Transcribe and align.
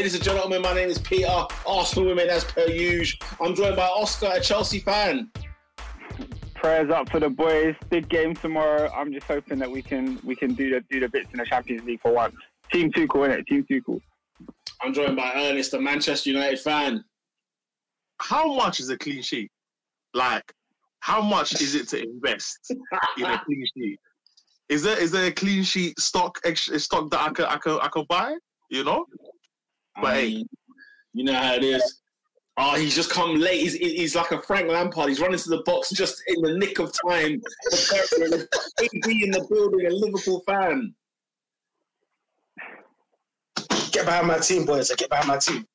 Ladies 0.00 0.14
and 0.14 0.24
gentlemen, 0.24 0.62
my 0.62 0.72
name 0.72 0.88
is 0.88 0.98
Peter, 0.98 1.44
Arsenal 1.66 2.06
Women 2.06 2.30
as 2.30 2.42
per 2.42 2.66
usual. 2.68 3.20
I'm 3.38 3.54
joined 3.54 3.76
by 3.76 3.84
Oscar, 3.84 4.30
a 4.32 4.40
Chelsea 4.40 4.78
fan. 4.78 5.30
Prayers 6.54 6.90
up 6.90 7.10
for 7.10 7.20
the 7.20 7.28
boys. 7.28 7.74
Big 7.90 8.08
game 8.08 8.34
tomorrow. 8.34 8.90
I'm 8.96 9.12
just 9.12 9.26
hoping 9.26 9.58
that 9.58 9.70
we 9.70 9.82
can 9.82 10.18
we 10.24 10.34
can 10.34 10.54
do 10.54 10.70
the 10.70 10.80
do 10.90 11.00
the 11.00 11.08
bits 11.10 11.28
in 11.34 11.38
the 11.38 11.44
Champions 11.44 11.84
League 11.84 12.00
for 12.00 12.14
once. 12.14 12.34
Team 12.72 12.90
Tuchel, 12.90 13.28
innit? 13.28 13.46
Team 13.46 13.66
Tuchel. 13.70 14.00
I'm 14.80 14.94
joined 14.94 15.16
by 15.16 15.32
Ernest, 15.34 15.74
a 15.74 15.78
Manchester 15.78 16.30
United 16.30 16.60
fan. 16.60 17.04
How 18.22 18.54
much 18.54 18.80
is 18.80 18.88
a 18.88 18.96
clean 18.96 19.20
sheet? 19.20 19.50
Like, 20.14 20.50
how 21.00 21.20
much 21.20 21.60
is 21.60 21.74
it 21.74 21.88
to 21.88 22.02
invest 22.02 22.72
in 23.18 23.24
a 23.26 23.38
clean 23.44 23.66
sheet? 23.76 24.00
Is 24.70 24.82
there 24.82 24.98
is 24.98 25.10
there 25.10 25.26
a 25.26 25.30
clean 25.30 25.62
sheet 25.62 26.00
stock 26.00 26.38
stock 26.46 27.10
that 27.10 27.20
I 27.20 27.28
could 27.32 27.44
I 27.44 27.58
could 27.58 27.82
I 27.82 27.88
could 27.88 28.08
buy? 28.08 28.34
You 28.70 28.84
know, 28.84 29.04
I 30.00 30.02
But 30.02 30.14
hey. 30.14 30.44
you 31.12 31.24
know 31.24 31.34
how 31.34 31.54
it 31.54 31.64
is. 31.64 32.00
Oh, 32.56 32.74
he's 32.74 32.94
just 32.94 33.10
come 33.10 33.36
late. 33.36 33.60
He's, 33.60 33.74
he's 33.74 34.14
like 34.14 34.32
a 34.32 34.42
Frank 34.42 34.68
Lampard. 34.68 35.08
He's 35.08 35.20
running 35.20 35.38
to 35.38 35.48
the 35.48 35.62
box 35.64 35.90
just 35.90 36.22
in 36.26 36.42
the 36.42 36.58
nick 36.58 36.78
of 36.78 36.92
time. 37.08 37.32
AD 37.32 37.40
in 39.08 39.30
the 39.30 39.46
building, 39.48 39.86
a 39.86 39.90
Liverpool 39.90 40.42
fan. 40.46 40.94
Get 43.92 44.04
behind 44.04 44.26
my 44.26 44.38
team, 44.38 44.66
boys. 44.66 44.90
I 44.90 44.94
Get 44.96 45.08
behind 45.08 45.28
my 45.28 45.38
team. 45.38 45.66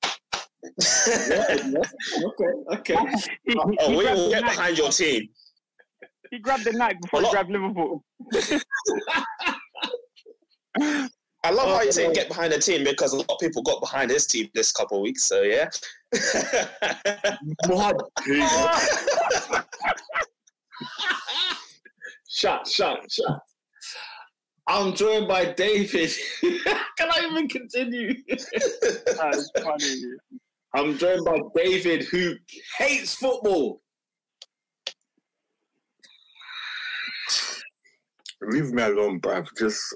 Yeah, 0.63 1.55
yeah. 1.65 1.79
Okay, 2.23 2.51
okay. 2.73 2.95
Oh, 2.97 3.05
he, 3.45 3.51
he, 3.51 3.57
Oh, 3.57 3.89
he 3.89 3.95
we 3.97 4.03
will 4.03 4.29
get 4.29 4.43
behind 4.43 4.77
your 4.77 4.89
team. 4.89 5.29
He 6.31 6.39
grabbed 6.39 6.65
the 6.65 6.73
knife 6.73 6.97
before 7.01 7.21
he 7.21 7.29
grabbed 7.31 7.51
Liverpool. 7.51 8.03
I 11.45 11.51
love 11.51 11.67
how 11.67 11.79
Oh, 11.79 11.81
you 11.83 11.91
say 11.91 12.07
no. 12.07 12.13
get 12.13 12.27
behind 12.27 12.51
the 12.53 12.57
team 12.59 12.83
because 12.83 13.13
a 13.13 13.17
lot 13.17 13.29
of 13.29 13.37
people 13.39 13.61
got 13.61 13.79
behind 13.79 14.09
his 14.09 14.25
team 14.25 14.49
this 14.55 14.71
couple 14.71 14.97
of 14.97 15.03
weeks. 15.03 15.23
So 15.23 15.43
yeah. 15.43 15.69
Mud. 17.67 17.95
Shut, 22.27 22.67
shut, 22.67 22.99
shut. 23.09 23.39
I'm 24.67 24.93
joined 24.93 25.27
by 25.27 25.53
David. 25.53 26.11
Can 26.41 27.09
I 27.11 27.27
even 27.31 27.47
continue? 27.47 28.13
That's 28.27 29.51
funny. 29.61 30.01
I'm 30.73 30.97
joined 30.97 31.23
by 31.23 31.37
David, 31.55 32.03
who 32.05 32.33
hates 32.77 33.15
football. 33.15 33.81
Leave 38.41 38.71
me 38.73 38.83
alone, 38.83 39.21
bruv. 39.21 39.47
Just 39.57 39.95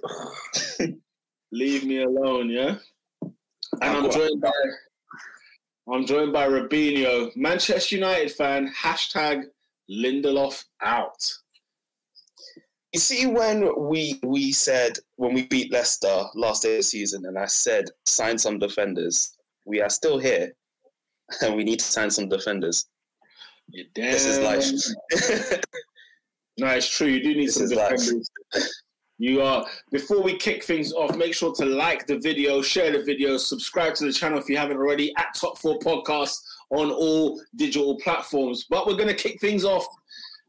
Leave 1.51 1.83
me 1.85 2.03
alone, 2.03 2.49
yeah. 2.49 2.75
And 3.23 3.33
I'm 3.97 4.11
joined 4.11 4.41
by 4.41 4.51
I'm 5.91 6.05
joined 6.05 6.31
by 6.33 6.47
Robinho, 6.47 7.35
Manchester 7.35 7.95
United 7.95 8.31
fan. 8.31 8.71
Hashtag 8.77 9.45
Lindelof 9.89 10.63
out. 10.83 11.17
you 12.93 12.99
see, 12.99 13.25
when 13.25 13.87
we 13.89 14.19
we 14.23 14.51
said 14.51 14.97
when 15.15 15.33
we 15.33 15.47
beat 15.47 15.71
Leicester 15.71 16.23
last 16.35 16.63
day 16.63 16.73
of 16.73 16.79
the 16.79 16.83
season, 16.83 17.25
and 17.25 17.37
I 17.37 17.45
said 17.45 17.85
sign 18.05 18.37
some 18.37 18.59
defenders, 18.59 19.35
we 19.65 19.81
are 19.81 19.89
still 19.89 20.19
here, 20.19 20.53
and 21.41 21.55
we 21.55 21.63
need 21.63 21.79
to 21.79 21.85
sign 21.85 22.11
some 22.11 22.29
defenders. 22.29 22.85
This 23.95 24.25
is 24.25 24.39
life. 24.39 24.65
No, 26.57 26.67
it's 26.75 26.89
true. 26.89 27.07
You 27.07 27.21
do 27.23 27.35
need 27.35 27.47
This 27.47 27.55
some 27.55 27.69
defenders. 27.69 28.29
life. 28.53 28.63
You 29.19 29.41
are. 29.41 29.65
Before 29.91 30.23
we 30.23 30.37
kick 30.37 30.63
things 30.63 30.93
off, 30.93 31.17
make 31.17 31.33
sure 31.33 31.53
to 31.55 31.65
like 31.65 32.07
the 32.07 32.17
video, 32.17 32.61
share 32.61 32.89
the 32.91 33.03
video, 33.03 33.35
subscribe 33.35 33.93
to 33.95 34.05
the 34.05 34.13
channel 34.13 34.39
if 34.39 34.47
you 34.47 34.55
haven't 34.55 34.77
already 34.77 35.13
at 35.17 35.35
Top 35.35 35.57
Four 35.57 35.77
Podcast 35.79 36.39
on 36.69 36.89
all 36.89 37.41
digital 37.57 37.97
platforms. 37.97 38.65
But 38.69 38.87
we're 38.87 38.95
going 38.95 39.09
to 39.09 39.13
kick 39.13 39.41
things 39.41 39.65
off 39.65 39.85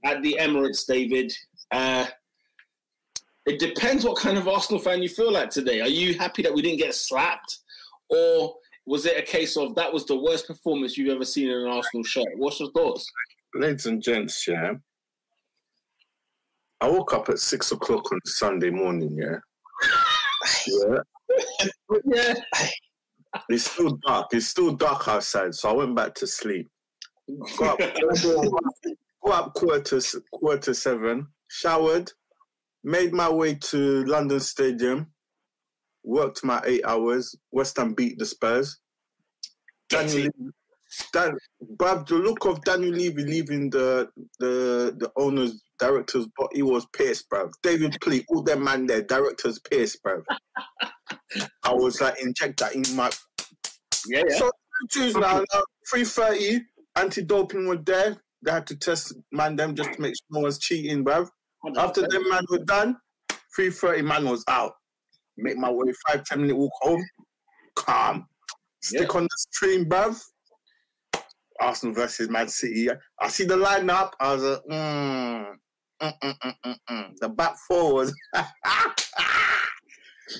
at 0.04 0.22
the 0.22 0.36
Emirates, 0.41 0.86
David. 0.86 1.32
Uh, 1.72 2.06
it 3.44 3.59
depends 3.59 4.04
what 4.04 4.19
kind 4.19 4.38
of 4.38 4.47
Arsenal 4.47 4.80
fan 4.80 5.03
you 5.03 5.09
feel 5.09 5.32
like 5.32 5.50
today. 5.50 5.80
Are 5.80 5.88
you 5.88 6.16
happy 6.16 6.42
that 6.42 6.54
we 6.54 6.62
didn't 6.62 6.78
get 6.78 6.94
slapped, 6.94 7.59
or 8.09 8.54
was 8.86 9.04
it 9.04 9.19
a 9.19 9.22
case 9.22 9.56
of 9.56 9.75
that 9.75 9.92
was 9.92 10.06
the 10.06 10.16
worst 10.16 10.47
performance 10.47 10.97
you've 10.97 11.12
ever 11.12 11.25
seen 11.25 11.50
in 11.50 11.59
an 11.59 11.66
Arsenal 11.66 12.04
shirt? 12.04 12.28
What's 12.36 12.60
your 12.60 12.70
thoughts? 12.70 13.04
ladies 13.53 13.86
and 13.86 14.00
gents, 14.00 14.47
yeah. 14.47 14.75
I 16.80 16.88
woke 16.88 17.12
up 17.12 17.28
at 17.28 17.38
six 17.38 17.72
o'clock 17.72 18.10
on 18.12 18.18
Sunday 18.26 18.70
morning, 18.70 19.16
yeah. 19.16 19.38
Yeah. 20.66 20.98
Yeah. 22.04 22.34
It's 23.48 23.70
still 23.70 23.98
dark. 24.06 24.28
It's 24.32 24.46
still 24.48 24.72
dark 24.74 25.06
outside, 25.06 25.54
so 25.54 25.68
I 25.70 25.72
went 25.72 25.94
back 25.94 26.14
to 26.16 26.26
sleep. 26.26 26.68
Go 27.56 27.66
up, 27.66 27.78
got 29.24 29.32
up 29.46 29.54
quarter 29.54 30.00
to 30.00 30.22
quarter 30.32 30.74
seven, 30.74 31.28
showered, 31.48 32.10
made 32.82 33.12
my 33.12 33.28
way 33.30 33.54
to 33.54 34.04
London 34.04 34.41
Stadium, 34.41 35.06
worked 36.02 36.42
my 36.42 36.60
eight 36.66 36.84
hours. 36.84 37.36
West 37.52 37.76
Ham 37.76 37.94
beat 37.94 38.18
the 38.18 38.26
Spurs. 38.26 38.78
Daniel, 39.88 40.16
Levy- 40.22 40.52
Dan, 41.12 41.36
Bob, 41.60 42.08
the 42.08 42.16
look 42.16 42.44
of 42.47 42.64
Daniel 42.64 42.92
Levy 42.92 43.24
leaving 43.24 43.70
the 43.70 44.08
the 44.41 44.97
the 44.98 45.12
owners, 45.16 45.62
directors, 45.80 46.26
but 46.36 46.48
he 46.52 46.62
was 46.62 46.86
pissed, 46.96 47.28
bruv. 47.30 47.50
David 47.62 47.96
Pleat, 48.00 48.24
all 48.28 48.42
them 48.42 48.64
man 48.64 48.86
there, 48.86 49.02
directors 49.02 49.58
pissed, 49.58 50.02
bruv. 50.04 50.22
I 51.64 51.72
was 51.72 52.00
like, 52.00 52.20
inject 52.20 52.60
that 52.60 52.74
in 52.74 52.82
my 52.94 53.10
Yeah, 54.06 54.22
yeah. 54.28 54.36
so 54.36 54.50
twos 54.92 55.16
now, 55.16 55.44
now 55.52 55.62
three 55.91 56.04
thirty. 56.04 56.60
Anti-doping 56.96 57.66
were 57.68 57.76
there. 57.76 58.16
They 58.42 58.50
had 58.50 58.66
to 58.66 58.76
test 58.76 59.14
man 59.32 59.56
them 59.56 59.74
just 59.74 59.92
to 59.92 60.00
make 60.00 60.14
sure 60.14 60.26
no 60.30 60.41
one's 60.41 60.58
cheating, 60.58 61.04
bruv. 61.04 61.28
After 61.76 62.02
them 62.06 62.28
man 62.28 62.44
were 62.50 62.64
done, 62.64 62.97
three 63.54 63.70
thirty 63.70 64.02
man 64.02 64.28
was 64.28 64.44
out. 64.48 64.72
Make 65.36 65.56
my 65.56 65.70
way 65.70 65.92
five 66.08 66.24
ten 66.24 66.42
minute 66.42 66.56
walk 66.56 66.72
home. 66.80 67.04
Calm. 67.76 68.26
Stick 68.82 69.14
on 69.14 69.24
the 69.24 69.28
stream, 69.52 69.84
bruv. 69.84 70.20
Arsenal 71.60 71.94
versus 71.94 72.28
Man 72.28 72.48
City. 72.48 72.88
I 73.20 73.28
see 73.28 73.44
the 73.44 73.56
lineup. 73.56 74.12
I 74.18 74.34
was 74.34 74.42
like, 74.42 74.62
mm, 74.70 75.47
mm, 76.00 76.12
mm, 76.22 76.34
mm, 76.44 76.55
mm, 76.66 76.77
mm. 76.91 77.16
the 77.19 77.28
back 77.28 77.56
four 77.69 77.94
was 77.94 78.15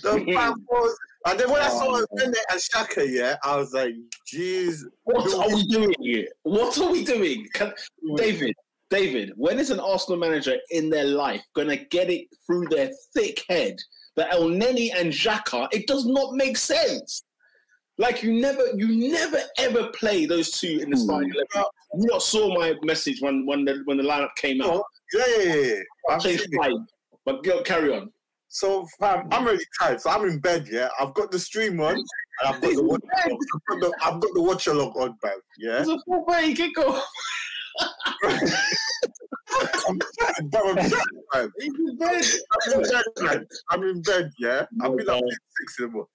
the 0.03 0.25
back 0.35 0.55
four. 0.69 0.81
was- 0.81 0.99
And 1.27 1.39
then 1.39 1.51
when 1.51 1.61
I 1.63 1.69
saw 1.69 1.97
Oh, 1.99 2.07
Rene 2.13 2.33
and 2.51 2.61
Xhaka, 2.61 3.07
yeah, 3.09 3.37
I 3.45 3.57
was 3.57 3.73
like, 3.75 3.95
jeez. 4.33 4.83
What 5.05 5.35
are 5.35 5.55
we 5.55 5.67
doing 5.67 5.95
here? 6.01 6.29
What 6.45 6.79
are 6.79 6.91
we 6.91 7.05
doing? 7.05 7.47
Can, 7.53 7.73
David, 8.17 8.55
David, 8.89 9.33
when 9.37 9.59
is 9.59 9.71
an 9.71 9.81
Arsenal 9.81 10.19
manager 10.19 10.57
in 10.71 10.89
their 10.89 11.05
life 11.05 11.45
going 11.55 11.69
to 11.69 11.77
get 11.77 12.09
it 12.09 12.27
through 12.47 12.69
their 12.69 12.91
thick 13.15 13.45
head 13.51 13.77
that 14.17 14.31
Elneny 14.33 14.91
and 14.97 15.13
Xhaka, 15.13 15.69
it 15.73 15.87
does 15.87 16.07
not 16.07 16.35
make 16.35 16.57
sense. 16.57 17.23
Like 17.99 18.23
you 18.23 18.33
never, 18.41 18.63
you 18.75 18.89
never 19.11 19.41
ever 19.59 19.89
play 19.89 20.25
those 20.25 20.53
two 20.53 20.79
in 20.83 20.89
the 20.89 20.97
starting 20.97 21.31
eleven. 21.35 21.69
You 21.99 22.07
not 22.07 22.23
saw 22.23 22.55
my 22.59 22.75
message 22.83 23.21
when 23.21 23.45
when 23.45 23.67
the 23.67 23.83
when 23.85 23.99
the 23.99 24.03
lineup 24.03 24.35
came 24.37 24.63
out. 24.63 24.85
Yeah, 25.13 25.25
yeah, 25.39 25.55
yeah. 25.55 25.75
I've 26.11 26.23
Changed 26.23 26.47
five. 26.57 26.73
But 27.25 27.45
go 27.45 27.63
carry 27.63 27.95
on. 27.95 28.11
So 28.49 28.87
fam, 28.99 29.29
I'm 29.31 29.45
really 29.45 29.65
tired. 29.81 30.01
So 30.01 30.11
I'm 30.11 30.29
in 30.29 30.41
bed, 30.41 30.67
yeah. 30.71 30.89
I've 30.99 31.15
got 31.15 31.31
the 31.31 31.39
stream 31.39 31.81
on 31.81 31.95
and 31.95 32.07
I've 32.45 32.61
got 32.61 32.75
the 32.75 32.83
watch 32.83 33.01
I've 33.25 33.31
got 33.31 33.81
the, 33.81 33.95
I've 34.03 34.21
got 34.21 34.35
the 34.35 34.43
watch 34.43 34.67
along 34.67 34.91
on, 34.93 35.17
bruv. 35.25 35.31
Yeah. 35.59 35.81
It's 35.81 35.89
a 35.89 35.99
full 36.05 36.25
break. 36.25 36.57
Kick 36.57 36.77
off. 36.79 37.05
I'm 38.25 39.99
tired, 40.21 40.55
I'm 40.55 40.91
tired. 41.33 41.53
In 41.61 41.97
bed. 41.97 42.25
I'm 42.67 42.73
in 42.73 42.83
bed, 42.83 43.05
man. 43.21 43.47
I'm 43.71 43.83
in 43.85 44.03
bed, 44.03 44.31
yeah. 44.39 44.67
I've 44.83 44.97
been 44.97 45.09
up 45.09 45.23
six 45.59 45.79
in 45.79 45.87
the 45.87 45.91
morning. 45.93 46.09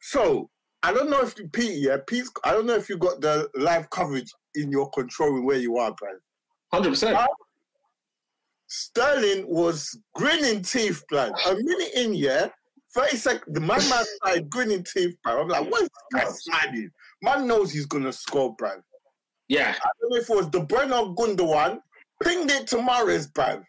So 0.00 0.50
I 0.84 0.92
don't 0.92 1.10
know 1.10 1.20
if 1.20 1.38
you 1.38 1.48
Pete, 1.48 1.78
yeah, 1.78 1.98
Pete, 2.06 2.26
I 2.44 2.52
don't 2.52 2.66
know 2.66 2.74
if 2.74 2.88
you 2.88 2.96
got 2.96 3.20
the 3.20 3.48
live 3.56 3.90
coverage 3.90 4.32
in 4.54 4.70
your 4.70 4.88
control 4.90 5.42
where 5.44 5.58
you 5.58 5.78
are, 5.78 5.90
bruv. 5.90 6.18
Hundred 6.72 6.90
percent. 6.90 7.18
Sterling 8.74 9.46
was 9.46 9.98
grinning 10.14 10.62
teeth, 10.62 11.04
blood. 11.10 11.34
A 11.46 11.54
minute 11.54 11.90
in, 11.94 12.14
yeah. 12.14 12.48
30 12.94 13.16
seconds, 13.18 13.44
the 13.54 13.60
man 13.60 13.86
man 13.90 14.02
started 14.16 14.48
grinning 14.48 14.82
teeth, 14.82 15.14
bro. 15.22 15.42
I'm 15.42 15.48
like, 15.48 15.70
what 15.70 15.82
is 15.82 15.88
this 16.10 16.24
guy 16.24 16.30
smiling? 16.30 16.90
Man 17.20 17.46
knows 17.46 17.70
he's 17.70 17.84
gonna 17.84 18.12
score, 18.14 18.54
bro. 18.56 18.70
Yeah. 19.48 19.74
I 19.78 19.88
don't 20.00 20.10
know 20.10 20.16
if 20.16 20.30
it 20.30 20.36
was 20.36 20.48
the 20.50 20.60
Brenner 20.60 21.02
Gundogan, 21.14 21.80
pinged 22.22 22.50
it 22.50 22.66
to 22.68 22.76
Mahrez, 22.76 23.30
bro. 23.34 23.62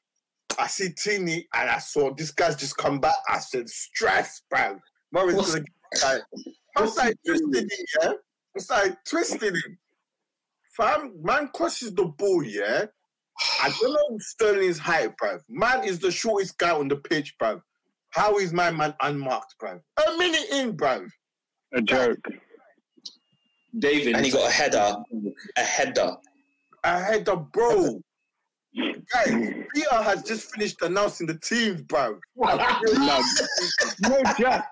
I 0.57 0.67
see 0.67 0.89
Tini 0.93 1.47
and 1.53 1.69
I 1.69 1.79
saw 1.79 2.13
this 2.13 2.31
guy's 2.31 2.55
just 2.55 2.77
come 2.77 2.99
back. 2.99 3.15
I 3.27 3.39
said, 3.39 3.67
stress, 3.67 4.41
bro. 4.49 4.79
Mahrez 5.13 5.35
What's- 5.35 5.53
gonna 5.55 5.65
get 5.65 6.03
I 6.05 6.81
what's 6.81 6.93
started 6.93 7.17
twisting 7.25 7.51
it, 7.55 7.89
yeah. 8.01 8.11
I 8.55 8.59
started 8.59 8.97
twisting 9.05 9.55
it. 9.55 9.77
Fam, 10.77 11.13
man 11.21 11.49
crosses 11.53 11.93
the 11.93 12.05
ball, 12.05 12.41
yeah. 12.43 12.85
I 13.61 13.73
don't 13.81 13.93
know 13.93 14.17
Sterling's 14.19 14.77
height, 14.79 15.13
bruv. 15.21 15.41
Man 15.49 15.83
is 15.83 15.99
the 15.99 16.11
shortest 16.11 16.57
guy 16.57 16.71
on 16.71 16.87
the 16.87 16.95
pitch, 16.97 17.35
bruv. 17.41 17.61
How 18.11 18.37
is 18.37 18.53
my 18.53 18.69
man 18.71 18.93
unmarked, 19.01 19.55
bruv? 19.61 19.79
A 19.97 20.17
minute 20.17 20.45
in, 20.51 20.77
bruv. 20.77 21.07
A 21.73 21.81
joke. 21.81 22.19
David. 23.79 24.15
and 24.15 24.25
he 24.25 24.31
got 24.31 24.47
a 24.47 24.51
header, 24.51 24.95
a 25.57 25.61
header. 25.61 26.15
A 26.83 26.99
header, 27.01 27.35
bro. 27.37 27.99
Guys, 28.75 29.29
Peter 29.73 29.95
has 30.03 30.23
just 30.23 30.51
finished 30.53 30.81
announcing 30.81 31.27
the 31.27 31.37
teams, 31.39 31.81
bro. 31.83 32.19
No, 32.35 32.55
no, 34.01 34.23
Jack. 34.37 34.67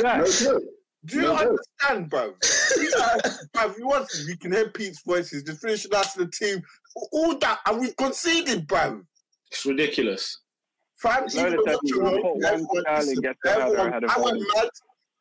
Jack. 0.00 0.18
No 0.20 0.26
joke. 0.30 0.62
Do 1.06 1.16
you 1.16 1.22
No 1.22 1.36
joke. 1.38 1.40
understand, 1.80 2.10
bro? 2.10 2.34
Peter, 2.74 3.20
bro, 3.52 3.70
if 3.70 3.78
you 3.78 3.86
want 3.86 4.08
to, 4.10 4.22
you 4.22 4.36
can 4.36 4.52
hear 4.52 4.68
Pete's 4.70 5.02
voices. 5.02 5.42
Just 5.42 5.60
finish 5.60 5.84
announcing 5.84 6.24
the 6.24 6.30
team. 6.30 6.62
All 6.94 7.36
that, 7.38 7.58
and 7.66 7.80
we've 7.80 7.96
conceded, 7.96 8.66
bro. 8.66 9.02
It's 9.50 9.66
ridiculous. 9.66 10.38
Fam, 10.96 11.26
Lola 11.34 11.48
even 11.48 11.64
said 11.66 11.76
you 11.82 12.06
everyone, 12.06 12.22
one 12.22 12.40
Sterling 12.40 12.66
listen, 13.06 13.22
gets 13.22 13.38
the 13.42 13.50
header 13.50 13.62
everyone- 13.78 14.10
I 14.10 14.20
went 14.20 14.42
mad. 14.54 14.68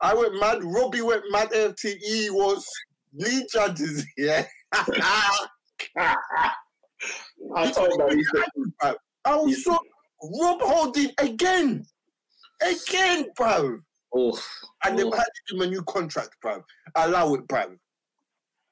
I 0.01 0.13
went 0.13 0.39
mad. 0.39 0.63
Robbie 0.63 1.01
went 1.01 1.23
mad. 1.31 1.49
FTE 1.51 2.29
was 2.31 2.67
lead 3.13 3.45
judges. 3.51 4.05
Yeah. 4.17 4.45
I 7.55 7.71
told 7.71 7.99
that 7.99 8.97
I 9.25 9.35
was 9.35 9.63
so 9.63 9.77
Rob 10.41 10.61
Holding 10.61 11.11
again, 11.17 11.85
again, 12.61 13.25
bro. 13.35 13.79
Oof. 14.17 14.45
And 14.85 14.97
they've 14.97 15.05
Oof. 15.07 15.13
had 15.13 15.23
to 15.23 15.41
give 15.49 15.61
him 15.61 15.67
a 15.67 15.71
new 15.71 15.83
contract, 15.83 16.37
bro. 16.41 16.63
Allow 16.95 17.33
it, 17.33 17.47
bro. 17.47 17.75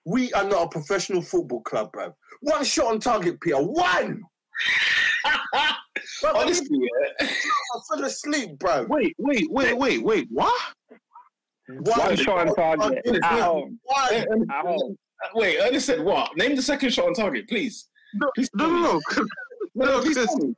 We 0.06 0.31
are 0.33 0.44
not 0.44 0.63
a 0.65 0.69
professional 0.69 1.21
football 1.21 1.62
club, 1.62 1.92
bro. 1.92 2.13
One 2.42 2.63
shot 2.63 2.88
on 2.88 3.00
target, 3.00 3.39
Peter. 3.39 3.57
One. 3.57 4.21
Bro, 6.21 6.31
Honestly, 6.36 6.80
yeah. 6.80 7.27
I 7.27 7.80
fell 7.95 8.03
asleep, 8.06 8.57
bro. 8.57 8.86
Wait, 8.89 9.15
wait, 9.19 9.48
wait, 9.51 9.77
wait, 9.77 10.03
wait. 10.03 10.27
What? 10.31 10.74
One 11.69 12.15
shot 12.15 12.48
on 12.48 12.56
target 12.56 13.06
at 13.24 13.24
home. 13.42 13.80
One. 13.83 14.13
At 14.50 14.65
home. 14.65 14.98
Wait, 15.36 15.59
Ernest 15.59 15.86
said 15.86 16.01
what? 16.04 16.36
Name 16.36 16.56
the 16.56 16.62
second 16.62 16.92
shot 16.92 17.06
on 17.06 17.13
target, 17.13 17.47
please. 17.47 17.88
Please 18.36 18.50
No, 18.56 18.65
tell 18.65 18.74
no, 18.74 18.81
no. 18.81 19.25
No, 19.75 19.86
No, 19.86 20.01
please 20.01 20.15
tell 20.15 20.38
me. 20.38 20.56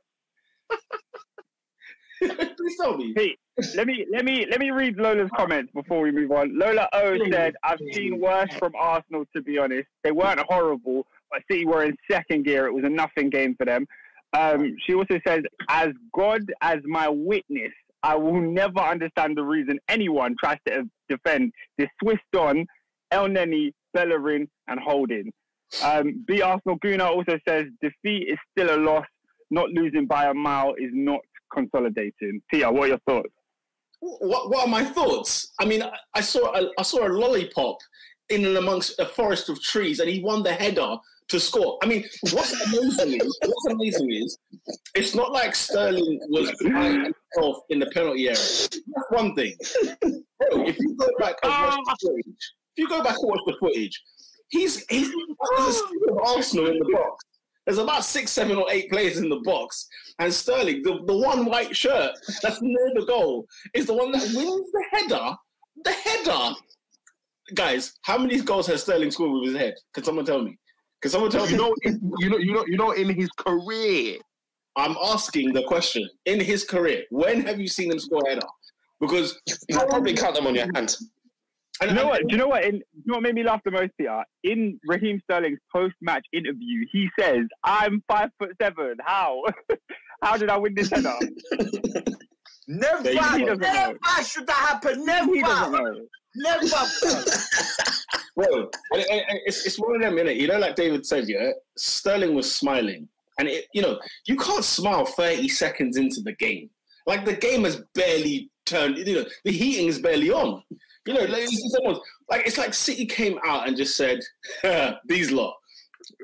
please 2.56 2.76
tell 2.80 2.96
me. 2.96 3.12
Pete, 3.14 3.38
let 3.76 3.86
me 3.86 4.04
let 4.10 4.24
me 4.24 4.46
let 4.50 4.58
me 4.58 4.70
read 4.70 4.96
Lola's 4.96 5.30
comments 5.36 5.72
before 5.72 6.00
we 6.00 6.10
move 6.10 6.32
on. 6.32 6.58
Lola 6.58 6.88
O 6.92 7.16
said, 7.30 7.54
"I've 7.62 7.78
seen 7.92 8.20
worse 8.20 8.52
from 8.54 8.72
Arsenal. 8.76 9.26
To 9.34 9.42
be 9.42 9.58
honest, 9.58 9.86
they 10.02 10.10
weren't 10.10 10.40
horrible, 10.40 11.06
but 11.30 11.42
City 11.48 11.64
were 11.64 11.84
in 11.84 11.96
second 12.10 12.44
gear. 12.44 12.66
It 12.66 12.72
was 12.72 12.84
a 12.84 12.88
nothing 12.88 13.30
game 13.30 13.54
for 13.54 13.64
them." 13.64 13.86
Um, 14.32 14.76
she 14.84 14.94
also 14.94 15.20
says, 15.24 15.42
"As 15.68 15.92
God 16.12 16.50
as 16.62 16.80
my 16.84 17.08
witness, 17.08 17.72
I 18.02 18.16
will 18.16 18.40
never 18.40 18.80
understand 18.80 19.36
the 19.36 19.44
reason 19.44 19.78
anyone 19.88 20.34
tries 20.38 20.58
to 20.66 20.88
defend 21.08 21.52
this 21.78 21.88
Swiss 22.02 22.18
Don, 22.32 22.66
Elneny, 23.12 23.72
Bellerin, 23.92 24.48
and 24.66 24.80
Holding." 24.80 25.32
Um, 25.84 26.24
B 26.26 26.42
Arsenal 26.42 26.76
Guna 26.76 27.04
also 27.04 27.38
says, 27.46 27.66
"Defeat 27.80 28.30
is 28.30 28.38
still 28.50 28.74
a 28.74 28.78
loss. 28.78 29.06
Not 29.50 29.70
losing 29.70 30.06
by 30.06 30.24
a 30.26 30.34
mile 30.34 30.74
is 30.74 30.90
not 30.92 31.20
consolidating." 31.52 32.42
Tia, 32.50 32.72
what 32.72 32.86
are 32.86 32.88
your 32.88 32.98
thoughts? 33.06 33.30
What, 34.04 34.50
what 34.50 34.66
are 34.66 34.68
my 34.68 34.84
thoughts? 34.84 35.52
I 35.58 35.64
mean, 35.64 35.82
I, 35.82 35.92
I 36.14 36.20
saw 36.20 36.54
a, 36.54 36.70
I 36.78 36.82
saw 36.82 37.06
a 37.06 37.08
lollipop 37.08 37.78
in 38.28 38.44
and 38.44 38.56
amongst 38.56 38.98
a 38.98 39.06
forest 39.06 39.48
of 39.48 39.62
trees, 39.62 40.00
and 40.00 40.10
he 40.10 40.22
won 40.22 40.42
the 40.42 40.52
header 40.52 40.96
to 41.28 41.40
score. 41.40 41.78
I 41.82 41.86
mean, 41.86 42.04
what's 42.32 42.52
amazing 42.52 43.20
is 43.20 43.38
what's 43.42 43.66
amazing 43.74 44.12
is 44.12 44.38
it's 44.94 45.14
not 45.14 45.32
like 45.32 45.54
Sterling 45.54 46.20
was 46.28 46.52
playing 46.60 47.04
himself 47.04 47.64
in 47.70 47.78
the 47.78 47.86
penalty 47.94 48.26
area. 48.26 48.36
That's 48.36 49.10
one 49.10 49.34
thing. 49.34 49.54
If 49.60 50.78
you 50.78 50.96
go 50.96 51.08
back 51.18 51.36
and 51.42 51.50
watch 51.50 51.78
the 51.86 51.96
footage, 52.02 52.52
if 52.76 52.78
you 52.78 52.88
go 52.88 53.02
back 53.02 53.16
and 53.18 53.28
watch 53.28 53.40
the 53.46 53.56
footage, 53.58 54.02
he's 54.48 54.84
he's 54.90 55.10
there's 55.56 55.80
a 55.80 56.12
of 56.12 56.18
Arsenal 56.26 56.66
in 56.66 56.78
the 56.78 56.92
box. 56.92 57.24
There's 57.66 57.78
about 57.78 58.04
six, 58.04 58.30
seven, 58.30 58.56
or 58.58 58.66
eight 58.70 58.90
players 58.90 59.18
in 59.18 59.28
the 59.28 59.40
box, 59.44 59.86
and 60.18 60.32
Sterling, 60.32 60.82
the, 60.82 61.00
the 61.06 61.16
one 61.16 61.46
white 61.46 61.74
shirt 61.74 62.12
that's 62.42 62.60
near 62.60 62.90
the 62.94 63.06
goal, 63.06 63.46
is 63.72 63.86
the 63.86 63.94
one 63.94 64.12
that 64.12 64.22
wins 64.34 64.70
the 64.72 64.84
header. 64.92 65.34
The 65.84 65.92
header, 65.92 66.54
guys. 67.54 67.94
How 68.02 68.18
many 68.18 68.40
goals 68.40 68.66
has 68.66 68.82
Sterling 68.82 69.10
scored 69.10 69.32
with 69.40 69.52
his 69.52 69.56
head? 69.60 69.74
Can 69.94 70.04
someone 70.04 70.24
tell 70.26 70.42
me? 70.42 70.58
Can 71.00 71.10
someone 71.10 71.30
tell 71.30 71.46
You 71.48 71.52
me? 71.56 71.62
know, 71.62 71.74
in- 71.82 72.12
you 72.18 72.30
know, 72.30 72.38
you 72.38 72.52
know, 72.52 72.64
you 72.66 72.76
know, 72.76 72.90
in 72.92 73.08
his 73.14 73.30
career, 73.30 74.18
I'm 74.76 74.96
asking 75.02 75.52
the 75.52 75.62
question. 75.64 76.08
In 76.26 76.40
his 76.40 76.64
career, 76.64 77.04
when 77.10 77.46
have 77.46 77.60
you 77.60 77.68
seen 77.68 77.90
him 77.90 77.98
score 77.98 78.22
a 78.26 78.30
header? 78.30 78.46
Because 79.00 79.38
You 79.46 79.76
can 79.78 79.88
probably 79.88 80.14
count 80.14 80.34
them 80.34 80.46
on 80.46 80.54
your 80.54 80.68
hand. 80.74 80.96
And, 81.80 81.90
Do 81.90 81.94
you 81.94 81.94
know 81.94 82.00
and- 82.02 82.08
what? 82.10 82.20
Do 82.20 82.26
you 82.30 82.38
know 82.38 82.48
what? 82.48 82.64
In, 82.64 82.70
do 82.72 82.78
you 82.78 83.02
know 83.06 83.14
what 83.14 83.22
made 83.22 83.34
me 83.34 83.42
laugh 83.42 83.60
the 83.64 83.70
most, 83.70 83.90
Peter? 83.98 84.22
In 84.44 84.78
Raheem 84.86 85.20
Sterling's 85.24 85.58
post-match 85.72 86.24
interview, 86.32 86.86
he 86.92 87.08
says, 87.18 87.42
"I'm 87.64 88.02
five 88.08 88.30
foot 88.38 88.52
seven. 88.60 88.96
How? 89.04 89.42
How 90.22 90.36
did 90.36 90.50
I 90.50 90.56
win 90.56 90.74
this 90.74 90.90
header?" 90.90 91.12
Never, 92.66 93.02
never 93.12 93.56
know. 93.56 93.94
should 94.26 94.46
that 94.46 94.56
happen. 94.56 95.04
Never, 95.04 95.34
he 95.34 95.40
know. 95.42 96.06
never. 96.34 96.66
bro. 98.36 98.70
And, 98.92 99.02
and- 99.02 99.22
and 99.28 99.38
it's, 99.44 99.66
it's 99.66 99.76
one 99.78 99.96
of 99.96 100.00
them, 100.00 100.14
innit? 100.14 100.36
You 100.40 100.48
know, 100.48 100.58
like 100.58 100.74
David 100.74 101.04
said, 101.04 101.28
yeah, 101.28 101.50
Sterling 101.76 102.34
was 102.34 102.50
smiling. 102.52 103.06
And, 103.38 103.48
it, 103.48 103.66
you 103.74 103.82
know, 103.82 104.00
you 104.26 104.36
can't 104.36 104.64
smile 104.64 105.04
30 105.04 105.46
seconds 105.48 105.98
into 105.98 106.22
the 106.22 106.32
game. 106.36 106.70
Like, 107.06 107.26
the 107.26 107.34
game 107.34 107.64
has 107.64 107.82
barely 107.94 108.50
turned, 108.64 108.96
you 108.96 109.16
know, 109.16 109.26
the 109.44 109.52
heating 109.52 109.88
is 109.88 109.98
barely 109.98 110.30
on. 110.30 110.62
You 111.06 111.14
know, 111.14 111.20
like, 111.20 111.42
it's, 111.42 111.76
almost, 111.82 112.00
like, 112.30 112.46
it's 112.46 112.58
like 112.58 112.72
City 112.72 113.06
came 113.06 113.38
out 113.44 113.68
and 113.68 113.76
just 113.76 113.96
said, 113.96 114.20
these 115.06 115.30
lot, 115.30 115.54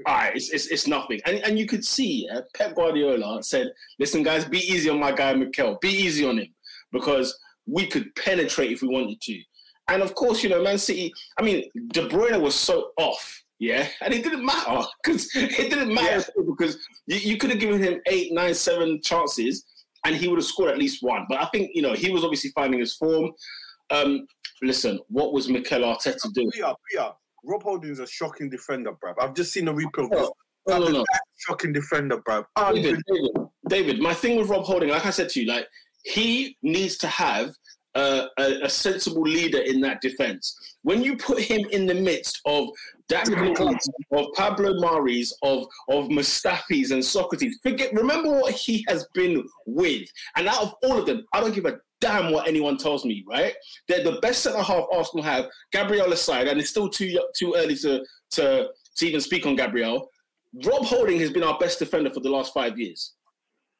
all 0.07 0.15
right, 0.15 0.35
it's, 0.35 0.51
it's, 0.51 0.67
it's 0.69 0.87
nothing. 0.87 1.21
And, 1.27 1.39
and 1.39 1.59
you 1.59 1.67
could 1.67 1.85
see 1.85 2.27
yeah, 2.31 2.41
Pep 2.55 2.75
Guardiola 2.75 3.43
said, 3.43 3.73
listen, 3.99 4.23
guys, 4.23 4.45
be 4.45 4.59
easy 4.59 4.89
on 4.89 4.99
my 4.99 5.13
guy, 5.13 5.35
Mikel. 5.35 5.79
Be 5.81 5.91
easy 5.91 6.27
on 6.27 6.39
him 6.39 6.49
because 6.93 7.39
we 7.67 7.87
could 7.87 8.15
penetrate 8.17 8.73
if 8.73 8.83
we 8.83 8.89
wanted 8.89 9.21
to. 9.21 9.41
And 9.89 10.03
of 10.03 10.15
course, 10.15 10.43
you 10.43 10.49
know, 10.49 10.63
Man 10.63 10.79
City, 10.79 11.13
I 11.39 11.43
mean, 11.43 11.65
De 11.89 12.09
Bruyne 12.09 12.41
was 12.41 12.55
so 12.55 12.91
off, 12.97 13.43
yeah, 13.59 13.89
and 14.03 14.15
it 14.15 14.23
didn't 14.23 14.45
matter 14.45 14.87
because 15.05 15.29
it 15.35 15.71
didn't 15.71 15.93
matter 15.93 16.25
because 16.47 16.79
you, 17.07 17.17
you 17.17 17.37
could 17.37 17.51
have 17.51 17.59
given 17.59 17.83
him 17.83 18.01
eight, 18.07 18.33
nine, 18.33 18.55
seven 18.55 19.01
chances 19.03 19.65
and 20.05 20.17
he 20.17 20.29
would 20.29 20.39
have 20.39 20.47
scored 20.47 20.71
at 20.71 20.79
least 20.79 21.03
one. 21.03 21.27
But 21.29 21.43
I 21.43 21.47
think, 21.47 21.73
you 21.75 21.83
know, 21.83 21.93
he 21.93 22.11
was 22.11 22.25
obviously 22.25 22.51
finding 22.51 22.81
his 22.81 22.95
form. 22.95 23.33
Um, 23.91 24.27
listen, 24.63 24.99
what 25.09 25.33
was 25.33 25.49
Mikel 25.49 25.83
Arteta 25.83 26.33
doing? 26.33 26.51
Peter, 26.51 26.73
Peter, 26.91 27.11
Rob 27.45 27.63
Holding's 27.63 27.99
a 27.99 28.07
shocking 28.07 28.51
defender, 28.51 28.93
bruv. 28.93 29.15
I've 29.21 29.35
just 29.35 29.53
seen 29.53 29.69
a 29.69 29.75
replay 29.75 30.05
of 30.05 30.11
this. 30.11 30.31
No, 30.69 30.79
no, 30.79 30.89
no. 30.89 31.05
Shocking 31.37 31.73
defender, 31.73 32.19
bruv. 32.19 32.45
David, 32.57 33.03
David, 33.07 33.49
David, 33.69 34.01
my 34.01 34.15
thing 34.15 34.37
with 34.39 34.49
Rob 34.49 34.65
Holding, 34.65 34.91
like 34.91 35.07
I 35.07 35.11
said 35.11 35.29
to 35.31 35.41
you, 35.41 35.47
like 35.47 35.67
he 36.05 36.57
needs 36.63 36.97
to 36.99 37.07
have 37.07 37.55
uh, 37.95 38.27
a, 38.39 38.63
a 38.63 38.69
sensible 38.69 39.23
leader 39.23 39.59
in 39.59 39.81
that 39.81 40.01
defense. 40.01 40.77
When 40.83 41.03
you 41.03 41.17
put 41.17 41.41
him 41.41 41.67
in 41.73 41.87
the 41.87 41.95
midst 41.95 42.41
of 42.47 42.69
David 43.09 43.59
of 44.13 44.27
Pablo 44.35 44.75
Maris, 44.81 45.37
of 45.43 45.67
of 45.89 46.09
Mustafis 46.09 46.93
and 46.93 47.03
Sokratis, 47.03 47.55
forget. 47.63 47.93
Remember 47.93 48.31
what 48.31 48.53
he 48.53 48.85
has 48.89 49.07
been 49.15 49.45
with, 49.67 50.09
and 50.37 50.47
out 50.47 50.63
of 50.63 50.75
all 50.83 50.99
of 50.99 51.07
them, 51.07 51.25
I 51.33 51.41
don't 51.41 51.55
give 51.55 51.67
a 51.67 51.81
damn 52.01 52.33
what 52.33 52.49
anyone 52.49 52.77
tells 52.77 53.05
me. 53.05 53.25
Right? 53.29 53.55
They're 53.89 54.05
the 54.05 54.21
best 54.21 54.43
centre 54.43 54.63
half 54.63 54.85
Arsenal 54.93 55.25
have. 55.25 55.47
Gabriel 55.73 56.13
aside, 56.13 56.49
and 56.49 56.61
it's 56.61 56.71
still 56.71 56.89
too 56.89 57.19
too 57.37 57.55
early 57.57 57.77
to 57.77 58.05
to 58.33 58.69
to 58.97 59.07
even 59.07 59.21
speak 59.21 59.47
on 59.47 59.57
Gabriel. 59.57 60.09
Rob 60.65 60.85
Holding 60.85 61.19
has 61.21 61.31
been 61.31 61.45
our 61.45 61.59
best 61.59 61.79
defender 61.79 62.11
for 62.11 62.21
the 62.21 62.31
last 62.31 62.53
five 62.53 62.79
years, 62.79 63.15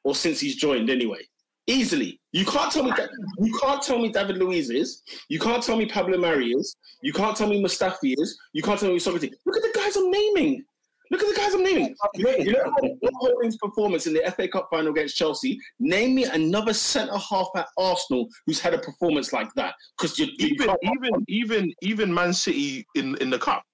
or 0.05 0.15
since 0.15 0.41
he's 0.41 0.57
joined 0.57 0.91
anyway. 0.91 1.21
Easily, 1.67 2.21
you 2.33 2.45
can't 2.45 2.73
tell 2.73 2.83
me 2.83 2.93
that. 2.97 3.11
You 3.39 3.57
can't 3.61 3.83
tell 3.83 3.99
me 3.99 4.09
David 4.11 4.39
Luiz 4.39 4.71
is. 4.71 5.03
You 5.29 5.39
can't 5.39 5.63
tell 5.63 5.77
me 5.77 5.87
Pablo 5.87 6.19
Mari 6.19 6.51
is. 6.51 6.75
You 7.03 7.13
can't 7.13 7.37
tell 7.37 7.49
me 7.49 7.63
Mustafi 7.63 8.15
is. 8.19 8.37
You 8.53 8.63
can't 8.63 8.81
tell 8.81 8.89
me 8.89 8.99
Sokratis. 8.99 9.31
Look 9.47 9.57
at 9.57 9.63
the 9.63 9.73
guys 9.79 9.97
I'm 9.97 10.11
naming. 10.11 10.65
Look 11.11 11.23
at 11.23 11.29
the 11.29 11.35
guys 11.35 11.55
I'm 11.55 11.65
naming. 11.65 11.97
You 12.15 12.25
know, 12.25 12.31
you 12.37 12.53
know 12.53 12.63
Rob 13.03 13.13
Holding's 13.17 13.57
performance 13.57 14.07
in 14.07 14.13
the 14.15 14.23
FA 14.37 14.47
Cup 14.47 14.69
final 14.71 14.93
against 14.93 15.17
Chelsea. 15.17 15.59
Name 15.81 16.15
me 16.15 16.25
another 16.25 16.73
centre 16.73 17.19
half 17.19 17.49
at 17.57 17.67
Arsenal 17.77 18.29
who's 18.47 18.61
had 18.61 18.75
a 18.75 18.79
performance 18.79 19.33
like 19.33 19.53
that. 19.55 19.75
Because 19.99 20.19
you, 20.19 20.27
you 20.39 20.55
even 20.55 20.77
even 20.83 21.25
even 21.29 21.75
even 21.83 22.15
Man 22.15 22.33
City 22.33 22.87
in 22.95 23.17
in 23.17 23.29
the 23.31 23.39
cup. 23.39 23.65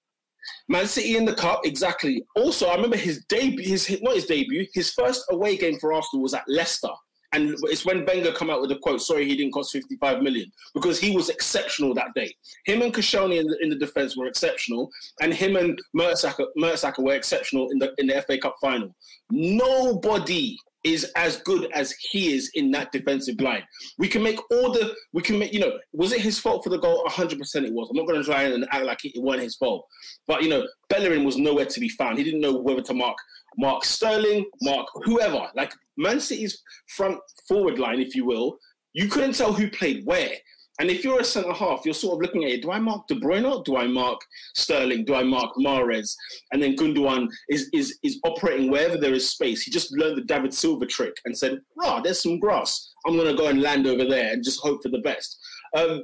Man 0.69 0.87
City 0.87 1.17
in 1.17 1.25
the 1.25 1.35
cup, 1.35 1.61
exactly. 1.65 2.23
Also, 2.35 2.67
I 2.67 2.75
remember 2.75 2.97
his 2.97 3.23
debut, 3.25 3.67
his 3.67 3.99
not 4.01 4.15
his 4.15 4.25
debut, 4.25 4.65
his 4.73 4.91
first 4.91 5.25
away 5.29 5.57
game 5.57 5.77
for 5.79 5.93
Arsenal 5.93 6.23
was 6.23 6.33
at 6.33 6.43
Leicester. 6.47 6.89
And 7.33 7.55
it's 7.63 7.85
when 7.85 8.05
Wenger 8.05 8.31
come 8.31 8.49
out 8.49 8.61
with 8.61 8.69
the 8.69 8.77
quote, 8.77 9.01
sorry, 9.01 9.25
he 9.25 9.35
didn't 9.35 9.51
cost 9.51 9.71
55 9.71 10.21
million, 10.21 10.51
because 10.73 10.99
he 10.99 11.15
was 11.15 11.29
exceptional 11.29 11.93
that 11.95 12.13
day. 12.15 12.33
Him 12.65 12.81
and 12.81 12.93
Koscielny 12.93 13.39
in 13.39 13.47
the, 13.47 13.57
in 13.61 13.69
the 13.69 13.75
defence 13.75 14.15
were 14.15 14.27
exceptional, 14.27 14.89
and 15.21 15.33
him 15.33 15.55
and 15.55 15.77
Mertesacker 15.95 17.03
were 17.03 17.15
exceptional 17.15 17.69
in 17.71 17.79
the, 17.79 17.93
in 17.97 18.07
the 18.07 18.21
FA 18.21 18.37
Cup 18.37 18.55
final. 18.61 18.95
Nobody 19.29 20.57
is 20.83 21.11
as 21.15 21.37
good 21.41 21.69
as 21.73 21.91
he 22.11 22.33
is 22.33 22.49
in 22.53 22.71
that 22.71 22.91
defensive 22.91 23.39
line. 23.41 23.63
We 23.97 24.07
can 24.07 24.23
make 24.23 24.39
all 24.51 24.71
the, 24.71 24.95
we 25.11 25.21
can 25.21 25.37
make, 25.37 25.53
you 25.53 25.59
know, 25.59 25.77
was 25.91 26.11
it 26.13 26.21
his 26.21 26.39
fault 26.39 26.63
for 26.63 26.69
the 26.69 26.79
goal? 26.79 27.03
100% 27.07 27.33
it 27.65 27.73
was. 27.73 27.89
I'm 27.89 27.97
not 27.97 28.07
going 28.07 28.21
to 28.21 28.25
try 28.25 28.43
and 28.43 28.65
act 28.71 28.85
like 28.85 29.03
it 29.03 29.21
wasn't 29.21 29.43
his 29.43 29.55
fault. 29.55 29.85
But, 30.27 30.43
you 30.43 30.49
know, 30.49 30.65
Bellerin 30.89 31.25
was 31.25 31.37
nowhere 31.37 31.65
to 31.65 31.79
be 31.79 31.89
found. 31.89 32.17
He 32.17 32.23
didn't 32.23 32.41
know 32.41 32.57
whether 32.57 32.81
to 32.81 32.93
mark 32.93 33.17
Mark 33.57 33.83
Sterling, 33.83 34.45
Mark 34.61 34.87
whoever. 35.03 35.47
Like 35.55 35.73
Man 35.97 36.19
City's 36.19 36.61
front 36.95 37.19
forward 37.47 37.79
line, 37.79 37.99
if 37.99 38.15
you 38.15 38.25
will, 38.25 38.57
you 38.93 39.07
couldn't 39.07 39.33
tell 39.33 39.53
who 39.53 39.69
played 39.69 40.05
where. 40.05 40.31
And 40.79 40.91
if 40.91 41.03
you're 41.03 41.19
a 41.19 41.23
centre 41.23 41.53
half, 41.53 41.81
you're 41.85 41.93
sort 41.93 42.15
of 42.15 42.21
looking 42.21 42.43
at 42.43 42.51
it. 42.51 42.61
Do 42.61 42.71
I 42.71 42.79
mark 42.79 43.07
De 43.07 43.15
Bruyne? 43.15 43.51
Or 43.51 43.63
do 43.63 43.77
I 43.77 43.87
mark 43.87 44.19
Sterling? 44.55 45.05
Do 45.05 45.15
I 45.15 45.23
mark 45.23 45.55
Mahrez? 45.55 46.13
And 46.51 46.61
then 46.61 46.75
Gundogan 46.75 47.29
is 47.49 47.69
is 47.73 47.97
is 48.03 48.19
operating 48.23 48.69
wherever 48.69 48.97
there 48.97 49.13
is 49.13 49.27
space. 49.27 49.63
He 49.63 49.71
just 49.71 49.91
learned 49.97 50.17
the 50.17 50.23
David 50.23 50.53
Silva 50.53 50.85
trick 50.85 51.15
and 51.25 51.35
said, 51.35 51.59
"Ah, 51.83 51.99
there's 51.99 52.21
some 52.21 52.39
grass. 52.39 52.93
I'm 53.07 53.15
going 53.15 53.35
to 53.35 53.41
go 53.41 53.47
and 53.47 53.61
land 53.61 53.87
over 53.87 54.05
there 54.05 54.33
and 54.33 54.43
just 54.43 54.59
hope 54.59 54.83
for 54.83 54.89
the 54.89 54.99
best." 54.99 55.39
Um, 55.75 56.03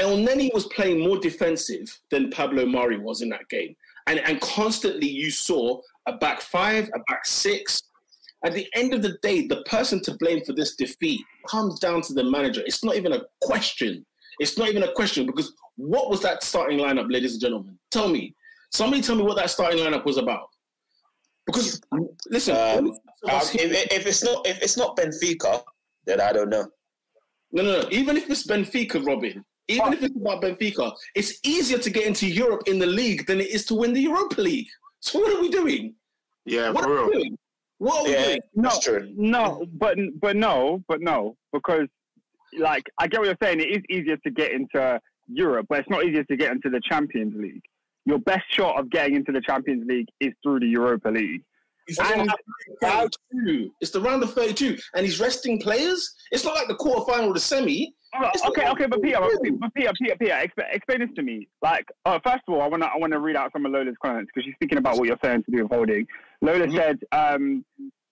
Elneny 0.00 0.52
was 0.52 0.66
playing 0.66 1.00
more 1.00 1.18
defensive 1.18 1.98
than 2.10 2.30
Pablo 2.30 2.66
Mari 2.66 2.98
was 2.98 3.22
in 3.22 3.30
that 3.30 3.48
game, 3.48 3.74
and 4.06 4.18
and 4.20 4.40
constantly 4.42 5.08
you 5.08 5.30
saw 5.30 5.80
a 6.08 6.16
back 6.18 6.40
five, 6.40 6.88
a 6.94 6.98
back 7.08 7.24
six, 7.24 7.82
at 8.44 8.54
the 8.54 8.66
end 8.74 8.94
of 8.94 9.02
the 9.02 9.18
day, 9.22 9.46
the 9.46 9.62
person 9.64 10.00
to 10.02 10.16
blame 10.18 10.44
for 10.44 10.52
this 10.52 10.76
defeat 10.76 11.20
comes 11.48 11.78
down 11.80 12.02
to 12.02 12.14
the 12.14 12.24
manager. 12.24 12.62
It's 12.64 12.84
not 12.84 12.96
even 12.96 13.12
a 13.12 13.22
question. 13.42 14.04
It's 14.38 14.56
not 14.56 14.68
even 14.68 14.84
a 14.84 14.92
question 14.92 15.26
because 15.26 15.52
what 15.76 16.08
was 16.08 16.22
that 16.22 16.42
starting 16.42 16.78
lineup, 16.78 17.10
ladies 17.10 17.32
and 17.32 17.40
gentlemen? 17.40 17.78
Tell 17.90 18.08
me. 18.08 18.34
Somebody 18.70 19.02
tell 19.02 19.16
me 19.16 19.22
what 19.22 19.36
that 19.36 19.50
starting 19.50 19.80
lineup 19.80 20.04
was 20.04 20.18
about. 20.18 20.48
Because 21.46 21.80
listen, 22.28 22.54
Um, 22.56 22.90
um, 22.90 22.96
if, 23.24 23.92
if 23.92 24.06
it's 24.06 24.22
not 24.22 24.46
if 24.46 24.62
it's 24.62 24.76
not 24.76 24.96
Benfica, 24.96 25.62
then 26.06 26.20
I 26.20 26.32
don't 26.32 26.50
know. 26.50 26.66
no, 27.52 27.62
no, 27.62 27.82
no. 27.82 27.88
Even 27.90 28.16
if 28.16 28.30
it's 28.30 28.46
Benfica, 28.46 29.04
Robin, 29.04 29.44
even 29.66 29.92
if 29.92 30.02
it's 30.02 30.14
about 30.16 30.42
Benfica, 30.42 30.92
it's 31.14 31.40
easier 31.42 31.78
to 31.78 31.90
get 31.90 32.06
into 32.06 32.26
Europe 32.26 32.62
in 32.66 32.78
the 32.78 32.86
league 32.86 33.26
than 33.26 33.40
it 33.40 33.50
is 33.50 33.64
to 33.66 33.74
win 33.74 33.92
the 33.92 34.02
Europa 34.02 34.40
League. 34.40 34.68
So 35.00 35.20
what 35.20 35.32
are 35.36 35.40
we 35.40 35.48
doing? 35.50 35.94
Yeah, 36.44 36.70
What 36.70 36.84
for 36.84 36.90
are 36.98 37.04
we 37.06 37.10
real. 37.10 37.20
doing? 37.20 37.38
What 37.78 38.00
are 38.00 38.04
we 38.04 38.24
doing? 38.24 38.40
No, 38.54 38.70
true. 38.82 39.12
no, 39.16 39.66
but 39.74 39.96
but 40.20 40.36
no, 40.36 40.82
but 40.88 41.00
no, 41.00 41.36
because 41.52 41.86
like 42.58 42.84
I 42.98 43.06
get 43.06 43.20
what 43.20 43.26
you're 43.26 43.36
saying. 43.42 43.60
It 43.60 43.68
is 43.70 43.82
easier 43.90 44.16
to 44.16 44.30
get 44.30 44.52
into 44.52 45.00
Europe, 45.28 45.66
but 45.68 45.80
it's 45.80 45.90
not 45.90 46.04
easier 46.04 46.24
to 46.24 46.36
get 46.36 46.50
into 46.52 46.70
the 46.70 46.80
Champions 46.88 47.34
League. 47.36 47.62
Your 48.06 48.18
best 48.18 48.44
shot 48.50 48.78
of 48.80 48.90
getting 48.90 49.14
into 49.16 49.32
the 49.32 49.40
Champions 49.42 49.84
League 49.86 50.08
is 50.20 50.32
through 50.42 50.60
the 50.60 50.66
Europa 50.66 51.10
League. 51.10 51.42
He's 51.86 51.98
And- 51.98 52.30
out. 52.30 52.38
32. 52.82 53.70
It's 53.80 53.90
the 53.90 54.00
round 54.00 54.22
of 54.22 54.32
32, 54.32 54.76
and 54.94 55.04
he's 55.06 55.20
resting 55.20 55.60
players. 55.60 56.14
It's 56.32 56.44
not 56.44 56.54
like 56.54 56.68
the 56.68 56.74
quarterfinal 56.76 57.28
or 57.28 57.34
the 57.34 57.40
semi. 57.40 57.94
Oh, 58.14 58.30
okay, 58.48 58.68
okay, 58.70 58.86
but 58.86 59.02
Peter, 59.02 59.18
but 59.20 59.30
Peter, 59.42 59.56
but 59.60 59.74
Peter, 59.74 59.92
Peter, 60.00 60.16
Peter 60.16 60.36
explain, 60.38 60.66
explain 60.72 61.00
this 61.00 61.10
to 61.16 61.22
me. 61.22 61.46
Like, 61.62 61.86
uh, 62.06 62.18
first 62.24 62.42
of 62.48 62.54
all, 62.54 62.62
I 62.62 62.66
want 62.68 62.82
to 62.82 62.88
I 62.88 62.96
want 62.96 63.12
to 63.12 63.20
read 63.20 63.36
out 63.36 63.52
some 63.52 63.66
of 63.66 63.72
Lola's 63.72 63.96
comments 64.02 64.30
because 64.32 64.46
she's 64.46 64.54
speaking 64.54 64.78
about 64.78 64.96
what 64.96 65.06
you're 65.08 65.18
saying 65.22 65.44
to 65.44 65.50
do 65.50 65.62
with 65.64 65.72
Holding. 65.72 66.06
Lola 66.40 66.66
Mhm. 66.66 66.76
said, 66.76 66.98
um, 67.12 67.64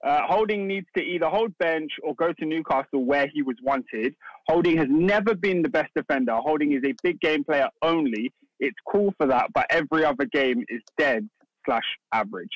uh, 0.04 0.20
Holding 0.26 0.66
needs 0.66 0.86
to 0.96 1.02
either 1.02 1.26
hold 1.26 1.56
bench 1.58 1.92
or 2.02 2.14
go 2.14 2.32
to 2.32 2.44
Newcastle 2.44 3.04
where 3.04 3.26
he 3.32 3.40
was 3.42 3.56
wanted. 3.62 4.14
Holding 4.48 4.76
has 4.76 4.88
never 4.90 5.34
been 5.34 5.62
the 5.62 5.70
best 5.70 5.92
defender. 5.96 6.34
Holding 6.36 6.72
is 6.72 6.82
a 6.84 6.94
big 7.02 7.18
game 7.20 7.42
player 7.44 7.68
only. 7.82 8.32
It's 8.60 8.76
cool 8.86 9.14
for 9.16 9.26
that, 9.28 9.50
but 9.54 9.66
every 9.70 10.04
other 10.04 10.26
game 10.26 10.64
is 10.68 10.82
dead 10.98 11.28
slash 11.64 11.84
average. 12.12 12.52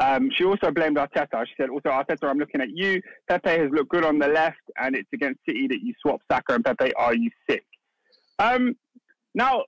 Um, 0.00 0.30
she 0.32 0.44
also 0.44 0.70
blamed 0.70 0.96
Arteta. 0.96 1.44
She 1.46 1.54
said, 1.60 1.70
also, 1.70 1.88
Arteta, 1.88 2.28
I'm 2.28 2.38
looking 2.38 2.60
at 2.60 2.68
you. 2.70 3.02
Pepe 3.28 3.50
has 3.50 3.70
looked 3.72 3.90
good 3.90 4.04
on 4.04 4.18
the 4.18 4.28
left, 4.28 4.60
and 4.80 4.94
it's 4.94 5.08
against 5.12 5.40
City 5.46 5.66
that 5.68 5.82
you 5.82 5.92
swap 6.00 6.20
Saka 6.30 6.54
and 6.54 6.64
Pepe. 6.64 6.94
Are 6.94 7.14
you 7.14 7.30
sick? 7.48 7.64
Um, 8.38 8.76
now, 9.34 9.64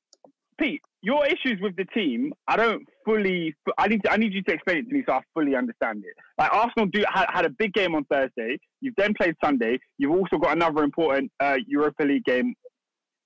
Pete, 0.58 0.82
your 1.02 1.26
issues 1.26 1.58
with 1.60 1.74
the 1.76 1.84
team, 1.86 2.32
I 2.46 2.56
don't 2.56 2.86
fully. 3.04 3.54
I 3.78 3.88
need 3.88 4.02
to, 4.04 4.12
I 4.12 4.16
need 4.16 4.32
you 4.32 4.42
to 4.42 4.52
explain 4.52 4.78
it 4.78 4.88
to 4.88 4.94
me 4.94 5.02
so 5.08 5.14
I 5.14 5.20
fully 5.34 5.56
understand 5.56 6.04
it. 6.04 6.14
Like 6.38 6.52
Arsenal 6.52 6.86
do 6.86 7.04
had, 7.12 7.26
had 7.30 7.44
a 7.46 7.50
big 7.50 7.72
game 7.72 7.94
on 7.94 8.04
Thursday. 8.04 8.58
You've 8.80 8.96
then 8.96 9.14
played 9.14 9.34
Sunday. 9.42 9.78
You've 9.98 10.12
also 10.12 10.36
got 10.36 10.54
another 10.54 10.82
important 10.82 11.32
uh, 11.40 11.56
Europa 11.66 12.04
League 12.04 12.24
game 12.24 12.54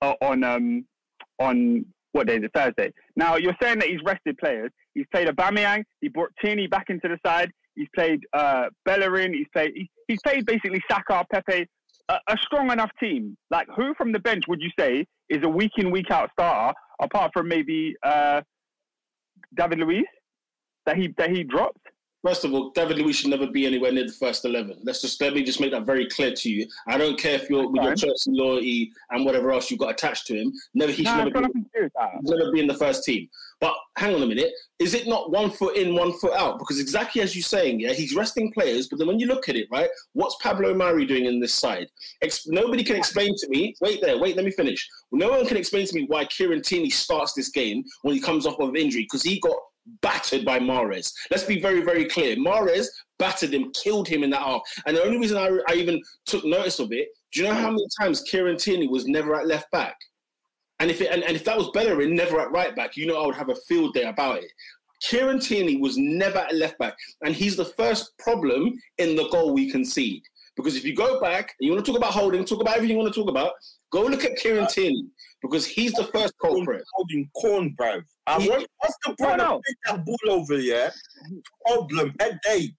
uh, 0.01 0.13
on 0.21 0.43
um 0.43 0.85
on 1.39 1.85
what 2.15 2.27
day 2.27 2.37
is 2.37 2.43
it? 2.43 2.51
Thursday. 2.53 2.93
Now 3.17 3.35
you're 3.35 3.57
saying 3.61 3.79
that 3.79 3.89
he's 3.89 3.99
rested 4.05 4.37
players. 4.37 4.71
He's 4.93 5.05
played 5.11 5.27
Aubameyang. 5.27 5.83
He 5.99 6.07
brought 6.07 6.29
Tierney 6.41 6.65
back 6.65 6.85
into 6.89 7.09
the 7.09 7.17
side. 7.25 7.51
He's 7.75 7.89
played 7.93 8.21
uh, 8.31 8.67
Bellerin. 8.85 9.33
He's 9.33 9.47
played. 9.51 9.73
He, 9.75 9.89
he's 10.07 10.19
played 10.23 10.45
basically 10.45 10.81
Saka, 10.89 11.25
Pepe, 11.29 11.67
a, 12.07 12.13
a 12.29 12.37
strong 12.41 12.71
enough 12.71 12.91
team. 13.01 13.35
Like 13.51 13.67
who 13.75 13.93
from 13.95 14.13
the 14.13 14.19
bench 14.19 14.45
would 14.47 14.61
you 14.61 14.69
say 14.79 15.05
is 15.29 15.43
a 15.43 15.49
week 15.49 15.71
in 15.77 15.91
week 15.91 16.09
out 16.09 16.29
starter 16.31 16.73
apart 17.01 17.31
from 17.33 17.49
maybe 17.49 17.95
uh, 18.01 18.41
David 19.57 19.79
Luiz 19.79 20.05
that 20.85 20.95
he 20.95 21.13
that 21.17 21.31
he 21.31 21.43
dropped? 21.43 21.84
First 22.25 22.43
of 22.43 22.55
all, 22.55 22.71
David 22.71 22.97
Luiz 22.97 23.17
should 23.17 23.29
never 23.29 23.45
be 23.45 23.67
anywhere 23.67 23.91
near 23.91 24.07
the 24.07 24.11
first 24.11 24.45
eleven. 24.45 24.79
Let's 24.83 24.99
just 24.99 25.21
let 25.21 25.35
me 25.35 25.43
just 25.43 25.59
make 25.59 25.71
that 25.71 25.85
very 25.85 26.07
clear 26.07 26.33
to 26.33 26.49
you. 26.49 26.67
I 26.87 26.97
don't 26.97 27.19
care 27.19 27.35
if 27.35 27.49
you're 27.51 27.69
with 27.69 27.83
your. 27.83 27.95
Chelsea 27.95 28.31
loyalty 28.31 28.91
and 29.11 29.25
whatever 29.25 29.51
else 29.51 29.69
you've 29.69 29.79
got 29.79 29.91
attached 29.91 30.25
to 30.27 30.35
him. 30.35 30.51
Never, 30.73 30.91
he 30.91 31.05
should 31.05 31.17
never 31.17 31.29
be, 31.29 31.39
nothing 31.39 31.63
to 31.63 31.69
do 31.73 31.83
with 31.83 31.93
that. 31.93 32.09
never 32.23 32.51
be 32.51 32.59
in 32.59 32.67
the 32.67 32.73
first 32.73 33.03
team. 33.03 33.29
But 33.61 33.75
hang 33.97 34.15
on 34.15 34.23
a 34.23 34.25
minute, 34.25 34.51
is 34.79 34.93
it 34.93 35.07
not 35.07 35.31
one 35.31 35.49
foot 35.49 35.77
in, 35.77 35.95
one 35.95 36.13
foot 36.13 36.33
out? 36.33 36.59
Because 36.59 36.79
exactly 36.79 37.21
as 37.21 37.35
you're 37.35 37.43
saying, 37.43 37.79
yeah, 37.79 37.93
he's 37.93 38.15
resting 38.15 38.51
players. 38.51 38.87
But 38.87 38.99
then 38.99 39.07
when 39.07 39.19
you 39.19 39.27
look 39.27 39.47
at 39.47 39.55
it, 39.55 39.67
right, 39.71 39.89
what's 40.13 40.35
Pablo 40.41 40.73
Mari 40.73 41.05
doing 41.05 41.25
in 41.25 41.39
this 41.39 41.53
side? 41.53 41.87
Ex- 42.21 42.47
nobody 42.47 42.83
can 42.83 42.95
explain 42.95 43.33
to 43.37 43.47
me. 43.49 43.75
Wait 43.81 44.01
there, 44.01 44.19
wait, 44.19 44.35
let 44.35 44.45
me 44.45 44.51
finish. 44.51 44.87
No 45.11 45.29
one 45.29 45.45
can 45.45 45.57
explain 45.57 45.85
to 45.85 45.95
me 45.95 46.05
why 46.07 46.25
Kieran 46.25 46.63
Tierney 46.63 46.89
starts 46.89 47.33
this 47.33 47.49
game 47.49 47.83
when 48.01 48.15
he 48.15 48.19
comes 48.19 48.45
off 48.45 48.59
of 48.59 48.75
injury 48.75 49.03
because 49.03 49.23
he 49.23 49.39
got 49.39 49.57
battered 50.01 50.45
by 50.45 50.59
Mahrez. 50.59 51.13
Let's 51.31 51.43
be 51.43 51.61
very, 51.61 51.81
very 51.81 52.05
clear. 52.05 52.35
Mahrez 52.35 52.87
battered 53.19 53.53
him, 53.53 53.71
killed 53.71 54.07
him 54.07 54.23
in 54.23 54.29
that 54.31 54.41
half. 54.41 54.61
And 54.85 54.97
the 54.97 55.03
only 55.03 55.17
reason 55.17 55.37
I, 55.37 55.49
I 55.69 55.75
even 55.75 56.01
took 56.25 56.43
notice 56.45 56.79
of 56.79 56.91
it, 56.91 57.09
do 57.31 57.41
you 57.41 57.47
know 57.47 57.53
how 57.53 57.69
many 57.69 57.85
times 57.99 58.21
Kieran 58.21 58.57
Tierney 58.57 58.87
was 58.87 59.05
never 59.07 59.35
at 59.35 59.47
left 59.47 59.69
back? 59.71 59.95
And 60.79 60.91
if 60.91 61.01
it, 61.01 61.11
and, 61.11 61.23
and 61.23 61.35
if 61.35 61.45
that 61.45 61.57
was 61.57 61.69
Bellerin, 61.73 62.15
never 62.15 62.39
at 62.39 62.51
right 62.51 62.75
back, 62.75 62.97
you 62.97 63.05
know 63.05 63.21
I 63.21 63.25
would 63.25 63.35
have 63.35 63.49
a 63.49 63.55
field 63.67 63.93
day 63.93 64.03
about 64.03 64.39
it. 64.39 64.51
Kieran 65.01 65.39
Tierney 65.39 65.77
was 65.77 65.97
never 65.97 66.39
at 66.39 66.55
left 66.55 66.77
back, 66.79 66.95
and 67.23 67.35
he's 67.35 67.55
the 67.55 67.65
first 67.65 68.17
problem 68.17 68.73
in 68.97 69.15
the 69.15 69.27
goal 69.29 69.53
we 69.53 69.69
concede. 69.69 70.23
Because 70.55 70.75
if 70.75 70.85
you 70.85 70.95
go 70.95 71.19
back 71.19 71.53
and 71.59 71.67
you 71.67 71.73
want 71.73 71.85
to 71.85 71.91
talk 71.91 71.97
about 71.99 72.13
holding, 72.13 72.45
talk 72.45 72.61
about 72.61 72.75
everything 72.75 72.95
you 72.95 73.01
want 73.03 73.13
to 73.13 73.19
talk 73.19 73.29
about, 73.29 73.51
go 73.91 74.03
look 74.03 74.23
at 74.23 74.37
Kieran 74.37 74.67
Tierney 74.67 75.05
because 75.41 75.65
he's 75.65 75.91
the 75.93 76.05
first 76.05 76.33
culprit. 76.41 76.83
holding 76.93 77.29
corn, 77.35 77.73
bro. 77.77 78.01
And 78.27 78.41
He- 78.43 78.49
once, 78.49 78.65
once 78.81 78.95
the 79.05 79.13
brother 79.15 79.37
no. 79.37 79.61
pick 79.67 79.75
that 79.85 80.05
ball 80.05 80.17
over, 80.31 80.57
yeah, 80.57 80.91
problem, 81.65 82.13
headache. 82.19 82.73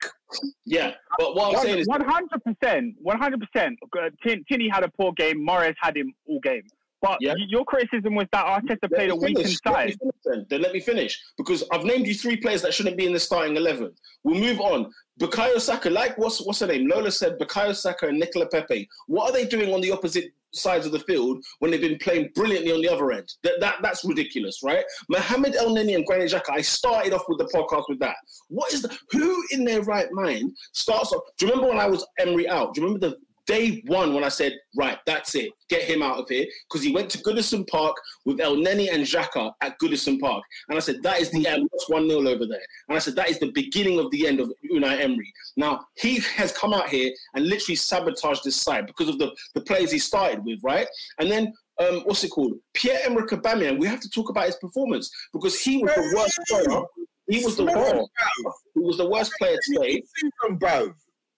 Yeah, 0.65 0.95
but 1.19 1.37
what 1.37 1.55
I'm 1.57 1.63
saying 1.63 1.79
is, 1.81 1.87
One 1.87 2.05
hundred 2.05 2.43
percent, 2.43 2.95
one 2.99 3.19
hundred 3.19 3.41
percent. 3.47 3.79
Tierney 4.49 4.69
had 4.69 4.83
a 4.83 4.89
poor 4.89 5.13
game. 5.13 5.47
Mahrez 5.47 5.75
had 5.81 5.97
him 5.97 6.13
all 6.27 6.41
game. 6.41 6.63
But 7.03 7.19
Yeah. 7.21 7.35
your 7.49 7.65
criticism 7.65 8.15
was 8.15 8.27
that 8.33 8.47
Arteta 8.47 8.91
played 8.93 9.11
a 9.11 9.17
weakened 9.17 9.45
finish. 9.47 9.59
Let 9.65 9.87
me 9.87 9.95
finish 10.25 10.47
then. 10.49 10.61
Let 10.63 10.73
me 10.73 10.81
finish 10.81 11.23
because 11.37 11.63
I've 11.73 11.85
named 11.85 12.07
you 12.07 12.15
three 12.15 12.37
players 12.37 12.63
that 12.63 12.73
shouldn't 12.75 12.97
be 12.97 13.07
in 13.07 13.13
the 13.13 13.21
starting 13.21 13.57
eleven. 13.57 13.93
We'll 14.25 14.41
move 14.41 14.61
on. 14.61 14.93
Bukayo 15.21 15.61
Saka, 15.61 15.89
like 15.91 16.17
what's 16.19 16.41
what's 16.43 16.61
her 16.61 16.67
name? 16.67 16.89
Lola 16.89 17.11
said 17.11 17.39
Bukayo 17.39 17.75
Saka 17.75 18.09
and 18.09 18.19
Nicola 18.19 18.47
Pepe. 18.49 18.89
What 19.07 19.31
are 19.31 19.33
they 19.33 19.47
doing 19.47 19.73
on 19.73 19.81
the 19.81 19.91
opposite 19.93 20.33
sides 20.53 20.87
of 20.87 20.93
the 20.93 21.01
field 21.01 21.45
when 21.59 21.71
they've 21.71 21.81
been 21.81 21.99
playing 21.99 22.31
brilliantly 22.35 22.73
on 22.73 22.81
the 22.81 22.89
other 22.89 23.13
end? 23.13 23.31
That, 23.43 23.61
that 23.61 23.77
that's 23.83 24.05
ridiculous, 24.05 24.61
right? 24.63 24.85
Mohamed 25.09 25.55
Elneny 25.55 25.95
and 25.95 26.05
Granit 26.07 26.33
Xhaka. 26.33 26.51
I 26.51 26.61
started 26.63 27.13
off 27.13 27.25
with 27.29 27.39
the 27.39 27.45
podcast 27.47 27.85
with 27.89 27.99
that. 28.01 28.17
What 28.49 28.73
is 28.73 28.83
the 28.83 28.97
who 29.11 29.43
in 29.53 29.65
their 29.65 29.83
right 29.83 30.09
mind 30.13 30.57
starts 30.73 31.13
off? 31.13 31.23
Do 31.39 31.47
you 31.47 31.53
remember 31.53 31.71
when 31.71 31.81
I 31.81 31.87
was 31.89 32.07
Emery 32.19 32.49
out? 32.49 32.75
Do 32.75 32.81
you 32.81 32.87
remember 32.87 33.09
the 33.11 33.17
day 33.47 33.83
one 33.87 34.15
when 34.15 34.25
I 34.25 34.29
said, 34.29 34.55
right, 34.77 34.99
that's 35.07 35.35
it, 35.35 35.51
get 35.69 35.83
him 35.83 36.03
out 36.03 36.19
of 36.19 36.29
here 36.29 36.47
because 36.69 36.83
he 36.83 36.93
went 36.93 37.11
to 37.11 37.19
Goodison 37.19 37.67
Park 37.69 37.97
with 38.25 38.39
Elneny 38.39 38.93
and 38.93 39.05
Xhaka 39.05 39.53
at 39.63 39.79
Goodison 39.81 40.21
Park, 40.21 40.43
and 40.69 40.77
I 40.77 40.81
said 40.81 41.03
that 41.03 41.21
is 41.21 41.31
the 41.31 41.47
end. 41.47 41.69
That's 41.73 41.89
one 41.89 42.09
0 42.09 42.21
over 42.21 42.47
there, 42.47 42.61
and 42.89 42.97
I 42.97 42.99
said 42.99 43.17
that 43.17 43.31
is 43.31 43.39
the 43.39 43.53
beginning 43.53 43.99
of 43.99 44.11
the 44.11 44.27
end 44.27 44.41
of 44.41 44.53
Unai 44.73 45.01
Emery. 45.01 45.33
Now 45.57 45.87
he 45.97 46.21
has 46.37 46.53
come 46.53 46.75
out 46.75 46.89
here 46.89 47.13
and 47.35 47.47
literally 47.47 47.77
sabotaged 47.77 48.45
this 48.45 48.57
side 48.57 48.87
because 48.87 49.09
of 49.09 49.19
the 49.19 49.35
the 49.55 49.61
players 49.61 49.91
he 49.91 49.99
started 49.99 50.45
with, 50.45 50.61
right? 50.63 50.87
And 51.19 51.31
then. 51.31 51.53
Um, 51.79 52.01
what's 52.05 52.25
it 52.25 52.31
called? 52.31 52.55
Pierre-Emerick 52.73 53.29
Aubameyang. 53.29 53.79
We 53.79 53.87
have 53.87 54.01
to 54.01 54.09
talk 54.09 54.31
about 54.31 54.47
his 54.47 54.57
performance 54.57 55.11
because 55.35 55.61
he 55.61 55.77
was 55.77 55.95
the 55.95 56.13
worst 56.17 56.41
player. 56.49 56.83
He 57.29 57.45
was 57.45 57.55
the 57.57 57.65
worst. 57.65 58.11
He 58.75 58.81
was 58.81 58.97
the 58.97 59.07
worst 59.07 59.33
player 59.39 59.59
today. 59.63 60.03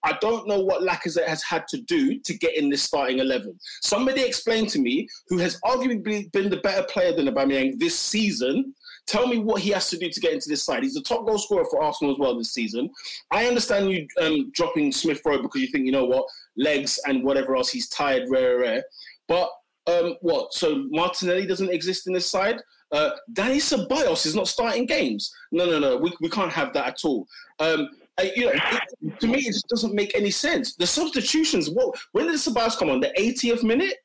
I 0.03 0.17
don't 0.21 0.47
know 0.47 0.59
what 0.59 0.81
Lacazette 0.81 1.27
has 1.27 1.43
had 1.43 1.67
to 1.69 1.81
do 1.81 2.19
to 2.19 2.37
get 2.37 2.57
in 2.57 2.69
this 2.69 2.83
starting 2.83 3.19
11. 3.19 3.57
Somebody 3.81 4.21
explain 4.21 4.65
to 4.67 4.79
me 4.79 5.07
who 5.27 5.37
has 5.39 5.59
arguably 5.65 6.31
been 6.31 6.49
the 6.49 6.61
better 6.63 6.83
player 6.83 7.13
than 7.13 7.27
Aubameyang 7.27 7.79
this 7.79 7.97
season. 7.99 8.73
Tell 9.07 9.27
me 9.27 9.39
what 9.39 9.61
he 9.61 9.71
has 9.71 9.89
to 9.89 9.97
do 9.97 10.09
to 10.09 10.19
get 10.19 10.33
into 10.33 10.49
this 10.49 10.63
side. 10.63 10.83
He's 10.83 10.93
the 10.93 11.01
top 11.01 11.25
goal 11.25 11.37
scorer 11.37 11.65
for 11.69 11.81
Arsenal 11.81 12.13
as 12.13 12.19
well 12.19 12.37
this 12.37 12.53
season. 12.53 12.89
I 13.31 13.47
understand 13.47 13.91
you 13.91 14.07
um, 14.21 14.51
dropping 14.53 14.91
Smith 14.91 15.21
Rowe 15.25 15.41
because 15.41 15.61
you 15.61 15.67
think, 15.67 15.85
you 15.85 15.91
know 15.91 16.05
what, 16.05 16.25
legs 16.55 16.99
and 17.05 17.23
whatever 17.23 17.55
else, 17.55 17.69
he's 17.69 17.89
tired, 17.89 18.29
rare, 18.29 18.59
rare. 18.59 18.83
But 19.27 19.49
um, 19.87 20.15
what? 20.21 20.53
So 20.53 20.85
Martinelli 20.89 21.45
doesn't 21.45 21.71
exist 21.71 22.07
in 22.07 22.13
this 22.13 22.29
side? 22.29 22.61
Uh, 22.91 23.11
Danny 23.33 23.57
Ceballos 23.57 24.25
is 24.25 24.35
not 24.35 24.47
starting 24.47 24.85
games. 24.85 25.33
No, 25.51 25.65
no, 25.65 25.79
no. 25.79 25.97
We, 25.97 26.11
we 26.21 26.29
can't 26.29 26.51
have 26.51 26.73
that 26.73 26.87
at 26.87 26.99
all. 27.03 27.27
Um, 27.59 27.89
uh, 28.19 28.23
you 28.35 28.45
know, 28.45 28.51
it, 28.53 29.19
to 29.19 29.27
me, 29.27 29.39
it 29.39 29.45
just 29.53 29.67
doesn't 29.67 29.93
make 29.93 30.15
any 30.15 30.31
sense. 30.31 30.75
The 30.75 30.87
substitutions. 30.87 31.69
What? 31.69 31.97
When 32.11 32.27
did 32.27 32.35
Sabas 32.35 32.77
come 32.77 32.89
on? 32.89 32.99
The 32.99 33.11
80th 33.17 33.63
minute? 33.63 33.95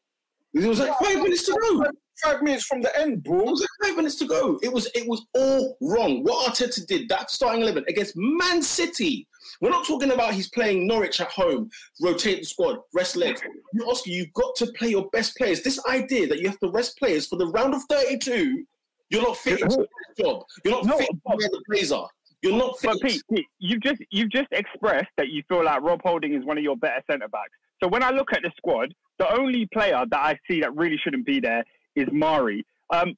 It 0.55 0.67
was 0.67 0.79
like 0.79 0.97
five 1.01 1.17
minutes 1.17 1.45
to 1.47 1.59
go. 1.61 1.85
Five 2.23 2.43
minutes 2.43 2.65
from 2.65 2.81
the 2.81 2.97
end, 2.97 3.27
It 3.27 3.31
was 3.31 3.61
like 3.61 3.89
five 3.89 3.97
minutes 3.97 4.15
to 4.17 4.27
go. 4.27 4.61
It 4.63 4.73
was 4.73 4.87
it 4.95 5.05
was 5.09 5.27
all 5.35 5.77
wrong. 5.81 6.23
What 6.23 6.55
Arteta 6.55 6.87
did, 6.87 7.09
that 7.09 7.29
starting 7.29 7.61
eleven 7.63 7.85
against 7.89 8.15
Man 8.17 8.63
City. 8.63 9.27
We're 9.61 9.71
not 9.71 9.85
talking 9.85 10.13
about 10.13 10.33
he's 10.33 10.49
playing 10.49 10.87
Norwich 10.87 11.21
at 11.21 11.29
home, 11.33 11.71
rotate 12.01 12.39
the 12.41 12.45
squad, 12.47 12.79
rest 12.95 13.17
legs. 13.17 13.41
You 13.73 13.85
Oscar, 13.91 14.11
you've 14.11 14.33
got 14.33 14.55
to 14.57 14.67
play 14.79 14.89
your 14.91 15.09
best 15.11 15.37
players. 15.37 15.63
This 15.63 15.85
idea 15.87 16.29
that 16.29 16.39
you 16.39 16.49
have 16.49 16.61
to 16.61 16.71
rest 16.71 16.97
players 16.99 17.27
for 17.27 17.35
the 17.37 17.47
round 17.49 17.75
of 17.75 17.83
32, 17.91 18.65
you're 19.11 19.23
not 19.23 19.37
fit 19.37 19.59
to 19.59 19.67
this 19.67 19.87
job. 20.25 20.45
You're 20.65 20.75
not 20.75 20.85
No, 20.87 20.99
fit 20.99 21.09
but- 21.25 21.37
where 21.37 21.49
the 21.49 21.63
players 21.69 21.91
are. 21.93 22.09
You're 22.45 22.59
not. 22.59 22.77
But 22.83 23.01
Pete, 23.01 23.23
Pete, 23.33 23.47
you've 23.59 23.83
just 23.83 24.03
you've 24.11 24.31
just 24.31 24.49
expressed 24.53 25.09
that 25.17 25.29
you 25.29 25.43
feel 25.49 25.65
like 25.65 25.81
Rob 25.83 26.01
Holding 26.05 26.35
is 26.35 26.45
one 26.45 26.59
of 26.59 26.65
your 26.65 26.77
better 26.77 27.03
centre 27.11 27.29
backs. 27.29 27.53
So 27.83 27.89
when 27.89 28.03
I 28.03 28.11
look 28.11 28.33
at 28.33 28.43
the 28.43 28.53
squad, 28.57 28.95
the 29.19 29.33
only 29.33 29.67
player 29.73 30.05
that 30.11 30.21
I 30.21 30.39
see 30.49 30.61
that 30.61 30.75
really 30.77 30.99
shouldn't 31.03 31.25
be 31.25 31.41
there 31.41 31.65
is 31.97 32.07
Mari. 32.13 32.65
Um, 32.91 33.15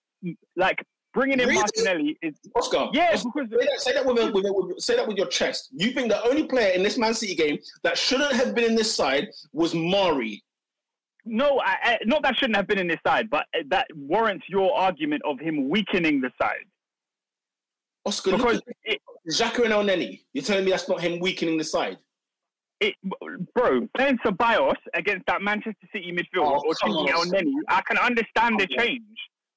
like 0.54 0.82
bringing 1.12 1.40
in 1.40 1.48
Really? 1.48 1.58
Martinelli 1.60 2.16
is 2.22 2.34
Oscar, 2.54 2.86
yeah 2.92 3.10
Oscar, 3.14 3.30
because 3.34 3.50
Say 3.50 3.66
that, 3.66 3.80
say 3.80 3.92
that 3.94 4.06
with, 4.06 4.18
a, 4.18 4.30
with, 4.30 4.46
a, 4.46 4.52
with 4.52 4.78
say 4.80 4.96
that 4.96 5.08
with 5.08 5.16
your 5.16 5.26
chest. 5.26 5.70
You 5.72 5.90
think 5.90 6.08
the 6.08 6.22
only 6.24 6.44
player 6.44 6.72
in 6.74 6.82
this 6.82 6.96
Man 6.96 7.14
City 7.14 7.34
game 7.34 7.58
that 7.82 7.98
shouldn't 7.98 8.32
have 8.32 8.54
been 8.54 8.64
in 8.64 8.74
this 8.76 8.94
side 8.94 9.28
was 9.52 9.74
Mari. 9.74 10.42
no, 11.24 11.60
I, 11.64 11.76
I, 11.82 11.98
not 12.04 12.22
that 12.22 12.36
shouldn't 12.36 12.56
have 12.56 12.68
been 12.68 12.78
in 12.78 12.86
this 12.86 13.00
side, 13.04 13.28
but 13.28 13.46
that 13.68 13.88
warrants 13.94 14.44
your 14.48 14.76
argument 14.76 15.22
of 15.24 15.40
him 15.40 15.68
weakening 15.68 16.20
the 16.20 16.30
side 16.40 16.66
Oscar, 18.06 18.32
because 18.32 18.62
look 18.66 18.98
Xhaka 19.30 19.64
and 19.64 19.74
Elneny. 19.74 20.20
You're 20.32 20.44
telling 20.44 20.64
me 20.64 20.70
that's 20.70 20.88
not 20.88 21.00
him 21.00 21.18
weakening 21.20 21.58
the 21.58 21.64
side? 21.64 21.98
it, 22.80 22.94
bro, 23.54 23.88
playing 23.96 24.18
Ceballos 24.18 24.76
against 24.94 25.26
that 25.26 25.42
Manchester 25.42 25.88
City 25.92 26.12
midfield 26.12 26.44
Oh, 26.44 26.62
or 26.66 26.74
come 26.74 26.92
choosing 26.92 27.14
on. 27.14 27.34
El 27.34 27.64
I 27.68 27.80
can 27.82 27.98
understand 27.98 28.60
the 28.60 28.66
change. 28.66 29.02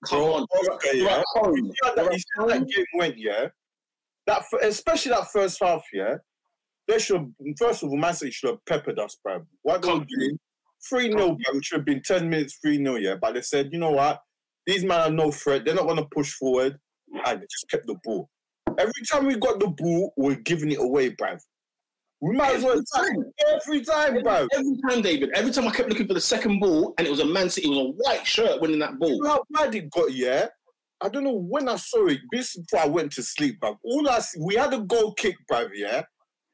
Come 0.05 0.19
Bro, 0.19 0.33
on. 0.33 0.47
okay, 0.75 0.97
You're 0.97 1.09
yeah. 1.09 1.17
at. 1.17 1.25
You 1.35 1.73
see 1.83 1.91
that, 1.95 2.13
you 2.13 2.19
see 2.19 2.47
that 2.47 2.67
game 2.67 2.85
went, 2.95 3.17
yeah. 3.17 3.47
That 4.27 4.39
f- 4.39 4.61
especially 4.63 5.11
that 5.11 5.29
first 5.31 5.61
half, 5.61 5.83
yeah. 5.91 6.15
They 6.87 6.99
should 6.99 7.17
have, 7.17 7.27
first 7.57 7.83
of 7.83 7.89
all, 7.89 7.97
Man 7.97 8.13
City 8.13 8.31
should 8.31 8.51
have 8.51 8.65
peppered 8.65 8.97
us, 8.99 9.17
bruv. 9.25 9.45
What 9.61 9.81
they 9.81 9.89
Come 9.89 9.99
were 9.99 10.05
doing, 10.05 10.39
three 10.89 11.11
0 11.11 11.37
which 11.51 11.65
should 11.65 11.79
have 11.79 11.85
been 11.85 12.01
ten 12.01 12.29
minutes, 12.29 12.57
three 12.63 12.77
0 12.77 12.95
yeah. 12.95 13.15
But 13.21 13.33
they 13.33 13.41
said, 13.41 13.69
you 13.73 13.79
know 13.79 13.91
what, 13.91 14.21
these 14.65 14.83
men 14.85 15.01
are 15.01 15.11
no 15.11 15.31
threat. 15.31 15.65
They're 15.65 15.75
not 15.75 15.85
going 15.85 15.97
to 15.97 16.07
push 16.13 16.31
forward, 16.33 16.79
and 17.25 17.41
they 17.41 17.45
just 17.51 17.69
kept 17.69 17.85
the 17.85 17.95
ball. 18.03 18.29
Every 18.77 19.03
time 19.09 19.25
we 19.25 19.35
got 19.38 19.59
the 19.59 19.67
ball, 19.67 20.13
we're 20.17 20.35
giving 20.35 20.71
it 20.71 20.79
away, 20.79 21.11
bruv. 21.11 21.39
We 22.21 22.35
might 22.35 22.55
as 22.57 22.63
well 22.63 22.81
Every 22.97 23.15
time. 23.15 23.31
every 23.53 23.81
time, 23.85 24.13
bruv. 24.23 24.47
Every 24.53 24.77
time, 24.89 25.01
David. 25.01 25.29
Every 25.35 25.51
time 25.51 25.67
I 25.67 25.71
kept 25.71 25.89
looking 25.89 26.07
for 26.07 26.13
the 26.13 26.21
second 26.21 26.59
ball, 26.59 26.93
and 26.97 27.07
it 27.07 27.09
was 27.09 27.21
a 27.21 27.25
Man 27.25 27.49
City. 27.49 27.67
It 27.67 27.69
was 27.71 27.79
a 27.79 27.91
white 28.03 28.27
shirt 28.27 28.61
winning 28.61 28.79
that 28.79 28.91
You 28.93 28.97
ball. 28.97 29.21
know 29.23 29.29
how 29.29 29.43
bad 29.51 29.73
it 29.75 29.89
got, 29.89 30.13
yeah? 30.13 30.47
I 31.01 31.07
don't 31.07 31.23
know 31.23 31.33
when 31.39 31.69
I 31.69 31.77
saw 31.77 32.07
it. 32.07 32.19
This 32.31 32.57
before 32.57 32.81
I 32.81 32.88
went 32.88 33.13
to 33.13 33.23
sleep, 33.23 33.61
bruv. 33.61 33.77
All 33.83 34.09
I 34.09 34.19
see, 34.19 34.39
we 34.41 34.55
had 34.55 34.73
a 34.73 34.79
goal 34.79 35.13
kick, 35.13 35.35
bruv, 35.49 35.69
yeah? 35.73 36.03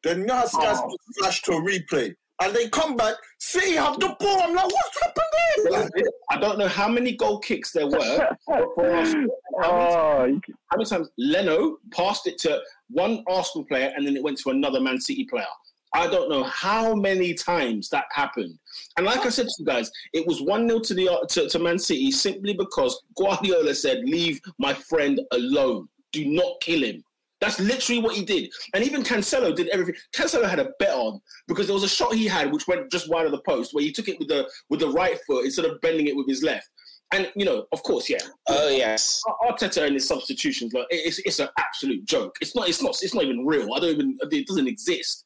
Then 0.03 0.19
you 0.19 0.25
know 0.27 0.35
how 0.35 0.45
Sky 0.45 0.71
Oh. 0.71 0.75
Sports 0.75 1.03
flash 1.19 1.41
to 1.43 1.51
a 1.53 1.61
replay. 1.61 2.13
And 2.41 2.53
they 2.53 2.67
come 2.67 2.97
back, 2.97 3.15
see, 3.39 3.75
have 3.75 3.99
the 3.99 4.15
ball. 4.19 4.41
I'm 4.43 4.53
like, 4.53 4.65
what's 4.65 4.99
happening? 5.03 5.71
Like, 5.71 6.05
I 6.29 6.37
don't 6.37 6.57
know 6.59 6.67
how 6.67 6.89
many 6.89 7.15
goal 7.15 7.39
kicks 7.39 7.71
there 7.71 7.87
were. 7.87 8.29
Arsenal. 8.47 9.27
How 9.61 9.71
many, 9.71 9.95
Oh, 9.95 10.39
how 10.67 10.77
many 10.77 10.85
times 10.89 11.09
Leno 11.17 11.77
passed 11.91 12.27
it 12.27 12.37
to 12.39 12.59
one 12.89 13.23
Arsenal 13.27 13.65
player 13.65 13.93
and 13.95 14.05
then 14.05 14.17
it 14.17 14.23
went 14.23 14.37
to 14.39 14.49
another 14.49 14.81
Man 14.81 14.99
City 14.99 15.23
player? 15.25 15.45
I 15.93 16.07
don't 16.07 16.29
know 16.29 16.43
how 16.43 16.93
many 16.93 17.33
times 17.33 17.87
that 17.89 18.05
happened. 18.11 18.59
And 18.97 19.05
like 19.05 19.25
I 19.25 19.29
said 19.29 19.47
to 19.47 19.53
you 19.59 19.65
guys, 19.65 19.89
it 20.13 20.27
was 20.27 20.41
1 20.41 20.67
0 20.67 20.79
to, 20.81 20.93
the, 20.93 21.07
uh, 21.07 21.25
to, 21.25 21.47
to 21.47 21.59
Man 21.59 21.79
City 21.79 22.11
simply 22.11 22.53
because 22.53 23.01
Guardiola 23.15 23.73
said, 23.73 24.03
Leave 24.03 24.41
my 24.59 24.73
friend 24.73 25.21
alone. 25.31 25.87
Do 26.11 26.25
not 26.25 26.59
kill 26.61 26.83
him. 26.83 27.01
That's 27.41 27.59
literally 27.59 28.01
what 28.01 28.15
he 28.15 28.23
did. 28.23 28.49
And 28.73 28.83
even 28.83 29.03
Cancelo 29.03 29.55
did 29.55 29.67
everything. 29.69 29.95
Cancelo 30.15 30.49
had 30.49 30.59
a 30.59 30.71
bet 30.79 30.93
on 30.93 31.19
because 31.47 31.67
there 31.67 31.73
was 31.73 31.83
a 31.83 31.89
shot 31.89 32.13
he 32.13 32.25
had 32.27 32.51
which 32.51 32.67
went 32.67 32.91
just 32.91 33.09
wide 33.09 33.25
of 33.25 33.31
the 33.31 33.41
post 33.41 33.73
where 33.73 33.83
he 33.83 33.91
took 33.91 34.07
it 34.07 34.17
with 34.19 34.29
the 34.29 34.49
with 34.69 34.79
the 34.79 34.89
right 34.89 35.17
foot 35.27 35.45
instead 35.45 35.65
of 35.65 35.79
bending 35.81 36.07
it 36.07 36.15
with 36.15 36.27
his 36.27 36.43
left. 36.43 36.69
And 37.13 37.31
you 37.35 37.45
know, 37.45 37.65
of 37.71 37.83
course, 37.83 38.09
yeah, 38.09 38.19
Oh 38.47 38.69
yes. 38.69 39.21
Arteta 39.47 39.85
and 39.85 39.93
his 39.93 40.07
substitutions, 40.07 40.73
like 40.73 40.87
it's 40.89 41.19
it's 41.19 41.39
an 41.39 41.49
absolute 41.59 42.05
joke. 42.05 42.35
It's 42.41 42.55
not 42.55 42.69
it's 42.69 42.81
not 42.81 42.97
it's 43.01 43.13
not 43.13 43.23
even 43.23 43.45
real. 43.45 43.73
I 43.73 43.79
don't 43.79 43.91
even 43.91 44.17
it 44.21 44.47
doesn't 44.47 44.67
exist. 44.67 45.25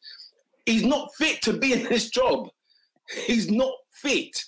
He's 0.66 0.84
not 0.84 1.10
fit 1.16 1.42
to 1.44 1.54
be 1.54 1.74
in 1.80 1.84
this 1.84 2.10
job. 2.10 2.50
He's 3.26 3.50
not 3.50 3.74
fit. 3.94 4.44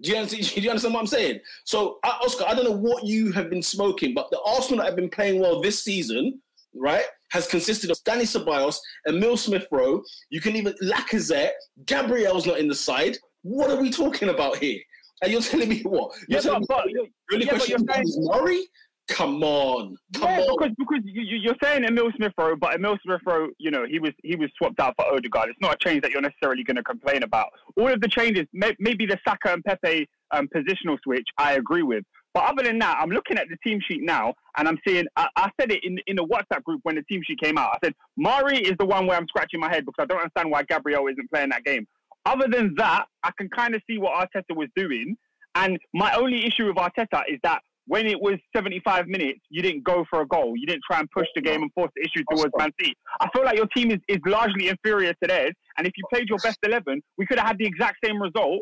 Do 0.00 0.10
you 0.10 0.16
understand? 0.16 0.46
Do 0.54 0.60
you 0.60 0.70
understand 0.70 0.94
what 0.94 1.00
I'm 1.00 1.06
saying? 1.06 1.40
So, 1.64 1.98
uh, 2.04 2.14
Oscar, 2.22 2.44
I 2.46 2.54
don't 2.54 2.64
know 2.64 2.76
what 2.76 3.04
you 3.04 3.32
have 3.32 3.50
been 3.50 3.62
smoking, 3.62 4.14
but 4.14 4.30
the 4.30 4.40
Arsenal 4.40 4.78
that 4.78 4.86
have 4.86 4.96
been 4.96 5.10
playing 5.10 5.40
well 5.40 5.60
this 5.60 5.82
season, 5.82 6.40
right, 6.74 7.04
has 7.30 7.46
consisted 7.46 7.90
of 7.90 7.98
Danny 8.04 8.24
Ceballos, 8.24 8.78
Emil 9.06 9.36
Smith 9.36 9.66
Rowe. 9.70 10.02
You 10.30 10.40
can 10.40 10.56
even 10.56 10.74
Lacazette. 10.82 11.50
Gabriel's 11.86 12.46
not 12.46 12.58
in 12.58 12.68
the 12.68 12.74
side. 12.74 13.16
What 13.42 13.70
are 13.70 13.80
we 13.80 13.90
talking 13.90 14.28
about 14.28 14.56
here? 14.58 14.80
And 15.22 15.32
you're 15.32 15.40
telling 15.40 15.68
me 15.68 15.82
what? 15.82 16.12
You're 16.28 16.38
yeah, 16.38 16.42
telling 16.42 16.64
but, 16.68 16.86
me 16.86 16.94
but 17.30 17.44
yeah, 17.44 17.52
but 17.52 17.68
you're 17.68 17.78
saying- 17.78 18.02
is 18.02 18.18
Murray? 18.20 18.64
Come 19.08 19.42
on. 19.42 19.96
Come 20.14 20.22
yeah, 20.22 20.40
on. 20.40 20.56
because 20.58 20.74
because 20.78 21.00
you, 21.04 21.38
you're 21.38 21.56
saying 21.62 21.84
Emil 21.84 22.10
Smith 22.16 22.32
Rowe, 22.36 22.56
but 22.56 22.74
Emil 22.74 22.98
Smith 23.02 23.22
Rowe, 23.26 23.48
you 23.56 23.70
know, 23.70 23.86
he 23.88 23.98
was 23.98 24.12
he 24.22 24.36
was 24.36 24.50
swapped 24.58 24.78
out 24.80 24.94
for 24.98 25.06
Odegaard. 25.06 25.48
It's 25.48 25.58
not 25.62 25.74
a 25.74 25.78
change 25.78 26.02
that 26.02 26.10
you're 26.10 26.20
necessarily 26.20 26.62
going 26.62 26.76
to 26.76 26.82
complain 26.82 27.22
about. 27.22 27.48
All 27.78 27.88
of 27.88 28.02
the 28.02 28.08
changes, 28.08 28.46
may, 28.52 28.76
maybe 28.78 29.06
the 29.06 29.18
Saka 29.26 29.54
and 29.54 29.64
Pepe 29.64 30.06
um, 30.30 30.46
positional 30.54 30.98
switch, 31.02 31.26
I 31.38 31.54
agree 31.54 31.82
with. 31.82 32.04
But 32.34 32.44
other 32.44 32.62
than 32.62 32.78
that, 32.80 32.98
I'm 33.00 33.10
looking 33.10 33.38
at 33.38 33.48
the 33.48 33.56
team 33.66 33.80
sheet 33.88 34.02
now, 34.02 34.34
and 34.56 34.68
I'm 34.68 34.78
seeing. 34.86 35.06
I, 35.16 35.28
I 35.36 35.50
said 35.60 35.72
it 35.72 35.82
in 35.84 35.98
in 36.06 36.16
the 36.16 36.24
WhatsApp 36.24 36.62
group 36.62 36.80
when 36.82 36.96
the 36.96 37.02
team 37.02 37.22
sheet 37.26 37.40
came 37.40 37.58
out. 37.58 37.70
I 37.74 37.78
said 37.86 37.94
Mari 38.16 38.58
is 38.58 38.74
the 38.78 38.86
one 38.86 39.06
where 39.06 39.16
I'm 39.16 39.26
scratching 39.28 39.60
my 39.60 39.68
head 39.68 39.84
because 39.86 40.02
I 40.02 40.06
don't 40.06 40.18
understand 40.18 40.50
why 40.50 40.62
Gabriel 40.64 41.06
isn't 41.06 41.30
playing 41.30 41.50
that 41.50 41.64
game. 41.64 41.86
Other 42.26 42.46
than 42.50 42.74
that, 42.76 43.06
I 43.22 43.30
can 43.38 43.48
kind 43.48 43.74
of 43.74 43.82
see 43.88 43.98
what 43.98 44.12
Arteta 44.14 44.54
was 44.54 44.68
doing. 44.76 45.16
And 45.54 45.78
my 45.94 46.12
only 46.12 46.44
issue 46.44 46.66
with 46.66 46.76
Arteta 46.76 47.22
is 47.28 47.38
that 47.42 47.62
when 47.86 48.06
it 48.06 48.20
was 48.20 48.34
75 48.54 49.08
minutes, 49.08 49.40
you 49.48 49.62
didn't 49.62 49.82
go 49.82 50.04
for 50.10 50.20
a 50.20 50.26
goal. 50.26 50.54
You 50.56 50.66
didn't 50.66 50.82
try 50.88 51.00
and 51.00 51.10
push 51.10 51.26
the 51.34 51.40
game 51.40 51.62
and 51.62 51.72
force 51.72 51.90
the 51.96 52.02
issue 52.02 52.22
towards 52.30 52.52
Man 52.56 52.70
City. 52.78 52.94
I 53.18 53.28
feel 53.34 53.44
like 53.44 53.56
your 53.56 53.66
team 53.74 53.90
is, 53.90 53.98
is 54.08 54.18
largely 54.26 54.68
inferior 54.68 55.14
to 55.14 55.26
theirs. 55.26 55.52
And 55.78 55.86
if 55.86 55.94
you 55.96 56.04
played 56.12 56.28
your 56.28 56.38
best 56.38 56.58
11, 56.62 57.02
we 57.16 57.24
could 57.24 57.38
have 57.38 57.48
had 57.48 57.58
the 57.58 57.64
exact 57.66 57.96
same 58.04 58.20
result. 58.20 58.60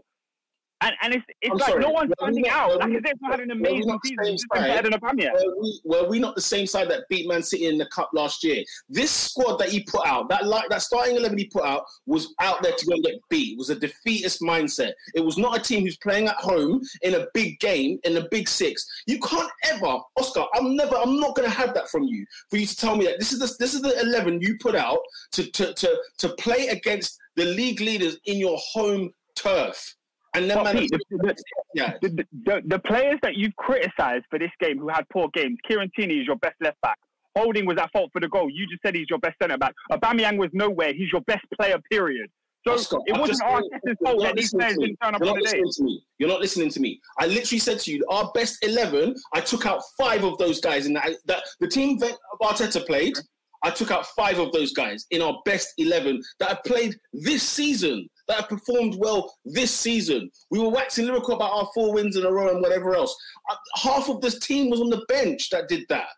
And, 0.83 0.95
and 1.03 1.15
it's, 1.15 1.25
it's 1.41 1.51
I'm 1.53 1.57
like 1.57 1.69
sorry, 1.71 1.81
no 1.83 1.89
one's 1.91 2.11
were 2.21 2.27
we 2.27 2.33
standing 2.35 2.43
not- 2.51 2.53
out. 2.53 2.79
Like 2.81 2.89
we- 2.89 2.95
we 3.01 3.31
had 3.31 3.41
an 3.41 3.51
amazing 3.51 3.87
not 3.87 4.01
season. 4.05 4.25
same 4.25 4.33
Just 4.35 4.47
side? 4.55 4.67
better 4.67 4.91
than 4.91 5.01
Were 5.01 5.55
we, 5.63 5.81
were 5.85 6.09
we 6.09 6.19
not 6.19 6.35
the 6.35 6.43
same 6.43 6.67
side 6.67 6.91
that 6.91 7.05
beat 7.09 7.27
Man 7.27 7.43
City 7.43 7.67
in 7.67 7.79
the 7.79 7.87
cup 7.87 8.11
last 8.13 8.45
year? 8.45 8.63
This 8.91 9.11
squad 9.11 9.57
that 9.57 9.71
he 9.71 9.81
put 9.85 10.07
out, 10.07 10.29
that 10.29 10.47
like 10.47 10.69
that 10.69 10.83
starting 10.83 11.17
eleven 11.17 11.39
he 11.39 11.47
put 11.47 11.65
out, 11.65 11.85
was 12.05 12.35
out 12.43 12.63
there 12.63 12.73
to 12.77 12.87
go 12.87 12.93
and 12.93 13.03
get 13.05 13.15
beat. 13.31 13.53
It 13.53 13.59
was 13.59 13.71
a 13.71 13.75
defeatist 13.79 14.43
mindset. 14.43 14.93
It 15.15 15.25
was 15.25 15.39
not 15.39 15.57
a 15.59 15.63
team 15.63 15.83
who's 15.83 15.97
playing 15.97 16.29
at 16.29 16.37
home 16.37 16.83
in 17.03 17.15
a 17.15 17.27
big 17.33 17.59
game 17.61 17.99
in 18.05 18.17
a 18.19 18.29
big 18.31 18.47
six. 18.49 18.87
You 19.07 19.19
can't 19.21 19.51
ever, 19.65 19.99
Oscar. 20.19 20.45
I'm 20.55 20.77
never. 20.77 20.97
I'm 20.97 21.19
not 21.19 21.35
going 21.37 21.49
to 21.49 21.57
have 21.57 21.73
that 21.75 21.89
from 21.89 22.03
you. 22.05 22.27
For 22.51 22.59
you 22.59 22.67
to 22.67 22.77
tell 22.77 22.97
me 22.97 23.07
that 23.07 23.19
this 23.19 23.33
is 23.33 23.39
the 23.39 23.51
this 23.59 23.73
is 23.73 23.81
the 23.81 23.99
eleven 24.01 24.41
you 24.43 24.59
put 24.61 24.75
out 24.75 24.99
to 25.33 25.51
to 25.53 25.73
to 25.73 25.99
to 26.19 26.29
play 26.35 26.69
against 26.69 27.19
the 27.37 27.47
league 27.47 27.81
leaders 27.81 28.19
in 28.27 28.37
your 28.39 28.59
home 28.73 29.11
turf. 29.37 29.95
And 30.37 30.51
then, 30.51 30.63
man, 30.63 30.77
Pete, 30.77 30.91
the, 30.91 30.99
the, 31.11 31.37
yeah, 31.75 31.95
the, 32.03 32.27
the, 32.45 32.63
the, 32.67 32.79
players 32.81 33.19
that 33.23 33.37
you've 33.37 33.57
criticised 33.57 34.25
for 34.29 34.39
this 34.39 34.51
game 34.61 34.79
who 34.79 34.89
had 34.89 35.09
poor 35.11 35.29
games, 35.33 35.57
Kieran 35.67 35.91
Tierney 35.97 36.19
is 36.19 36.27
your 36.27 36.37
best 36.37 36.57
left 36.61 36.81
back. 36.83 36.99
Holding 37.35 37.65
was 37.65 37.79
at 37.79 37.91
fault 37.93 38.11
for 38.13 38.21
the 38.21 38.29
goal. 38.29 38.51
You 38.51 38.67
just 38.69 38.83
said 38.85 38.95
he's 38.95 39.07
your 39.09 39.19
best 39.19 39.37
centre 39.41 39.57
back. 39.57 39.75
Aubameyang 39.91 40.37
was 40.37 40.51
nowhere. 40.53 40.93
He's 40.93 41.11
your 41.11 41.23
best 41.23 41.45
player, 41.59 41.77
period. 41.91 42.31
So 42.67 43.01
it 43.07 43.17
wasn't 43.17 43.41
Arteta's 43.43 43.97
fault 44.03 44.23
that 44.23 44.35
these 44.37 44.53
players 44.53 44.77
didn't 44.77 44.97
turn 45.03 45.15
up 45.15 45.21
You're 45.21 45.31
on 45.31 45.39
the 45.39 45.51
day. 45.51 46.03
You're 46.19 46.29
not 46.29 46.41
listening 46.41 46.71
to 46.71 46.81
me. 46.81 47.01
I 47.19 47.27
literally 47.27 47.61
said 47.61 47.79
to 47.81 47.93
you, 47.93 48.05
our 48.11 48.31
best 48.35 48.63
eleven. 48.65 49.15
I 49.35 49.41
took 49.41 49.67
out 49.67 49.83
five 49.99 50.25
of 50.25 50.37
those 50.39 50.61
guys 50.61 50.87
in 50.87 50.93
that. 50.95 51.11
that 51.27 51.45
the 51.61 51.69
team 51.69 51.99
that 51.99 52.13
Arteta 52.43 52.85
played. 52.87 53.15
I 53.63 53.71
took 53.71 53.91
out 53.91 54.07
five 54.15 54.39
of 54.39 54.53
those 54.53 54.73
guys 54.73 55.07
in 55.11 55.23
our 55.23 55.41
best 55.45 55.73
eleven 55.79 56.23
that 56.41 56.49
have 56.49 56.63
played 56.65 56.95
this 57.13 57.43
season, 57.43 58.09
that 58.29 58.41
have 58.41 58.49
performed 58.49 58.97
well 58.99 59.35
this 59.45 59.71
season. 59.71 60.31
We 60.51 60.59
were 60.59 60.69
waxing 60.69 61.07
lyrical 61.07 61.35
about 61.35 61.53
our 61.53 61.69
four 61.75 61.93
wins 61.93 62.17
in 62.17 62.25
a 62.25 62.31
row 62.31 62.51
and 62.51 62.61
whatever 62.61 62.95
else. 62.95 63.17
Uh, 63.51 63.57
half 63.77 64.09
of 64.09 64.21
this 64.21 64.39
team 64.39 64.71
was 64.71 64.81
on 64.81 64.91
the 64.91 65.05
bench 65.09 65.51
that 65.51 65.69
did 65.69 65.85
that. 65.89 66.09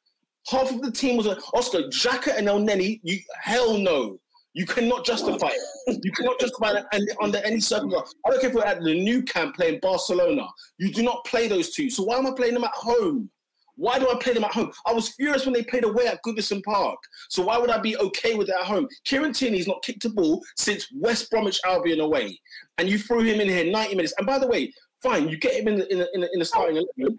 Half 0.49 0.71
of 0.71 0.83
the 0.83 0.91
team 0.91 1.17
was 1.17 1.27
Oscar, 1.55 1.83
Xhaka 1.83 2.37
and 2.37 2.49
Elneny. 2.49 3.01
You 3.03 3.19
hell 3.43 3.77
no. 3.77 4.19
You 4.55 4.67
cannot 4.67 5.05
justify 5.05 5.51
it. 5.53 6.01
You 6.03 6.11
cannot 6.13 6.41
justify 6.41 6.81
and 6.93 7.09
under 7.23 7.39
any 7.39 7.61
circumstance. 7.61 8.15
I 8.27 8.31
don't 8.31 8.41
care 8.41 8.51
if 8.51 8.57
we're 8.57 8.65
at 8.65 8.83
the 8.83 8.95
new 8.95 9.23
camp 9.23 9.55
playing 9.57 9.79
Barcelona. 9.81 10.47
You 10.79 10.91
do 10.91 11.03
not 11.03 11.25
play 11.27 11.49
those 11.49 11.75
two. 11.75 11.91
So 11.91 12.03
why 12.03 12.17
am 12.17 12.27
I 12.27 12.33
playing 12.33 12.55
them 12.55 12.65
at 12.65 12.73
home? 12.73 13.31
Why 13.79 13.99
do 14.01 14.11
I 14.11 14.17
play 14.17 14.35
them 14.35 14.45
at 14.45 14.53
home? 14.53 14.73
I 14.87 14.93
was 14.93 15.11
furious 15.11 15.47
when 15.47 15.55
they 15.55 15.63
played 15.63 15.85
away 15.85 16.09
at 16.09 16.19
Goodison 16.27 16.63
Park. 16.65 16.99
So 17.29 17.45
why 17.45 17.59
would 17.59 17.71
I 17.71 17.79
be 17.79 17.97
okay 17.97 18.35
with 18.35 18.49
it 18.49 18.57
at 18.59 18.67
home? 18.67 18.89
Kieran 19.05 19.33
Tierney's 19.33 19.69
not 19.69 19.83
kicked 19.83 20.05
a 20.05 20.11
ball 20.11 20.45
since 20.57 20.89
West 20.93 21.31
Bromwich 21.31 21.61
Albion 21.65 22.01
away, 22.01 22.39
and 22.79 22.89
you 22.89 22.99
threw 22.99 23.23
him 23.23 23.41
in 23.41 23.49
here 23.49 23.71
90 23.71 23.95
minutes. 23.95 24.15
And 24.19 24.27
by 24.27 24.41
the 24.41 24.49
way, 24.49 24.73
fine, 25.01 25.29
you 25.29 25.39
get 25.39 25.55
him 25.55 25.69
in 25.69 25.79
the 25.79 25.93
in 25.93 25.99
the, 25.99 26.09
in 26.15 26.21
the, 26.23 26.33
in 26.33 26.39
the 26.41 26.45
starting 26.45 26.77
eleven. 26.77 27.17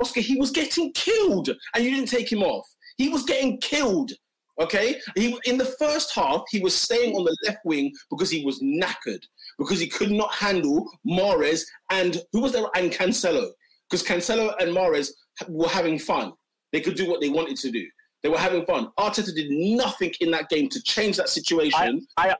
Oscar, 0.00 0.20
he 0.20 0.36
was 0.36 0.50
getting 0.50 0.92
killed, 0.92 1.48
and 1.74 1.84
you 1.84 1.90
didn't 1.90 2.10
take 2.10 2.30
him 2.30 2.42
off. 2.42 2.68
He 2.98 3.08
was 3.08 3.24
getting 3.24 3.58
killed. 3.58 4.12
Okay, 4.60 5.00
he 5.16 5.38
in 5.46 5.56
the 5.56 5.74
first 5.78 6.14
half 6.14 6.42
he 6.50 6.60
was 6.60 6.74
staying 6.76 7.16
on 7.16 7.24
the 7.24 7.36
left 7.46 7.64
wing 7.64 7.90
because 8.10 8.30
he 8.30 8.44
was 8.44 8.60
knackered 8.62 9.24
because 9.58 9.80
he 9.80 9.88
could 9.88 10.10
not 10.10 10.30
handle 10.32 10.86
Mahrez 11.06 11.64
and 11.90 12.22
who 12.32 12.42
was 12.42 12.52
there 12.52 12.66
and 12.76 12.92
Cancelo 12.92 13.50
because 13.88 14.06
Cancelo 14.06 14.54
and 14.60 14.76
Mahrez 14.76 15.10
were 15.48 15.68
having 15.68 15.98
fun. 15.98 16.32
They 16.72 16.80
could 16.80 16.94
do 16.94 17.08
what 17.08 17.20
they 17.20 17.28
wanted 17.28 17.56
to 17.58 17.70
do. 17.70 17.86
They 18.22 18.28
were 18.28 18.38
having 18.38 18.64
fun. 18.66 18.90
Arteta 18.98 19.34
did 19.34 19.50
nothing 19.50 20.12
in 20.20 20.30
that 20.30 20.48
game 20.48 20.68
to 20.70 20.82
change 20.82 21.16
that 21.16 21.28
situation. 21.28 22.06
I, 22.16 22.34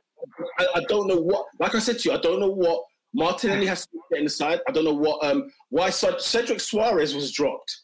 I, 0.59 0.67
I 0.75 0.81
don't 0.87 1.07
know 1.07 1.17
what. 1.21 1.45
Like 1.59 1.75
I 1.75 1.79
said 1.79 1.99
to 1.99 2.09
you, 2.09 2.15
I 2.15 2.21
don't 2.21 2.39
know 2.39 2.51
what 2.51 2.83
Martinelli 3.13 3.65
has 3.65 3.85
to 3.87 3.99
get 4.11 4.21
inside. 4.21 4.59
I 4.67 4.71
don't 4.71 4.85
know 4.85 4.93
what 4.93 5.23
um 5.23 5.51
why 5.69 5.89
Cedric 5.89 6.59
Soares 6.59 7.13
was 7.13 7.31
dropped. 7.31 7.81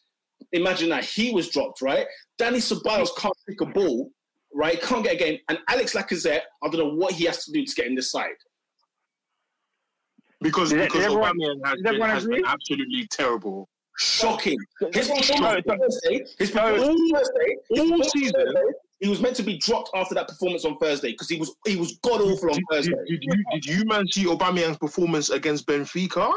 Imagine 0.54 0.90
that 0.90 1.04
he 1.04 1.32
was 1.32 1.50
dropped, 1.50 1.82
right? 1.82 2.08
Danny 2.38 2.60
Ceballos 2.60 3.10
can't 3.18 3.34
pick 3.48 3.62
a 3.62 3.66
ball, 3.66 4.10
right? 4.54 4.82
Can't 4.82 5.04
get 5.04 5.16
a 5.16 5.18
game, 5.18 5.40
and 5.50 5.60
Alex 5.68 5.94
Lacazette. 5.94 6.42
I 6.64 6.70
don't 6.70 6.78
know 6.78 6.96
what 6.96 7.14
he 7.14 7.26
has 7.26 7.44
to 7.46 7.52
do 7.52 7.66
to 7.66 7.76
get 7.76 7.86
in 7.88 7.96
this 7.96 8.12
side. 8.12 8.30
Because 10.42 10.72
because 10.72 11.04
everyone- 11.04 11.38
Aubameyang 11.38 11.66
has, 11.66 11.82
does 11.84 11.92
been, 11.98 12.02
has 12.02 12.26
been 12.26 12.46
absolutely 12.46 13.08
terrible. 13.08 13.68
Shocking. 14.00 14.58
His 14.94 15.08
performance 15.10 15.30
on 15.68 15.80
Thursday, 15.80 16.26
his 16.40 16.52
performance 16.52 16.84
on 16.84 17.10
Thursday, 17.12 17.56
all 17.72 18.04
season- 18.04 18.56
he 19.02 19.08
was 19.08 19.22
meant 19.22 19.36
to 19.38 19.44
be 19.44 19.58
dropped 19.58 19.90
after 19.96 20.14
that 20.16 20.28
performance 20.28 20.66
on 20.66 20.78
Thursday 20.78 21.12
because 21.12 21.30
he 21.30 21.38
was 21.38 21.54
he 21.66 21.76
was 21.78 21.98
god 22.04 22.20
awful 22.22 22.50
on 22.50 22.56
Did, 22.56 22.64
Thursday. 22.72 22.92
did, 23.08 23.22
did 23.22 23.24
you 23.24 23.44
did 23.54 23.66
you 23.66 23.86
man 23.86 24.06
see 24.12 24.26
Aubameyang's 24.26 24.78
performance 24.78 25.30
against 25.30 25.66
Benfica? 25.68 26.32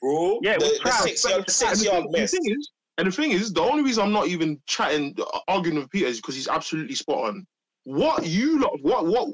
bro. 0.00 0.38
Yeah, 0.42 0.52
it 0.52 0.60
the, 0.60 0.66
was 0.66 0.72
the 0.74 0.80
crap. 0.80 1.02
six 1.02 1.24
yard, 1.24 1.38
And 1.40 1.50
six 1.50 1.78
the, 1.80 1.84
yard 1.86 2.04
the 2.12 2.26
thing 2.26 2.40
is, 2.44 2.70
and 2.98 3.06
the 3.08 3.12
thing 3.12 3.30
is, 3.32 3.52
the 3.52 3.62
only 3.62 3.82
reason 3.82 4.04
I'm 4.04 4.12
not 4.12 4.28
even 4.28 4.60
chatting, 4.66 5.16
uh, 5.18 5.38
arguing 5.48 5.78
with 5.78 5.90
Peter 5.90 6.06
is 6.06 6.18
because 6.18 6.34
he's 6.34 6.48
absolutely 6.48 6.94
spot 6.94 7.24
on. 7.28 7.46
What 7.84 8.26
you 8.26 8.60
lot, 8.60 8.78
what 8.82 9.06
what 9.06 9.28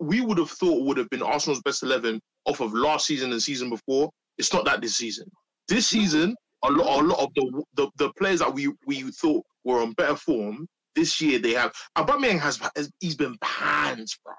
we 0.00 0.20
would 0.20 0.36
have 0.38 0.50
thought 0.50 0.84
would 0.84 0.96
have 0.98 1.08
been 1.10 1.22
Arsenal's 1.22 1.62
best 1.62 1.82
eleven 1.82 2.20
off 2.46 2.60
of 2.60 2.72
last 2.74 3.06
season 3.06 3.32
and 3.32 3.42
season 3.42 3.70
before, 3.70 4.10
it's 4.38 4.52
not 4.52 4.64
that 4.66 4.80
this 4.82 4.96
season. 4.96 5.26
This 5.68 5.86
season, 5.86 6.34
a 6.62 6.70
lot, 6.70 7.02
a 7.02 7.06
lot 7.06 7.20
of 7.20 7.28
the, 7.34 7.62
the 7.74 7.90
the 7.96 8.12
players 8.14 8.40
that 8.40 8.52
we 8.52 8.72
we 8.86 9.02
thought 9.12 9.44
were 9.64 9.82
on 9.82 9.92
better 9.92 10.16
form 10.16 10.66
this 10.94 11.20
year, 11.20 11.38
they 11.38 11.52
have. 11.52 11.72
Aubameyang 11.96 12.38
has, 12.40 12.60
has 12.76 12.90
he's 13.00 13.16
been 13.16 13.36
pans, 13.40 14.18
bro. 14.24 14.34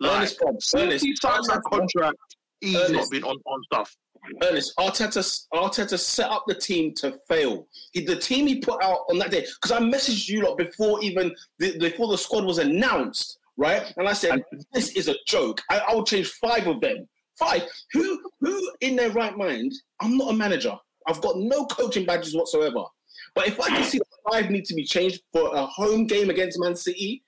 Like 0.00 0.16
Ernest, 0.16 0.40
since 0.58 1.02
he 1.02 1.14
signed 1.16 1.44
that 1.44 1.62
contract, 1.70 2.18
he's 2.60 2.90
not 2.90 3.10
been 3.10 3.24
on 3.24 3.36
on 3.46 3.62
stuff. 3.64 3.94
Ernest, 4.42 4.72
Arteta, 4.78 5.46
Arteta 5.52 5.98
set 5.98 6.30
up 6.30 6.44
the 6.46 6.54
team 6.54 6.94
to 6.94 7.12
fail. 7.28 7.66
He, 7.92 8.04
the 8.04 8.16
team 8.16 8.46
he 8.46 8.60
put 8.60 8.82
out 8.82 9.00
on 9.10 9.18
that 9.18 9.32
day, 9.32 9.40
because 9.40 9.72
I 9.72 9.80
messaged 9.80 10.28
you 10.28 10.42
lot 10.42 10.56
before 10.56 11.02
even 11.02 11.34
the, 11.58 11.76
before 11.78 12.08
the 12.08 12.18
squad 12.18 12.44
was 12.44 12.58
announced, 12.58 13.38
right? 13.56 13.92
And 13.96 14.08
I 14.08 14.12
said, 14.12 14.42
"This 14.72 14.96
is 14.96 15.08
a 15.08 15.14
joke. 15.26 15.60
I, 15.70 15.80
I 15.80 15.94
will 15.94 16.04
change 16.04 16.28
five 16.32 16.66
of 16.66 16.80
them. 16.80 17.08
Five. 17.38 17.62
Who, 17.92 18.20
who 18.40 18.72
in 18.80 18.94
their 18.94 19.10
right 19.10 19.36
mind? 19.36 19.72
I'm 20.00 20.16
not 20.16 20.30
a 20.30 20.36
manager. 20.36 20.76
I've 21.06 21.20
got 21.20 21.38
no 21.38 21.66
coaching 21.66 22.04
badges 22.06 22.34
whatsoever. 22.34 22.84
But 23.34 23.48
if 23.48 23.60
I 23.60 23.68
can 23.68 23.84
see 23.84 23.98
that 23.98 24.32
five 24.32 24.50
need 24.50 24.64
to 24.66 24.74
be 24.74 24.84
changed 24.84 25.22
for 25.32 25.54
a 25.54 25.66
home 25.66 26.06
game 26.06 26.30
against 26.30 26.58
Man 26.60 26.76
City, 26.76 27.22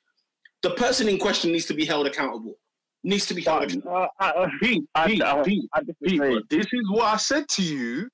the 0.62 0.70
person 0.70 1.08
in 1.08 1.18
question 1.18 1.52
needs 1.52 1.66
to 1.66 1.74
be 1.74 1.84
held 1.84 2.06
accountable. 2.06 2.54
Needs 3.02 3.26
to 3.26 3.34
be 3.34 3.42
held 3.42 3.64
accountable. 3.64 4.08
uh, 4.20 4.24
uh, 4.24 4.48
Pete, 4.60 4.84
Pete, 5.06 5.22
Pete, 5.44 5.70
Pete, 6.02 6.42
this 6.50 6.66
is 6.72 6.90
what 6.90 7.04
I 7.04 7.16
said 7.16 7.48
to 7.50 7.62
you 7.62 8.08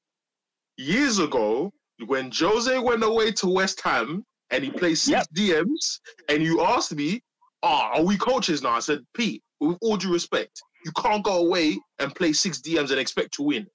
years 0.77 1.19
ago 1.19 1.73
when 2.07 2.31
Jose 2.35 2.79
went 2.79 3.03
away 3.05 3.31
to 3.33 3.47
West 3.49 3.81
Ham 3.83 4.25
and 4.51 4.65
he 4.65 4.71
played 4.71 4.97
six 4.99 5.29
Yep. 5.37 5.65
DMs, 5.65 6.01
and 6.29 6.43
you 6.43 6.61
asked 6.63 6.93
me, 6.95 7.23
"Ah, 7.63 7.91
are 7.95 8.03
we 8.03 8.17
coaches 8.17 8.63
now?" 8.63 8.71
I 8.71 8.81
said, 8.81 9.07
"Pete, 9.15 9.45
with 9.61 9.79
all 9.81 9.97
due 9.97 10.13
respect, 10.13 10.61
you 10.85 10.91
can't 10.93 11.23
go 11.23 11.39
away 11.47 11.79
and 12.01 12.13
play 12.15 12.33
six 12.33 12.61
DMs 12.61 12.91
and 12.91 12.99
expect 12.99 13.33
to 13.35 13.43
win." 13.43 13.67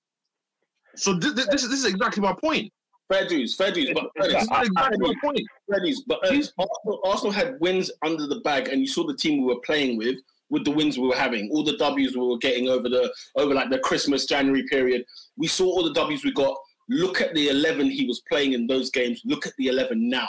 So 0.98 1.18
th- 1.20 1.36
th- 1.36 1.48
this, 1.48 1.64
is- 1.64 1.70
this 1.70 1.80
is 1.80 1.86
exactly 1.86 2.22
my 2.22 2.34
point. 2.34 2.72
Fair 3.12 3.28
dues, 3.28 3.56
fair 3.56 3.72
dues. 3.72 3.92
But 3.94 4.06
This 4.16 4.34
Ernest, 4.34 4.52
is 4.52 4.68
exactly 4.70 4.98
my 5.00 5.14
point. 5.24 5.40
fair 5.70 5.80
dues. 5.80 6.04
But 6.08 6.20
Ernest, 6.26 6.54
Arsenal, 6.58 7.00
Arsenal 7.06 7.32
had 7.32 7.60
wins 7.60 7.92
under 8.04 8.26
the 8.26 8.40
bag, 8.40 8.68
and 8.70 8.82
you 8.82 8.88
saw 8.88 9.06
the 9.06 9.16
team 9.16 9.42
we 9.46 9.54
were 9.54 9.62
playing 9.62 9.98
with 9.98 10.18
with 10.50 10.64
the 10.66 10.72
wins 10.72 10.98
we 10.98 11.08
were 11.08 11.16
having, 11.16 11.50
all 11.52 11.64
the 11.64 11.76
W's 11.78 12.16
we 12.16 12.26
were 12.26 12.38
getting 12.38 12.68
over 12.70 12.88
the 12.90 13.14
over 13.36 13.54
like 13.54 13.70
the 13.70 13.78
Christmas 13.80 14.26
January 14.26 14.64
period. 14.70 15.04
We 15.38 15.46
saw 15.48 15.66
all 15.66 15.84
the 15.84 15.94
W's 15.94 16.24
we 16.24 16.32
got. 16.34 16.56
Look 16.90 17.22
at 17.22 17.34
the 17.36 17.50
eleven 17.50 17.90
he 17.92 18.06
was 18.08 18.22
playing 18.30 18.54
in 18.54 18.66
those 18.68 18.90
games. 18.90 19.22
Look 19.26 19.46
at 19.46 19.54
the 19.60 19.68
eleven 19.68 20.10
now. 20.10 20.28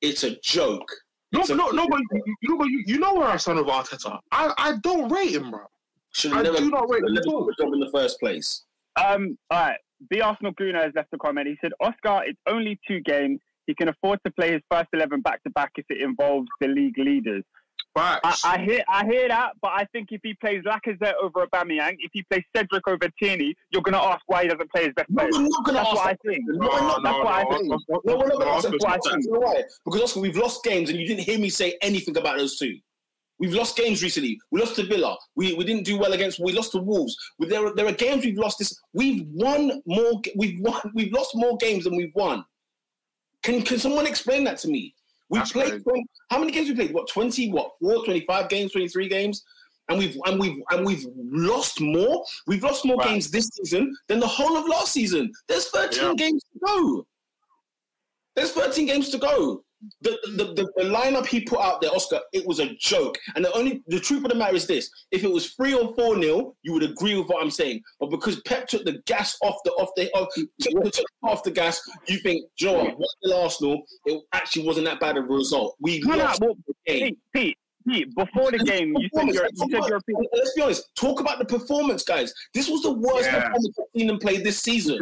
It's 0.00 0.24
a 0.24 0.36
joke. 0.40 0.90
No, 1.32 1.40
It's 1.40 1.50
a- 1.50 1.54
no, 1.54 1.68
no, 1.70 1.86
but 1.88 2.00
you, 2.12 2.34
you, 2.42 2.56
know, 2.56 2.64
you, 2.64 2.84
you 2.86 2.98
know 2.98 3.14
where 3.14 3.28
I 3.28 3.36
stand 3.36 3.58
with 3.58 3.66
Arteta. 3.66 4.18
I, 4.30 4.52
I 4.56 4.72
don't 4.82 5.10
rate 5.10 5.32
him, 5.32 5.50
bro. 5.50 5.60
Should 6.12 6.32
I 6.32 6.36
have 6.36 6.44
never 6.44 6.58
do 6.58 6.70
not 6.70 6.88
rate 6.88 7.02
him 7.02 7.16
at 7.16 7.26
all. 7.26 7.50
job 7.58 7.72
in 7.74 7.80
the 7.80 7.90
first 7.92 8.20
place. 8.20 8.64
Um, 9.02 9.36
all 9.50 9.58
right. 9.60 9.78
The 10.10 10.22
Arsenal 10.22 10.52
Guna 10.52 10.82
has 10.82 10.92
left 10.94 11.08
a 11.12 11.18
comment. 11.18 11.46
He 11.48 11.56
said, 11.60 11.72
Oscar, 11.80 12.22
it's 12.24 12.38
only 12.46 12.78
two 12.86 13.00
games. 13.00 13.40
He 13.66 13.74
can 13.74 13.88
afford 13.88 14.20
to 14.24 14.30
play 14.32 14.52
his 14.52 14.62
first 14.70 14.88
11 14.92 15.20
back 15.22 15.42
to 15.42 15.50
back 15.50 15.72
if 15.76 15.86
it 15.90 16.00
involves 16.00 16.46
the 16.60 16.68
league 16.68 16.98
leaders. 16.98 17.42
I, 17.98 18.18
I 18.44 18.58
hear 18.62 18.82
I 18.88 19.06
hear 19.06 19.26
that, 19.28 19.52
but 19.62 19.70
I 19.70 19.86
think 19.90 20.08
if 20.10 20.20
he 20.22 20.34
plays 20.34 20.62
Lacazette 20.64 21.14
over 21.22 21.46
Aubameyang, 21.46 21.96
if 22.00 22.10
he 22.12 22.22
plays 22.24 22.42
Cedric 22.54 22.86
over 22.86 23.08
Tierney, 23.18 23.54
you're 23.70 23.80
going 23.80 23.94
to 23.94 24.02
ask 24.02 24.20
why 24.26 24.42
he 24.42 24.48
doesn't 24.48 24.70
play 24.70 24.84
his 24.84 24.92
best 24.94 25.08
No, 25.08 25.22
player. 25.22 25.30
we're 25.32 25.48
not 25.48 25.64
going 25.64 25.76
to 25.76 25.82
That's 25.82 25.88
ask. 25.88 25.96
what 25.96 26.06
I 26.06 26.08
think. 26.08 26.44
question. 26.44 26.58
No, 26.58 26.68
we're 26.68 26.80
not. 26.80 27.02
that's 27.02 27.18
what 27.18 27.26
I 27.26 27.44
think. 27.56 27.72
Oscar- 27.72 28.00
No, 28.04 28.16
we're 28.18 28.26
not 28.26 28.28
no, 28.28 28.36
going 28.36 28.40
to 28.40 28.46
ask 28.54 28.64
Oscar- 28.66 28.70
that 28.70 28.80
question. 28.80 29.12
Oscar- 29.12 29.20
You 29.22 29.32
know 29.32 29.40
why? 29.40 29.62
Because 29.86 30.02
Oscar, 30.02 30.20
we've 30.20 30.36
lost 30.36 30.62
games, 30.62 30.90
and 30.90 31.00
you 31.00 31.06
didn't 31.06 31.22
hear 31.24 31.38
me 31.38 31.48
say 31.48 31.78
anything 31.80 32.18
about 32.18 32.36
those 32.36 32.58
two. 32.58 32.76
We've 33.38 33.52
lost 33.52 33.76
games 33.76 34.02
recently. 34.02 34.38
We 34.50 34.60
lost 34.60 34.76
to 34.76 34.84
Villa. 34.86 35.16
We, 35.34 35.52
we 35.54 35.64
didn't 35.64 35.84
do 35.84 35.98
well 35.98 36.12
against. 36.14 36.38
We 36.40 36.52
lost 36.52 36.72
to 36.72 36.78
Wolves. 36.78 37.14
We- 37.38 37.46
There 37.48 37.66
are, 37.66 37.74
there 37.74 37.86
are 37.86 37.92
games 37.92 38.24
we've 38.24 38.38
lost. 38.38 38.58
This 38.58 38.78
we've 38.94 39.26
won 39.28 39.82
more. 39.86 40.20
We've 40.36 40.58
won. 40.60 40.80
We've 40.94 41.12
lost 41.12 41.32
more 41.34 41.56
games 41.58 41.84
than 41.84 41.96
we've 41.96 42.14
won. 42.14 42.44
Can 43.42 43.62
can 43.62 43.78
someone 43.78 44.06
explain 44.06 44.44
that 44.44 44.58
to 44.58 44.68
me? 44.68 44.94
We 45.28 45.38
That's 45.38 45.52
played. 45.52 45.82
How 46.30 46.38
many 46.38 46.50
games 46.52 46.68
we 46.68 46.74
played? 46.74 46.94
What 46.94 47.08
twenty? 47.08 47.50
What 47.50 47.72
four? 47.80 48.04
Twenty 48.04 48.20
five 48.26 48.48
games? 48.48 48.72
Twenty 48.72 48.88
three 48.88 49.08
games? 49.08 49.44
And 49.88 49.98
we've 49.98 50.16
and 50.26 50.40
we've 50.40 50.56
and 50.70 50.84
we've 50.86 51.04
lost 51.16 51.80
more. 51.80 52.24
We've 52.46 52.62
lost 52.62 52.84
more 52.84 52.96
Right. 52.96 53.08
games 53.08 53.30
this 53.30 53.46
season 53.52 53.94
than 54.08 54.18
the 54.18 54.26
whole 54.26 54.56
of 54.56 54.66
last 54.66 54.92
season. 54.92 55.30
There's 55.46 55.68
thirteen 55.68 56.08
Yeah. 56.08 56.14
games 56.14 56.42
to 56.54 56.58
go. 56.66 57.06
There's 58.34 58.52
13 58.52 58.84
games 58.86 59.08
to 59.10 59.18
go. 59.18 59.64
The, 60.00 60.18
the, 60.36 60.44
the, 60.54 60.72
the 60.76 60.84
lineup 60.84 61.26
he 61.26 61.40
put 61.42 61.60
out 61.60 61.80
there, 61.80 61.90
Oscar, 61.90 62.20
it 62.32 62.46
was 62.46 62.60
a 62.60 62.74
joke. 62.76 63.18
And 63.34 63.44
the 63.44 63.52
only 63.52 63.82
the 63.86 64.00
truth 64.00 64.24
of 64.24 64.30
the 64.30 64.34
matter 64.36 64.56
is 64.56 64.66
this: 64.66 64.90
if 65.10 65.22
it 65.22 65.30
was 65.30 65.52
three 65.52 65.74
or 65.74 65.94
four 65.94 66.16
nil, 66.16 66.56
you 66.62 66.72
would 66.72 66.82
agree 66.82 67.16
with 67.16 67.28
what 67.28 67.42
I'm 67.42 67.50
saying. 67.50 67.82
But 68.00 68.10
because 68.10 68.40
Pep 68.42 68.66
took 68.68 68.84
the 68.84 69.02
gas 69.06 69.36
off 69.42 69.56
the 69.64 69.70
off 69.72 69.90
the 69.96 70.10
off, 70.12 70.28
took, 70.60 70.92
took 70.92 71.06
off 71.22 71.42
the 71.42 71.50
gas, 71.50 71.80
you 72.08 72.18
think, 72.18 72.46
"Do 72.58 72.66
you 72.66 72.72
know 72.72 72.78
what? 72.84 72.98
What 72.98 73.08
the 73.22 73.36
Arsenal, 73.36 73.82
it 74.06 74.22
actually 74.32 74.66
wasn't 74.66 74.86
that 74.86 74.98
bad 74.98 75.16
of 75.18 75.24
a 75.24 75.28
result. 75.32 75.76
We 75.80 76.00
No, 76.00 76.16
no, 76.16 76.24
lost 76.24 76.40
well, 76.40 76.54
the 76.66 76.74
game. 76.86 77.00
Pete, 77.06 77.18
Pete, 77.34 77.58
Pete, 77.88 78.14
before 78.16 78.50
the 78.50 78.58
game, 78.58 78.94
you 78.98 79.08
said 79.14 79.26
you're, 79.28 79.44
you 79.44 79.70
said 79.70 79.88
you're. 79.88 80.00
Let's 80.32 80.54
be 80.54 80.62
honest. 80.62 80.88
Talk 80.96 81.20
about 81.20 81.38
the 81.38 81.44
performance, 81.44 82.02
guys. 82.02 82.32
This 82.54 82.68
was 82.68 82.82
the 82.82 82.92
worst 82.92 83.26
Yeah. 83.26 83.40
performance 83.40 83.76
I've 83.78 83.84
seen 83.96 84.06
them 84.08 84.18
play 84.18 84.38
this 84.38 84.58
season. 84.58 84.98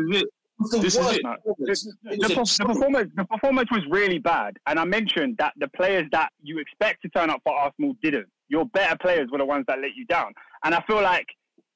This 0.58 0.96
is 0.96 1.06
it. 1.06 1.22
The 1.22 1.54
This 1.58 1.84
is 1.84 2.36
worst 2.36 2.36
it. 2.36 2.36
performance. 2.36 2.58
The, 2.58 2.64
performance, 2.66 3.12
the 3.16 3.24
performance 3.24 3.70
was 3.70 3.82
really 3.90 4.18
bad, 4.18 4.56
and 4.66 4.78
I 4.78 4.84
mentioned 4.84 5.36
that 5.38 5.52
the 5.58 5.68
players 5.68 6.04
that 6.12 6.30
you 6.42 6.58
expect 6.58 7.02
to 7.02 7.08
turn 7.08 7.30
up 7.30 7.40
for 7.44 7.54
Arsenal 7.54 7.94
didn't. 8.02 8.26
Your 8.48 8.66
better 8.66 8.96
players 9.00 9.28
were 9.32 9.38
the 9.38 9.44
ones 9.44 9.64
that 9.68 9.80
let 9.80 9.94
you 9.96 10.04
down, 10.06 10.32
and 10.64 10.74
I 10.74 10.82
feel 10.86 11.02
like 11.02 11.26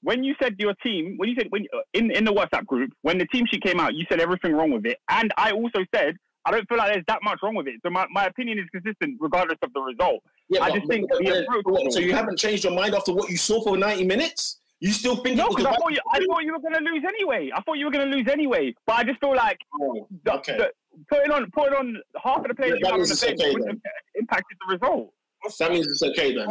when 0.03 0.23
you 0.23 0.35
said 0.41 0.55
your 0.59 0.75
team, 0.75 1.15
when 1.17 1.29
you 1.29 1.35
said 1.37 1.49
when 1.51 1.67
uh, 1.75 1.81
in 1.93 2.11
in 2.13 2.25
the 2.25 2.33
WhatsApp 2.33 2.67
group, 2.67 2.93
when 3.03 3.19
the 3.19 3.27
team 3.27 3.47
sheet 3.51 3.63
came 3.63 3.81
out, 3.81 3.95
you 3.95 4.05
said 4.09 4.21
everything 4.21 4.53
wrong 4.53 4.71
with 4.71 4.87
it, 4.87 4.99
and 5.09 5.33
I 5.37 5.51
also 5.51 5.81
said 5.95 6.17
I 6.45 6.51
don't 6.51 6.67
feel 6.69 6.79
like 6.79 6.93
there's 6.93 7.05
that 7.09 7.19
much 7.23 7.41
wrong 7.43 7.55
with 7.57 7.67
it. 7.67 7.75
So 7.85 7.91
my, 7.91 8.07
my 8.11 8.27
opinion 8.27 8.59
is 8.59 8.65
consistent 8.73 9.19
regardless 9.21 9.59
of 9.63 9.73
the 9.75 9.81
result. 9.81 10.23
Yeah, 10.49 10.63
I 10.63 10.71
just 10.71 10.87
think 10.89 11.11
the 11.11 11.47
uh, 11.47 11.59
approach- 11.61 11.93
so 11.93 11.99
you 12.01 12.15
haven't 12.15 12.39
changed 12.39 12.65
your 12.65 12.73
mind 12.73 12.95
after 12.95 13.13
what 13.13 13.29
you 13.29 13.37
saw 13.37 13.61
for 13.63 13.77
90 13.77 14.05
minutes? 14.05 14.61
You 14.81 14.93
still 14.93 15.17
think 15.17 15.37
No, 15.37 15.49
because 15.49 15.67
I 15.67 15.75
thought 15.75 15.91
you, 15.93 15.99
I 16.13 16.19
thought 16.27 16.45
you 16.45 16.53
were 16.53 16.61
going 16.61 16.75
to 16.75 16.81
lose 16.91 17.03
anyway. 17.07 17.51
I 17.55 17.61
thought 17.63 17.75
you 17.79 17.85
were 17.87 17.91
going 17.91 18.09
to 18.11 18.17
lose 18.17 18.29
anyway. 18.29 18.75
But 18.87 18.93
I 18.97 19.05
just 19.05 19.19
feel 19.21 19.35
like 19.35 19.59
Oh, 19.81 20.07
the, 20.25 20.35
okay. 20.35 20.57
the, 20.57 20.71
putting 21.11 21.33
on 21.33 21.51
putting 21.51 21.75
on 21.75 21.97
half 22.23 22.39
of 22.39 22.49
the 22.49 22.55
players 22.55 22.79
That 22.83 22.93
on 22.93 22.99
means 22.99 23.09
the 23.09 23.15
it's 23.15 23.25
bench 23.25 23.41
okay 23.41 23.53
wouldn't 23.55 23.71
have 23.71 23.93
impacted 24.15 24.57
the 24.67 24.73
result. 24.75 25.13
That 25.59 25.73
means 25.73 25.87
it's 25.89 26.03
okay 26.03 26.35
then. 26.35 26.49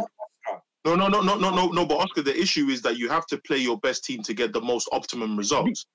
No, 0.84 0.94
no, 0.94 1.08
no, 1.08 1.20
no, 1.22 1.36
no, 1.36 1.50
no, 1.54 1.68
no. 1.68 1.86
But 1.86 1.96
Oscar, 1.98 2.22
the 2.22 2.38
issue 2.38 2.68
is 2.68 2.82
that 2.82 2.96
you 2.98 3.08
have 3.08 3.26
to 3.26 3.38
play 3.46 3.58
your 3.58 3.78
best 3.78 4.04
team 4.04 4.22
to 4.22 4.34
get 4.34 4.52
the 4.52 4.60
most 4.60 4.88
optimum 4.92 5.36
results. 5.36 5.86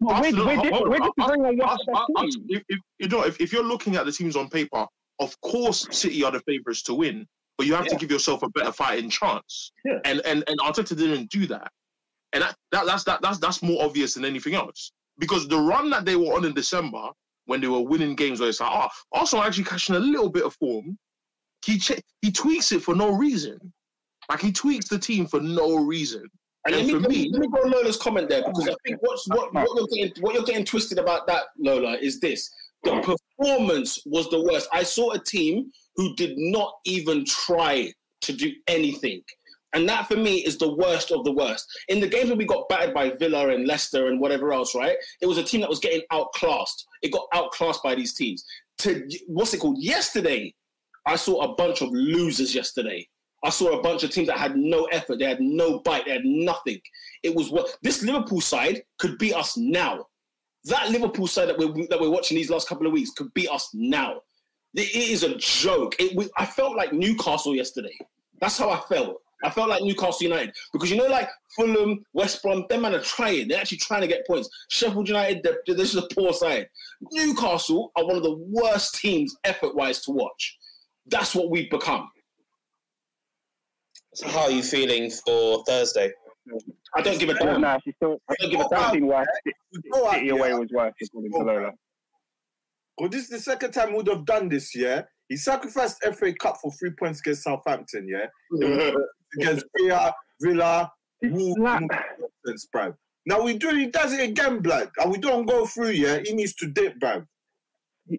We're, 0.00 0.12
Arsenal- 0.14 0.46
we're, 0.46 0.56
dis- 0.62 0.80
we're 0.82 0.98
disagreeing 0.98 1.44
on 1.46 1.56
what's 1.58 1.72
Us- 1.74 1.86
the 1.86 1.92
us- 1.92 2.06
best 2.24 2.36
team. 2.38 2.46
if, 2.50 2.62
if, 2.68 2.78
you 3.00 3.08
know, 3.08 3.22
if, 3.24 3.40
if 3.40 3.52
you're 3.52 3.64
looking 3.64 3.96
at 3.96 4.04
the 4.06 4.12
teams 4.12 4.36
on 4.36 4.48
paper, 4.48 4.86
of 5.20 5.38
course 5.42 5.86
City 5.90 6.22
are 6.24 6.30
the 6.30 6.40
favourites 6.40 6.82
to 6.84 6.94
win, 6.94 7.26
but 7.58 7.66
you 7.66 7.74
have 7.74 7.86
to 7.86 7.96
give 7.96 8.10
yourself 8.10 8.42
a 8.42 8.48
better 8.50 8.72
fighting 8.72 9.10
chance. 9.10 9.72
Yeah. 9.84 9.98
And 10.04 10.20
and 10.24 10.44
and 10.48 10.58
Arteta 10.60 10.96
didn't 10.96 11.30
do 11.30 11.46
that, 11.46 11.70
and 12.32 12.42
that, 12.42 12.56
that 12.72 12.86
that's 12.86 13.04
that, 13.04 13.20
that's 13.22 13.38
that's 13.38 13.62
more 13.62 13.84
obvious 13.84 14.14
than 14.14 14.24
anything 14.24 14.54
else 14.54 14.92
because 15.18 15.46
the 15.48 15.58
run 15.58 15.90
that 15.90 16.04
they 16.04 16.16
were 16.16 16.34
on 16.34 16.44
in 16.44 16.54
December 16.54 17.08
when 17.46 17.60
they 17.60 17.66
were 17.66 17.80
winning 17.80 18.14
games, 18.14 18.38
where 18.40 18.48
it's 18.48 18.60
like, 18.60 18.70
oh, 18.72 18.88
Arsenal 19.12 19.44
actually 19.44 19.64
catching 19.64 19.96
a 19.96 19.98
little 19.98 20.30
bit 20.30 20.44
of 20.44 20.54
form. 20.54 20.96
He 21.66 21.78
che- 21.78 22.00
he 22.22 22.30
tweaks 22.30 22.72
it 22.72 22.82
for 22.82 22.94
no 22.94 23.10
reason, 23.10 23.58
like 24.30 24.40
he 24.40 24.52
tweaks 24.52 24.88
the 24.88 24.98
team 24.98 25.26
for 25.26 25.40
no 25.40 25.76
reason. 25.76 26.24
And 26.64 26.76
let 26.76 26.84
And 26.84 26.86
me, 26.86 26.92
for 26.94 27.00
let, 27.00 27.10
me, 27.10 27.16
me- 27.24 27.30
let 27.32 27.40
me 27.40 27.48
go 27.48 27.58
on 27.62 27.70
Lola's 27.72 27.96
comment 27.96 28.28
there 28.28 28.42
because 28.44 28.68
I 28.68 28.74
think 28.86 28.98
what's, 29.02 29.26
what, 29.28 29.52
what, 29.52 29.68
you're 29.74 29.86
getting, 29.88 30.22
what 30.22 30.34
you're 30.34 30.44
getting 30.44 30.64
twisted 30.64 30.98
about 30.98 31.26
that, 31.26 31.44
Lola, 31.58 31.94
is 31.94 32.20
this. 32.20 32.48
The 32.84 33.16
performance 33.38 34.00
was 34.06 34.28
the 34.30 34.40
worst. 34.42 34.68
I 34.72 34.82
saw 34.84 35.12
a 35.12 35.18
team 35.18 35.70
who 35.96 36.14
did 36.14 36.34
not 36.36 36.74
even 36.84 37.24
try 37.24 37.92
to 38.22 38.32
do 38.32 38.52
anything. 38.68 39.22
And 39.74 39.88
that 39.88 40.06
for 40.06 40.16
me 40.16 40.38
is 40.38 40.58
the 40.58 40.74
worst 40.74 41.10
of 41.12 41.24
the 41.24 41.32
worst. 41.32 41.66
In 41.88 42.00
the 42.00 42.08
games 42.08 42.28
where 42.28 42.36
we 42.36 42.44
got 42.44 42.68
battered 42.68 42.94
by 42.94 43.10
Villa 43.10 43.48
and 43.48 43.66
Leicester 43.66 44.08
and 44.08 44.20
whatever 44.20 44.52
else, 44.52 44.74
right? 44.74 44.96
It 45.20 45.26
was 45.26 45.38
a 45.38 45.42
team 45.42 45.60
that 45.62 45.70
was 45.70 45.78
getting 45.78 46.02
outclassed. 46.10 46.86
It 47.02 47.12
got 47.12 47.26
outclassed 47.32 47.82
by 47.82 47.94
these 47.94 48.12
teams. 48.12 48.44
To 48.78 49.08
what's 49.26 49.54
it 49.54 49.60
called? 49.60 49.78
Yesterday, 49.80 50.54
I 51.06 51.16
saw 51.16 51.42
a 51.42 51.54
bunch 51.54 51.80
of 51.80 51.90
losers 51.90 52.54
yesterday. 52.54 53.08
I 53.44 53.50
saw 53.50 53.78
a 53.78 53.82
bunch 53.82 54.04
of 54.04 54.10
teams 54.10 54.28
that 54.28 54.38
had 54.38 54.56
no 54.56 54.84
effort, 54.86 55.18
they 55.18 55.24
had 55.24 55.40
no 55.40 55.80
bite, 55.80 56.04
they 56.04 56.12
had 56.12 56.24
nothing. 56.24 56.80
It 57.22 57.34
was 57.34 57.50
what 57.50 57.76
this 57.82 58.02
Liverpool 58.02 58.40
side 58.40 58.82
could 58.98 59.18
beat 59.18 59.34
us 59.34 59.56
now. 59.56 60.06
That 60.64 60.90
Liverpool 60.90 61.26
side 61.26 61.48
that 61.48 61.58
we're 61.58 61.72
that 61.88 62.00
we're 62.00 62.10
watching 62.10 62.36
these 62.36 62.50
last 62.50 62.68
couple 62.68 62.86
of 62.86 62.92
weeks 62.92 63.10
could 63.10 63.34
beat 63.34 63.48
us 63.48 63.70
now. 63.74 64.20
It- 64.74 64.94
is 64.94 65.22
a 65.24 65.34
joke. 65.36 65.96
It, 65.98 66.16
we, 66.16 66.28
I 66.38 66.46
felt 66.46 66.76
like 66.76 66.92
Newcastle 66.92 67.54
yesterday. 67.54 67.96
That's 68.40 68.58
how 68.58 68.70
I 68.70 68.78
felt. 68.88 69.21
I 69.44 69.50
felt 69.50 69.68
like 69.68 69.82
Newcastle 69.82 70.22
United 70.22 70.54
because 70.72 70.90
you 70.90 70.96
know, 70.96 71.06
like 71.06 71.28
Fulham, 71.56 72.04
West 72.12 72.42
Brom, 72.42 72.64
them 72.68 72.82
man 72.82 72.94
are 72.94 73.00
trying. 73.00 73.48
They're 73.48 73.58
actually 73.60 73.78
trying 73.78 74.00
to 74.02 74.06
get 74.06 74.26
points. 74.26 74.48
Sheffield 74.70 75.08
United, 75.08 75.42
they're- 75.42 75.74
this 75.74 75.94
is 75.94 75.96
a 75.96 76.08
poor 76.14 76.32
side. 76.32 76.68
Newcastle 77.12 77.90
are 77.96 78.04
one 78.06 78.16
of 78.16 78.22
the 78.22 78.36
worst 78.48 78.94
teams 78.96 79.36
effort-wise 79.44 80.00
to 80.02 80.12
watch. 80.12 80.58
That's 81.06 81.34
what 81.34 81.50
we've 81.50 81.70
become. 81.70 82.08
So 84.14 84.28
how 84.28 84.42
are 84.42 84.50
you 84.50 84.62
feeling 84.62 85.10
for 85.10 85.64
Thursday? 85.64 86.12
I 86.96 87.00
don't 87.02 87.18
give 87.18 87.28
a 87.30 87.34
damn. 87.34 87.60
no, 87.60 87.78
she's 87.84 87.94
still 87.96 88.18
I 88.28 88.34
don't 88.40 88.50
give 88.50 88.60
a 88.60 88.64
I've 88.64 88.70
damn. 88.70 88.92
seen 88.92 89.06
worse. 89.06 89.26
Go 89.92 90.06
out, 90.08 90.14
City 90.14 90.28
away 90.30 90.52
was 90.54 90.68
worse, 90.72 90.92
according 91.02 91.32
to 91.32 91.38
Lola. 91.38 91.70
Well, 92.98 93.08
this 93.08 93.22
is 93.24 93.28
the 93.30 93.38
second 93.38 93.72
time 93.72 93.90
we 93.90 93.96
would 93.98 94.08
have 94.08 94.26
done 94.26 94.48
this, 94.48 94.74
yeah? 94.76 95.02
He 95.28 95.36
sacrificed 95.36 96.02
FA 96.02 96.32
Cup 96.34 96.58
for 96.60 96.70
three 96.72 96.90
points 96.98 97.20
against 97.20 97.44
Southampton, 97.44 98.06
yeah? 98.08 98.26
Against 99.38 99.66
Villa, 99.78 100.14
Villa, 100.40 100.92
Wolves, 101.22 101.58
Like- 101.58 101.80
nonsense, 102.44 102.68
bruv. 102.74 102.94
Now 103.24 103.42
we 103.42 103.56
do 103.56 103.68
he 103.70 103.86
does 103.86 104.12
it 104.12 104.20
again, 104.20 104.58
blood. 104.58 104.90
And 104.98 105.10
we 105.12 105.18
don't 105.18 105.46
go 105.46 105.64
through, 105.66 105.90
yeah? 105.90 106.18
He 106.24 106.34
needs 106.34 106.54
to 106.56 106.66
dip, 106.66 106.98
bruv. 106.98 107.26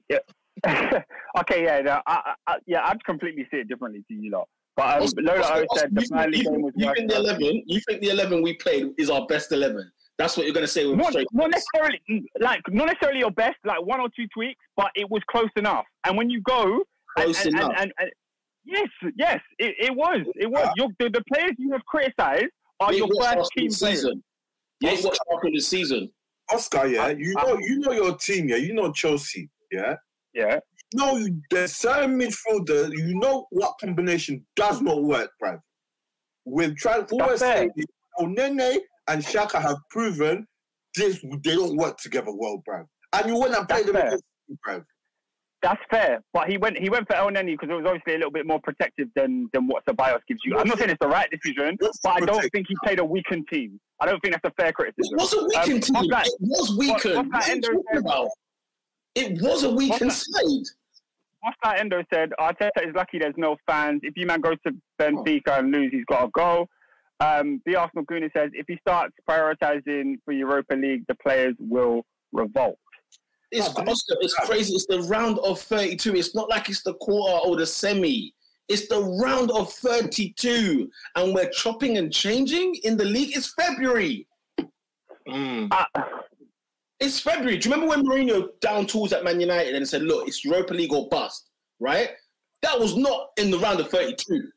Yeah. 0.10 0.20
okay, 1.40 1.64
yeah, 1.64 1.82
no, 1.82 2.02
I, 2.08 2.36
I, 2.48 2.56
yeah, 2.66 2.86
I'd 2.86 3.04
completely 3.04 3.46
see 3.52 3.58
it 3.58 3.68
differently 3.68 4.04
to 4.08 4.14
you 4.14 4.32
lot. 4.32 4.48
But 4.78 4.98
um, 4.98 5.04
Oscar, 5.04 5.22
Lola 5.22 5.40
Oscar, 5.42 5.54
O 5.54 5.64
Oscar, 5.64 5.80
said 5.80 5.96
the 5.96 6.02
you, 6.02 6.08
Burnley 6.10 6.42
game 6.42 6.62
was 6.62 6.74
you 6.78 6.94
think 6.96 7.10
the 7.12 7.18
eleven? 7.18 7.64
You 7.66 7.82
think 7.88 8.02
the 8.02 8.10
eleven 8.10 8.42
we 8.42 8.54
played 8.54 8.92
is 8.98 9.10
our 9.10 9.26
best 9.28 9.52
eleven? 9.52 9.92
That's 10.18 10.38
what 10.38 10.46
you're 10.46 10.54
gonna 10.56 10.68
say 10.68 10.86
with 10.86 10.98
Not, 10.98 11.12
straight. 11.12 11.28
not 11.34 11.52
necessarily, 11.52 12.02
like 12.40 12.62
not 12.70 12.86
necessarily 12.86 13.20
your 13.20 13.32
best, 13.32 13.58
like 13.66 13.84
one 13.86 14.00
or 14.00 14.08
two 14.16 14.26
tweaks, 14.34 14.60
but 14.78 14.90
it 14.96 15.10
was 15.10 15.22
close 15.30 15.50
enough. 15.58 15.86
And 16.06 16.16
when 16.18 16.30
you 16.30 16.42
go, 16.42 16.84
Close 17.18 17.46
and, 17.46 17.56
enough. 17.56 17.72
and, 17.78 17.80
and, 17.82 17.92
and 18.00 18.12
yes, 18.66 18.88
yes, 19.18 19.40
it, 19.60 19.76
it 19.80 19.96
was, 19.96 20.22
it 20.36 20.50
was. 20.50 20.66
Uh, 20.68 20.72
your, 20.76 20.88
the, 21.00 21.10
the 21.10 21.24
players 21.34 21.52
you 21.58 21.72
have 21.72 21.84
criticised 21.86 22.46
are 22.80 22.92
You 22.94 23.00
your 23.00 23.08
ain't 23.08 23.16
watched 23.16 23.28
first 23.28 23.38
Arsenal 23.38 23.50
team 23.58 23.68
this 23.70 23.80
players. 23.80 23.96
season. 24.02 24.24
You 24.80 24.90
ain't 24.90 25.04
watched 25.06 25.20
Arsenal 25.32 25.54
this 25.54 25.68
season. 25.68 26.12
Oscar, 26.52 26.88
yeah, 26.88 27.04
uh, 27.06 27.08
you 27.10 27.34
I- 27.38 27.44
know, 27.46 27.58
you 27.60 27.80
know 27.80 27.92
your 27.92 28.18
team, 28.18 28.50
yeah. 28.50 28.58
You 28.58 28.74
know 28.74 28.92
Chelsea, 28.92 29.50
yeah. 29.72 29.96
Yeah, 30.34 30.60
No, 30.96 31.16
you, 31.18 31.40
there's 31.52 31.76
certain 31.76 32.20
midfielder. 32.20 32.92
You 32.92 33.20
know 33.20 33.46
what 33.52 33.76
combination 33.80 34.44
does 34.56 34.82
not 34.82 35.04
work, 35.04 35.30
bruv. 35.42 35.60
With 36.46 36.76
trying 36.76 37.04
always 37.12 37.40
fair. 37.40 37.58
saying 37.58 37.72
Onene 38.20 38.80
and 39.08 39.24
Xhaka 39.24 39.62
have 39.62 39.78
proven 39.92 40.48
this 40.96 41.20
they 41.44 41.56
don't 41.56 41.78
work 41.78 41.98
together 41.98 42.32
well, 42.34 42.62
bruv. 42.68 42.86
And 43.14 43.28
you 43.30 43.40
went 43.40 43.54
and 43.56 43.68
played 43.70 43.86
That's 43.86 43.92
them 43.92 43.96
fair. 43.96 44.08
against 44.08 44.24
bruv. 44.68 44.86
That's 45.64 45.82
fair. 45.90 46.22
But 46.34 46.50
he 46.50 46.58
went, 46.58 46.78
he 46.78 46.90
went 46.90 47.08
for 47.08 47.16
Elneny 47.16 47.54
because 47.58 47.70
it 47.70 47.74
was 47.74 47.86
obviously 47.86 48.14
a 48.16 48.18
little 48.18 48.32
bit 48.32 48.46
more 48.46 48.60
protective 48.62 49.08
than 49.16 49.50
than 49.54 49.66
what 49.66 49.84
Ceballos 49.86 50.20
gives 50.28 50.42
you. 50.46 50.58
I'm 50.58 50.68
not 50.68 50.78
saying 50.78 50.90
it's 50.92 51.00
the 51.02 51.08
right 51.08 51.30
decision, 51.32 51.78
What's 51.80 52.00
but 52.04 52.22
I 52.22 52.26
don't 52.26 52.50
think 52.52 52.68
he 52.68 52.76
played 52.84 53.00
a 53.00 53.06
weakened 53.06 53.48
team. 53.52 53.80
I 54.02 54.06
don't 54.06 54.20
think 54.20 54.34
that's 54.36 54.46
a 54.54 54.62
fair 54.62 54.74
criticism. 54.74 55.16
It 55.18 55.22
was 55.22 55.34
a 55.34 55.44
weakened 55.46 55.74
Um, 55.76 55.80
team. 55.80 55.94
what's 55.96 56.10
that- 56.10 56.28
It 56.28 56.42
was 56.42 56.78
weakened. 56.78 57.16
what's 57.16 57.30
that 57.32 57.34
What 57.34 57.44
are 57.44 57.48
you 57.48 57.54
Endo 57.54 57.84
said? 57.94 58.00
about? 58.02 58.28
It 59.16 59.42
was 59.42 59.64
a 59.64 59.74
weakened 59.74 60.02
What's 60.12 60.28
side. 60.34 60.76
Oscar 61.46 61.76
Endo 61.80 62.04
said, 62.14 62.32
Arteta 62.40 62.88
is 62.88 62.94
lucky 62.96 63.20
there's 63.20 63.36
no 63.38 63.56
fans. 63.68 64.02
If 64.04 64.14
you 64.18 64.26
man 64.26 64.42
goes 64.42 64.58
to 64.66 64.74
Benfica 65.00 65.60
and 65.60 65.72
lose, 65.72 65.92
he's 65.92 66.06
got 66.06 66.22
to 66.26 66.32
go. 66.34 66.68
Um, 67.20 67.62
the 67.66 67.76
Arsenal 67.78 68.06
Gooner 68.06 68.32
says, 68.36 68.50
if 68.54 68.66
he 68.68 68.78
starts 68.78 69.14
prioritising 69.30 70.16
for 70.26 70.32
Europa 70.34 70.76
League, 70.76 71.04
the 71.08 71.16
players 71.16 71.56
will 71.60 72.06
revolt. 72.32 72.78
It's, 73.54 73.68
No, 73.68 73.74
but 73.76 73.86
this- 73.86 74.04
it's 74.22 74.34
crazy. 74.34 74.74
It's 74.74 74.88
the 74.88 75.02
round 75.04 75.40
of 75.40 75.60
32. 75.62 76.16
It's 76.16 76.34
not 76.36 76.50
like 76.50 76.70
it's 76.70 76.84
the 76.84 76.96
quarter 76.96 77.38
or 77.48 77.56
the 77.56 77.66
semi. 77.66 78.34
It's 78.68 78.88
the 78.88 79.00
round 79.02 79.52
of 79.52 79.72
32. 79.74 80.90
And 81.16 81.36
we're 81.36 81.50
chopping 81.50 81.98
and 81.98 82.12
changing 82.12 82.76
in 82.84 82.98
the 82.98 83.06
league. 83.06 83.36
It's 83.38 83.54
February. 83.54 84.28
Mm. 85.28 85.68
Uh, 85.72 85.86
It's 87.00 87.20
February. 87.20 87.58
Do 87.58 87.68
you 87.70 87.76
remember 87.76 87.96
when 87.96 88.06
Mourinho 88.06 88.48
down 88.62 88.88
tools 88.88 89.12
at 89.14 89.24
Man 89.26 89.40
United 89.40 89.76
and 89.76 89.88
said, 89.88 90.04
look, 90.04 90.28
it's 90.28 90.44
Europa 90.46 90.74
League 90.74 90.94
or 90.94 91.10
bust, 91.10 91.50
right? 91.80 92.12
That 92.62 92.80
was 92.80 92.96
not 92.96 93.32
in 93.38 93.52
the 93.52 93.60
round 93.60 93.82
of 93.82 93.90
32. 93.90 94.50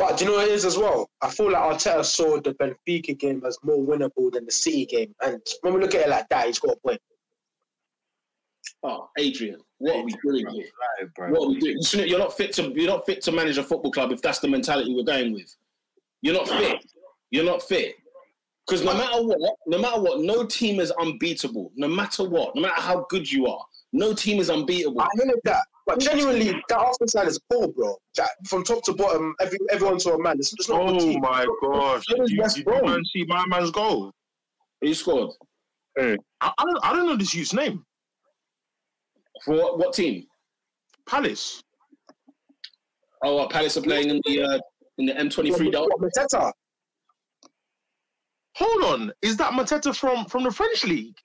But 0.00 0.16
do 0.16 0.24
you 0.24 0.30
know 0.30 0.38
what 0.38 0.48
it 0.48 0.54
is 0.54 0.64
as 0.64 0.78
well? 0.78 1.10
I 1.20 1.28
feel 1.28 1.52
like 1.52 1.62
Arteta 1.62 2.02
saw 2.02 2.40
the 2.40 2.54
Benfica 2.54 3.18
game 3.18 3.42
as 3.46 3.58
more 3.62 3.76
winnable 3.76 4.32
than 4.32 4.46
the 4.46 4.50
City 4.50 4.86
game. 4.86 5.14
And 5.22 5.42
when 5.60 5.74
we 5.74 5.80
look 5.80 5.94
at 5.94 6.06
it 6.06 6.08
like 6.08 6.26
that, 6.30 6.46
he's 6.46 6.58
got 6.58 6.78
a 6.78 6.80
point. 6.80 6.98
Oh, 8.82 9.10
Adrian, 9.18 9.60
what 9.76 9.96
are 9.96 10.02
we 10.02 10.14
doing 10.24 10.46
here? 10.48 10.68
Right, 11.02 11.10
bruv. 11.18 11.30
What 11.32 11.44
are 11.44 11.48
we 11.50 11.60
doing? 11.60 12.08
You're 12.08 12.18
not 12.18 12.34
fit 12.34 12.54
to. 12.54 12.72
You're 12.74 12.88
not 12.88 13.04
fit 13.04 13.20
to 13.20 13.32
manage 13.32 13.58
a 13.58 13.62
football 13.62 13.92
club 13.92 14.10
if 14.10 14.22
that's 14.22 14.38
the 14.38 14.48
mentality 14.48 14.94
we're 14.94 15.02
going 15.02 15.34
with. 15.34 15.54
You're 16.22 16.32
not 16.34 16.48
fit. 16.48 16.78
You're 17.30 17.44
not 17.44 17.62
fit. 17.62 17.96
Because 18.66 18.82
no 18.82 18.94
matter 18.94 19.22
what, 19.22 19.54
no 19.66 19.78
matter 19.78 20.00
what, 20.00 20.20
no 20.20 20.46
team 20.46 20.80
is 20.80 20.92
unbeatable. 20.92 21.72
No 21.76 21.88
matter 21.88 22.26
what, 22.26 22.54
no 22.56 22.62
matter 22.62 22.80
how 22.80 23.04
good 23.10 23.30
you 23.30 23.48
are, 23.48 23.66
no 23.92 24.12
team 24.12 24.40
is 24.40 24.50
unbeatable. 24.50 25.00
I 25.00 25.08
hear 25.16 25.32
that. 25.44 25.64
But 25.86 25.98
genuinely, 25.98 26.52
that 26.68 26.78
Arsenal 26.78 27.08
side 27.08 27.26
is 27.26 27.40
poor, 27.50 27.66
bro. 27.68 27.96
That, 28.16 28.28
from 28.46 28.62
top 28.62 28.84
to 28.84 28.92
bottom, 28.92 29.34
every, 29.40 29.58
everyone 29.72 29.98
to 29.98 30.12
a 30.12 30.22
man. 30.22 30.36
It's 30.38 30.52
just 30.52 30.68
not 30.68 30.82
a 30.82 30.92
good 30.92 30.96
Oh 30.96 30.98
team. 31.00 31.20
my 31.20 31.46
gosh! 31.62 32.04
So 32.06 32.16
does 32.16 32.30
You, 32.30 32.40
West 32.42 32.58
you 32.58 32.64
Brom. 32.64 32.84
man 32.84 33.02
see 33.12 33.24
my 33.26 33.44
man's 33.46 33.70
goal. 33.72 34.12
Who 34.82 34.94
scored 34.94 35.30
I, 35.98 36.16
I 36.40 36.52
don't. 36.64 36.78
I 36.84 36.92
don't 36.92 37.06
know 37.06 37.16
this 37.16 37.34
youth's 37.34 37.52
name. 37.52 37.84
for 39.44 39.54
what, 39.56 39.78
what 39.78 39.92
team? 39.94 40.26
Palace. 41.08 41.62
Oh, 43.24 43.36
what, 43.36 43.50
Palace 43.50 43.76
are 43.76 43.82
playing 43.82 44.10
in 44.10 44.20
the 44.24 44.42
uh, 44.42 44.58
in 44.98 45.06
the 45.06 45.12
M23. 45.12 45.72
Dog. 45.72 45.88
What, 45.96 46.12
Mateta? 46.12 46.52
Hold 48.56 48.84
on. 48.84 49.12
Is 49.22 49.36
that 49.38 49.52
Mateta 49.52 49.94
from 49.96 50.26
from 50.26 50.44
the 50.44 50.50
French 50.52 50.84
league? 50.84 51.16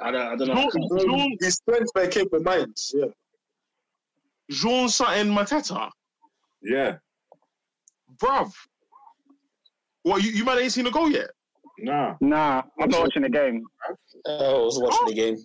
I 0.00 0.10
don't. 0.10 0.20
I 0.26 0.36
don't 0.36 0.48
know. 0.48 0.70
Jean, 0.72 1.08
Jean, 1.08 1.36
His 1.40 1.54
strength 1.54 1.92
by 1.94 2.06
came 2.06 2.26
with 2.32 2.42
minds. 2.44 2.94
Yeah. 2.96 3.06
Jean 4.50 4.88
Satin 4.88 5.28
Mateta, 5.32 5.90
Yeah. 6.62 6.96
bruv. 8.16 8.52
What 10.02 10.22
you 10.22 10.30
you 10.30 10.44
man 10.44 10.58
ain't 10.58 10.72
seen 10.72 10.84
the 10.84 10.90
goal 10.90 11.10
yet? 11.10 11.30
Nah. 11.78 12.16
nah, 12.20 12.62
I'm 12.80 12.90
not 12.90 13.00
watching 13.02 13.22
the 13.22 13.28
game. 13.30 13.64
Oh, 14.26 14.62
I 14.62 14.64
was 14.64 14.78
watching 14.80 15.06
the 15.08 15.14
game. 15.14 15.36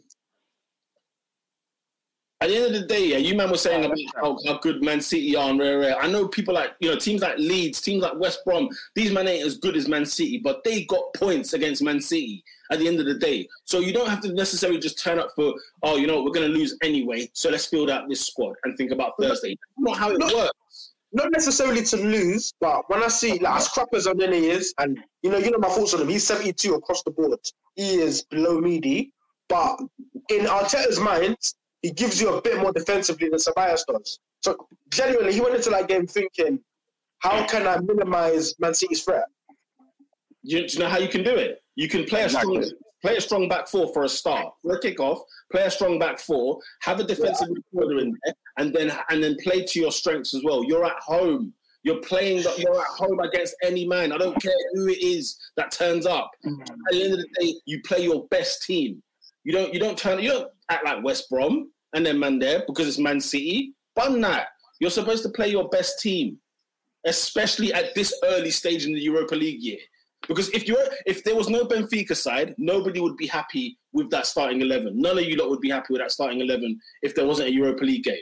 At 2.40 2.50
the 2.50 2.56
end 2.56 2.66
of 2.68 2.74
the 2.82 2.88
day, 2.88 3.08
yeah, 3.08 3.18
you 3.18 3.36
man 3.36 3.50
were 3.50 3.58
saying 3.58 3.84
about 3.86 3.98
how, 4.16 4.38
how 4.46 4.60
good 4.60 4.84
Man 4.84 5.02
City 5.02 5.36
are 5.36 5.50
and 5.50 5.60
rare, 5.60 5.80
rare. 5.80 5.98
I 6.00 6.06
know 6.08 6.28
people 6.28 6.54
like 6.54 6.76
you 6.80 6.90
know 6.90 6.96
teams 6.96 7.22
like 7.22 7.38
Leeds, 7.40 7.82
teams 7.82 8.04
like 8.04 8.20
West 8.20 8.42
Brom. 8.46 8.70
These 8.94 9.12
men 9.12 9.28
ain't 9.28 9.46
as 9.46 9.58
good 9.58 9.76
as 9.76 9.88
Man 9.88 10.06
City, 10.06 10.38
but 10.38 10.64
they 10.64 10.86
got 10.86 11.12
points 11.16 11.54
against 11.54 11.82
Man 11.82 12.00
City 12.00 12.44
at 12.72 12.78
the 12.78 12.88
end 12.88 13.00
of 13.00 13.08
the 13.08 13.16
day. 13.16 13.48
So 13.66 13.80
you 13.80 13.92
don't 13.92 14.08
have 14.10 14.22
to 14.22 14.34
necessarily 14.34 14.78
just 14.80 15.00
turn 15.04 15.18
up 15.18 15.32
for 15.36 15.56
oh, 15.82 15.96
you 15.98 16.06
know, 16.06 16.22
we're 16.22 16.30
gonna 16.32 16.48
lose 16.48 16.78
anyway. 16.84 17.28
So 17.34 17.50
let's 17.50 17.66
field 17.66 17.90
out 17.90 18.08
this 18.08 18.28
squad 18.28 18.56
and 18.66 18.78
think 18.78 18.92
about 18.92 19.14
Thursday. 19.20 19.56
That's 19.56 19.60
not 19.80 19.98
how 19.98 20.12
it 20.12 20.20
No. 20.20 20.28
works. 20.36 20.94
not 21.14 21.32
necessarily 21.32 21.82
to 21.86 21.98
lose, 21.98 22.54
but 22.62 22.88
when 22.88 23.02
I 23.02 23.08
see 23.08 23.40
like 23.40 23.56
as 23.56 23.68
crap 23.70 23.88
as 23.96 24.06
Onene 24.06 24.34
is, 24.44 24.76
and 24.78 25.00
you 25.24 25.32
know, 25.32 25.38
you 25.40 25.50
know 25.50 25.58
my 25.58 25.70
thoughts 25.70 25.96
on 25.96 26.02
him. 26.02 26.10
He's 26.10 26.28
72 26.28 26.76
across 26.76 27.02
the 27.02 27.10
board. 27.10 27.40
He 27.76 27.96
is 27.96 28.22
below 28.26 28.60
meaty, 28.60 29.12
but 29.50 29.80
in 30.30 30.46
Arteta's 30.46 31.00
mind, 31.00 31.38
he 31.82 31.92
gives 31.92 32.20
you 32.22 32.34
a 32.36 32.42
bit 32.42 32.58
more 32.60 32.72
defensively 32.74 33.30
than 33.30 33.40
Ceballos 33.40 33.82
does. 33.88 34.20
So 34.42 34.56
genuinely, 34.92 35.34
he 35.34 35.42
went 35.42 35.56
into 35.56 35.70
that 35.72 35.88
game 35.88 36.08
thinking, 36.08 36.60
how 37.20 37.46
can 37.48 37.68
I 37.68 37.80
minimize 37.80 38.54
Man 38.60 38.74
City's 38.74 39.04
threat? 39.04 39.26
You, 40.44 40.68
do 40.68 40.74
you 40.74 40.80
know 40.84 40.90
how 40.90 40.98
you 41.00 41.10
can 41.10 41.24
do 41.24 41.36
it? 41.36 41.62
You 41.76 41.88
can 41.90 42.06
play 42.06 42.24
a 42.24 42.30
strong, 42.30 42.64
play 43.02 43.18
a 43.18 43.22
strong 43.22 43.48
back 43.50 43.68
four 43.68 43.92
for 43.94 44.04
a 44.04 44.10
start, 44.10 44.54
for 44.62 44.76
a 44.76 44.80
kickoff. 44.80 45.20
Play 45.52 45.64
a 45.64 45.72
strong 45.72 46.00
back 46.00 46.20
four. 46.20 46.60
Have 46.82 47.00
a 47.00 47.04
defensive 47.04 47.48
midfielder 47.50 48.02
in 48.02 48.16
there, 48.24 48.34
and 48.58 48.74
then 48.74 48.92
and 49.10 49.24
then 49.24 49.36
play 49.44 49.64
to 49.64 49.80
your 49.80 49.92
strengths 49.92 50.34
as 50.34 50.44
well. 50.44 50.64
You're 50.64 50.86
at 50.86 50.98
home. 51.00 51.54
You're 51.84 52.02
playing. 52.02 52.44
the- 52.44 52.56
You're 52.58 52.80
at 52.80 52.88
home 52.88 53.20
against 53.20 53.56
any 53.64 53.86
man. 53.86 54.12
I 54.12 54.18
don't 54.18 54.40
care 54.42 54.54
who 54.74 54.88
it 54.88 55.02
is 55.02 55.38
that 55.58 55.72
turns 55.72 56.06
up. 56.06 56.32
At 56.46 56.52
the 56.92 57.04
end 57.04 57.14
of 57.14 57.20
the 57.20 57.28
day, 57.40 57.54
you 57.66 57.82
play 57.84 58.02
your 58.04 58.26
best 58.28 58.64
team. 58.64 59.02
You 59.44 59.54
don't. 59.54 59.74
You 59.74 59.80
don't 59.80 59.98
turn. 59.98 60.20
You 60.20 60.30
don't 60.32 60.52
act 60.70 60.86
like 60.86 61.04
West 61.04 61.30
Brom 61.30 61.72
and 61.94 62.06
then 62.06 62.20
man 62.20 62.40
there 62.40 62.64
because 62.68 62.88
it's 62.88 62.98
Man 63.00 63.20
City. 63.22 63.74
Bun 63.96 64.22
that. 64.22 64.48
You're 64.80 64.92
supposed 64.92 65.24
to 65.24 65.30
play 65.30 65.48
your 65.50 65.70
best 65.70 66.00
team, 66.00 66.38
especially 67.06 67.74
at 67.74 67.96
this 67.96 68.14
early 68.26 68.52
stage 68.52 68.86
in 68.86 68.94
the 68.94 69.00
Europa 69.02 69.36
League 69.36 69.62
year. 69.62 69.80
Because 70.28 70.50
if 70.50 70.68
you 70.68 70.78
if 71.06 71.24
there 71.24 71.36
was 71.36 71.48
no 71.50 71.64
Benfica 71.66 72.16
side, 72.16 72.54
nobody 72.58 73.00
would 73.00 73.18
be 73.18 73.28
happy 73.28 73.78
with 73.94 74.10
that 74.12 74.26
starting 74.26 74.62
eleven. 74.62 75.00
None 75.00 75.18
of 75.18 75.24
you 75.24 75.36
lot 75.38 75.50
would 75.50 75.62
be 75.62 75.70
happy 75.70 75.88
with 75.94 76.02
that 76.02 76.12
starting 76.12 76.42
eleven 76.42 76.80
if 77.02 77.16
there 77.16 77.26
wasn't 77.26 77.50
a 77.50 77.52
Europa 77.52 77.84
League 77.86 78.04
game. 78.04 78.22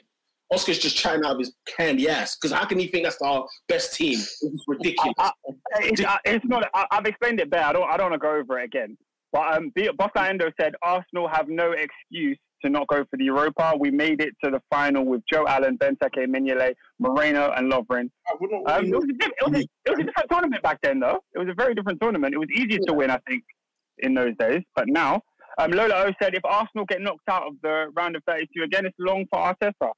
Oscar's 0.53 0.77
just 0.77 0.95
chatting 0.95 1.25
out 1.25 1.31
of 1.31 1.39
his 1.39 1.53
candy 1.65 2.08
ass. 2.08 2.36
Because 2.36 2.55
how 2.55 2.65
can 2.65 2.77
he 2.77 2.88
think 2.88 3.05
that's 3.05 3.19
our 3.21 3.47
best 3.67 3.95
team? 3.95 4.19
It's 4.19 4.63
ridiculous. 4.67 5.13
I- 5.17 5.31
It's, 5.79 6.01
I- 6.05 6.19
it's 6.25 6.45
not. 6.45 6.69
I, 6.73 6.86
I've 6.91 7.05
explained 7.05 7.39
it 7.39 7.49
better. 7.49 7.65
I 7.65 7.73
don't. 7.73 7.89
I 7.89 7.97
don't 7.97 8.12
want 8.12 8.21
to 8.21 8.25
go 8.27 8.36
over 8.36 8.60
it 8.60 8.65
again. 8.65 8.97
But 9.36 9.58
um, 9.58 9.69
B- 9.76 9.89
Bossa 10.00 10.30
Endo 10.30 10.50
said 10.58 10.76
Arsenal 10.82 11.28
have 11.28 11.50
no 11.50 11.74
excuse 11.74 12.38
to 12.63 12.69
not 12.69 12.88
go 12.88 13.04
for 13.12 13.17
the 13.17 13.26
Europa. 13.26 13.74
We 13.78 13.91
made 13.91 14.21
it 14.21 14.34
to 14.41 14.50
the 14.50 14.62
final 14.69 15.04
with 15.04 15.24
Joe 15.30 15.45
Allen, 15.45 15.78
Benteke, 15.78 16.26
Mignolet, 16.26 16.74
Moreno, 17.00 17.52
and 17.52 17.69
Lovren. 17.69 18.10
Um, 18.32 18.86
it, 18.86 18.95
was 18.95 19.04
a 19.04 19.08
diff- 19.08 19.34
it, 19.41 19.52
was 19.52 19.60
a, 19.60 19.60
it 19.60 19.89
was 19.89 20.00
a 20.00 20.04
different 20.04 20.32
tournament 20.32 20.63
back 20.63 20.80
then, 20.82 21.02
though. 21.02 21.19
It 21.34 21.39
was 21.39 21.50
a 21.50 21.54
very 21.54 21.76
different 21.76 22.00
tournament. 22.00 22.34
It 22.34 22.38
was 22.38 22.48
easier 22.56 22.80
to 22.88 22.93
win, 22.93 23.12
I 23.12 23.19
think, 23.28 23.43
in 23.98 24.13
those 24.13 24.38
days. 24.39 24.62
But 24.74 24.88
now, 24.88 25.21
um, 25.58 25.71
Lola 25.71 26.06
O 26.06 26.13
said 26.21 26.34
if 26.34 26.45
Arsenal 26.45 26.86
get 26.86 27.02
knocked 27.02 27.28
out 27.30 27.45
of 27.45 27.56
the 27.62 27.88
round 27.93 28.15
of 28.15 28.24
32 28.26 28.63
again, 28.63 28.86
it's 28.86 28.95
long 29.00 29.26
for 29.30 29.39
Arteta. 29.39 29.91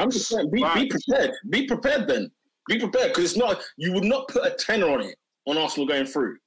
I'm 0.00 0.10
just 0.10 0.28
saying, 0.28 0.50
be, 0.50 0.64
be 0.74 0.88
prepared. 0.88 1.32
Be 1.50 1.66
prepared 1.66 2.08
then. 2.08 2.30
Be 2.66 2.78
prepared 2.78 3.08
because 3.08 3.24
it's 3.24 3.36
not. 3.36 3.62
You 3.76 3.92
would 3.92 4.04
not 4.04 4.28
put 4.28 4.46
a 4.46 4.54
tenner 4.58 4.88
on 4.88 5.02
it 5.02 5.16
on 5.46 5.58
Arsenal 5.58 5.86
going 5.86 6.06
through. 6.06 6.38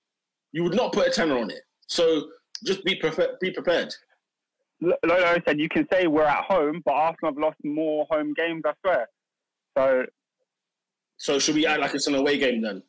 You 0.54 0.64
would 0.64 0.74
not 0.74 0.92
put 0.92 1.08
a 1.08 1.12
tenner 1.12 1.38
on 1.38 1.52
it. 1.52 1.62
So 1.92 2.28
just 2.66 2.84
be 2.86 2.96
prepared. 2.96 3.32
Be 3.42 3.52
prepared. 3.52 3.94
L- 4.84 4.94
Lola 5.06 5.36
O 5.36 5.38
said 5.46 5.60
you 5.60 5.68
can 5.68 5.86
say 5.92 6.08
we're 6.08 6.24
at 6.24 6.46
home, 6.46 6.82
but 6.86 6.94
Arsenal 6.94 7.34
have 7.34 7.38
lost 7.38 7.58
more 7.66 8.08
home 8.10 8.34
games, 8.34 8.62
I 8.66 8.72
swear. 8.82 9.08
So 9.78 10.06
So 11.18 11.38
should 11.38 11.56
we 11.56 11.66
act 11.68 11.82
like 11.82 11.94
it's 11.94 12.08
an 12.08 12.16
away 12.16 12.38
game 12.38 12.62
then? 12.62 12.82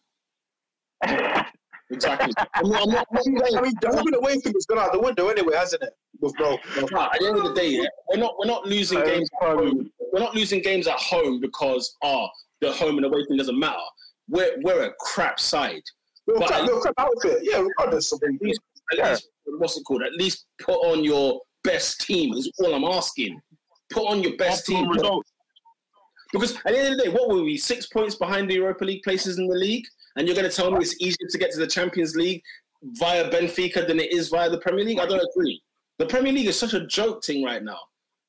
Exactly. 1.91 2.33
I'm 2.55 2.71
not, 2.71 2.83
I'm 2.85 2.89
not, 2.91 3.07
I'm 3.27 3.35
not 3.35 3.55
I 3.55 3.61
mean, 3.61 3.73
the 3.83 3.89
home 3.89 4.07
and 4.07 4.15
away 4.17 4.37
thing 4.39 4.55
has 4.55 4.65
gone 4.65 4.79
out 4.79 4.93
the 4.93 4.99
window 5.01 5.29
anyway, 5.29 5.55
hasn't 5.57 5.83
it? 5.83 5.91
With 6.21 6.33
bro, 6.37 6.57
Nah, 6.91 7.11
at 7.13 7.21
the 7.21 7.27
end 7.27 7.37
of 7.37 7.45
the 7.45 7.53
day, 7.53 7.69
yeah, 7.69 7.85
we're 8.09 8.17
not 8.17 8.35
we're 8.39 8.47
not 8.47 8.65
losing 8.67 8.97
Home, 9.01 9.07
games 9.09 9.29
at 9.43 9.47
home. 9.49 9.91
We're 10.11 10.21
not 10.21 10.35
losing 10.35 10.63
games 10.63 10.87
at 10.87 10.97
home 10.99 11.39
because 11.43 11.95
ah 12.03 12.31
the 12.63 12.73
home 12.73 12.97
and 12.97 13.05
away 13.05 13.23
thing 13.29 13.37
doesn't 13.37 13.59
matter. 13.59 13.77
We're 14.27 14.53
we're 14.63 14.85
a 14.87 14.93
crap 15.01 15.39
side. 15.39 15.83
we're 16.27 16.39
But- 16.39 16.49
crap, 16.49 16.67
we're 16.67 16.81
crap 16.81 16.95
outfit. 16.97 17.41
Yeah, 17.43 17.59
regardless 17.59 18.11
of 18.13 18.23
At 18.93 18.99
least, 18.99 19.29
least 19.47 19.59
what's 19.59 19.77
it 19.77 19.85
called? 19.85 20.03
At 20.03 20.13
least 20.15 20.47
put 20.61 20.77
on 20.77 21.05
your 21.05 21.41
best 21.65 22.01
team 22.01 22.35
is 22.35 22.51
all 22.59 22.75
I'm 22.75 22.85
asking. 22.85 23.41
Put 23.91 24.09
on 24.09 24.23
your 24.23 24.37
best 24.37 24.67
team. 24.67 24.89
results. 24.89 25.31
Because 26.33 26.57
at 26.57 26.73
the 26.73 26.79
end 26.79 26.89
of 26.89 26.99
the 26.99 27.05
day, 27.05 27.09
what 27.11 27.29
were 27.29 27.43
we? 27.43 27.59
Six 27.59 27.87
points 27.87 28.15
behind 28.15 28.49
the 28.49 28.55
Europa 28.55 28.85
League 28.85 29.03
places 29.03 29.39
in 29.39 29.47
the 29.47 29.55
league, 29.55 29.85
and 30.17 30.27
you're 30.27 30.37
going 30.37 30.49
to 30.49 30.55
tell 30.55 30.71
me 30.71 30.79
it's 30.79 31.01
easier 31.01 31.29
to 31.29 31.39
get 31.39 31.53
to 31.53 31.59
the 31.59 31.67
Champions 31.67 32.17
League 32.17 32.43
via 32.83 33.31
Benfica 33.31 33.87
than 33.87 34.01
it 34.01 34.13
is 34.13 34.29
via 34.29 34.51
the 34.51 34.59
Premier 34.59 34.85
League? 34.85 34.99
I 34.99 35.07
don't 35.07 35.25
agree. 35.37 35.63
The 35.99 36.07
Premier 36.07 36.33
League 36.33 36.47
is 36.47 36.59
such 36.59 36.75
a 36.75 36.87
joke 36.87 37.25
thing 37.25 37.45
right 37.45 37.63
now 37.63 37.79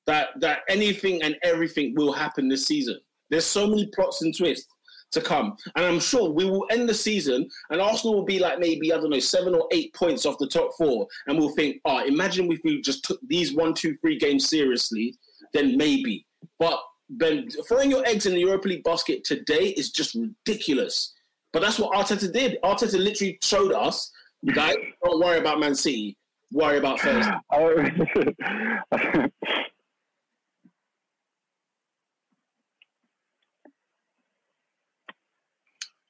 that 0.06 0.30
that 0.42 0.60
anything 0.70 1.24
and 1.24 1.36
everything 1.44 1.96
will 1.96 2.12
happen 2.12 2.48
this 2.48 2.66
season. 2.66 3.00
There's 3.30 3.46
so 3.46 3.68
many 3.68 3.88
plots 3.88 4.22
and 4.22 4.36
twists 4.36 4.68
to 5.14 5.22
come, 5.22 5.58
and 5.76 5.86
I'm 5.86 6.00
sure 6.00 6.30
we 6.30 6.46
will 6.46 6.66
end 6.70 6.88
the 6.88 6.94
season, 6.94 7.50
and 7.70 7.82
Arsenal 7.82 8.16
will 8.16 8.26
be 8.26 8.40
like 8.40 8.60
maybe 8.60 8.94
I 8.94 8.98
don't 8.98 9.10
know 9.10 9.20
seven 9.20 9.56
or 9.56 9.68
eight 9.72 9.94
points 9.94 10.26
off 10.26 10.38
the 10.38 10.48
top 10.48 10.72
four, 10.78 11.08
and 11.28 11.38
we'll 11.38 11.56
think, 11.56 11.82
oh, 11.86 12.06
imagine 12.06 12.52
if 12.52 12.60
we 12.64 12.82
just 12.82 13.04
took 13.06 13.20
these 13.28 13.54
one, 13.54 13.74
two, 13.74 13.96
three 13.98 14.18
games 14.18 14.50
seriously, 14.50 15.16
then 15.54 15.78
maybe. 15.78 16.26
But 16.60 16.80
Ben, 17.10 17.48
throwing 17.68 17.92
your 17.92 18.06
eggs 18.06 18.26
in 18.26 18.34
the 18.34 18.40
Europa 18.40 18.68
League 18.68 18.84
basket 18.84 19.24
today 19.24 19.70
is 19.78 19.92
just 19.92 20.16
ridiculous. 20.16 21.14
But 21.52 21.62
that's 21.62 21.78
what 21.78 21.94
Arteta 21.94 22.32
did. 22.34 22.58
Arteta 22.64 22.98
literally 22.98 23.38
showed 23.44 23.74
us, 23.74 24.12
guys, 24.56 24.76
don't 25.04 25.20
worry 25.20 25.38
about 25.38 25.60
Man 25.60 25.76
City, 25.76 26.18
worry 26.52 26.78
about 26.78 27.00
Thursday. 27.02 27.34
Oh. 27.52 29.28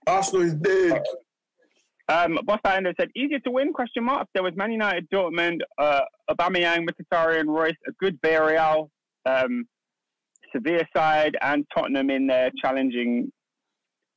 Arsenal 0.08 0.44
is 0.44 0.56
dead. 0.56 1.02
Um, 2.10 2.38
Boss 2.44 2.60
Endo 2.66 2.94
said, 3.00 3.10
easier 3.16 3.40
to 3.40 3.52
win, 3.52 3.72
question 3.72 4.04
mark. 4.04 4.28
There 4.34 4.44
was 4.44 4.54
Man 4.56 4.72
United, 4.72 5.10
Dortmund, 5.10 5.60
uh, 5.78 6.02
Aubameyang, 6.30 6.86
Mkhitaryan, 6.88 7.46
Reus, 7.48 7.76
a 7.88 7.92
good 8.00 8.22
Villarreal, 8.22 8.90
um, 9.26 9.66
Sevilla 10.52 10.86
side, 10.96 11.38
and 11.42 11.66
Tottenham 11.74 12.10
in 12.10 12.28
their 12.28 12.52
challenging, 12.62 13.32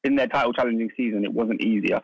in 0.03 0.17
their 0.17 0.27
title 0.27 0.53
challenging 0.53 0.91
season. 0.97 1.25
It 1.25 1.33
wasn't 1.33 1.61
easier. 1.63 2.01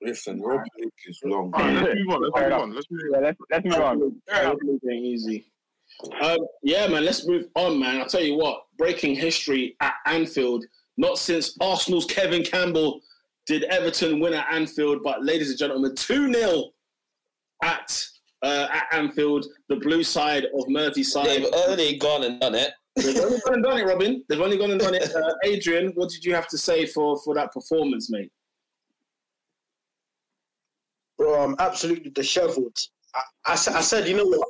Listen, 0.00 0.38
Europa 0.38 0.64
League 0.78 0.92
is 1.08 1.20
long. 1.24 1.50
All 1.54 1.60
right, 1.60 1.74
let's 1.74 1.94
move 1.96 2.14
on. 2.14 2.22
Let's 2.22 2.40
move 2.40 2.52
on. 2.52 2.74
Let's 2.74 2.86
move 2.90 3.00
Yeah, 3.12 3.18
let's, 3.18 3.38
let's 3.50 3.64
move 3.64 3.74
on. 3.74 4.22
Yeah, 4.28 4.92
easy. 4.92 5.50
Um, 6.20 6.38
yeah, 6.62 6.86
man, 6.86 7.04
let's 7.04 7.26
move 7.26 7.46
on, 7.54 7.78
man. 7.78 8.00
I'll 8.00 8.06
tell 8.06 8.22
you 8.22 8.36
what, 8.36 8.62
breaking 8.76 9.14
history 9.14 9.76
at 9.80 9.94
Anfield. 10.06 10.64
Not 10.96 11.18
since 11.18 11.56
Arsenal's 11.60 12.06
Kevin 12.06 12.42
Campbell 12.42 13.00
did 13.46 13.64
Everton 13.64 14.20
win 14.20 14.34
at 14.34 14.46
Anfield, 14.52 15.02
but 15.02 15.24
ladies 15.24 15.50
and 15.50 15.58
gentlemen, 15.58 15.94
2 15.94 16.32
0 16.32 16.64
at, 17.62 18.04
uh, 18.42 18.68
at 18.70 18.84
Anfield, 18.92 19.46
the 19.68 19.76
blue 19.76 20.02
side 20.02 20.44
of 20.44 20.64
Merseyside. 20.66 21.24
They've 21.24 21.52
only 21.66 21.96
gone 21.96 22.24
and 22.24 22.40
done 22.40 22.54
it. 22.54 22.72
They've 22.96 23.16
only 23.16 23.38
gone 23.44 23.54
and 23.54 23.62
done 23.62 23.78
it, 23.78 23.84
Robin. 23.84 24.24
They've 24.28 24.40
only 24.40 24.58
gone 24.58 24.70
and 24.72 24.80
done 24.80 24.94
it. 24.94 25.12
Uh, 25.16 25.34
Adrian, 25.44 25.92
what 25.94 26.10
did 26.10 26.24
you 26.24 26.34
have 26.34 26.48
to 26.48 26.58
say 26.58 26.86
for, 26.86 27.18
for 27.24 27.34
that 27.34 27.52
performance, 27.52 28.10
mate? 28.10 28.30
bro, 31.18 31.42
I'm 31.42 31.56
absolutely 31.58 32.10
dishevelled. 32.10 32.78
I, 33.14 33.20
I, 33.46 33.52
I 33.52 33.56
said, 33.56 34.08
you 34.08 34.16
know 34.16 34.24
what? 34.24 34.47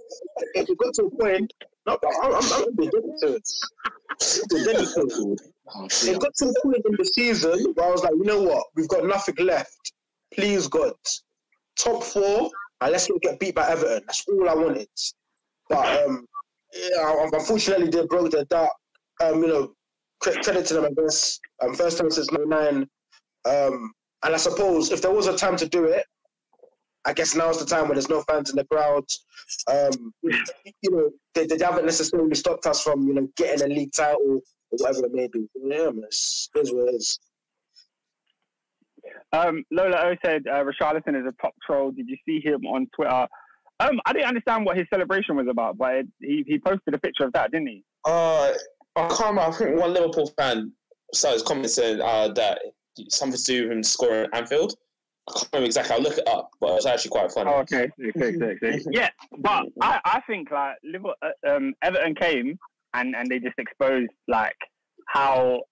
If 0.55 0.69
it 0.69 0.79
got 0.79 0.95
to 0.95 1.05
a 1.05 1.11
point, 1.11 1.53
no, 1.87 1.99
I'm, 2.23 2.35
I'm, 2.35 2.53
I'm. 2.53 2.77
Ridiculous. 2.77 3.61
Oh, 5.75 5.87
It 6.03 6.21
got 6.21 6.35
to 6.37 6.47
a 6.47 6.63
point 6.63 6.83
in 6.87 6.97
the 6.99 7.05
season 7.05 7.73
where 7.75 7.87
I 7.87 7.91
was 7.91 8.03
like, 8.03 8.15
you 8.15 8.25
know 8.25 8.43
what? 8.43 8.65
We've 8.75 8.89
got 8.89 9.05
nothing 9.05 9.37
left. 9.45 9.93
Please, 10.35 10.67
God. 10.67 10.93
Top 11.79 12.03
four, 12.03 12.51
and 12.81 12.93
let's 12.93 13.09
not 13.09 13.21
get 13.21 13.39
beat 13.39 13.55
by 13.55 13.69
Everton. 13.69 14.03
That's 14.07 14.25
all 14.29 14.49
I 14.49 14.55
wanted. 14.55 14.89
But 15.69 16.05
um, 16.05 16.27
yeah, 16.75 17.27
unfortunately, 17.33 17.89
they 17.89 18.07
broke 18.07 18.33
their 18.33 18.45
dark. 18.47 18.73
Um, 19.23 19.43
you 19.43 19.49
know, 19.49 19.73
credit 20.21 20.67
to 20.67 20.75
them, 20.75 20.85
I 20.85 21.03
guess. 21.03 21.39
Um, 21.63 21.75
first 21.75 21.99
time 21.99 22.11
since 22.11 22.31
'99. 22.33 22.89
Um, 23.45 23.93
and 24.25 24.35
I 24.35 24.37
suppose 24.37 24.91
if 24.91 25.01
there 25.01 25.13
was 25.13 25.27
a 25.29 25.37
time 25.37 25.57
to 25.57 25.69
do 25.69 25.85
it, 25.85 26.05
I 27.05 27.13
guess 27.13 27.35
now's 27.35 27.59
the 27.59 27.67
time 27.67 27.85
when 27.85 27.95
there's 27.95 28.09
no 28.09 28.23
fans 28.23 28.51
in 28.51 28.57
the 28.57 28.65
crowd. 28.65 29.05
Um, 29.71 30.13
you 30.23 30.91
know, 30.91 31.11
they, 31.35 31.47
they 31.47 31.65
haven't 31.65 31.87
necessarily 31.87 32.35
stopped 32.35 32.67
us 32.67 32.83
from, 32.83 33.07
you 33.07 33.15
know, 33.15 33.29
getting 33.37 33.71
a 33.71 33.75
league 33.75 33.93
title 33.93 34.41
or 34.71 34.77
whatever 34.79 35.07
it 35.07 35.13
may 35.13 35.29
be. 35.29 35.49
Yeah, 35.55 35.91
man, 35.91 36.03
it's, 36.05 36.51
it 36.55 36.61
is 36.61 36.73
what 36.73 36.89
it 36.89 36.97
is. 36.97 37.19
Um, 39.33 39.65
Lola 39.71 40.11
O 40.11 40.17
said 40.25 40.45
uh, 40.47 40.65
Richarlison 40.65 41.19
is 41.19 41.27
a 41.27 41.35
top 41.41 41.55
troll. 41.65 41.91
Did 41.93 42.09
you 42.09 42.17
see 42.27 42.41
him 42.41 42.67
on 42.67 42.89
Twitter 42.95 43.27
Um, 43.81 44.01
I 44.07 44.13
didn't 44.13 44.29
understand 44.29 44.67
what 44.67 44.77
his 44.77 44.87
celebration 44.93 45.37
was 45.37 45.47
about, 45.49 45.79
but 45.79 45.95
it, 45.95 46.07
he 46.21 46.45
he 46.47 46.59
posted 46.59 46.95
a 46.95 46.99
picture 46.99 47.25
of 47.25 47.33
that, 47.33 47.53
didn't 47.53 47.69
he? 47.69 47.85
Uh, 48.05 48.53
I 48.97 49.09
can't 49.09 49.21
remember. 49.21 49.41
I 49.43 49.51
think 49.53 49.79
one 49.79 49.93
Liverpool 49.93 50.33
fan 50.39 50.73
started 51.15 51.45
commenting 51.45 52.01
uh, 52.01 52.29
that 52.35 52.61
something 53.09 53.39
to 53.39 53.45
do 53.45 53.63
with 53.69 53.73
him 53.73 53.83
scoring 53.83 54.29
at 54.33 54.35
Anfield. 54.37 54.75
I 55.29 55.33
can't 55.33 55.49
remember 55.53 55.67
exactly. 55.67 55.97
I'll 55.97 56.03
look 56.03 56.19
it 56.19 56.29
up, 56.29 56.51
but 56.61 56.71
it 56.71 56.75
was 56.75 56.87
actually 56.87 57.11
quite 57.11 57.33
funny. 57.33 57.51
Oh, 57.51 57.61
okay. 57.61 57.91
okay, 58.01 58.37
okay, 58.37 58.57
okay. 58.63 58.81
yeah, 58.91 59.11
but 59.39 59.67
I, 59.81 60.01
I 60.05 60.21
think 60.27 60.51
like 60.51 60.77
Liverpool, 60.83 61.15
uh, 61.23 61.51
um, 61.51 61.75
Everton 61.83 62.15
came 62.15 62.59
and, 62.95 63.15
and 63.15 63.29
they 63.29 63.39
just 63.39 63.59
exposed 63.59 64.11
like 64.27 64.57
how 65.07 65.63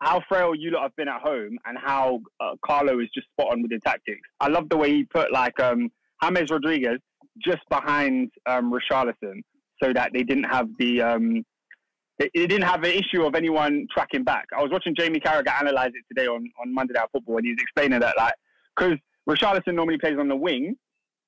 how 0.00 0.22
frail 0.28 0.54
you 0.54 0.70
lot 0.70 0.82
have 0.82 0.96
been 0.96 1.08
at 1.08 1.20
home 1.20 1.56
and 1.64 1.78
how 1.78 2.20
uh, 2.40 2.54
Carlo 2.64 3.00
is 3.00 3.08
just 3.14 3.26
spot 3.28 3.52
on 3.52 3.62
with 3.62 3.70
the 3.70 3.80
tactics. 3.80 4.20
I 4.40 4.48
love 4.48 4.68
the 4.68 4.76
way 4.76 4.90
he 4.90 5.04
put 5.04 5.32
like 5.32 5.58
um, 5.60 5.90
James 6.22 6.50
Rodriguez 6.50 6.98
just 7.42 7.62
behind 7.70 8.30
um, 8.46 8.72
Richarlison 8.72 9.40
so 9.82 9.92
that 9.92 10.12
they 10.12 10.22
didn't 10.22 10.44
have 10.44 10.68
the 10.78 11.02
um, 11.02 11.44
they, 12.18 12.30
they 12.34 12.46
didn't 12.46 12.66
have 12.68 12.84
an 12.84 12.92
issue 12.92 13.24
of 13.24 13.34
anyone 13.34 13.86
tracking 13.92 14.24
back. 14.24 14.46
I 14.56 14.62
was 14.62 14.70
watching 14.70 14.94
Jamie 14.96 15.20
Carragher 15.20 15.58
analyze 15.58 15.90
it 15.94 16.04
today 16.08 16.28
on, 16.28 16.48
on 16.60 16.72
Monday 16.72 16.94
Night 16.94 17.08
Football 17.12 17.38
and 17.38 17.46
he 17.46 17.52
was 17.52 17.60
explaining 17.60 18.00
that 18.00 18.16
like 18.16 18.34
because 18.76 18.94
Richarlison 19.28 19.74
normally 19.74 19.98
plays 19.98 20.16
on 20.18 20.28
the 20.28 20.36
wing. 20.36 20.76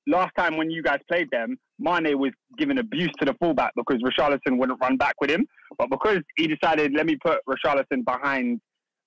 Last 0.09 0.31
time 0.39 0.57
when 0.57 0.71
you 0.71 0.83
guys 0.83 1.01
played 1.11 1.29
them, 1.33 1.59
Mane 1.79 2.19
was 2.19 2.31
giving 2.59 2.79
abuse 2.79 3.11
to 3.19 3.25
the 3.25 3.35
fullback 3.41 3.73
because 3.75 4.01
Richarlison 4.03 4.57
wouldn't 4.59 4.81
run 4.81 4.97
back 4.97 5.15
with 5.21 5.31
him. 5.31 5.47
But 5.79 5.91
because 5.91 6.21
he 6.37 6.47
decided, 6.47 6.93
let 6.95 7.07
me 7.07 7.17
put 7.25 7.39
Richarlison 7.49 8.05
behind, 8.05 8.61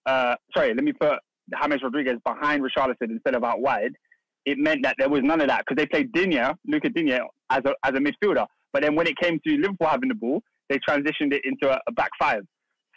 uh, 0.06 0.36
sorry, 0.56 0.74
let 0.74 0.84
me 0.84 0.92
put 0.92 1.20
James 1.64 1.82
Rodriguez 1.82 2.18
behind 2.26 2.62
Richarlison 2.62 3.10
instead 3.10 3.36
of 3.36 3.44
out 3.44 3.62
wide, 3.62 3.94
it 4.46 4.58
meant 4.58 4.84
that 4.84 4.96
there 4.98 5.10
was 5.10 5.22
none 5.24 5.42
of 5.42 5.48
that 5.48 5.64
because 5.66 5.82
they 5.82 5.86
played 5.88 6.12
Digne, 6.12 6.54
Luca 6.68 6.90
Digne, 6.90 7.20
as 7.50 7.62
a, 7.66 7.74
as 7.84 7.94
a 7.94 8.00
midfielder. 8.00 8.46
But 8.74 8.84
then 8.84 8.96
when 8.96 9.08
it 9.08 9.18
came 9.18 9.40
to 9.48 9.56
Liverpool 9.56 9.88
having 9.88 10.10
the 10.10 10.16
ball, 10.16 10.42
they 10.70 10.80
transitioned 10.80 11.34
it 11.34 11.42
into 11.46 11.72
a, 11.72 11.80
a 11.88 11.92
back 11.94 12.12
five. 12.20 12.42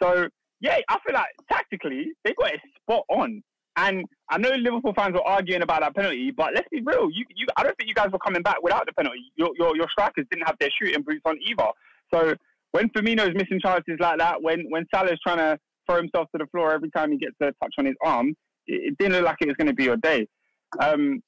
So, 0.01 0.27
yeah, 0.59 0.77
I 0.89 0.97
feel 1.05 1.15
like 1.15 1.29
tactically, 1.51 2.07
they 2.23 2.33
got 2.33 2.53
it 2.53 2.59
spot 2.81 3.03
on. 3.09 3.41
And 3.75 4.05
I 4.29 4.37
know 4.37 4.49
Liverpool 4.49 4.93
fans 4.95 5.13
were 5.13 5.27
arguing 5.27 5.63
about 5.63 5.81
that 5.81 5.95
penalty, 5.95 6.31
but 6.31 6.53
let's 6.53 6.67
be 6.69 6.81
real. 6.81 7.09
You, 7.11 7.25
you, 7.35 7.47
I 7.57 7.63
don't 7.63 7.75
think 7.77 7.87
you 7.87 7.95
guys 7.95 8.11
were 8.11 8.19
coming 8.19 8.43
back 8.43 8.61
without 8.61 8.85
the 8.85 8.93
penalty. 8.93 9.31
Your, 9.35 9.49
your, 9.57 9.75
your 9.75 9.87
strikers 9.89 10.25
didn't 10.29 10.45
have 10.45 10.57
their 10.59 10.69
shooting 10.79 11.01
boots 11.01 11.21
on 11.25 11.37
either. 11.47 11.69
So 12.13 12.35
when 12.71 12.89
Firmino's 12.89 13.33
missing 13.33 13.59
chances 13.59 13.97
like 13.99 14.19
that, 14.19 14.41
when 14.41 14.65
when 14.69 14.85
Salah's 14.93 15.19
trying 15.25 15.37
to 15.37 15.59
throw 15.87 15.97
himself 15.97 16.27
to 16.31 16.37
the 16.37 16.47
floor 16.47 16.73
every 16.73 16.91
time 16.91 17.11
he 17.11 17.17
gets 17.17 17.35
a 17.41 17.45
touch 17.61 17.73
on 17.77 17.85
his 17.85 17.95
arm, 18.03 18.35
it, 18.67 18.91
it 18.91 18.97
didn't 18.97 19.13
look 19.13 19.25
like 19.25 19.37
it 19.41 19.47
was 19.47 19.57
going 19.57 19.67
to 19.67 19.73
be 19.73 19.85
your 19.85 19.97
day. 19.97 20.27
Um, 20.79 21.21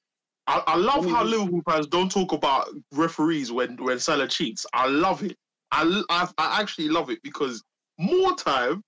I, 0.47 0.61
I 0.67 0.75
love 0.75 1.05
how 1.09 1.23
Liverpool 1.23 1.61
fans 1.67 1.87
don't 1.87 2.11
talk 2.11 2.31
about 2.31 2.67
referees 2.91 3.51
when 3.51 3.77
when 3.77 3.99
Salah 3.99 4.27
cheats. 4.27 4.65
I 4.73 4.87
love 4.87 5.23
it. 5.23 5.37
I, 5.71 6.03
I, 6.09 6.29
I 6.37 6.61
actually 6.61 6.89
love 6.89 7.09
it 7.09 7.21
because 7.23 7.63
more 7.97 8.35
time 8.35 8.83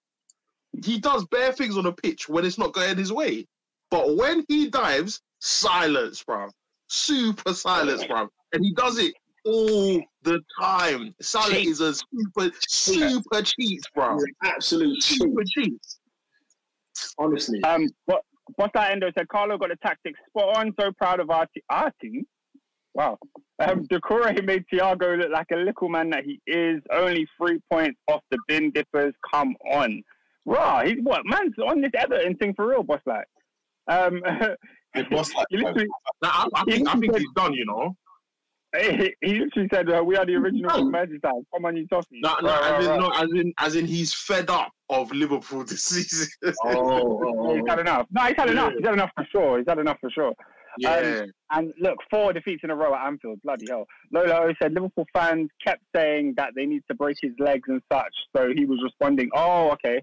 he 0.86 1.00
does 1.00 1.26
bare 1.28 1.52
things 1.54 1.78
on 1.78 1.84
the 1.86 1.94
pitch 1.94 2.28
when 2.30 2.46
it's 2.46 2.58
not 2.58 2.74
going 2.74 2.98
his 2.98 3.12
way. 3.14 3.46
But 3.90 4.16
when 4.18 4.44
he 4.48 4.70
dives, 4.70 5.22
silence, 5.40 6.24
bro. 6.24 6.48
Super 6.88 7.54
silence, 7.54 8.06
bro. 8.06 8.28
And 8.54 8.64
he 8.64 8.74
does 8.74 8.98
it 8.98 9.14
all 9.46 10.02
the 10.24 10.40
time. 10.60 11.14
Salah 11.22 11.52
Cheat. 11.54 11.68
is 11.68 11.80
a 11.82 11.94
super, 11.94 12.52
super 12.68 13.42
cheat, 13.42 13.82
bro. 13.96 14.18
Absolute 14.44 15.02
Super 15.02 15.44
cheat. 15.46 15.74
honestly. 17.18 17.62
um, 17.64 17.88
what 18.06 18.22
what's 18.56 18.74
that 18.74 18.92
Endo 18.92 19.12
said? 19.18 19.28
Carlo 19.30 19.58
got 19.58 19.70
the 19.70 19.76
tactics 19.78 20.20
spot 20.30 20.58
on. 20.58 20.74
So 20.80 20.92
proud 20.98 21.20
of 21.20 21.30
our, 21.30 21.46
t- 21.54 21.64
our 21.70 21.92
team. 22.02 22.26
Wow. 22.94 23.18
Um, 23.60 23.86
Doucouré 23.88 24.44
made 24.44 24.64
Thiago 24.74 25.18
look 25.18 25.30
like 25.32 25.48
a 25.52 25.58
little 25.58 25.90
man 25.90 26.10
that 26.12 26.24
he 26.24 26.40
is. 26.48 26.82
Only 26.92 27.28
three 27.38 27.60
points 27.72 28.00
off 28.08 28.22
the 28.32 28.38
bin 28.48 28.72
dippers. 28.72 29.14
Come 29.32 29.56
on. 29.72 30.02
Raw. 30.48 30.84
He's 30.84 30.98
what? 31.04 31.22
Man's 31.26 31.54
on 31.68 31.82
this 31.82 31.92
Everton 31.96 32.36
thing 32.38 32.54
for 32.56 32.68
real, 32.68 32.82
boss. 32.84 33.02
Like, 33.06 33.26
um, 33.88 34.22
boss 35.12 35.34
like 35.36 35.46
he 35.50 35.58
literally, 35.58 35.88
Nah, 36.24 36.30
I, 36.30 36.48
I 36.56 36.64
think 36.64 36.88
I 36.88 36.94
think 36.94 37.16
he's 37.18 37.28
done, 37.36 37.54
you 37.54 37.66
know. 37.66 37.96
he, 38.80 39.14
he 39.22 39.34
literally 39.40 39.70
said, 39.74 39.90
uh, 39.90 40.04
"We 40.04 40.16
are 40.18 40.26
the 40.26 40.36
original 40.36 40.90
Merseyside. 40.92 41.44
Come 41.54 41.66
on, 41.66 41.78
you 41.78 41.88
toffee." 41.88 42.20
No, 42.24 42.36
no, 42.42 42.50
Right, 42.50 42.64
as 42.64 42.72
right, 42.72 42.82
in, 42.84 42.90
right. 42.90 43.00
no, 43.00 43.10
as 43.10 43.30
in, 43.42 43.54
as 43.60 43.76
in, 43.76 43.86
he's 43.86 44.14
fed 44.14 44.50
up 44.50 44.72
of 44.90 45.12
Liverpool 45.12 45.64
this 45.66 45.84
season. 45.84 46.28
oh, 46.66 47.50
Yeah, 47.52 47.56
he's 47.56 47.64
had 47.70 47.80
enough. 47.80 48.08
No, 48.12 48.22
he's 48.24 48.36
had 48.38 48.50
enough. 48.50 48.74
He's 48.78 48.86
had 48.86 48.94
enough 48.94 49.12
for 49.16 49.26
sure. 49.32 49.58
He's 49.58 49.66
had 49.68 49.80
enough 49.80 49.98
for 50.02 50.10
sure. 50.10 50.34
yeah, 50.80 51.24
And 51.52 51.74
look, 51.80 51.98
four 52.12 52.34
defeats 52.34 52.62
in 52.64 52.70
a 52.70 52.76
row 52.76 52.94
at 52.94 53.06
Anfield. 53.08 53.40
Bloody 53.44 53.66
hell. 53.70 53.86
Lolo 54.12 54.54
said 54.62 54.74
Liverpool 54.74 55.08
fans 55.14 55.50
kept 55.66 55.82
saying 55.96 56.36
that 56.38 56.52
they 56.56 56.66
need 56.66 56.84
to 56.90 56.96
break 56.96 57.18
his 57.22 57.32
legs 57.40 57.68
and 57.68 57.82
such. 57.92 58.14
So 58.36 58.52
he 58.56 58.66
was 58.66 58.80
responding, 58.84 59.30
oh, 59.34 59.72
okay. 59.72 60.02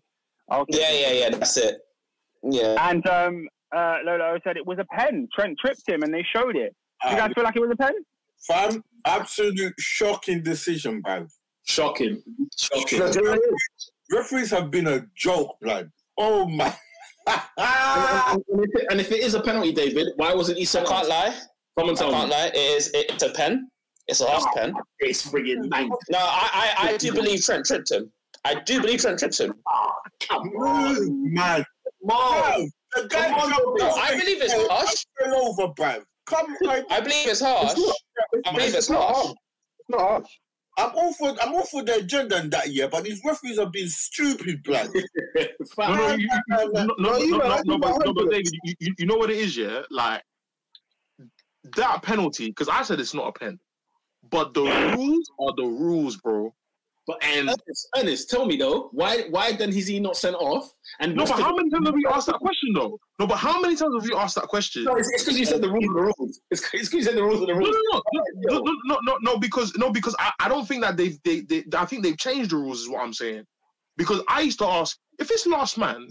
Okay. 0.52 0.78
Yeah, 0.80 0.92
yeah, 0.92 1.20
yeah. 1.20 1.30
That's 1.30 1.56
it. 1.56 1.78
Yeah. 2.42 2.76
And 2.90 3.06
um, 3.06 3.48
uh, 3.74 3.98
Lolo 4.04 4.38
said 4.44 4.56
it 4.56 4.66
was 4.66 4.78
a 4.78 4.84
pen. 4.96 5.28
Trent 5.34 5.58
tripped 5.58 5.88
him 5.88 6.02
and 6.02 6.12
they 6.12 6.24
showed 6.34 6.56
it. 6.56 6.74
Do 7.02 7.10
you 7.10 7.16
guys 7.16 7.32
feel 7.34 7.44
like 7.44 7.56
it 7.56 7.60
was 7.60 7.70
a 7.72 7.76
pen? 7.76 7.92
fam, 8.46 8.82
absolute 9.06 9.74
shocking 9.78 10.42
decision, 10.42 11.02
man. 11.06 11.28
shocking, 11.64 12.22
shocking. 12.56 12.98
No, 12.98 13.12
do 13.12 13.18
you 13.18 13.24
know 13.24 13.30
what 13.32 13.40
it 13.40 13.54
is? 13.54 13.90
Referees 14.12 14.50
have 14.50 14.70
been 14.70 14.86
a 14.86 15.06
joke, 15.16 15.56
blood. 15.60 15.90
Oh 16.18 16.46
my. 16.46 16.74
and, 17.26 18.42
if 18.48 18.70
it, 18.74 18.86
and 18.90 19.00
if 19.00 19.10
it 19.10 19.20
is 19.20 19.34
a 19.34 19.40
penalty, 19.40 19.72
David, 19.72 20.08
why 20.16 20.34
wasn't 20.34 20.58
he 20.58 20.64
I 20.64 20.66
sent 20.66 20.86
can't 20.86 21.04
off? 21.04 21.08
lie. 21.08 21.34
Come 21.78 21.88
and 21.88 21.98
I 21.98 22.10
can't 22.10 22.28
me. 22.28 22.34
lie. 22.34 22.46
It 22.48 22.56
is. 22.56 22.90
It's 22.94 23.22
a 23.22 23.30
pen. 23.30 23.68
It's 24.06 24.20
a 24.20 24.28
half 24.28 24.44
pen. 24.54 24.74
It's 25.00 25.26
friggin' 25.26 25.70
nine. 25.70 25.88
No, 26.10 26.18
I, 26.18 26.74
I, 26.78 26.88
I 26.88 26.96
do 26.98 27.12
believe 27.14 27.42
Trent 27.42 27.64
tripped 27.64 27.90
him. 27.90 28.12
I 28.44 28.54
do 28.60 28.80
believe 28.80 29.00
Trent 29.00 29.18
tripped 29.18 29.38
him. 29.38 29.54
Come 30.28 30.50
Oh, 30.58 30.96
on, 30.96 31.32
man. 31.32 31.64
man. 32.02 32.70
The 32.94 33.08
guy 33.08 33.28
Come 33.30 33.52
on, 33.52 33.76
bro. 33.78 33.86
off 33.86 33.98
I 33.98 34.10
believe 34.18 34.42
it's 34.42 34.52
hill 34.52 34.68
harsh. 34.70 35.04
and 35.20 35.32
Fell 35.32 35.46
over, 35.48 35.72
bruv. 35.74 36.04
Come 36.26 36.46
on. 36.68 36.84
I 36.90 37.00
believe 37.00 37.26
it's 37.28 37.40
harsh. 37.40 37.72
I 38.46 38.52
believe 38.52 38.74
it's 38.74 38.88
harsh. 38.88 39.34
It's 39.80 39.88
not 39.88 40.00
harsh. 40.00 40.28
I'm 40.76 40.90
all 40.96 41.12
for 41.14 41.28
I'm 41.40 41.54
all 41.54 41.64
for 41.66 41.84
the 41.84 41.96
agenda 41.96 42.38
in 42.40 42.50
that 42.50 42.68
year, 42.70 42.88
but 42.88 43.04
these 43.04 43.20
referees 43.24 43.58
have 43.60 43.70
been 43.72 43.88
stupid, 43.88 44.62
blood. 44.64 44.90
No, 45.78 45.94
no, 45.94 46.14
you, 46.14 46.22
you, 46.22 46.28
no, 46.48 46.64
no, 46.66 46.84
no, 46.84 46.94
No, 46.98 47.16
you 47.18 47.30
no, 47.32 47.38
know, 47.38 47.44
no, 47.44 47.44
I 47.44 47.48
no, 47.48 47.62
think 47.62 47.66
but, 47.66 47.76
about 47.90 48.06
no, 48.06 48.12
but 48.12 48.20
hundreds. 48.22 48.50
David, 48.50 48.60
you, 48.64 48.74
you, 48.80 48.94
you 48.98 49.06
know 49.06 49.16
what 49.16 49.30
it 49.30 49.36
is, 49.38 49.56
yeah? 49.56 49.82
Like 49.90 50.22
that 51.76 52.02
penalty, 52.02 52.48
because 52.48 52.68
I 52.68 52.82
said 52.82 52.98
it's 53.00 53.14
not 53.14 53.28
a 53.28 53.32
pen, 53.32 53.58
but 54.30 54.52
the 54.54 54.62
rules 54.96 55.30
are 55.40 55.54
the 55.56 55.64
rules, 55.64 56.16
bro. 56.16 56.52
But 57.06 57.22
And 57.22 57.48
Ernest, 57.50 57.88
Ernest, 57.96 58.30
tell 58.30 58.46
me 58.46 58.56
though, 58.56 58.88
why 58.92 59.24
why 59.28 59.52
then 59.52 59.68
is 59.70 59.86
he 59.86 60.00
not 60.00 60.16
sent 60.16 60.36
off? 60.36 60.70
And 61.00 61.14
no, 61.14 61.26
but 61.26 61.38
how 61.38 61.54
many 61.54 61.68
times 61.68 61.86
have 61.86 61.98
you 61.98 62.08
asked 62.08 62.26
that 62.28 62.38
question, 62.38 62.72
though? 62.74 62.98
No, 63.18 63.26
but 63.26 63.36
how 63.36 63.60
many 63.60 63.76
times 63.76 63.94
have 64.00 64.08
you 64.08 64.16
asked 64.16 64.36
that 64.36 64.48
question? 64.48 64.84
No, 64.84 64.96
it's 64.96 65.10
because 65.10 65.38
you 65.38 65.44
said 65.44 65.60
the 65.60 65.68
rules 65.68 65.84
are 65.84 65.94
the 65.94 66.12
rules. 66.18 66.40
It's 66.50 66.62
because 66.70 66.92
you 66.92 67.02
said 67.02 67.16
the 67.16 67.22
rules 67.22 67.42
are 67.42 67.46
the 67.46 67.54
rules. 67.54 67.76
no, 67.92 68.02
no, 68.12 68.22
no, 68.34 68.58
no, 68.58 68.76
no, 68.84 68.98
no, 69.02 69.18
no, 69.20 69.38
because 69.38 69.76
no, 69.76 69.90
because 69.90 70.16
I, 70.18 70.30
I 70.40 70.48
don't 70.48 70.66
think 70.66 70.82
that 70.82 70.96
they've 70.96 71.18
they, 71.24 71.40
they 71.40 71.64
I 71.76 71.84
think 71.84 72.02
they've 72.02 72.16
changed 72.16 72.50
the 72.50 72.56
rules 72.56 72.80
is 72.80 72.88
what 72.88 73.02
I'm 73.02 73.12
saying. 73.12 73.44
Because 73.98 74.22
I 74.28 74.40
used 74.40 74.58
to 74.60 74.66
ask 74.66 74.96
if 75.18 75.30
it's 75.30 75.46
last 75.46 75.76
man, 75.76 76.08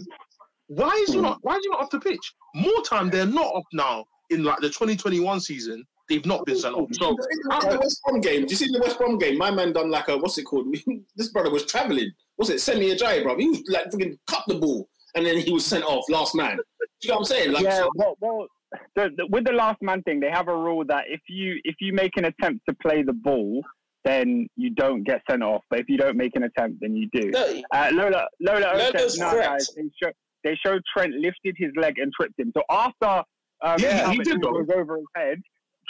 why 0.68 0.90
is 1.02 1.10
he 1.10 1.16
hmm. 1.16 1.22
not 1.22 1.38
why 1.42 1.56
is 1.56 1.64
he 1.64 1.70
not 1.70 1.80
off 1.80 1.90
the 1.90 2.00
pitch? 2.00 2.34
More 2.54 2.82
time 2.82 3.10
they're 3.10 3.26
not 3.26 3.46
off 3.46 3.66
now 3.72 4.04
in 4.30 4.44
like 4.44 4.60
the 4.60 4.68
2021 4.68 5.40
season. 5.40 5.84
They've 6.08 6.24
not 6.26 6.44
been 6.44 6.58
sent 6.58 6.74
off. 6.74 6.88
So 6.92 7.10
In 7.10 7.16
the 7.16 7.78
West 7.80 8.00
Brom 8.04 8.20
game, 8.20 8.44
do 8.46 8.50
you 8.50 8.56
see 8.56 8.70
the 8.70 8.80
West 8.80 8.98
Brom 8.98 9.18
game? 9.18 9.38
My 9.38 9.50
man 9.50 9.72
done 9.72 9.90
like 9.90 10.08
a 10.08 10.18
what's 10.18 10.36
it 10.38 10.44
called? 10.44 10.74
this 11.16 11.28
brother 11.28 11.50
was 11.50 11.64
traveling. 11.64 12.10
What's 12.36 12.50
it? 12.50 12.60
Semi 12.60 12.94
Ajayi, 12.94 13.22
bro. 13.22 13.36
He 13.38 13.48
was 13.48 13.62
like 13.68 13.90
freaking 13.90 14.18
cut 14.26 14.42
the 14.46 14.56
ball, 14.56 14.88
and 15.14 15.24
then 15.24 15.38
he 15.38 15.52
was 15.52 15.64
sent 15.64 15.84
off 15.84 16.04
last 16.10 16.34
man. 16.34 16.56
Do 16.56 16.62
you 17.02 17.08
know 17.08 17.14
what 17.14 17.18
I'm 17.20 17.24
saying? 17.24 17.52
Like, 17.52 17.62
yeah, 17.64 17.78
so- 17.78 17.90
well, 17.94 18.16
well 18.20 18.46
the, 18.96 19.10
the, 19.16 19.26
with 19.28 19.44
the 19.44 19.52
last 19.52 19.80
man 19.82 20.02
thing, 20.02 20.20
they 20.20 20.30
have 20.30 20.48
a 20.48 20.56
rule 20.56 20.84
that 20.86 21.04
if 21.08 21.20
you 21.28 21.60
if 21.64 21.76
you 21.80 21.92
make 21.92 22.16
an 22.16 22.24
attempt 22.26 22.64
to 22.68 22.74
play 22.82 23.02
the 23.02 23.12
ball, 23.12 23.62
then 24.04 24.46
you 24.56 24.70
don't 24.70 25.04
get 25.04 25.22
sent 25.30 25.42
off. 25.42 25.62
But 25.70 25.78
if 25.80 25.88
you 25.88 25.96
don't 25.96 26.16
make 26.16 26.36
an 26.36 26.42
attempt, 26.42 26.78
then 26.80 26.94
you 26.96 27.08
do. 27.12 27.30
No, 27.30 27.62
Uh, 27.72 27.88
Lola, 27.92 28.26
Lola 28.40 28.66
O 28.74 28.76
Lola's 28.76 29.16
said, 29.16 29.20
no, 29.32 29.40
guys, 29.40 29.70
they, 29.76 29.82
show, 30.02 30.12
they 30.42 30.58
showed 30.64 30.82
Trent 30.94 31.14
lifted 31.14 31.54
his 31.56 31.70
leg 31.76 31.98
and 31.98 32.12
tripped 32.12 32.38
him. 32.38 32.52
So 32.56 32.62
after 32.68 33.22
um, 33.62 33.76
Yeah, 33.78 34.10
he 34.10 34.18
did, 34.18 34.42
though. 34.42 34.50
was 34.50 34.68
over 34.74 34.96
his 34.96 35.06
head, 35.14 35.40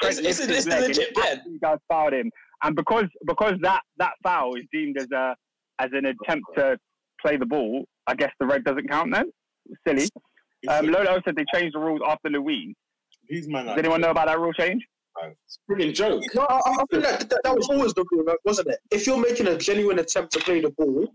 Trent 0.01 0.19
It's- 0.19 0.39
it's- 0.41 0.49
lifted 0.49 0.57
it's 0.57 0.67
leg 0.67 0.89
legit, 0.89 1.09
and 1.09 1.17
yeah. 1.17 1.33
actually 1.33 1.59
guys 1.59 1.79
fouled 1.89 2.13
him. 2.15 2.31
And 2.63 2.75
because 2.77 3.05
because 3.27 3.55
that 3.63 3.83
that 3.99 4.13
foul 4.23 4.55
is 4.57 4.65
deemed 4.73 4.97
as 4.99 5.11
a 5.13 5.35
as 5.79 5.91
an 5.93 6.07
attempt 6.07 6.47
to 6.57 6.79
play 7.21 7.37
the 7.37 7.47
ball, 7.47 7.85
I 8.07 8.15
guess 8.15 8.33
the 8.41 8.47
red 8.47 8.65
doesn't 8.65 8.89
count 8.89 9.13
then. 9.13 9.31
Silly. 9.87 10.09
Um, 10.69 10.87
Lola 10.89 11.21
said 11.25 11.37
they 11.37 11.45
changed 11.53 11.75
the 11.75 11.79
rules 11.81 12.01
after 12.07 12.31
Louise. 12.31 12.75
These 13.29 13.49
man 13.49 13.67
Does 13.67 13.77
anyone 13.79 14.01
know 14.01 14.11
about 14.11 14.27
that 14.27 14.39
rule 14.39 14.53
change? 14.53 14.83
it's 15.27 15.59
a 15.59 15.61
brilliant 15.69 15.95
joke. 15.95 16.23
No, 16.35 16.43
I, 16.43 16.57
I 16.67 16.85
feel 16.91 17.01
like 17.01 17.29
that, 17.29 17.41
that 17.45 17.55
was 17.57 17.69
always 17.71 17.95
the 17.95 18.05
rule, 18.11 18.25
wasn't 18.45 18.69
it? 18.69 18.79
If 18.91 19.07
you're 19.07 19.19
making 19.21 19.47
a 19.47 19.57
genuine 19.57 19.99
attempt 20.01 20.33
to 20.33 20.41
play 20.41 20.61
the 20.61 20.71
ball, 20.71 21.07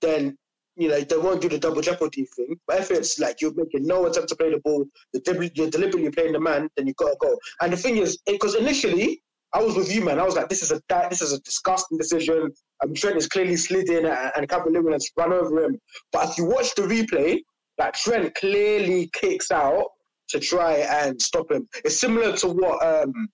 then 0.00 0.36
you 0.76 0.88
know 0.88 1.00
they 1.00 1.16
won't 1.16 1.40
do 1.40 1.48
the 1.48 1.58
double 1.58 1.80
jeopardy 1.80 2.26
thing. 2.36 2.58
But 2.66 2.80
if 2.80 2.90
it's 2.90 3.18
like 3.18 3.40
you're 3.40 3.54
making 3.54 3.86
no 3.86 4.06
attempt 4.06 4.28
to 4.30 4.36
play 4.36 4.50
the 4.50 4.60
ball, 4.60 4.84
you're, 5.12 5.42
you're 5.54 5.70
deliberately 5.70 6.10
playing 6.10 6.32
the 6.32 6.40
man, 6.40 6.68
then 6.76 6.86
you 6.86 6.94
gotta 6.94 7.16
go. 7.20 7.36
And 7.60 7.72
the 7.72 7.76
thing 7.76 7.96
is, 7.96 8.18
because 8.26 8.54
initially 8.54 9.22
I 9.52 9.62
was 9.62 9.76
with 9.76 9.94
you, 9.94 10.04
man. 10.04 10.18
I 10.18 10.24
was 10.24 10.36
like, 10.36 10.48
this 10.48 10.62
is 10.62 10.72
a 10.72 10.80
this 11.08 11.22
is 11.22 11.32
a 11.32 11.40
disgusting 11.40 11.98
decision. 11.98 12.52
Um, 12.82 12.94
Trent 12.94 13.16
is 13.16 13.26
clearly 13.26 13.56
slid 13.56 13.88
in 13.88 14.04
and, 14.04 14.30
and 14.36 14.50
Lewin 14.70 14.92
has 14.92 15.10
run 15.16 15.32
over 15.32 15.64
him. 15.64 15.78
But 16.12 16.30
if 16.30 16.38
you 16.38 16.44
watch 16.44 16.74
the 16.74 16.82
replay, 16.82 17.38
like 17.78 17.94
Trent 17.94 18.34
clearly 18.34 19.10
kicks 19.14 19.50
out 19.50 19.86
to 20.28 20.40
try 20.40 20.74
and 20.74 21.20
stop 21.20 21.50
him. 21.50 21.68
It's 21.84 21.98
similar 21.98 22.36
to 22.38 22.48
what 22.48 22.84
um, 22.84 23.28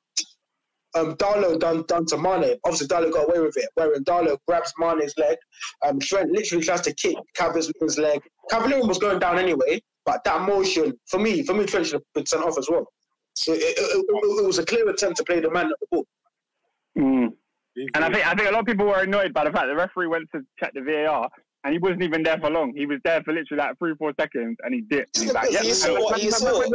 um, 0.95 1.14
Darlow 1.16 1.59
done, 1.59 1.84
done 1.88 2.07
to 2.07 2.16
Mane. 2.16 2.57
Obviously, 2.64 2.86
Darlow 2.86 3.12
got 3.12 3.28
away 3.28 3.40
with 3.40 3.57
it, 3.57 3.68
whereas 3.74 4.01
Darlow 4.01 4.36
grabs 4.47 4.72
Mane's 4.78 5.14
leg. 5.16 5.36
Um, 5.86 5.99
Trent 6.01 6.30
literally 6.30 6.64
tries 6.64 6.80
to 6.82 6.95
kick 6.95 7.16
Calvert 7.34 7.66
Lewin's 7.80 7.99
leg. 7.99 8.20
Calvert 8.51 8.70
Lewin 8.70 8.88
was 8.88 8.99
going 8.99 9.18
down 9.18 9.38
anyway, 9.38 9.80
but 10.05 10.22
that 10.24 10.43
motion, 10.43 10.93
for 11.07 11.18
me, 11.18 11.43
for 11.43 11.55
me, 11.55 11.64
Trent 11.64 11.86
should 11.86 11.95
have 11.95 12.03
been 12.14 12.26
sent 12.26 12.45
off 12.45 12.59
as 12.59 12.68
well. 12.70 12.86
So 13.34 13.53
it, 13.53 13.59
it, 13.59 13.78
it, 13.78 14.05
it 14.09 14.47
was 14.47 14.59
a 14.59 14.64
clear 14.64 14.88
attempt 14.88 15.16
to 15.18 15.24
play 15.24 15.40
the 15.40 15.51
man 15.51 15.66
at 15.66 15.80
the 15.80 15.86
ball. 15.90 16.07
Mm. 16.99 17.32
And 17.95 18.05
I 18.05 18.12
think 18.12 18.26
I 18.26 18.34
think 18.34 18.51
a 18.51 18.53
lot 18.53 18.61
of 18.61 18.66
people 18.66 18.86
were 18.86 19.01
annoyed 19.01 19.32
by 19.32 19.45
the 19.45 19.51
fact 19.51 19.66
the 19.66 19.74
referee 19.74 20.07
went 20.07 20.28
to 20.32 20.43
check 20.59 20.74
the 20.74 20.82
VAR 20.82 21.30
and 21.64 21.72
he 21.72 21.78
wasn't 21.78 22.03
even 22.03 22.22
there 22.22 22.38
for 22.38 22.51
long. 22.51 22.74
He 22.76 22.86
was 22.86 22.99
there 23.05 23.22
for 23.22 23.32
literally 23.32 23.62
like 23.62 23.78
three, 23.78 23.95
four 23.95 24.12
seconds, 24.18 24.57
and 24.64 24.74
he 24.74 24.80
dipped. 24.80 25.16
And 25.16 25.24
he's 25.24 25.32
like, 25.32 25.51
yeah, 25.51 25.59
"Yep, 25.59 25.64
you 25.64 25.74
saw 25.74 25.95
what 25.95 26.22
you 26.22 26.30
saw. 26.30 26.53
what 26.53 26.68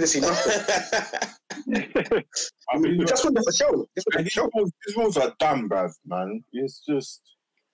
the 0.00 0.06
sponsors. 0.06 0.66
Didn't 1.66 1.94
nothing. 1.94 2.24
I 2.72 2.78
mean, 2.78 3.06
Just 3.06 3.24
went 3.24 3.36
there 3.36 3.42
for 3.44 3.52
show. 3.52 3.86
Just 3.96 4.06
went 4.06 4.14
there 4.14 4.22
these 4.24 4.32
show. 4.32 4.50
rules, 4.54 4.72
these 4.86 4.96
rules 4.96 5.16
are 5.16 5.34
dumb, 5.38 5.68
bruv, 5.68 5.92
man. 6.06 6.42
It's 6.52 6.82
just. 6.88 7.20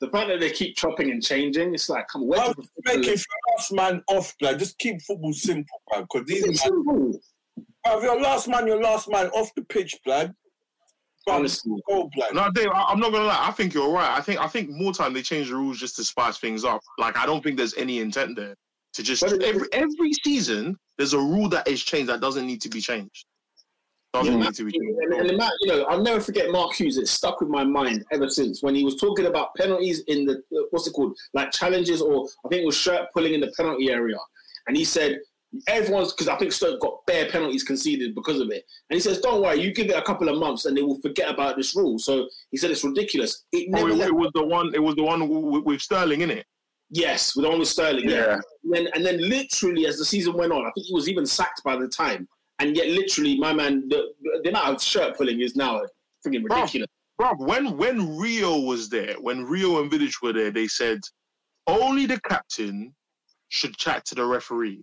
The 0.01 0.11
fact 0.11 0.29
that 0.29 0.41
they 0.41 0.51
keep 0.51 0.77
chopping 0.77 1.11
and 1.13 1.23
changing, 1.23 1.73
it's 1.73 1.89
like, 1.89 2.07
come 2.09 2.23
on, 2.23 2.29
where 2.29 2.41
Bruv, 2.41 2.57
did 2.57 2.65
the 2.65 2.83
make 2.85 2.95
football- 2.97 3.15
it 3.15 3.25
last 3.57 3.73
man 3.73 4.03
off, 4.09 4.35
like, 4.41 4.59
just 4.59 4.77
keep 4.79 5.01
football 5.03 5.33
simple, 5.33 5.81
bruv. 5.91 6.07
Because 6.13 6.27
these 6.27 6.45
It's 6.45 6.63
man, 6.65 6.73
simple. 6.73 7.21
bruv, 7.87 8.03
your 8.03 8.21
last 8.21 8.49
man, 8.49 8.67
your 8.67 8.83
last 8.83 9.09
man 9.09 9.29
off 9.29 9.55
the 9.55 9.63
pitch, 9.63 9.95
blood. 10.05 10.35
Honestly. 11.27 11.73
go, 11.89 12.11
blood. 12.15 12.35
No, 12.35 12.51
Dave, 12.51 12.69
I, 12.75 12.83
I'm 12.89 13.01
not 13.01 13.11
gonna 13.13 13.25
lie. 13.25 13.47
I 13.49 13.51
think 13.53 13.73
you're 13.73 13.91
right. 13.91 14.11
I 14.15 14.21
think 14.21 14.39
I 14.41 14.47
think 14.47 14.69
more 14.69 14.93
time 14.93 15.15
they 15.15 15.23
change 15.23 15.49
the 15.49 15.57
rules 15.57 15.79
just 15.79 15.97
to 15.97 16.05
spice 16.05 16.37
things 16.37 16.65
up. 16.65 16.83
Like 16.99 17.17
I 17.17 17.25
don't 17.25 17.43
think 17.43 17.57
there's 17.57 17.73
any 17.79 18.01
intent 18.01 18.37
there 18.37 18.55
to 18.95 19.03
just 19.03 19.23
every 19.23 19.69
every 19.73 20.13
season 20.25 20.77
there's 20.99 21.13
a 21.13 21.19
rule 21.19 21.49
that 21.49 21.67
is 21.69 21.83
changed 21.83 22.09
that 22.09 22.21
doesn't 22.21 22.47
need 22.47 22.61
to 22.63 22.69
be 22.69 22.81
changed. 22.81 23.27
Doesn't 24.13 24.39
Yeah. 24.39 24.45
need 24.45 24.55
to 24.55 24.65
be 24.65 24.71
changed. 24.71 24.99
And, 25.03 25.13
and 25.15 25.29
the 25.29 25.35
amount- 25.35 25.53
you 25.63 25.69
know, 25.73 25.83
I'll 25.87 26.01
never 26.03 26.21
forget 26.21 26.51
Mark 26.53 26.73
Hughes. 26.75 26.99
It 26.99 27.09
stuck 27.09 27.41
with 27.41 27.49
my 27.49 27.65
mind 27.65 28.05
ever 28.13 28.29
since 28.31 28.63
when 28.63 28.75
he 28.77 28.85
was 28.85 28.95
talking 28.97 29.27
about 29.27 29.53
penalties 29.57 30.01
in 30.07 30.25
the 30.25 30.35
uh, 30.57 30.63
what's 30.71 30.87
it 30.87 30.93
called, 30.93 31.17
like 31.35 31.51
challenges, 31.51 32.01
or 32.01 32.29
I 32.45 32.49
think 32.49 32.63
it 32.63 32.67
was 32.67 32.77
shirt 32.77 33.09
pulling 33.13 33.35
in 33.35 33.41
the 33.41 33.53
penalty 33.57 33.91
area, 33.91 34.19
and 34.69 34.77
he 34.77 34.85
said 34.85 35.19
everyone's 35.67 36.13
because 36.13 36.29
I 36.29 36.37
think 36.37 36.53
Stoke 36.53 36.81
got 36.81 37.05
bare 37.07 37.29
penalties 37.29 37.65
conceded 37.65 38.15
because 38.15 38.39
of 38.39 38.51
it, 38.51 38.65
and 38.89 38.95
he 38.95 39.01
says, 39.01 39.19
"Don't 39.21 39.43
worry, 39.43 39.61
you 39.61 39.73
give 39.75 39.89
it 39.89 39.97
a 39.97 40.03
couple 40.03 40.29
of 40.29 40.39
months 40.39 40.65
and 40.67 40.77
they 40.77 40.83
will 40.83 41.01
forget 41.01 41.29
about 41.29 41.57
this 41.57 41.75
rule." 41.75 41.99
So 41.99 42.29
he 42.53 42.57
said 42.57 42.71
it's 42.71 42.85
ridiculous. 42.85 43.43
It 43.51 43.69
Oh, 43.75 43.89
it, 43.89 43.99
it 43.99 44.15
was 44.15 44.31
the 44.35 44.45
one. 44.45 44.73
It 44.77 44.83
was 44.83 44.95
the 44.95 45.03
one 45.03 45.29
with, 45.29 45.65
with 45.65 45.81
Sterling 45.81 46.21
in 46.21 46.31
it. 46.31 46.47
Yes, 46.91 47.35
with 47.35 47.45
the 47.45 47.51
one 47.51 47.59
with 47.59 47.69
Sterling. 47.69 48.09
Yeah. 48.09 48.17
Yeah. 48.27 48.39
And 48.65 48.73
then, 48.73 48.89
and 48.95 49.05
then 49.05 49.29
literally 49.29 49.87
as 49.87 49.99
the 49.99 50.05
season 50.05 50.35
went 50.35 50.53
on, 50.53 50.63
I 50.65 50.71
think 50.73 50.87
he 50.87 50.95
was 50.95 51.09
even 51.09 51.27
sacked 51.27 51.63
by 51.65 51.77
the 51.77 51.89
time. 51.89 52.29
And 52.61 52.77
yet, 52.77 52.89
literally, 52.89 53.37
my 53.39 53.53
man, 53.53 53.89
the, 53.89 54.13
the 54.43 54.51
amount 54.51 54.77
of 54.77 54.83
shirt 54.83 55.17
pulling 55.17 55.41
is 55.41 55.57
now 55.57 55.83
freaking 56.25 56.45
ridiculous. 56.49 56.89
Bro, 57.19 57.35
when 57.39 57.77
when 57.77 58.17
Rio 58.17 58.59
was 58.59 58.89
there, 58.89 59.15
when 59.21 59.45
Rio 59.45 59.81
and 59.83 59.91
Vidić 59.91 60.23
were 60.23 60.33
there, 60.33 60.51
they 60.51 60.67
said 60.67 61.01
only 61.67 62.07
the 62.07 62.21
captain 62.21 62.95
should 63.49 63.77
chat 63.77 64.05
to 64.07 64.15
the 64.15 64.25
referee. 64.25 64.83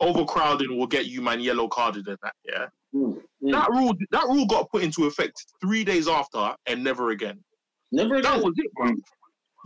Overcrowding 0.00 0.76
will 0.76 0.86
get 0.86 1.06
you 1.06 1.22
man 1.22 1.40
yellow 1.40 1.68
carded 1.68 2.06
and 2.06 2.18
that. 2.22 2.34
Yeah, 2.44 2.66
Mm, 2.94 3.20
mm. 3.42 3.52
that 3.52 3.68
rule 3.70 3.94
that 4.10 4.24
rule 4.28 4.46
got 4.46 4.70
put 4.70 4.82
into 4.82 5.06
effect 5.06 5.44
three 5.60 5.84
days 5.84 6.08
after 6.08 6.54
and 6.66 6.82
never 6.82 7.10
again. 7.10 7.42
Never 7.92 8.16
again. 8.16 8.22
That 8.22 8.38
again. 8.38 8.44
was 8.44 8.54
it, 8.58 8.72
bro. 8.74 8.92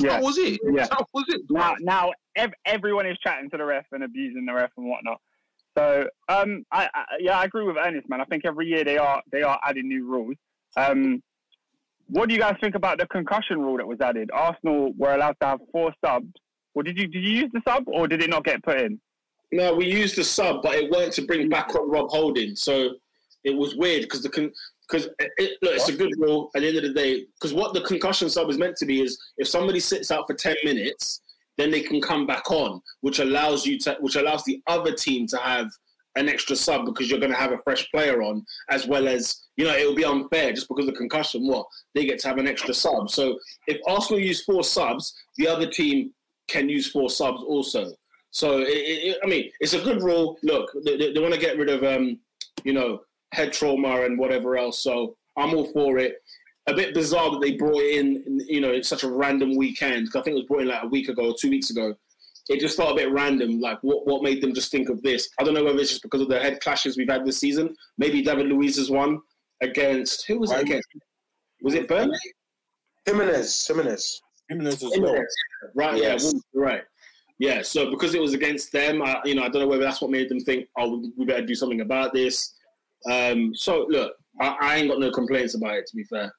Yeah. 0.01 0.15
That 0.15 0.23
was 0.23 0.39
it. 0.39 0.61
Yeah. 0.65 0.87
That 0.87 1.07
was 1.13 1.25
it. 1.29 1.43
Now, 1.51 1.75
now 1.81 2.13
ev- 2.37 2.55
everyone 2.65 3.07
is 3.07 3.19
chatting 3.19 3.51
to 3.51 3.57
the 3.57 3.65
ref 3.65 3.85
and 3.93 4.03
abusing 4.03 4.47
the 4.47 4.53
ref 4.53 4.71
and 4.77 4.87
whatnot. 4.87 5.21
So, 5.77 6.09
um, 6.29 6.65
I, 6.73 6.89
I 6.93 7.05
yeah, 7.21 7.39
I 7.39 7.45
agree 7.45 7.65
with 7.65 7.77
Ernest, 7.77 8.09
man. 8.09 8.21
I 8.21 8.25
think 8.25 8.45
every 8.45 8.67
year 8.67 8.83
they 8.83 8.99
are 8.99 9.23
they 9.31 9.43
are 9.43 9.59
adding 9.65 9.89
new 9.89 10.07
rules. 10.07 10.37
Um, 10.77 11.23
what 12.09 12.29
do 12.29 12.35
you 12.35 12.41
guys 12.41 12.57
think 12.61 12.75
about 12.75 12.99
the 12.99 13.07
concussion 13.07 13.61
rule 13.61 13.77
that 13.77 13.87
was 13.87 14.01
added? 14.01 14.31
Arsenal 14.33 14.93
were 14.97 15.15
allowed 15.15 15.37
to 15.41 15.47
have 15.47 15.61
four 15.71 15.93
subs. 16.05 16.33
Well, 16.75 16.83
did 16.83 16.99
you 16.99 17.07
did 17.07 17.23
you 17.23 17.31
use 17.31 17.51
the 17.53 17.61
sub 17.67 17.85
or 17.87 18.09
did 18.09 18.23
it 18.23 18.31
not 18.31 18.45
get 18.45 18.63
put 18.63 18.81
in? 18.81 19.01
No, 19.53 19.75
we 19.75 19.87
used 19.87 20.17
the 20.17 20.25
sub, 20.25 20.63
but 20.63 20.75
it 20.75 20.91
weren't 20.91 21.13
to 21.15 21.23
bring 21.23 21.49
back 21.49 21.75
on 21.75 21.91
Rob 21.91 22.09
Holding. 22.09 22.57
So 22.57 22.95
it 23.45 23.57
was 23.57 23.75
weird 23.77 24.03
because 24.03 24.23
the 24.23 24.53
because 24.91 25.09
it, 25.19 25.59
look, 25.63 25.75
it's 25.75 25.89
a 25.89 25.97
good 25.97 26.13
rule 26.19 26.51
at 26.55 26.63
the 26.63 26.69
end 26.69 26.77
of 26.79 26.83
the 26.83 26.93
day. 26.93 27.27
Because 27.35 27.55
what 27.55 27.75
the 27.75 27.83
concussion 27.83 28.29
sub 28.29 28.51
is 28.51 28.59
meant 28.59 28.77
to 28.77 28.87
be 28.87 29.03
is 29.03 29.19
if 29.37 29.49
somebody 29.49 29.81
sits 29.81 30.11
out 30.11 30.27
for 30.27 30.35
ten 30.35 30.57
minutes, 30.65 31.21
then 31.57 31.71
they 31.71 31.81
can 31.81 32.01
come 32.01 32.27
back 32.27 32.51
on, 32.51 32.81
which 33.01 33.19
allows 33.19 33.67
you 33.67 33.79
to, 33.81 33.97
which 34.01 34.17
allows 34.17 34.45
the 34.45 34.63
other 34.67 34.93
team 34.93 35.27
to 35.29 35.37
have 35.39 35.71
an 36.17 36.29
extra 36.29 36.57
sub 36.57 36.87
because 36.87 37.09
you're 37.09 37.21
going 37.21 37.33
to 37.33 37.39
have 37.39 37.53
a 37.53 37.63
fresh 37.63 37.89
player 37.93 38.23
on, 38.23 38.45
as 38.69 38.87
well 38.87 39.07
as 39.07 39.43
you 39.57 39.65
know 39.65 39.77
it 39.77 39.87
will 39.87 39.95
be 39.95 40.05
unfair 40.05 40.53
just 40.53 40.69
because 40.69 40.89
of 40.89 40.95
concussion. 40.95 41.47
What 41.47 41.67
they 41.95 42.05
get 42.05 42.19
to 42.21 42.29
have 42.29 42.39
an 42.39 42.49
extra 42.49 42.75
sub. 42.75 43.11
So 43.11 43.39
if 43.67 43.81
Arsenal 43.87 44.21
use 44.21 44.45
four 44.45 44.65
subs, 44.65 45.15
the 45.37 45.49
other 45.49 45.71
team 45.71 46.13
can 46.49 46.69
use 46.69 46.91
four 46.91 47.11
subs 47.11 47.43
also. 47.43 47.93
So 48.33 48.59
it, 48.59 48.69
it, 48.69 49.19
I 49.25 49.27
mean, 49.27 49.51
it's 49.61 49.75
a 49.75 49.81
good 49.81 50.03
rule. 50.03 50.39
Look, 50.45 50.71
they, 50.85 50.97
they, 50.97 51.13
they 51.13 51.21
want 51.21 51.35
to 51.35 51.41
get 51.41 51.59
rid 51.59 51.69
of 51.69 51.83
um, 51.83 52.21
you 52.65 52.73
know, 52.73 53.01
head 53.33 53.53
trauma 53.53 54.03
and 54.03 54.19
whatever 54.19 54.57
else. 54.57 54.83
So 54.83 55.17
I'm 55.37 55.55
all 55.55 55.67
for 55.73 55.99
it. 55.99 56.17
A 56.67 56.75
bit 56.75 56.95
bizarre 56.95 57.31
that 57.31 57.41
they 57.41 57.53
brought 57.53 57.81
it 57.83 57.99
in, 57.99 58.41
you 58.47 58.61
know, 58.61 58.71
it's 58.71 58.89
such 58.89 59.03
a 59.03 59.11
random 59.11 59.57
weekend. 59.57 60.09
I 60.15 60.21
think 60.21 60.35
it 60.35 60.41
was 60.41 60.45
brought 60.45 60.63
in 60.63 60.69
like 60.69 60.83
a 60.83 60.89
week 60.89 61.09
ago 61.09 61.31
or 61.31 61.35
two 61.39 61.51
weeks 61.51 61.71
ago. 61.71 61.95
It 62.49 62.61
just 62.61 62.77
felt 62.77 62.93
a 62.93 62.95
bit 62.95 63.13
random. 63.13 63.61
Like, 63.61 63.79
what, 63.83 64.07
what 64.07 64.23
made 64.23 64.43
them 64.43 64.53
just 64.55 64.71
think 64.71 64.89
of 64.89 65.01
this? 65.03 65.29
I 65.39 65.45
don't 65.45 65.55
know 65.55 65.65
whether 65.65 65.79
it's 65.79 65.91
just 65.91 66.03
because 66.03 66.21
of 66.21 66.29
the 66.29 66.39
head 66.41 66.61
clashes 66.61 66.97
we've 66.97 67.09
had 67.09 67.25
this 67.25 67.39
season. 67.39 67.75
Maybe 67.99 68.23
David 68.23 68.47
Luiz's 68.47 68.91
one 68.91 69.21
against 69.63 70.27
who 70.27 70.39
was 70.39 70.51
it 70.51 70.61
against? 70.63 70.89
Was 71.63 71.75
it 71.75 71.89
Burnley? 71.89 72.19
Jimenez, 73.07 73.67
Jimenez. 73.67 74.21
Jimenez 74.49 74.83
as 74.83 74.93
well. 74.99 75.25
Right, 75.75 75.97
Yes. 76.01 76.33
yeah, 76.33 76.41
right. 76.55 76.83
Yeah, 77.39 77.63
so 77.63 77.91
because 77.91 78.15
it 78.15 78.21
was 78.21 78.35
against 78.35 78.71
them, 78.73 79.01
I, 79.03 79.21
you 79.25 79.35
know, 79.35 79.43
I 79.43 79.49
don't 79.49 79.63
know 79.63 79.69
whether 79.69 79.83
that's 79.83 80.03
what 80.03 80.11
made 80.11 80.29
them 80.29 80.41
think, 80.41 80.69
oh, 80.77 80.99
we- 80.99 81.13
we 81.17 81.25
better 81.25 81.45
do 81.45 81.55
something 81.55 81.81
about 81.81 82.13
this. 82.13 82.55
Um, 83.11 83.55
so 83.55 83.87
look, 83.89 84.15
I, 84.41 84.57
I 84.61 84.77
ain't 84.77 84.89
got 84.91 84.99
no 85.01 85.11
complaints 85.11 85.55
about 85.55 85.75
it. 85.77 85.87
To 85.87 85.97
be 85.97 86.05
fair, 86.05 86.33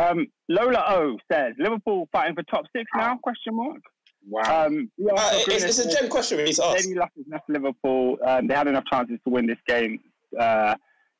Um, 0.00 0.26
Lola 0.48 0.84
O 0.88 1.16
says 1.30 1.54
Liverpool 1.58 2.08
fighting 2.12 2.34
for 2.34 2.42
top 2.44 2.64
six 2.74 2.84
now? 2.94 3.16
Question 3.22 3.56
mark. 3.56 3.80
wow. 4.28 4.66
Um, 4.66 4.90
yeah, 4.96 5.12
Uh, 5.16 5.30
it's, 5.48 5.64
it's 5.64 5.78
a 5.78 5.90
gem 5.90 6.08
question 6.08 6.38
we 6.38 6.44
need 6.44 6.54
to 6.56 6.64
ask. 6.64 6.88
Luck 6.94 7.10
has 7.16 7.26
left 7.30 7.48
Liverpool. 7.48 8.18
Um, 8.24 8.46
they 8.46 8.54
had 8.54 8.68
enough 8.68 8.84
chances 8.90 9.18
to 9.24 9.30
win 9.30 9.46
this 9.46 9.58
game. 9.66 10.00
Uh, 10.38 10.74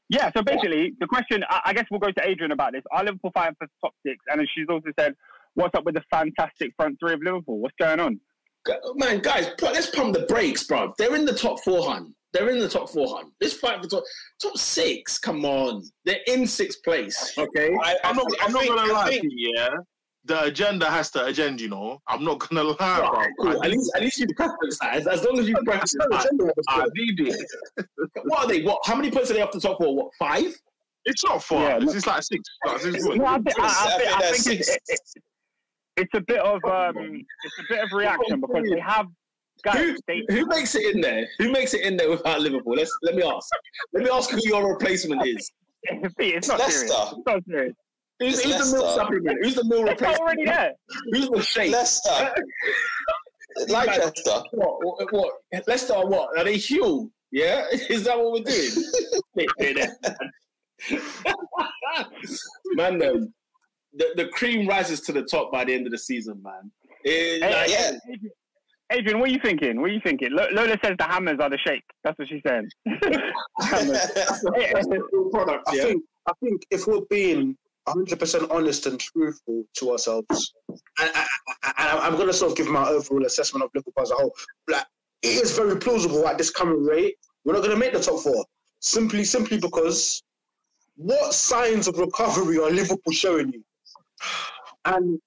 yeah, 0.09 0.31
so 0.37 0.43
basically, 0.43 0.93
the 1.01 1.07
question 1.07 1.43
I, 1.49 1.61
I 1.67 1.73
guess 1.73 1.87
we'll 1.91 2.01
go 2.01 2.13
to 2.13 2.29
Adrian 2.29 2.53
about 2.53 2.73
this. 2.73 2.83
Are 2.93 3.03
Liverpool 3.05 3.33
fighting 3.35 3.57
for 3.59 3.67
top 3.83 3.95
six? 4.07 4.19
And 4.29 4.41
she's 4.55 4.67
also 4.69 4.91
said, 4.99 5.15
What's 5.55 5.75
up 5.75 5.85
with 5.85 5.95
the 5.95 6.03
fantastic 6.11 6.73
front 6.77 6.99
three 7.01 7.15
of 7.15 7.21
Liverpool? 7.23 7.59
What's 7.59 7.75
going 7.81 7.99
on? 7.99 8.21
Man, 8.97 9.21
guys, 9.21 9.49
let's 9.63 9.89
pump 9.91 10.13
the 10.15 10.27
brakes, 10.27 10.65
bro. 10.65 10.93
They're 10.99 11.15
in 11.15 11.25
the 11.25 11.33
top 11.33 11.63
four 11.65 11.89
hun. 11.91 12.15
They're 12.37 12.51
in 12.51 12.59
the 12.59 12.69
top 12.69 12.91
four 12.91 13.09
hun. 13.17 13.31
Let's 13.41 13.55
fight 13.55 13.81
for 13.83 13.89
top 13.89 14.05
top 14.43 14.59
six. 14.59 15.19
Come 15.19 15.45
on, 15.47 15.83
they're 16.05 16.21
in 16.27 16.47
sixth 16.47 16.83
place. 16.85 17.33
Okay, 17.39 17.75
I, 17.83 17.93
I 17.93 17.97
I'm 18.11 18.17
not. 18.17 18.27
I'm 18.43 18.51
I 18.57 18.61
not 18.65 18.67
gonna 18.77 18.93
lie 18.93 19.09
think- 19.09 19.23
to 19.23 19.29
you. 19.35 19.53
Yeah, 19.57 19.71
the 20.25 20.43
agenda 20.45 20.91
has 20.91 21.11
to 21.13 21.25
agenda. 21.25 21.63
You 21.63 21.71
know, 21.71 21.99
I'm 22.09 22.25
not 22.25 22.39
gonna 22.41 22.63
lie, 22.63 22.77
bro. 22.77 23.07
Alright, 23.07 23.31
cool. 23.41 23.65
At 23.65 23.71
least, 23.71 23.91
at 23.97 24.03
least 24.03 24.19
you 24.21 24.27
preference 24.37 24.79
that. 24.81 24.97
As, 24.97 25.07
as 25.07 25.25
long 25.25 25.39
as 25.39 25.49
you 25.49 25.57
practice 25.65 25.93
that. 25.93 26.53
I 26.69 26.87
did 26.95 27.21
it. 27.29 27.87
What 28.25 28.41
are 28.45 28.49
they? 28.49 28.63
What? 28.65 28.81
How 28.85 28.97
many 28.97 29.11
points 29.11 29.31
are 29.31 29.35
they 29.35 29.41
off 29.43 29.53
the 29.53 29.61
top 29.61 29.79
four? 29.79 29.95
What? 29.97 30.11
Five? 30.19 30.53
It's 31.07 31.25
not 31.25 31.43
far. 31.43 31.63
Yeah, 31.63 31.77
it's 31.77 31.87
no- 31.87 31.93
just 31.95 32.07
like 32.07 32.23
six. 32.23 32.43
Like 32.67 32.81
six. 32.81 33.05
No, 33.05 33.25
I, 33.25 33.39
thi- 33.39 33.53
I, 33.59 33.63
I, 33.63 34.33
think, 34.33 34.61
I 34.69 34.97
it's, 35.97 36.15
a 36.15 36.21
bit 36.21 36.39
of 36.41 36.63
um, 36.65 36.97
it's 37.45 37.59
a 37.61 37.63
bit 37.73 37.85
of 37.85 37.93
reaction 37.93 38.41
because 38.41 38.69
they 38.69 38.81
have 38.81 39.07
guys. 39.63 39.79
Who, 39.79 39.97
They, 40.07 40.25
who 40.29 40.47
makes 40.47 40.75
it 40.75 40.95
in 40.95 41.01
there? 41.01 41.27
Who 41.39 41.51
makes 41.53 41.75
it 41.75 41.83
in 41.83 41.97
there 41.97 42.11
without 42.11 42.41
Liverpool? 42.41 42.75
Let's 42.75 42.91
let 43.03 43.15
me 43.15 43.23
ask. 43.23 43.49
Let 43.93 44.05
me 44.05 44.11
ask 44.11 44.31
who 44.31 44.39
your 44.45 44.69
replacement 44.73 45.27
is. 45.27 45.51
It's 45.83 46.49
not 46.49 46.61
serious. 46.61 46.91
Leicester. 46.91 47.17
It's 47.17 47.27
not 47.27 47.45
serious. 47.49 47.75
Who's, 48.19 48.39
It's 48.41 48.45
who's 48.45 48.71
the 48.71 48.77
meal 48.77 48.85
Leicester. 48.87 49.01
supplement? 49.01 49.39
Who's 49.43 49.55
the 49.55 49.65
meal 49.65 49.81
It's 49.83 49.91
replacement? 49.91 50.21
already 50.21 50.45
there. 50.47 50.73
Who's 51.13 51.29
the 51.29 51.43
shake? 51.43 51.73
Leicester, 51.73 52.11
Leicester. 53.69 54.43
What, 54.53 54.79
what, 54.85 55.13
what? 55.13 55.33
Leicester 55.67 55.95
are 55.95 56.07
what? 56.07 56.37
Are 56.39 56.45
they 56.45 56.57
Hugh? 56.57 57.13
Yeah? 57.31 57.67
Is 57.91 58.05
that 58.05 58.17
what 58.19 58.33
we're 58.33 58.43
doing? 58.43 58.71
man, 62.75 62.99
the, 62.99 63.33
the 64.17 64.29
cream 64.29 64.67
rises 64.69 65.01
to 65.03 65.13
the 65.13 65.23
top 65.23 65.51
by 65.53 65.65
the 65.65 65.75
end 65.75 65.87
of 65.87 65.93
the 65.93 65.99
season, 65.99 66.43
man. 66.43 66.71
It- 67.05 67.43
Hey, 67.43 67.53
like- 67.53 67.71
yeah. 67.71 67.93
Adrian, 68.93 69.01
Adrian, 69.01 69.21
what 69.21 69.31
are 69.31 69.33
you 69.33 69.41
thinking? 69.41 69.81
What 69.81 69.91
are 69.91 69.93
you 69.95 70.01
thinking? 70.01 70.29
Lo- 70.33 70.49
Lola 70.53 70.77
says 70.85 70.95
the 70.99 71.05
hammers 71.05 71.39
are 71.41 71.51
the 71.51 71.59
shake. 71.59 71.85
That's 72.05 72.19
what 72.19 72.29
she's 72.29 72.43
saying. 72.47 72.69
Hammers. 73.61 74.11
that's 74.15 74.43
the 74.43 75.29
product, 75.33 75.65
I 75.69 75.75
yeah? 75.75 75.83
think 75.85 76.05
I 76.29 76.33
think 76.43 76.63
if 76.71 76.87
we're 76.87 77.03
being 77.09 77.57
100% 77.89 78.51
honest 78.51 78.87
and 78.87 78.99
truthful 78.99 79.65
to 79.75 79.93
ourselves, 79.93 80.53
and 80.69 80.81
I, 80.99 81.27
I, 81.63 81.73
I, 81.79 82.07
I'm 82.07 82.15
going 82.15 82.27
to 82.27 82.33
sort 82.33 82.53
of 82.53 82.57
give 82.57 82.69
my 82.69 82.89
overall 82.89 83.25
assessment 83.25 83.65
of 83.65 83.71
Liverpool 83.75 84.03
as 84.03 84.11
a 84.11 84.15
whole. 84.15 84.33
Like, 84.69 84.87
it 85.23 85.43
is 85.43 85.57
very 85.57 85.77
plausible 85.79 86.27
at 86.27 86.37
this 86.37 86.51
current 86.51 86.85
rate. 86.87 87.15
We're 87.45 87.53
not 87.53 87.61
going 87.63 87.75
to 87.75 87.79
make 87.79 87.93
the 87.93 88.01
top 88.01 88.21
four 88.21 88.45
simply, 88.81 89.23
simply 89.25 89.59
because 89.59 90.23
what 90.97 91.33
signs 91.33 91.87
of 91.87 91.99
recovery 91.99 92.59
are 92.59 92.71
Liverpool 92.71 93.13
showing 93.13 93.53
you? 93.53 93.63
And 94.85 95.21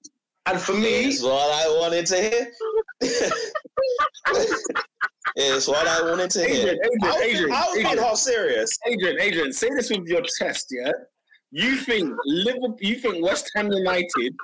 and 0.50 0.60
for 0.60 0.72
me, 0.74 1.04
It's 1.06 1.22
what 1.22 1.52
I 1.52 1.68
wanted 1.78 2.06
to 2.06 2.16
hear. 2.16 2.52
it's 5.36 5.68
what 5.68 5.86
I 5.86 6.02
wanted 6.02 6.30
to 6.32 6.44
hear. 6.44 6.72
Adrian, 6.72 6.78
Adrian, 6.82 7.02
I 7.04 7.12
was, 7.12 7.22
Adrian, 7.22 7.52
I 7.52 7.66
was 7.66 7.76
Adrian. 7.78 7.98
half 7.98 8.16
serious. 8.16 8.70
Adrian, 8.86 9.20
Adrian, 9.20 9.52
say 9.52 9.68
this 9.70 9.90
with 9.90 10.06
your 10.06 10.22
chest, 10.38 10.66
yeah? 10.70 10.92
You 11.50 11.76
think 11.76 12.12
Liverpool, 12.26 12.76
you 12.80 12.96
think 12.96 13.24
West 13.24 13.50
Ham 13.54 13.70
United 13.72 14.34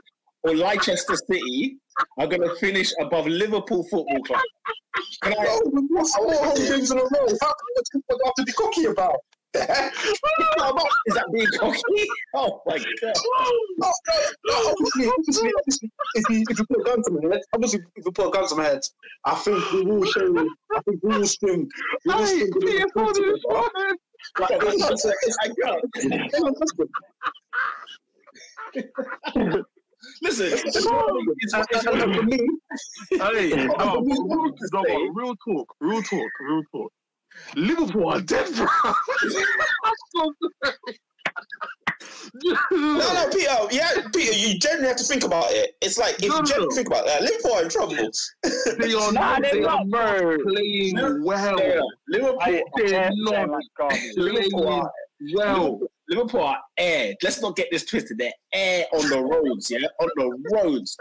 or 0.42 0.54
Leicester 0.54 1.16
City 1.16 1.76
are 2.18 2.26
going 2.26 2.42
to 2.42 2.54
finish 2.56 2.92
above 3.00 3.26
Liverpool 3.26 3.84
Football 3.84 4.22
Club? 4.22 4.40
Can 5.22 5.34
I, 5.38 5.60
we've 5.72 5.90
lost 5.90 6.16
four 6.16 6.32
home 6.34 6.54
games 6.56 6.90
in 6.90 6.98
a 6.98 7.02
row. 7.02 7.26
How 7.40 7.52
can 7.92 8.02
we 8.08 8.16
have 8.24 8.34
to 8.34 8.44
be 8.44 8.52
cocky 8.52 8.84
about? 8.86 9.16
Is 9.56 11.14
that 11.14 11.26
being 11.32 11.46
cocky? 11.58 12.06
Oh 12.34 12.60
my 12.66 12.76
god! 12.78 13.14
No, 13.78 13.88
no, 13.88 13.92
no, 14.46 14.54
obviously, 14.70 15.06
obviously, 15.08 15.50
obviously, 15.58 15.90
if 16.14 16.28
you 16.30 16.44
if 16.50 16.58
you 16.58 16.64
put 16.66 16.80
a 16.80 16.84
gun 16.84 17.02
to 17.02 17.10
my 17.12 17.20
head, 17.34 17.42
obviously, 17.54 17.80
if 17.96 18.04
you 18.04 18.12
put 18.12 18.26
a 18.28 18.30
gun 18.30 18.46
to 18.48 18.54
my 18.56 18.64
head, 18.64 18.80
I 19.24 19.34
think 19.36 19.72
we 19.72 19.82
will 19.84 20.04
show. 20.04 20.46
I 20.74 20.80
think 20.82 21.02
we 21.02 21.16
will 21.18 21.26
swing. 21.26 21.68
We 22.04 22.14
will 22.14 22.26
swing. 22.26 22.50
with 22.54 22.62
the- 22.62 23.98
Like, 24.40 24.50
I 24.50 24.54
hang 24.54 24.82
on, 24.82 24.96
can't. 24.96 26.34
hang 26.34 26.42
listen. 26.42 26.88
Listen, 30.22 30.46
it's, 30.52 30.86
And- 30.86 31.28
it's, 31.40 31.54
and- 31.86 32.02
and 32.02 32.14
for 32.16 32.22
me, 32.22 32.38
Hey, 33.12 33.50
no, 33.50 33.74
no, 33.76 34.00
no, 34.00 34.50
to 34.50 34.68
no, 34.72 34.82
say- 34.84 35.08
real 35.12 35.34
talk, 35.36 35.74
real 35.80 36.02
talk, 36.02 36.30
real 36.40 36.62
talk. 36.72 36.92
Liverpool 37.54 38.08
are 38.10 38.20
dead, 38.20 38.54
bro. 38.54 38.66
I'm 38.84 38.94
so 40.14 40.32
sorry. 40.64 40.74
No, 42.72 42.96
no, 43.14 43.28
Peter. 43.32 43.50
Yeah, 43.70 43.90
Peter. 44.14 44.32
You 44.32 44.58
genuinely 44.58 44.88
have 44.88 44.96
to 44.98 45.04
think 45.04 45.24
about 45.24 45.46
it. 45.48 45.74
It's 45.80 45.98
like 45.98 46.22
if 46.22 46.28
No, 46.28 46.38
you 46.38 46.44
genuinely 46.44 46.68
no. 46.68 46.74
think 46.76 46.88
about 46.88 47.06
that, 47.06 47.22
Liverpool 47.22 47.52
are 47.54 47.62
in 47.62 47.68
trouble. 47.68 47.96
They 48.78 48.92
are 48.94 49.12
Nah, 49.12 49.38
not, 49.38 49.42
they're 49.42 49.68
are 49.68 49.84
not, 49.84 49.88
bro. 49.88 50.36
playing 50.44 51.22
well. 51.24 51.58
yeah, 51.60 51.80
Liverpool, 52.08 52.38
I 52.42 52.62
They're 52.76 53.10
see 53.10 53.22
not 53.22 53.48
like 53.50 53.64
garbage. 53.78 54.12
Liverpool, 54.16 54.90
Well, 55.34 55.80
Liverpool 56.08 56.42
are 56.42 56.58
air. 56.76 57.14
Let's 57.22 57.40
not 57.40 57.56
get 57.56 57.68
this 57.70 57.84
twisted. 57.84 58.18
They're 58.18 58.32
air 58.52 58.86
on 58.92 59.08
the 59.08 59.22
roads, 59.22 59.70
yeah, 59.70 59.86
on 60.00 60.08
the 60.16 60.38
roads. 60.54 60.96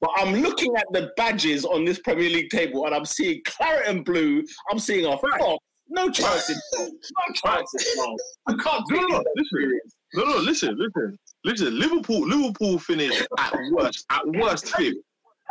But 0.00 0.10
I'm 0.16 0.32
looking 0.42 0.76
at 0.76 0.86
the 0.92 1.10
badges 1.16 1.64
on 1.64 1.84
this 1.84 1.98
Premier 1.98 2.30
League 2.30 2.50
table, 2.50 2.86
and 2.86 2.94
I'm 2.94 3.04
seeing 3.04 3.40
claret 3.44 3.88
and 3.88 4.04
blue. 4.04 4.44
I'm 4.70 4.78
seeing 4.78 5.06
a 5.06 5.18
fox. 5.18 5.64
No 5.88 6.10
chance 6.10 6.50
in. 6.50 6.56
No 6.78 7.34
chance 7.34 7.72
in. 7.96 8.16
I 8.46 8.54
can't 8.62 8.84
do 8.88 9.06
no, 9.08 9.24
this. 9.36 9.48
listen. 9.52 9.80
no, 10.14 10.24
no, 10.24 10.38
listen, 10.38 10.76
listen, 10.78 11.18
listen. 11.44 11.78
Liverpool, 11.78 12.26
Liverpool 12.26 12.78
finished 12.78 13.26
at 13.38 13.54
worst, 13.72 14.04
at 14.10 14.26
worst 14.26 14.74
fifth. 14.76 14.96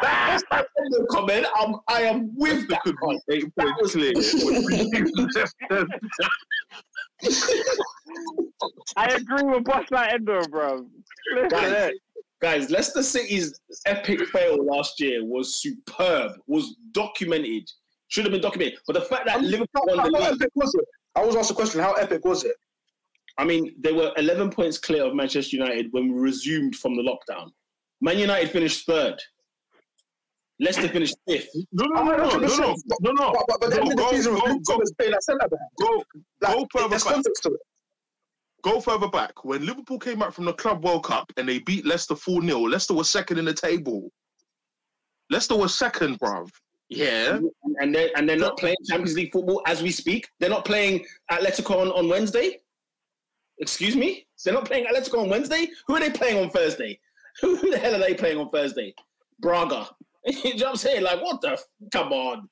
That's 0.02 0.44
that 0.52 0.68
comment. 1.10 1.48
I'm, 1.56 1.76
I 1.88 2.02
am 2.04 2.32
with 2.36 2.68
that. 2.70 2.82
Could 2.84 2.98
comment. 3.00 3.22
be 3.28 3.36
eight 3.36 3.56
points 3.60 3.94
clear. 3.94 4.14
I 8.96 9.06
agree 9.08 9.44
with 9.44 9.64
Boss 9.64 9.86
Like 9.90 10.14
Endo, 10.14 10.42
bro. 10.50 10.86
Listen, 11.34 11.50
Guys, 11.50 11.92
guys, 12.42 12.70
Leicester 12.70 13.02
City's 13.02 13.60
epic 13.86 14.22
fail 14.28 14.64
last 14.64 15.00
year 15.00 15.26
was 15.26 15.56
superb, 15.56 16.34
was 16.46 16.76
documented, 16.92 17.68
should 18.10 18.26
have 18.26 18.32
been 18.32 18.42
documented. 18.42 18.80
But 18.88 18.94
the 18.94 19.02
fact 19.02 19.26
that 19.28 19.42
Liverpool 19.42 19.84
won 19.88 19.98
how 20.00 20.06
the 20.06 20.12
league, 20.12 20.24
epic 20.42 20.50
was 20.56 20.74
it? 20.76 20.86
I 21.16 21.26
was 21.26 21.36
asked 21.36 21.52
a 21.52 21.54
question. 21.54 21.82
How 21.82 21.94
epic 21.94 22.24
was 22.26 22.44
it? 22.44 22.56
I 23.38 23.44
mean, 23.46 23.76
they 23.80 23.92
were 23.92 24.12
11 24.18 24.50
points 24.52 24.78
clear 24.78 25.04
of 25.06 25.14
Manchester 25.14 25.58
United 25.58 25.88
when 25.92 26.12
we 26.12 26.20
resumed 26.20 26.76
from 26.76 26.96
the 26.96 27.04
lockdown. 27.04 27.50
Man 28.02 28.18
United 28.18 28.50
finished 28.50 28.86
third. 28.86 29.20
Leicester 30.60 30.88
finished 30.90 31.16
fifth. 31.28 31.50
No, 31.72 31.86
no, 31.86 32.04
no, 32.04 32.16
no, 32.18 32.38
no, 32.38 32.48
no, 32.48 32.76
no, 33.02 33.12
no. 33.12 33.32
But, 33.32 33.46
but, 33.48 33.62
but 33.62 33.70
the 33.70 33.76
Go, 33.76 33.82
end 33.82 33.92
of 33.92 33.98
the 33.98 34.04
go, 34.04 34.12
season, 34.12 34.34
go, 34.34 34.42
Luke 34.48 34.64
go. 34.66 34.74
Thomas 34.74 34.92
playing 34.98 35.14
at 35.14 35.24
centre 35.24 35.48
back. 35.48 35.60
Go, 35.80 36.04
Like, 36.42 36.56
go 36.56 36.68
further 36.74 36.90
there's 36.90 37.04
back. 37.04 37.14
context 37.14 37.44
to 37.44 37.50
it. 37.50 37.60
Go 38.64 38.82
further 38.82 39.08
back. 39.08 39.46
When 39.46 39.64
Liverpool 39.66 40.00
came 40.00 40.18
back 40.18 40.34
from 40.34 40.46
the 40.46 40.54
Club 40.54 40.84
World 40.84 41.04
Cup 41.04 41.32
and 41.38 41.48
they 41.48 41.60
beat 41.60 41.86
Leicester 41.86 42.16
4 42.16 42.42
0, 42.42 42.60
Leicester 42.62 42.96
was 42.96 43.08
second 43.08 43.38
in 43.38 43.46
the 43.46 43.54
table. 43.54 44.10
Leicester 45.30 45.56
was 45.56 45.76
second, 45.76 46.20
bruv. 46.20 46.50
Yeah. 46.90 47.40
And 47.80 47.94
they're, 47.94 48.10
and 48.16 48.28
they're 48.28 48.38
not 48.38 48.58
playing 48.58 48.78
Champions 48.88 49.16
League 49.16 49.32
football 49.32 49.62
as 49.66 49.84
we 49.84 49.92
speak. 49.92 50.30
They're 50.40 50.50
not 50.50 50.66
playing 50.66 51.06
Atletico 51.32 51.82
on, 51.82 51.90
on 51.90 52.08
Wednesday. 52.08 52.60
Excuse 53.60 53.96
me? 53.96 54.26
They're 54.44 54.54
not 54.54 54.66
playing 54.66 54.86
Atletico 54.86 55.22
on 55.22 55.30
Wednesday? 55.30 55.70
Who 55.88 55.96
are 55.96 56.00
they 56.00 56.12
playing 56.12 56.44
on 56.44 56.50
Thursday? 56.50 57.00
Who, 57.42 57.56
who 57.58 57.72
the 57.72 57.78
hell 57.78 57.96
are 57.96 58.00
they 58.00 58.14
playing 58.14 58.38
on 58.38 58.50
Thursday? 58.50 58.94
Braga. 59.40 59.90
you 60.26 60.56
know 60.56 60.66
what 60.66 60.70
I'm 60.72 60.76
saying? 60.78 61.04
Like, 61.04 61.22
what 61.22 61.42
the? 61.42 61.52
F- 61.54 61.64
come 61.92 62.12
on. 62.12 62.48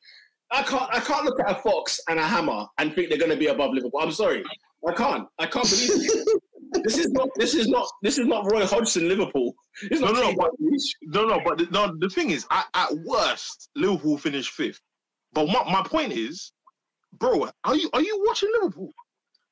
I 0.52 0.64
can't. 0.64 0.90
I 0.94 1.00
can't 1.00 1.26
look 1.26 1.40
at 1.40 1.52
a 1.52 1.56
fox 1.62 2.00
and 2.10 2.20
a 2.20 2.24
hammer 2.24 2.66
and 2.78 2.94
think 2.94 3.10
they're 3.10 3.18
going 3.18 3.32
to 3.32 3.38
be 3.38 3.48
above 3.48 3.74
Liverpool. 3.74 4.00
I'm 4.00 4.12
sorry. 4.12 4.44
I 4.88 4.94
can't. 4.94 5.28
I 5.40 5.48
can't 5.48 5.70
believe 5.70 5.90
it. 5.92 6.42
this 6.84 6.98
is 6.98 7.12
not. 7.12 7.30
This 7.36 7.54
is 7.54 7.68
not. 7.68 7.88
This 8.02 8.18
is 8.18 8.26
not 8.28 8.50
Roy 8.52 8.66
Hodgson 8.66 9.08
Liverpool. 9.08 9.54
It's 9.84 10.02
No, 10.02 10.12
not 10.12 10.16
no, 10.16 10.36
but- 10.36 10.52
No, 11.04 11.26
no, 11.26 11.42
but 11.46 11.58
the, 11.58 11.66
no, 11.72 11.96
the 12.00 12.10
thing 12.10 12.32
is, 12.32 12.46
at, 12.52 12.66
at 12.74 12.94
worst, 13.06 13.70
Liverpool 13.76 14.18
finished 14.18 14.52
fifth. 14.54 14.80
But 15.34 15.48
my, 15.48 15.64
my 15.72 15.84
point 15.84 16.14
is, 16.14 16.52
bro, 17.20 17.50
are 17.64 17.76
you 17.76 17.90
are 17.94 18.02
you 18.02 18.24
watching 18.28 18.50
Liverpool? 18.62 18.92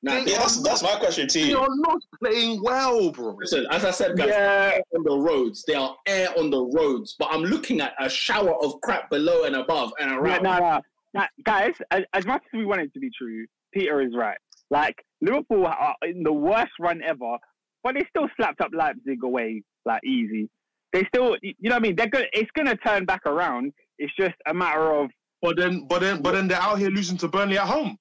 Nah, 0.02 0.16
Yeah, 0.16 0.36
that's, 0.38 0.62
that's 0.62 0.82
my 0.82 0.96
question 0.96 1.26
to 1.28 1.38
you. 1.38 1.44
They 1.46 1.50
you. 1.52 1.58
are 1.58 1.68
not 1.70 1.98
playing 2.22 2.62
well, 2.62 3.10
bro. 3.10 3.36
Listen, 3.40 3.66
as 3.70 3.84
I 3.86 3.90
said, 3.90 4.16
guys, 4.18 4.28
Yeah. 4.28 4.78
on 4.94 5.02
the 5.02 5.16
roads. 5.18 5.64
They 5.66 5.74
are 5.74 5.96
air 6.06 6.28
on 6.38 6.50
the 6.50 6.60
roads. 6.62 7.16
But 7.18 7.28
I'm 7.30 7.42
looking 7.42 7.80
at 7.80 7.94
a 7.98 8.08
shower 8.10 8.54
of 8.62 8.78
crap 8.82 9.08
below 9.08 9.44
and 9.44 9.56
above 9.56 9.92
and 10.00 10.10
No, 10.10 10.18
around. 10.18 10.42
no, 10.42 10.58
no. 10.58 10.80
Nah, 11.14 11.26
guys, 11.44 11.74
as, 11.90 12.02
as 12.12 12.26
much 12.26 12.42
as 12.52 12.58
we 12.58 12.66
want 12.66 12.82
it 12.82 12.92
to 12.92 13.00
be 13.00 13.08
true, 13.16 13.46
Peter 13.72 14.02
is 14.02 14.14
right. 14.14 14.36
Like, 14.70 15.02
Liverpool 15.24 15.66
are 15.66 15.94
in 16.02 16.22
the 16.22 16.32
worst 16.32 16.72
run 16.78 17.02
ever, 17.02 17.36
but 17.82 17.94
they 17.94 18.04
still 18.08 18.28
slapped 18.36 18.60
up 18.60 18.70
Leipzig 18.72 19.22
away, 19.24 19.62
like, 19.84 20.02
easy. 20.04 20.48
They 20.92 21.04
still, 21.06 21.36
you 21.42 21.54
know 21.62 21.70
what 21.70 21.76
I 21.76 21.78
mean? 21.80 21.96
They're 21.96 22.08
gonna, 22.08 22.26
it's 22.32 22.50
going 22.52 22.66
to 22.68 22.76
turn 22.76 23.04
back 23.04 23.26
around. 23.26 23.72
It's 23.98 24.14
just 24.16 24.34
a 24.46 24.54
matter 24.54 24.92
of, 24.92 25.10
But 25.42 25.56
then, 25.56 25.86
but 25.88 26.00
then, 26.00 26.22
but 26.22 26.32
then 26.32 26.46
they're 26.48 26.60
out 26.60 26.78
here 26.78 26.90
losing 26.90 27.16
to 27.18 27.28
Burnley 27.28 27.58
at 27.58 27.66
home. 27.66 27.96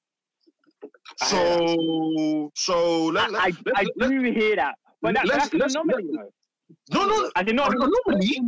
So, 1.24 2.52
so 2.56 3.06
let, 3.08 3.32
let, 3.32 3.42
I, 3.42 3.46
let, 3.66 3.78
I 3.78 3.86
let- 3.98 4.10
do 4.10 4.22
hear 4.32 4.56
that. 4.58 4.76
But 5.02 5.16
that, 5.16 5.28
that's 5.28 5.54
an 5.54 5.60
let's- 5.60 5.76
anomaly, 5.76 6.06
though. 6.14 6.30
no, 6.94 7.08
no, 7.08 7.32
I 7.36 7.44
did 7.44 7.56
not. 7.56 7.72
anomaly. 7.74 7.94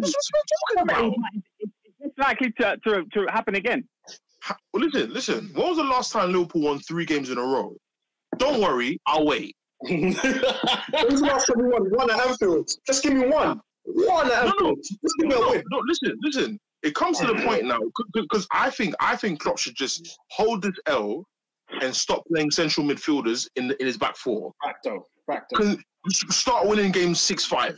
That's 0.01 0.13
what 0.13 0.43
we're 0.77 0.83
talking 0.83 0.95
about. 0.95 1.13
It's, 1.99 2.17
likely 2.17 2.51
to, 2.59 2.77
to, 2.87 3.03
to 3.13 3.25
happen 3.31 3.55
again. 3.55 3.83
Well, 4.73 4.83
listen, 4.85 5.11
listen. 5.11 5.49
When 5.55 5.67
was 5.69 5.77
the 5.77 5.83
last 5.83 6.11
time 6.11 6.31
Liverpool 6.31 6.61
won 6.61 6.79
three 6.79 7.05
games 7.05 7.29
in 7.31 7.37
a 7.37 7.41
row? 7.41 7.75
Don't 8.37 8.61
worry, 8.61 8.99
I'll 9.07 9.25
wait. 9.25 9.55
When 9.79 10.01
was 10.13 10.21
the 10.21 11.27
last 11.27 11.45
time 11.47 11.63
we 11.63 11.69
won? 11.71 11.83
One 11.91 12.09
at 12.09 12.19
Anfield. 12.27 12.69
Just 12.87 13.03
give 13.03 13.13
me 13.13 13.27
one. 13.27 13.59
One 13.83 14.31
at 14.31 14.45
No, 14.45 14.51
no. 14.59 14.67
Anfield. 14.69 14.79
Just 14.83 15.15
give 15.19 15.27
me 15.29 15.35
a 15.35 15.39
No, 15.39 15.49
win. 15.51 15.63
no, 15.71 15.79
listen, 15.85 16.17
listen. 16.21 16.59
It 16.83 16.93
comes 16.95 17.19
to 17.19 17.27
the 17.27 17.35
point 17.45 17.63
uh. 17.63 17.77
now 17.77 17.79
because 18.13 18.47
I 18.51 18.69
think 18.69 18.93
I 18.99 19.15
think 19.15 19.39
Klopp 19.39 19.57
should 19.57 19.75
just 19.75 20.17
hold 20.31 20.61
this 20.61 20.75
L 20.87 21.25
and 21.81 21.95
stop 21.95 22.23
playing 22.31 22.51
central 22.51 22.85
midfielders 22.85 23.47
in 23.55 23.67
the, 23.67 23.79
in 23.81 23.87
his 23.87 23.97
back 23.97 24.15
four. 24.17 24.51
Facto, 24.63 25.05
facto. 25.25 25.77
Start 26.09 26.67
winning 26.67 26.91
games 26.91 27.19
six 27.19 27.45
five 27.45 27.77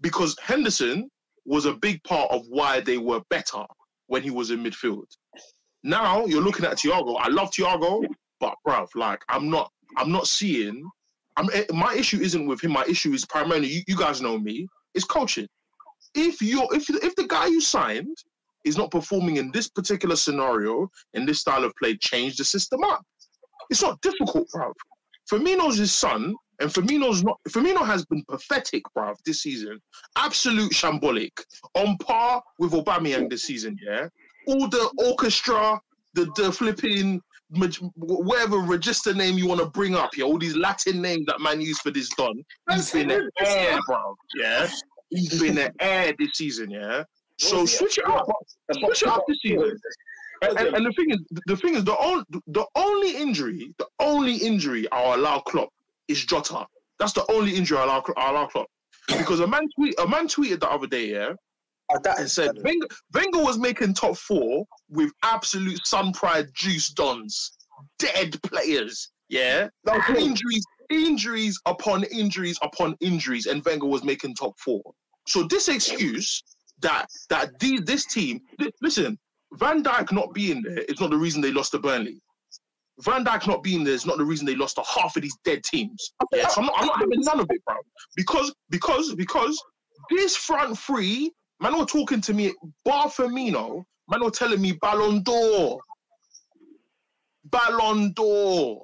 because 0.00 0.36
Henderson 0.42 1.08
was 1.44 1.64
a 1.64 1.74
big 1.74 2.02
part 2.04 2.30
of 2.30 2.42
why 2.48 2.80
they 2.80 2.98
were 2.98 3.20
better 3.30 3.64
when 4.06 4.22
he 4.22 4.30
was 4.30 4.50
in 4.50 4.62
midfield. 4.62 5.06
Now 5.82 6.24
you're 6.26 6.42
looking 6.42 6.64
at 6.64 6.76
Thiago. 6.76 7.16
I 7.20 7.28
love 7.28 7.50
Thiago, 7.50 8.04
but 8.40 8.54
bruv, 8.66 8.88
like 8.94 9.20
I'm 9.28 9.50
not 9.50 9.70
I'm 9.96 10.12
not 10.12 10.26
seeing. 10.26 10.88
I'm 11.36 11.48
eh, 11.52 11.64
my 11.72 11.94
issue 11.94 12.20
isn't 12.20 12.46
with 12.46 12.62
him. 12.62 12.72
My 12.72 12.84
issue 12.88 13.12
is 13.12 13.24
primarily 13.24 13.68
you, 13.68 13.82
you 13.86 13.96
guys 13.96 14.20
know 14.20 14.38
me. 14.38 14.66
It's 14.94 15.04
coaching. 15.04 15.48
If 16.14 16.40
you're 16.40 16.68
if 16.72 16.88
if 16.90 17.14
the 17.16 17.26
guy 17.26 17.46
you 17.46 17.60
signed 17.60 18.16
is 18.64 18.76
not 18.76 18.90
performing 18.90 19.36
in 19.36 19.50
this 19.52 19.68
particular 19.68 20.16
scenario 20.16 20.90
in 21.14 21.24
this 21.24 21.40
style 21.40 21.64
of 21.64 21.72
play, 21.76 21.96
change 21.96 22.36
the 22.36 22.44
system 22.44 22.82
up. 22.84 23.02
It's 23.70 23.82
not 23.82 24.00
difficult, 24.00 24.48
bruv. 24.54 24.72
Firmino's 25.30 25.76
his 25.76 25.94
son, 25.94 26.34
and 26.60 26.70
Firmino's 26.70 27.22
not. 27.22 27.38
Firmino 27.48 27.84
has 27.84 28.04
been 28.06 28.24
pathetic, 28.28 28.82
bruv, 28.96 29.16
this 29.24 29.42
season. 29.42 29.80
Absolute 30.16 30.72
shambolic, 30.72 31.32
on 31.74 31.96
par 31.98 32.42
with 32.58 32.72
Aubameyang 32.72 33.28
this 33.28 33.44
season. 33.44 33.76
Yeah, 33.82 34.08
all 34.46 34.68
the 34.68 34.90
orchestra, 34.98 35.80
the 36.14 36.30
the 36.36 36.52
flipping, 36.52 37.20
whatever 37.94 38.58
register 38.58 39.14
name 39.14 39.38
you 39.38 39.46
want 39.46 39.60
to 39.60 39.66
bring 39.66 39.94
up, 39.94 40.16
yeah, 40.16 40.24
all 40.24 40.38
these 40.38 40.56
Latin 40.56 41.00
names 41.00 41.26
that 41.26 41.40
man 41.40 41.60
used 41.60 41.80
for 41.80 41.90
this 41.90 42.08
Don. 42.10 42.44
He's 42.70 42.90
been 42.90 43.10
an 43.10 43.28
air, 43.40 43.78
bro. 43.86 44.16
Yeah, 44.34 44.68
he's 45.10 45.40
been 45.40 45.58
an 45.58 45.72
air 45.80 46.12
this 46.18 46.30
season. 46.34 46.70
Yeah, 46.70 47.04
so 47.38 47.66
switch 47.66 47.98
it 47.98 48.06
up, 48.06 48.26
switch 48.72 49.02
it 49.02 49.08
up 49.08 49.22
this 49.28 49.38
season. 49.42 49.76
And, 50.42 50.58
and, 50.58 50.76
and 50.76 50.86
the 50.86 50.92
thing 50.92 51.10
is, 51.10 51.18
the 51.46 51.56
thing 51.56 51.76
is, 51.76 51.84
the 51.84 51.96
only 51.96 52.24
the 52.48 52.66
only 52.74 53.16
injury, 53.16 53.72
the 53.78 53.86
only 54.00 54.36
injury 54.36 54.86
I'll 54.92 55.18
allow 55.18 55.38
Klopp 55.40 55.70
is 56.08 56.24
Jota. 56.24 56.66
That's 56.98 57.12
the 57.12 57.24
only 57.30 57.54
injury 57.56 57.78
I'll 57.78 57.86
allow, 57.86 58.04
I'll 58.16 58.32
allow 58.32 58.46
Klopp. 58.46 58.66
Because 59.08 59.40
a 59.40 59.46
man 59.46 59.66
tweet, 59.78 59.94
a 59.98 60.06
man 60.06 60.26
tweeted 60.28 60.60
the 60.60 60.68
other 60.68 60.86
day, 60.86 61.12
yeah, 61.12 61.32
That 62.02 62.18
and 62.18 62.30
said 62.30 62.50
Wenger, 62.62 62.86
Wenger 63.14 63.42
was 63.42 63.58
making 63.58 63.94
top 63.94 64.16
four 64.16 64.64
with 64.90 65.12
absolute 65.22 65.86
sun 65.86 66.12
pride 66.12 66.48
juice 66.54 66.90
dons, 66.90 67.52
dead 67.98 68.40
players. 68.42 69.10
Yeah, 69.28 69.68
injuries, 70.08 70.64
injuries 70.90 71.60
upon 71.66 72.04
injuries 72.04 72.58
upon 72.62 72.96
injuries, 73.00 73.46
and 73.46 73.64
Wenger 73.64 73.86
was 73.86 74.04
making 74.04 74.34
top 74.34 74.58
four. 74.58 74.82
So 75.28 75.44
this 75.44 75.68
excuse 75.68 76.42
that 76.80 77.06
that 77.30 77.58
the, 77.58 77.80
this 77.80 78.06
team, 78.06 78.40
li- 78.58 78.72
listen, 78.82 79.18
Van 79.54 79.82
Dijk 79.82 80.12
not 80.12 80.32
being 80.34 80.62
there 80.62 80.78
is 80.80 81.00
not 81.00 81.10
the 81.10 81.16
reason 81.16 81.40
they 81.40 81.52
lost 81.52 81.72
to 81.72 81.78
Burnley. 81.78 82.20
Van 83.00 83.24
Dijk 83.24 83.46
not 83.46 83.62
being 83.62 83.84
there 83.84 83.94
is 83.94 84.06
not 84.06 84.18
the 84.18 84.24
reason 84.24 84.46
they 84.46 84.54
lost 84.54 84.76
to 84.76 84.82
half 84.82 85.16
of 85.16 85.22
these 85.22 85.36
dead 85.44 85.62
teams. 85.64 86.12
Yeah, 86.32 86.48
so 86.48 86.60
I'm 86.60 86.66
not, 86.66 86.74
I'm 86.78 86.86
not 86.86 87.00
having 87.00 87.20
none 87.20 87.40
of 87.40 87.46
it, 87.50 87.64
bro. 87.64 87.76
Because 88.16 88.54
because 88.70 89.14
because 89.14 89.60
this 90.10 90.36
front 90.36 90.78
three, 90.78 91.32
man, 91.60 91.78
were 91.78 91.84
talking 91.86 92.20
to 92.22 92.34
me, 92.34 92.52
Bar 92.84 93.06
Firmino, 93.08 93.84
man, 94.08 94.22
were 94.22 94.30
telling 94.30 94.60
me 94.60 94.72
Ballon 94.72 95.22
d'Or, 95.22 95.78
Ballon 97.44 98.12
d'Or. 98.12 98.82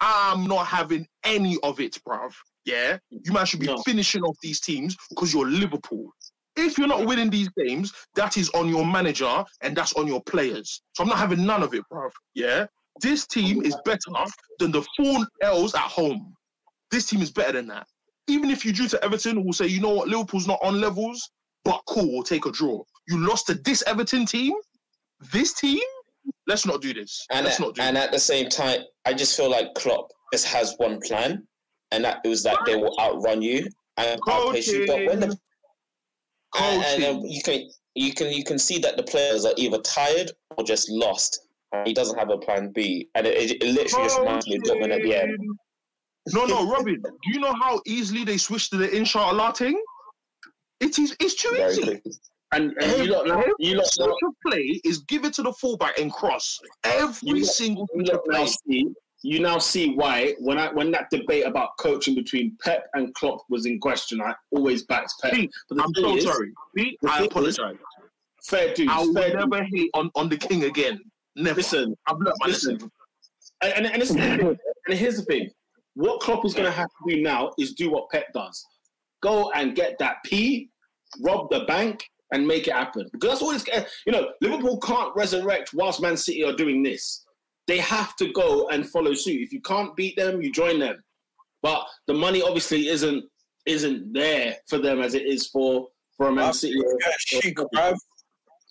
I'm 0.00 0.46
not 0.46 0.66
having 0.66 1.06
any 1.24 1.58
of 1.62 1.78
it, 1.80 1.96
bruv. 2.06 2.32
Yeah, 2.64 2.98
you 3.10 3.32
man 3.32 3.46
should 3.46 3.60
be 3.60 3.66
No. 3.66 3.78
finishing 3.84 4.22
off 4.22 4.36
these 4.42 4.60
teams 4.60 4.96
because 5.10 5.32
you're 5.32 5.46
Liverpool. 5.48 6.10
If 6.56 6.76
you're 6.76 6.88
not 6.88 7.06
winning 7.06 7.30
these 7.30 7.48
games, 7.56 7.92
that 8.14 8.36
is 8.36 8.50
on 8.50 8.68
your 8.68 8.84
manager 8.84 9.44
and 9.62 9.76
that's 9.76 9.94
on 9.94 10.06
your 10.06 10.22
players. 10.22 10.82
So 10.94 11.02
I'm 11.02 11.08
not 11.08 11.18
having 11.18 11.44
none 11.46 11.62
of 11.62 11.72
it, 11.74 11.82
bruv. 11.90 12.10
Yeah, 12.34 12.66
this 13.00 13.26
team 13.26 13.64
is 13.64 13.76
better 13.84 14.10
than 14.58 14.70
the 14.70 14.82
four 14.96 15.26
L's 15.40 15.74
at 15.74 15.80
home. 15.82 16.34
This 16.90 17.06
team 17.06 17.22
is 17.22 17.30
better 17.30 17.52
than 17.52 17.68
that. 17.68 17.86
Even 18.28 18.50
if 18.50 18.64
you 18.64 18.72
drew 18.72 18.86
to 18.88 19.02
Everton, 19.04 19.42
we'll 19.42 19.52
say, 19.52 19.66
you 19.66 19.80
know 19.80 19.90
what, 19.94 20.08
Liverpool's 20.08 20.46
not 20.46 20.58
on 20.62 20.80
levels, 20.80 21.30
but 21.64 21.82
cool, 21.86 22.10
we'll 22.12 22.22
take 22.22 22.46
a 22.46 22.52
draw. 22.52 22.82
You 23.08 23.26
lost 23.26 23.46
to 23.48 23.54
this 23.54 23.82
Everton 23.86 24.26
team, 24.26 24.54
this 25.32 25.52
team. 25.54 25.80
Let's 26.46 26.66
not 26.66 26.80
do 26.82 26.94
this. 26.94 27.26
And 27.30 27.44
Let's 27.44 27.58
at, 27.58 27.66
not 27.66 27.74
do 27.74 27.82
and 27.82 27.96
this. 27.96 28.04
at 28.04 28.12
the 28.12 28.18
same 28.18 28.48
time, 28.48 28.80
I 29.04 29.12
just 29.12 29.36
feel 29.36 29.50
like 29.50 29.74
Klopp 29.74 30.08
just 30.32 30.46
has 30.46 30.74
one 30.78 31.00
plan, 31.00 31.46
and 31.90 32.04
that 32.04 32.20
it 32.24 32.28
was 32.28 32.42
that 32.44 32.58
they 32.66 32.76
will 32.76 32.96
outrun 33.00 33.42
you 33.42 33.66
and 33.96 34.20
outpace 34.28 34.68
you. 34.68 34.86
But 34.86 35.06
when 35.06 35.20
the 35.20 35.38
and, 36.58 36.84
and, 36.84 37.04
um, 37.04 37.24
you 37.24 37.42
can 37.42 37.68
you 37.94 38.12
can 38.12 38.30
you 38.30 38.44
can 38.44 38.58
see 38.58 38.78
that 38.78 38.96
the 38.96 39.02
players 39.02 39.44
are 39.44 39.54
either 39.56 39.78
tired 39.78 40.30
or 40.56 40.64
just 40.64 40.90
lost. 40.90 41.46
He 41.86 41.94
doesn't 41.94 42.18
have 42.18 42.28
a 42.28 42.36
plan 42.36 42.70
B, 42.70 43.08
and 43.14 43.26
it, 43.26 43.50
it, 43.50 43.62
it 43.62 43.72
literally 43.72 44.04
just 44.06 44.18
reminds 44.18 44.46
me 44.46 44.56
of 44.56 44.62
Dortmund 44.62 44.94
at 44.94 45.02
the 45.02 45.14
end. 45.14 45.38
No, 46.34 46.44
no, 46.44 46.70
Robin. 46.70 47.00
Do 47.00 47.32
you 47.32 47.40
know 47.40 47.54
how 47.54 47.80
easily 47.86 48.24
they 48.24 48.36
switched 48.36 48.70
to 48.70 48.76
the 48.76 48.94
inshallah 48.94 49.54
thing? 49.54 49.82
It 50.82 50.98
is. 50.98 51.16
It's 51.20 51.34
too 51.34 51.50
Very 51.52 51.70
easy. 51.72 51.82
quickly. 51.82 52.12
And, 52.54 52.74
and 52.82 53.04
you 53.06 53.12
lot, 53.12 53.26
now, 53.26 53.42
you 53.58 53.76
lot, 53.76 53.86
now, 53.98 54.04
Switch 54.06 54.14
of 54.26 54.34
play 54.46 54.80
is 54.84 54.98
give 55.04 55.24
it 55.24 55.32
to 55.34 55.42
the 55.42 55.52
fullback 55.54 55.98
and 55.98 56.12
cross 56.12 56.60
every 56.84 57.38
You 57.38 57.44
single 57.46 57.88
you 57.94 58.02
lot 58.04 58.16
of 58.16 58.20
now 58.28 58.44
see, 58.44 58.88
you 59.22 59.38
now 59.40 59.56
see 59.56 59.94
why 59.94 60.34
when 60.38 60.58
I 60.58 60.70
when 60.70 60.90
that 60.90 61.08
debate 61.10 61.46
about 61.46 61.70
coaching 61.78 62.14
between 62.14 62.58
Pep 62.62 62.86
and 62.92 63.14
Klopp 63.14 63.38
was 63.48 63.64
in 63.64 63.78
question, 63.78 64.20
I 64.20 64.34
always 64.50 64.82
backed 64.84 65.14
Pep. 65.22 65.32
Pete, 65.32 65.50
But 65.70 65.82
I'm 65.82 65.94
so 65.94 66.14
is, 66.16 66.24
sorry. 66.24 66.52
Pete, 66.76 66.98
the 67.00 67.10
I 67.10 67.16
thing 67.18 67.24
is- 67.24 67.30
apologize. 67.58 67.76
fair 68.44 68.74
dues, 68.74 68.88
I 68.92 68.98
will 69.00 69.14
fair 69.14 69.30
dues. 69.30 69.46
never 69.48 69.62
hate 69.64 69.90
on, 69.94 70.10
on 70.14 70.28
the 70.28 70.36
king 70.36 70.64
again. 70.64 71.00
Never. 71.36 71.56
Listen, 71.56 71.96
I've 72.06 72.18
learned 72.18 72.36
my 72.40 72.46
listen. 72.48 72.74
lesson. 72.74 72.90
And, 73.62 73.72
and, 73.72 73.86
and, 73.86 74.02
this 74.02 74.10
is 74.10 74.16
the 74.16 74.22
thing. 74.22 74.58
and 74.88 74.98
here's 74.98 75.16
the 75.16 75.22
thing: 75.22 75.48
what 75.94 76.20
Klopp 76.20 76.44
is 76.44 76.52
going 76.52 76.66
to 76.66 76.72
have 76.72 76.88
to 76.88 77.14
do 77.16 77.22
now 77.22 77.52
is 77.58 77.72
do 77.72 77.90
what 77.90 78.10
Pep 78.10 78.26
does: 78.34 78.66
go 79.22 79.50
and 79.52 79.74
get 79.74 79.96
that 80.00 80.16
P, 80.26 80.68
rob 81.20 81.50
the 81.50 81.60
bank, 81.64 82.08
and 82.32 82.46
make 82.46 82.66
it 82.66 82.74
happen. 82.74 83.08
Because 83.12 83.30
that's 83.30 83.42
all 83.42 83.50
it's. 83.52 83.64
Eh, 83.70 83.84
you 84.06 84.12
know, 84.12 84.30
Liverpool 84.40 84.78
can't 84.80 85.14
resurrect 85.14 85.72
whilst 85.74 86.02
Man 86.02 86.16
City 86.16 86.42
are 86.44 86.54
doing 86.54 86.82
this. 86.82 87.24
They 87.68 87.78
have 87.78 88.16
to 88.16 88.32
go 88.32 88.68
and 88.68 88.88
follow 88.88 89.14
suit. 89.14 89.40
If 89.40 89.52
you 89.52 89.60
can't 89.60 89.94
beat 89.94 90.16
them, 90.16 90.42
you 90.42 90.50
join 90.50 90.80
them. 90.80 91.02
But 91.62 91.86
the 92.06 92.14
money 92.14 92.42
obviously 92.42 92.88
isn't 92.88 93.24
isn't 93.66 94.12
there 94.12 94.56
for 94.68 94.78
them 94.78 95.00
as 95.00 95.14
it 95.14 95.22
is 95.22 95.46
for 95.46 95.88
for 96.16 96.28
a 96.28 96.32
Man 96.32 96.50
Bruv, 96.50 96.54
City. 96.54 96.82
Get 97.00 97.20
chic, 97.20 97.56
bruv. 97.56 97.96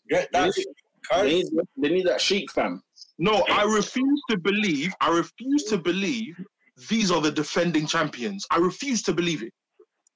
Get 0.10 0.30
that. 0.34 0.46
They 0.46 0.52
chic, 0.52 0.68
They 1.12 1.34
need, 1.34 1.46
they 1.78 1.90
need 1.90 2.08
that 2.08 2.20
chic 2.20 2.52
fam. 2.52 2.82
No, 3.18 3.46
I 3.50 3.64
refuse 3.64 4.22
to 4.30 4.38
believe. 4.38 4.94
I 5.00 5.10
refuse 5.10 5.64
to 5.66 5.78
believe 5.78 6.36
these 6.90 7.12
are 7.12 7.22
the 7.22 7.32
defending 7.32 7.86
champions. 7.86 8.46
I 8.52 8.58
refuse 8.58 9.04
to 9.04 9.14
believe 9.14 9.44
it. 9.44 9.54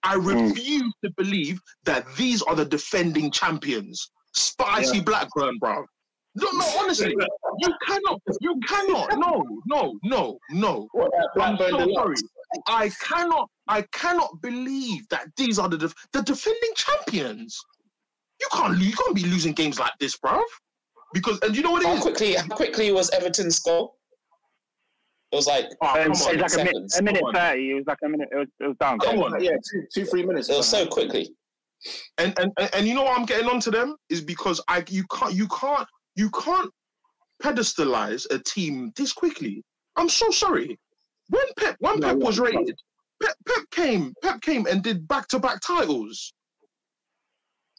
I 0.06 0.16
hmm. 0.16 0.28
refuse 0.28 0.93
to 1.03 1.12
believe 1.18 1.60
that 1.84 2.06
these 2.16 2.41
are 2.43 2.56
the 2.56 2.66
defending 2.66 3.32
champions. 3.32 4.10
Spicy 4.34 5.01
Blackburn, 5.01 5.58
bro. 5.60 5.86
No, 6.36 6.47
no, 6.51 6.66
honestly, 6.80 7.16
you 7.60 7.74
cannot. 7.88 8.22
You 8.41 8.60
cannot. 8.68 9.18
No, 9.18 9.43
no, 9.68 9.97
no, 10.03 10.38
no. 10.51 10.88
What 10.91 11.12
I'm 11.39 11.58
so 11.58 11.93
sorry. 11.93 12.16
I 12.68 12.91
cannot. 13.01 13.49
I 13.68 13.84
cannot 13.93 14.41
believe 14.41 15.08
that 15.10 15.28
these 15.38 15.58
are 15.58 15.70
the 15.70 15.78
def- 15.78 15.95
the 16.12 16.22
defending 16.22 16.72
champions. 16.76 17.58
You 18.41 18.47
can't. 18.51 18.78
You 18.78 18.91
can't 18.91 19.16
be 19.16 19.24
losing 19.24 19.53
games 19.53 19.80
like 19.80 19.93
this, 19.99 20.18
bro. 20.18 20.43
Because 21.14 21.39
and 21.39 21.56
you 21.56 21.64
know 21.64 21.72
what 21.72 21.84
it 21.84 21.88
How 21.88 21.95
is. 21.95 22.01
quickly? 22.01 22.34
How 22.34 22.47
quickly 22.47 22.91
was 22.91 23.10
Everton's 23.12 23.60
goal? 23.60 23.95
It 25.36 25.40
was 25.40 25.48
like 25.48 25.66
Oh, 25.82 25.88
oh 25.90 25.94
come 26.04 26.12
it's 26.14 26.26
on. 26.26 26.38
like 26.38 26.54
a, 26.54 26.58
minute, 26.58 26.94
a 26.98 27.04
minute 27.04 27.24
thirty. 27.34 27.72
It 27.72 27.74
was 27.76 27.84
like 27.88 27.98
a 28.06 28.08
minute. 28.08 28.30
It 28.32 28.36
was, 28.38 28.48
it 28.62 28.68
was 28.68 28.78
down. 28.78 29.00
Come 29.00 29.20
on. 29.20 29.44
Yeah, 29.44 29.52
two, 29.70 29.84
two, 29.94 30.06
three 30.06 30.26
minutes. 30.26 30.48
it 30.50 30.56
was 30.56 30.66
so 30.68 30.86
quickly. 30.88 31.30
and 32.18 32.34
and 32.40 32.54
and- 32.58 32.70
and 32.74 32.88
you 32.88 32.94
know 32.96 33.04
what 33.04 33.20
I'm 33.20 33.26
getting 33.26 33.50
onto 33.50 33.70
them 33.70 33.98
is 34.10 34.22
because 34.22 34.62
I 34.70 34.86
you 34.88 35.04
can't 35.12 35.34
you 35.34 35.48
can't 35.50 35.86
you 36.16 36.30
can't 36.30 36.72
pedestalize 37.44 38.26
a 38.34 38.40
team 38.40 38.94
this 38.96 39.12
quickly. 39.12 39.62
I'm 39.98 40.08
so 40.08 40.32
sorry. 40.32 40.80
When 41.30 41.44
Pep 41.60 41.76
when 41.80 42.00
No, 42.00 42.08
Pep 42.08 42.18
was 42.18 42.38
no. 42.38 42.46
rated, 42.46 42.80
Pep, 43.22 43.36
Pep 43.46 43.64
came 43.72 44.14
Pep 44.24 44.40
came 44.40 44.66
and 44.68 44.82
did 44.82 45.06
back 45.06 45.28
to 45.30 45.40
back 45.40 45.60
titles. 45.60 46.32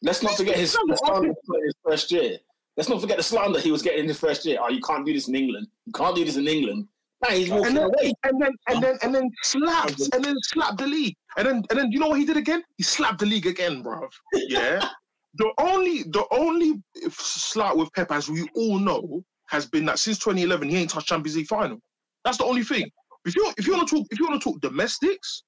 Let's 0.03 0.23
not 0.23 0.37
forget 0.37 0.59
his, 0.59 0.75
the 0.75 1.01
slander 1.07 1.29
in 1.31 1.65
his 1.65 1.75
first 1.83 2.13
year. 2.13 2.37
Let's 2.77 2.91
not 2.91 3.01
forget 3.01 3.17
the 3.17 3.23
slander 3.23 3.59
he 3.61 3.73
was 3.73 3.81
getting 3.81 4.01
in 4.01 4.09
his 4.09 4.21
first 4.21 4.45
year. 4.45 4.59
Oh, 4.61 4.69
you 4.69 4.83
can't 4.83 5.07
do 5.07 5.13
this 5.15 5.27
in 5.29 5.35
England. 5.35 5.69
You 5.87 5.93
can't 5.95 6.15
do 6.15 6.23
this 6.23 6.37
in 6.37 6.47
England. 6.47 6.87
He's 7.31 7.51
walking 7.51 7.67
And 7.69 7.77
then, 7.77 7.85
away. 7.85 8.13
and 8.25 8.41
then 8.43 8.51
and 8.69 8.83
then 8.83 8.99
and 9.03 9.15
then 9.15 9.31
slapped 9.43 10.01
and 10.15 10.25
then 10.25 10.35
slapped 10.43 10.79
the 10.79 10.87
league. 10.87 11.15
And 11.37 11.47
then 11.47 11.63
and 11.71 11.79
then 11.79 11.91
you 11.93 11.99
know 11.99 12.09
what 12.09 12.19
he 12.19 12.25
did 12.27 12.37
again? 12.37 12.63
He 12.77 12.83
slapped 12.83 13.19
the 13.19 13.27
league 13.27 13.47
again, 13.47 13.83
bruv. 13.83 14.09
Yeah. 14.35 14.89
the 15.35 15.53
only 15.59 16.05
the 16.05 16.25
only 16.31 16.83
slap 17.11 17.77
with 17.77 17.93
Pep, 17.95 18.11
as 18.13 18.29
we 18.29 18.49
all 18.55 18.79
know, 18.79 19.23
has 19.49 19.67
been 19.67 19.85
that 19.87 19.99
since 19.99 20.19
2011 20.19 20.69
he 20.69 20.77
ain't 20.77 20.91
touched 20.91 21.09
Champions 21.09 21.37
League 21.37 21.47
final. 21.47 21.79
That's 22.25 22.39
the 22.39 22.45
only 22.45 22.63
thing. 22.65 22.91
If 23.25 23.37
you 23.37 23.53
if 23.59 23.67
you 23.67 23.75
want 23.75 23.89
to 23.89 23.97
talk 23.97 24.07
if 24.11 24.19
you 24.19 24.27
want 24.27 24.41
to 24.41 24.45
talk 24.53 24.61
domestics, 24.61 25.43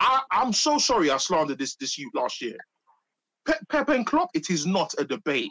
I, 0.00 0.20
I'm 0.30 0.52
so 0.52 0.78
sorry 0.78 1.10
I 1.10 1.16
slandered 1.16 1.58
this 1.58 1.74
this 1.76 1.98
youth 1.98 2.12
last 2.14 2.40
year. 2.40 2.56
Pep, 3.46 3.58
Pep 3.70 3.88
and 3.90 4.06
Klopp, 4.06 4.30
it 4.34 4.50
is 4.50 4.66
not 4.66 4.94
a 4.98 5.04
debate. 5.04 5.50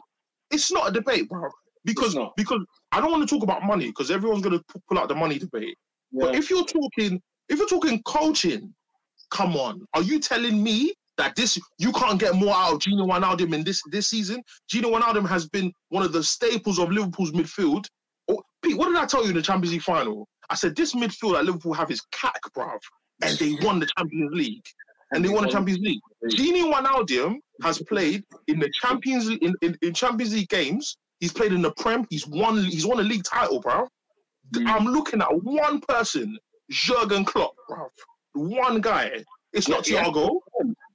It's 0.51 0.71
not 0.71 0.89
a 0.89 0.91
debate, 0.91 1.30
bro. 1.30 1.49
Because 1.86 2.17
because 2.38 2.61
I 2.91 3.01
don't 3.01 3.11
want 3.11 3.27
to 3.27 3.36
talk 3.36 3.43
about 3.43 3.63
money 3.63 3.88
because 3.88 4.09
everyone's 4.09 4.41
gonna 4.41 4.61
pull 4.88 4.97
out 4.97 5.09
the 5.09 5.15
money 5.15 5.38
debate. 5.38 5.75
But 6.13 6.36
if 6.36 6.49
you're 6.49 6.65
talking, 6.65 7.21
if 7.49 7.57
you're 7.57 7.67
talking 7.67 8.01
coaching, 8.03 8.73
come 9.31 9.55
on, 9.55 9.86
are 9.93 10.03
you 10.03 10.19
telling 10.19 10.63
me 10.63 10.93
that 11.17 11.36
this 11.36 11.59
you 11.79 11.91
can't 11.91 12.19
get 12.19 12.36
more 12.36 12.53
out 12.55 12.73
of 12.73 12.79
Gini 12.79 13.05
Wijnaldum 13.05 13.53
in 13.53 13.63
this 13.63 13.81
this 13.91 14.07
season? 14.07 14.41
Gini 14.71 14.84
Wijnaldum 14.84 15.27
has 15.27 15.47
been 15.49 15.71
one 15.89 16.03
of 16.03 16.13
the 16.13 16.23
staples 16.23 16.79
of 16.79 16.89
Liverpool's 16.89 17.31
midfield. 17.31 17.86
Oh, 18.29 18.41
Pete, 18.61 18.77
what 18.77 18.88
did 18.88 18.97
I 18.97 19.05
tell 19.05 19.23
you 19.23 19.29
in 19.29 19.36
the 19.36 19.41
Champions 19.41 19.73
League 19.73 19.81
final? 19.81 20.27
I 20.49 20.55
said 20.55 20.75
this 20.75 20.93
midfield 20.93 21.34
that 21.34 21.45
Liverpool 21.45 21.73
have 21.73 21.91
is 21.91 22.01
cack, 22.11 22.39
bruv, 22.55 22.79
and 23.21 23.38
they 23.38 23.55
won 23.65 23.79
the 23.79 23.88
Champions 23.97 24.34
League, 24.34 24.65
and 25.11 25.23
they 25.25 25.29
won 25.29 25.43
the 25.43 25.49
Champions 25.49 25.79
League. 25.81 26.01
Gini 26.29 26.71
Wijnaldum 26.71 27.36
has 27.61 27.81
played 27.84 28.23
in 28.47 28.59
the 28.59 28.71
Champions 28.81 29.27
League 29.27 29.43
in, 29.43 29.53
in, 29.61 29.77
in 29.81 29.93
Champions 29.93 30.34
League 30.34 30.49
games. 30.49 30.97
He's 31.24 31.32
played 31.32 31.53
in 31.53 31.61
the 31.61 31.71
Prem. 31.71 32.05
He's 32.09 32.28
won. 32.28 32.61
He's 32.65 32.86
won 32.86 32.99
a 32.99 33.01
league 33.03 33.24
title, 33.24 33.61
bro. 33.61 33.88
Mm. 34.53 34.67
I'm 34.67 34.84
looking 34.86 35.21
at 35.21 35.30
one 35.41 35.80
person, 35.80 36.38
Jurgen 36.69 37.24
Klopp, 37.24 37.53
bro. 37.69 37.88
One 38.34 38.82
guy. 38.82 39.24
It's 39.53 39.69
not 39.69 39.88
Yeah, 39.88 40.01
yeah. 40.01 40.11
Thiago. 40.11 40.39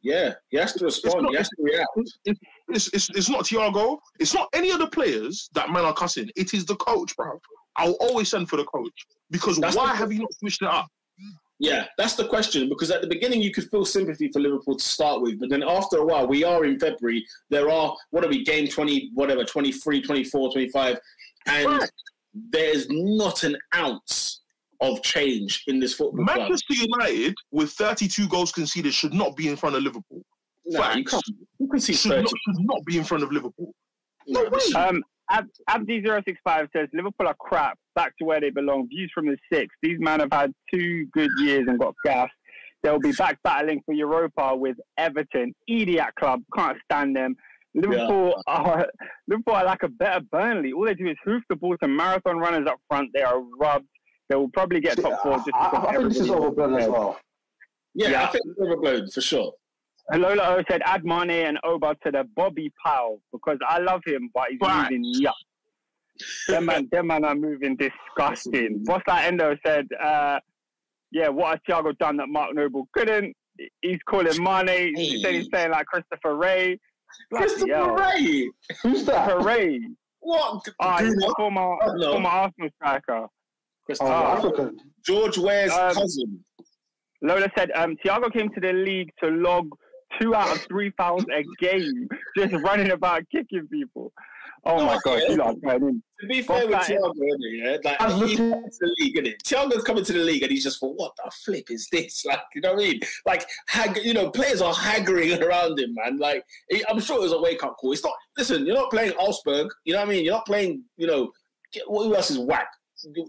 Yeah, 0.03 0.35
he 0.51 0.59
has 0.59 0.75
to 0.75 0.85
respond. 0.85 1.23
not- 1.23 1.31
he 1.31 1.37
has 1.39 1.49
to 1.49 1.57
react. 1.61 1.89
It's, 2.27 2.45
it's, 2.69 2.89
it's, 2.93 3.09
it's 3.17 3.31
not 3.31 3.45
Thiago. 3.47 3.97
It's 4.21 4.35
not 4.35 4.49
any 4.53 4.71
of 4.71 4.81
the 4.81 4.89
players 4.89 5.49
that 5.55 5.71
man 5.71 5.87
are 5.87 5.95
cussing. 5.95 6.29
It 6.37 6.53
is 6.53 6.67
the 6.67 6.77
coach, 6.77 7.17
bro. 7.17 7.41
I'll 7.77 7.93
always 8.01 8.29
send 8.29 8.51
for 8.51 8.57
the 8.59 8.65
coach 8.65 9.07
because 9.31 9.57
That's 9.57 9.77
why 9.77 9.93
the- 9.93 9.97
have 9.97 10.13
you 10.13 10.19
not 10.21 10.35
switched 10.35 10.61
it 10.61 10.69
up? 10.69 10.89
Yeah, 11.61 11.87
that's 11.97 12.15
the 12.15 12.27
question 12.29 12.69
because 12.69 12.91
at 12.93 13.01
the 13.03 13.09
beginning 13.09 13.41
you 13.43 13.53
could 13.53 13.69
feel 13.71 13.85
sympathy 13.85 14.29
for 14.29 14.39
Liverpool 14.41 14.77
to 14.77 14.85
start 14.85 15.21
with, 15.23 15.41
but 15.41 15.51
then 15.51 15.65
after 15.67 15.97
a 15.99 16.05
while, 16.05 16.27
we 16.27 16.45
are 16.45 16.65
in 16.65 16.79
February. 16.79 17.27
There 17.51 17.69
are, 17.71 17.97
what 18.11 18.25
are 18.25 18.29
we, 18.29 18.45
game 18.45 18.69
20, 18.69 19.11
whatever, 19.15 19.45
23, 19.45 20.01
24, 20.03 20.53
25, 20.53 21.01
and 21.47 21.67
Right. 21.67 21.91
there's 22.33 22.87
not 22.91 23.43
an 23.43 23.57
ounce 23.75 24.43
of 24.81 25.03
change 25.03 25.65
in 25.67 25.81
this 25.81 25.95
football 25.95 26.25
club. 26.25 26.39
Manchester 26.39 26.75
United 26.75 27.35
with 27.51 27.73
32 27.73 28.29
goals 28.29 28.53
conceded 28.53 28.95
should 28.95 29.13
not 29.15 29.35
be 29.37 29.49
in 29.49 29.57
front 29.57 29.75
of 29.75 29.83
Liverpool. 29.83 30.23
No, 30.67 30.93
you 30.93 31.03
can't. 31.05 31.23
You 31.59 31.67
can 31.67 31.81
see 31.81 31.95
Should 31.95 32.11
not, 32.23 32.29
should 32.29 32.61
not 32.67 32.85
be 32.85 32.99
in 32.99 33.05
front 33.05 33.25
of 33.25 33.33
Liverpool. 33.33 33.73
No, 34.29 34.45
way. 34.45 34.61
Um, 34.77 34.97
Ab- 34.97 35.03
Abdi065 35.31 36.69
says 36.75 36.89
Liverpool 36.93 37.27
are 37.29 37.35
crap, 37.39 37.79
back 37.95 38.17
to 38.19 38.25
where 38.25 38.41
they 38.41 38.51
belong. 38.51 38.89
Views 38.89 39.11
from 39.15 39.27
the 39.27 39.37
six. 39.53 39.75
These 39.83 39.99
men 40.01 40.21
have 40.21 40.33
had 40.33 40.53
two 40.73 41.07
good 41.13 41.31
years 41.39 41.67
and 41.69 41.79
got 41.79 41.95
gassed. 42.05 42.33
They'll 42.83 42.99
be 43.01 43.13
back 43.13 43.39
battling 43.43 43.83
for 43.85 43.93
Europa 43.93 44.55
with 44.55 44.77
Everton. 44.97 45.55
Idiot 45.67 46.15
club, 46.19 46.43
can't 46.57 46.79
stand 46.85 47.17
them. 47.17 47.37
Liverpool 47.75 48.43
are 48.47 48.87
Liverpool 49.27 49.55
are 49.55 49.65
like 49.65 49.83
a 49.83 49.89
better 49.89 50.21
Burnley. 50.33 50.73
All 50.73 50.85
they 50.87 50.95
do 50.95 51.09
is 51.09 51.17
hoof 51.25 51.43
the 51.49 51.57
ball 51.57 51.77
to 51.83 51.89
marathon 51.89 52.39
runners 52.39 52.67
up 52.67 52.81
front. 52.89 53.11
They 53.13 53.23
are 53.23 53.41
rubbed. 53.61 53.87
They 54.29 54.37
will 54.37 54.49
probably 54.51 54.81
get 54.81 54.99
top 55.01 55.23
four. 55.23 55.37
Just 55.39 55.51
I, 55.55 55.59
I, 55.69 55.87
I 55.89 55.97
think 55.97 56.09
this 56.09 56.21
is 56.21 56.31
everybody- 56.31 56.45
overblown 56.47 56.81
as 56.81 56.89
well. 56.89 57.19
yeah, 57.95 58.09
Yeah. 58.11 58.23
I 58.25 58.27
think 58.29 58.45
it's 58.47 58.61
overblown 58.61 59.11
for 59.11 59.21
sure. 59.21 59.53
Lola 60.15 60.57
O 60.57 60.63
said 60.71 60.81
add 60.85 61.05
Mane 61.05 61.31
and 61.47 61.59
Oba 61.65 61.95
to 62.05 62.11
the 62.11 62.25
Bobby 62.35 62.73
Powell 62.85 63.21
because 63.33 63.59
I 63.69 63.79
love 63.79 64.01
him, 64.07 64.31
but 64.35 64.45
he's 64.51 64.59
Right. 64.61 64.91
moving 64.91 65.05
yuck. 65.23 65.33
them 66.49 66.65
man, 66.67 66.89
them 66.91 67.07
man 67.09 67.25
are 67.25 67.35
moving 67.35 67.77
disgusting. 67.77 68.83
What's 68.87 69.05
that 69.07 69.27
Endo 69.27 69.57
said? 69.65 69.87
Uh, 70.03 70.41
yeah, 71.13 71.29
what 71.29 71.51
has 71.51 71.61
Thiago 71.69 71.97
done 71.99 72.17
that 72.17 72.29
Mark 72.29 72.55
Noble 72.55 72.89
couldn't? 72.93 73.37
He's 73.83 73.99
calling 74.09 74.43
Mane. 74.43 74.97
He 74.97 75.23
said 75.23 75.35
he's 75.35 75.49
playing 75.49 75.71
like 75.73 75.87
Christopher 75.87 76.37
Wreh. 76.37 76.75
Bloody 77.31 77.47
Christopher 77.47 77.73
hell. 77.75 77.95
Wreh! 77.95 78.45
Who's 78.83 79.05
that? 79.05 79.25
Christopher 79.29 79.41
Wreh. 79.45 79.79
What? 80.21 80.65
Ah, 80.81 80.99
he's 80.99 81.23
a 81.25 81.35
former, 81.37 81.61
Oh, 81.83 81.93
no. 81.97 82.13
former 82.13 82.29
Arsenal 82.29 82.71
striker. 82.77 83.27
Christopher 83.87 84.11
Oh. 84.13 84.37
African. 84.37 84.79
George 85.07 85.39
Weah's 85.39 85.73
Um, 85.73 85.95
cousin. 85.95 86.45
Lola 87.23 87.49
said 87.57 87.71
um, 87.77 87.97
Thiago 88.05 88.33
came 88.33 88.49
to 88.55 88.61
the 88.61 88.73
league 88.73 89.11
to 89.23 89.31
log 89.31 89.69
two 90.21 90.35
out 90.35 90.55
of 90.55 90.63
three 90.63 90.91
fouls 90.97 91.25
a 91.35 91.45
game, 91.59 92.09
just 92.37 92.53
running 92.65 92.91
about 92.91 93.23
kicking 93.31 93.67
people. 93.69 94.13
Oh 94.65 94.85
my 94.85 94.97
Oh, 94.97 95.01
god, 95.05 95.23
you 95.29 95.37
lot 95.37 95.57
are. 95.67 95.79
To 95.79 96.27
be 96.29 96.43
fair 96.43 96.67
with? 96.67 96.77
Thiago, 96.79 97.13
yeah, 97.39 97.77
like 97.85 98.03
he's 98.03 98.15
looking- 98.15 98.51
coming 98.51 98.71
to 98.71 98.79
the 98.81 98.95
league, 98.99 99.17
isn't 99.17 99.27
it? 99.29 99.43
Thiago's 99.45 99.85
coming 99.85 100.05
to 100.05 100.13
the 100.13 100.19
league, 100.19 100.43
and 100.43 100.51
he's 100.51 100.65
just 100.65 100.81
for 100.81 100.93
what 100.95 101.13
the 101.17 101.31
flip 101.45 101.71
is 101.71 101.87
this? 101.93 102.25
Like, 102.27 102.41
you 102.57 102.61
know 102.61 102.75
what 102.75 102.83
I 102.85 102.89
mean? 102.89 103.01
Like, 103.25 103.47
hag- 103.69 104.01
you 104.03 104.15
know, 104.15 104.31
players 104.31 104.61
are 104.61 104.75
haggling 104.75 105.41
around 105.45 105.79
him, 105.79 105.95
man. 105.95 106.19
Like, 106.19 106.45
I'm 106.89 106.99
sure 107.01 107.19
it 107.19 107.23
was 107.23 107.33
a 107.33 107.41
wake 107.41 107.63
up 107.63 107.77
call. 107.79 107.93
It's 107.93 108.03
not. 108.03 108.15
Listen, 108.37 108.67
you're 108.67 108.75
not 108.75 108.91
playing 108.91 109.13
Augsburg. 109.13 109.69
You 109.85 109.93
know 109.93 110.01
what 110.01 110.09
I 110.09 110.11
mean? 110.13 110.25
You're 110.25 110.35
not 110.35 110.47
playing. 110.47 110.83
You 110.97 111.07
know, 111.07 111.33
who 111.87 112.15
else 112.17 112.31
is 112.33 112.39
whack? 112.39 112.69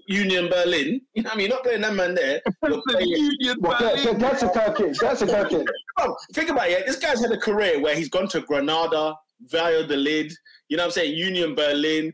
Union 0.07 0.49
Berlin. 0.49 1.01
You 1.13 1.23
know 1.23 1.29
what 1.29 1.33
I 1.33 1.37
mean? 1.37 1.47
You're 1.47 1.55
not 1.57 1.63
playing 1.63 1.81
that 1.81 1.93
man 1.95 2.15
there. 2.15 2.41
You're 2.67 2.81
playing. 2.87 3.07
Union 3.09 3.57
Well, 3.59 3.79
get, 3.79 3.95
Berlin. 3.97 4.03
get, 4.05 4.19
that's 4.19 4.43
a 4.43 4.51
Turkish. 4.53 4.99
That's 4.99 5.21
a 5.21 5.27
Turkish. 5.27 5.65
Oh, 6.01 6.05
bro, 6.05 6.15
think 6.33 6.49
about 6.49 6.69
it. 6.69 6.87
This 6.87 6.95
guy's 6.95 7.19
had 7.19 7.31
a 7.33 7.37
career 7.37 7.81
where 7.81 7.93
he's 7.93 8.07
gone 8.07 8.29
to 8.29 8.39
Granada, 8.39 9.13
Valladolid. 9.51 10.31
You 10.69 10.77
know 10.77 10.83
what 10.83 10.87
I'm 10.87 10.91
saying? 10.93 11.13
Union 11.17 11.55
Berlin, 11.55 12.13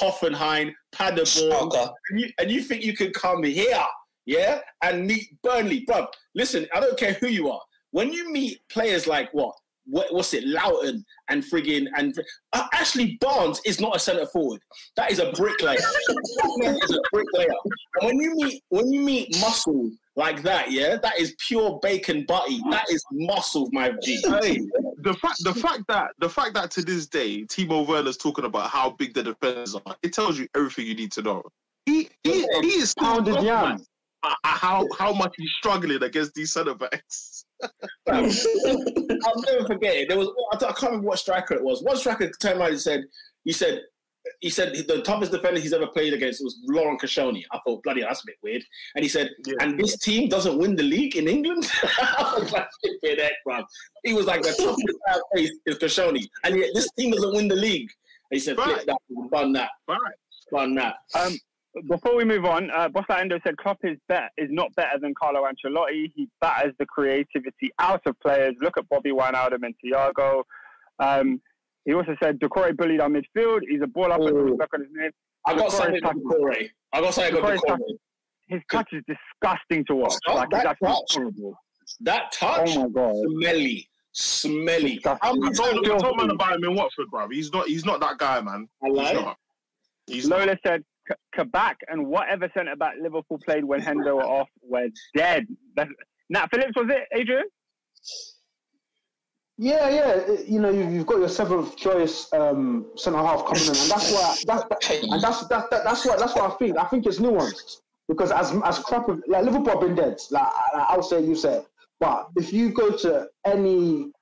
Hoffenheim, 0.00 0.72
Paderborn. 0.92 1.70
And 2.10 2.20
you, 2.20 2.30
and 2.38 2.50
you 2.50 2.62
think 2.62 2.82
you 2.82 2.96
can 2.96 3.12
come 3.12 3.42
here, 3.42 3.84
yeah, 4.24 4.60
and 4.82 5.06
meet 5.06 5.26
Burnley, 5.42 5.84
bro? 5.86 6.06
Listen, 6.34 6.66
I 6.74 6.80
don't 6.80 6.98
care 6.98 7.12
who 7.14 7.26
you 7.28 7.50
are. 7.50 7.60
When 7.90 8.10
you 8.10 8.32
meet 8.32 8.60
players 8.70 9.06
like 9.06 9.28
what, 9.34 9.54
what 9.86 10.12
what's 10.12 10.34
it, 10.34 10.44
Loughton 10.46 11.04
and 11.28 11.42
friggin' 11.42 11.86
and 11.96 12.14
uh, 12.52 12.66
Ashley 12.72 13.16
Barnes 13.20 13.60
is 13.64 13.80
not 13.80 13.96
a 13.96 13.98
centre 13.98 14.26
forward. 14.26 14.60
That 14.96 15.10
is 15.10 15.18
a 15.18 15.32
bricklayer. 15.32 15.76
that 15.78 16.80
is 16.84 16.90
a 16.96 17.00
bricklayer. 17.12 17.48
And 18.00 18.06
when 18.06 18.18
you 18.20 18.34
meet 18.36 18.62
when 18.68 18.92
you 18.92 19.00
meet 19.00 19.40
muscle 19.40 19.90
like 20.16 20.42
that, 20.42 20.70
yeah, 20.70 20.96
that 21.02 21.18
is 21.18 21.34
pure 21.46 21.78
bacon 21.82 22.24
butty. 22.26 22.60
That 22.70 22.84
is 22.90 23.04
muscle, 23.12 23.68
my 23.72 23.92
G. 24.02 24.20
Hey, 24.40 24.60
the 24.98 25.14
fact 25.14 25.36
the 25.44 25.54
fact 25.54 25.82
that 25.88 26.10
the 26.18 26.28
fact 26.28 26.54
that 26.54 26.70
to 26.72 26.82
this 26.82 27.06
day 27.06 27.42
Timo 27.44 27.86
Werner's 27.86 28.16
talking 28.16 28.44
about 28.44 28.70
how 28.70 28.90
big 28.90 29.14
the 29.14 29.22
defenders 29.22 29.74
are, 29.74 29.96
it 30.02 30.12
tells 30.12 30.38
you 30.38 30.48
everything 30.54 30.86
you 30.86 30.94
need 30.94 31.12
to 31.12 31.22
know. 31.22 31.42
He 31.84 32.08
he, 32.24 32.46
he 32.62 32.68
is 32.68 32.90
still 32.90 33.04
Pounded 33.04 33.36
gobsmacked 33.36 33.44
yam. 33.44 33.72
at- 33.72 33.80
at 34.24 34.36
how 34.56 34.84
how 34.98 35.12
much 35.12 35.32
he's 35.38 35.50
struggling 35.58 36.02
against 36.02 36.34
these 36.34 36.52
centre 36.52 36.74
backs. 36.74 37.44
I'll 38.08 39.42
never 39.42 39.66
forget 39.66 39.96
it. 39.96 40.08
There 40.08 40.18
was 40.18 40.28
I 40.52 40.56
can't 40.58 40.82
remember 40.82 41.08
what 41.08 41.18
striker 41.18 41.54
it 41.54 41.62
was. 41.62 41.82
One 41.82 41.96
striker 41.96 42.30
turned 42.40 42.60
around 42.60 42.70
and 42.70 42.80
said, 42.80 43.04
"He 43.44 43.52
said, 43.52 43.82
he 44.40 44.50
said 44.50 44.74
the 44.88 45.02
toughest 45.02 45.32
defender 45.32 45.60
he's 45.60 45.72
ever 45.72 45.86
played 45.86 46.12
against 46.12 46.42
was 46.42 46.58
Laurent 46.68 47.00
Koscielny." 47.00 47.44
I 47.52 47.58
thought, 47.64 47.82
bloody, 47.82 48.00
hell, 48.00 48.10
that's 48.10 48.22
a 48.22 48.26
bit 48.26 48.36
weird. 48.42 48.62
And 48.94 49.02
he 49.02 49.08
said, 49.08 49.30
Yeah. 49.46 49.54
"And 49.60 49.78
this 49.78 49.98
team 49.98 50.28
doesn't 50.28 50.58
win 50.58 50.76
the 50.76 50.82
league 50.82 51.16
in 51.16 51.28
England." 51.28 51.64
I 51.98 52.36
was 52.38 52.52
like, 52.52 52.68
"Flipping 52.82 53.22
heck, 53.24 53.32
bruv." 53.46 53.64
He 54.04 54.12
was 54.14 54.26
like, 54.26 54.42
"The 54.42 54.52
toughest 54.52 54.98
I've 55.08 55.20
faced 55.34 55.54
is 55.66 55.78
Koscielny, 55.78 56.24
and 56.44 56.58
yet 56.58 56.70
this 56.74 56.90
team 56.98 57.12
doesn't 57.12 57.34
win 57.34 57.48
the 57.48 57.56
league." 57.56 57.90
And 58.30 58.36
he 58.36 58.40
said, 58.40 58.56
"Flip 58.56 58.84
that, 58.86 58.98
bun 59.30 59.52
that, 59.52 59.70
Right. 59.88 59.98
bun 60.50 60.74
that." 60.76 60.96
Um, 61.14 61.38
before 61.88 62.16
we 62.16 62.24
move 62.24 62.44
on, 62.44 62.70
uh, 62.70 62.88
Bossa 62.88 63.18
Endo 63.20 63.38
said 63.44 63.56
Klopp 63.58 63.78
is 63.84 63.98
bet 64.08 64.30
is 64.36 64.48
not 64.50 64.74
better 64.74 64.98
than 65.00 65.14
Carlo 65.14 65.42
Ancelotti. 65.44 66.12
He 66.14 66.28
batters 66.40 66.74
the 66.78 66.86
creativity 66.86 67.70
out 67.78 68.00
of 68.06 68.18
players. 68.20 68.54
Look 68.60 68.78
at 68.78 68.88
Bobby 68.88 69.10
Wijnaldum 69.10 69.62
and 69.64 69.74
Thiago. 69.84 70.42
Um, 70.98 71.40
he 71.84 71.92
also 71.94 72.16
said 72.22 72.38
Doucouré 72.40 72.76
bullied 72.76 73.00
our 73.00 73.08
midfield. 73.08 73.60
He's 73.68 73.82
a 73.82 73.86
ball 73.86 74.12
up 74.12 74.20
and 74.20 74.36
Oh. 74.52 74.56
back 74.56 74.70
on 74.74 74.80
his 74.80 74.90
name. 74.92 75.10
I 75.46 75.54
got 75.54 75.66
Doucouré's 75.68 75.74
something 75.76 76.00
touch- 76.00 76.14
on 76.16 76.22
Doucouré. 76.22 76.70
I 76.92 77.00
got 77.00 77.14
something 77.14 77.36
on 77.36 77.42
Doucouré's 77.42 77.60
Doucouré. 77.62 77.98
His 78.48 78.62
touch 78.70 78.88
is 78.92 79.02
disgusting 79.06 79.84
to 79.86 79.94
watch. 79.96 80.14
Oh, 80.28 80.34
like, 80.36 80.50
that 80.50 80.58
he's 80.60 80.66
actually 80.66 80.88
touch. 80.88 81.14
horrible. 81.14 81.58
That 82.00 82.32
touch, 82.32 82.70
Oh 82.76 82.82
my 82.84 82.88
god. 82.88 83.14
smelly, 83.40 83.88
smelly. 84.12 84.94
Disgusting. 84.94 85.18
How 85.22 85.30
I 85.32 85.52
told, 85.52 85.84
times- 85.84 85.90
I 85.90 85.98
told 85.98 86.16
man 86.16 86.30
about 86.30 86.54
him 86.56 86.64
in 86.64 86.74
Watford, 86.74 87.10
bro. 87.10 87.28
He's 87.28 87.52
not 87.52 87.66
he's 87.68 87.84
not 87.84 88.00
that 88.00 88.18
guy, 88.18 88.40
man. 88.40 88.68
I 88.82 88.86
He's 88.88 88.96
lied. 88.96 89.14
not. 89.16 89.38
He's 90.06 90.28
not. 90.28 90.38
Lola 90.40 90.58
said 90.66 90.84
Kabak 91.34 91.76
and 91.88 92.06
whatever 92.06 92.50
centre 92.54 92.76
back 92.76 92.94
Liverpool 93.00 93.38
played 93.44 93.64
when 93.64 93.80
Hendo 93.80 94.16
were 94.16 94.24
off 94.24 94.48
were 94.62 94.88
dead. 95.14 95.46
Nat 96.30 96.48
Phillips 96.50 96.72
was 96.76 96.86
it, 96.90 97.04
Adrian? 97.14 97.44
Yeah, 99.58 99.88
yeah. 99.88 100.36
You 100.46 100.60
know, 100.60 100.70
you've, 100.70 100.92
you've 100.92 101.06
got 101.06 101.18
your 101.18 101.28
seventh 101.28 101.76
choice 101.76 102.30
um, 102.32 102.86
centre 102.96 103.18
half 103.18 103.46
coming 103.46 103.62
in, 103.62 103.68
and 103.68 103.90
that's 103.90 104.12
why. 104.12 104.36
That, 104.46 105.02
and 105.02 105.22
that's 105.22 105.46
that, 105.46 105.70
that, 105.70 105.84
that's 105.84 106.04
why. 106.04 106.16
That's 106.16 106.34
what 106.34 106.50
I 106.50 106.54
think. 106.56 106.78
I 106.78 106.84
think 106.84 107.06
it's 107.06 107.18
nuanced 107.18 107.78
because 108.08 108.30
as 108.32 108.52
as 108.64 108.78
crap 108.80 109.08
as- 109.08 109.20
like 109.26 109.44
Liverpool 109.44 109.70
have 109.70 109.80
been 109.80 109.94
dead. 109.94 110.18
Like 110.30 110.46
I'll 110.74 111.02
say, 111.02 111.24
you 111.24 111.34
say. 111.34 111.62
But 112.00 112.28
if 112.36 112.52
you 112.52 112.68
go 112.70 112.94
to 112.98 113.28
any 113.46 114.12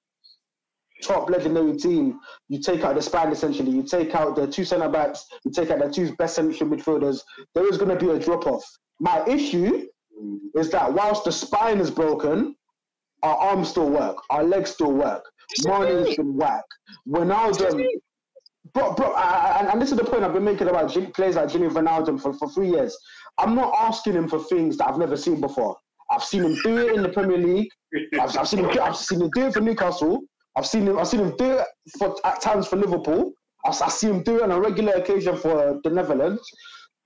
top 1.02 1.28
legendary 1.30 1.76
team, 1.76 2.20
you 2.48 2.60
take 2.60 2.82
out 2.84 2.94
the 2.94 3.02
spine 3.02 3.32
essentially. 3.32 3.70
You 3.70 3.82
take 3.82 4.14
out 4.14 4.36
the 4.36 4.46
two 4.46 4.64
centre 4.64 4.88
backs. 4.88 5.24
You 5.44 5.50
take 5.50 5.70
out 5.70 5.78
the 5.80 5.90
two 5.90 6.14
best 6.16 6.36
central 6.36 6.68
midfielders. 6.70 7.20
There 7.54 7.68
is 7.68 7.76
going 7.78 7.96
to 7.96 8.04
be 8.04 8.10
a 8.12 8.18
drop 8.18 8.46
off. 8.46 8.64
My 9.00 9.24
issue 9.26 9.86
is 10.56 10.70
that 10.70 10.92
whilst 10.92 11.24
the 11.24 11.32
spine 11.32 11.78
is 11.78 11.90
broken, 11.90 12.54
our 13.22 13.36
arms 13.36 13.68
still 13.70 13.90
work, 13.90 14.16
our 14.30 14.44
legs 14.44 14.70
still 14.70 14.92
work. 14.92 15.24
Mane's 15.66 16.16
been 16.16 16.36
whack. 16.36 16.64
Wijnaldum, 17.08 17.84
bro, 18.72 18.94
bro, 18.94 19.12
I, 19.12 19.22
I- 19.22 19.58
and, 19.60 19.68
and 19.68 19.82
this 19.82 19.90
is 19.92 19.98
the 19.98 20.04
point 20.04 20.22
I've 20.22 20.32
been 20.32 20.44
making 20.44 20.68
about 20.68 20.90
Jim, 20.92 21.10
players 21.12 21.36
like 21.36 21.48
Gini 21.48 21.68
Wijnaldum 21.70 22.20
for, 22.20 22.32
for 22.34 22.48
three 22.50 22.70
years. 22.70 22.96
I'm 23.38 23.54
not 23.54 23.74
asking 23.78 24.14
him 24.14 24.28
for 24.28 24.38
things 24.38 24.76
that 24.78 24.88
I've 24.88 24.98
never 24.98 25.16
seen 25.16 25.40
before. 25.40 25.76
I've 26.10 26.22
seen 26.22 26.42
him 26.44 26.54
do 26.62 26.76
it 26.78 26.94
in 26.94 27.02
the 27.02 27.08
Premier 27.08 27.38
League. 27.38 27.68
I've, 28.20 28.36
I've 28.36 28.48
seen 28.48 28.60
him. 28.60 28.70
I've 28.82 28.96
seen 28.96 29.20
him 29.22 29.30
do 29.34 29.46
it 29.46 29.54
for 29.54 29.60
Newcastle. 29.60 30.20
I've 30.56 30.66
seen 30.66 30.86
him. 30.86 30.98
I've 30.98 31.08
seen 31.08 31.20
him 31.20 31.34
do 31.36 31.58
it 31.58 31.66
for 31.98 32.16
at 32.24 32.40
times 32.40 32.66
for 32.66 32.76
Liverpool. 32.76 33.32
I've, 33.66 33.80
I've 33.82 33.92
seen 33.92 34.10
him 34.10 34.22
do 34.22 34.36
it 34.36 34.42
on 34.42 34.52
a 34.52 34.60
regular 34.60 34.92
occasion 34.94 35.36
for 35.36 35.80
the 35.82 35.90
Netherlands. 35.90 36.42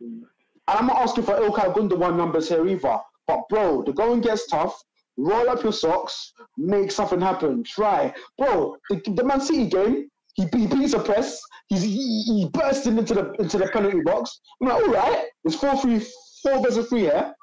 And 0.00 0.24
I'm 0.66 0.86
not 0.86 0.98
asking 0.98 1.24
for 1.24 1.34
Ilkay 1.34 1.74
Gundogan 1.74 2.16
numbers 2.16 2.48
here 2.48 2.66
either. 2.66 2.98
But 3.26 3.48
bro, 3.48 3.82
the 3.82 3.92
going 3.92 4.20
gets 4.20 4.46
tough. 4.46 4.78
Roll 5.20 5.50
up 5.50 5.64
your 5.64 5.72
socks, 5.72 6.32
make 6.56 6.92
something 6.92 7.20
happen. 7.20 7.64
Try, 7.64 8.14
bro. 8.38 8.76
The, 8.88 9.02
the 9.16 9.24
Man 9.24 9.40
City 9.40 9.66
game, 9.66 10.08
he, 10.34 10.44
he 10.56 10.66
beats 10.68 10.92
a 10.92 11.00
press. 11.00 11.40
He's 11.68 11.82
he, 11.82 12.22
he 12.22 12.48
bursting 12.52 12.96
into 12.98 13.14
the 13.14 13.32
into 13.40 13.58
the 13.58 13.66
penalty 13.66 14.00
box. 14.02 14.40
I'm 14.62 14.68
like, 14.68 14.80
all 14.80 14.92
right, 14.92 15.26
it's 15.44 15.56
four 15.56 15.76
three 15.76 16.06
four 16.42 16.62
versus 16.62 16.88
three 16.88 17.00
here. 17.00 17.34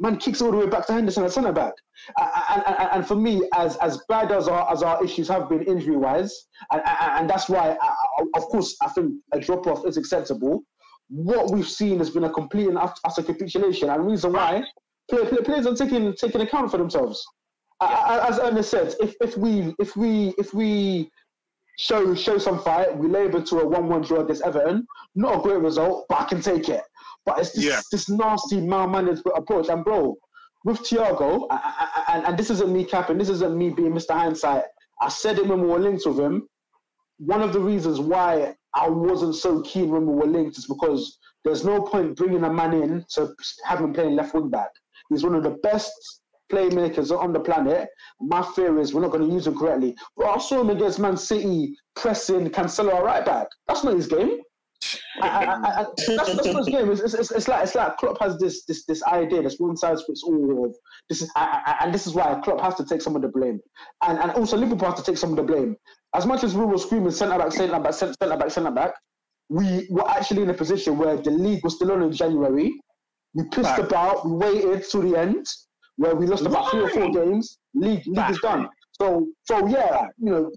Man 0.00 0.16
kicks 0.16 0.40
all 0.40 0.52
the 0.52 0.56
way 0.58 0.66
back 0.66 0.86
to 0.86 0.92
Henderson 0.92 1.24
at 1.24 1.32
centre 1.32 1.52
back. 1.52 1.72
And, 2.18 2.62
and, 2.66 2.88
and, 2.92 3.06
for 3.06 3.16
me, 3.16 3.42
as 3.56 3.76
as 3.78 4.00
bad 4.08 4.30
as 4.30 4.46
our 4.46 4.70
as 4.72 4.82
our 4.82 5.02
issues 5.04 5.26
have 5.28 5.48
been 5.48 5.62
injury 5.64 5.96
wise, 5.96 6.46
and, 6.70 6.82
and, 6.86 7.28
that's 7.28 7.48
why, 7.48 7.76
I, 7.80 7.94
of 8.36 8.42
course, 8.44 8.76
I 8.82 8.88
think 8.90 9.14
a 9.32 9.40
drop 9.40 9.66
off 9.66 9.84
is 9.86 9.96
acceptable. 9.96 10.62
what 11.08 11.50
we've 11.50 11.68
seen 11.68 11.98
has 11.98 12.10
been 12.10 12.24
a 12.24 12.30
complete 12.30 12.68
and 12.68 12.78
utter 12.78 13.22
capitulation. 13.22 13.88
And 13.90 14.00
the 14.04 14.06
reason 14.06 14.32
why 14.32 14.62
play, 15.10 15.24
play, 15.26 15.38
players 15.42 15.66
are 15.66 15.74
taking 15.74 16.12
taking 16.14 16.40
account 16.42 16.70
for 16.70 16.78
themselves. 16.78 17.24
I- 17.80 18.26
As 18.28 18.38
Ernest 18.38 18.70
said, 18.70 18.94
if, 19.00 19.14
if 19.20 19.36
we 19.36 19.74
if 19.78 19.96
we 19.96 20.34
if 20.38 20.54
we 20.54 21.10
show 21.78 22.14
show 22.14 22.38
some 22.38 22.58
fight, 22.62 22.96
we 22.96 23.08
labour 23.08 23.40
to 23.42 23.60
a 23.60 23.66
one-one 23.66 24.02
draw 24.02 24.20
against 24.20 24.42
Everton. 24.42 24.86
Not 25.14 25.38
a 25.38 25.42
great 25.42 25.60
result, 25.60 26.06
but 26.08 26.20
I 26.20 26.24
can 26.24 26.40
take 26.40 26.68
it. 26.68 26.82
But 27.28 27.40
it's 27.40 27.52
this, 27.52 27.64
Yeah. 27.64 27.80
this 27.92 28.08
nasty 28.08 28.60
mal-mannered 28.60 29.20
approach. 29.36 29.68
And 29.68 29.84
bro, 29.84 30.16
with 30.64 30.78
Thiago, 30.80 31.46
I- 31.50 31.56
I- 31.56 32.02
I- 32.12 32.16
and, 32.16 32.26
and 32.26 32.38
this 32.38 32.50
isn't 32.50 32.72
me 32.72 32.84
capping, 32.84 33.18
this 33.18 33.28
isn't 33.28 33.56
me 33.56 33.70
being 33.70 33.92
Mr. 33.92 34.12
Hindsight. 34.14 34.64
I 35.00 35.08
said 35.08 35.38
it 35.38 35.46
when 35.46 35.60
we 35.62 35.68
were 35.68 35.78
linked 35.78 36.06
with 36.06 36.18
him. 36.18 36.48
One 37.18 37.42
of 37.42 37.52
the 37.52 37.60
reasons 37.60 38.00
why 38.00 38.56
I 38.74 38.88
wasn't 38.88 39.34
so 39.34 39.60
keen 39.62 39.90
when 39.90 40.06
we 40.06 40.14
were 40.14 40.26
linked 40.26 40.58
is 40.58 40.66
because 40.66 41.18
there's 41.44 41.64
no 41.64 41.82
point 41.82 42.16
bringing 42.16 42.44
a 42.44 42.52
man 42.52 42.72
in 42.74 43.04
to 43.14 43.34
have 43.64 43.80
him 43.80 43.92
playing 43.92 44.16
left 44.16 44.34
wing 44.34 44.48
back. 44.50 44.70
He's 45.10 45.24
one 45.24 45.34
of 45.34 45.42
the 45.42 45.56
best 45.62 45.92
playmakers 46.52 47.16
on 47.16 47.32
the 47.32 47.40
planet. 47.40 47.88
My 48.20 48.42
fear 48.54 48.78
is 48.78 48.94
we're 48.94 49.02
not 49.02 49.10
going 49.12 49.26
to 49.28 49.32
use 49.34 49.46
him 49.46 49.58
correctly. 49.58 49.96
Bro, 50.16 50.30
I 50.30 50.38
saw 50.38 50.60
him 50.60 50.70
against 50.70 50.98
Man 50.98 51.16
City 51.16 51.76
pressing 51.96 52.48
Cancelo 52.50 53.02
right 53.02 53.24
back. 53.24 53.48
That's 53.66 53.84
not 53.84 53.94
his 53.94 54.06
game. 54.06 54.40
I, 55.20 55.28
I, 55.28 55.44
I, 55.44 55.80
I, 55.80 55.86
that's, 56.06 56.34
that's 56.34 56.46
his 56.46 56.66
game. 56.68 56.90
It's, 56.90 57.00
it's, 57.14 57.30
it's 57.30 57.48
like 57.48 57.64
it's 57.64 57.74
like 57.74 57.96
Klopp 57.96 58.20
has 58.20 58.38
this 58.38 58.64
this 58.64 58.84
this 58.84 59.02
idea, 59.04 59.42
this 59.42 59.56
one 59.58 59.76
size 59.76 60.02
fits 60.06 60.22
all 60.22 60.64
of 60.66 60.74
this 61.08 61.22
is, 61.22 61.30
and 61.36 61.92
this 61.92 62.06
is 62.06 62.14
why 62.14 62.40
Klopp 62.44 62.60
has 62.60 62.74
to 62.76 62.84
take 62.84 63.02
some 63.02 63.16
of 63.16 63.22
the 63.22 63.28
blame, 63.28 63.58
and 64.02 64.18
and 64.18 64.30
also 64.32 64.56
Liverpool 64.56 64.88
has 64.90 64.98
to 65.02 65.04
take 65.04 65.18
some 65.18 65.30
of 65.30 65.36
the 65.36 65.42
blame. 65.42 65.76
As 66.14 66.26
much 66.26 66.44
as 66.44 66.54
we 66.54 66.64
were 66.64 66.78
screaming 66.78 67.10
centre 67.10 67.36
back, 67.38 67.52
centre 67.52 67.78
back, 67.80 67.92
centre 67.92 68.36
back, 68.36 68.50
centre 68.50 68.70
back, 68.70 68.92
we 69.48 69.86
were 69.90 70.08
actually 70.08 70.42
in 70.42 70.50
a 70.50 70.54
position 70.54 70.96
where 70.96 71.16
the 71.16 71.30
league 71.30 71.62
was 71.64 71.74
still 71.76 71.92
on 71.92 72.02
in 72.02 72.12
January. 72.12 72.72
We 73.34 73.44
pissed 73.50 73.70
Right. 73.70 73.80
about, 73.80 74.26
we 74.26 74.36
waited 74.36 74.84
to 74.90 74.98
the 75.02 75.16
end, 75.18 75.44
where 75.96 76.14
we 76.14 76.26
lost 76.26 76.46
about 76.46 76.70
three 76.70 76.80
or 76.82 76.88
four 76.90 77.10
games. 77.10 77.58
League 77.74 78.02
league 78.06 78.30
is 78.30 78.38
done. 78.40 78.68
So 79.00 79.26
so 79.44 79.66
yeah, 79.66 80.06
you 80.18 80.30
know, 80.30 80.50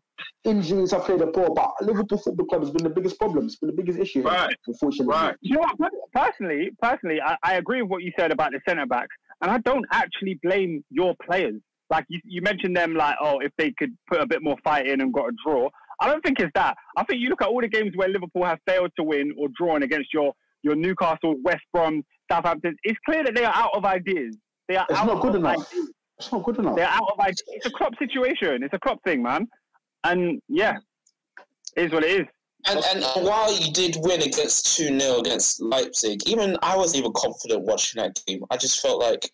injuries 0.43 0.91
have 0.91 1.03
played 1.05 1.22
a 1.22 1.28
part, 1.28 1.53
but 1.55 1.72
Liverpool 1.82 2.17
Football 2.17 2.45
Club 2.47 2.61
has 2.61 2.72
been 2.72 2.84
the 2.84 2.89
biggest 2.89 3.17
problem. 3.19 3.45
It's 3.45 3.55
been 3.57 3.67
the 3.69 3.76
biggest 3.76 3.99
issue, 3.99 4.22
Right. 4.24 4.55
unfortunately. 4.67 5.13
Right. 5.13 5.36
You 5.41 5.55
know 5.57 5.65
what? 5.78 5.91
Personally, 6.13 6.72
personally, 6.82 7.19
I, 7.22 7.38
I 7.43 7.53
agree 7.55 7.82
with 7.82 7.91
what 7.91 8.03
you 8.03 8.11
said 8.19 8.32
about 8.32 8.51
the 8.51 8.59
centre 8.67 8.86
backs, 8.86 9.15
and 9.41 9.49
I 9.51 9.57
don't 9.59 9.86
actually 9.91 10.39
blame 10.43 10.84
your 10.89 11.15
players. 11.24 11.61
Like 11.89 12.05
you, 12.09 12.19
you 12.24 12.41
mentioned 12.41 12.76
them, 12.76 12.95
like 12.95 13.15
oh, 13.22 13.39
if 13.39 13.51
they 13.57 13.72
could 13.78 13.91
put 14.09 14.22
a 14.22 14.26
bit 14.26 14.41
more 14.41 14.55
fight 14.63 14.88
in 14.88 15.01
and 15.01 15.13
got 15.13 15.26
a 15.30 15.32
draw. 15.45 15.69
I 15.99 16.07
don't 16.07 16.24
think 16.24 16.39
it's 16.39 16.51
that. 16.55 16.76
I 16.97 17.03
think 17.03 17.22
you 17.22 17.30
look 17.30 17.41
at 17.43 17.47
all 17.49 17.61
the 17.61 17.67
games 17.67 17.91
where 17.95 18.07
Liverpool 18.09 18.43
have 18.45 18.57
failed 18.65 18.91
to 18.97 19.03
win 19.03 19.34
or 19.38 19.49
drawn 19.57 19.84
against 19.84 20.13
your 20.13 20.34
your 20.63 20.76
Newcastle, 20.76 21.36
West 21.43 21.63
Brom, 21.74 22.03
Southampton. 22.32 22.76
It's 22.84 22.97
clear 23.05 23.24
that 23.24 23.36
they 23.36 23.43
are 23.43 23.53
out 23.55 23.72
of 23.76 23.84
ideas. 23.86 24.36
They 24.67 24.78
are 24.78 24.86
It's 24.89 24.97
out 24.99 25.07
not 25.07 25.22
good 25.22 25.30
of 25.36 25.41
enough. 25.41 25.67
ideas. 25.72 25.91
It's 26.17 26.32
not 26.32 26.43
good 26.43 26.59
enough. 26.59 26.76
They're 26.76 26.88
out 26.88 27.09
of 27.13 27.19
ideas. 27.19 27.43
It's 27.47 27.65
a 27.65 27.72
crop 27.72 27.93
situation. 27.99 28.63
It's 28.63 28.74
a 28.74 28.80
crop 28.80 28.99
thing, 29.03 29.22
man. 29.24 29.47
And 30.04 30.41
yeah, 30.47 30.78
it 31.76 31.86
is 31.86 31.91
what 31.91 32.04
it 32.04 32.22
is. 32.22 32.28
And, 32.68 32.80
and 32.80 33.26
while 33.26 33.52
you 33.52 33.72
did 33.74 33.95
win 34.02 34.22
against 34.22 34.78
2 34.78 34.99
0 34.99 35.20
against 35.20 35.62
Leipzig, 35.62 36.28
even 36.28 36.58
I 36.62 36.78
wasn't 36.78 36.99
even 36.99 37.14
confident 37.16 37.64
watching 37.64 38.02
that 38.02 38.20
game. 38.28 38.41
I 38.52 38.58
just 38.58 38.82
felt 38.82 39.02
like 39.02 39.26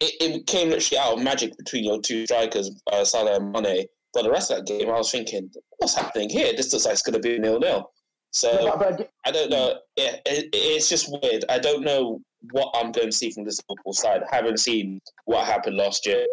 it, 0.00 0.12
it 0.20 0.46
came 0.46 0.68
literally 0.68 0.98
out 0.98 1.14
of 1.16 1.22
magic 1.24 1.56
between 1.56 1.84
your 1.84 2.00
two 2.02 2.26
strikers, 2.26 2.70
uh, 2.92 3.04
Salah 3.04 3.36
and 3.36 3.50
Mane. 3.50 3.86
But 4.12 4.24
the 4.24 4.30
rest 4.30 4.50
of 4.50 4.58
that 4.58 4.66
game, 4.66 4.88
I 4.90 4.92
was 4.98 5.10
thinking, 5.10 5.50
what's 5.78 5.94
happening 5.94 6.28
here? 6.28 6.52
This 6.54 6.72
looks 6.72 6.84
like 6.84 6.92
it's 6.92 7.02
going 7.02 7.14
to 7.14 7.20
be 7.20 7.38
nil 7.38 7.58
nil. 7.58 7.90
So 8.30 8.50
Yeah, 8.62 8.76
but, 8.78 8.98
but 8.98 9.10
I 9.24 9.30
don't 9.30 9.50
know. 9.50 9.78
Yeah, 9.96 10.16
it, 10.26 10.50
it's 10.52 10.88
just 10.90 11.10
weird. 11.22 11.44
I 11.48 11.58
don't 11.58 11.82
know 11.82 12.20
what 12.52 12.74
I'm 12.74 12.92
going 12.92 13.08
to 13.10 13.16
see 13.16 13.30
from 13.30 13.44
this 13.44 13.58
Liverpool 13.68 13.94
side. 13.94 14.20
I 14.30 14.36
haven't 14.36 14.58
seen 14.58 15.00
what 15.24 15.46
happened 15.46 15.76
last 15.78 16.04
year. 16.04 16.26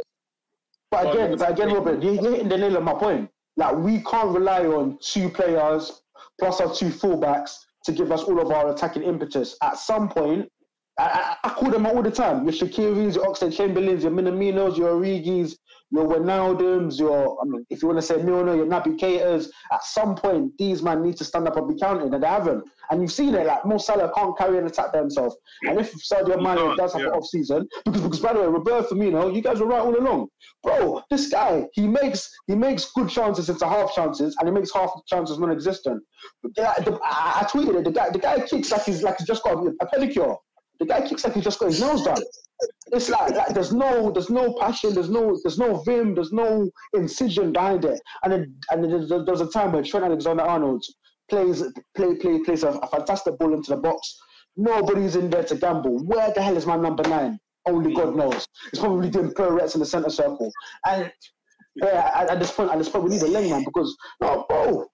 But 0.92 1.14
again, 1.14 1.38
but 1.38 1.50
again, 1.52 1.74
Robert, 1.74 2.04
you- 2.04 2.14
you're 2.22 2.32
hitting 2.32 2.50
the 2.50 2.58
nail 2.58 2.78
on 2.78 2.84
my 2.84 2.94
point. 2.94 3.30
We 3.72 4.02
can't 4.02 4.30
rely 4.30 4.66
on 4.66 4.98
two 5.02 5.30
players 5.30 6.02
plus 6.40 6.60
our 6.60 6.74
two 6.74 6.88
fullbacks 6.88 7.56
to 7.86 7.92
give 7.92 8.12
us 8.12 8.24
all 8.24 8.40
of 8.40 8.52
our 8.52 8.72
attacking 8.74 9.04
impetus. 9.04 9.56
At 9.62 9.78
some 9.78 10.10
point, 10.10 10.50
I, 11.00 11.38
I, 11.44 11.48
I 11.48 11.54
call 11.54 11.70
them 11.70 11.86
all 11.86 12.02
the 12.02 12.12
time. 12.12 12.44
Your 12.44 12.54
Shaqiris, 12.54 13.16
your 13.16 13.26
Oxlade 13.26 13.56
Chamberlains, 13.56 14.04
your 14.04 14.12
Minaminos, 14.12 14.78
your 14.78 14.94
Origis, 14.94 15.56
your 15.94 16.08
Wijnaldums, 16.08 17.00
your 17.00 17.38
I 17.40 17.46
mean, 17.46 17.66
if 17.70 17.84
you 17.84 17.88
want 17.88 18.00
to 18.00 18.02
say 18.02 18.18
Milner, 18.18 18.56
your 18.56 18.66
Naby 18.66 18.98
Keita's. 18.98 19.52
At 19.72 19.84
some 19.84 20.16
point, 20.16 20.52
these 20.58 20.82
men 20.82 21.04
need 21.04 21.18
to 21.18 21.24
stand 21.24 21.48
up 21.48 21.56
and 21.56 21.68
be 21.68 21.80
counted, 21.80 22.12
and 22.12 22.24
they 22.24 22.28
haven't. 22.28 22.64
And 22.90 23.00
you've 23.00 23.12
seen 23.12 23.36
it. 23.36 23.46
Like 23.46 23.64
Mo 23.64 23.78
Salah 23.78 24.12
can't 24.16 24.36
carry 24.36 24.58
an 24.58 24.66
attack 24.66 24.92
by 24.92 25.00
himself. 25.00 25.36
And 25.62 25.80
if 25.80 25.94
Sadio 25.94 26.42
Mane 26.42 26.76
does 26.78 26.94
have 26.94 27.04
yeah. 27.04 27.10
an 27.10 27.14
off 27.14 27.26
season, 27.26 27.68
because 27.86 28.02
because 28.02 28.20
by 28.20 28.34
the 28.34 28.40
way, 28.40 28.48
Roberto 28.48 28.90
Firmino, 28.90 29.34
you 29.34 29.42
guys 29.42 29.60
were 29.60 29.68
right 29.68 29.82
all 29.82 29.96
along, 29.96 30.30
bro. 30.64 31.04
This 31.12 31.30
guy, 31.30 31.68
he 31.74 31.88
makes 31.88 32.28
he 32.48 32.56
makes 32.56 32.92
good 32.92 33.10
chances 33.10 33.50
into 33.50 33.68
half 33.68 33.94
chances, 33.94 34.36
and 34.40 34.50
he 34.50 34.54
makes 34.54 34.74
half 34.74 34.90
chances 35.08 35.38
non-existent. 35.38 36.02
I, 36.58 36.74
I 37.42 37.44
tweeted 37.46 37.76
it. 37.76 37.84
The 37.84 37.92
guy, 37.92 38.10
the 38.10 38.20
guy 38.20 38.40
kicks 38.40 38.72
like 38.72 38.84
he's 38.84 39.04
like 39.04 39.20
he's 39.20 39.28
just 39.28 39.44
got 39.44 39.64
a 39.64 39.86
pedicure. 39.86 40.38
The 40.80 40.88
guy 40.88 41.08
kicks 41.08 41.24
like 41.24 41.36
he 41.36 41.42
just 41.42 41.60
got 41.60 41.68
his 41.68 41.80
nails 41.80 42.04
done. 42.04 42.18
It's 42.92 43.10
like, 43.10 43.36
like 43.36 43.54
there's 43.54 43.74
no 43.74 44.12
there's 44.12 44.30
no 44.30 44.54
passion, 44.54 44.94
there's 44.94 45.10
no 45.10 45.40
there's 45.44 45.58
no 45.58 45.82
vim, 45.84 46.16
there's 46.16 46.32
no 46.32 46.70
incision 46.94 47.52
behind 47.52 47.86
it. 47.86 48.00
And 48.24 48.32
then 48.32 48.56
and 48.72 48.84
then 48.84 49.26
there's, 49.26 49.42
a 49.42 49.48
time 49.48 49.72
where 49.72 49.84
Trent 49.84 50.06
Alexander-Arnold 50.06 50.84
plays 51.30 51.64
play 51.96 52.16
play 52.16 52.40
plays 52.44 52.64
a, 52.64 52.70
a 52.70 52.88
fantastic 52.88 53.38
ball 53.38 53.54
into 53.54 53.72
the 53.72 53.78
box. 53.78 54.18
Nobody's 54.56 55.16
in 55.16 55.30
there 55.30 55.44
to 55.46 55.56
gamble. 55.56 56.04
Where 56.06 56.32
the 56.34 56.42
hell 56.42 56.58
is 56.58 56.66
my 56.66 56.76
number 56.76 57.04
nine? 57.04 57.40
Only 57.66 57.94
God 57.94 58.10
mm. 58.10 58.18
knows. 58.18 58.48
It's 58.68 58.80
probably 58.80 59.10
doing 59.10 59.34
pirouettes 59.34 59.74
in 59.74 59.80
the 59.80 59.86
center 59.86 60.10
circle. 60.10 60.52
And 60.86 61.12
yeah, 61.76 62.12
at, 62.14 62.30
at 62.30 62.40
this 62.40 62.52
point, 62.52 62.72
at 62.72 62.78
this 62.78 62.90
point, 62.90 63.06
we 63.06 63.12
need 63.12 63.24
a 63.24 63.28
lane 63.28 63.50
man 63.50 63.64
because 63.64 63.96
no, 64.22 64.46
bro, 64.48 64.86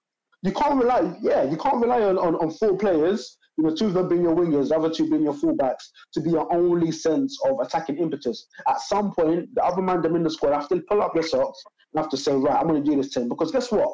you 0.43 0.53
can't 0.53 0.81
rely. 0.81 1.13
Yeah, 1.21 1.43
you 1.43 1.57
can't 1.57 1.81
rely 1.81 2.01
on, 2.03 2.17
on, 2.17 2.35
on 2.35 2.51
four 2.51 2.77
players. 2.77 3.37
You 3.59 3.65
know, 3.67 3.75
two 3.75 3.87
of 3.87 3.93
them 3.93 4.07
being 4.07 4.21
your 4.23 4.33
wingers, 4.33 4.69
the 4.69 4.77
other 4.77 4.89
two 4.89 5.09
being 5.09 5.23
your 5.23 5.33
fullbacks, 5.33 5.89
to 6.13 6.21
be 6.21 6.29
your 6.29 6.47
only 6.53 6.93
sense 6.93 7.37
of 7.45 7.59
attacking 7.59 7.97
impetus. 7.97 8.47
At 8.69 8.79
some 8.79 9.11
point, 9.13 9.53
the 9.53 9.61
other 9.65 9.81
man 9.81 10.01
them 10.01 10.15
in 10.15 10.23
the 10.23 10.29
squad 10.29 10.53
have 10.53 10.69
to 10.69 10.81
pull 10.87 11.01
up 11.01 11.13
your 11.13 11.25
socks 11.25 11.61
and 11.93 12.01
have 12.01 12.09
to 12.11 12.15
say, 12.15 12.33
right, 12.33 12.55
I'm 12.55 12.67
going 12.69 12.81
to 12.81 12.89
do 12.89 12.95
this 12.95 13.13
thing 13.13 13.27
because 13.27 13.51
guess 13.51 13.69
what? 13.69 13.89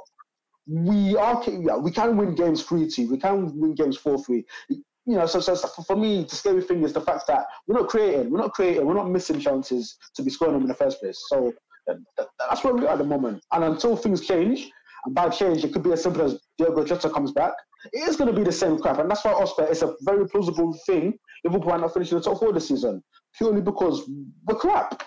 We 0.67 1.15
are 1.15 1.41
we 1.79 1.89
can 1.89 2.15
win 2.15 2.35
games 2.35 2.61
three 2.61 2.87
two. 2.87 3.09
We 3.09 3.17
can 3.17 3.59
win 3.59 3.73
games 3.73 3.97
four 3.97 4.23
three. 4.23 4.45
You 4.69 5.15
know, 5.17 5.25
so, 5.25 5.39
so, 5.39 5.55
so 5.55 5.67
for 5.83 5.95
me, 5.95 6.23
the 6.29 6.35
scary 6.35 6.61
thing 6.61 6.83
is 6.83 6.93
the 6.93 7.01
fact 7.01 7.25
that 7.27 7.45
we're 7.67 7.79
not 7.79 7.89
creating, 7.89 8.29
we're 8.31 8.39
not 8.39 8.53
creating, 8.53 8.85
we're 8.85 8.95
not 8.95 9.09
missing 9.09 9.39
chances 9.39 9.97
to 10.15 10.21
be 10.21 10.29
scoring 10.29 10.53
them 10.53 10.63
in 10.63 10.67
the 10.67 10.75
first 10.75 10.99
place. 10.99 11.19
So 11.29 11.53
that, 11.87 11.97
that- 12.17 12.27
that's 12.39 12.63
where 12.63 12.73
we 12.75 12.85
are 12.85 12.93
at 12.93 12.97
the 12.99 13.03
moment. 13.03 13.43
And 13.51 13.63
until 13.63 13.95
things 13.97 14.25
change, 14.27 14.69
and 15.05 15.13
by 15.15 15.29
change, 15.29 15.63
it 15.63 15.73
could 15.73 15.83
be 15.83 15.91
as 15.91 16.03
simple 16.03 16.21
as 16.23 16.39
Diogo 16.59 16.83
Jota 16.83 17.09
comes 17.09 17.31
back. 17.31 17.53
It 17.93 18.07
is 18.09 18.15
going 18.15 18.29
to 18.29 18.35
be 18.35 18.43
the 18.43 18.51
same 18.51 18.77
crap, 18.79 18.99
and 18.99 19.09
that's 19.09 19.23
why 19.25 19.31
Oscar 19.33 19.65
is 19.67 19.83
a 19.83 19.93
very 20.01 20.27
plausible 20.27 20.77
thing. 20.85 21.17
Liverpool 21.43 21.71
are 21.71 21.77
not 21.77 21.93
finishing 21.93 22.17
the 22.17 22.23
top 22.23 22.39
four 22.39 22.51
this 22.53 22.67
season 22.67 23.03
purely 23.37 23.61
because 23.61 24.09
we're 24.47 24.55
crap. 24.55 25.03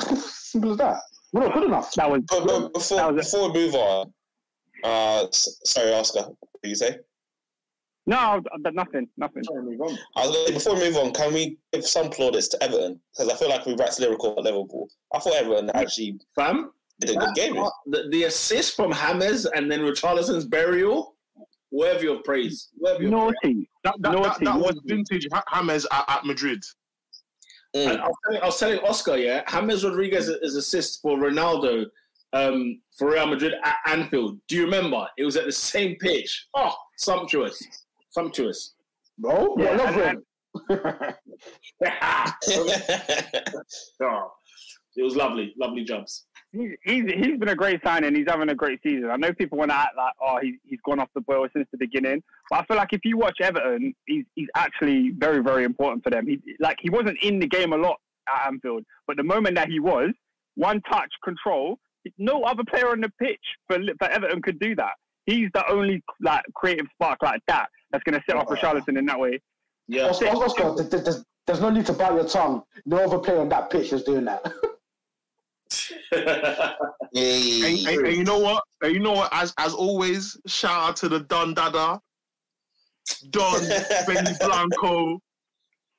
Simple 0.16 0.72
as 0.72 0.76
that. 0.78 1.00
We're 1.32 1.44
not 1.44 1.54
good 1.54 1.64
enough. 1.64 1.92
That 1.94 2.10
was 2.10 2.22
But, 2.28 2.46
but 2.46 2.72
before, 2.72 2.96
That 2.98 3.14
was 3.14 3.26
before 3.30 3.52
we 3.52 3.58
move 3.66 3.74
on, 3.74 4.12
uh, 4.84 5.26
sorry, 5.32 5.92
Oscar, 5.92 6.20
what 6.22 6.62
did 6.62 6.68
you 6.70 6.74
say? 6.74 6.98
no, 8.06 8.40
nothing, 8.72 9.06
nothing. 9.18 9.42
I 10.16 10.26
was 10.26 10.46
say, 10.46 10.54
before 10.54 10.74
we 10.76 10.80
move 10.84 10.96
on, 10.96 11.12
can 11.12 11.34
we 11.34 11.58
give 11.74 11.86
some 11.86 12.08
plaudits 12.08 12.48
to 12.48 12.62
Everton? 12.62 12.98
Because 13.12 13.30
I 13.30 13.36
feel 13.36 13.50
like 13.50 13.66
we 13.66 13.74
waxed 13.74 14.00
lyrical 14.00 14.34
at 14.38 14.44
Liverpool. 14.44 14.88
I 15.14 15.18
thought 15.18 15.34
Everton 15.34 15.70
actually 15.74 16.18
Fam, 16.34 16.70
did 17.00 17.10
a 17.10 17.18
good 17.18 17.34
game. 17.34 17.56
the, 17.86 18.08
the 18.10 18.24
assist 18.24 18.76
from 18.76 18.92
James 18.92 19.44
and 19.44 19.70
then 19.70 19.80
Richarlison's 19.80 20.46
burial, 20.46 21.16
worthy 21.70 22.08
of 22.08 22.22
praise. 22.24 22.68
Worthy 22.78 23.06
of. 23.06 23.10
Naughty. 23.10 23.68
That, 23.84 23.94
that, 24.00 24.12
that, 24.12 24.12
Naughty, 24.12 24.44
that 24.44 24.58
was 24.58 24.80
vintage 24.86 25.26
Ha- 25.32 25.44
James 25.54 25.86
at, 25.92 26.04
at 26.08 26.24
Madrid. 26.24 26.62
Mm. 27.76 27.98
I 27.98 28.06
was, 28.06 28.14
telling, 28.24 28.42
I 28.42 28.46
was 28.46 28.58
telling 28.58 28.78
Oscar, 28.80 29.16
yeah, 29.16 29.42
James 29.50 29.84
Rodriguez 29.84 30.28
is 30.28 30.56
assist 30.56 31.00
for 31.02 31.18
Ronaldo 31.18 31.84
um, 32.32 32.80
for 32.96 33.10
Real 33.12 33.26
Madrid 33.26 33.52
at 33.64 33.76
Anfield. 33.86 34.38
Do 34.48 34.56
you 34.56 34.64
remember? 34.64 35.06
It 35.18 35.24
was 35.24 35.36
at 35.36 35.44
the 35.44 35.52
same 35.52 35.96
pitch. 35.96 36.46
Oh, 36.56 36.74
sumptuous, 36.96 37.62
sumptuous. 38.10 38.74
Bro, 39.18 39.56
Yeah, 39.58 39.74
yeah, 39.74 39.82
love 39.82 39.96
and- 39.96 40.22
Oh, 44.02 44.30
it 44.96 45.02
was 45.02 45.14
lovely, 45.16 45.54
lovely 45.60 45.84
jumps. 45.84 46.26
He's, 46.52 46.70
he's 46.82 47.04
he's 47.12 47.38
been 47.38 47.48
a 47.48 47.54
great 47.54 47.80
signing. 47.84 48.14
He's 48.14 48.26
having 48.26 48.48
a 48.48 48.54
great 48.54 48.80
season. 48.82 49.10
I 49.10 49.16
know 49.16 49.32
people 49.32 49.58
want 49.58 49.70
to 49.70 49.76
act 49.76 49.96
like, 49.96 50.14
oh, 50.20 50.38
he's 50.40 50.54
he's 50.64 50.80
gone 50.84 50.98
off 50.98 51.10
the 51.14 51.20
boil 51.20 51.46
since 51.54 51.68
the 51.72 51.78
beginning. 51.78 52.22
But 52.48 52.60
I 52.60 52.64
feel 52.64 52.76
like 52.78 52.92
if 52.92 53.00
you 53.04 53.18
watch 53.18 53.36
Everton, 53.42 53.94
he's 54.06 54.24
he's 54.34 54.48
actually 54.54 55.10
very 55.10 55.42
very 55.42 55.64
important 55.64 56.02
for 56.02 56.10
them. 56.10 56.26
He 56.26 56.40
like 56.58 56.78
he 56.80 56.88
wasn't 56.88 57.18
in 57.22 57.38
the 57.38 57.46
game 57.46 57.72
a 57.72 57.76
lot 57.76 57.96
at 58.28 58.46
Anfield, 58.46 58.84
but 59.06 59.16
the 59.16 59.24
moment 59.24 59.56
that 59.56 59.68
he 59.68 59.78
was, 59.78 60.10
one 60.54 60.80
touch 60.90 61.10
control, 61.22 61.78
no 62.16 62.42
other 62.44 62.62
player 62.64 62.88
on 62.88 63.02
the 63.02 63.10
pitch 63.20 63.44
for 63.66 63.78
for 63.98 64.08
Everton 64.08 64.40
could 64.40 64.58
do 64.58 64.74
that. 64.76 64.92
He's 65.26 65.50
the 65.52 65.70
only 65.70 66.02
like 66.22 66.44
creative 66.54 66.86
spark 66.94 67.22
like 67.22 67.42
that 67.48 67.68
that's 67.90 68.02
going 68.04 68.18
to 68.18 68.24
set 68.26 68.36
off 68.36 68.48
Richarlison 68.48 68.98
in 68.98 69.04
that 69.06 69.20
way. 69.20 69.40
Yeah. 69.86 70.08
Oscar, 70.08 70.28
Oscar 70.28 70.74
th- 70.76 70.90
th- 70.90 71.04
there's, 71.04 71.24
there's 71.46 71.60
no 71.60 71.68
need 71.68 71.86
to 71.86 71.92
bite 71.92 72.14
your 72.14 72.26
tongue. 72.26 72.62
No 72.86 73.04
other 73.04 73.18
player 73.18 73.40
on 73.40 73.48
that 73.50 73.68
pitch 73.70 73.92
is 73.92 74.02
doing 74.02 74.24
that. 74.24 74.50
Hey. 76.10 76.72
And, 77.14 77.88
and- 77.88 78.06
and 78.06 78.16
you 78.16 78.24
know 78.24 78.38
what? 78.38 78.62
And 78.82 78.92
you 78.92 79.00
know 79.00 79.12
what? 79.12 79.28
As 79.32 79.52
as 79.58 79.74
always, 79.74 80.36
shout 80.46 80.90
out 80.90 80.96
to 80.96 81.08
the 81.08 81.20
Don 81.20 81.54
Dada, 81.54 82.00
Don 83.30 83.60
Benny 84.06 84.30
Blanco, 84.40 85.18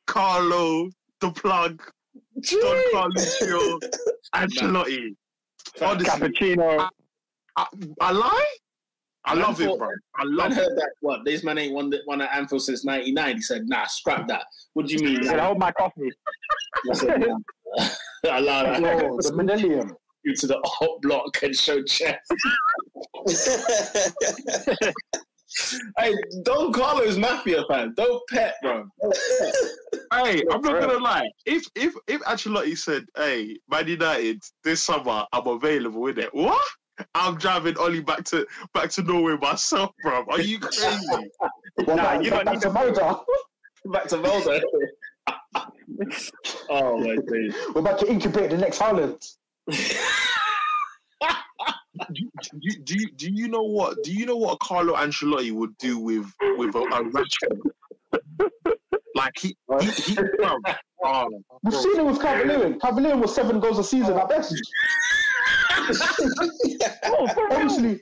Carlo, 0.08 0.90
the 1.22 1.32
plug, 1.32 1.82
Don 2.42 2.84
Carluccio, 2.94 3.80
Ancelotti. 4.36 5.16
Honestly, 5.82 6.10
Cappuccino. 6.10 6.90
I, 7.56 7.66
I 8.02 8.12
lie. 8.12 8.46
I 9.26 9.36
Man 9.36 9.44
love 9.44 9.62
it, 9.62 9.78
bro. 9.78 9.90
I 10.18 10.24
Man 10.24 10.36
love 10.36 10.52
it. 10.54 10.56
heard 10.56 10.78
that. 10.78 10.92
What? 11.02 11.26
This 11.26 11.44
man 11.44 11.58
ain't 11.58 11.74
won, 11.74 11.90
the, 11.90 12.00
won 12.08 12.22
at 12.22 12.34
Anfield 12.36 12.62
since 12.64 12.86
'99. 12.86 13.36
He 13.36 13.42
said, 13.42 13.68
"Nah, 13.68 13.86
scrap 13.86 14.28
that." 14.30 14.46
What 14.74 14.88
do 14.88 14.94
you 14.96 15.04
mean? 15.04 15.20
He 15.20 15.26
said, 15.28 15.40
hold 15.40 15.60
my 15.60 15.72
coffee. 15.74 16.10
I 16.90 16.94
said, 16.94 17.20
nah. 17.20 17.38
Allow 18.30 18.64
that. 18.64 18.82
Yo, 18.82 19.18
the 19.22 19.34
millennium. 19.36 19.96
You 20.24 20.36
to 20.36 20.48
the 20.48 20.60
hot 20.66 21.02
block 21.02 21.42
and 21.44 21.56
show 21.56 21.82
chest. 21.84 22.20
Hey, 25.98 26.14
Don 26.44 26.72
Carlos 26.72 27.18
Mafia 27.18 27.64
fan. 27.68 27.94
Don't 27.98 28.22
pet, 28.30 28.54
bro. 28.62 28.86
Hey, 30.14 30.44
I'm 30.52 30.62
not 30.62 30.80
gonna 30.80 31.00
lie. 31.00 31.28
If 31.46 31.66
if 31.76 31.96
if 32.08 32.22
Ancelotti 32.22 32.78
said, 32.78 33.06
"Hey, 33.18 33.58
Man 33.70 33.88
United, 33.88 34.44
this 34.64 34.82
summer 34.82 35.26
I'm 35.34 35.48
available," 35.48 36.06
in 36.08 36.20
it, 36.20 36.34
what? 36.34 36.62
I'm 37.16 37.36
driving 37.36 37.78
Ollie 37.78 38.00
back 38.02 38.24
to 38.26 38.46
back 38.76 38.92
to 38.92 39.02
Norway 39.02 39.38
myself, 39.42 39.92
bro. 40.04 40.24
Are 40.30 40.40
you 40.40 40.60
crazy? 40.60 41.08
Well, 41.88 41.98
Nah, 41.98 42.04
back, 42.04 42.24
you 42.24 42.30
don't 42.30 42.46
need 42.46 42.62
to 42.62 42.68
to- 42.68 42.74
Molde. 42.74 43.24
Back 43.86 44.08
to 44.10 44.18
Volta. 44.18 44.62
oh 46.70 46.98
my 47.00 47.16
days. 47.16 47.56
We're 47.74 47.82
about 47.82 48.00
to 48.00 48.08
incubate 48.10 48.52
the 48.52 48.58
next 48.58 48.80
Haaland. 48.80 49.26
do, 52.14 52.30
do, 52.60 52.70
do, 52.84 52.96
you, 52.96 53.12
do 53.16 53.32
you 53.32 53.48
know 53.48 53.64
what? 53.64 54.04
Do 54.04 54.14
you 54.14 54.26
know 54.26 54.38
what 54.38 54.60
Carlo 54.60 54.96
Ancelotti 54.96 55.52
would 55.52 55.78
do 55.78 56.00
with 56.00 56.32
with 56.58 56.76
a, 56.76 56.80
a 56.80 57.04
Rashford? 57.04 57.60
Like 59.16 59.34
he 59.38 59.58
he, 59.82 59.90
he 59.90 60.16
bro, 60.16 60.58
oh, 61.04 61.28
We've 61.64 61.74
bro. 61.74 61.82
seen 61.82 62.00
it 62.00 62.06
with 62.06 62.22
Cavalier. 62.22 62.78
Cavalier 62.78 63.18
was 63.18 63.34
seven 63.34 63.60
goals 63.60 63.80
a 63.80 63.84
season 63.84 64.18
at 64.18 64.30
best. 64.30 64.56
For 65.88 65.94
real. 67.10 67.30
Obviously, 67.52 68.02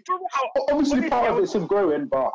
obviously 0.70 1.10
part 1.10 1.32
of 1.32 1.40
it's 1.40 1.56
him 1.56 1.66
growing, 1.66 2.08
but 2.08 2.32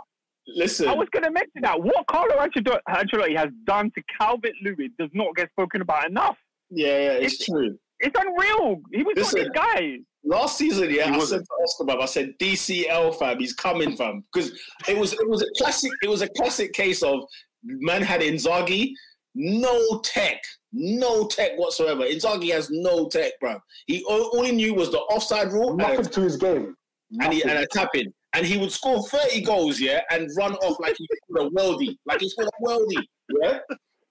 Listen, 0.47 0.89
I 0.89 0.95
was 0.95 1.09
going 1.13 1.23
to 1.25 1.31
mention 1.31 1.63
that. 1.63 1.81
What 1.81 2.05
Carlo 2.11 2.35
Ancelotti 2.37 2.79
Ancelotti 2.89 3.37
has 3.37 3.49
done 3.65 3.91
to 3.97 4.03
Calvert 4.19 4.53
Lewin 4.63 4.93
does 4.99 5.11
not 5.13 5.35
get 5.37 5.49
spoken 5.51 5.81
about 5.83 6.09
enough. 6.09 6.37
yeah, 6.71 6.87
yeah, 6.89 7.13
it's 7.13 7.45
true. 7.45 7.79
It's 8.01 8.19
unreal. 8.19 8.81
He 8.93 9.05
was 9.05 9.15
Listen. 9.17 9.43
not 9.55 9.55
this 9.77 9.83
guy. 9.83 9.97
Last 10.25 10.59
season, 10.59 10.91
yeah, 10.91 11.07
He 11.07 11.15
I 11.15 11.17
wasn't. 11.17 11.43
said 11.43 11.47
to 11.47 11.63
Oscar, 11.63 11.85
bruv, 11.85 12.03
I 12.03 12.07
said 12.07 12.35
DCL 12.41 13.19
fam, 13.19 13.39
he's 13.39 13.53
coming 13.53 13.97
fam, 13.97 14.25
because 14.33 14.51
it 14.89 14.97
was 14.99 15.13
it 15.13 15.29
was 15.29 15.43
a 15.43 15.47
classic 15.57 15.91
it 16.03 16.09
was 16.09 16.23
a 16.23 16.29
classic 16.31 16.73
case 16.73 17.03
of 17.05 17.25
man 17.65 18.03
had 18.03 18.21
Inzaghi, 18.21 18.93
no 19.37 20.01
tech, 20.01 20.43
no 20.73 21.27
tech 21.29 21.57
whatsoever. 21.57 22.03
Inzaghi 22.03 22.53
has 22.53 22.69
no 22.71 23.09
tech, 23.09 23.33
bro. 23.41 23.59
He 23.87 24.03
all, 24.05 24.23
all 24.37 24.45
he 24.45 24.53
knew 24.53 24.75
was 24.75 24.91
the 24.91 24.99
offside 24.99 25.53
rule 25.53 25.71
and, 25.71 25.79
nothing 25.79 26.05
to 26.07 26.21
his 26.21 26.37
game. 26.37 26.75
and, 27.21 27.33
he, 27.33 27.43
and 27.43 27.53
a 27.53 27.67
tap 27.69 27.91
in, 27.95 28.13
and 28.35 28.47
he 28.47 28.59
would 28.59 28.73
score 28.73 29.03
thirty 29.09 29.43
goals, 29.43 29.81
yeah, 29.81 30.01
and 30.11 30.31
run 30.37 30.55
off 30.57 30.79
like 30.81 30.97
he 30.97 31.09
scored 31.29 31.53
a 31.53 31.57
worldie, 31.57 31.97
like 32.07 32.21
he 32.21 32.29
scored 32.29 32.49
a 32.49 32.65
worldie, 32.65 33.05
yeah. 33.43 33.59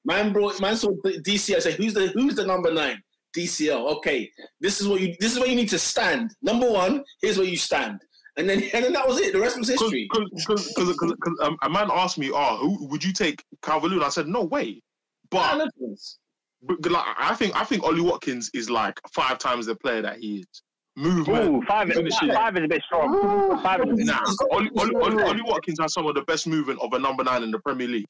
Man 0.04 0.34
brought 0.34 0.60
man 0.60 0.76
saw 0.76 0.90
DCL. 1.04 1.58
I 1.58 1.60
said, 1.60 1.74
who's 1.76 1.94
the 1.94 2.08
who's 2.08 2.36
the 2.36 2.46
number 2.46 2.74
nine? 2.74 3.02
DCL. 3.38 3.98
Okay, 3.98 4.30
this 4.60 4.82
is 4.82 4.88
what 4.88 5.00
you 5.00 5.16
this 5.20 5.32
is 5.32 5.40
where 5.40 5.48
you 5.48 5.56
need 5.56 5.70
to 5.70 5.80
stand. 5.80 6.32
Number 6.42 6.70
one, 6.70 7.04
here's 7.22 7.38
where 7.38 7.48
you 7.48 7.58
stand, 7.58 8.02
and 8.38 8.50
then 8.50 8.64
and 8.74 8.84
then 8.84 8.94
that 8.94 9.08
was 9.08 9.20
it. 9.20 9.34
The 9.34 9.40
rest 9.40 9.58
was 9.58 9.70
history. 9.70 10.10
Because 10.12 11.40
um, 11.42 11.58
a 11.62 11.70
man 11.70 11.90
asked 11.94 12.18
me, 12.18 12.32
"Oh, 12.34 12.58
who 12.58 12.88
would 12.88 13.04
you 13.04 13.14
take 13.14 13.44
Calvert-Lewin?" 13.62 14.04
I 14.04 14.10
said, 14.10 14.28
"No 14.28 14.44
way." 14.44 14.82
But, 16.64 16.80
but 16.82 16.92
like, 16.92 17.06
I 17.18 17.36
think 17.36 17.56
I 17.56 17.64
think 17.64 17.84
Ollie 17.84 18.02
Watkins 18.02 18.50
is 18.54 18.70
like 18.70 19.00
five 19.14 19.38
times 19.38 19.66
the 19.66 19.76
player 19.76 20.02
that 20.02 20.20
he 20.20 20.40
is. 20.40 20.62
Movement, 20.98 21.46
Ooh, 21.56 21.62
five, 21.68 21.90
is- 21.90 21.96
finishing. 21.96 22.32
five 22.34 22.58
is 22.58 22.64
a 22.66 22.68
bit 22.68 22.84
strong. 22.84 23.62
Five 23.64 23.80
is 23.82 23.92
a 23.92 23.96
bit 23.96 24.06
Nah, 24.06 24.20
Ollie, 24.52 24.70
Ollie, 24.78 24.96
Ollie, 24.96 25.24
Ollie 25.24 25.42
Watkins 25.46 25.80
has 25.80 25.94
some 25.94 26.06
of 26.06 26.16
the 26.16 26.22
best 26.24 26.48
movement 26.48 26.80
of 26.82 26.92
a 26.94 27.00
number 27.00 27.24
nine 27.24 27.44
in 27.44 27.52
the 27.52 27.60
Premier 27.60 27.88
League. 27.88 28.06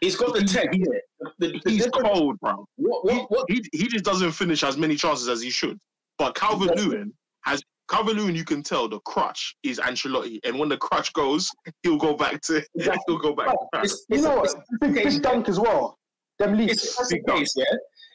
He's 0.00 0.14
got 0.16 0.34
the 0.34 0.42
tech. 0.44 0.70
The, 0.70 1.00
the 1.38 1.60
He's 1.66 1.84
difference- 1.86 2.08
cold, 2.14 2.38
bro. 2.40 2.64
what, 2.76 3.12
He, 3.12 3.18
what, 3.18 3.30
what, 3.30 3.44
he, 3.50 3.64
he 3.72 3.88
just 3.88 4.04
doesn't 4.04 4.30
finish 4.32 4.62
as 4.62 4.76
many 4.76 4.94
chances 4.94 5.28
as 5.28 5.42
he 5.42 5.50
should. 5.50 5.78
But 6.18 6.34
Calvin 6.36 6.70
Lewin 6.76 7.12
has 7.44 7.62
Calvert 7.90 8.14
Lewin. 8.14 8.34
You 8.36 8.44
can 8.44 8.62
tell 8.62 8.88
the 8.88 9.00
crutch 9.00 9.56
is 9.64 9.80
Ancelotti, 9.80 10.38
and 10.44 10.56
when 10.58 10.68
the 10.68 10.76
crutch 10.76 11.12
goes, 11.14 11.50
he'll 11.82 11.96
go 11.96 12.14
back 12.14 12.40
to 12.42 12.62
he'll 13.06 13.18
go 13.18 13.34
back. 13.34 13.48
To 13.48 13.56
Paris. 13.72 13.92
it's, 13.92 14.06
You 14.08 14.22
know 14.28 14.34
a, 14.34 14.36
what? 14.40 14.44
it's 14.44 14.54
a 14.54 14.62
Big, 14.88 14.94
big 14.94 15.22
dunk 15.22 15.48
as 15.48 15.58
well. 15.58 15.96
Them 16.38 16.58
It's 16.60 16.92
a 16.92 16.96
classic 16.96 17.26
case, 17.26 17.52
yeah. 17.56 17.64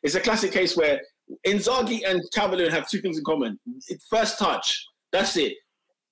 It's 0.03 0.15
a 0.15 0.19
classic 0.21 0.51
case 0.51 0.77
where 0.77 1.01
Inzaghi 1.45 2.01
and 2.07 2.21
Calvert-Lewin 2.33 2.71
have 2.71 2.87
two 2.89 3.01
things 3.01 3.17
in 3.17 3.23
common: 3.23 3.59
first 4.09 4.39
touch. 4.39 4.85
That's 5.11 5.37
it. 5.37 5.53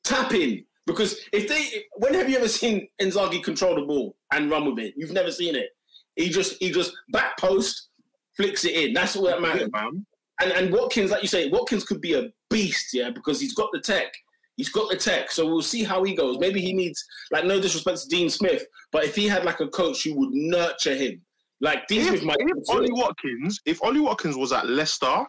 Tap 0.03 0.33
in. 0.33 0.65
Because 0.85 1.19
if 1.31 1.47
they, 1.47 1.85
when 1.95 2.13
have 2.13 2.29
you 2.29 2.37
ever 2.37 2.47
seen 2.47 2.87
Inzaghi 3.01 3.41
control 3.43 3.75
the 3.75 3.83
ball 3.83 4.15
and 4.33 4.49
run 4.49 4.65
with 4.65 4.79
it? 4.79 4.93
You've 4.97 5.13
never 5.13 5.31
seen 5.31 5.55
it. 5.55 5.69
He 6.15 6.29
just, 6.29 6.57
he 6.59 6.71
just 6.71 6.93
back 7.09 7.37
post, 7.37 7.89
flicks 8.35 8.65
it 8.65 8.75
in. 8.75 8.93
That's 8.93 9.15
all 9.15 9.23
that 9.23 9.41
matters. 9.41 9.69
man. 9.71 10.05
And 10.41 10.51
and 10.51 10.73
Watkins, 10.73 11.11
like 11.11 11.21
you 11.21 11.27
say, 11.27 11.49
Watkins 11.49 11.83
could 11.83 12.01
be 12.01 12.15
a 12.15 12.29
beast, 12.49 12.93
yeah, 12.93 13.11
because 13.11 13.39
he's 13.39 13.53
got 13.53 13.69
the 13.71 13.79
tech. 13.79 14.11
He's 14.57 14.69
got 14.69 14.89
the 14.89 14.97
tech, 14.97 15.31
so 15.31 15.47
we'll 15.47 15.61
see 15.61 15.83
how 15.83 16.03
he 16.03 16.15
goes. 16.15 16.37
Maybe 16.37 16.61
he 16.61 16.73
needs, 16.73 17.03
like, 17.31 17.45
no 17.45 17.59
disrespect 17.59 18.01
to 18.01 18.07
Dean 18.07 18.29
Smith, 18.29 18.63
but 18.91 19.03
if 19.03 19.15
he 19.15 19.27
had 19.27 19.45
like 19.45 19.61
a 19.61 19.67
coach 19.67 20.03
who 20.03 20.13
would 20.15 20.29
nurture 20.31 20.95
him, 20.95 21.21
like 21.63 21.87
Dean 21.87 22.01
If, 22.01 22.07
Smith 22.07 22.23
might. 22.25 22.37
if 22.39 22.69
Ollie 22.69 22.91
Watkins, 22.91 23.59
if 23.65 23.81
Ollie 23.83 24.01
Watkins 24.01 24.35
was 24.35 24.51
at 24.51 24.67
Leicester, 24.67 25.23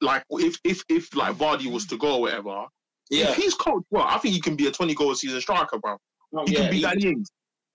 like 0.00 0.24
if 0.30 0.58
if 0.64 0.82
if 0.88 1.14
like 1.14 1.36
Vardy 1.36 1.70
was 1.70 1.86
to 1.86 1.96
go 1.98 2.16
or 2.16 2.20
whatever, 2.22 2.64
yeah, 3.10 3.30
if 3.30 3.36
he's 3.36 3.54
coached 3.54 3.86
well, 3.90 4.04
I 4.08 4.18
think 4.18 4.34
he 4.34 4.40
can 4.40 4.56
be 4.56 4.66
a 4.66 4.70
twenty 4.72 4.94
goal 4.94 5.14
season 5.14 5.40
striker, 5.40 5.78
bro. 5.78 5.96
Oh, 6.34 6.44
he 6.46 6.54
yeah, 6.54 6.60
can 6.62 6.70
be 6.70 6.80
Danny 6.82 7.06
Ings. 7.12 7.30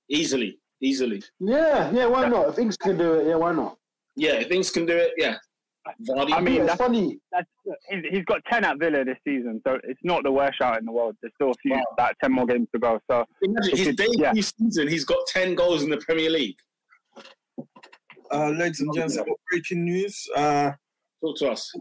easily, 0.09 0.57
easily. 0.81 1.23
Yeah, 1.39 1.91
yeah, 1.91 2.07
why 2.07 2.27
not? 2.27 2.49
If 2.49 2.59
Ings 2.59 2.75
can 2.75 2.97
do 2.97 3.13
it, 3.13 3.27
yeah, 3.27 3.35
why 3.35 3.53
not? 3.53 3.77
Yeah, 4.15 4.33
if 4.33 4.49
things 4.49 4.69
can 4.71 4.85
do 4.85 4.97
it, 4.97 5.11
yeah. 5.17 5.37
Vardy. 6.09 6.33
I 6.33 6.41
mean, 6.41 6.55
it's 6.61 6.65
that's- 6.65 6.77
funny. 6.77 7.17
That's, 7.31 7.47
he's, 7.89 8.03
he's 8.11 8.25
got 8.25 8.41
10 8.51 8.65
at 8.65 8.77
Villa 8.77 9.03
this 9.03 9.17
season, 9.27 9.61
so 9.65 9.79
it's 9.83 9.99
not 10.03 10.21
the 10.23 10.31
worst 10.31 10.57
shout 10.59 10.77
in 10.79 10.85
the 10.85 10.91
world. 10.91 11.15
There's 11.21 11.33
still 11.35 11.49
a 11.51 11.53
few, 11.61 11.71
Wow. 11.71 11.83
about 11.93 12.13
10 12.21 12.31
more 12.31 12.45
games 12.45 12.67
to 12.75 12.79
go. 12.79 12.99
So 13.09 13.25
imagine 13.41 13.77
his 13.77 13.95
debut 13.95 14.13
yeah. 14.19 14.33
season, 14.33 14.87
he's 14.87 15.05
got 15.05 15.17
ten 15.27 15.55
goals 15.55 15.81
in 15.81 15.89
the 15.89 15.97
Premier 15.97 16.29
League. 16.29 16.57
Uh, 18.33 18.49
ladies 18.49 18.79
and 18.79 18.93
gents, 18.93 19.17
I've 19.17 19.25
got 19.25 19.37
breaking 19.49 19.83
news. 19.85 20.27
Uh, 20.35 20.71
Talk 21.23 21.37
to 21.37 21.51
us. 21.51 21.71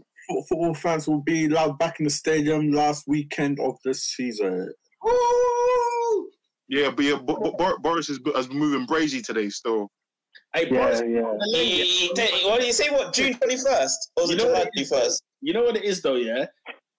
football 0.49 0.73
fans 0.73 1.07
will 1.07 1.21
be 1.21 1.45
allowed 1.45 1.77
back 1.79 1.99
in 1.99 2.03
the 2.03 2.09
stadium 2.09 2.71
last 2.71 3.07
weekend 3.07 3.59
of 3.59 3.75
the 3.85 3.93
season. 3.93 4.71
Yeah, 6.69 6.89
but 6.91 7.03
yeah, 7.05 7.15
Bo- 7.15 7.35
Bo- 7.37 7.51
Bor- 7.57 7.79
Boris 7.79 8.09
is, 8.09 8.19
is 8.35 8.49
moving 8.49 8.87
brazy 8.87 9.23
today 9.23 9.49
still. 9.49 9.89
Hey, 10.53 10.67
yeah, 10.71 10.77
Boris, 10.77 11.01
yeah. 11.05 11.21
What 12.47 12.59
do 12.61 12.65
you 12.65 12.73
say? 12.73 12.89
What 12.89 13.13
June 13.13 13.33
twenty 13.35 13.57
first 13.57 14.11
or 14.17 14.25
You 14.27 14.35
know 14.35 14.45
July 14.45 14.53
what 14.59 14.67
it 14.67 14.71
twenty 14.73 14.81
is? 14.81 14.89
first? 14.89 15.23
you 15.41 15.53
know 15.53 15.63
what 15.63 15.75
it 15.75 15.83
is 15.83 16.01
though, 16.01 16.15
yeah. 16.15 16.45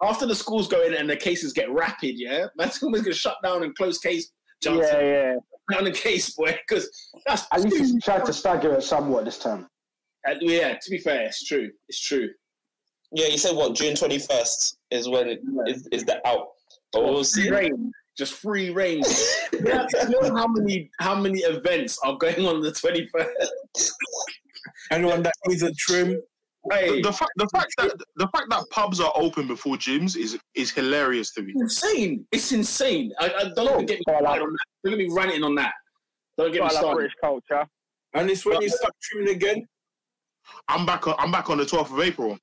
After 0.03 0.27
the 0.27 0.35
schools 0.35 0.69
go 0.69 0.83
in 0.83 0.95
and 0.95 1.09
the 1.09 1.17
cases 1.17 1.53
get 1.53 1.71
rapid, 1.71 2.19
yeah, 2.19 2.47
man's 2.57 2.83
almost 2.83 3.05
gonna 3.05 3.15
shut 3.15 3.37
down 3.43 3.63
and 3.63 3.75
close 3.75 3.99
case. 3.99 4.31
Johnson 4.63 4.85
Yeah, 4.93 5.01
yeah. 5.01 5.35
Down 5.71 5.85
the 5.85 5.93
case, 5.93 6.35
boy, 6.35 6.59
because 6.67 6.91
that's 7.27 7.47
At 7.53 7.63
least 7.63 7.95
he 7.95 8.01
tried 8.01 8.25
to 8.27 8.33
stagger 8.33 8.75
it 8.75 8.83
somewhat 8.83 9.25
this 9.25 9.39
time. 9.39 9.69
Uh, 10.29 10.35
yeah. 10.41 10.77
To 10.81 10.91
be 10.91 10.99
fair, 10.99 11.23
it's 11.23 11.45
true. 11.45 11.71
It's 11.89 12.01
true. 12.01 12.31
Yeah, 13.13 13.27
you 13.27 13.39
said 13.39 13.55
what 13.55 13.75
June 13.75 13.95
twenty 13.95 14.19
first 14.19 14.79
is 14.91 15.09
when 15.09 15.29
it 15.29 15.41
is, 15.67 15.87
is 15.93 16.05
the 16.05 16.27
out. 16.27 16.49
But 16.93 17.05
we'll 17.05 17.25
see. 17.25 17.51
reign, 17.51 17.93
just 18.17 18.35
free 18.35 18.71
reign. 18.71 19.03
yeah, 19.65 19.87
know 20.09 20.35
how 20.35 20.47
many 20.47 20.91
how 21.01 21.15
many 21.15 21.41
events 21.41 21.99
are 22.05 22.17
going 22.17 22.47
on 22.47 22.63
the 22.63 22.73
twenty 22.73 23.07
first? 23.09 23.93
Anyone 24.91 25.23
that 25.23 25.35
needs 25.47 25.63
a 25.63 25.73
trim, 25.75 26.23
Hey, 26.71 26.97
The, 27.03 27.09
the 27.09 27.13
fact 27.13 27.31
the 27.37 27.49
fact 27.53 27.73
that 27.79 27.97
the 28.17 28.29
fact 28.29 28.47
that 28.51 28.65
pubs 28.71 29.01
are 29.01 29.13
open 29.17 29.49
before 29.49 29.77
gyms 29.77 30.17
is 30.17 30.39
is 30.55 30.71
hilarious 30.71 31.33
to 31.35 31.43
me. 31.43 31.53
insane! 31.57 32.25
It's 32.31 32.53
insane. 32.53 33.13
I, 33.19 33.33
I 33.33 33.45
don't 33.55 33.69
even 33.75 33.87
get 33.87 33.99
me 33.99 34.05
Oh, 34.09 34.13
started 34.21 34.25
like- 34.29 34.41
on 34.43 34.53
that. 34.53 34.59
Don't 34.85 34.99
get 34.99 35.09
me 35.09 35.15
ranting 35.15 35.43
on 35.45 35.55
that. 35.57 35.73
Don't 36.39 36.53
get 36.53 36.55
me 36.55 36.59
Got 36.61 36.65
like 36.65 36.73
started. 36.81 36.97
British 36.97 37.15
culture. 37.21 37.67
and 38.15 38.31
it's 38.31 38.45
when 38.47 38.63
you 38.63 38.69
start 38.69 38.93
trimming 39.03 39.35
again. 39.35 39.67
I'm 40.69 40.87
back 40.87 41.07
on 41.09 41.15
I'm 41.19 41.31
back 41.33 41.51
on 41.51 41.59
the 41.59 41.65
12th 41.65 41.93
of 41.93 42.01
April. 42.01 42.39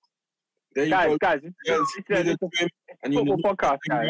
There 0.76 0.84
you 0.86 0.92
Guys, 0.92 1.08
go. 1.08 1.18
guys, 1.18 1.40
it's, 1.44 1.56
Guys, 1.68 1.80
it's, 1.80 2.10
need 2.10 2.28
a, 2.28 2.30
a 2.30 2.34
it's 2.34 2.44
a 2.62 2.68
and 3.04 3.14
you 3.14 3.26
football 3.26 3.56
podcast, 3.56 3.78
guys. 3.90 4.10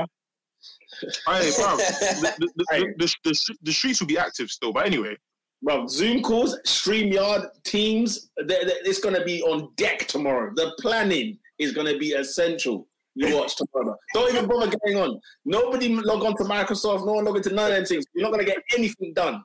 Hey, 1.02 1.52
bro, 1.56 1.78
the, 1.78 2.36
the, 2.40 2.50
the, 2.58 2.66
the, 2.66 2.94
the, 2.98 3.16
the, 3.24 3.56
the 3.64 3.72
streets 3.72 4.00
will 4.02 4.08
be 4.08 4.18
active 4.18 4.50
still. 4.50 4.74
But 4.74 4.86
anyway, 4.86 5.16
bro. 5.62 5.88
Zoom 5.88 6.22
calls, 6.22 6.58
Streamyard, 6.66 7.50
Teams. 7.64 8.30
they're- 8.38 8.66
they're- 8.66 8.78
It's 8.84 9.00
gonna 9.00 9.24
be 9.24 9.42
on 9.44 9.72
deck 9.76 10.08
tomorrow. 10.08 10.52
The 10.56 10.74
planning 10.80 11.38
is 11.58 11.72
gonna 11.72 11.98
be 11.98 12.14
essential. 12.14 12.88
You 13.16 13.36
watch 13.36 13.56
tomorrow. 13.56 13.98
Don't 14.14 14.34
even 14.34 14.48
bother 14.48 14.72
going 14.86 14.98
on. 14.98 15.20
Nobody 15.44 15.90
log 15.90 16.24
on 16.24 16.38
to 16.38 16.44
Microsoft. 16.44 17.06
No 17.06 17.14
one 17.14 17.26
log 17.26 17.38
into 17.38 17.54
none 17.54 17.72
of 17.72 17.76
them 17.76 17.86
things. 17.86 18.06
You're 18.14 18.24
not 18.24 18.32
gonna 18.32 18.46
get 18.46 18.64
anything 18.78 19.14
done. 19.14 19.44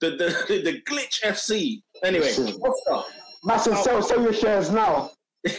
The 0.00 0.10
the 0.10 0.44
the, 0.48 0.62
the 0.62 0.80
glitch 0.82 1.22
FC. 1.22 1.82
Anyway, 2.02 2.30
Oscar. 2.30 3.08
Massive 3.44 3.74
oh. 3.76 3.82
sell, 3.82 4.02
sell 4.02 4.22
your 4.22 4.32
shares 4.32 4.70
now. 4.70 5.10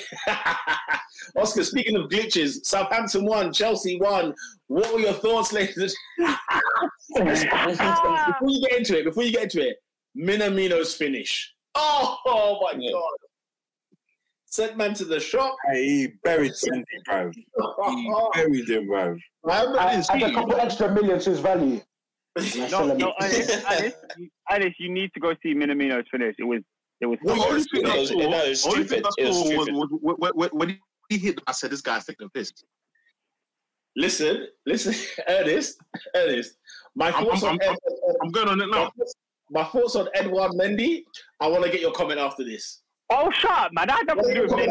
Oscar, 1.38 1.64
speaking 1.64 1.96
of 1.96 2.10
glitches, 2.10 2.66
Southampton 2.66 3.26
won, 3.26 3.54
Chelsea 3.54 3.98
won. 4.00 4.34
What 4.68 4.92
were 4.94 5.00
your 5.00 5.14
thoughts, 5.14 5.54
ladies? 5.54 5.96
before 7.16 7.30
you 8.50 8.62
get 8.62 8.78
into 8.78 9.00
it, 9.00 9.06
before 9.06 9.24
you 9.24 9.32
get 9.32 9.44
into 9.44 9.62
it, 9.68 9.78
Minamino's 10.18 10.96
finish. 10.96 11.54
Oh, 11.76 12.18
oh 12.26 12.60
my 12.62 12.80
Yeah. 12.80 12.92
god! 12.92 13.12
Sent 14.46 14.78
man 14.78 14.94
to 14.94 15.06
the 15.06 15.20
shop. 15.20 15.56
Hey, 15.70 15.86
he 15.86 16.08
buried 16.24 16.56
Sandy, 16.56 16.86
bro. 17.06 17.32
He 17.90 18.14
buried 18.34 18.70
him, 18.70 18.88
bro. 18.88 19.18
I 19.50 19.60
remember 19.62 19.80
Add, 19.80 20.00
this. 20.00 20.10
add 20.10 20.24
a 20.24 20.34
couple 20.34 20.56
extra 20.56 20.94
million 20.94 21.20
to 21.20 21.30
his 21.30 21.40
value. 21.40 21.82
No, 22.72 22.94
no, 22.94 23.14
Alice, 23.22 23.64
Alice, 23.66 23.94
you- 24.18 24.30
Alice, 24.50 24.74
you 24.80 24.92
need 24.92 25.10
to 25.14 25.20
go 25.22 25.34
see 25.42 25.54
Minamino's 25.54 26.06
finish. 26.12 26.36
It 26.38 26.44
was, 26.44 26.62
it 27.02 27.06
was. 27.06 27.18
The 27.24 27.32
only 27.32 27.62
thing 27.64 27.82
It 27.84 27.88
I 27.90 27.98
was- 28.00 28.10
saw, 28.10 28.16
no, 28.18 28.44
it 28.44 28.50
was 28.50 28.66
only 28.66 28.84
thing 28.84 29.04
stupid. 29.04 29.06
I 29.06 29.22
It 29.24 29.28
was 29.28 29.38
saw 29.38 29.44
was, 29.58 29.64
stupid. 29.66 29.74
was, 29.74 30.16
when, 30.20 30.32
when, 30.36 30.50
when 30.52 30.80
he 31.10 31.18
hit, 31.18 31.40
I 31.48 31.52
said, 31.54 31.70
"This 31.72 31.82
guy's 31.82 32.06
taking 32.06 32.26
a 32.28 32.30
piss." 32.30 32.52
Listen, 33.98 34.48
listen, 34.66 34.94
Ernest, 35.30 35.80
Ernest. 36.16 36.56
My 36.96 37.10
I'm- 37.12 37.26
thoughts 37.26 37.44
I'm- 37.44 37.54
on 37.54 37.62
Ed, 37.64 37.76
I'm 38.24 38.32
going 38.32 38.50
on 38.50 38.62
it 38.62 38.68
now. 38.70 38.92
My 39.52 39.64
thoughts 39.64 39.96
on 39.96 40.08
Edouard 40.16 40.52
Mendy. 40.54 41.04
I 41.40 41.48
want 41.48 41.64
to 41.64 41.70
get 41.72 41.82
your 41.82 41.92
comment 41.92 42.20
after 42.20 42.44
this. 42.44 42.82
Oh, 43.12 43.30
shut 43.32 43.52
up, 43.52 43.72
man! 43.74 43.88
That 43.88 43.98
had 44.00 44.08
nothing 44.08 44.26
to 44.26 44.34
do 44.34 44.42
with 44.44 44.52
Mendy. 44.52 44.70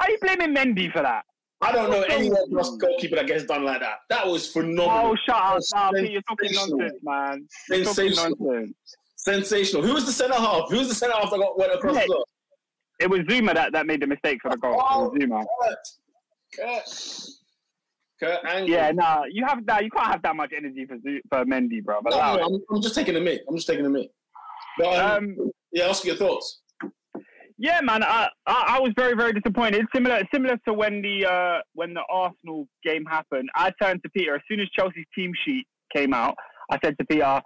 Are 0.00 0.10
you 0.10 0.18
blaming 0.22 0.54
Mendy 0.54 0.92
for 0.92 1.02
that? 1.02 1.24
I 1.62 1.72
don't 1.72 1.90
know 1.90 2.02
anyone 2.02 2.42
else 2.56 2.76
goalkeeper 2.76 3.16
that 3.16 3.26
gets 3.26 3.44
done 3.44 3.64
like 3.64 3.80
that. 3.80 3.98
That 4.10 4.26
was 4.26 4.50
phenomenal. 4.50 5.12
Oh, 5.12 5.16
shut 5.26 5.36
up! 5.36 5.92
Nah, 5.94 5.98
you're 6.00 6.22
talking 6.22 6.52
nonsense, 6.52 7.00
man. 7.02 7.48
You're 7.70 7.84
Sensational. 7.84 8.36
nonsense. 8.40 8.76
Sensational. 9.16 9.82
Who 9.82 9.94
was 9.94 10.06
the 10.06 10.12
centre 10.12 10.34
half? 10.34 10.70
Who 10.70 10.78
was 10.78 10.88
the 10.88 10.94
centre 10.94 11.16
half 11.16 11.30
that 11.30 11.38
got 11.38 11.58
went 11.58 11.72
across 11.72 11.94
Yeah. 11.94 12.00
the 12.02 12.06
floor? 12.06 12.24
It 13.00 13.10
was 13.10 13.20
Zouma 13.20 13.54
that, 13.54 13.72
that 13.72 13.86
made 13.86 14.00
the 14.00 14.06
mistake 14.06 14.38
for 14.40 14.50
the 14.50 14.56
goal. 14.56 14.76
Was 14.76 15.10
oh, 15.12 15.18
Zouma. 15.18 15.44
Kurt 18.20 18.44
Angle. 18.44 18.68
Yeah, 18.68 18.90
nah, 18.92 19.24
you 19.30 19.44
have 19.46 19.64
that. 19.66 19.84
You 19.84 19.90
can't 19.90 20.06
have 20.06 20.22
that 20.22 20.36
much 20.36 20.52
energy 20.56 20.86
for 20.86 20.96
for 21.30 21.44
Mendy, 21.44 21.82
bro. 21.82 22.00
But 22.02 22.10
No, 22.10 22.36
no. 22.36 22.46
I'm, 22.46 22.60
I'm 22.70 22.82
just 22.82 22.94
taking 22.94 23.16
a 23.16 23.20
mic. 23.20 23.42
I'm 23.48 23.56
just 23.56 23.66
taking 23.66 23.86
a 23.86 23.90
mic. 23.90 24.10
But, 24.78 24.98
um, 24.98 25.36
Um, 25.38 25.50
yeah, 25.72 25.88
ask 25.88 26.04
your 26.04 26.16
thoughts. 26.16 26.62
Yeah, 27.58 27.80
man, 27.82 28.02
I, 28.02 28.28
I 28.46 28.76
I 28.76 28.80
was 28.80 28.92
very 28.96 29.14
very 29.14 29.32
disappointed. 29.32 29.86
Similar 29.94 30.22
similar 30.32 30.58
to 30.66 30.74
when 30.74 31.00
the 31.00 31.26
uh, 31.26 31.58
when 31.74 31.94
the 31.94 32.02
Arsenal 32.10 32.68
game 32.84 33.04
happened. 33.06 33.48
I 33.54 33.72
turned 33.80 34.02
to 34.02 34.10
Peter 34.10 34.34
as 34.34 34.42
soon 34.48 34.60
as 34.60 34.68
Chelsea's 34.78 35.06
team 35.14 35.32
sheet 35.44 35.66
came 35.94 36.12
out. 36.12 36.34
I 36.70 36.78
said 36.84 36.96
to 36.98 37.06
Peter, 37.06 37.40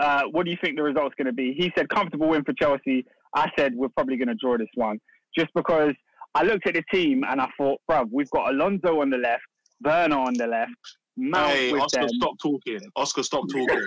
uh, 0.00 0.22
"What 0.30 0.44
do 0.46 0.50
you 0.50 0.56
think 0.62 0.76
the 0.76 0.82
result's 0.82 1.14
going 1.16 1.26
to 1.26 1.34
be?" 1.34 1.52
He 1.52 1.70
said, 1.76 1.88
"Comfortable 1.90 2.28
win 2.28 2.44
for 2.44 2.54
Chelsea." 2.54 3.04
I 3.34 3.50
said, 3.58 3.74
"We're 3.74 3.90
probably 3.90 4.16
going 4.16 4.28
to 4.28 4.34
draw 4.40 4.56
this 4.56 4.68
one," 4.74 4.98
just 5.36 5.50
because 5.54 5.92
I 6.34 6.44
looked 6.44 6.66
at 6.66 6.72
the 6.74 6.82
team 6.90 7.22
and 7.28 7.38
I 7.38 7.48
thought, 7.58 7.78
"Bruv, 7.90 8.08
we've 8.10 8.30
got 8.30 8.54
Alonso 8.54 9.02
on 9.02 9.10
the 9.10 9.18
left, 9.18 9.42
Werner 9.84 10.16
on 10.18 10.34
the 10.34 10.46
left, 10.46 10.70
Mount 11.16 11.52
Hey, 11.52 11.72
with 11.72 11.82
Oscar, 11.82 12.00
them." 12.00 12.08
stop 12.10 12.34
talking. 12.42 12.80
Oscar, 12.96 13.22
stop 13.22 13.44
talking. 13.50 13.84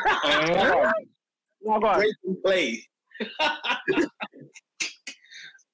Oh, 1.67 1.79
go. 1.79 1.93
Great 1.95 2.15
play. 2.43 2.83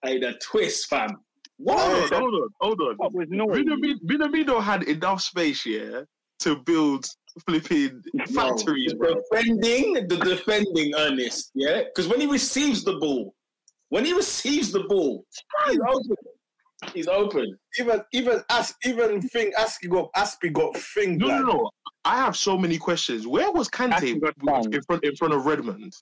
hey, 0.04 0.20
the 0.20 0.40
twist, 0.42 0.88
fam. 0.90 1.10
hold 1.10 1.20
What? 1.58 2.14
on, 2.14 2.20
hold 2.20 2.34
on, 2.34 2.50
hold 2.62 2.82
on. 2.82 2.96
What? 2.98 3.14
Minamino 3.14 3.96
Minamino 4.06 4.62
had 4.62 4.84
enough 4.84 5.22
space, 5.22 5.66
yeah, 5.66 6.02
to 6.40 6.56
build 6.58 7.06
flipping 7.48 8.02
factories, 8.34 8.94
bro. 8.94 9.16
Defending 9.32 9.94
the 10.08 10.18
defending, 10.18 10.94
Ernest. 10.98 11.52
Yeah, 11.56 11.84
because 11.84 12.08
when 12.08 12.20
he 12.22 12.28
receives 12.28 12.84
the 12.84 12.94
ball, 12.98 13.34
when 13.90 14.06
he 14.06 14.14
receives 14.14 14.72
the 14.72 14.84
ball, 14.84 15.26
he's 16.94 17.08
open. 17.08 17.58
Even 17.80 18.02
even 18.14 18.42
As 18.50 18.74
even 18.86 19.22
thing 19.22 19.52
Azpi 19.58 19.90
got 19.90 20.12
Azpi 20.14 20.52
got 20.54 20.76
thing. 20.78 21.18
No, 21.18 21.28
no, 21.28 21.34
lad. 21.36 21.46
no. 21.46 21.70
I 22.06 22.16
have 22.18 22.36
so 22.36 22.58
many 22.58 22.78
questions. 22.78 23.28
Where 23.28 23.52
was 23.52 23.70
Kante 23.70 23.92
Actually 23.94 24.20
got 24.20 24.38
done. 24.40 24.74
in 24.74 24.82
front 24.84 25.04
in 25.04 25.16
front 25.16 25.34
of 25.34 25.46
Redmond? 25.46 25.94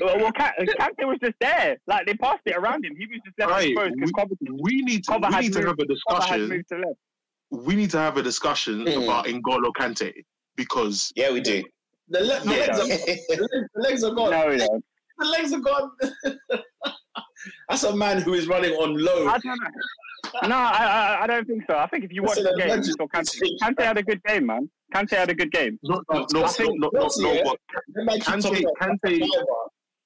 Well, 0.00 0.16
well 0.18 0.32
Ka- 0.32 0.52
Kante 0.60 1.04
was 1.06 1.18
just 1.22 1.34
there. 1.40 1.76
Like 1.86 2.06
they 2.06 2.14
passed 2.14 2.42
it 2.46 2.56
around 2.56 2.84
him. 2.84 2.94
He 2.96 3.06
was 3.06 3.18
just 3.24 3.38
left 3.38 3.50
Right, 3.50 3.68
exposed 3.70 3.94
because 3.96 4.12
Cover, 4.16 4.34
We 4.62 4.82
need 4.82 5.04
to 5.04 5.10
Cover 5.12 5.26
we 5.28 5.34
had 5.34 5.42
need 5.42 5.52
to 5.54 5.58
moved- 5.58 5.68
have 5.68 5.78
a 5.78 5.86
discussion. 5.86 6.48
moved 6.48 6.68
to 6.70 6.76
left. 6.78 6.98
We 7.66 7.74
need 7.76 7.90
to 7.90 7.98
have 7.98 8.16
a 8.16 8.22
discussion 8.22 8.80
Hmm. 8.86 9.02
about 9.02 9.26
N'Golo 9.26 9.70
Kante 9.78 10.12
because 10.56 11.12
Yeah, 11.16 11.32
we 11.32 11.40
do. 11.40 11.62
The, 12.08 12.20
le- 12.20 12.40
the, 12.40 12.50
legs, 12.50 12.78
are, 12.80 12.86
the 12.86 13.68
legs 13.76 14.04
are 14.04 14.14
gone. 14.14 14.30
No, 14.30 14.48
we 14.48 14.56
don't. 14.58 14.84
The 15.18 15.26
legs 15.26 15.52
are 15.52 15.60
gone. 15.60 15.90
That's 17.68 17.82
a 17.84 17.94
man 17.96 18.22
who 18.22 18.34
is 18.34 18.46
running 18.48 18.72
on 18.74 18.96
low. 18.96 19.26
I 19.28 19.38
don't 19.38 19.58
know. 19.60 20.48
No, 20.48 20.56
I, 20.56 21.18
I, 21.18 21.22
I 21.22 21.26
don't 21.26 21.46
think 21.46 21.62
so. 21.68 21.76
I 21.76 21.86
think 21.86 22.04
if 22.04 22.12
you 22.12 22.22
watch 22.22 22.36
the 22.36 22.54
game, 22.58 22.78
you 22.78 22.82
saw 22.84 23.06
Kante. 23.06 23.40
Kante 23.62 23.82
had 23.84 23.98
a 23.98 24.02
good 24.02 24.22
game, 24.24 24.46
man. 24.46 24.68
Kante 24.94 25.10
had 25.10 25.30
a 25.30 25.34
good 25.34 25.52
game. 25.52 25.78
no 25.82 26.02
no 26.10 26.26
no 26.32 26.44
I 26.44 26.48
think- 26.48 26.80
no 26.80 26.90
no, 26.92 27.08
no, 27.18 27.32
yeah. 27.32 27.42
but 27.44 27.58
Them 27.94 28.06
man 28.06 28.16
keep 28.20 28.24
Kante 28.26 28.64
Kante 28.80 29.28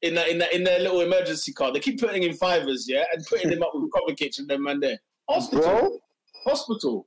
in 0.03 0.15
the, 0.15 0.31
in 0.31 0.39
the, 0.39 0.55
in 0.55 0.65
their 0.65 0.81
little 0.81 1.01
emergency 1.01 1.53
car. 1.53 1.73
They 1.73 1.81
keep 1.81 2.01
putting 2.01 2.23
in 2.25 2.35
fivers, 2.35 2.87
yeah, 2.89 3.05
and 3.13 3.25
putting 3.27 3.49
them 3.51 3.63
up 3.63 3.71
with 3.75 3.91
Kovacic 3.91 4.39
and 4.39 4.49
them 4.49 4.65
man 4.65 4.81
there. 4.81 4.99
Hospital, 5.31 5.63
Bro, 5.65 5.99
hospital. 6.45 7.07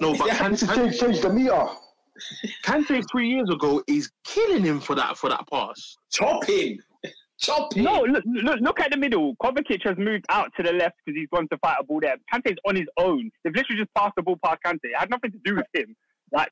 no 0.00 0.16
but 0.16 0.26
Yeah. 0.26 0.48
this 0.48 0.62
is 0.62 0.68
Kante, 0.68 0.76
change, 0.84 1.00
change 1.00 1.20
the 1.20 1.30
meter. 1.30 1.66
Kante 2.64 3.04
three 3.10 3.28
years 3.28 3.48
ago 3.50 3.82
is 3.88 4.10
killing 4.24 4.62
him 4.64 4.80
for 4.80 4.94
that 4.94 5.16
for 5.16 5.30
that 5.30 5.44
pass. 5.50 5.96
Chopping, 6.12 6.78
chopping. 7.38 7.82
No, 7.84 8.02
look, 8.02 8.24
look, 8.26 8.60
look 8.60 8.80
at 8.80 8.90
the 8.90 8.96
middle. 8.96 9.34
Kovacic 9.42 9.82
has 9.84 9.96
moved 9.98 10.24
out 10.28 10.50
to 10.56 10.62
the 10.62 10.72
left 10.72 10.96
because 11.04 11.18
he's 11.18 11.28
gone 11.34 11.48
to 11.48 11.58
fight 11.58 11.76
a 11.80 11.84
ball 11.84 12.00
there. 12.00 12.16
Kante's 12.32 12.58
on 12.66 12.76
his 12.76 12.86
own. 12.98 13.30
They've 13.42 13.54
literally 13.54 13.80
just 13.82 13.94
passed 13.94 14.14
the 14.16 14.22
ball 14.22 14.38
past 14.44 14.58
Kante. 14.64 14.78
It 14.84 14.96
had 14.96 15.10
nothing 15.10 15.32
to 15.32 15.38
do 15.44 15.56
with 15.56 15.66
him. 15.74 15.94
Like 16.32 16.50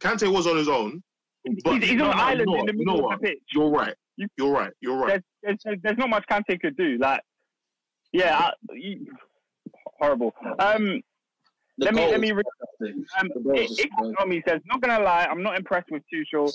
Kante 0.00 0.32
was 0.32 0.46
on 0.46 0.56
his 0.56 0.68
own. 0.68 1.02
But 1.64 1.74
he's, 1.80 1.90
he's 1.90 2.00
on 2.02 2.10
an 2.10 2.16
no, 2.16 2.22
island 2.22 2.40
you 2.50 2.56
know 2.56 2.60
in 2.60 2.66
the 2.66 2.72
what? 2.72 2.72
You 2.72 2.78
middle 2.78 2.84
know 2.94 2.98
of 2.98 3.04
what? 3.04 3.20
the 3.20 3.26
pitch. 3.28 3.38
You're 3.54 3.70
right. 3.70 3.94
You- 4.16 4.28
You're 4.36 4.52
right. 4.52 4.72
You're 4.80 4.96
right. 4.96 5.22
there's, 5.42 5.56
there's, 5.64 5.78
there's 5.82 5.98
not 5.98 6.10
much 6.10 6.24
Kante 6.30 6.60
could 6.60 6.76
do. 6.76 6.98
Like, 6.98 7.20
yeah, 8.12 8.36
I, 8.36 8.52
you, 8.72 9.06
horrible. 10.00 10.34
Um, 10.58 11.00
The 11.78 11.84
let 11.86 11.94
me 11.94 12.06
let 12.10 12.20
me. 12.20 12.32
was 12.32 12.42
Re- 12.80 12.92
um, 13.20 13.28
The 13.44 13.52
it, 13.54 13.70
it, 13.78 14.14
Tommy 14.18 14.42
says, 14.48 14.60
not 14.66 14.80
gonna 14.80 15.02
lie, 15.04 15.26
I'm 15.30 15.42
not 15.42 15.56
impressed 15.56 15.90
with 15.90 16.02
Tuchel. 16.12 16.52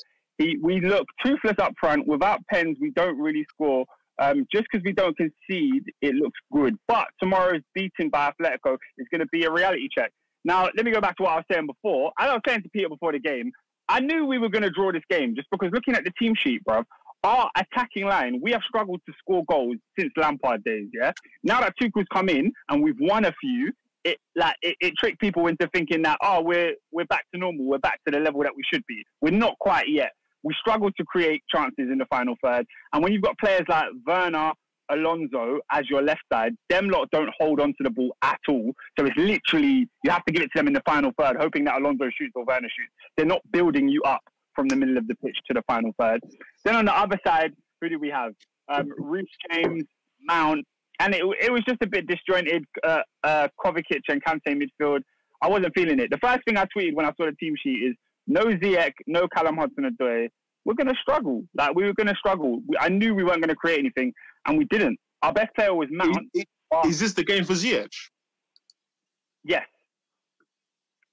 We 0.62 0.82
look 0.82 1.08
toothless 1.24 1.56
up 1.60 1.74
front. 1.80 2.08
Without 2.08 2.42
pens, 2.52 2.78
we 2.82 2.92
don't 2.92 3.20
really 3.20 3.46
score. 3.50 3.86
Um, 4.22 4.46
just 4.52 4.66
because 4.72 4.84
we 4.86 4.94
don't 4.94 5.18
concede, 5.18 5.84
it 6.02 6.16
looks 6.16 6.40
good. 6.52 6.76
But 6.88 7.08
tomorrow's 7.22 7.62
beating 7.74 8.10
by 8.12 8.32
Atletico 8.32 8.78
is 8.98 9.08
going 9.12 9.22
to 9.22 9.28
be 9.32 9.44
a 9.46 9.52
reality 9.52 9.88
check. 9.96 10.12
Now, 10.46 10.70
let 10.76 10.86
me 10.86 10.92
go 10.92 11.02
back 11.02 11.18
to 11.18 11.24
what 11.24 11.32
I 11.32 11.36
was 11.38 11.46
saying 11.52 11.68
before. 11.68 12.12
I 12.18 12.28
was 12.32 12.42
saying 12.48 12.64
to 12.64 12.70
Peter 12.70 12.90
before 12.90 13.12
the 13.12 13.20
game, 13.20 13.52
I 13.90 14.00
knew 14.00 14.26
we 14.26 14.38
were 14.38 14.50
going 14.50 14.64
to 14.64 14.70
draw 14.70 14.92
this 14.92 15.04
game 15.10 15.36
just 15.36 15.48
because 15.52 15.72
looking 15.72 15.96
at 15.96 16.04
the 16.04 16.12
team 16.20 16.36
sheet, 16.36 16.64
bro, 16.64 16.84
our 17.24 17.50
attacking 17.56 18.06
line, 18.06 18.40
we 18.42 18.52
have 18.52 18.62
struggled 18.64 19.02
to 19.08 19.14
score 19.18 19.44
goals 19.50 19.78
since 19.98 20.12
Lampard 20.18 20.64
days, 20.64 20.88
yeah? 20.94 21.12
Now 21.44 21.62
that 21.62 21.74
Tuchel's 21.82 22.06
come 22.14 22.30
in 22.30 22.52
and 22.70 22.84
we've 22.84 23.00
won 23.00 23.26
a 23.26 23.34
few, 23.42 23.72
it 24.04 24.18
like 24.36 24.56
it, 24.62 24.76
it 24.82 24.94
tricked 24.98 25.20
people 25.20 25.48
into 25.48 25.70
thinking 25.74 26.02
that 26.02 26.18
oh 26.22 26.42
we're 26.42 26.74
we're 26.92 27.06
back 27.06 27.24
to 27.34 27.40
normal, 27.40 27.66
we're 27.66 27.78
back 27.78 28.00
to 28.06 28.12
the 28.12 28.20
level 28.20 28.42
that 28.44 28.52
we 28.56 28.64
should 28.72 28.84
be. 28.88 29.02
We're 29.22 29.32
not 29.32 29.58
quite 29.60 29.88
yet. 29.88 30.12
We 30.44 30.54
struggle 30.60 30.92
to 30.92 31.06
create 31.06 31.44
chances 31.54 31.90
in 31.92 31.98
the 31.98 32.06
final 32.06 32.36
third, 32.44 32.66
and 32.92 33.04
when 33.04 33.14
you've 33.14 33.22
got 33.22 33.38
players 33.38 33.64
like 33.68 33.86
Werner, 34.06 34.52
Alonso 34.90 35.60
as 35.72 35.90
your 35.90 36.02
left 36.02 36.22
side, 36.32 36.54
them 36.70 36.90
lot 36.90 37.10
don't 37.12 37.30
hold 37.40 37.60
on 37.60 37.70
to 37.70 37.84
the 37.84 37.90
ball 37.90 38.16
at 38.22 38.40
all. 38.50 38.74
So 38.98 39.06
it's 39.06 39.18
literally 39.18 39.88
you 40.04 40.12
have 40.12 40.26
to 40.26 40.34
give 40.34 40.44
it 40.44 40.50
to 40.56 40.60
them 40.60 40.68
in 40.68 40.74
the 40.74 40.84
final 40.86 41.12
third, 41.18 41.38
hoping 41.40 41.64
that 41.66 41.82
Alonso 41.82 42.06
shoots 42.18 42.34
or 42.36 42.46
Werner 42.46 42.68
shoots. 42.68 42.92
They're 43.16 43.26
not 43.26 43.42
building 43.52 43.88
you 43.88 44.02
up 44.04 44.22
from 44.56 44.68
the 44.68 44.76
middle 44.76 44.98
of 44.98 45.08
the 45.08 45.16
pitch 45.16 45.38
to 45.48 45.54
the 45.54 45.64
final 45.68 45.92
third. 46.00 46.22
Then 46.64 46.76
on 46.76 46.86
the 46.86 46.96
other 46.96 47.18
side, 47.26 47.54
who 47.82 47.90
do 47.90 48.00
we 48.00 48.10
have? 48.10 48.34
Um, 48.70 48.90
Reece 48.98 49.28
James, 49.52 49.84
Mount, 50.22 50.66
and 51.00 51.14
it, 51.14 51.24
it 51.42 51.52
was 51.52 51.62
just 51.68 51.82
a 51.82 51.88
bit 51.88 52.08
disjointed. 52.08 52.64
Uh, 52.84 53.02
uh, 53.24 53.48
Kovacic 53.64 54.02
and 54.10 54.24
Kante 54.24 54.48
midfield. 54.48 55.02
I 55.42 55.50
wasn't 55.50 55.74
feeling 55.76 56.00
it. 56.00 56.10
The 56.10 56.20
first 56.20 56.46
thing 56.46 56.58
I 56.58 56.66
tweeted 56.66 56.94
when 56.94 57.06
I 57.06 57.12
saw 57.18 57.26
the 57.26 57.34
team 57.34 57.56
sheet 57.62 57.84
is 57.84 57.96
no 58.28 58.46
Ziyech, 58.46 58.94
no 59.08 59.28
Callum 59.28 59.58
Hudson-Odoi. 59.58 60.30
We're 60.66 60.76
going 60.76 60.88
to 60.88 61.00
struggle. 61.02 61.44
Like 61.56 61.76
we 61.76 61.84
were 61.84 61.94
going 61.94 62.08
to 62.08 62.16
struggle. 62.16 62.62
We, 62.68 62.78
I 62.80 62.90
knew 62.90 63.14
we 63.14 63.24
weren't 63.24 63.42
going 63.42 63.50
to 63.50 63.56
create 63.56 63.80
anything, 63.80 64.14
and 64.48 64.58
we 64.58 64.66
didn't. 64.66 64.98
Our 65.22 65.34
best 65.34 65.54
player 65.56 65.74
was 65.74 65.90
Mount. 65.92 66.18
Is, 66.34 66.46
is 66.86 67.00
this 67.00 67.14
the 67.14 67.24
game 67.24 67.44
for 67.44 67.54
Ziyech? 67.54 67.90
Yes. 69.44 69.66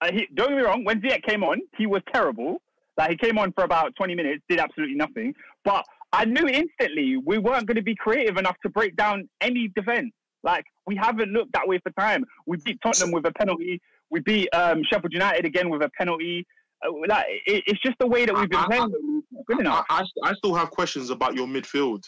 Uh, 0.00 0.10
he, 0.12 0.28
don't 0.34 0.50
get 0.50 0.56
me 0.56 0.62
wrong. 0.62 0.84
When 0.84 1.00
Ziyech 1.00 1.22
came 1.22 1.42
on, 1.42 1.60
he 1.76 1.86
was 1.86 2.02
terrible. 2.12 2.62
Like 2.96 3.10
he 3.10 3.16
came 3.16 3.38
on 3.38 3.52
for 3.52 3.64
about 3.64 3.94
20 3.96 4.14
minutes, 4.14 4.42
did 4.48 4.58
absolutely 4.58 4.96
nothing. 4.96 5.34
But 5.64 5.84
I 6.12 6.24
knew 6.24 6.46
instantly 6.48 7.16
we 7.24 7.38
weren't 7.38 7.66
going 7.66 7.76
to 7.76 7.82
be 7.82 7.94
creative 7.94 8.36
enough 8.36 8.56
to 8.62 8.68
break 8.68 8.96
down 8.96 9.28
any 9.40 9.68
defense. 9.74 10.12
Like 10.42 10.64
we 10.86 10.96
haven't 10.96 11.30
looked 11.32 11.52
that 11.52 11.68
way 11.68 11.78
for 11.78 11.90
time. 11.92 12.24
We 12.46 12.56
beat 12.58 12.78
Tottenham 12.82 13.12
with 13.12 13.26
a 13.26 13.32
penalty. 13.32 13.80
We 14.10 14.20
beat 14.20 14.48
um, 14.52 14.82
Sheffield 14.90 15.12
United 15.12 15.44
again 15.44 15.70
with 15.70 15.82
a 15.82 15.90
penalty. 15.96 16.46
Uh, 16.86 16.90
like 17.08 17.26
it, 17.46 17.62
it's 17.66 17.80
just 17.80 17.96
the 17.98 18.06
way 18.06 18.24
that 18.26 18.34
we've 18.34 18.48
been 18.48 18.58
I- 18.58 18.62
I- 18.62 18.66
playing. 18.66 19.22
Good 19.46 19.60
enough. 19.60 19.84
I, 19.90 20.02
I, 20.24 20.30
I 20.30 20.34
still 20.34 20.54
have 20.54 20.70
questions 20.70 21.10
about 21.10 21.34
your 21.34 21.46
midfield. 21.46 22.02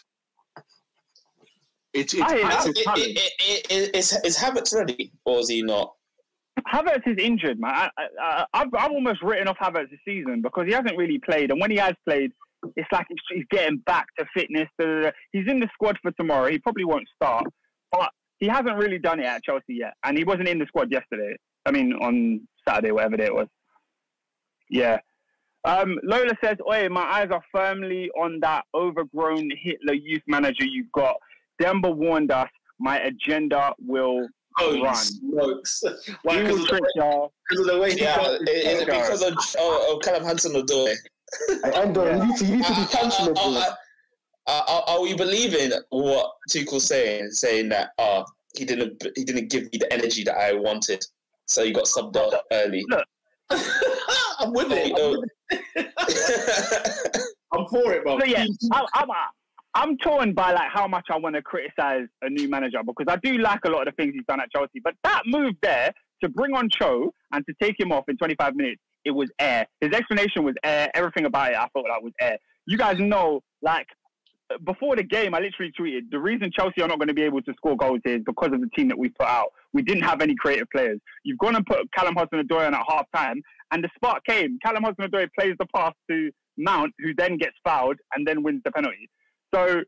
It's 1.93 2.13
it's, 2.13 2.21
I- 2.23 2.35
it's 2.37 2.65
I- 2.65 2.69
a 2.69 2.73
challenge. 2.73 3.05
It- 3.07 3.31
it- 3.39 3.71
it- 3.71 3.95
is, 3.95 4.13
is 4.23 4.37
Havertz 4.37 4.73
ready 4.75 5.11
or 5.25 5.39
is 5.39 5.49
he 5.49 5.61
not? 5.61 5.93
Havertz 6.67 7.05
is 7.07 7.17
injured, 7.17 7.59
man. 7.59 7.89
I, 7.97 8.07
I, 8.21 8.45
I've, 8.53 8.67
I've 8.73 8.91
almost 8.91 9.21
written 9.21 9.47
off 9.47 9.57
Havertz 9.57 9.89
this 9.89 9.99
season 10.05 10.41
because 10.41 10.65
he 10.65 10.71
hasn't 10.73 10.97
really 10.97 11.19
played, 11.19 11.51
and 11.51 11.59
when 11.59 11.71
he 11.71 11.77
has 11.77 11.93
played, 12.07 12.31
it's 12.75 12.87
like 12.91 13.05
he's, 13.09 13.17
he's 13.31 13.45
getting 13.51 13.77
back 13.79 14.05
to 14.17 14.25
fitness. 14.33 14.67
da, 14.79 14.85
da, 14.85 15.01
da. 15.01 15.11
He's 15.33 15.47
in 15.47 15.59
the 15.59 15.67
squad 15.73 15.97
for 16.01 16.11
tomorrow. 16.11 16.49
He 16.49 16.59
probably 16.59 16.85
won't 16.85 17.07
start, 17.15 17.45
but 17.91 18.09
he 18.39 18.47
hasn't 18.47 18.77
really 18.77 18.99
done 18.99 19.19
it 19.19 19.25
at 19.25 19.43
Chelsea 19.43 19.75
yet, 19.75 19.93
and 20.03 20.17
he 20.17 20.23
wasn't 20.23 20.47
in 20.47 20.59
the 20.59 20.65
squad 20.67 20.91
yesterday. 20.91 21.35
I 21.65 21.71
mean, 21.71 21.93
on 21.93 22.47
Saturday, 22.67 22.91
whatever 22.91 23.17
day 23.17 23.25
it 23.25 23.35
was. 23.35 23.47
Yeah. 24.73 24.99
Um, 25.65 25.97
Lola 26.03 26.33
says, 26.43 26.57
"Oi, 26.69 26.89
my 26.89 27.03
eyes 27.03 27.29
are 27.31 27.43
firmly 27.51 28.09
on 28.17 28.39
that 28.41 28.65
overgrown 28.73 29.49
Hitler 29.61 29.93
youth 29.93 30.23
manager 30.27 30.65
you've 30.65 30.91
got. 30.91 31.15
Demba 31.59 31.89
warned 31.89 32.31
us. 32.31 32.49
My 32.79 32.99
agenda 32.99 33.73
will 33.79 34.27
Oh, 34.59 34.73
you 34.73 34.83
Run. 34.83 34.95
smokes. 34.95 35.83
Why? 36.23 36.41
Because 36.41 36.61
of, 36.61 36.67
trick 36.67 36.81
the- 36.83 36.91
y'all. 36.95 37.33
'cause 37.49 37.59
of 37.59 37.65
the 37.67 37.79
way 37.79 37.93
he 37.93 38.01
Yeah, 38.01 38.15
got 38.17 38.41
is 38.41 38.81
it 38.81 38.85
because 38.85 39.21
of 39.21 39.33
oh, 39.57 39.87
oh 39.89 39.99
Callum 39.99 40.23
Hudson 40.23 40.53
Odoi? 40.53 40.95
Hey, 41.63 41.71
Endo, 41.75 42.01
uh, 42.01 42.15
you 42.17 42.25
need 42.27 42.35
to, 42.37 42.45
you 42.45 42.55
need 42.57 42.65
to 42.65 42.75
be 42.75 42.85
cancelled, 42.87 43.37
Are, 43.37 43.41
uh, 43.41 43.49
uh, 43.49 43.51
bro. 43.51 43.61
are, 43.61 43.75
are, 44.47 44.63
are, 44.67 44.83
are 44.89 45.01
we 45.01 45.15
believing 45.15 45.71
what 45.89 46.33
Tuchel's 46.49 46.85
saying, 46.87 47.31
saying 47.31 47.69
that 47.69 47.91
oh 47.99 48.25
he 48.55 48.65
didn't 48.65 49.01
he 49.15 49.23
didn't 49.23 49.49
give 49.49 49.63
me 49.63 49.79
the 49.79 49.91
energy 49.93 50.23
that 50.23 50.37
I 50.37 50.53
wanted, 50.53 51.03
so 51.45 51.63
he 51.63 51.71
got 51.71 51.85
subbed 51.85 52.15
out 52.17 52.33
early? 52.51 52.85
I'm 54.39 54.53
with 54.53 54.71
it. 54.71 54.93
I'm, 54.97 55.19
with 55.19 55.29
it. 55.77 57.23
I'm 57.53 57.67
for 57.67 57.93
it, 57.93 58.03
bro. 58.03 58.19
So 58.19 58.25
yeah, 58.25 58.45
I, 58.71 58.85
I'm, 58.95 59.07
I'm 59.75 59.97
torn 59.97 60.33
by 60.33 60.51
like 60.51 60.69
how 60.71 60.87
much 60.87 61.05
I 61.11 61.17
want 61.17 61.35
to 61.35 61.41
criticize 61.41 62.07
a 62.21 62.29
new 62.29 62.49
manager 62.49 62.79
because 62.85 63.11
I 63.11 63.17
do 63.23 63.37
like 63.39 63.61
a 63.65 63.69
lot 63.69 63.87
of 63.87 63.95
the 63.95 64.03
things 64.03 64.13
he's 64.13 64.25
done 64.27 64.39
at 64.39 64.51
Chelsea. 64.51 64.79
But 64.83 64.93
that 65.03 65.23
move 65.25 65.53
there 65.61 65.91
to 66.21 66.29
bring 66.29 66.53
on 66.53 66.69
Cho 66.69 67.11
and 67.31 67.43
to 67.47 67.55
take 67.61 67.79
him 67.79 67.91
off 67.91 68.03
in 68.07 68.17
25 68.17 68.55
minutes, 68.55 68.81
it 69.05 69.11
was 69.11 69.29
air. 69.39 69.65
His 69.81 69.91
explanation 69.91 70.43
was 70.43 70.55
air. 70.63 70.89
Everything 70.93 71.25
about 71.25 71.51
it, 71.51 71.57
I 71.57 71.67
thought 71.73 71.85
that 71.87 72.03
was 72.03 72.13
air. 72.21 72.37
You 72.65 72.77
guys 72.77 72.99
know, 72.99 73.41
like 73.61 73.87
before 74.63 74.95
the 74.95 75.03
game, 75.03 75.33
I 75.33 75.39
literally 75.39 75.71
tweeted 75.79 76.09
the 76.11 76.19
reason 76.19 76.51
Chelsea 76.51 76.81
are 76.81 76.87
not 76.87 76.97
going 76.97 77.07
to 77.07 77.13
be 77.13 77.23
able 77.23 77.41
to 77.41 77.53
score 77.57 77.77
goals 77.77 78.01
is 78.05 78.21
because 78.25 78.51
of 78.53 78.61
the 78.61 78.69
team 78.75 78.87
that 78.89 78.97
we 78.97 79.09
put 79.09 79.27
out. 79.27 79.47
We 79.73 79.81
didn't 79.81 80.03
have 80.03 80.21
any 80.21 80.35
creative 80.35 80.67
players. 80.71 80.99
You've 81.23 81.37
gone 81.39 81.55
and 81.55 81.65
put 81.65 81.91
Callum 81.93 82.15
Hudson-Odoi 82.15 82.67
on 82.67 82.73
at 82.73 82.83
half 82.87 83.05
time, 83.15 83.41
and 83.71 83.83
the 83.83 83.89
spark 83.95 84.23
came. 84.27 84.57
Callum 84.63 84.83
Hudson-Odoi 84.83 85.27
plays 85.37 85.55
the 85.59 85.65
pass 85.75 85.93
to 86.09 86.31
Mount, 86.57 86.93
who 86.99 87.13
then 87.17 87.37
gets 87.37 87.55
fouled 87.63 87.97
and 88.15 88.27
then 88.27 88.43
wins 88.43 88.61
the 88.63 88.71
penalty. 88.71 89.09
So, 89.53 89.81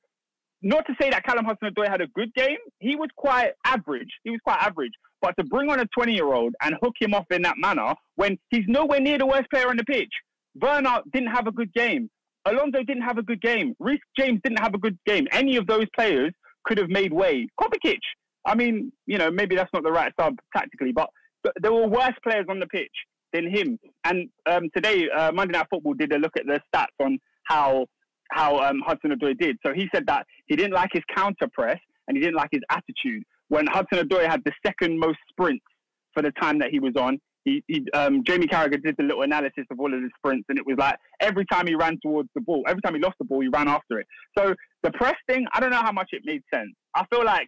not 0.61 0.85
to 0.87 0.93
say 0.99 1.09
that 1.09 1.23
Callum 1.25 1.45
Hudson-Odoi 1.45 1.87
had 1.87 2.01
a 2.01 2.07
good 2.07 2.33
game, 2.33 2.57
he 2.79 2.95
was 2.95 3.09
quite 3.15 3.51
average. 3.65 4.09
He 4.23 4.31
was 4.31 4.39
quite 4.43 4.61
average. 4.61 4.93
But 5.21 5.35
to 5.37 5.43
bring 5.43 5.69
on 5.69 5.79
a 5.79 5.85
20-year-old 5.97 6.53
and 6.61 6.75
hook 6.81 6.93
him 6.99 7.13
off 7.13 7.25
in 7.31 7.41
that 7.43 7.57
manner 7.57 7.93
when 8.15 8.37
he's 8.49 8.65
nowhere 8.67 8.99
near 8.99 9.17
the 9.17 9.25
worst 9.25 9.49
player 9.51 9.69
on 9.69 9.77
the 9.77 9.83
pitch, 9.83 10.11
Werner 10.55 11.01
didn't 11.11 11.31
have 11.31 11.47
a 11.47 11.51
good 11.51 11.73
game. 11.73 12.09
Alonso 12.45 12.84
didn't 12.84 13.03
have 13.03 13.17
a 13.17 13.23
good 13.23 13.41
game. 13.41 13.76
Reece 13.80 13.99
James 14.17 14.39
didn't 14.43 14.59
have 14.59 14.73
a 14.73 14.77
good 14.77 14.97
game. 15.05 15.27
Any 15.31 15.57
of 15.57 15.67
those 15.67 15.85
players 15.95 16.31
could 16.65 16.77
have 16.77 16.89
made 16.89 17.11
way. 17.13 17.47
Kovacic, 17.59 17.99
I 18.45 18.55
mean, 18.55 18.91
you 19.05 19.17
know, 19.17 19.31
maybe 19.31 19.55
that's 19.55 19.72
not 19.73 19.84
the 19.84 19.91
right 19.91 20.11
sub 20.19 20.35
tactically, 20.55 20.91
but 20.91 21.09
th- 21.43 21.55
there 21.61 21.73
were 21.73 21.88
worse 21.88 22.13
players 22.23 22.45
on 22.49 22.59
the 22.59 22.67
pitch 22.67 22.91
than 23.34 23.49
him. 23.49 23.80
And 24.03 24.30
um, 24.45 24.69
today, 24.76 25.07
uh, 25.09 25.31
Monday 25.31 25.57
Night 25.57 25.67
Football 25.69 25.93
did 25.93 26.13
a 26.13 26.17
look 26.17 26.34
at 26.38 26.45
the 26.45 26.61
stats 26.73 27.03
on 27.03 27.19
how 27.43 27.85
how 28.31 28.57
um, 28.57 28.81
Hudson 28.85 29.11
Odoi 29.11 29.38
did. 29.38 29.57
So 29.63 29.72
he 29.73 29.88
said 29.93 30.07
that 30.07 30.26
he 30.47 30.55
didn't 30.55 30.73
like 30.73 30.89
his 30.91 31.03
counter 31.15 31.47
press 31.53 31.77
and 32.07 32.17
he 32.17 32.23
didn't 32.23 32.35
like 32.35 32.49
his 32.51 32.61
attitude. 32.72 33.23
When 33.49 33.67
Hudson 33.67 33.99
Odoi 33.99 34.27
had 34.27 34.41
the 34.45 34.51
second 34.65 34.99
most 34.99 35.19
sprints 35.30 35.65
for 36.13 36.23
the 36.23 36.31
time 36.31 36.57
that 36.59 36.72
he 36.72 36.80
was 36.80 36.93
on, 36.95 37.19
he, 37.45 37.63
he 37.67 37.85
um, 37.93 38.23
Jamie 38.23 38.47
Carragher 38.47 38.84
did 38.84 38.95
the 38.97 39.03
little 39.03 39.22
analysis 39.22 39.65
of 39.72 39.80
all 39.80 39.93
of 39.93 40.01
the 40.01 40.09
sprints, 40.17 40.45
and 40.49 40.57
it 40.57 40.65
was 40.65 40.76
like 40.77 40.97
every 41.22 41.45
time 41.45 41.67
he 41.67 41.76
ran 41.76 41.99
towards 42.01 42.27
the 42.35 42.41
ball, 42.41 42.63
every 42.67 42.81
time 42.81 42.95
he 42.95 42.99
lost 42.99 43.15
the 43.19 43.26
ball, 43.26 43.39
he 43.39 43.47
ran 43.47 43.67
after 43.67 43.99
it. 43.99 44.07
So 44.38 44.55
the 44.84 44.91
press 44.91 45.15
thing, 45.30 45.45
I 45.53 45.59
don't 45.59 45.69
know 45.69 45.81
how 45.81 45.91
much 45.91 46.09
it 46.11 46.23
made 46.26 46.41
sense. 46.53 46.72
I 46.95 47.05
feel 47.13 47.23
like 47.23 47.47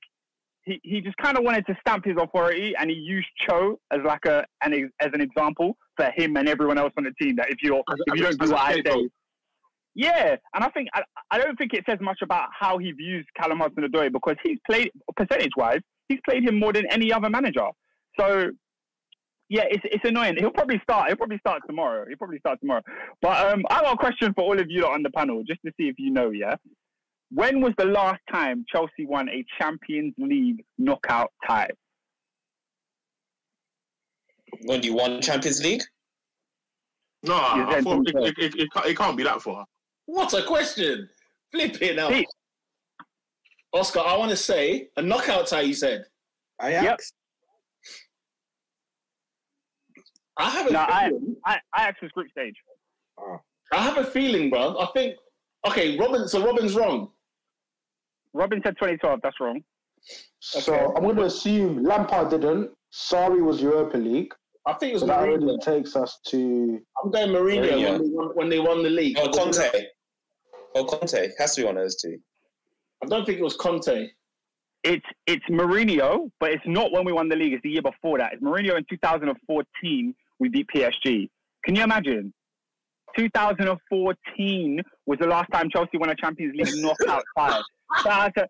he, 0.64 0.80
he 0.84 1.02
just 1.02 1.18
kind 1.18 1.38
of 1.38 1.44
wanted 1.44 1.66
to 1.66 1.76
stamp 1.82 2.06
his 2.06 2.16
authority, 2.20 2.74
and 2.80 2.90
he 2.90 2.96
used 2.96 3.28
Cho 3.48 3.80
as 3.92 4.00
like 4.06 4.26
a 4.26 4.46
an, 4.64 4.74
as 5.00 5.10
an 5.14 5.22
example 5.22 5.76
for 5.96 6.12
him 6.16 6.38
and 6.38 6.48
everyone 6.48 6.78
else 6.78 6.94
on 6.98 7.04
the 7.04 7.14
team. 7.20 7.36
That 7.38 7.50
if 7.50 7.58
you're 7.64 7.82
if 7.88 8.16
you 8.16 8.24
don't 8.24 8.40
do 8.40 8.52
what 8.52 8.60
I 8.60 8.76
say, 8.86 9.10
yeah, 9.96 10.36
and 10.54 10.64
I 10.64 10.70
think 10.70 10.90
I, 10.94 11.02
I 11.32 11.40
don't 11.40 11.58
think 11.58 11.74
it 11.74 11.84
says 11.90 11.98
much 12.02 12.20
about 12.22 12.50
how 12.58 12.78
he 12.78 12.92
views 12.92 13.26
Callum 13.36 13.60
Hudson-Odoi 13.60 14.14
because 14.14 14.36
he's 14.44 14.60
played 14.70 14.92
percentage-wise, 15.16 15.80
he's 16.08 16.20
played 16.24 16.48
him 16.48 16.60
more 16.60 16.72
than 16.72 16.86
any 16.92 17.12
other 17.12 17.32
manager. 17.32 17.66
So 18.20 18.52
yeah, 19.50 19.64
it's 19.70 19.84
it's 19.86 20.04
annoying. 20.04 20.36
He'll 20.38 20.52
probably 20.52 20.80
start. 20.84 21.08
He'll 21.08 21.18
probably 21.18 21.38
start 21.40 21.62
tomorrow. 21.68 22.06
He'll 22.08 22.18
probably 22.18 22.40
start 22.40 22.60
tomorrow. 22.60 22.82
But 23.22 23.54
um, 23.54 23.64
I 23.70 23.82
got 23.82 23.94
a 23.94 23.98
question 23.98 24.34
for 24.34 24.44
all 24.44 24.60
of 24.60 24.70
you 24.70 24.82
lot 24.82 24.94
on 24.94 25.04
the 25.04 25.10
panel, 25.10 25.44
just 25.48 25.62
to 25.66 25.72
see 25.80 25.88
if 25.88 25.96
you 25.98 26.12
know. 26.12 26.32
Yeah, 26.32 26.56
when 27.32 27.62
was 27.62 27.74
the 27.78 27.86
last 27.86 28.20
time 28.32 28.66
Chelsea 28.70 29.06
won 29.06 29.30
a 29.30 29.46
Champions 29.60 30.14
League 30.18 30.64
knockout 30.78 31.32
tie? 31.48 31.70
When 34.66 34.82
do 34.82 34.88
you 34.90 34.96
won 34.96 35.22
Champions 35.22 35.64
League? 35.64 35.84
No, 37.24 37.36
I 37.36 37.82
thought 37.82 38.08
it, 38.08 38.16
it, 38.16 38.36
it, 38.38 38.56
it, 38.56 38.70
can't, 38.74 38.86
it 38.86 38.98
can't 38.98 39.18
be 39.18 39.24
that 39.24 39.42
far. 39.42 39.66
What 40.08 40.34
a 40.34 40.44
question! 40.44 41.10
Flip 41.52 41.82
it 41.82 41.96
now, 41.96 42.10
Pete. 42.10 42.28
Oscar. 43.74 44.02
I 44.02 44.18
want 44.18 44.32
to 44.32 44.38
say 44.38 44.90
a 44.98 45.02
knockout 45.02 45.48
tie. 45.48 45.62
You 45.62 45.74
said. 45.74 46.06
Ajax. 46.62 47.14
I 50.40 50.50
have 50.50 50.68
a 50.68 50.72
No, 50.74 50.80
I, 50.88 51.10
feeling. 51.10 51.36
I, 51.46 51.58
Ajax 51.78 52.02
was 52.02 52.12
group 52.12 52.30
stage. 52.32 52.56
Ah. 53.20 53.40
I 53.74 53.78
have 53.82 53.98
a 53.98 54.04
feeling, 54.06 54.50
bro. 54.50 54.78
I 54.80 54.86
think. 54.94 55.16
Okay, 55.68 55.98
Robin. 55.98 56.28
So 56.28 56.46
Robin's 56.46 56.76
wrong. 56.76 57.10
Robin 58.34 58.62
said 58.64 58.76
2012. 58.76 59.20
That's 59.24 59.40
wrong. 59.40 59.64
So 60.40 60.74
Okay. 60.74 60.86
I'm 60.96 61.04
going 61.04 61.16
to 61.18 61.24
assume 61.24 61.84
Lampard 61.84 62.30
didn't. 62.30 62.72
Sorry 62.92 63.42
was 63.42 63.62
Europa 63.62 63.98
League. 63.98 64.34
I 64.66 64.74
think 64.74 64.92
it 64.92 64.94
was 64.96 65.02
So 65.02 65.08
that 65.08 65.20
already 65.20 65.58
takes 65.60 65.96
us 65.96 66.20
to. 66.28 66.80
I'm 67.04 67.12
going 67.12 67.30
Mourinho 67.30 67.70
Mourinho. 67.72 67.90
when, 67.90 68.02
they 68.04 68.10
won, 68.10 68.28
when 68.36 68.50
they 68.50 68.60
won 68.60 68.84
the 68.84 68.90
league. 68.90 69.18
Oh, 69.20 69.30
Conte. 69.30 69.70
Oh, 70.76 70.86
Conte. 70.86 71.30
Has 71.38 71.56
to 71.56 71.62
be 71.62 71.66
one 71.66 71.78
of 71.78 71.84
those 71.84 71.96
two. 71.96 72.18
I 73.04 73.08
don't 73.08 73.26
think 73.26 73.40
it 73.40 73.44
was 73.44 73.56
Conte. 73.56 74.10
It's 74.84 75.06
it's 75.26 75.44
Mourinho, 75.50 76.30
but 76.40 76.52
it's 76.52 76.64
not 76.66 76.92
when 76.92 77.04
we 77.06 77.12
won 77.12 77.28
the 77.28 77.36
league. 77.36 77.54
It's 77.54 77.64
the 77.64 77.70
year 77.72 77.82
before 77.82 78.18
that. 78.20 78.34
It's 78.34 78.44
Mourinho 78.44 78.78
in 78.78 78.86
2014. 78.90 80.16
We 80.40 80.50
beat 80.50 80.68
PSG. 80.74 81.30
Can 81.66 81.76
you 81.76 81.84
imagine? 81.84 82.34
2014 83.18 84.82
was 85.06 85.20
the 85.20 85.28
last 85.28 85.52
time 85.52 85.70
Chelsea 85.70 85.98
won 85.98 86.10
a 86.10 86.16
Champions 86.16 86.56
League 86.56 86.84
knockout 86.84 87.24
tie. 87.38 87.62
Shout 88.04 88.08
out 88.08 88.34
to 88.36 88.48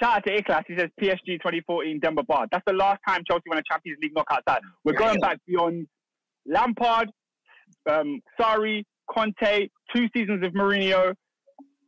shout 0.00 0.16
out 0.16 0.24
to 0.26 0.42
Iklas. 0.42 0.62
He 0.66 0.76
says 0.76 0.88
PSG 1.00 1.38
2014 1.38 2.00
Denver 2.00 2.22
Bar. 2.22 2.46
That's 2.50 2.64
the 2.66 2.72
last 2.72 3.00
time 3.06 3.22
Chelsea 3.28 3.44
won 3.48 3.58
a 3.58 3.62
Champions 3.70 3.98
League 4.02 4.14
knockout 4.14 4.42
tie. 4.46 4.60
We're 4.84 4.94
going 4.94 5.20
back 5.20 5.38
beyond 5.46 5.86
Lampard, 6.46 7.10
um, 7.88 8.20
Sarri, 8.38 8.84
Conte, 9.10 9.68
two 9.94 10.08
seasons 10.14 10.44
of 10.44 10.52
Mourinho. 10.52 11.14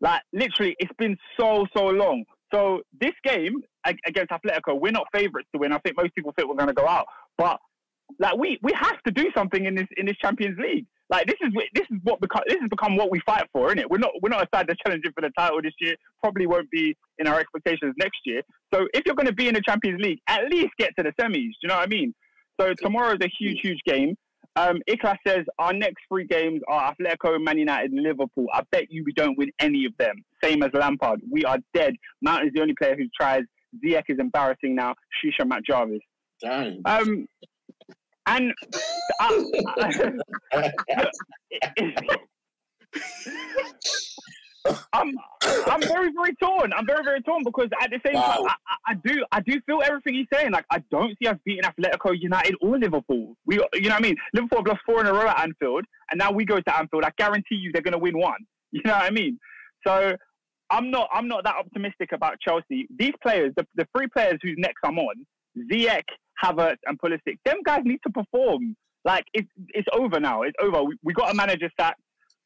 Like 0.01 0.23
literally, 0.33 0.77
it's 0.79 0.93
been 0.99 1.17
so 1.39 1.67
so 1.77 1.87
long. 1.87 2.25
So 2.53 2.83
this 3.01 3.13
game 3.25 3.63
against 3.85 4.31
Atletico, 4.31 4.79
we're 4.79 4.93
not 4.93 5.07
favourites 5.13 5.49
to 5.55 5.59
win. 5.59 5.73
I 5.73 5.79
think 5.79 5.97
most 5.97 6.15
people 6.15 6.33
think 6.37 6.49
we're 6.49 6.57
going 6.57 6.69
to 6.69 6.75
go 6.75 6.87
out, 6.87 7.07
but 7.39 7.59
like 8.19 8.37
we 8.37 8.59
we 8.63 8.73
have 8.75 9.03
to 9.07 9.13
do 9.13 9.31
something 9.37 9.65
in 9.65 9.75
this 9.75 9.87
in 9.97 10.07
this 10.07 10.17
Champions 10.23 10.59
League. 10.59 10.87
Like 11.11 11.27
this 11.27 11.37
is 11.43 11.53
this 11.75 11.87
is 11.91 11.99
what 12.05 12.21
become 12.21 12.43
this 12.49 12.59
has 12.61 12.69
become 12.71 12.97
what 12.97 13.11
we 13.11 13.21
fight 13.27 13.45
for, 13.53 13.67
isn't 13.67 13.79
it? 13.79 13.91
We're 13.91 13.99
not 13.99 14.13
we're 14.23 14.31
not 14.31 14.43
a 14.43 14.49
side 14.55 14.67
that's 14.67 14.81
challenging 14.85 15.13
for 15.15 15.21
the 15.21 15.31
title 15.37 15.61
this 15.63 15.75
year. 15.81 15.95
Probably 16.23 16.47
won't 16.47 16.71
be 16.71 16.97
in 17.19 17.27
our 17.27 17.39
expectations 17.39 17.95
next 17.99 18.21
year. 18.25 18.43
So 18.73 18.87
if 18.95 19.03
you're 19.05 19.15
going 19.15 19.27
to 19.27 19.35
be 19.35 19.49
in 19.49 19.55
the 19.55 19.61
Champions 19.61 20.01
League, 20.03 20.21
at 20.27 20.45
least 20.51 20.71
get 20.79 20.91
to 20.99 21.03
the 21.03 21.13
semis. 21.21 21.35
Do 21.35 21.63
you 21.63 21.69
know 21.69 21.77
what 21.77 21.85
I 21.85 21.89
mean? 21.89 22.15
So 22.61 22.73
tomorrow 22.75 23.13
is 23.13 23.21
a 23.21 23.31
huge 23.39 23.59
huge 23.63 23.81
game. 23.87 24.17
Um, 24.57 24.81
Iklas 24.89 25.17
says 25.27 25.45
our 25.59 25.73
next 25.73 26.03
three 26.09 26.27
games 26.27 26.61
are 26.69 26.95
Atletico, 26.95 27.43
Man 27.43 27.59
United, 27.59 27.93
and 27.93 28.03
Liverpool. 28.03 28.47
I 28.53 28.63
bet 28.71 28.91
you 28.91 29.03
we 29.05 29.13
don't 29.13 29.37
win 29.39 29.51
any 29.59 29.87
of 29.87 29.93
them. 29.99 30.25
Same 30.43 30.63
as 30.63 30.71
Lampard. 30.75 31.21
We 31.31 31.45
are 31.45 31.59
dead. 31.73 31.95
Mount 32.21 32.45
is 32.45 32.53
the 32.55 32.61
only 32.61 32.75
player 32.75 32.97
who 32.97 33.05
tries. 33.19 33.43
Ziyech 33.85 34.05
is 34.09 34.19
embarrassing 34.19 34.75
now. 34.75 34.95
Shisha 35.25 35.47
Matt 35.47 35.65
Jarvis. 35.65 36.01
Damn. 36.41 36.83
Um, 36.85 37.27
And 38.27 38.53
I, 39.21 39.45
uh, 40.57 40.71
I'm 44.93 45.13
I'm 45.67 45.81
very 45.81 46.11
very 46.13 46.35
torn. 46.37 46.73
I'm 46.73 46.87
very 46.87 47.03
very 47.03 47.21
torn 47.23 47.43
because 47.45 47.69
at 47.83 47.91
the 47.91 47.99
same 48.07 48.15
Wow. 48.15 48.23
time 48.23 48.47
I, 48.47 48.93
I, 48.93 48.95
do 49.05 49.25
I 49.33 49.41
do 49.41 49.61
feel 49.67 49.81
everything 49.85 50.15
he's 50.15 50.27
saying. 50.33 50.53
Like 50.53 50.65
I 50.71 50.79
don't 50.91 51.17
see 51.21 51.29
us 51.29 51.37
beating 51.45 51.65
Atletico 51.65 52.17
United 52.19 52.55
or 52.61 52.79
Liverpool. 52.79 53.37
We 53.45 53.57
you 53.57 53.61
know 53.83 53.89
what 53.89 53.93
I 53.95 54.01
mean. 54.01 54.17
Liverpool 54.35 54.59
have 54.59 54.67
lost 54.69 54.81
four 54.87 55.01
in 55.01 55.07
a 55.07 55.13
row 55.13 55.27
at 55.29 55.41
Anfield, 55.41 55.85
and 56.11 56.19
now 56.19 56.31
we 56.31 56.45
go 56.45 56.61
to 56.61 56.77
Anfield. 56.79 57.05
I 57.05 57.11
guarantee 57.19 57.57
you 57.57 57.73
they're 57.73 57.83
going 57.83 57.93
to 57.93 57.99
win 57.99 58.19
one. 58.19 58.39
You 58.75 58.81
know 58.87 58.95
what 58.95 59.03
I 59.03 59.11
mean? 59.11 59.39
So 59.87 60.15
I'm 60.71 60.91
not 60.91 61.11
I'm 61.13 61.29
not 61.29 61.45
that 61.45 61.57
optimistic 61.57 62.13
about 62.13 62.41
Chelsea. 62.41 62.87
These 62.99 63.13
players, 63.23 63.53
the, 63.55 63.67
the 63.75 63.87
three 63.95 64.07
players 64.07 64.39
whose 64.43 64.55
necks 64.57 64.81
I'm 64.83 64.99
on, 64.99 65.27
Ziyech, 65.71 66.05
Havertz, 66.43 66.77
and 66.87 66.99
Pulisic, 67.01 67.39
them 67.45 67.59
guys 67.65 67.81
need 67.85 68.01
to 68.07 68.11
perform. 68.13 68.77
Like 69.05 69.25
it's 69.35 69.49
it's 69.69 69.89
over 69.93 70.21
now. 70.21 70.43
It's 70.43 70.55
over. 70.61 70.85
We, 70.85 70.97
we 71.03 71.13
got 71.13 71.31
a 71.33 71.35
manager 71.35 71.71
sacked. 71.79 72.01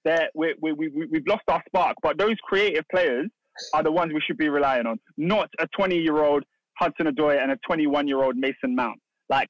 There, 0.05 0.29
we, 0.35 0.55
we, 0.61 0.73
we, 0.73 0.89
we- 0.89 1.07
we've 1.07 1.27
lost 1.27 1.43
our 1.49 1.63
spark. 1.67 1.97
But 2.01 2.17
those 2.17 2.37
creative 2.45 2.85
players 2.91 3.29
are 3.75 3.83
the 3.83 3.91
ones 3.91 4.13
we 4.15 4.21
should 4.27 4.37
be 4.39 4.49
relying 4.49 4.87
on, 4.87 4.99
not 5.17 5.49
a 5.59 5.67
20 5.77 5.97
year 5.99 6.23
old 6.23 6.45
Hudson 6.79 7.07
Odoi 7.07 7.43
and 7.43 7.51
a 7.51 7.57
21 7.67 8.07
year 8.07 8.23
old 8.23 8.37
Mason 8.37 8.75
Mount. 8.77 9.01
Like 9.29 9.49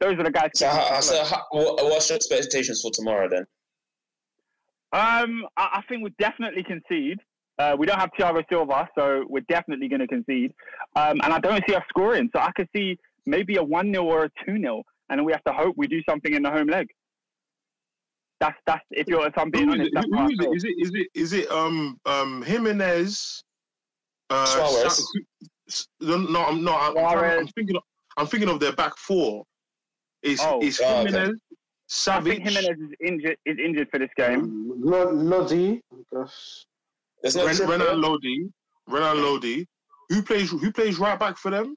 those 0.00 0.14
are 0.18 0.22
the 0.22 0.30
guys. 0.30 0.50
So, 0.54 0.68
how, 0.68 1.00
so 1.00 1.24
how, 1.24 1.42
what, 1.50 1.82
what's 1.84 2.08
your 2.10 2.16
expectations 2.16 2.80
for 2.82 2.90
tomorrow 2.92 3.28
then? 3.28 3.44
Um, 4.92 5.44
I, 5.56 5.78
I 5.78 5.82
think 5.88 6.02
we 6.02 6.10
definitely 6.18 6.62
concede. 6.62 7.18
Uh, 7.58 7.74
we 7.78 7.86
don't 7.86 7.98
have 7.98 8.10
Thiago 8.18 8.42
Silva, 8.48 8.88
so 8.96 9.24
we're 9.28 9.42
definitely 9.48 9.88
going 9.88 10.00
to 10.00 10.06
concede. 10.06 10.52
Um, 10.94 11.20
and 11.24 11.32
I 11.34 11.40
don't 11.40 11.62
see 11.68 11.74
us 11.74 11.82
scoring, 11.88 12.30
so 12.32 12.40
I 12.40 12.52
could 12.52 12.68
see 12.74 12.96
maybe 13.28 13.56
a 13.56 13.62
one 13.62 13.92
0 13.92 14.04
or 14.04 14.24
a 14.24 14.30
two 14.44 14.58
0 14.58 14.82
and 15.10 15.18
then 15.18 15.24
we 15.24 15.32
have 15.32 15.44
to 15.44 15.52
hope 15.52 15.74
we 15.76 15.86
do 15.86 16.02
something 16.08 16.34
in 16.34 16.42
the 16.42 16.50
home 16.50 16.66
leg. 16.68 16.88
That's 18.40 18.56
that's 18.66 18.84
if 18.90 19.08
you're 19.08 19.26
if 19.26 19.36
I'm 19.36 19.50
being 19.50 19.68
Who 19.68 19.74
is 19.74 19.80
honest. 19.80 19.88
it? 19.88 19.94
That's 19.94 20.06
Who 20.06 20.16
how 20.16 20.22
I 20.22 20.26
is 20.26 20.32
it? 20.38 20.42
feel. 20.42 20.52
Is 20.52 20.64
it? 20.64 20.74
Is 20.78 20.90
it? 20.94 21.06
Is 21.14 21.32
it? 21.32 21.50
Um. 21.50 21.98
Um. 22.06 22.42
Gimenez. 22.42 23.42
Uh, 24.30 24.46
Suarez. 24.46 25.12
Sa- 25.68 25.84
no, 26.00 26.18
no, 26.18 26.44
I'm 26.44 26.62
not. 26.62 26.90
I'm, 26.90 26.98
I'm, 26.98 27.10
Suarez. 27.12 27.40
I'm 27.40 27.48
thinking. 27.48 27.76
Of, 27.76 27.82
I'm 28.16 28.26
thinking 28.26 28.48
of 28.48 28.60
their 28.60 28.72
back 28.72 28.96
four. 28.96 29.44
It's 30.22 30.40
Oh. 30.44 30.60
it's 30.62 30.80
Oh, 30.80 31.00
okay. 31.00 31.10
Gimenez, 31.10 31.40
I 32.08 32.20
think 32.20 32.42
Gimenez 32.44 32.78
is 32.78 32.90
injured 33.04 33.36
is 33.46 33.56
injured 33.58 33.88
for 33.90 33.98
this 33.98 34.10
game. 34.16 34.72
Lo- 34.78 35.10
Lodi, 35.10 35.80
I 35.92 35.96
guess. 36.22 36.64
There's 37.22 37.34
no 37.36 37.46
Ren, 37.46 37.54
Trippier. 37.56 37.68
Renan 37.70 38.00
Lodi. 38.00 38.48
Renan 38.86 39.22
Lodi. 39.22 39.66
Who 40.10 40.22
plays? 40.22 40.50
Who 40.50 40.70
plays 40.72 40.98
right 41.00 41.18
back 41.18 41.36
for 41.38 41.50
them? 41.50 41.74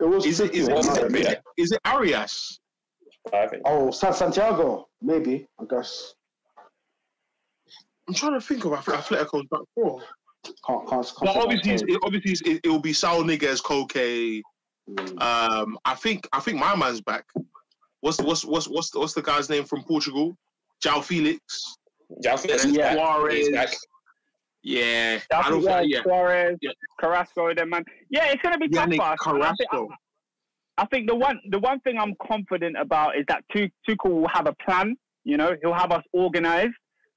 It 0.00 0.04
was 0.04 0.26
Is 0.26 0.40
it 0.40 0.54
is 0.54 0.68
it, 0.68 0.76
is 0.76 0.88
it, 0.88 1.14
is 1.14 1.26
it, 1.26 1.42
is 1.56 1.72
it 1.72 1.80
Arias? 1.84 2.60
Oh, 3.64 3.90
San 3.90 4.12
Santiago, 4.12 4.88
maybe, 5.00 5.46
I 5.58 5.64
guess. 5.68 6.14
I'm 8.06 8.14
trying 8.14 8.34
to 8.34 8.40
think 8.40 8.64
of 8.64 8.72
Atletico's 8.72 9.46
back 9.50 9.60
four. 9.74 10.02
Can't, 10.44 10.86
can't, 10.88 11.06
can't 11.06 11.20
But 11.20 11.36
obviously, 11.36 11.72
it's, 11.72 11.82
it, 11.84 11.98
obviously, 12.04 12.52
it, 12.52 12.60
it 12.64 12.68
will 12.68 12.80
be 12.80 12.92
Saul 12.92 13.22
Niguez, 13.22 13.62
Koke. 13.62 14.42
Mm. 14.90 15.22
Um, 15.22 15.78
I 15.86 15.94
think 15.94 16.28
I 16.32 16.40
think 16.40 16.58
my 16.58 16.76
man's 16.76 17.00
back. 17.00 17.24
What's 18.00 18.20
what's 18.20 18.44
what's 18.44 18.68
what's 18.68 18.90
the, 18.90 18.98
what's 18.98 19.14
the 19.14 19.22
guy's 19.22 19.48
name 19.48 19.64
from 19.64 19.82
Portugal? 19.84 20.36
João 20.84 21.02
Felix. 21.02 21.40
João 22.22 22.38
Felix 22.38 22.64
And 22.64 22.72
is 22.72 22.76
then 22.76 22.96
back. 22.96 22.96
Suarez. 22.96 23.86
Yeah, 24.64 25.18
I 25.30 25.40
I 25.40 25.50
don't 25.50 25.62
think, 25.62 25.92
yeah, 25.92 26.02
Suarez, 26.02 26.56
Yeah. 26.62 26.70
Carrasco, 26.98 27.54
them 27.54 27.68
man. 27.68 27.84
Yeah, 28.08 28.32
it's 28.32 28.42
gonna 28.42 28.58
be 28.58 28.68
tough 28.68 28.88
Yannick 28.88 28.96
for 28.96 29.02
us. 29.02 29.18
I 29.26 29.54
think, 29.54 29.70
Carrasco. 29.70 29.88
I 30.78 30.86
think 30.86 31.08
the 31.08 31.14
one 31.14 31.38
the 31.50 31.58
one 31.58 31.80
thing 31.80 31.98
I'm 31.98 32.14
confident 32.26 32.76
about 32.78 33.16
is 33.16 33.24
that 33.28 33.44
Tu- 33.54 33.68
Tuchel 33.86 34.22
will 34.22 34.28
have 34.32 34.46
a 34.46 34.54
plan. 34.66 34.96
You 35.24 35.36
know, 35.36 35.54
he'll 35.62 35.74
have 35.74 35.92
us 35.92 36.02
organised. 36.14 36.74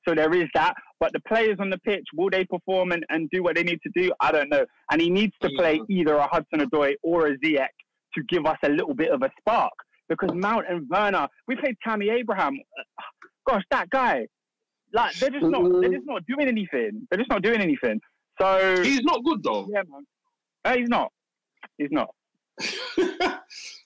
So 0.08 0.14
there 0.14 0.34
is 0.34 0.48
that. 0.56 0.74
But 1.00 1.12
the 1.14 1.20
players 1.22 1.58
on 1.60 1.70
the 1.70 1.78
pitch, 1.80 2.06
will 2.16 2.30
they 2.30 2.46
perform 2.46 2.92
and, 2.92 3.06
and 3.10 3.30
do 3.30 3.44
what 3.44 3.56
they 3.56 3.64
need 3.64 3.80
to 3.84 3.92
do? 3.96 4.12
I 4.22 4.32
don't 4.32 4.50
know. 4.50 4.66
And 4.92 5.02
he 5.02 5.10
needs 5.10 5.34
to 5.42 5.50
play 5.58 5.82
either 5.90 6.16
a 6.16 6.28
Hudson 6.28 6.60
Odoi 6.60 6.94
or 7.04 7.28
a 7.28 7.38
Ziyech 7.38 7.68
to 8.16 8.24
give 8.30 8.46
us 8.46 8.58
a 8.64 8.70
little 8.70 8.94
bit 8.94 9.12
of 9.12 9.22
a 9.22 9.30
spark. 9.40 9.74
Because 10.08 10.34
Mount 10.34 10.66
and 10.70 10.88
Werner, 10.90 11.28
we 11.48 11.58
played 11.58 11.76
Tammy 11.86 12.10
Abraham. 12.10 12.58
Gosh, 13.46 13.64
that 13.72 13.90
guy. 13.90 14.28
Like 14.94 15.16
they're 15.16 15.30
just 15.30 15.46
not 15.46 15.64
they're 15.82 15.92
just 15.92 16.06
not 16.06 16.26
doing 16.28 16.48
anything. 16.48 17.08
They're 17.10 17.18
just 17.20 17.30
not 17.30 17.42
doing 17.42 17.62
anything. 17.62 18.00
So 18.40 18.82
he's 18.84 19.02
not 19.04 19.24
good 19.24 19.44
though. 19.44 19.68
yeah, 19.72 19.82
man. 19.90 20.06
Uh, 20.64 20.76
he's 20.78 20.90
not. 20.90 21.12
He's 21.78 21.92
not. 21.92 22.10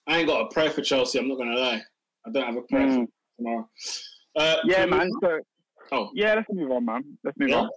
I 0.07 0.17
ain't 0.19 0.27
got 0.27 0.41
a 0.41 0.53
prayer 0.53 0.69
for 0.71 0.81
Chelsea. 0.81 1.19
I'm 1.19 1.27
not 1.27 1.37
gonna 1.37 1.57
lie. 1.57 1.81
I 2.25 2.31
don't 2.31 2.45
have 2.45 2.55
a 2.55 2.61
prayer 2.63 2.87
Mm. 2.87 3.05
for 3.05 3.11
tomorrow. 3.37 3.69
Uh, 4.35 4.55
Yeah, 4.65 4.85
man. 4.85 5.11
So 5.21 5.39
Oh, 5.93 6.09
yeah, 6.13 6.35
let's 6.35 6.47
move 6.51 6.71
on, 6.71 6.85
man. 6.85 7.17
Let's 7.23 7.37
move 7.37 7.49
Yeah. 7.49 7.61
on. 7.61 7.69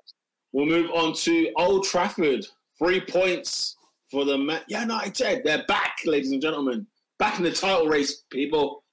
We'll 0.53 0.67
move 0.67 0.91
on 0.93 1.15
to 1.15 1.53
Old 1.57 1.85
Trafford. 1.85 2.47
Three 2.79 3.01
points 3.01 3.77
for 4.11 4.25
the 4.25 4.39
Man 4.39 4.61
United. 4.69 5.43
They're 5.45 5.65
back, 5.67 5.97
ladies 6.05 6.31
and 6.31 6.41
gentlemen. 6.41 6.87
Back 7.19 7.39
in 7.39 7.45
the 7.45 7.51
title 7.53 7.89
race, 7.89 8.23
people. 8.31 8.85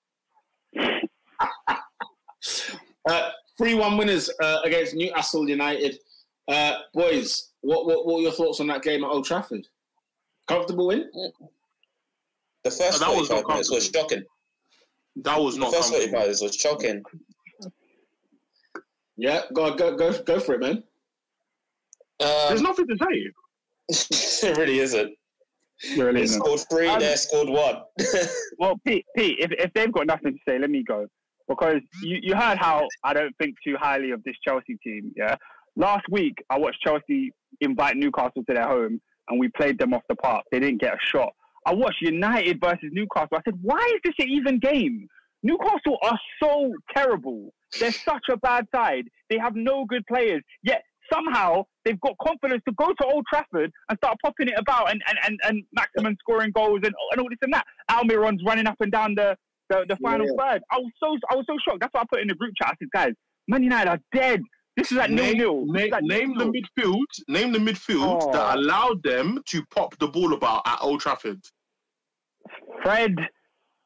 uh, 3.09 3.29
3-1 3.59 3.97
winners 3.97 4.29
uh, 4.41 4.59
against 4.63 4.95
Newcastle 4.95 5.47
United. 5.47 5.99
Uh, 6.47 6.73
boys, 6.93 7.49
what, 7.61 7.85
what 7.85 8.05
what 8.05 8.15
were 8.15 8.21
your 8.21 8.31
thoughts 8.31 8.59
on 8.59 8.67
that 8.67 8.81
game 8.81 9.03
at 9.03 9.09
Old 9.09 9.25
Trafford? 9.25 9.67
Comfortable 10.47 10.87
win? 10.87 11.09
The 12.63 12.71
first 12.71 12.99
That 12.99 13.07
45 13.07 13.37
not 13.41 13.47
minutes 13.49 13.71
was 13.71 13.87
shocking. 13.87 14.23
That 15.17 15.39
was 15.39 15.55
The 15.55 15.61
not 15.61 15.73
first 15.73 15.89
45 15.91 16.11
minutes 16.19 16.41
was 16.41 16.55
shocking. 16.55 17.03
Yeah, 19.17 19.41
go 19.53 19.73
go 19.75 19.95
go 19.95 20.11
go 20.23 20.39
for 20.39 20.55
it, 20.55 20.61
man. 20.61 20.83
There's 22.19 22.59
Um, 22.61 22.63
nothing 22.65 22.87
to 22.87 22.97
say. 22.97 23.31
it 24.49 24.57
really 24.57 24.79
isn't. 24.79 25.13
Really 25.97 26.13
They 26.13 26.21
isn't. 26.21 26.39
scored 26.41 26.59
three, 26.69 26.87
Um, 26.87 26.99
they 26.99 27.15
scored 27.15 27.49
one. 27.49 27.81
Well, 28.59 28.79
Pete, 28.85 29.05
Pete, 29.15 29.39
if, 29.39 29.51
if 29.53 29.73
they've 29.73 29.91
got 29.91 30.05
nothing 30.05 30.33
to 30.33 30.39
say, 30.47 30.59
let 30.59 30.69
me 30.69 30.83
go. 30.83 31.07
Because 31.51 31.81
you, 32.01 32.17
you 32.21 32.35
heard 32.35 32.57
how 32.57 32.87
I 33.03 33.13
don't 33.13 33.35
think 33.37 33.55
too 33.61 33.75
highly 33.77 34.11
of 34.11 34.23
this 34.23 34.35
Chelsea 34.47 34.77
team, 34.81 35.11
yeah? 35.17 35.35
Last 35.75 36.05
week, 36.09 36.35
I 36.49 36.57
watched 36.57 36.81
Chelsea 36.81 37.31
invite 37.59 37.97
Newcastle 37.97 38.43
to 38.47 38.53
their 38.53 38.67
home 38.67 39.01
and 39.29 39.37
we 39.39 39.49
played 39.49 39.77
them 39.77 39.93
off 39.93 40.03
the 40.07 40.15
park. 40.15 40.45
They 40.51 40.59
didn't 40.59 40.79
get 40.79 40.93
a 40.93 40.97
shot. 40.99 41.33
I 41.65 41.73
watched 41.73 42.01
United 42.01 42.61
versus 42.61 42.89
Newcastle. 42.91 43.37
I 43.37 43.41
said, 43.45 43.59
why 43.61 43.79
is 43.95 44.01
this 44.03 44.25
an 44.25 44.29
even 44.29 44.59
game? 44.59 45.07
Newcastle 45.43 45.97
are 46.03 46.19
so 46.41 46.71
terrible. 46.95 47.53
They're 47.79 47.91
such 47.91 48.23
a 48.31 48.37
bad 48.37 48.67
side. 48.73 49.05
They 49.29 49.37
have 49.37 49.55
no 49.55 49.85
good 49.85 50.05
players. 50.07 50.41
Yet 50.63 50.83
somehow 51.11 51.65
they've 51.83 51.99
got 51.99 52.15
confidence 52.25 52.61
to 52.67 52.73
go 52.75 52.87
to 52.87 53.05
Old 53.05 53.25
Trafford 53.29 53.71
and 53.89 53.97
start 53.97 54.17
popping 54.23 54.47
it 54.47 54.55
about 54.57 54.91
and, 54.91 55.01
and, 55.07 55.17
and, 55.25 55.39
and 55.43 55.63
Maximum 55.73 56.15
scoring 56.19 56.51
goals 56.53 56.79
and, 56.83 56.93
and 57.11 57.21
all 57.21 57.29
this 57.29 57.39
and 57.41 57.53
that. 57.53 57.65
Almiron's 57.91 58.41
running 58.45 58.67
up 58.67 58.77
and 58.79 58.91
down 58.91 59.15
the, 59.15 59.35
the, 59.71 59.85
the 59.89 59.95
final 59.97 60.27
third. 60.37 60.61
I 60.71 60.77
was 60.77 60.91
so 61.01 61.17
I 61.31 61.35
was 61.35 61.45
so 61.47 61.55
shocked. 61.65 61.79
That's 61.81 61.93
what 61.93 62.01
I 62.03 62.05
put 62.09 62.21
in 62.21 62.27
the 62.27 62.35
group 62.35 62.53
chat. 62.61 62.69
I 62.69 62.75
said, 62.79 62.87
guys, 62.93 63.13
Man 63.47 63.63
United 63.63 63.89
are 63.89 63.99
dead. 64.13 64.41
This 64.77 64.91
is 64.91 64.97
at 64.97 65.11
nil 65.11 65.25
Name, 65.25 65.37
nil. 65.37 65.65
name, 65.65 65.91
name 66.03 66.37
the 66.37 66.45
midfield. 66.45 67.03
Name 67.27 67.51
the 67.51 67.59
midfield 67.59 68.21
Oh. 68.23 68.31
that 68.31 68.57
allowed 68.57 69.03
them 69.03 69.39
to 69.49 69.63
pop 69.75 69.97
the 69.99 70.07
ball 70.07 70.33
about 70.33 70.61
at 70.65 70.77
Old 70.81 71.01
Trafford. 71.01 71.39
Fred, 72.81 73.15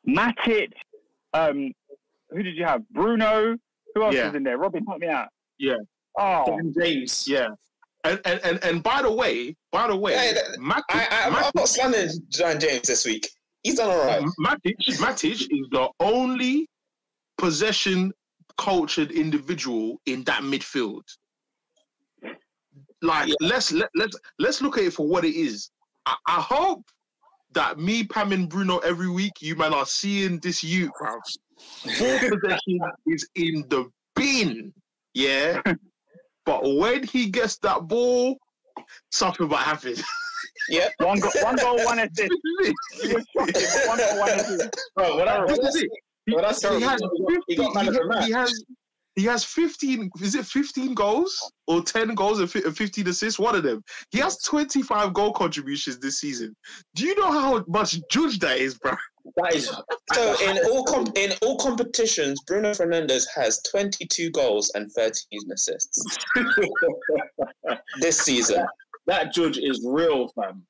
Matic, 0.07 0.71
um, 1.33 1.71
who 2.29 2.43
did 2.43 2.55
you 2.55 2.65
have? 2.65 2.87
Bruno. 2.89 3.57
Who 3.95 4.03
else 4.03 4.15
Yeah. 4.15 4.27
was 4.27 4.35
in 4.35 4.43
there? 4.43 4.57
Robin, 4.57 4.85
help 4.87 4.99
me 4.99 5.07
out. 5.07 5.27
Yeah. 5.57 5.75
Oh, 6.17 6.45
Dan 6.45 6.73
James. 6.79 7.27
Yeah. 7.27 7.47
And 8.03 8.21
and, 8.25 8.39
and, 8.43 8.63
and 8.63 8.83
by 8.83 9.01
the 9.01 9.11
way, 9.11 9.55
by 9.71 9.87
the 9.87 9.95
way, 9.95 10.15
Hey, 10.15 10.33
that- 10.33 10.59
Matic, 10.59 10.83
I, 10.89 11.07
I, 11.09 11.25
I'm 11.27 11.51
not 11.55 11.67
slandering 11.67 12.09
John 12.29 12.59
James 12.59 12.87
this 12.87 13.05
week. 13.05 13.27
He's 13.65 13.77
done 13.77 13.89
all 13.89 14.05
right. 14.05 14.21
Um, 14.21 14.31
Matic, 14.39 14.75
Matic 14.99 15.41
is 15.41 15.67
the 15.71 15.89
only 15.99 16.69
possession 17.39 18.13
cultured 18.59 19.11
individual 19.11 19.99
in 20.05 20.23
that 20.25 20.43
midfield. 20.43 21.01
Like 23.01 23.33
let's 23.41 23.71
let, 23.71 23.89
let's 23.95 24.15
let's 24.37 24.61
look 24.61 24.77
at 24.77 24.83
it 24.83 24.93
for 24.93 25.07
what 25.07 25.25
it 25.25 25.35
is. 25.35 25.71
I, 26.05 26.15
I 26.27 26.41
hope 26.41 26.83
that 27.53 27.79
me, 27.79 28.03
Pam, 28.03 28.33
and 28.33 28.47
Bruno 28.47 28.77
every 28.79 29.09
week, 29.09 29.33
you 29.39 29.55
man 29.55 29.73
are 29.73 29.87
seeing 29.87 30.37
this 30.41 30.63
youth, 30.63 30.91
bro. 30.99 31.15
Ball 31.97 32.19
possession 32.39 32.79
is 33.07 33.27
in 33.33 33.65
the 33.69 33.89
bin, 34.15 34.71
yeah. 35.15 35.59
but 36.45 36.61
when 36.63 37.03
he 37.03 37.31
gets 37.31 37.57
that 37.59 37.87
ball, 37.87 38.37
something 39.09 39.47
might 39.47 39.63
happen. 39.63 39.95
Yeah. 40.69 40.89
one, 40.99 41.19
go- 41.19 41.29
one 41.41 41.55
goal, 41.57 41.83
one 41.85 41.99
assist. 41.99 42.31
It 42.61 42.75
was. 43.13 43.25
One 43.87 43.97
goal, 43.97 44.19
one 44.19 44.29
assist. 44.31 44.69
Bro, 44.95 45.17
what 45.17 45.27
I, 45.27 45.45
This 45.45 45.59
is 45.59 45.75
it. 45.83 45.89
well, 46.33 46.41
that's 46.41 46.61
he 46.61 46.81
has 46.81 47.01
He 47.01 47.23
got, 47.35 47.43
he 47.47 47.55
got 47.55 47.75
man 47.75 47.87
of 47.87 47.93
the 47.93 48.17
he, 48.21 48.25
he 48.27 48.31
has 48.31 48.63
he 49.17 49.23
has 49.23 49.45
15 49.45 50.09
is 50.21 50.35
it 50.35 50.45
15 50.45 50.93
goals 50.93 51.51
or 51.67 51.81
10 51.81 52.15
goals 52.15 52.39
and 52.41 52.51
15 52.51 53.07
assists 53.07 53.39
one 53.39 53.55
of 53.55 53.63
them 53.63 53.81
he 54.09 54.17
has 54.19 54.37
25 54.39 55.13
goal 55.13 55.31
contributions 55.31 55.97
this 55.99 56.19
season 56.19 56.53
do 56.95 57.05
you 57.05 57.15
know 57.17 57.31
how 57.31 57.63
much 57.69 57.97
judge 58.09 58.39
that 58.39 58.57
is 58.57 58.77
bro 58.77 58.91
That 59.37 59.55
is 59.55 59.71
So 60.13 60.35
in 60.43 60.57
all 60.69 60.83
com- 60.83 61.13
in 61.15 61.31
all 61.41 61.57
competitions, 61.57 62.39
Bruno 62.45 62.71
Fernandes 62.71 63.23
has 63.33 63.61
22 63.71 64.31
goals 64.31 64.69
and 64.75 64.91
13 64.91 65.39
assists 65.53 66.03
this 68.01 68.17
season. 68.19 68.65
That 69.07 69.33
judge 69.33 69.57
is 69.57 69.83
real, 69.85 70.27
fam. 70.29 70.65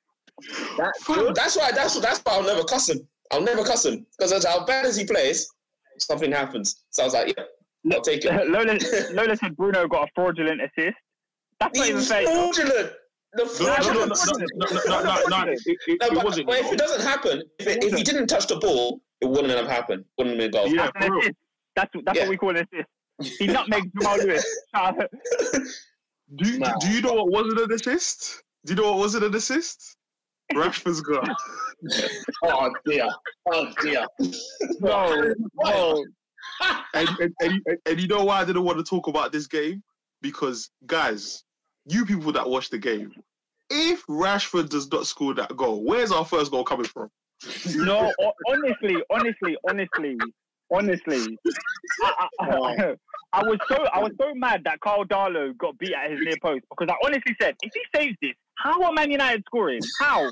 That 0.77 0.93
judge, 1.07 1.35
That's 1.35 1.55
why. 1.57 1.71
That's 1.71 1.99
that's 1.99 2.19
why 2.23 2.33
I'll 2.33 2.43
never 2.43 2.63
cuss 2.63 2.89
him. 2.89 3.07
I'll 3.31 3.41
never 3.41 3.63
cuss 3.63 3.85
him 3.85 4.05
because 4.17 4.31
as 4.33 4.45
how 4.45 4.65
bad 4.65 4.85
as 4.85 4.95
he 4.95 5.05
plays, 5.05 5.47
something 5.99 6.31
happens. 6.31 6.83
So 6.91 7.03
I 7.03 7.05
was 7.05 7.13
like, 7.13 7.33
yeah, 7.37 7.93
I'll 7.95 8.01
take 8.01 8.23
it. 8.25 8.31
Lola, 8.49 8.77
Lola 9.13 9.35
said 9.37 9.55
Bruno 9.57 9.87
got 9.87 10.07
a 10.07 10.11
fraudulent 10.13 10.61
assist. 10.61 10.97
That's 11.59 11.77
not 11.79 11.87
even 11.87 11.99
He's 11.99 12.09
fair. 12.09 12.23
fraudulent. 12.25 12.91
The 13.33 13.45
fraudulent. 13.47 14.11
no, 14.55 14.65
no, 14.69 15.03
no, 15.03 15.23
no, 15.27 15.43
no, 15.45 15.51
it, 15.51 15.59
it, 15.65 15.97
No, 16.01 16.07
it 16.07 16.13
but, 16.15 16.23
wasn't. 16.25 16.47
but 16.47 16.59
if 16.59 16.71
it 16.71 16.77
doesn't 16.77 17.01
happen, 17.01 17.43
if, 17.59 17.67
it, 17.67 17.83
if 17.83 17.93
he 17.95 18.03
didn't 18.03 18.27
touch 18.27 18.47
the 18.47 18.57
ball, 18.57 19.01
it 19.21 19.25
wouldn't 19.29 19.51
have 19.53 19.67
happened. 19.67 20.05
Wouldn't 20.17 20.39
have 20.39 20.51
been 20.51 20.61
goal. 20.61 20.73
Yeah, 20.73 20.89
That's 20.93 20.95
an 20.95 21.01
for 21.07 21.11
real. 21.13 21.19
assist. 21.21 21.35
That's, 21.75 21.91
that's 22.05 22.17
Yeah. 22.17 22.23
what 22.23 22.29
we 22.29 22.37
call 22.37 22.49
an 22.51 22.57
assist. 22.57 22.89
He 23.39 23.47
nutmegged 23.47 23.91
Jamal 23.97 24.17
Lewis. 24.17 24.45
Shout 26.29 26.39
out. 26.41 26.43
Do 26.43 26.49
you, 26.51 26.59
Nah. 26.59 26.77
do 26.79 26.87
you 26.89 27.01
know 27.01 27.13
what 27.13 27.31
wasn't 27.31 27.59
an 27.59 27.71
assist? 27.71 28.43
Do 28.65 28.73
you 28.73 28.81
know 28.81 28.91
what 28.91 28.99
wasn't 28.99 29.25
an 29.25 29.35
assist? 29.35 29.97
Rashford's 30.53 31.01
goal. 31.01 31.21
oh 32.43 32.71
dear, 32.85 33.07
oh 33.51 33.71
dear. 33.81 34.05
No, 34.79 35.33
no. 35.63 36.05
and, 36.93 37.09
and, 37.19 37.33
and, 37.41 37.51
you- 37.53 37.77
and 37.85 37.99
you 38.01 38.07
know 38.07 38.23
why 38.25 38.41
I 38.41 38.45
didn't 38.45 38.63
want 38.63 38.77
to 38.77 38.83
talk 38.83 39.07
about 39.07 39.31
this 39.31 39.47
game? 39.47 39.83
Because, 40.21 40.69
guys, 40.85 41.43
you 41.87 42.05
people 42.05 42.31
that 42.31 42.47
watch 42.49 42.69
the 42.69 42.77
game, 42.77 43.11
if 43.69 44.05
Rashford 44.07 44.69
does 44.69 44.91
not 44.91 45.05
score 45.07 45.33
that 45.35 45.55
goal, 45.57 45.83
where's 45.83 46.11
our 46.11 46.25
first 46.25 46.51
goal 46.51 46.63
coming 46.63 46.85
from? 46.85 47.09
No, 47.75 48.11
honestly, 48.47 48.95
honestly, 49.09 49.57
honestly, 49.67 50.17
honestly, 50.71 51.37
I, 52.03 52.27
I, 52.39 52.45
I, 52.49 52.95
I 53.33 53.43
was 53.43 53.57
so 53.67 53.75
I 53.93 53.99
was 53.99 54.11
so 54.19 54.33
mad 54.33 54.61
that 54.65 54.79
Karl 54.79 55.05
Darlow 55.05 55.57
got 55.57 55.77
beat 55.77 55.93
at 55.93 56.11
his 56.11 56.19
near 56.21 56.35
post 56.41 56.63
because 56.69 56.87
I 56.93 56.95
honestly 57.05 57.35
said, 57.41 57.55
if 57.61 57.71
he 57.73 57.81
saves 57.95 58.15
this, 58.21 58.33
how 58.55 58.81
are 58.83 58.93
Man 58.93 59.11
United 59.11 59.43
scoring? 59.45 59.81
How? 59.99 60.29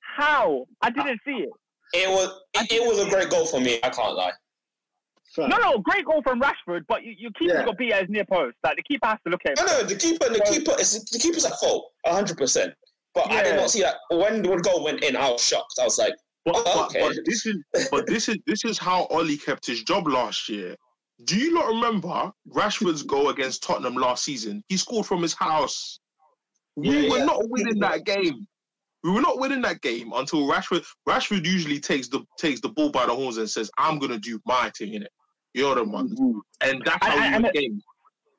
How? 0.00 0.66
I 0.82 0.90
didn't 0.90 1.20
see 1.24 1.32
it. 1.44 1.50
It 1.94 2.08
was 2.10 2.40
it, 2.54 2.70
it 2.72 2.86
was 2.86 2.98
a 3.06 3.08
great 3.08 3.30
goal 3.30 3.46
for 3.46 3.60
me. 3.60 3.78
I 3.82 3.88
can't 3.88 4.14
lie. 4.14 4.32
No, 5.36 5.56
no, 5.58 5.78
great 5.78 6.04
goal 6.04 6.20
from 6.22 6.40
Rashford, 6.40 6.82
but 6.88 7.04
you, 7.04 7.14
your 7.16 7.30
keeper 7.32 7.54
Yeah. 7.54 7.64
got 7.64 7.78
beat 7.78 7.92
at 7.92 8.00
his 8.02 8.10
near 8.10 8.24
post. 8.24 8.56
Like 8.64 8.76
the 8.76 8.82
keeper 8.82 9.06
has 9.06 9.18
to 9.24 9.30
look 9.30 9.42
at 9.44 9.58
him. 9.58 9.66
No, 9.66 9.80
no, 9.80 9.82
the 9.84 9.94
keeper, 9.94 10.24
the 10.28 10.40
Well- 10.44 10.52
keeper, 10.52 10.72
is, 10.80 11.04
the 11.04 11.18
keeper's 11.18 11.44
at 11.44 11.52
fault, 11.60 11.92
hundred 12.06 12.36
percent. 12.38 12.74
But 13.14 13.30
I 13.30 13.42
did 13.42 13.56
not 13.56 13.70
see 13.70 13.82
that 13.82 13.96
when 14.10 14.42
the 14.42 14.56
goal 14.56 14.84
went 14.84 15.02
in. 15.02 15.16
I 15.16 15.30
was 15.30 15.42
shocked. 15.42 15.74
I 15.80 15.84
was 15.84 15.98
like, 15.98 16.14
But, 16.44 16.54
Oh, 16.56 16.62
but, 16.64 16.86
okay. 16.96 17.00
but 17.00 17.16
this 17.26 17.46
is 17.46 17.56
but 17.90 18.06
this 18.06 18.28
is 18.28 18.36
this 18.46 18.64
is 18.64 18.78
how 18.78 19.04
Ollie 19.06 19.36
kept 19.36 19.66
his 19.66 19.82
job 19.82 20.06
last 20.08 20.48
year. 20.48 20.76
Do 21.24 21.36
you 21.36 21.52
not 21.52 21.66
remember 21.66 22.30
Rashford's 22.48 23.02
goal 23.02 23.28
against 23.30 23.62
Tottenham 23.62 23.94
last 23.96 24.24
season? 24.24 24.62
He 24.68 24.76
scored 24.76 25.04
from 25.06 25.20
his 25.20 25.34
house. 25.34 25.98
We 26.76 26.88
Yeah, 26.90 27.10
were 27.10 27.18
yeah. 27.18 27.24
not 27.24 27.40
winning 27.48 27.80
that 27.80 28.04
game. 28.04 28.46
We 29.04 29.10
were 29.10 29.20
not 29.20 29.38
winning 29.38 29.60
that 29.62 29.80
game 29.82 30.12
until 30.14 30.48
Rashford. 30.48 30.84
Rashford 31.08 31.44
usually 31.44 31.80
takes 31.80 32.08
the 32.08 32.24
takes 32.38 32.60
the 32.60 32.68
ball 32.68 32.90
by 32.90 33.06
the 33.06 33.14
horns 33.14 33.36
and 33.38 33.50
says, 33.50 33.70
"I'm 33.78 33.98
gonna 33.98 34.18
do 34.18 34.40
my 34.46 34.70
thing 34.78 34.94
in 34.94 35.02
it." 35.02 35.12
You're 35.54 35.74
the 35.74 35.84
one, 35.84 36.14
and 36.60 36.82
that's 36.84 37.04
how 37.04 37.12
And- 37.12 37.20
we 37.20 37.26
and- 37.34 37.44
win 37.44 37.52
games. 37.52 37.84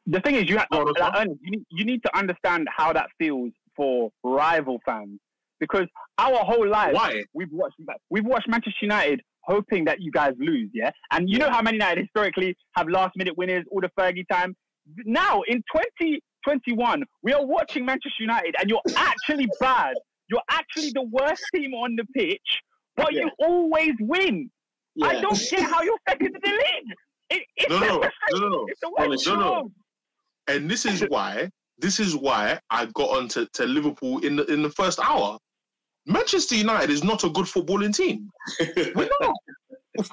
The 0.05 0.21
thing 0.21 0.35
is, 0.35 0.49
you, 0.49 0.57
have, 0.57 0.67
No, 0.71 0.79
no, 0.83 0.91
like, 0.99 1.13
no. 1.13 1.19
Ernest, 1.19 1.39
you, 1.43 1.51
need, 1.51 1.65
you 1.69 1.85
need 1.85 2.01
to 2.03 2.17
understand 2.17 2.67
how 2.75 2.91
that 2.93 3.09
feels 3.19 3.51
for 3.75 4.11
rival 4.23 4.79
fans 4.83 5.19
because 5.59 5.85
our 6.17 6.37
whole 6.37 6.67
life 6.67 6.93
Why? 6.93 7.23
we've 7.33 7.51
watched 7.51 7.75
we've 8.09 8.25
watched 8.25 8.47
Manchester 8.47 8.79
United 8.81 9.21
hoping 9.41 9.85
that 9.85 9.99
you 9.99 10.11
guys 10.11 10.33
lose, 10.37 10.69
yeah. 10.73 10.91
And 11.11 11.29
you 11.29 11.39
know 11.39 11.49
how 11.49 11.61
Man 11.61 11.73
United 11.73 12.01
historically 12.01 12.55
have 12.75 12.87
last 12.87 13.15
minute 13.15 13.35
winners 13.37 13.65
all 13.71 13.81
the 13.81 13.89
Fergie 13.97 14.27
time. 14.31 14.55
Now 15.05 15.41
in 15.47 15.57
2021, 15.73 17.03
we 17.23 17.33
are 17.33 17.45
watching 17.45 17.85
Manchester 17.85 18.21
United, 18.21 18.55
and 18.59 18.69
you're 18.69 18.81
actually 18.95 19.47
bad. 19.59 19.95
You're 20.29 20.41
actually 20.49 20.91
the 20.91 21.03
worst 21.11 21.43
team 21.55 21.73
on 21.73 21.95
the 21.95 22.05
pitch, 22.15 22.61
but 22.95 23.13
you 23.13 23.29
always 23.39 23.93
win. 23.99 24.49
I 25.01 25.19
don't 25.21 25.39
care 25.49 25.63
how 25.63 25.81
you're 25.81 25.97
second 26.07 26.27
in 26.27 26.41
the 26.43 26.49
league. 26.49 26.95
It, 27.31 27.43
it's 27.55 27.69
No, 27.69 27.79
no, 27.79 27.87
no, 27.87 28.49
no. 28.49 28.65
It's 28.67 28.79
the 28.81 28.91
worst 28.97 29.27
no, 29.27 29.35
no. 29.35 29.71
And 30.47 30.69
this 30.69 30.85
is 30.85 31.01
why 31.09 31.49
this 31.79 31.99
is 31.99 32.15
why 32.15 32.59
I 32.69 32.85
got 32.87 33.09
onto 33.09 33.45
to 33.53 33.65
Liverpool 33.65 34.19
in 34.19 34.35
the 34.35 34.45
in 34.45 34.61
the 34.61 34.69
first 34.69 34.99
hour. 34.99 35.37
Manchester 36.09 36.55
United 36.55 36.89
is 36.89 37.03
not 37.03 37.23
a 37.23 37.29
good 37.29 37.45
footballing 37.45 37.95
team. 37.95 38.29
We're 38.95 39.09
not. 39.21 39.33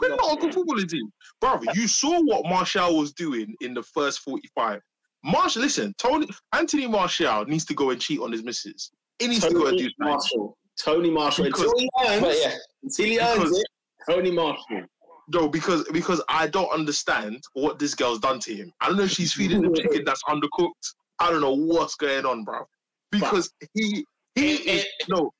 We're 0.01 0.11
not 0.17 0.37
a 0.37 0.41
good 0.41 0.53
footballing 0.55 0.89
team. 0.89 1.11
Brother, 1.41 1.67
you 1.75 1.89
saw 1.89 2.21
what 2.23 2.45
Martial 2.47 2.99
was 2.99 3.13
doing 3.13 3.55
in 3.61 3.73
the 3.73 3.83
first 3.83 4.21
45. 4.21 4.81
Martial, 5.25 5.63
listen, 5.63 5.95
Tony 5.99 6.29
Anthony 6.53 6.87
Martial 6.87 7.45
needs 7.47 7.65
to 7.67 7.75
go 7.75 7.91
and 7.91 8.01
cheat 8.01 8.21
on 8.21 8.31
his 8.31 8.45
missus. 8.45 8.91
He 9.19 9.27
needs 9.29 9.45
to 9.47 9.53
go 9.55 9.67
and 9.67 9.79
do 9.79 9.85
Tony. 9.85 9.95
Martial. 10.11 10.59
Tony 10.79 11.11
Martial. 11.11 11.45
Because- 11.47 11.63
Until 11.63 11.79
he 11.79 11.89
earns, 12.07 12.21
but 12.21 12.37
yeah, 12.39 12.55
until 12.83 13.07
he 13.07 13.19
earns 13.21 13.39
Because- 13.39 13.59
it, 13.59 13.67
Tony 14.11 14.31
Martial. 14.31 14.83
No, 15.33 15.49
because 15.49 15.85
because 15.93 16.23
I 16.29 16.47
don't 16.47 16.71
understand 16.71 17.43
what 17.55 17.79
this 17.81 17.95
girl's 17.95 18.21
done 18.21 18.39
to 18.41 18.55
him. 18.55 18.73
I 18.81 18.87
don't 18.89 18.97
know 18.99 19.05
if 19.05 19.11
she's 19.11 19.33
feeding 19.33 19.63
the 19.63 19.75
chicken 19.77 20.05
that's 20.05 20.23
undercooked. 20.25 20.95
I 21.19 21.31
don't 21.31 21.41
know 21.41 21.57
what's 21.57 21.97
going 21.97 22.25
on, 22.27 22.45
bro. 22.45 22.65
Because 23.11 23.51
he 23.75 24.05
he 24.35 24.55
It- 24.55 24.67
is, 24.67 24.85
it- 24.85 24.89
no 25.09 25.33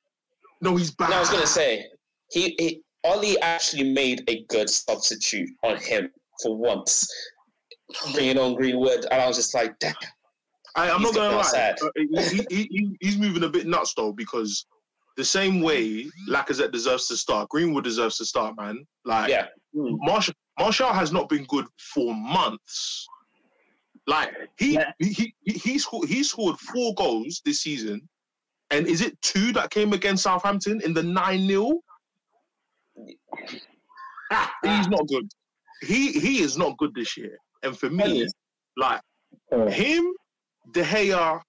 no 0.61 0.77
he's 0.77 0.91
bad. 0.91 1.11
no, 1.11 1.17
I 1.17 1.21
was 1.21 1.31
gonna 1.31 1.47
say 1.47 1.87
he, 2.31 2.55
he 2.59 2.83
Ollie 3.05 3.39
actually 3.41 3.93
made 3.93 4.25
a 4.29 4.45
good 4.49 4.69
substitute 4.69 5.51
on 5.63 5.77
him 5.77 6.11
for 6.43 6.57
once, 6.57 7.09
bringing 8.15 8.39
on 8.39 8.55
Greenwood, 8.55 9.07
and 9.11 9.21
I 9.23 9.27
was 9.27 9.37
just 9.37 9.55
like, 9.55 9.79
damn. 9.79 9.95
I, 10.75 10.91
I'm 10.91 11.01
he's 11.01 11.13
not 11.13 11.15
gonna 11.15 11.31
got 11.31 11.37
lie. 11.37 11.43
sad. 11.51 11.77
Uh, 11.83 11.89
He, 12.31 12.45
he, 12.51 12.63
he, 12.71 12.97
he's 13.01 13.17
moving 13.17 13.45
a 13.45 13.49
bit 13.49 13.67
nuts 13.67 13.95
though 13.97 14.13
because 14.13 14.67
the 15.17 15.25
same 15.25 15.63
way 15.63 16.05
Lacazette 16.29 16.73
deserves 16.73 17.07
to 17.09 17.17
start, 17.17 17.49
Greenwood 17.49 17.85
deserves 17.85 18.17
to 18.19 18.25
start, 18.27 18.57
man. 18.59 18.85
Like 19.07 19.31
Yeah, 19.31 19.47
Martial, 19.73 20.35
Martial 20.59 20.93
has 20.93 21.13
not 21.13 21.29
been 21.31 21.45
good 21.45 21.65
for 21.95 22.15
months. 22.15 23.07
Like 24.07 24.35
he 24.59 24.75
Yeah. 24.75 24.93
he 24.99 25.09
he 25.13 25.35
he, 25.47 25.53
he, 25.59 25.79
scored, 25.79 26.09
he 26.09 26.23
scored 26.23 26.59
four 26.59 26.93
goals 26.95 27.41
this 27.45 27.61
season, 27.63 28.07
and 28.71 28.87
is 28.87 29.01
it 29.01 29.21
two 29.23 29.53
that 29.53 29.71
came 29.71 29.93
against 29.93 30.25
Southampton 30.25 30.81
in 30.83 30.93
the 30.93 31.03
nine 31.03 31.47
0 31.47 31.81
He's 34.65 34.89
not 34.89 35.07
good. 35.09 35.29
He 35.83 36.13
he 36.13 36.41
is 36.41 36.57
not 36.57 36.77
good 36.79 36.95
this 36.95 37.17
year, 37.17 37.37
and 37.63 37.79
for 37.79 37.91
me, 37.91 38.27
like 38.77 39.01
him, 39.69 40.13
De 40.73 40.83
Gea. 40.83 41.41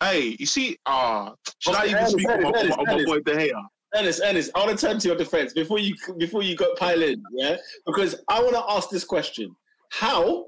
Hey, 0.00 0.36
you 0.38 0.46
see, 0.46 0.76
ah, 0.86 1.34
should 1.58 1.76
I 1.76 1.86
even 1.86 2.06
speak 2.08 2.28
Ellis, 2.28 2.72
of 2.72 2.86
my 2.86 3.04
boy 3.04 3.20
De 3.20 3.34
Gea? 3.34 3.62
Ernest, 3.94 4.22
Ernest, 4.24 4.50
I 4.54 4.66
want 4.66 4.76
to 4.76 4.86
turn 4.86 4.98
to 4.98 5.08
your 5.08 5.16
defense 5.16 5.52
before 5.52 5.78
you 5.78 5.94
before 6.18 6.42
you 6.42 6.56
go 6.56 6.74
pile 6.74 7.02
in, 7.02 7.22
yeah? 7.32 7.56
Because 7.86 8.16
I 8.28 8.42
want 8.42 8.54
to 8.56 8.64
ask 8.68 8.90
this 8.90 9.04
question: 9.04 9.54
How 9.92 10.46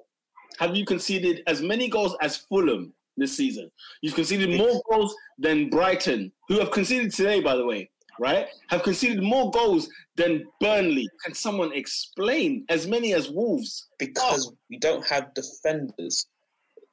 have 0.58 0.74
you 0.74 0.84
conceded 0.84 1.42
as 1.46 1.62
many 1.62 1.88
goals 1.88 2.16
as 2.20 2.38
Fulham 2.38 2.92
this 3.16 3.36
season? 3.36 3.70
You've 4.02 4.14
conceded 4.14 4.56
more 4.56 4.80
goals 4.90 5.14
than 5.38 5.68
Brighton, 5.70 6.32
who 6.48 6.58
have 6.60 6.70
conceded 6.70 7.12
today, 7.12 7.40
by 7.40 7.56
the 7.56 7.64
way, 7.64 7.90
right? 8.20 8.46
Have 8.70 8.82
conceded 8.82 9.22
more 9.22 9.50
goals 9.50 9.88
than 10.16 10.44
Burnley. 10.60 11.08
Can 11.24 11.34
someone 11.34 11.72
explain 11.72 12.64
as 12.68 12.86
many 12.86 13.14
as 13.14 13.30
Wolves? 13.30 13.88
because 13.98 14.52
we 14.70 14.78
don't 14.78 15.04
have 15.06 15.32
defenders. 15.34 16.26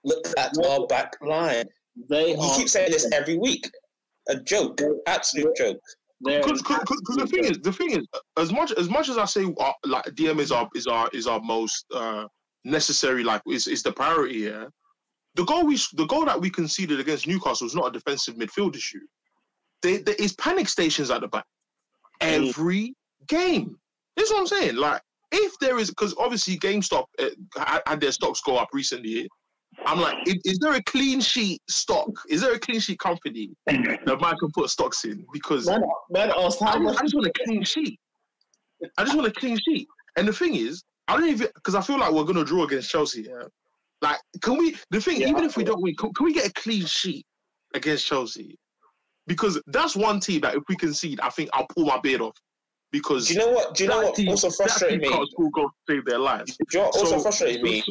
Look 0.06 0.26
at 0.38 0.54
our 0.66 0.86
back 0.88 1.14
line. 1.22 1.66
They 2.10 2.32
You 2.32 2.40
are. 2.40 2.56
keep 2.58 2.68
saying 2.70 2.92
this 2.92 3.10
every 3.14 3.38
week. 3.38 3.70
A 4.30 4.36
joke, 4.40 4.80
absolute 5.08 5.56
joke. 5.58 5.78
Because 6.24 6.62
the 6.62 7.28
thing 7.30 7.44
is, 7.46 7.60
the 7.60 7.74
thing 7.74 7.92
is, 7.92 8.08
as 8.38 8.52
much 8.54 8.72
as 8.74 8.90
much 8.90 9.10
as 9.10 9.18
I 9.18 9.26
say, 9.26 9.44
uh, 9.60 9.72
like 9.86 10.06
DM 10.16 10.40
is 10.40 10.52
our 10.54 10.70
is 10.76 10.88
our 10.88 11.10
is 11.14 11.28
our 11.28 11.42
most 11.42 11.86
uh, 11.94 12.26
necessary, 12.64 13.24
like 13.24 13.42
is 13.48 13.68
is 13.68 13.84
the 13.84 13.92
priority 13.92 14.40
here. 14.40 14.70
The 15.36 15.46
goal 15.46 15.66
we 15.66 15.78
the 15.94 16.06
goal 16.06 16.26
that 16.26 16.40
we 16.40 16.50
conceded 16.50 17.00
against 17.00 17.28
Newcastle 17.28 17.66
was 17.66 17.76
not 17.76 17.88
a 17.88 17.92
defensive 17.92 18.36
midfield 18.36 18.76
issue. 18.76 19.00
There, 19.82 20.00
there 20.00 20.16
is 20.16 20.34
panic 20.34 20.70
stations 20.70 21.12
at 21.12 21.22
the 21.22 21.28
back 21.28 21.46
every 22.22 22.96
game. 23.28 23.78
This 24.16 24.28
is 24.28 24.34
what 24.34 24.42
I'm 24.42 24.48
saying. 24.48 24.76
Like 24.76 25.02
if 25.32 25.58
there 25.60 25.80
is, 25.80 25.90
because 25.90 26.16
obviously 26.18 26.58
GameStop 26.58 27.06
uh, 27.20 27.30
had, 27.86 28.00
their 28.00 28.12
stocks 28.12 28.42
go 28.42 28.58
up 28.58 28.70
recently. 28.74 29.28
I'm 29.88 30.00
like, 30.00 30.16
is, 30.28 30.36
is 30.46 30.60
there 30.60 30.74
a 30.74 30.84
clean 30.84 31.20
sheet 31.20 31.60
stock? 31.68 32.10
Is 32.30 32.42
there 32.42 32.54
a 32.54 32.60
clean 32.60 32.80
sheet 32.80 33.00
company 33.00 33.50
that 33.66 34.18
man 34.22 34.36
can 34.38 34.52
put 34.54 34.70
stocks 34.70 35.04
in? 35.04 35.26
Because 35.34 35.66
man, 35.66 35.82
man 36.12 36.32
I 36.32 36.44
just. 36.44 36.62
I 36.62 36.78
just 36.78 37.16
want 37.16 37.28
a 37.28 37.32
clean 37.44 37.64
sheet. 37.64 38.00
I 38.98 39.04
just 39.04 39.16
want 39.16 39.28
a 39.28 39.32
clean 39.32 39.58
sheet. 39.68 39.88
And 40.16 40.28
the 40.28 40.34
thing 40.34 40.56
is, 40.56 40.84
I 41.08 41.18
don't 41.18 41.28
even 41.28 41.48
because 41.56 41.74
I 41.74 41.82
feel 41.82 42.00
like 42.00 42.12
we're 42.12 42.24
gonna 42.24 42.46
draw 42.46 42.66
against 42.66 42.92
Chelsea. 42.92 43.24
Yeah? 43.24 43.46
Like, 44.04 44.18
can 44.42 44.58
we? 44.58 44.76
The 44.92 45.00
thing, 45.00 45.22
Yeah, 45.22 45.30
even 45.30 45.46
if 45.46 45.56
we 45.56 45.64
don't 45.64 45.82
win, 45.82 45.96
can, 45.96 46.14
can 46.14 46.26
we 46.26 46.34
get 46.34 46.46
a 46.46 46.52
clean 46.54 46.86
sheet 46.86 47.26
against 47.74 48.06
Chelsea? 48.06 48.60
Because 49.28 49.60
that's 49.68 49.96
one 49.96 50.20
team 50.20 50.42
that 50.42 50.56
if 50.56 50.64
we 50.68 50.76
concede, 50.76 51.22
I 51.22 51.30
think 51.30 51.50
I'll 51.54 51.66
pull 51.74 51.86
my 51.86 51.98
beard 52.02 52.20
off. 52.20 52.36
because 52.92 53.30
Do 53.30 53.34
you 53.36 53.40
know 53.40 53.50
what? 53.52 53.74
Do 53.76 53.84
you 53.86 53.90
know 53.90 54.02
what 54.02 54.16
team- 54.16 54.28
also 54.30 54.50
frustrated 54.50 55.00
me? 55.00 55.08
score 55.08 55.50
to 55.56 55.68
save 55.90 56.04
their 56.06 56.20
lives. 56.20 56.58
Do 56.58 56.66
you 56.74 56.80
know 56.82 56.86
what 56.88 56.96
also 56.98 57.16
So- 57.18 57.22
frustrated 57.22 57.62
me? 57.64 57.82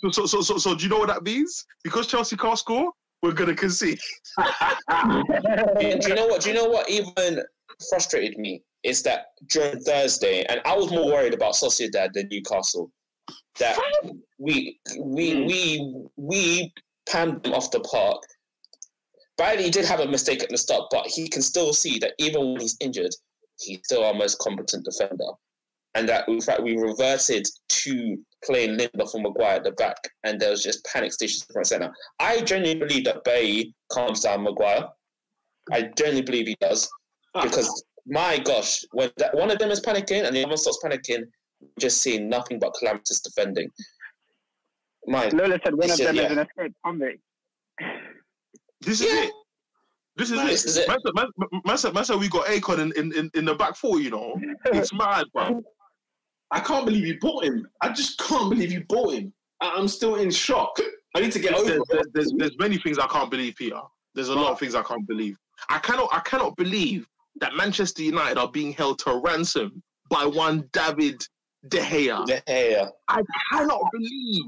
So, 0.00 0.10
so, 0.10 0.26
so, 0.26 0.42
so, 0.42 0.58
so, 0.58 0.74
do 0.74 0.84
you 0.84 0.90
know 0.90 0.98
what 0.98 1.08
that 1.08 1.22
means? 1.22 1.64
Because 1.82 2.06
Chelsea 2.06 2.36
can't 2.36 2.58
score, 2.58 2.92
we're 3.22 3.32
gonna 3.32 3.54
concede. 3.54 3.98
do 4.38 4.44
you 6.08 6.14
know 6.14 6.26
what? 6.26 6.42
Do 6.42 6.50
you 6.50 6.54
know 6.54 6.66
what 6.66 6.90
even 6.90 7.42
frustrated 7.88 8.36
me 8.38 8.62
is 8.82 9.02
that 9.04 9.26
during 9.48 9.80
Thursday, 9.80 10.44
and 10.50 10.60
I 10.66 10.76
was 10.76 10.90
more 10.90 11.06
worried 11.06 11.32
about 11.32 11.54
Sociedad 11.54 12.12
than 12.12 12.28
Newcastle. 12.30 12.90
That 13.60 13.78
we 14.38 14.80
we 14.98 15.32
mm-hmm. 15.32 15.46
we 15.46 16.06
we 16.16 16.72
panned 17.08 17.42
them 17.42 17.52
off 17.52 17.70
the 17.70 17.80
park. 17.80 18.22
Bailly 19.36 19.70
did 19.70 19.84
have 19.84 20.00
a 20.00 20.08
mistake 20.08 20.42
at 20.42 20.48
the 20.48 20.58
start, 20.58 20.84
but 20.90 21.06
he 21.06 21.28
can 21.28 21.42
still 21.42 21.72
see 21.72 21.98
that 21.98 22.14
even 22.18 22.52
when 22.52 22.60
he's 22.60 22.76
injured, 22.80 23.14
he's 23.58 23.80
still 23.84 24.04
our 24.04 24.14
most 24.14 24.38
competent 24.38 24.84
defender. 24.84 25.30
And 25.96 26.08
that 26.08 26.28
in 26.28 26.40
fact 26.40 26.62
we 26.62 26.76
reverted 26.76 27.46
to 27.68 28.16
playing 28.44 28.76
Lindelof 28.76 29.14
and 29.14 29.22
Maguire 29.22 29.56
at 29.56 29.64
the 29.64 29.72
back, 29.72 29.96
and 30.24 30.40
there 30.40 30.50
was 30.50 30.62
just 30.62 30.84
panic 30.84 31.12
stations 31.12 31.46
in 31.48 31.52
front 31.52 31.66
centre. 31.68 31.92
I 32.18 32.40
genuinely 32.40 32.86
believe 32.86 33.04
that 33.04 33.24
Bailly 33.24 33.74
calms 33.92 34.20
down 34.20 34.42
Maguire. 34.42 34.88
I 35.72 35.82
genuinely 35.96 36.22
believe 36.22 36.46
he 36.48 36.56
does 36.60 36.88
ah. 37.34 37.42
because 37.42 37.84
my 38.06 38.38
gosh, 38.38 38.84
when 38.92 39.10
that, 39.16 39.34
one 39.34 39.50
of 39.50 39.58
them 39.58 39.70
is 39.70 39.80
panicking 39.80 40.26
and 40.26 40.34
the 40.34 40.40
other 40.40 40.48
one 40.48 40.58
starts 40.58 40.80
panicking, 40.84 41.24
just 41.78 42.02
seeing 42.02 42.28
nothing 42.28 42.58
but 42.58 42.74
calamitous 42.78 43.20
defending. 43.20 43.70
My 45.06 45.28
Lola 45.28 45.58
said 45.64 45.74
one 45.74 45.90
of 45.90 45.98
Yeah, 45.98 46.06
them 46.06 46.16
yeah. 46.16 46.22
is 46.26 46.32
an 46.32 46.38
escaped 46.38 46.74
convict. 46.84 47.20
This 48.80 49.00
is 49.00 49.06
Yeah. 49.12 49.22
it. 49.24 49.32
This 50.16 50.30
is 50.30 50.36
Right, 50.38 50.46
it. 50.46 50.50
this 50.50 50.64
is 50.64 50.76
it. 50.76 50.88
Man, 50.88 50.98
said- 51.04 51.14
man, 51.14 51.26
man, 51.66 51.78
said- 51.78 51.94
man 51.94 52.04
said 52.04 52.20
we 52.20 52.28
got 52.28 52.46
Akon 52.46 52.78
in, 52.78 52.92
in, 52.96 53.12
in, 53.18 53.30
in 53.34 53.44
the 53.44 53.54
back 53.54 53.76
four, 53.76 54.00
you 54.00 54.10
know. 54.10 54.40
It's 54.66 54.92
mad, 54.92 55.26
bro. 55.32 55.62
I 56.50 56.60
can't 56.60 56.84
believe 56.86 57.06
you 57.06 57.18
bought 57.18 57.44
him. 57.44 57.66
I 57.80 57.88
just 57.90 58.18
can't 58.20 58.48
believe 58.48 58.70
you 58.70 58.84
bought 58.88 59.14
him. 59.14 59.32
I- 59.60 59.70
I'm 59.76 59.88
still 59.88 60.16
in 60.16 60.30
shock. 60.30 60.78
I 61.16 61.20
need 61.20 61.32
to 61.32 61.38
get 61.38 61.54
over 61.54 61.64
There's, 61.64 61.80
it. 61.80 61.86
there's, 61.90 62.06
there's, 62.12 62.32
there's 62.38 62.58
many 62.58 62.78
things 62.78 62.98
I 62.98 63.06
can't 63.08 63.30
believe, 63.30 63.56
Peter. 63.56 63.80
There's 64.14 64.28
a 64.28 64.34
lot 64.34 64.52
of 64.52 64.58
things 64.60 64.74
I 64.74 64.82
can't 64.82 65.06
believe. 65.06 65.36
I 65.68 65.78
cannot 65.78 66.08
I 66.12 66.20
cannot 66.20 66.56
believe 66.56 67.06
that 67.40 67.54
Manchester 67.54 68.02
United 68.02 68.38
are 68.38 68.50
being 68.50 68.72
held 68.72 68.98
to 69.00 69.20
ransom 69.24 69.82
by 70.10 70.24
one 70.24 70.68
David 70.72 71.24
De 71.68 71.78
Gea. 71.78 72.24
De 72.26 72.42
Gea. 72.48 72.90
I 73.08 73.22
cannot 73.52 73.82
believe 73.92 74.44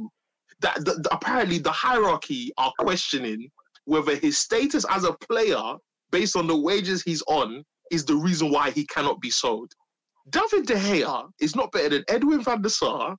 that 0.60 0.76
the, 0.84 0.94
the- 1.02 1.14
apparently 1.14 1.58
the 1.58 1.70
hierarchy 1.72 2.52
are 2.58 2.72
questioning 2.78 3.50
whether 3.84 4.16
his 4.16 4.36
status 4.38 4.84
as 4.90 5.04
a 5.04 5.12
player, 5.14 5.74
based 6.10 6.36
on 6.36 6.46
the 6.46 6.56
wages 6.56 7.02
he's 7.02 7.22
on, 7.28 7.62
is 7.90 8.04
the 8.04 8.14
reason 8.16 8.50
why 8.50 8.70
he 8.70 8.84
cannot 8.86 9.20
be 9.20 9.30
sold. 9.30 9.72
David 10.30 10.66
De 10.66 10.74
Gea 10.74 11.28
is 11.40 11.54
not 11.54 11.70
better 11.70 11.90
than 11.90 12.04
Edwin 12.08 12.42
van 12.42 12.60
der 12.62 12.68
Sar. 12.68 13.16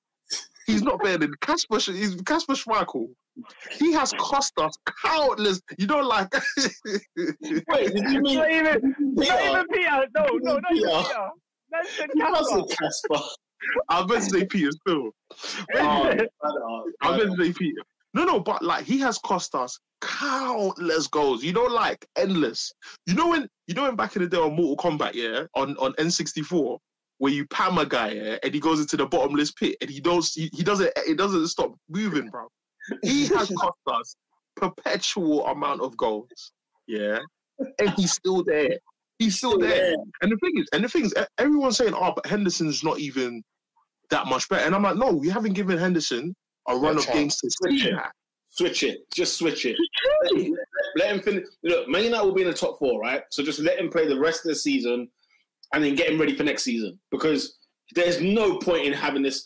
He's 0.66 0.82
not 0.84 1.02
better 1.02 1.20
than 1.20 1.34
Kasper. 1.40 1.80
He's 1.80 2.16
Kasper 2.24 2.54
Schmeichel. 2.54 3.08
He 3.80 3.94
has 3.94 4.12
cost 4.20 4.52
us 4.58 4.74
countless. 5.06 5.62
You 5.78 5.88
know, 5.88 6.00
like 6.02 6.28
Wait, 7.16 7.94
did 7.94 8.12
you 8.12 8.22
mean 8.22 8.36
Not 8.38 8.52
even, 8.52 8.96
not 9.00 9.24
Peter? 9.24 9.48
even 9.48 9.66
Peter. 9.72 10.06
No, 10.18 10.26
no, 10.42 10.54
not 10.58 10.64
even 10.76 10.90
Peter. 10.90 11.04
Peter. 11.04 11.30
That's 11.72 11.98
the 11.98 12.08
wasn't 12.18 12.70
Kasper. 12.78 13.26
Kasper. 13.60 13.86
I 13.90 14.02
was 14.02 14.10
meant 14.10 14.24
to 14.24 14.30
say 14.30 14.46
Peter 14.46 14.72
still. 14.72 15.10
Oh, 15.76 15.80
I 15.82 16.20
I 17.02 17.10
was 17.12 17.26
meant 17.26 17.38
to 17.38 17.46
say 17.46 17.54
Peter. 17.54 17.82
No, 18.14 18.24
no, 18.24 18.40
but 18.40 18.64
like 18.64 18.86
he 18.86 19.00
has 19.00 19.18
cost 19.20 19.54
us 19.56 19.80
countless 20.02 21.08
goals. 21.08 21.44
You 21.44 21.54
know, 21.54 21.66
like 21.66 22.06
endless. 22.18 22.72
You 23.06 23.16
know 23.16 23.30
when 23.30 23.48
you 23.68 23.76
know 23.76 23.84
when 23.84 23.96
back 23.96 24.16
in 24.16 24.24
the 24.24 24.28
day 24.28 24.38
on 24.38 24.56
Mortal 24.56 24.92
Kombat, 24.92 25.14
yeah, 25.14 25.44
on 25.56 25.78
on 25.78 25.94
N64, 25.94 26.78
where 27.18 27.34
you 27.34 27.46
pam 27.48 27.78
a 27.78 27.86
guy, 27.86 28.12
yeah, 28.12 28.38
and 28.44 28.54
he 28.54 28.60
goes 28.60 28.80
into 28.80 28.98
the 28.98 29.06
bottomless 29.06 29.52
pit, 29.52 29.78
and 29.82 29.90
he 29.90 30.00
don't 30.00 30.26
he, 30.34 30.50
he 30.54 30.64
doesn't 30.64 30.92
it 30.96 31.18
doesn't 31.18 31.48
stop 31.48 31.76
moving, 31.90 32.30
bro. 32.30 32.48
He 33.04 33.28
has 33.28 33.50
cost 33.58 33.78
us 33.88 34.16
perpetual 34.56 35.46
amount 35.48 35.82
of 35.82 35.96
goals, 35.98 36.52
yeah, 36.88 37.20
and 37.80 37.90
he's 37.92 38.14
still 38.14 38.44
there. 38.44 38.80
He's 39.20 39.38
still 39.38 39.58
there. 39.58 39.96
And 40.22 40.32
the 40.32 40.38
thing 40.38 40.54
is, 40.58 40.68
and 40.74 40.84
the 40.84 40.90
thing 40.90 41.06
is, 41.06 41.14
everyone's 41.38 41.78
saying, 41.78 41.94
"Oh, 41.96 42.14
but 42.16 42.26
Henderson's 42.26 42.84
not 42.84 43.00
even 43.00 43.44
that 44.10 44.28
much 44.28 44.48
better." 44.48 44.64
And 44.64 44.76
I'm 44.76 44.84
like, 44.84 44.98
"No, 44.98 45.12
we 45.12 45.28
haven't 45.30 45.54
given 45.54 45.78
Henderson 45.78 46.36
a 46.68 46.76
run 46.76 46.98
of 46.98 47.08
games 47.08 47.38
to 47.38 47.50
Switch 47.50 47.86
it. 47.86 47.96
Switch 48.50 48.84
it. 48.84 49.12
Just 49.12 49.38
switch 49.38 49.66
it. 49.66 49.76
Let 50.96 51.16
him 51.16 51.22
finish. 51.22 51.46
Look, 51.64 51.88
Man 51.88 52.04
United 52.04 52.26
will 52.26 52.34
be 52.34 52.42
in 52.42 52.48
the 52.48 52.54
top 52.54 52.78
four, 52.80 53.00
right? 53.00 53.24
So 53.32 53.44
just 53.44 53.60
let 53.60 53.80
him 53.80 53.90
play 53.90 54.08
the 54.08 54.20
rest 54.20 54.46
of 54.46 54.50
the 54.50 54.56
season, 54.56 55.10
and 55.74 55.84
then 55.84 55.96
get 55.96 56.10
him 56.10 56.20
ready 56.20 56.36
for 56.36 56.44
next 56.44 56.64
season. 56.64 57.00
Because 57.12 57.58
there's 57.94 58.22
no 58.22 58.58
point 58.58 58.86
in 58.86 58.94
having 58.94 59.22
this, 59.22 59.46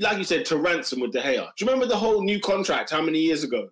like 0.00 0.18
you 0.18 0.24
said, 0.24 0.44
to 0.46 0.58
ransom 0.58 1.00
with 1.00 1.12
De 1.12 1.20
Gea. 1.20 1.48
Do 1.56 1.64
you 1.64 1.66
remember 1.66 1.86
the 1.86 1.96
whole 1.96 2.22
new 2.22 2.40
contract? 2.40 2.90
How 2.90 3.02
many 3.02 3.18
years 3.18 3.44
ago? 3.44 3.68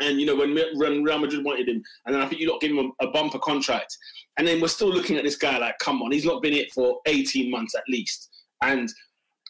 And 0.00 0.20
you 0.20 0.26
know 0.26 0.36
when, 0.36 0.54
Real 0.54 1.18
Madrid 1.18 1.44
wanted 1.44 1.68
him, 1.68 1.82
and 2.06 2.14
then 2.14 2.22
I 2.22 2.26
think 2.26 2.40
you 2.40 2.50
lot 2.50 2.60
gave 2.60 2.70
him 2.70 2.92
a, 3.00 3.06
a 3.06 3.10
bumper 3.10 3.38
contract, 3.40 3.96
and 4.38 4.46
then 4.46 4.60
we're 4.60 4.68
still 4.68 4.90
looking 4.90 5.16
at 5.16 5.24
this 5.24 5.36
guy 5.36 5.58
like, 5.58 5.76
come 5.80 6.02
on, 6.02 6.12
he's 6.12 6.24
not 6.24 6.40
been 6.40 6.52
it 6.52 6.72
for 6.72 7.00
18 7.06 7.50
months 7.50 7.74
at 7.74 7.82
least, 7.88 8.28
and 8.62 8.88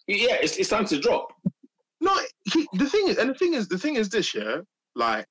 yeah, 0.06 0.36
it's, 0.40 0.56
it's 0.56 0.70
time 0.70 0.86
to 0.86 0.98
drop. 0.98 1.28
No, 2.00 2.18
he, 2.52 2.66
the 2.74 2.88
thing 2.88 3.08
is, 3.08 3.18
and 3.18 3.30
the 3.30 3.34
thing 3.34 3.54
is, 3.54 3.68
the 3.68 3.78
thing 3.78 3.96
is 3.96 4.08
this, 4.08 4.34
year, 4.34 4.64
like 4.94 5.26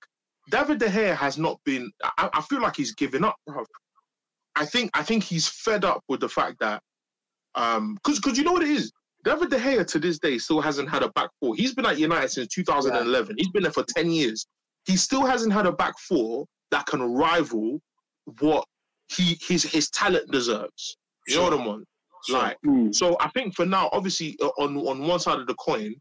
David 0.51 0.79
De 0.79 0.87
Gea 0.87 1.15
has 1.15 1.37
not 1.37 1.59
been. 1.65 1.91
I, 2.03 2.29
I 2.33 2.41
feel 2.41 2.61
like 2.61 2.75
he's 2.75 2.93
given 2.93 3.23
up, 3.23 3.35
bro. 3.45 3.65
I 4.55 4.65
think, 4.65 4.91
I 4.93 5.03
think 5.03 5.23
he's 5.23 5.47
fed 5.47 5.85
up 5.85 6.03
with 6.07 6.19
the 6.19 6.29
fact 6.29 6.57
that, 6.59 6.81
um, 7.55 7.95
because 7.95 8.19
because 8.19 8.37
you 8.37 8.43
know 8.43 8.53
what 8.53 8.63
it 8.63 8.69
is. 8.69 8.91
David 9.23 9.49
De 9.49 9.57
Gea 9.57 9.85
to 9.87 9.99
this 9.99 10.19
day 10.19 10.37
still 10.37 10.61
hasn't 10.61 10.89
had 10.89 11.03
a 11.03 11.09
back 11.09 11.29
four. 11.39 11.55
He's 11.55 11.73
been 11.73 11.85
at 11.85 11.99
United 11.99 12.29
since 12.29 12.47
2011. 12.47 13.35
He's 13.37 13.49
been 13.49 13.63
there 13.63 13.71
for 13.71 13.83
10 13.83 14.09
years. 14.09 14.47
He 14.87 14.97
still 14.97 15.25
hasn't 15.25 15.53
had 15.53 15.65
a 15.67 15.71
back 15.71 15.99
four 15.99 16.45
that 16.71 16.85
can 16.85 17.01
rival 17.01 17.79
what 18.39 18.65
he 19.09 19.37
his 19.41 19.63
his 19.63 19.89
talent 19.89 20.31
deserves. 20.31 20.97
You 21.27 21.37
know 21.37 21.43
what 21.43 21.53
I'm 21.53 21.67
on? 21.67 21.85
Like, 22.29 22.57
so 22.93 23.15
I 23.19 23.29
think 23.29 23.53
for 23.55 23.65
now, 23.65 23.89
obviously, 23.91 24.37
uh, 24.41 24.47
on 24.59 24.77
on 24.77 25.07
one 25.07 25.19
side 25.19 25.39
of 25.39 25.47
the 25.47 25.55
coin, 25.55 25.93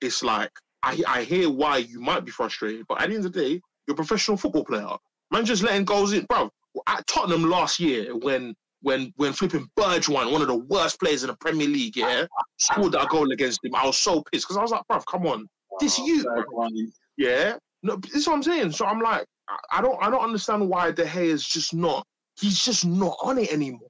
it's 0.00 0.22
like 0.22 0.50
I 0.82 1.02
I 1.06 1.22
hear 1.24 1.50
why 1.50 1.78
you 1.78 2.00
might 2.00 2.24
be 2.24 2.30
frustrated, 2.30 2.86
but 2.88 3.00
at 3.00 3.08
the 3.08 3.16
end 3.16 3.26
of 3.26 3.32
the 3.32 3.40
day, 3.40 3.60
you're 3.86 3.94
a 3.94 3.96
professional 3.96 4.36
football 4.36 4.64
player. 4.64 4.96
Man, 5.30 5.44
just 5.44 5.62
letting 5.62 5.84
goals 5.84 6.12
in, 6.12 6.24
bro. 6.24 6.50
At 6.86 7.06
Tottenham 7.06 7.44
last 7.50 7.78
year, 7.78 8.16
when 8.16 8.54
when 8.82 9.12
when 9.16 9.32
flipping 9.32 9.68
Bergwijn, 9.76 10.14
one 10.14 10.32
one 10.32 10.42
of 10.42 10.48
the 10.48 10.56
worst 10.56 10.98
players 10.98 11.22
in 11.22 11.28
the 11.28 11.36
Premier 11.36 11.68
League, 11.68 11.96
yeah, 11.96 12.26
scored 12.58 12.92
that 12.92 13.08
goal 13.08 13.30
against 13.32 13.64
him, 13.64 13.74
I 13.74 13.86
was 13.86 13.98
so 13.98 14.22
pissed 14.32 14.46
because 14.46 14.56
I 14.56 14.62
was 14.62 14.70
like, 14.70 14.82
bro, 14.88 15.00
come 15.00 15.26
on, 15.26 15.46
this 15.78 15.98
you, 15.98 16.24
bro. 16.24 16.68
yeah. 17.16 17.56
No, 17.82 17.96
this 17.96 18.14
is 18.14 18.26
what 18.26 18.34
I'm 18.34 18.42
saying. 18.42 18.72
So 18.72 18.86
I'm 18.86 19.00
like, 19.00 19.26
I- 19.72 19.80
don't 19.82 19.98
I 20.02 20.10
don't 20.10 20.22
understand 20.22 20.68
why 20.68 20.90
De 20.92 21.04
Gea 21.04 21.24
is 21.24 21.46
just 21.46 21.74
not. 21.74 22.06
He's 22.40 22.64
just 22.64 22.86
not 22.86 23.16
on 23.22 23.38
it 23.38 23.52
anymore. 23.52 23.88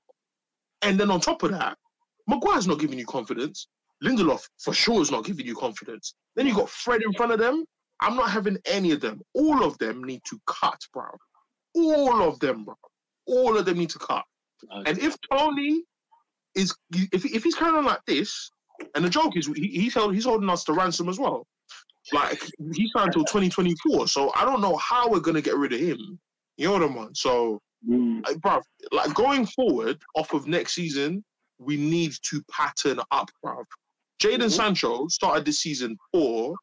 And 0.83 0.99
then 0.99 1.11
on 1.11 1.21
top 1.21 1.43
of 1.43 1.51
that, 1.53 1.77
Maguire's 2.27 2.67
not 2.67 2.79
giving 2.79 2.99
you 2.99 3.07
confidence. 3.07 3.69
Lindelof 4.03 4.43
for 4.59 4.73
sure 4.73 5.03
is 5.03 5.11
not 5.11 5.25
giving 5.25 5.47
you 5.47 5.55
confidence. 5.55 6.15
Then 6.37 6.47
you 6.47 6.55
got 6.55 6.71
Fred 6.71 7.03
in 7.03 7.13
front 7.13 7.33
of 7.33 7.39
them. 7.39 7.65
I'm 8.01 8.17
not 8.17 8.31
having 8.31 8.57
any 8.65 8.93
of 8.93 9.01
them. 9.01 9.21
All 9.35 9.63
of 9.63 9.77
them 9.79 10.03
need 10.03 10.23
to 10.31 10.41
cut, 10.47 10.81
bro. 10.95 11.05
All 11.75 12.23
of 12.23 12.41
them, 12.41 12.65
bro. 12.65 12.75
All 13.27 13.59
of 13.59 13.67
them 13.67 13.77
need 13.79 13.91
to 13.91 13.99
cut. 13.99 14.25
And 14.87 14.99
if 14.99 15.17
Tony 15.31 15.83
is, 16.55 16.75
if, 17.13 17.25
if 17.27 17.45
he's 17.45 17.55
carrying 17.55 17.77
on 17.77 17.85
like 17.85 18.05
this, 18.07 18.51
and 18.95 19.05
the 19.05 19.11
joke 19.11 19.37
is 19.37 19.47
he, 19.49 19.69
he's 19.69 19.95
held, 19.95 20.15
he's 20.15 20.25
holding 20.25 20.49
us 20.49 20.65
to 20.65 20.73
ransom 20.73 21.09
as 21.11 21.19
well. 21.19 21.47
Like 22.13 22.43
he 22.75 22.91
signed 22.95 23.09
until 23.09 23.25
2024, 23.25 24.09
so 24.09 24.33
I 24.35 24.45
don't 24.45 24.61
know 24.61 24.77
how 24.77 25.09
we're 25.09 25.21
gonna 25.21 25.43
get 25.43 25.57
rid 25.57 25.73
of 25.73 25.81
him. 25.81 26.19
You 26.57 26.67
know 26.67 26.73
what 26.73 26.83
I'm 26.83 26.99
on? 26.99 27.15
So, 27.15 27.61
mm. 27.89 28.25
like, 28.27 28.37
bruv, 28.37 28.63
like 28.93 29.15
going 29.15 29.47
forward 29.47 29.99
off 30.15 30.33
of 30.35 30.47
next 30.47 30.75
season, 30.75 31.25
we 31.59 31.77
need 31.77 32.13
to 32.31 32.43
pattern 32.51 33.01
up, 33.11 33.31
bruv. 33.45 33.65
Jadon 34.21 34.37
mm-hmm. 34.37 34.49
Sancho 34.49 35.09
started 35.09 35.45
this 35.45 35.61
season 35.61 35.97
poor. 36.13 36.55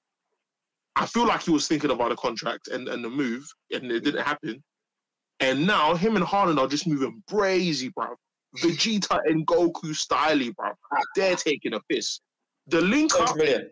I 0.95 1.05
feel 1.05 1.27
like 1.27 1.43
he 1.43 1.51
was 1.51 1.67
thinking 1.67 1.91
about 1.91 2.11
a 2.11 2.15
contract 2.15 2.67
and, 2.67 2.87
and 2.87 3.03
the 3.03 3.09
move, 3.09 3.43
and 3.71 3.91
it 3.91 4.03
didn't 4.03 4.23
happen. 4.23 4.63
And 5.39 5.67
now 5.67 5.95
him 5.95 6.15
and 6.15 6.25
Haaland 6.25 6.59
are 6.59 6.67
just 6.67 6.87
moving 6.87 7.21
brazy, 7.29 7.91
bruv. 7.93 8.15
Vegeta 8.57 9.19
and 9.25 9.45
Goku 9.45 9.95
style, 9.95 10.37
bruv. 10.37 10.73
They're 11.15 11.35
taking 11.35 11.73
a 11.73 11.79
piss. 11.89 12.19
The 12.67 12.81
link 12.81 13.13
up. 13.13 13.35
200 13.35 13.37
million. 13.37 13.69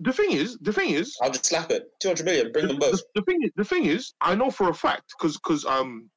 The 0.00 0.12
thing 0.12 0.32
is, 0.32 0.58
the 0.60 0.72
thing 0.72 0.90
is, 0.90 1.16
I'll 1.22 1.30
just 1.30 1.46
slap 1.46 1.70
it. 1.70 1.84
200 2.00 2.24
million. 2.24 2.52
Bring 2.52 2.68
them 2.68 2.78
both. 2.78 2.92
the, 2.92 3.02
the 3.16 3.22
thing 3.22 3.42
is, 3.42 3.50
the 3.56 3.64
thing 3.64 3.86
is, 3.86 4.14
I 4.20 4.34
know 4.34 4.50
for 4.50 4.68
a 4.70 4.74
fact 4.74 5.02
because 5.18 5.36
because 5.36 5.64
um, 5.64 6.08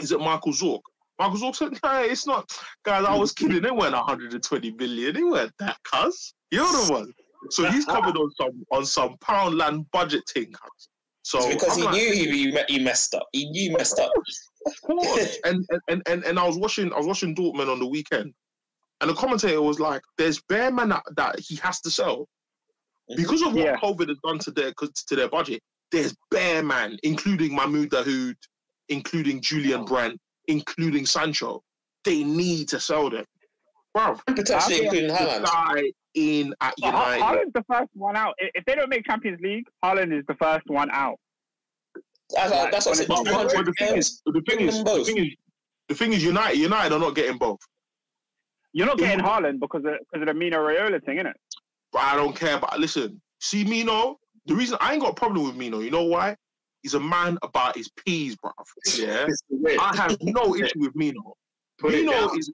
is 0.00 0.12
it 0.12 0.20
Michael 0.20 0.52
Zorc? 0.52 0.80
Michael 1.18 1.38
Zorc 1.38 1.56
said, 1.56 1.78
"Nah, 1.82 2.00
it's 2.00 2.26
not, 2.26 2.50
guys. 2.84 3.04
I 3.04 3.16
was 3.16 3.32
kidding. 3.32 3.64
It 3.64 3.74
weren't 3.74 3.94
120 3.94 4.70
million. 4.72 5.16
It 5.16 5.26
weren't 5.26 5.52
that, 5.58 5.76
cuz. 5.84 6.34
You're 6.50 6.66
the 6.66 6.92
one." 6.92 7.12
So 7.50 7.68
he's 7.70 7.84
covered 7.84 8.16
on 8.16 8.30
some 8.40 8.64
on 8.72 8.86
some 8.86 9.16
pound 9.20 9.56
land 9.56 9.86
budget 9.92 10.22
thing, 10.32 10.52
cuz. 10.52 10.88
So 11.22 11.38
It's 11.38 11.54
because 11.54 11.76
I'm 11.76 11.78
he 11.78 11.84
like, 11.84 11.94
knew 11.94 12.12
he, 12.12 12.50
he, 12.52 12.62
he 12.68 12.78
messed 12.78 13.14
up. 13.14 13.26
He 13.32 13.50
knew 13.50 13.70
he 13.70 13.76
messed 13.76 13.98
up. 13.98 14.10
Of 14.66 14.80
course. 14.80 15.38
and, 15.44 15.66
and 15.88 16.02
and 16.06 16.24
and 16.24 16.38
I 16.38 16.46
was 16.46 16.56
watching 16.56 16.92
I 16.92 16.96
was 16.96 17.06
watching 17.06 17.34
Dortmund 17.34 17.70
on 17.70 17.80
the 17.80 17.86
weekend, 17.86 18.32
and 19.00 19.10
the 19.10 19.14
commentator 19.14 19.60
was 19.60 19.80
like, 19.80 20.02
"There's 20.16 20.40
bare 20.42 20.70
man 20.70 20.90
that, 20.90 21.02
that 21.16 21.40
he 21.40 21.56
has 21.56 21.80
to 21.82 21.90
sell 21.90 22.28
because 23.16 23.42
of 23.42 23.54
what 23.54 23.64
Yeah. 23.64 23.76
COVID 23.76 24.08
has 24.08 24.18
done 24.24 24.38
to 24.40 24.50
their 24.50 24.72
to 24.72 25.16
their 25.16 25.28
budget. 25.28 25.62
There's 25.90 26.14
bare 26.30 26.62
man, 26.62 26.98
including 27.02 27.54
Mahmoud 27.54 27.90
Dahoud, 27.90 28.34
including 28.88 29.40
Julian 29.40 29.84
Brandt, 29.84 30.18
including 30.46 31.06
Sancho. 31.06 31.62
They 32.04 32.24
need 32.24 32.68
to 32.68 32.80
sell 32.80 33.08
them, 33.10 33.24
bro. 33.94 34.16
Potentially 34.26 34.84
including 34.84 35.08
The 35.08 35.14
Haaland. 35.14 35.44
guy 35.44 35.82
in 36.14 36.54
at 36.60 36.74
But 36.80 36.94
Ha- 36.94 37.14
United. 37.14 37.22
Haaland's 37.22 37.52
the 37.54 37.64
first 37.72 37.90
one 37.94 38.16
out. 38.16 38.34
If 38.38 38.64
they 38.66 38.74
don't 38.74 38.88
make 38.90 39.04
Champions 39.06 39.40
League, 39.40 39.64
Haaland 39.84 40.16
is 40.18 40.24
the 40.26 40.34
first 40.34 40.64
one 40.66 40.90
out. 40.90 41.18
That's, 42.34 42.50
that's 42.50 42.86
what 42.86 42.92
I 42.92 42.94
said. 42.98 43.08
But, 43.08 43.24
but- 43.24 43.52
but 43.54 43.64
the 43.66 43.72
thing 43.78 43.96
is, 43.96 44.20
the 44.26 44.42
thing 44.46 44.60
is, 44.60 44.84
the 44.84 45.04
thing 45.04 45.18
is, 45.18 45.34
the 45.88 45.94
thing 45.94 46.12
is, 46.12 46.22
United, 46.22 46.58
United 46.58 46.92
are 46.94 46.98
not 46.98 47.14
getting 47.14 47.38
both. 47.38 47.60
You're 48.74 48.86
not 48.86 48.98
getting 48.98 49.24
Haaland 49.24 49.60
because 49.60 49.84
of, 49.86 49.94
because 50.00 50.20
of 50.20 50.26
the 50.26 50.34
Mino 50.34 50.58
Raiola 50.58 51.02
thing, 51.04 51.18
innit? 51.18 51.32
But 51.92 52.02
I 52.02 52.16
don't 52.16 52.34
care. 52.36 52.58
But 52.58 52.78
listen, 52.78 53.20
see 53.40 53.64
Mino. 53.64 54.18
The 54.46 54.54
reason 54.54 54.78
I 54.80 54.92
ain't 54.94 55.02
got 55.02 55.10
a 55.10 55.14
problem 55.14 55.44
with 55.46 55.56
Mino, 55.56 55.80
you 55.80 55.90
know 55.90 56.04
why? 56.04 56.34
He's 56.82 56.94
a 56.94 57.00
man 57.00 57.36
about 57.42 57.76
his 57.76 57.90
peas, 58.04 58.36
bruv. 58.36 58.52
Yeah, 58.98 59.26
I 59.78 59.96
have 59.96 60.16
no 60.22 60.54
issue 60.64 60.80
with 60.80 60.94
Mino. 60.96 61.34
Put 61.78 61.92
Mino 61.92 62.12
is 62.38 62.50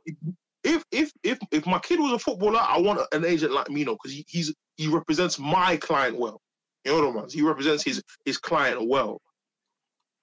if 0.65 0.82
if 0.90 1.12
if 1.23 1.39
if 1.52 1.66
my 1.66 1.78
kid 1.78 2.01
was 2.01 2.12
a 2.12 2.19
footballer, 2.19 2.59
I 2.61 2.78
want 2.78 3.01
an 3.12 3.24
agent 3.24 3.52
like 3.52 3.70
Mino 3.70 3.93
because 3.93 4.12
he, 4.12 4.24
he's 4.28 4.52
he 4.77 4.89
represents 4.89 5.39
my 5.39 5.77
client 5.77 6.19
well. 6.19 6.40
You 6.85 6.93
know 6.93 7.09
what 7.11 7.16
I 7.16 7.20
mean? 7.20 7.31
He 7.31 7.43
represents 7.43 7.82
his 7.85 8.02
his 8.24 8.39
client 8.39 8.89
well. 8.89 9.20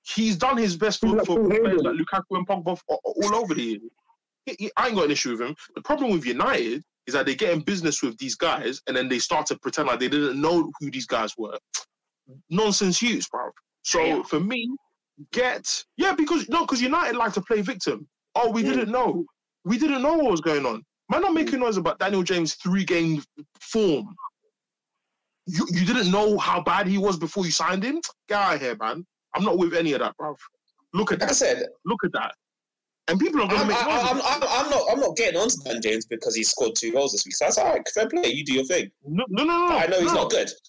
He's 0.04 0.36
done 0.36 0.58
his 0.58 0.76
best 0.76 1.00
for, 1.00 1.08
for 1.10 1.16
like 1.18 1.28
Paul 1.28 1.48
players 1.48 1.82
like 1.84 1.96
Lukaku 1.96 2.38
and 2.38 2.48
Pogba 2.48 2.80
all 2.88 3.00
all 3.06 3.36
over 3.36 3.54
the 3.54 3.62
years. 3.64 3.82
He- 4.46 4.56
he- 4.60 4.72
I 4.76 4.88
ain't 4.88 4.96
got 4.96 5.06
an 5.06 5.12
issue 5.12 5.32
with 5.32 5.42
him. 5.42 5.56
The 5.76 5.82
problem 5.82 6.12
with 6.12 6.26
United 6.26 6.84
is 7.08 7.14
that 7.14 7.26
they 7.26 7.36
get 7.36 7.54
in 7.54 7.62
business 7.62 8.02
with 8.02 8.18
these 8.18 8.36
guys 8.36 8.82
and 8.88 8.96
then 8.96 9.10
they 9.10 9.20
start 9.20 9.46
to 9.48 9.58
pretend 9.60 9.88
like 9.88 10.00
they 10.00 10.08
didn't 10.08 10.40
know 10.40 10.72
who 10.80 10.92
these 10.92 11.08
guys 11.08 11.34
were. 11.38 11.58
Nonsense 12.50 13.02
use, 13.02 13.28
bro. 13.28 13.50
So 13.84 14.04
Yeah. 14.04 14.24
for 14.24 14.40
me, 14.40 14.70
get 15.32 15.84
yeah, 15.98 16.14
because 16.14 16.48
no, 16.50 16.62
because 16.62 16.82
United 16.82 17.16
like 17.18 17.34
to 17.34 17.42
play 17.42 17.62
victim. 17.62 18.08
Oh, 18.36 18.52
we 18.52 18.62
Mm. 18.64 18.66
didn't 18.68 18.92
know. 18.92 19.26
We 19.66 19.78
didn't 19.78 20.02
know 20.02 20.14
what 20.18 20.32
was 20.32 20.42
going 20.42 20.66
on. 20.66 20.84
Man, 21.10 21.22
not 21.22 21.34
making 21.34 21.60
noise 21.60 21.78
about 21.78 22.00
Daniel 22.00 22.24
James' 22.24 22.56
three 22.56 22.86
game 22.86 23.22
form. 23.60 24.16
You 25.48 25.68
you 25.72 25.86
didn't 25.86 26.12
know 26.12 26.38
how 26.38 26.62
bad 26.62 26.88
he 26.88 26.98
was 26.98 27.18
before 27.18 27.46
you 27.46 27.52
signed 27.52 27.84
him? 27.84 28.00
Get 28.30 28.38
out 28.38 28.56
of 28.56 28.62
here, 28.62 28.78
man. 28.80 29.06
I'm 29.36 29.44
not 29.44 29.58
with 29.58 29.74
any 29.74 29.94
of 29.94 30.00
that, 30.00 30.16
bro. 30.18 30.36
Look 30.94 31.12
at 31.12 31.20
Like 31.20 31.24
I 31.24 31.32
that. 31.32 31.36
said, 31.36 31.68
Look 31.86 32.04
at 32.06 32.12
that. 32.14 32.34
And 33.08 33.20
people 33.20 33.42
are 33.42 33.48
gonna 33.48 33.62
I'm, 33.62 33.68
make 33.68 33.78
noise. 33.78 33.88
I, 33.88 34.10
I'm, 34.10 34.18
I'm, 34.18 34.44
I'm 34.44 34.70
not. 34.70 34.82
I'm 34.92 35.00
not 35.00 35.16
getting 35.16 35.40
onto 35.40 35.58
Dan 35.64 35.82
James 35.82 36.06
because 36.06 36.36
he 36.36 36.44
scored 36.44 36.76
two 36.76 36.92
goals 36.92 37.12
this 37.12 37.26
week. 37.26 37.36
So 37.36 37.46
that's 37.46 37.58
all 37.58 37.74
right. 37.74 37.82
Fair 37.94 38.08
play. 38.08 38.28
You 38.28 38.46
do 38.46 38.54
your 38.54 38.64
thing. 38.64 38.92
no, 39.06 39.26
no, 39.30 39.44
no, 39.44 39.68
no. 39.68 39.78
I 39.78 39.88
know 39.88 40.00
he's 40.00 40.14
no. 40.14 40.24
not 40.24 40.30
good. 40.30 40.50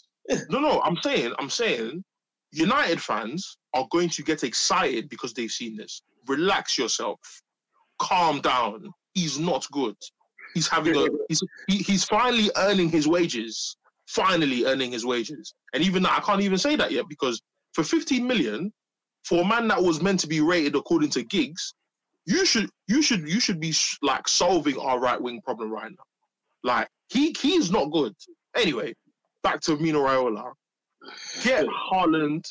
No, 0.48 0.60
no, 0.60 0.80
I'm 0.82 0.96
saying, 1.02 1.32
I'm 1.40 1.50
saying, 1.50 2.04
United 2.52 3.02
fans 3.02 3.58
are 3.74 3.88
going 3.90 4.08
to 4.10 4.22
get 4.22 4.44
excited 4.44 5.08
because 5.08 5.34
they've 5.34 5.50
seen 5.50 5.76
this. 5.76 6.02
Relax 6.28 6.78
yourself, 6.78 7.18
calm 7.98 8.40
down. 8.40 8.88
He's 9.14 9.40
not 9.40 9.66
good. 9.72 9.96
He's 10.54 10.68
having 10.68 10.96
a. 10.96 11.08
He's 11.28 11.42
he, 11.66 11.78
he's 11.78 12.04
finally 12.04 12.50
earning 12.56 12.88
his 12.88 13.08
wages. 13.08 13.76
Finally 14.06 14.64
earning 14.64 14.92
his 14.92 15.06
wages, 15.06 15.54
and 15.72 15.82
even 15.82 16.02
that, 16.02 16.18
I 16.18 16.20
can't 16.20 16.42
even 16.42 16.58
say 16.58 16.76
that 16.76 16.92
yet 16.92 17.06
because 17.08 17.40
for 17.72 17.82
15 17.82 18.26
million, 18.26 18.72
for 19.24 19.40
a 19.42 19.44
man 19.44 19.68
that 19.68 19.82
was 19.82 20.02
meant 20.02 20.20
to 20.20 20.26
be 20.26 20.40
rated 20.40 20.74
according 20.74 21.10
to 21.10 21.22
gigs, 21.22 21.72
you 22.26 22.46
should 22.46 22.70
you 22.88 23.02
should 23.02 23.28
you 23.28 23.40
should 23.40 23.60
be 23.60 23.74
like 24.02 24.28
solving 24.28 24.78
our 24.78 25.00
right 25.00 25.20
wing 25.20 25.40
problem 25.42 25.70
right 25.70 25.90
now. 25.90 26.04
Like 26.62 26.88
he 27.08 27.34
he's 27.40 27.70
not 27.70 27.90
good. 27.90 28.14
Anyway, 28.56 28.94
back 29.42 29.60
to 29.62 29.76
Mino 29.76 30.00
Raiola. 30.00 30.52
Get 31.42 31.66
Haaland, 31.66 32.44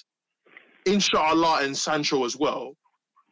inshallah, 0.85 1.63
and 1.63 1.75
Sancho 1.77 2.25
as 2.25 2.35
well. 2.35 2.73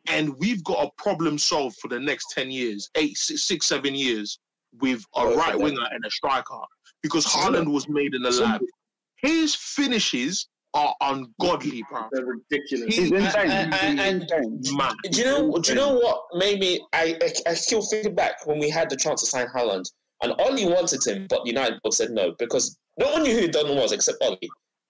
And 0.08 0.36
we've 0.40 0.64
got 0.64 0.88
a 0.88 1.02
problem 1.02 1.38
solved 1.38 1.78
for 1.82 1.90
the 1.90 2.00
next 2.00 2.32
10 2.32 2.50
years, 2.50 2.90
eight, 2.96 3.18
six, 3.18 3.44
six 3.44 3.66
seven 3.68 3.94
years 3.94 4.40
with 4.80 5.04
a 5.16 5.20
of 5.20 5.36
right 5.36 5.60
winger 5.60 5.86
and 5.92 6.06
a 6.06 6.10
striker. 6.10 6.62
Because. 7.04 7.26
Haaland 7.26 7.72
was 7.72 7.90
made 7.90 8.14
in 8.14 8.22
the 8.22 8.32
lab. 8.32 8.62
His 9.18 9.56
finishes 9.56 10.48
are 10.74 10.96
ungodly, 11.02 11.84
bro. 11.90 12.08
They're 12.12 12.26
ridiculous. 12.26 12.96
He's 12.96 13.10
He- 13.10 13.16
insane. 13.16 13.50
and- 13.52 13.74
and- 13.74 14.00
and- 14.00 14.22
He's 14.24 14.32
insane. 14.70 14.78
Man. 14.78 14.94
Do 15.12 15.20
you 15.20 15.26
know? 15.26 15.58
Do 15.58 15.70
you 15.72 15.76
know 15.76 15.94
what 15.96 16.22
made 16.36 16.60
me? 16.60 16.80
I, 16.94 17.18
I 17.22 17.52
I 17.52 17.54
still 17.56 17.82
think 17.82 18.16
back 18.16 18.46
when 18.46 18.60
we 18.60 18.70
had 18.70 18.90
the 18.90 18.96
chance 18.96 19.22
to 19.22 19.28
sign 19.28 19.48
Haaland, 19.48 19.86
and 20.22 20.34
Ollie 20.40 20.66
wanted 20.68 21.06
him, 21.06 21.26
but 21.30 21.46
United 21.46 21.80
both 21.84 21.96
said 21.96 22.12
no 22.12 22.34
because 22.38 22.78
no 23.00 23.12
one 23.14 23.24
knew 23.24 23.36
who 23.40 23.48
Don 23.48 23.76
was 23.76 23.92
except 23.92 24.20
Ollie, 24.22 24.50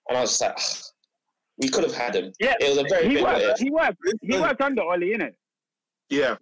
and 0.09 0.17
I 0.17 0.21
was 0.21 0.31
just 0.31 0.41
like, 0.41 0.55
"Ah, 0.57 0.81
we 1.59 1.69
could 1.69 1.83
have 1.85 1.95
had 1.95 2.15
him. 2.15 2.33
Yeah, 2.39 2.55
It 2.59 2.69
was 2.69 2.77
a 2.79 2.83
very 2.89 3.07
he 3.07 3.13
big 3.15 3.23
worked. 3.23 3.41
if. 3.41 3.59
He 3.59 3.69
worked. 3.71 3.97
He 4.21 4.37
worked 4.39 4.61
under 4.61 4.81
Oli, 4.83 5.15
innit? 5.15 5.33
Yeah. 6.09 6.35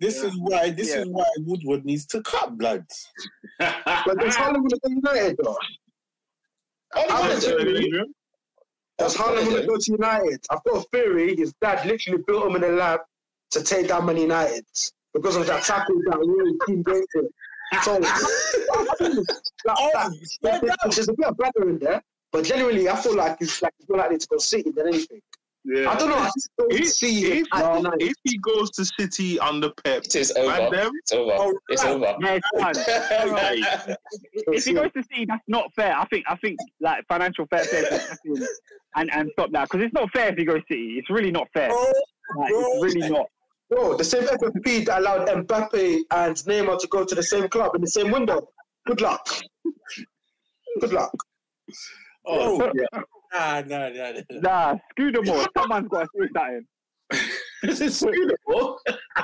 This 0.00 0.22
is 0.22 0.32
why 0.38 0.70
this 0.70 0.90
Yeah. 0.90 1.00
is 1.02 1.08
why 1.08 1.24
Woodward 1.38 1.84
needs 1.84 2.06
to 2.06 2.22
cut 2.22 2.56
blood. 2.56 2.86
But 3.58 4.18
does 4.20 4.36
Haaland 4.36 4.58
want 4.60 4.70
to 4.70 4.80
go 4.84 4.88
United 4.90 5.36
though? 5.42 5.56
Ollie 6.94 7.12
wanted 7.12 7.94
him. 7.94 8.14
Say- 8.98 9.04
Does 9.04 9.16
Haaland 9.16 9.46
want 9.46 9.60
to 9.62 9.66
go 9.66 9.76
to 9.76 9.92
United? 9.92 10.46
I've 10.50 10.64
got 10.64 10.84
a 10.84 10.88
theory. 10.88 11.36
His 11.36 11.52
dad 11.60 11.86
literally 11.86 12.22
built 12.26 12.46
him 12.46 12.56
in 12.56 12.62
the 12.62 12.68
lab 12.68 13.00
to 13.52 13.62
take 13.62 13.88
down 13.88 14.06
Man 14.06 14.16
United 14.16 14.66
because 15.14 15.36
of 15.36 15.46
that 15.46 15.64
tackle 15.64 15.96
that 16.06 16.18
really 16.18 16.56
team 16.66 16.84
him. 16.86 17.28
So, 17.82 17.92
like, 17.94 18.02
that, 19.64 20.16
there's 20.42 21.08
oh, 21.08 21.12
a 21.12 21.16
bit 21.16 21.26
of 21.26 21.36
banter 21.36 21.68
in 21.68 21.78
there, 21.78 22.02
but 22.32 22.44
generally, 22.44 22.88
I 22.88 22.96
feel 22.96 23.14
like 23.14 23.38
he's 23.38 23.60
like 23.62 23.74
more 23.88 23.98
likely 23.98 24.18
to 24.18 24.26
go 24.28 24.38
City 24.38 24.70
than 24.70 24.88
anything. 24.88 25.20
Yeah. 25.64 25.90
I 25.90 25.96
don't 25.96 26.08
know. 26.08 26.16
I 26.16 26.24
just 26.26 26.50
don't 26.58 26.72
If, 26.72 26.86
see 26.88 27.26
if, 27.40 27.46
it 27.52 27.94
if 28.00 28.14
he 28.24 28.38
goes 28.38 28.70
to 28.72 28.84
City 28.84 29.38
under 29.40 29.70
Pep, 29.84 30.04
It 30.04 30.14
is 30.16 30.32
over. 30.32 30.74
them, 30.74 30.90
It's 31.02 31.12
over. 31.12 31.32
Oh, 31.34 31.58
It's 31.68 31.84
over. 31.84 32.16
Yeah, 32.20 32.38
it's 32.38 32.48
fun. 32.60 33.96
if 34.52 34.64
he 34.64 34.72
goes 34.72 34.90
to 34.92 35.02
City, 35.02 35.26
that's 35.28 35.42
not 35.48 35.72
fair. 35.74 35.96
I 35.96 36.04
think 36.06 36.24
I 36.28 36.36
think 36.36 36.58
like 36.80 37.04
financial 37.08 37.46
fair 37.46 37.64
play 37.66 37.80
should 37.82 38.00
step 38.00 38.18
in 38.24 38.46
and 38.96 39.10
and 39.12 39.30
stop 39.32 39.50
that 39.52 39.68
because 39.68 39.84
it's 39.84 39.94
not 39.94 40.10
fair 40.12 40.28
if 40.28 40.36
he 40.36 40.44
goes 40.44 40.58
to 40.60 40.74
City. 40.74 40.96
It's 40.98 41.10
really 41.10 41.30
not 41.30 41.48
fair. 41.52 41.68
Oh, 41.72 41.92
Like, 42.36 42.50
it's 42.54 42.94
really 42.94 43.08
not. 43.10 43.26
Bro, 43.70 43.96
the 43.98 44.04
same 44.04 44.22
FFP 44.22 44.86
that 44.86 45.00
allowed 45.00 45.28
Mbappe 45.28 45.98
and 46.10 46.36
Neymar 46.36 46.78
to 46.80 46.86
go 46.86 47.04
to 47.04 47.14
the 47.14 47.22
same 47.22 47.48
club 47.48 47.74
in 47.74 47.82
the 47.82 47.86
same 47.86 48.10
window. 48.10 48.48
Good 48.86 49.02
luck. 49.02 49.28
Good 50.80 50.92
luck. 50.94 51.12
Oh, 52.26 52.70
yeah. 52.74 53.00
Nah, 53.32 53.60
nah, 53.62 53.88
nah, 53.88 54.12
nah. 54.30 54.40
Nah, 54.40 54.76
Scudamore. 54.98 55.46
Someone's 55.56 55.88
got 55.88 56.02
to 56.02 56.08
say 56.20 56.28
something. 56.36 56.66
This 57.62 57.80
is 57.86 57.96
suitable. 57.98 58.78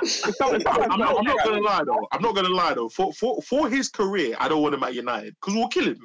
Someone- 0.05 0.61
someone's 0.63 0.65
I'm 0.91 0.99
not, 0.99 1.19
I'm 1.19 1.25
not 1.25 1.39
say 1.45 1.51
gonna 1.51 1.61
lie 1.61 1.83
though. 1.87 2.07
I'm 2.13 2.23
not 2.23 2.35
gonna 2.35 2.49
lie 2.49 2.75
though. 2.75 2.89
For 2.89 3.13
for 3.13 3.41
for 3.43 3.69
his 3.69 3.89
career, 3.89 4.35
I 4.39 4.49
don't 4.49 4.63
want 4.63 4.75
him 4.75 4.83
at 4.83 4.95
United 4.95 5.35
because 5.41 5.55
we'll 5.55 5.69
kill 5.69 5.85
him. 5.85 5.99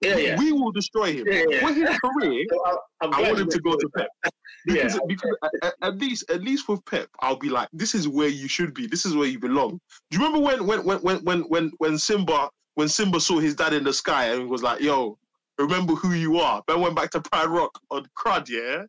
Yeah, 0.00 0.16
yeah. 0.16 0.38
We 0.38 0.50
will 0.52 0.72
destroy 0.72 1.12
him. 1.12 1.26
Yeah, 1.28 1.44
yeah. 1.48 1.60
For 1.66 1.72
his 1.72 1.98
career, 1.98 2.44
I'm 3.02 3.14
I 3.14 3.22
want 3.22 3.38
him 3.38 3.48
to 3.48 3.58
go 3.60 3.72
to 3.76 3.88
Pep. 3.96 4.08
Yeah. 4.64 4.84
Because, 4.84 5.00
because 5.08 5.36
at, 5.42 5.50
at- 5.64 5.74
at 5.82 5.98
least 5.98 6.30
at 6.30 6.42
least 6.42 6.68
with 6.68 6.84
Pep, 6.86 7.08
I'll 7.20 7.36
be 7.36 7.48
like, 7.48 7.68
this 7.72 7.94
is 7.96 8.06
where 8.08 8.28
you 8.28 8.46
should 8.48 8.74
be. 8.74 8.86
This 8.86 9.04
is 9.04 9.16
where 9.16 9.26
you 9.26 9.40
belong. 9.40 9.80
Do 10.10 10.18
you 10.18 10.24
remember 10.24 10.38
when 10.44 10.66
when 10.66 10.84
when 10.84 10.98
when 10.98 11.16
when 11.24 11.40
when, 11.42 11.72
when 11.78 11.98
Simba 11.98 12.48
when 12.74 12.88
Simba 12.88 13.20
saw 13.20 13.38
his 13.40 13.56
dad 13.56 13.72
in 13.74 13.82
the 13.84 13.92
sky 13.92 14.26
and 14.32 14.48
was 14.48 14.62
like, 14.62 14.80
yo, 14.80 15.18
remember 15.58 15.94
who 15.94 16.12
you 16.12 16.38
are. 16.38 16.62
Ben 16.66 16.80
went 16.80 16.96
back 16.96 17.10
to 17.10 17.20
Pride 17.20 17.48
Rock 17.48 17.78
on 17.90 18.06
crud, 18.18 18.48
yeah. 18.48 18.84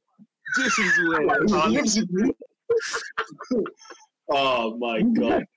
This 0.58 0.78
is 0.78 1.00
where 1.10 1.22
Oh 4.32 4.78
my 4.78 5.02
god. 5.02 5.46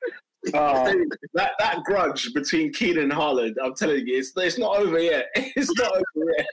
Uh, 0.54 0.92
that 1.34 1.54
that 1.58 1.82
grudge 1.82 2.32
between 2.32 2.72
Keane 2.72 2.98
and 2.98 3.10
Haaland, 3.10 3.56
I'm 3.60 3.74
telling 3.74 4.06
you, 4.06 4.16
it's, 4.16 4.30
it's 4.36 4.58
not 4.58 4.76
over 4.76 5.00
yet. 5.00 5.26
It's 5.34 5.74
not 5.74 5.90
over 5.90 6.32
yet. 6.38 6.46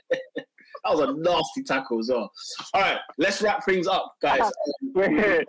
that 0.83 0.95
was 0.95 0.99
a 1.01 1.13
nasty 1.13 1.61
tackle 1.61 1.99
as 1.99 2.09
well. 2.09 2.31
All 2.73 2.81
right, 2.81 2.97
let's 3.19 3.39
wrap 3.43 3.63
things 3.63 3.85
up, 3.85 4.15
guys. 4.19 4.51
wait. 4.95 5.45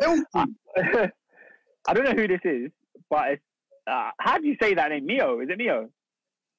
I 0.77 1.95
don't 1.95 2.05
know 2.05 2.13
who 2.13 2.29
this 2.29 2.43
is, 2.45 2.71
but 3.09 3.31
it's, 3.31 3.43
uh, 3.87 4.11
how 4.21 4.37
do 4.37 4.47
you 4.47 4.57
say 4.61 4.75
that 4.75 4.91
name? 4.91 5.07
Mio? 5.07 5.41
Is 5.41 5.49
it 5.49 5.57
Mio? 5.57 5.89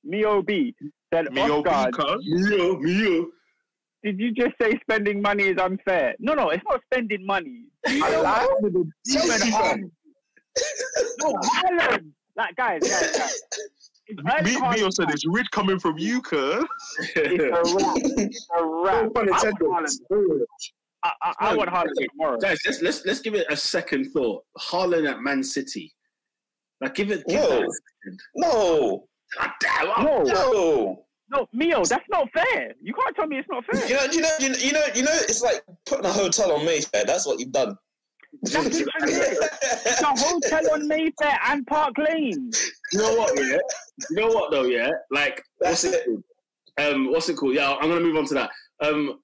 Mio 0.03 0.41
B 0.41 0.73
said, 1.15 1.33
Mio 1.33 1.63
Oscar, 1.63 1.85
because 1.91 2.21
Mio, 2.25 2.77
Mio. 2.79 3.25
did 4.03 4.19
you 4.19 4.31
just 4.31 4.53
say 4.61 4.77
spending 4.81 5.21
money 5.21 5.43
is 5.47 5.57
unfair? 5.57 6.15
No, 6.19 6.33
no, 6.33 6.49
it's 6.49 6.63
not 6.69 6.81
spending 6.91 7.25
money. 7.25 7.63
You 7.87 8.03
I 8.05 8.15
like 8.17 8.49
what 8.61 8.61
the 8.63 8.69
demon 8.69 8.91
Chelsea 9.27 9.51
Haaland- 9.51 9.91
No, 11.19 11.33
Haaland. 11.33 12.11
Like, 12.37 12.55
guys, 12.55 12.79
guys, 12.81 13.17
guys. 13.17 13.41
It's 14.07 14.21
Erling 14.31 14.43
Me, 14.45 14.59
Mio 14.59 14.69
Haaland. 14.87 14.93
said 14.93 15.09
it's 15.11 15.25
rich 15.27 15.47
coming 15.51 15.79
from 15.79 15.97
you, 15.97 16.21
cuz. 16.21 16.65
It's 17.15 17.43
a 17.43 17.75
wrap. 17.75 17.97
It's 18.17 18.47
a 18.57 18.65
wrap. 18.65 19.03
I 19.03 19.07
want 19.07 19.29
intended. 19.29 19.61
Haaland. 19.61 19.99
Very. 20.09 20.41
I, 21.03 21.11
I, 21.23 21.33
I 21.39 21.55
want 21.55 21.69
Haaland 21.69 21.93
tomorrow. 22.11 22.37
Guys, 22.37 22.59
let's 22.65 22.81
let's 22.81 23.05
let's 23.05 23.19
give 23.19 23.35
it 23.35 23.45
a 23.49 23.55
second 23.57 24.05
thought. 24.11 24.43
Haaland 24.59 25.09
at 25.09 25.21
Man 25.21 25.43
City. 25.43 25.93
Like, 26.81 26.93
give 26.95 27.09
it. 27.11 27.23
Give 27.27 27.41
No. 27.41 27.49
that 27.49 27.63
a 27.63 27.71
second. 27.71 28.19
No, 28.35 29.07
God 29.39 29.51
damn, 29.61 29.87
oh, 29.87 30.23
No, 30.23 30.23
no. 30.51 31.04
No, 31.29 31.47
Mio, 31.53 31.83
that's 31.85 32.05
not 32.09 32.27
fair. 32.33 32.73
You 32.81 32.93
can't 32.93 33.15
tell 33.15 33.27
me 33.27 33.37
it's 33.39 33.47
not 33.49 33.63
fair. 33.65 33.87
You 33.87 33.95
know, 33.95 34.05
you 34.11 34.21
know, 34.21 34.29
you 34.39 34.49
know, 34.49 34.57
you 34.57 34.71
know, 34.73 34.85
you 34.95 35.03
know. 35.03 35.11
It's 35.13 35.41
like 35.41 35.63
putting 35.85 36.05
a 36.05 36.11
hotel 36.13 36.51
on 36.51 36.65
Mayfair. 36.65 37.03
That's 37.05 37.25
what 37.25 37.39
you've 37.39 37.51
done. 37.51 37.75
That's 38.43 38.55
literally 38.65 39.13
it. 39.13 39.37
It's 39.85 40.01
a 40.01 40.05
hotel 40.07 40.73
on 40.73 40.87
Mayfair 40.87 41.39
and 41.45 41.65
Park 41.67 41.97
Lane. 41.97 42.51
You 42.91 42.99
know 42.99 43.15
what? 43.15 43.31
Yeah. 43.37 43.57
You 44.09 44.15
know 44.17 44.27
what 44.27 44.51
though? 44.51 44.63
Yeah. 44.65 44.91
Like, 45.09 45.43
what's 45.57 45.83
it? 45.83 45.95
it. 45.95 46.05
called? 46.05 46.23
Um, 46.77 47.11
what's 47.11 47.29
it 47.29 47.35
called? 47.37 47.55
Yeah, 47.55 47.73
I'm 47.73 47.89
gonna 47.89 48.01
move 48.01 48.17
on 48.17 48.25
to 48.27 48.33
that. 48.35 48.49
Um, 48.81 49.19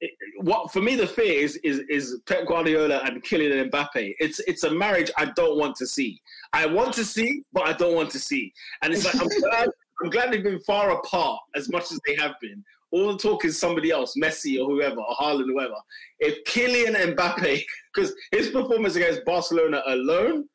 it- 0.00 0.10
what 0.40 0.72
for 0.72 0.80
me 0.82 0.96
the 0.96 1.06
fear 1.06 1.40
is 1.40 1.56
is 1.58 1.80
is 1.88 2.20
Pep 2.26 2.46
Guardiola 2.46 2.98
and 3.04 3.22
Kylian 3.22 3.70
Mbappe. 3.70 4.14
It's 4.18 4.40
it's 4.40 4.64
a 4.64 4.70
marriage 4.70 5.10
I 5.16 5.26
don't 5.26 5.56
want 5.58 5.76
to 5.76 5.86
see. 5.86 6.20
I 6.52 6.66
want 6.66 6.92
to 6.94 7.04
see, 7.04 7.42
but 7.52 7.66
I 7.68 7.72
don't 7.74 7.94
want 7.94 8.10
to 8.10 8.18
see. 8.18 8.52
And 8.82 8.92
it's 8.92 9.04
like 9.04 9.20
I'm 9.20 9.28
glad 9.40 9.68
I'm 10.02 10.10
glad 10.10 10.32
they've 10.32 10.42
been 10.42 10.60
far 10.60 10.90
apart 10.90 11.40
as 11.54 11.70
much 11.70 11.92
as 11.92 12.00
they 12.06 12.16
have 12.16 12.34
been. 12.40 12.64
All 12.92 13.12
the 13.12 13.18
talk 13.18 13.44
is 13.44 13.58
somebody 13.58 13.90
else, 13.90 14.14
Messi 14.20 14.60
or 14.60 14.66
whoever, 14.66 15.00
or 15.00 15.14
Haaland, 15.14 15.46
whoever. 15.46 15.76
If 16.18 16.42
Kylian 16.44 17.14
Mbappe, 17.14 17.62
because 17.94 18.14
his 18.32 18.50
performance 18.50 18.96
against 18.96 19.24
Barcelona 19.24 19.82
alone, 19.86 20.48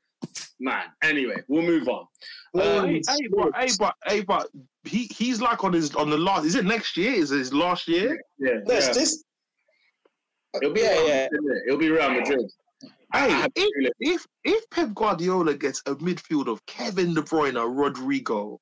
man. 0.59 0.85
Anyway, 1.03 1.37
we'll 1.47 1.63
move 1.63 1.87
on. 1.87 2.07
Um, 2.55 2.87
hey, 2.87 3.01
hey, 3.07 3.27
but, 3.35 3.55
hey, 3.55 3.67
but, 3.77 3.95
hey, 4.05 4.21
but 4.21 4.49
he 4.83 5.09
he's 5.13 5.41
like 5.41 5.63
on 5.63 5.73
his 5.73 5.95
on 5.95 6.09
the 6.09 6.17
last. 6.17 6.45
Is 6.45 6.55
it 6.55 6.65
next 6.65 6.97
year? 6.97 7.13
Is 7.13 7.31
it 7.31 7.39
his 7.39 7.53
last 7.53 7.87
year? 7.87 8.19
yeah, 8.39 8.59
There's 8.65 8.87
yeah. 8.87 8.93
this. 8.93 9.23
It'll 10.61 10.73
be 10.73 10.81
Yeah, 10.81 11.05
yeah. 11.05 11.27
Madrid. 11.31 11.61
It'll 11.67 11.79
be 11.79 11.89
Real 11.89 12.09
Madrid. 12.11 12.51
Hey, 13.13 13.45
if, 13.55 13.91
if 13.99 14.27
if 14.43 14.69
Pep 14.69 14.93
Guardiola 14.93 15.53
gets 15.55 15.81
a 15.85 15.95
midfield 15.95 16.47
of 16.47 16.65
Kevin 16.65 17.13
De 17.13 17.21
Bruyne, 17.21 17.59
or 17.59 17.69
Rodrigo, 17.69 18.59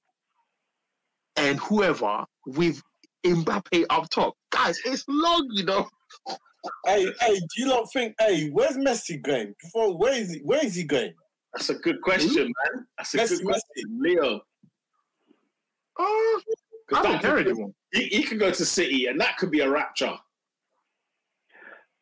and 1.36 1.60
whoever 1.60 2.26
with 2.46 2.82
Mbappe 3.26 3.86
up 3.90 4.10
top, 4.10 4.36
guys, 4.52 4.80
it's 4.86 5.04
long, 5.08 5.48
you 5.52 5.64
know. 5.66 5.88
Hey, 6.86 7.12
hey, 7.20 7.36
do 7.36 7.48
you 7.58 7.66
not 7.68 7.92
think? 7.92 8.16
Hey, 8.20 8.50
where's 8.50 8.78
Messi 8.78 9.22
going? 9.22 9.54
Before, 9.62 9.98
where 9.98 10.14
is 10.14 10.32
he? 10.34 10.40
Where 10.44 10.66
is 10.66 10.76
he 10.76 10.84
going? 10.84 11.14
That's 11.54 11.70
a 11.70 11.76
good 11.76 12.02
question, 12.02 12.44
man. 12.46 12.86
That's 12.98 13.14
a 13.14 13.18
Messi, 13.18 13.38
good 13.38 13.46
question, 13.46 14.00
Leo. 14.00 14.42
Uh, 16.00 16.04
'Cause 16.90 17.00
I 17.00 17.02
don't 17.04 17.22
care 17.22 17.36
could- 17.38 17.48
anymore. 17.48 17.72
He, 17.94 18.06
he 18.06 18.24
could 18.24 18.40
go 18.40 18.50
to 18.52 18.66
City, 18.66 19.06
and 19.08 19.20
that 19.22 19.38
could 19.38 19.52
be 19.52 19.60
a 19.62 19.70
rapture. 19.70 20.16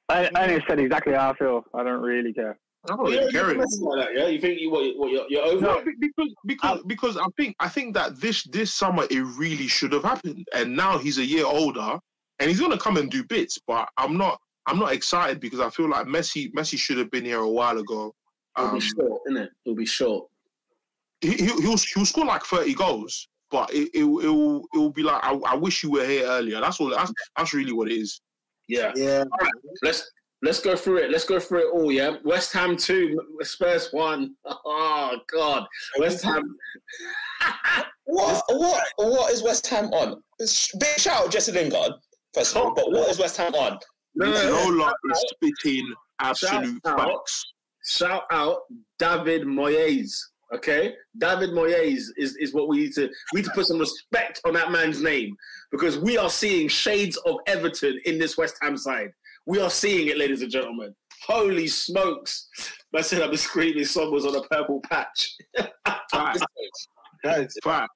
I, 0.10 0.30
I 0.36 0.44
only 0.48 0.64
said 0.68 0.80
exactly 0.80 1.14
how 1.14 1.32
I 1.32 1.36
feel. 1.38 1.64
I 1.74 1.84
don't 1.84 2.02
really 2.02 2.34
care. 2.34 2.58
I 2.90 2.96
don't 2.96 3.06
You 3.06 3.12
really 3.20 3.32
don't 3.32 3.32
care 3.32 3.42
think 3.50 3.62
anymore. 3.62 3.66
Messi 3.68 3.98
like 3.98 4.08
that, 4.08 4.18
yeah? 4.20 4.28
You 4.28 4.40
think 4.42 4.60
you 4.60 4.72
what? 4.72 4.98
what 4.98 5.12
you're, 5.12 5.26
you're 5.30 5.44
over? 5.46 5.62
No, 5.62 5.78
it? 5.80 5.86
be- 5.86 5.94
because 6.08 6.34
because 6.46 6.82
because 6.88 7.18
I 7.18 7.26
think 7.38 7.56
I 7.60 7.70
think 7.70 7.94
that 7.94 8.20
this 8.20 8.44
this 8.46 8.74
summer 8.74 9.06
it 9.12 9.22
really 9.38 9.68
should 9.68 9.94
have 9.94 10.04
happened, 10.04 10.48
and 10.56 10.76
now 10.76 10.98
he's 10.98 11.18
a 11.20 11.26
year 11.26 11.46
older, 11.46 12.00
and 12.40 12.50
he's 12.50 12.60
gonna 12.60 12.78
come 12.80 12.98
and 12.98 13.10
do 13.12 13.24
bits. 13.24 13.60
But 13.68 13.88
I'm 13.98 14.18
not 14.18 14.40
I'm 14.66 14.80
not 14.80 14.94
excited 14.94 15.40
because 15.40 15.60
I 15.60 15.70
feel 15.70 15.90
like 15.90 16.08
Messi 16.08 16.52
Messi 16.54 16.78
should 16.78 16.98
have 16.98 17.12
been 17.12 17.26
here 17.26 17.40
a 17.40 17.50
while 17.50 17.78
ago. 17.78 18.16
It'll 18.58 18.70
Um, 18.70 18.76
be 18.76 18.82
short, 18.82 19.22
isn't 19.28 19.38
it? 19.44 19.50
It'll 19.66 19.76
be 19.76 19.86
short. 19.86 20.28
he, 21.22 21.30
he, 21.34 21.46
he'll 21.46 21.78
he'll 21.78 22.06
score 22.06 22.26
like 22.26 22.44
30 22.44 22.74
goals, 22.74 23.28
but 23.52 23.72
it 23.74 23.90
it 23.94 24.04
will 24.04 24.20
it 24.22 24.28
will, 24.28 24.66
it 24.74 24.78
will 24.78 24.92
be 24.92 25.04
like 25.04 25.24
I, 25.24 25.34
I 25.46 25.56
wish 25.56 25.84
you 25.84 25.92
were 25.92 26.06
here 26.06 26.26
earlier. 26.26 26.60
That's 26.60 26.80
all. 26.82 26.90
That's 26.90 27.14
that's 27.38 27.54
really 27.54 27.74
what 27.74 27.92
it 27.92 27.96
is. 27.98 28.22
Yeah. 28.68 28.92
Yeah. 28.96 29.24
Let's 29.84 30.10
let's 30.44 30.60
go 30.60 30.76
through 30.76 30.98
it. 30.98 31.12
Let's 31.12 31.26
go 31.26 31.40
through 31.40 31.68
it 31.70 31.74
all. 31.74 31.92
Yeah. 31.92 32.18
West 32.24 32.52
Ham 32.54 32.76
two, 32.78 33.20
Spurs 33.42 33.90
one. 33.92 34.36
Oh 34.66 35.18
God. 35.32 35.66
West 36.00 36.24
Ham. 36.24 36.44
What 38.06 38.44
what 38.50 38.84
what 38.98 39.32
is 39.32 39.42
West 39.44 39.68
Ham 39.68 39.86
on? 39.94 40.22
Sh- 40.46 40.72
Big 40.80 40.98
shout 40.98 41.26
out 41.26 41.32
Jesse 41.32 41.52
Lingard, 41.52 41.94
first 42.34 42.56
of 42.56 42.62
all. 42.64 42.74
But 42.74 42.92
what 42.92 43.10
is 43.10 43.20
West 43.20 43.38
Ham 43.38 43.54
on? 43.56 43.78
No, 44.16 44.26
no, 44.32 44.50
no. 44.50 44.70
Lola 44.70 44.94
is 45.14 45.26
spitting 45.34 45.94
absolute 46.20 46.82
Shout 46.86 47.00
out. 47.00 47.10
facts. 47.10 47.44
Shout 47.86 48.24
out 48.32 48.58
David 49.00 49.44
Moyes. 49.44 50.12
Okay, 50.54 50.94
David 51.20 51.52
Moyes 51.52 52.08
is, 52.18 52.36
is 52.36 52.54
what 52.54 52.68
we 52.68 52.80
need 52.80 52.94
to 52.96 53.10
we 53.34 53.40
need 53.40 53.46
to 53.46 53.52
put 53.56 53.68
some 53.68 53.80
respect 53.80 54.42
on 54.46 54.54
that 54.56 54.72
man's 54.72 55.02
name 55.02 55.34
because 55.72 55.98
we 55.98 56.18
are 56.18 56.30
seeing 56.30 56.68
shades 56.68 57.16
of 57.26 57.38
Everton 57.48 57.98
in 58.06 58.20
this 58.20 58.38
West 58.38 58.56
Ham 58.62 58.76
side. 58.76 59.12
We 59.46 59.60
are 59.60 59.70
seeing 59.70 60.08
it, 60.08 60.18
ladies 60.18 60.42
and 60.42 60.52
gentlemen. 60.52 60.96
Holy 61.26 61.68
smokes! 61.68 62.48
I 62.96 63.02
said 63.02 63.28
been 63.30 63.38
screaming. 63.38 63.86
Someone 63.86 64.14
was 64.14 64.26
on 64.26 64.36
a 64.36 64.42
purple 64.48 64.82
patch. 64.82 65.36
Facts. 66.12 66.42
Guys, 67.24 67.54
Facts. 67.64 67.96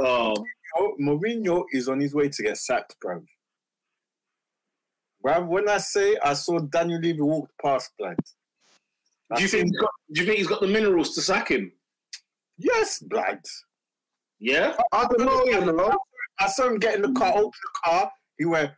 Oh, 0.00 0.44
Mourinho 1.00 1.64
is 1.72 1.88
on 1.88 2.00
his 2.00 2.14
way 2.14 2.28
to 2.28 2.42
get 2.42 2.56
sacked, 2.56 2.96
bruv. 3.04 3.24
Bruv, 5.24 5.46
when 5.48 5.68
I 5.68 5.78
say 5.78 6.16
I 6.22 6.34
saw 6.34 6.60
Daniel 6.60 7.00
Levy 7.00 7.20
walk 7.20 7.50
past, 7.62 7.90
blood. 7.98 8.16
do 9.34 9.42
you 9.42 9.48
think 9.48 9.64
he's 9.64 9.80
got, 9.80 9.90
do 10.12 10.20
you 10.20 10.26
think 10.26 10.38
he's 10.38 10.46
got 10.46 10.60
the 10.60 10.68
minerals 10.68 11.14
to 11.14 11.20
sack 11.20 11.50
him? 11.50 11.72
Yes, 12.58 13.00
blood. 13.00 13.40
Yeah. 14.38 14.76
I 14.92 15.06
don't 15.06 15.26
know, 15.26 15.44
you 15.44 15.72
know. 15.72 15.98
I 16.38 16.48
saw 16.48 16.68
him 16.68 16.78
get 16.78 16.94
in 16.94 17.02
the 17.02 17.12
car, 17.12 17.32
open 17.32 17.50
the 17.50 17.80
car. 17.84 18.10
He 18.38 18.44
went. 18.44 18.70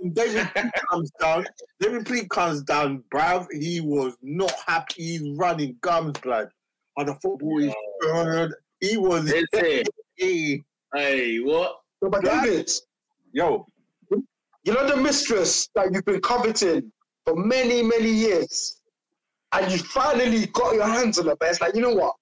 And 0.00 0.14
David 0.14 0.48
P 0.54 0.62
comes 0.90 1.10
down. 1.20 1.46
David 1.80 2.06
P 2.06 2.26
comes 2.28 2.62
down, 2.62 3.02
bruv. 3.12 3.46
He 3.52 3.80
was 3.80 4.16
not 4.22 4.52
happy. 4.66 5.02
He's 5.02 5.38
running 5.38 5.76
gums, 5.80 6.18
blood. 6.20 6.50
On 6.96 7.06
the 7.06 7.14
football 7.16 7.58
is 7.58 7.74
good. 8.00 8.54
He 8.80 8.96
was. 8.96 9.30
Is? 9.32 9.46
Hey, 10.16 10.62
Hey, 10.94 11.38
what? 11.38 11.80
No, 12.02 12.10
but 12.10 12.24
David, 12.24 12.70
yo, 13.32 13.66
you 14.10 14.72
know 14.72 14.88
the 14.88 14.96
mistress 14.96 15.68
that 15.74 15.92
you've 15.92 16.04
been 16.04 16.20
coveting 16.20 16.90
for 17.24 17.36
many, 17.36 17.82
many 17.82 18.10
years, 18.10 18.80
and 19.52 19.70
you 19.70 19.78
finally 19.78 20.46
got 20.46 20.74
your 20.74 20.88
hands 20.88 21.18
on 21.18 21.26
her, 21.26 21.36
but 21.38 21.48
it's 21.48 21.60
like, 21.60 21.74
you 21.74 21.80
know 21.80 21.94
what? 21.94 22.14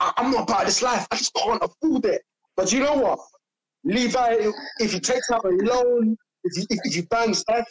I, 0.00 0.12
I'm 0.16 0.30
not 0.30 0.48
part 0.48 0.62
of 0.62 0.66
this 0.66 0.82
life. 0.82 1.06
I 1.10 1.16
just 1.16 1.34
can't 1.34 1.62
afford 1.62 2.06
it. 2.06 2.22
But 2.56 2.72
you 2.72 2.80
know 2.80 2.94
what? 2.94 3.18
Levy, 3.84 4.52
if 4.80 4.92
he 4.92 5.00
takes 5.00 5.30
out 5.30 5.44
a 5.44 5.48
loan, 5.48 6.16
if 6.44 6.56
he, 6.56 6.62
if, 6.70 6.80
if 6.84 6.94
he 6.94 7.02
bangs 7.02 7.38
stuff, 7.38 7.66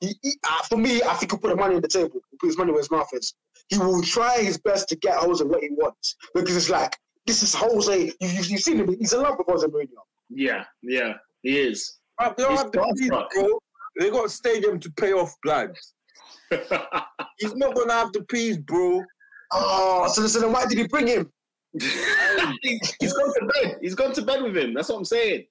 he, 0.00 0.14
he, 0.22 0.32
uh, 0.48 0.62
for 0.68 0.76
me, 0.76 1.02
I 1.02 1.14
think 1.14 1.30
he'll 1.32 1.40
put 1.40 1.50
the 1.50 1.56
money 1.56 1.76
on 1.76 1.82
the 1.82 1.88
table, 1.88 2.10
he'll 2.12 2.38
put 2.40 2.46
his 2.48 2.58
money 2.58 2.72
where 2.72 2.80
his 2.80 2.90
mouth 2.90 3.08
is. 3.12 3.34
He 3.68 3.78
will 3.78 4.02
try 4.02 4.40
his 4.40 4.58
best 4.58 4.88
to 4.88 4.96
get 4.96 5.18
Jose 5.18 5.42
what 5.44 5.62
he 5.62 5.70
wants 5.70 6.16
because 6.34 6.56
it's 6.56 6.70
like, 6.70 6.96
this 7.26 7.42
is 7.42 7.54
Jose. 7.54 8.06
You, 8.06 8.12
you, 8.20 8.42
you've 8.42 8.60
seen 8.60 8.78
him. 8.78 8.96
He's 8.98 9.12
in 9.12 9.22
love 9.22 9.36
with 9.38 9.46
Jose 9.46 9.66
Mourinho. 9.68 10.02
Yeah, 10.28 10.64
yeah, 10.82 11.14
he 11.42 11.58
is. 11.58 11.98
bruv, 12.20 12.36
they 12.36 12.42
don't 12.42 12.56
have 12.56 12.72
the 12.72 12.94
peas, 12.98 13.10
bro. 13.10 13.58
They 13.98 14.10
got 14.10 14.26
a 14.26 14.28
stadium 14.28 14.80
to 14.80 14.90
pay 14.92 15.12
off, 15.12 15.34
blood. 15.42 15.76
He's 17.38 17.54
not 17.54 17.74
gonna 17.74 17.92
have 17.92 18.12
the 18.12 18.24
peas, 18.28 18.58
bro. 18.58 19.02
Oh, 19.52 20.08
so, 20.12 20.26
so 20.26 20.40
then 20.40 20.52
why 20.52 20.66
did 20.66 20.78
he 20.78 20.86
bring 20.88 21.06
him? 21.06 21.30
he's 22.62 23.12
gone 23.12 23.34
to 23.34 23.50
bed. 23.54 23.78
He's 23.80 23.94
gone 23.94 24.12
to 24.12 24.22
bed 24.22 24.42
with 24.42 24.56
him. 24.56 24.74
That's 24.74 24.88
what 24.88 24.98
I'm 24.98 25.04
saying. 25.04 25.46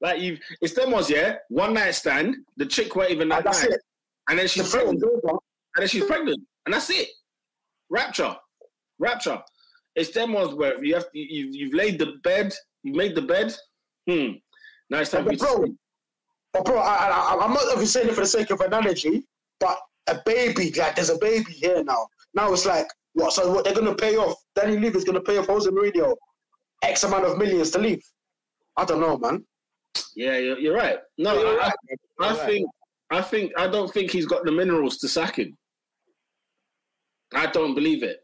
Like 0.00 0.20
you, 0.20 0.38
it's 0.60 0.74
them 0.74 0.90
ones, 0.90 1.08
yeah. 1.08 1.36
One 1.48 1.74
night 1.74 1.92
stand. 1.92 2.36
The 2.56 2.66
chick 2.66 2.94
weren't 2.96 3.10
even 3.12 3.28
that 3.28 3.38
And 3.38 3.46
that's 3.46 3.62
night, 3.62 3.72
it. 3.72 3.80
and 4.28 4.38
then 4.38 4.44
The 4.44 4.48
she's 4.48 4.72
film's 4.74 5.00
pregnant. 5.00 5.42
And 5.74 5.82
then 5.82 5.88
she's 5.88 6.04
pregnant, 6.04 6.40
and 6.66 6.74
that's 6.74 6.90
it. 6.90 7.08
Rapture, 7.88 8.36
rapture. 8.98 9.40
It's 9.94 10.10
them 10.10 10.32
ones 10.32 10.54
where 10.54 10.82
you 10.84 10.94
have 10.94 11.04
you, 11.12 11.24
you've, 11.28 11.54
you've 11.54 11.74
laid 11.74 11.98
the 11.98 12.14
bed, 12.24 12.52
you've 12.82 12.96
made 12.96 13.14
the 13.14 13.22
bed. 13.22 13.54
Hmm. 14.08 14.32
Now 14.90 14.98
it's 14.98 15.10
time 15.10 15.24
But 15.24 15.32
you 15.34 15.38
to 15.38 15.44
bro, 15.44 15.66
but 16.52 16.64
bro, 16.64 16.78
I, 16.78 17.08
I, 17.08 17.38
I'm 17.40 17.54
not 17.54 17.62
even 17.72 17.86
saying 17.86 18.08
it 18.08 18.14
for 18.14 18.22
the 18.22 18.26
sake 18.26 18.50
of 18.50 18.60
analogy, 18.60 19.24
but 19.60 19.78
a 20.08 20.18
baby, 20.26 20.72
like 20.72 20.96
there's 20.96 21.10
a 21.10 21.18
baby 21.18 21.52
here 21.52 21.82
now. 21.84 22.06
Now 22.34 22.52
it's 22.52 22.66
like, 22.66 22.86
what? 23.14 23.32
So 23.32 23.52
what? 23.52 23.64
They're 23.64 23.74
gonna 23.74 23.94
pay 23.94 24.16
off? 24.16 24.36
Danny 24.54 24.78
Levy's 24.78 25.04
gonna 25.04 25.20
pay 25.20 25.38
off 25.38 25.46
Jose 25.46 25.68
Mourinho 25.70 26.14
X 26.82 27.04
amount 27.04 27.24
of 27.24 27.38
millions 27.38 27.70
to 27.72 27.78
leave. 27.78 28.02
I 28.76 28.84
don't 28.84 29.00
know, 29.00 29.18
man. 29.18 29.44
Yeah, 30.16 30.38
you're, 30.38 30.58
you're 30.58 30.74
right. 30.76 30.98
No, 31.18 31.38
You're 31.38 31.60
I, 31.60 31.66
right, 31.66 31.72
I, 32.20 32.24
I 32.24 32.28
You're 32.28 32.36
right. 32.38 32.46
think, 32.46 32.68
I 33.10 33.20
think, 33.22 33.52
I 33.58 33.66
don't 33.66 33.92
think 33.92 34.10
he's 34.10 34.26
got 34.26 34.44
the 34.44 34.52
minerals 34.52 34.96
to 34.98 35.08
sack 35.08 35.36
him. 35.38 35.56
I 37.34 37.46
don't 37.46 37.74
believe 37.74 38.02
it. 38.02 38.18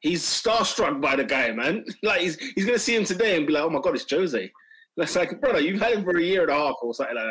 He's 0.00 0.22
starstruck 0.22 1.00
by 1.00 1.16
the 1.16 1.24
guy, 1.24 1.52
man. 1.52 1.84
Like 2.02 2.20
he's 2.20 2.36
he's 2.54 2.66
gonna 2.66 2.78
see 2.78 2.94
him 2.96 3.04
today 3.04 3.36
and 3.36 3.46
be 3.46 3.52
like, 3.54 3.62
"Oh 3.64 3.70
my 3.70 3.80
god, 3.80 3.94
it's 3.94 4.10
Jose." 4.10 4.50
That's 4.96 5.16
like, 5.16 5.40
brother, 5.40 5.60
you've 5.60 5.80
had 5.80 5.94
him 5.94 6.04
for 6.04 6.16
a 6.18 6.22
year 6.22 6.42
and 6.42 6.50
a 6.50 6.54
half 6.54 6.76
or 6.82 6.94
something 6.94 7.16
like 7.16 7.24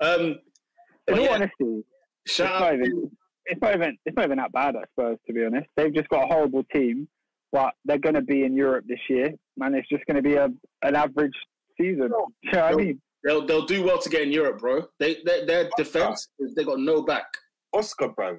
that. 0.00 0.06
Um, 0.06 0.20
In 0.26 0.38
but 1.06 1.18
all 1.20 1.24
yeah, 1.24 1.34
honesty, 1.34 1.84
shout 2.26 2.62
out. 2.62 2.74
even 2.74 3.10
it's 3.46 3.60
not 3.60 3.74
even 3.74 3.96
it's 4.04 4.16
not 4.16 4.24
even 4.26 4.38
that 4.38 4.52
bad, 4.52 4.76
I 4.76 4.82
suppose. 4.94 5.18
To 5.26 5.32
be 5.32 5.44
honest, 5.44 5.66
they've 5.76 5.94
just 5.94 6.08
got 6.08 6.24
a 6.24 6.26
horrible 6.26 6.64
team, 6.72 7.08
but 7.52 7.74
they're 7.84 7.98
going 7.98 8.14
to 8.14 8.22
be 8.22 8.44
in 8.44 8.56
Europe 8.56 8.84
this 8.88 9.00
year, 9.08 9.32
man. 9.56 9.74
It's 9.74 9.88
just 9.88 10.04
going 10.06 10.16
to 10.16 10.22
be 10.22 10.34
a 10.34 10.48
an 10.82 10.96
average 10.96 11.34
season. 11.80 12.08
No. 12.10 12.28
You 12.42 12.52
know 12.52 12.62
what 12.62 12.72
I 12.72 12.76
mean? 12.76 13.00
they'll 13.24 13.46
they'll 13.46 13.66
do 13.66 13.84
well 13.84 13.98
to 13.98 14.08
get 14.08 14.22
in 14.22 14.32
Europe, 14.32 14.58
bro. 14.60 14.82
They 14.98 15.18
their, 15.24 15.46
their 15.46 15.70
defense, 15.76 16.28
they 16.56 16.64
got 16.64 16.78
no 16.78 17.02
back. 17.02 17.26
Oscar, 17.72 18.08
bro. 18.08 18.38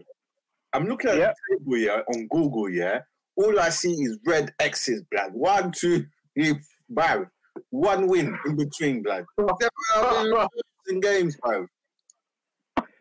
I'm 0.73 0.85
looking 0.87 1.11
at 1.11 1.17
Yep. 1.17 1.35
the 1.49 1.57
table 1.57 1.75
here 1.75 2.03
on 2.13 2.27
Google, 2.27 2.69
yeah. 2.69 2.99
All 3.35 3.59
I 3.59 3.69
see 3.69 3.93
is 3.93 4.17
red 4.25 4.53
X's, 4.59 5.03
blood. 5.11 5.33
One, 5.33 5.71
two, 5.71 6.05
three, 6.35 6.53
five. 6.95 7.25
One 7.69 8.07
win 8.07 8.37
in 8.45 8.55
between, 8.55 9.03
blood. 9.03 9.25
Seven 9.91 10.33
in 10.89 10.99
games, 10.99 11.37
bro. 11.37 11.65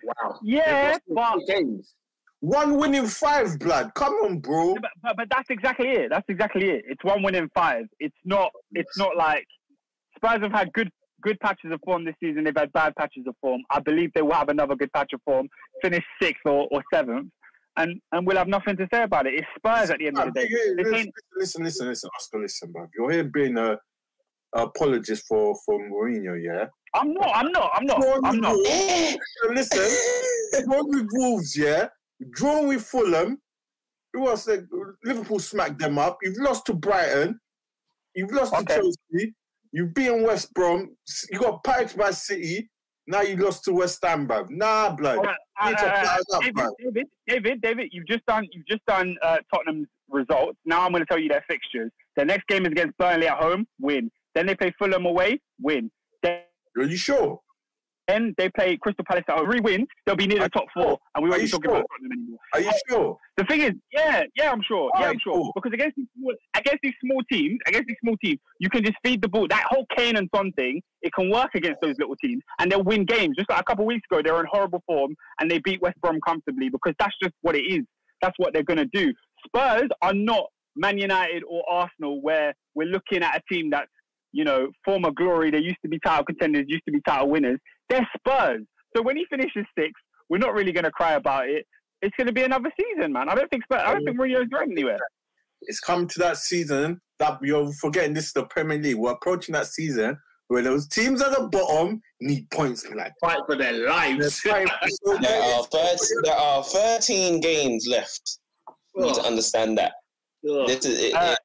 Wow. 0.04 0.38
Yeah, 0.42 0.98
but, 1.08 1.46
games. 1.46 1.94
One 2.40 2.76
win 2.76 2.94
in 2.94 3.06
five, 3.06 3.58
blood. 3.58 3.92
Come 3.94 4.14
on, 4.14 4.38
bro. 4.40 4.74
but 4.74 4.90
but 5.02 5.16
but 5.16 5.28
that's 5.30 5.48
exactly 5.48 5.90
it. 5.90 6.08
That's 6.10 6.28
exactly 6.28 6.70
it. 6.70 6.84
It's 6.88 7.04
one 7.04 7.22
win 7.22 7.36
in 7.36 7.48
five. 7.54 7.84
It's 8.00 8.16
not. 8.24 8.50
It's 8.72 8.98
not 8.98 9.16
like 9.16 9.46
Spurs 10.16 10.40
have 10.42 10.52
had 10.52 10.72
good 10.72 10.90
good 11.22 11.38
patches 11.38 11.70
of 11.70 11.80
form 11.84 12.04
this 12.04 12.16
season. 12.20 12.44
They've 12.44 12.52
had 12.56 12.72
bad 12.72 12.96
patches 12.96 13.24
of 13.28 13.36
form. 13.40 13.62
I 13.70 13.78
believe 13.78 14.10
they 14.14 14.22
will 14.22 14.32
have 14.32 14.48
another 14.48 14.74
good 14.74 14.92
patch 14.92 15.12
of 15.14 15.20
form. 15.24 15.48
Finish 15.82 16.04
sixth 16.20 16.42
or, 16.44 16.66
or 16.72 16.82
seventh, 16.92 17.30
and 17.76 18.00
and 18.10 18.26
we'll 18.26 18.36
have 18.36 18.48
nothing 18.48 18.76
to 18.76 18.88
say 18.92 19.04
about 19.04 19.26
it. 19.26 19.34
It's 19.34 19.46
Spurs 19.56 19.90
at 19.90 19.98
the 19.98 20.08
end 20.08 20.18
of 20.18 20.34
the 20.34 20.40
day. 20.40 20.48
Listen, 20.76 21.12
listen, 21.36 21.64
listen, 21.64 21.88
listen, 21.88 22.10
Oscar, 22.16 22.40
listen, 22.40 22.72
bro. 22.72 22.88
You're 22.96 23.10
here 23.12 23.24
being 23.24 23.56
a 23.56 23.78
apologist 24.54 25.24
for 25.28 25.54
for 25.64 25.78
Mourinho, 25.88 26.42
yeah. 26.42 26.66
I'm 26.94 27.12
not. 27.14 27.30
I'm 27.34 27.50
not. 27.52 27.70
I'm 27.74 27.86
not. 27.86 28.00
Drawn 28.00 28.24
I'm 28.24 28.36
not. 28.40 28.52
Wolves- 28.54 29.16
Listen, 29.50 30.64
drawn 30.66 30.88
with 30.90 31.08
Wolves, 31.12 31.56
yeah. 31.56 31.88
Drawn 32.32 32.68
with 32.68 32.82
Fulham. 32.84 33.38
Who 34.12 34.28
else? 34.28 34.44
said- 34.44 34.68
Liverpool 35.04 35.38
smacked 35.38 35.78
them 35.78 35.98
up. 35.98 36.18
You've 36.22 36.36
lost 36.38 36.66
to 36.66 36.74
Brighton. 36.74 37.40
You've 38.14 38.30
lost 38.32 38.52
Okay. 38.52 38.74
to 38.76 38.80
Chelsea. 38.82 39.34
You've 39.72 39.94
beaten 39.94 40.22
West 40.22 40.52
Brom. 40.52 40.94
You 41.30 41.38
got 41.38 41.64
piped 41.64 41.96
by 41.96 42.10
City. 42.10 42.68
Now 43.06 43.22
you 43.22 43.36
lost 43.36 43.64
to 43.64 43.72
West 43.72 43.98
Ham, 44.04 44.28
bruv. 44.28 44.50
Nah, 44.50 44.94
blood. 44.94 45.18
Right, 45.24 45.36
You 45.64 45.68
need 45.70 45.78
to 45.78 45.86
uh, 45.86 46.18
up, 46.34 46.40
David, 46.42 46.54
bruv. 46.56 46.70
David, 46.78 47.06
David, 47.26 47.60
David, 47.62 47.88
you've 47.90 48.06
just 48.06 48.24
done 48.26 48.46
you've 48.52 48.66
just 48.66 48.84
done 48.86 49.16
uh, 49.22 49.38
Tottenham's 49.52 49.88
results. 50.10 50.58
Now 50.66 50.82
I'm 50.82 50.92
going 50.92 51.02
to 51.02 51.06
tell 51.06 51.18
you 51.18 51.28
their 51.30 51.44
fixtures. 51.48 51.90
Their 52.16 52.26
next 52.26 52.46
game 52.48 52.66
is 52.66 52.72
against 52.72 52.96
Burnley 52.98 53.26
at 53.28 53.38
home, 53.38 53.66
win. 53.80 54.10
Then 54.34 54.46
they 54.46 54.54
play 54.54 54.72
Fulham 54.78 55.06
away, 55.06 55.40
win. 55.60 55.90
Then 56.22 56.40
Are 56.78 56.84
you 56.84 56.96
sure? 56.96 57.40
then 58.08 58.34
they 58.36 58.48
play 58.50 58.76
Crystal 58.76 59.04
Palace 59.08 59.24
at 59.28 59.36
home, 59.36 59.46
three 59.50 59.60
wins. 59.60 59.86
They'll 60.04 60.16
be 60.16 60.26
near 60.26 60.40
the 60.40 60.48
top 60.48 60.64
four, 60.74 60.98
and 61.14 61.22
we 61.22 61.28
Are 61.28 61.30
won't 61.30 61.40
be 61.42 61.46
you 61.46 61.50
talking 61.50 61.70
sure? 61.70 61.76
about 61.78 61.86
Tottenham 61.92 62.12
anymore. 62.12 62.38
Are 62.52 62.60
you 62.60 62.72
sure? 62.88 63.18
The 63.36 63.44
thing 63.44 63.60
is, 63.60 63.70
yeah, 63.92 64.22
yeah, 64.36 64.50
I'm 64.50 64.62
sure. 64.66 64.90
Yeah, 64.98 65.10
I'm 65.10 65.18
sure. 65.22 65.34
cool. 65.34 65.52
Because 65.54 65.72
against 65.72 65.96
these 65.96 66.06
small, 66.18 66.34
against 66.56 66.78
these 66.82 66.94
small 67.04 67.22
teams, 67.30 67.58
against 67.66 67.86
these 67.86 67.96
small 68.02 68.16
teams, 68.22 68.38
you 68.58 68.68
can 68.68 68.84
just 68.84 68.96
feed 69.04 69.22
the 69.22 69.28
ball. 69.28 69.46
That 69.48 69.64
whole 69.70 69.86
Kane 69.96 70.16
and 70.16 70.28
Son 70.34 70.52
thing, 70.52 70.82
it 71.02 71.12
can 71.14 71.30
work 71.30 71.50
against 71.54 71.80
those 71.80 71.94
little 71.98 72.16
teams, 72.16 72.42
and 72.58 72.70
they'll 72.70 72.82
win 72.82 73.04
games. 73.04 73.36
Just 73.36 73.48
like 73.48 73.60
a 73.60 73.64
couple 73.64 73.84
of 73.84 73.88
weeks 73.88 74.06
ago, 74.10 74.20
they 74.22 74.32
were 74.32 74.40
in 74.40 74.46
horrible 74.50 74.82
form, 74.86 75.14
and 75.40 75.50
they 75.50 75.58
beat 75.60 75.80
West 75.80 76.00
Brom 76.02 76.18
comfortably 76.26 76.68
because 76.68 76.94
that's 76.98 77.14
just 77.22 77.34
what 77.42 77.54
it 77.54 77.62
is. 77.62 77.82
That's 78.20 78.34
what 78.38 78.52
they're 78.52 78.64
gonna 78.64 78.86
do. 78.92 79.12
Spurs 79.46 79.88
are 80.02 80.14
not 80.14 80.46
Man 80.74 80.98
United 80.98 81.44
or 81.48 81.62
Arsenal, 81.70 82.20
where 82.20 82.52
we're 82.74 82.88
looking 82.88 83.22
at 83.22 83.36
a 83.36 83.42
team 83.52 83.70
that's 83.70 83.90
you 84.32 84.44
know 84.44 84.68
former 84.84 85.10
glory. 85.10 85.50
They 85.50 85.58
used 85.58 85.78
to 85.82 85.88
be 85.88 85.98
title 86.04 86.24
contenders, 86.24 86.64
used 86.68 86.84
to 86.86 86.92
be 86.92 87.00
title 87.06 87.28
winners. 87.28 87.58
They're 87.88 88.08
Spurs. 88.16 88.62
So 88.96 89.02
when 89.02 89.16
he 89.16 89.26
finishes 89.30 89.64
sixth, 89.78 90.02
we're 90.28 90.38
not 90.38 90.54
really 90.54 90.72
gonna 90.72 90.90
cry 90.90 91.14
about 91.14 91.48
it 91.48 91.66
it's 92.02 92.14
going 92.16 92.26
to 92.26 92.32
be 92.32 92.42
another 92.42 92.70
season, 92.78 93.12
man. 93.12 93.28
I 93.28 93.34
don't 93.34 93.48
think 93.48 93.62
Spurs, 93.64 93.80
I 93.84 93.94
don't 93.94 94.04
think 94.04 94.18
Mourinho's 94.18 94.48
going 94.48 94.72
anywhere. 94.72 94.98
It's 95.62 95.78
come 95.78 96.08
to 96.08 96.18
that 96.18 96.36
season 96.36 97.00
that 97.20 97.38
you're 97.42 97.72
forgetting 97.74 98.12
this 98.12 98.26
is 98.26 98.32
the 98.32 98.44
Premier 98.46 98.78
League. 98.78 98.96
We're 98.96 99.12
approaching 99.12 99.52
that 99.52 99.66
season 99.66 100.18
where 100.48 100.62
those 100.62 100.88
teams 100.88 101.22
at 101.22 101.30
the 101.30 101.46
bottom 101.46 102.02
need 102.20 102.50
points, 102.50 102.84
like 102.92 103.12
Fight 103.20 103.38
for 103.46 103.56
their 103.56 103.88
lives. 103.88 104.42
There 104.42 104.66
are, 104.66 105.64
13, 105.64 105.98
there 106.24 106.34
are 106.34 106.64
13 106.64 107.40
games 107.40 107.86
left. 107.86 108.38
You 108.96 109.06
need 109.06 109.14
to 109.14 109.22
understand 109.22 109.78
that. 109.78 109.92
This 110.42 110.84
is, 110.84 111.00
it, 111.04 111.14
Uh, 111.14 111.36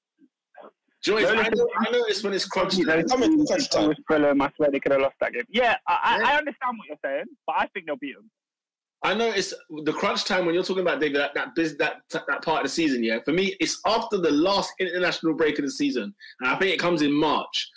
Do 1.07 1.13
you 1.13 1.21
know, 1.21 1.33
No, 1.33 1.41
I, 1.41 1.49
know, 1.49 1.69
I 1.87 1.91
noticed 1.91 2.23
when 2.25 2.33
it's 2.33 2.45
crunch 2.45 2.75
You 2.75 2.85
know, 2.85 2.97
time. 2.97 3.07
coming 3.07 3.39
to 3.39 3.45
crunch 3.45 3.69
time. 3.69 3.87
with 3.87 3.97
Fulham, 4.09 4.41
I 4.41 4.51
swear 4.57 4.69
they 4.71 4.79
could 4.81 4.91
have 4.91 5.01
lost 5.01 5.15
that 5.21 5.31
game. 5.31 5.43
Yeah, 5.49 5.75
I, 5.87 5.93
I, 6.03 6.33
I 6.33 6.37
understand 6.37 6.77
what 6.77 6.87
you're 6.89 6.97
saying, 7.03 7.25
but 7.45 7.55
I 7.57 7.67
think 7.67 7.85
they'll 7.85 7.95
beat 7.95 8.15
them. 8.15 8.29
I 9.03 9.13
noticed 9.13 9.53
the 9.85 9.93
crunch 9.93 10.25
time 10.25 10.45
when 10.45 10.53
you're 10.53 10.63
talking 10.65 10.81
about 10.81 10.99
David 10.99 11.21
that 11.21 11.33
that, 11.35 11.55
biz, 11.55 11.77
that 11.77 12.01
that 12.11 12.41
part 12.43 12.57
of 12.57 12.63
the 12.63 12.69
season. 12.69 13.03
Yeah, 13.03 13.19
for 13.23 13.31
me, 13.31 13.55
it's 13.59 13.79
after 13.85 14.17
the 14.17 14.31
last 14.31 14.73
international 14.79 15.33
break 15.33 15.59
of 15.59 15.65
the 15.65 15.71
season, 15.71 16.13
and 16.41 16.49
I 16.51 16.57
think 16.59 16.73
it 16.73 16.79
comes 16.79 17.01
in 17.01 17.13
March. 17.13 17.69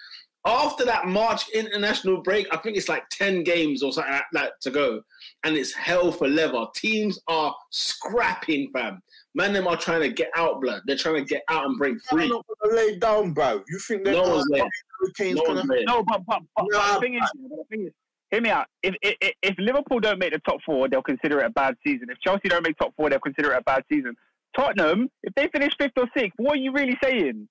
After 0.46 0.86
that 0.86 1.06
March 1.06 1.48
international 1.50 2.22
break, 2.22 2.46
I 2.50 2.56
think 2.56 2.76
it's 2.76 2.88
like 2.88 3.06
ten 3.10 3.44
games 3.44 3.82
or 3.82 3.92
something 3.92 4.12
like 4.12 4.22
that 4.32 4.52
to 4.62 4.70
go, 4.70 5.02
and 5.44 5.54
it's 5.56 5.72
hell 5.74 6.10
for 6.12 6.28
leather. 6.28 6.64
Teams 6.74 7.18
are 7.28 7.54
scrapping, 7.70 8.70
fam. 8.72 9.02
Man, 9.34 9.52
them 9.52 9.66
are 9.68 9.76
trying 9.76 10.00
to 10.00 10.08
get 10.08 10.30
out, 10.36 10.60
blood. 10.60 10.82
They're 10.86 10.96
trying 10.96 11.16
to 11.16 11.24
get 11.24 11.42
out 11.48 11.66
and 11.66 11.76
break 11.78 11.94
They're 12.10 12.18
free. 12.20 12.28
not 12.28 12.44
gonna 12.62 12.74
lay 12.74 12.98
down, 12.98 13.32
bro. 13.32 13.62
You 13.68 13.78
think 13.80 14.04
they're 14.04 14.14
No 14.14 14.22
gonna 14.22 14.34
one's 14.36 14.48
there. 14.50 15.34
No 15.34 15.42
gonna 15.46 15.54
one's 15.58 15.68
there. 15.68 15.84
No, 15.84 16.02
but 16.04 16.22
but, 16.26 16.40
but, 16.56 16.66
but 16.70 16.78
Nah, 16.78 16.94
the 16.94 17.00
thing 17.00 17.14
is, 17.14 17.30
the 17.34 17.64
thing 17.70 17.86
is, 17.86 17.92
hear 18.30 18.40
me 18.40 18.48
out. 18.50 18.66
If, 18.82 18.94
if 19.02 19.34
if 19.42 19.54
Liverpool 19.58 20.00
don't 20.00 20.18
make 20.18 20.32
the 20.32 20.38
top 20.40 20.60
four, 20.64 20.88
they'll 20.88 21.02
consider 21.02 21.40
it 21.40 21.46
a 21.46 21.50
bad 21.50 21.76
season. 21.86 22.08
If 22.10 22.18
Chelsea 22.20 22.48
don't 22.48 22.62
make 22.66 22.78
top 22.78 22.94
four, 22.96 23.10
they'll 23.10 23.20
consider 23.20 23.52
it 23.52 23.58
a 23.58 23.62
bad 23.62 23.84
season. 23.92 24.14
Tottenham, 24.56 25.08
if 25.22 25.34
they 25.34 25.48
finish 25.48 25.72
fifth 25.78 25.92
or 25.96 26.08
sixth, 26.16 26.34
what 26.38 26.54
are 26.54 26.60
you 26.60 26.72
really 26.72 26.96
saying? 27.04 27.46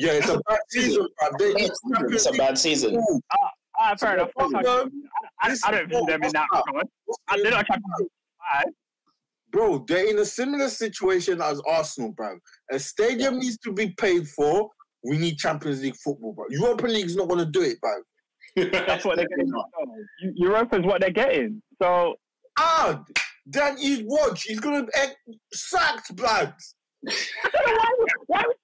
Yeah, 0.00 0.12
it's 0.12 0.28
a 0.30 0.40
bad 0.48 0.58
season, 0.70 1.06
bro. 1.18 1.28
They, 1.38 1.52
it's 2.14 2.26
a 2.26 2.32
bad 2.32 2.56
season. 2.56 2.98
Ah, 3.78 3.94
fair 3.98 4.14
enough. 4.14 4.30
Fuck 4.38 4.50
Tottenham, 4.50 4.90
I, 5.42 5.50
I, 5.50 5.56
I 5.66 5.70
don't 5.70 5.88
view 5.88 6.04
them 6.06 6.22
in 6.22 6.32
that 6.32 6.46
regard. 6.66 6.86
They're 7.42 7.50
not 7.50 7.66
trying 7.66 7.82
Bro, 9.52 9.84
they're 9.88 10.08
in 10.08 10.18
a 10.18 10.24
similar 10.24 10.68
situation 10.68 11.42
as 11.42 11.60
Arsenal, 11.68 12.12
bro. 12.12 12.38
A 12.70 12.78
stadium 12.78 13.38
needs 13.40 13.58
to 13.58 13.72
be 13.72 13.90
paid 13.98 14.26
for. 14.28 14.70
We 15.04 15.18
need 15.18 15.36
Champions 15.38 15.82
League 15.82 15.96
football, 15.96 16.32
bro. 16.32 16.46
Europa 16.48 16.86
League's 16.86 17.16
not 17.16 17.28
gonna 17.28 17.44
do 17.46 17.62
it, 17.62 17.78
bro. 17.80 17.90
That's 18.70 19.04
what 19.04 19.16
they're 19.16 19.28
getting. 19.36 19.48
Eu- 20.22 20.32
Europa's 20.36 20.84
what 20.84 21.00
they're 21.02 21.10
getting. 21.10 21.60
So 21.82 22.14
Ah, 22.58 23.02
then 23.46 23.76
he's 23.76 24.02
watch. 24.04 24.44
He's 24.44 24.60
gonna 24.60 24.86
get 24.94 25.16
sacked, 25.52 26.14
blood. 26.16 26.54
why 27.02 27.94
would 27.98 28.08
why 28.26 28.44
would 28.46 28.56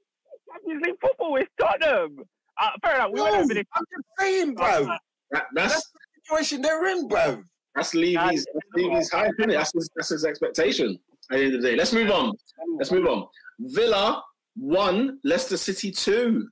Champions 0.66 0.86
League 0.86 1.00
football 1.00 1.36
is 1.36 1.46
Tottenham? 1.60 2.18
Uh, 2.60 2.70
fair 2.82 2.96
enough. 2.96 3.10
We 3.12 3.16
No, 3.18 3.24
went 3.24 3.36
I'm 3.36 3.48
just 3.48 4.06
saying, 4.18 4.54
bro. 4.54 4.86
That, 5.30 5.46
that's 5.54 5.74
the 5.74 5.98
Situation 6.24 6.62
they're 6.62 6.86
in, 6.86 7.08
bro. 7.08 7.42
that's 7.74 7.94
Levy's 7.94 8.16
that's 8.46 8.66
Levy's 8.74 9.10
hype, 9.12 9.32
isn't 9.38 9.50
it? 9.50 9.54
That's 9.54 9.72
his, 9.72 9.90
that's 9.94 10.08
his 10.08 10.24
expectation 10.24 10.98
at 11.30 11.38
the 11.38 11.44
end 11.44 11.54
of 11.54 11.62
the 11.62 11.68
day. 11.68 11.76
Let's 11.76 11.92
move 11.92 12.10
on. 12.10 12.32
Let's 12.78 12.90
move 12.90 13.06
on. 13.06 13.26
Villa 13.60 14.22
one, 14.56 15.18
Leicester 15.24 15.56
City 15.56 15.90
two. 15.92 16.48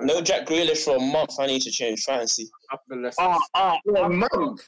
No 0.00 0.20
Jack 0.22 0.46
Grealish 0.46 0.84
for 0.84 0.96
a 0.96 1.00
month. 1.00 1.38
I 1.38 1.46
need 1.46 1.62
to 1.62 1.70
change 1.70 2.02
fantasy. 2.04 2.48
Up 2.72 2.80
the 2.88 3.12
Ah, 3.18 3.38
ah, 3.54 3.76
For 3.84 3.96
a 4.06 4.08
month. 4.08 4.66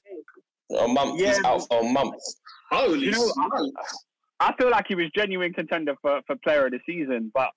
A 0.78 0.86
month. 0.88 1.18
He's 1.18 1.38
Yeah. 1.42 1.50
out 1.50 1.66
for 1.66 1.80
a 1.80 1.84
month. 1.84 2.14
Holy 2.70 3.06
You 3.06 3.10
know, 3.12 3.26
smokes. 3.28 4.04
I 4.40 4.52
feel 4.58 4.70
like 4.70 4.86
he 4.88 4.94
was 4.94 5.08
genuine 5.14 5.52
contender 5.54 5.94
for, 6.02 6.20
for 6.26 6.36
player 6.44 6.66
of 6.66 6.72
the 6.72 6.80
season, 6.84 7.30
but 7.34 7.50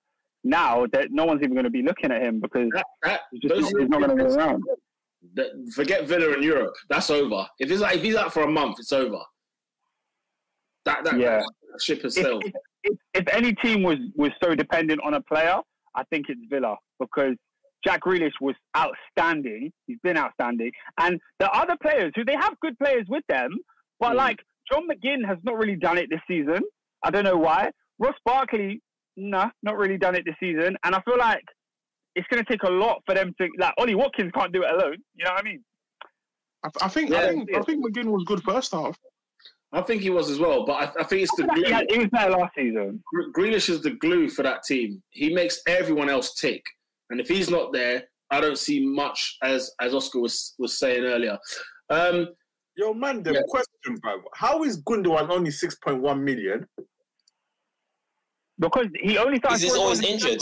now 0.44 0.86
that 0.92 1.08
no 1.10 1.24
one's 1.24 1.40
even 1.42 1.54
going 1.54 1.64
to 1.64 1.70
be 1.70 1.82
looking 1.82 2.10
at 2.12 2.22
him 2.22 2.40
because 2.40 2.68
That, 2.74 2.84
that, 3.02 3.20
he's, 3.32 3.42
just 3.50 3.72
not, 3.72 3.80
he's 3.80 3.88
not 3.90 4.00
going 4.02 4.16
to 4.18 4.24
go 4.24 4.34
around. 4.34 4.62
that- 5.34 5.72
forget 5.74 6.06
Villa 6.06 6.32
in 6.34 6.42
Europe. 6.42 6.74
That's 6.88 7.10
over. 7.10 7.46
If 7.58 7.70
he's 7.70 7.80
like 7.80 7.96
if 7.96 8.02
he's 8.02 8.16
out 8.16 8.32
for 8.32 8.42
a 8.42 8.50
month, 8.50 8.78
it's 8.78 8.92
over. 8.92 9.18
That 10.84 11.04
that, 11.04 11.18
Yeah. 11.18 11.40
that 11.72 11.82
ship 11.82 12.02
has 12.02 12.14
sailed. 12.14 12.44
if, 12.44 12.52
if, 12.84 12.98
if 13.14 13.34
any 13.34 13.52
team 13.54 13.82
was, 13.82 13.98
was 14.16 14.30
so 14.42 14.54
dependent 14.54 15.00
on 15.04 15.14
a 15.14 15.20
player, 15.22 15.56
I 15.94 16.04
think 16.04 16.26
it's 16.28 16.40
Villa 16.48 16.76
because 17.00 17.34
Jack 17.84 18.02
Grealish 18.02 18.32
was 18.40 18.54
outstanding. 18.76 19.70
He's 19.86 19.98
been 20.02 20.16
outstanding. 20.16 20.72
And 20.98 21.20
the 21.38 21.50
other 21.50 21.76
players 21.82 22.12
who 22.14 22.24
they 22.24 22.34
have 22.34 22.54
good 22.60 22.78
players 22.78 23.06
with 23.08 23.24
them, 23.28 23.50
but 24.00 24.12
Mm. 24.12 24.16
like 24.16 24.38
John 24.70 24.86
McGinn 24.88 25.26
has 25.26 25.38
not 25.44 25.56
really 25.56 25.76
done 25.76 25.98
it 25.98 26.08
this 26.10 26.20
season. 26.28 26.60
I 27.02 27.10
don't 27.10 27.24
know 27.24 27.36
why. 27.36 27.70
Ross 27.98 28.14
Barkley, 28.24 28.80
nah, 29.18 29.50
not 29.62 29.76
really 29.76 29.98
done 29.98 30.14
it 30.14 30.24
this 30.24 30.34
season. 30.40 30.76
And 30.84 30.94
I 30.94 31.00
feel 31.02 31.18
like 31.18 31.44
it's 32.14 32.26
going 32.28 32.44
to 32.44 32.50
take 32.50 32.62
a 32.62 32.70
lot 32.70 33.02
for 33.06 33.14
them 33.14 33.34
to, 33.40 33.48
like, 33.58 33.74
Ollie 33.78 33.94
Watkins 33.94 34.32
can't 34.34 34.52
do 34.52 34.62
it 34.62 34.70
alone. 34.70 34.96
You 35.14 35.24
know 35.24 35.32
what 35.32 35.40
I 35.40 35.42
mean? 35.42 35.64
I, 36.64 36.68
I 36.82 36.88
think 36.88 37.10
Yeah. 37.10 37.18
I 37.20 37.28
think 37.28 37.50
I 37.54 37.60
think 37.62 37.84
McGinn 37.84 38.06
was 38.06 38.24
good 38.24 38.42
first 38.42 38.72
half. 38.72 38.98
I 39.70 39.82
think 39.82 40.00
he 40.00 40.08
was 40.10 40.30
as 40.30 40.38
well, 40.38 40.64
but 40.64 40.72
I, 40.72 41.00
I 41.00 41.04
think 41.04 41.22
it's 41.22 41.36
the 41.36 41.44
I 41.50 41.54
feel 41.54 41.62
like 41.62 41.66
he, 41.66 41.72
had- 41.72 41.90
he 41.90 41.98
was 41.98 42.08
better 42.08 42.30
last 42.30 42.52
season. 42.56 43.02
Gre- 43.12 43.30
Grealish 43.38 43.68
is 43.68 43.82
the 43.82 43.90
glue 43.90 44.28
for 44.30 44.42
that 44.42 44.62
team. 44.64 45.02
He 45.10 45.32
makes 45.32 45.60
everyone 45.66 46.08
else 46.08 46.34
tick, 46.34 46.64
and 47.10 47.20
if 47.20 47.28
he's 47.28 47.50
not 47.50 47.72
there, 47.72 48.04
I 48.30 48.40
don't 48.40 48.58
see 48.58 48.84
much 48.86 49.36
as 49.42 49.70
as 49.80 49.94
Oscar 49.94 50.20
was 50.20 50.54
was 50.58 50.78
saying 50.78 51.04
earlier. 51.04 51.38
Um, 51.90 52.28
Yo, 52.76 52.94
man, 52.94 53.22
the 53.24 53.32
Yeah. 53.32 53.40
question, 53.48 53.96
bro. 54.00 54.22
How 54.34 54.62
is 54.62 54.80
Gundogan 54.84 55.30
only 55.30 55.50
6.1 55.50 56.20
million? 56.22 56.64
Because 58.58 58.86
he 59.00 59.18
only 59.18 59.38
started 59.38 59.60
He's 59.60 59.74
always 59.74 60.02
injured. 60.02 60.40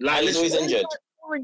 Like 0.00 0.18
And 0.18 0.26
he's 0.26 0.36
always 0.36 0.54
injured. 0.54 0.84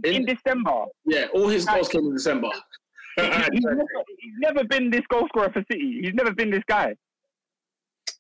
In- 0.05 0.15
in 0.15 0.25
December. 0.27 0.85
yeah, 1.07 1.27
all 1.35 1.49
his 1.49 1.65
goals 1.65 1.89
came 1.89 2.07
in 2.07 2.15
December. 2.15 2.49
He's 3.17 3.27
never, 3.63 3.85
he's 4.21 4.33
never 4.39 4.65
been 4.65 4.89
this 4.91 5.03
goal 5.11 5.27
scorer 5.29 5.51
for 5.53 5.63
City. 5.71 6.01
He's 6.03 6.15
never 6.15 6.33
been 6.33 6.51
this 6.51 6.63
guy. 6.67 6.95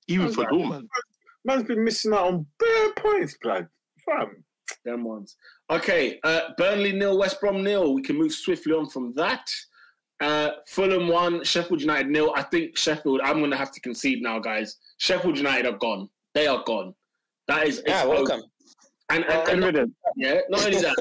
Even 0.06 0.30
for 0.32 0.44
Dortmund. 0.44 0.86
Man's 1.46 1.64
been 1.64 1.82
missing 1.82 2.12
out 2.12 2.26
on 2.26 2.46
bare 2.58 2.92
points, 2.98 3.34
blood. 3.40 3.68
Fam. 4.04 4.44
Them 4.84 5.04
ones. 5.04 5.36
Okay, 5.70 6.20
uh, 6.24 6.50
Burnley 6.58 6.92
nil, 6.92 7.18
West 7.18 7.40
Brom 7.40 7.62
nil. 7.64 7.94
We 7.94 8.02
can 8.02 8.16
move 8.16 8.32
swiftly 8.32 8.72
on 8.74 8.88
from 8.90 9.14
that. 9.14 9.48
Uh, 10.20 10.50
Fulham 10.66 11.08
one, 11.08 11.42
Sheffield 11.42 11.80
United 11.80 12.08
nil. 12.10 12.32
I 12.36 12.42
think 12.42 12.76
Sheffield. 12.76 13.20
I'm 13.24 13.38
going 13.38 13.50
to 13.50 13.56
have 13.56 13.72
to 13.72 13.80
concede 13.80 14.22
now, 14.22 14.38
guys. 14.40 14.76
Sheffield 14.98 15.38
United 15.38 15.66
are 15.66 15.78
gone. 15.78 16.08
They 16.34 16.46
are 16.46 16.62
gone. 16.64 16.94
That 17.52 17.66
is 17.66 17.82
Yeah, 17.86 18.06
welcome. 18.06 18.42
And, 19.10 19.24
and, 19.24 19.48
and 19.48 19.60
Good 19.60 19.64
riddance. 19.66 19.94
yeah, 20.16 20.40
not 20.48 20.64
only 20.64 20.80
that, 20.80 20.96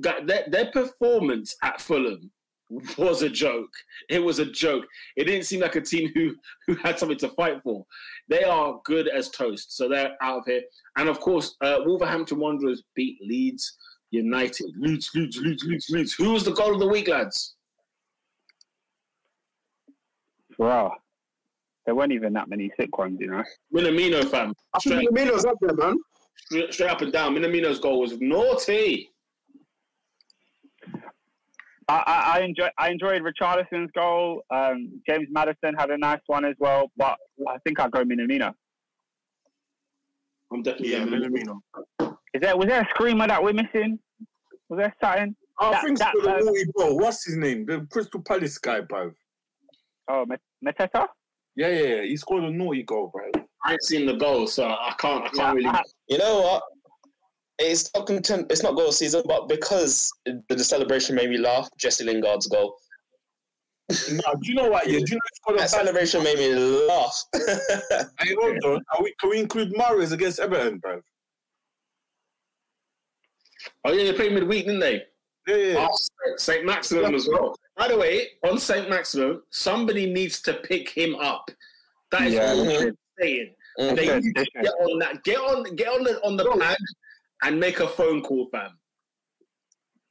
that 0.00 0.26
their, 0.26 0.44
their 0.48 0.70
performance 0.72 1.54
at 1.62 1.80
Fulham 1.82 2.30
was 2.96 3.20
a 3.20 3.28
joke. 3.28 3.68
It 4.08 4.18
was 4.20 4.38
a 4.38 4.46
joke. 4.46 4.86
It 5.16 5.24
didn't 5.24 5.44
seem 5.44 5.60
like 5.60 5.76
a 5.76 5.82
team 5.82 6.10
who 6.14 6.34
who 6.66 6.74
had 6.76 6.98
something 6.98 7.18
to 7.18 7.28
fight 7.30 7.62
for. 7.62 7.84
They 8.28 8.42
are 8.44 8.80
good 8.86 9.06
as 9.08 9.28
toast, 9.28 9.76
so 9.76 9.86
they're 9.86 10.16
out 10.22 10.38
of 10.38 10.46
here. 10.46 10.62
And 10.96 11.10
of 11.10 11.20
course, 11.20 11.56
uh, 11.60 11.80
Wolverhampton 11.84 12.38
Wanderers 12.38 12.82
beat 12.96 13.18
Leeds 13.20 13.76
United. 14.10 14.72
Leeds, 14.78 15.10
Leeds, 15.14 15.36
Leeds, 15.36 15.64
Leeds, 15.64 15.90
Leeds. 15.90 16.12
Who 16.14 16.32
was 16.32 16.44
the 16.44 16.52
goal 16.52 16.72
of 16.72 16.80
the 16.80 16.88
week, 16.88 17.08
lads? 17.08 17.54
Wow. 20.58 20.92
There 21.86 21.94
weren't 21.94 22.12
even 22.12 22.32
that 22.34 22.48
many 22.48 22.70
sick 22.78 22.96
ones, 22.96 23.18
you 23.20 23.28
know. 23.28 23.42
Minamino, 23.74 24.24
fam. 24.28 24.54
I 24.74 24.78
think 24.78 25.00
Straight, 25.00 25.08
Minamino's 25.10 25.44
up 25.44 25.56
there, 25.60 25.74
man. 25.74 25.96
straight, 26.36 26.72
straight 26.72 26.90
up 26.90 27.00
and 27.02 27.12
down. 27.12 27.34
Minamino's 27.34 27.78
goal 27.80 28.00
was 28.00 28.18
naughty. 28.20 29.10
I, 31.88 31.94
I, 32.06 32.38
I 32.38 32.40
enjoy 32.44 32.68
I 32.78 32.90
enjoyed 32.90 33.22
Richarlison's 33.22 33.90
goal. 33.94 34.42
Um, 34.50 35.00
James 35.08 35.26
Maddison 35.30 35.74
had 35.76 35.90
a 35.90 35.98
nice 35.98 36.20
one 36.26 36.44
as 36.44 36.54
well, 36.58 36.90
but 36.96 37.16
I 37.48 37.58
think 37.66 37.80
I'll 37.80 37.90
go 37.90 38.04
Minamino. 38.04 38.52
I'm 40.52 40.62
definitely 40.62 40.92
Yeah, 40.92 41.04
going 41.04 41.22
Minamino. 41.22 41.60
Is 42.34 42.40
there 42.40 42.56
was 42.56 42.68
there 42.68 42.82
a 42.82 42.88
screamer 42.90 43.26
that 43.26 43.42
we're 43.42 43.52
missing? 43.52 43.98
Was 44.68 44.78
there 44.78 44.94
something? 45.02 45.34
I 45.58 45.70
That- 45.72 45.84
think 45.84 45.98
that, 45.98 46.14
for 46.14 46.22
the 46.22 46.38
naughty 46.44 46.64
bro. 46.74 46.94
What's 46.94 47.24
his 47.26 47.36
name? 47.36 47.66
The 47.66 47.86
Crystal 47.90 48.22
Palace 48.22 48.56
guy, 48.58 48.80
bro. 48.80 49.10
Oh, 50.08 50.24
Met- 50.24 50.40
Mateta? 50.64 51.08
Yeah, 51.56 51.68
yeah, 51.68 51.94
yeah. 51.96 52.02
He 52.02 52.16
scored 52.16 52.44
a 52.44 52.50
naughty 52.50 52.82
goal, 52.82 53.10
bro. 53.12 53.30
I 53.64 53.72
ain't 53.72 53.82
seen 53.82 54.06
the 54.06 54.14
goal, 54.14 54.46
so 54.46 54.66
I 54.66 54.94
can't. 54.98 55.24
I 55.24 55.28
can't 55.28 55.36
Yeah, 55.36 55.70
really. 55.70 55.78
You 56.08 56.18
know 56.18 56.40
what? 56.40 56.62
It's 57.58 57.90
not 57.94 58.06
content. 58.06 58.46
It's 58.50 58.62
not 58.62 58.74
goal 58.74 58.90
season, 58.92 59.22
but 59.26 59.48
because 59.48 60.10
the, 60.24 60.42
the 60.48 60.64
celebration 60.64 61.14
made 61.14 61.30
me 61.30 61.38
laugh. 61.38 61.68
Jesse 61.78 62.04
Lingard's 62.04 62.46
goal. 62.46 62.76
Now, 63.90 64.32
do 64.32 64.48
you 64.48 64.54
know 64.54 64.68
what? 64.68 64.86
Yeah, 64.86 65.00
do 65.00 65.04
you 65.06 65.16
know 65.16 65.54
it's 65.54 65.72
That 65.72 65.80
a 65.80 65.84
celebration 65.84 66.22
made 66.24 66.38
me 66.38 66.54
laugh. 66.54 67.24
Hey, 68.18 68.34
hold 68.40 68.64
on. 68.64 68.82
Are 68.96 69.02
we, 69.02 69.14
can 69.20 69.30
we 69.30 69.38
include 69.38 69.74
Mahrez 69.74 70.12
against 70.12 70.40
Everton, 70.40 70.78
bro? 70.78 71.00
Oh 73.84 73.92
yeah, 73.92 74.04
they 74.04 74.12
played 74.14 74.32
midweek, 74.32 74.66
didn't 74.66 74.80
they? 74.80 75.02
Yeah, 75.46 75.56
yeah. 75.56 75.88
Oh, 75.90 75.96
St. 76.36 76.64
Maximin 76.64 77.14
as 77.14 77.28
well. 77.28 77.56
By 77.76 77.88
the 77.88 77.98
way, 77.98 78.28
on 78.48 78.58
St. 78.58 78.88
Maximin, 78.88 79.42
somebody 79.50 80.12
needs 80.12 80.40
to 80.42 80.54
pick 80.54 80.88
him 80.90 81.14
up. 81.16 81.50
That 82.10 82.22
is 82.22 82.34
Yeah. 82.34 82.52
all 82.52 82.60
I'm 82.68 82.98
saying. 83.18 83.54
Mhm. 83.78 83.96
They 83.96 84.20
need 84.20 84.34
to 84.36 84.44
get 84.62 84.72
on 84.80 84.98
that. 85.00 85.24
Get 85.24 85.38
on. 85.38 85.62
Get 85.76 85.88
on 85.88 86.04
the 86.04 86.22
on 86.24 86.36
the 86.36 86.44
pad 86.58 86.76
and 87.42 87.58
make 87.58 87.80
a 87.80 87.88
phone 87.88 88.22
call, 88.22 88.48
fam. 88.50 88.78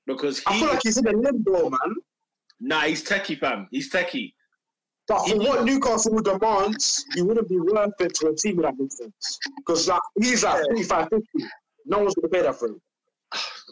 Because 0.08 0.42
I 0.48 0.60
feel 0.60 0.68
like 0.70 0.80
he's 0.84 0.98
in 0.98 1.08
a 1.08 1.12
limbo, 1.12 1.70
man. 1.70 1.96
nah, 2.60 2.82
he's 2.82 3.04
techie, 3.04 3.40
fam. 3.40 3.68
He's 3.72 3.90
techie. 3.92 4.34
But 5.08 5.28
for 5.28 5.38
what 5.38 5.64
Newcastle 5.66 6.22
demands, 6.22 7.06
he 7.16 7.22
wouldn't 7.22 7.50
be 7.50 7.60
worth 7.60 7.94
it 8.00 8.14
to 8.16 8.28
a 8.30 8.36
team 8.36 8.60
of 8.60 8.64
that 8.66 8.78
makes 8.78 8.98
sense. 8.98 9.40
Because 9.58 9.88
like 9.88 10.02
he's 10.20 10.44
like 10.44 10.64
45, 10.66 11.10
50. 11.10 11.28
No 11.86 12.00
one's 12.00 12.16
gonna 12.16 12.30
pay 12.30 12.42
that 12.42 12.58
for 12.58 12.68
him. 12.68 12.82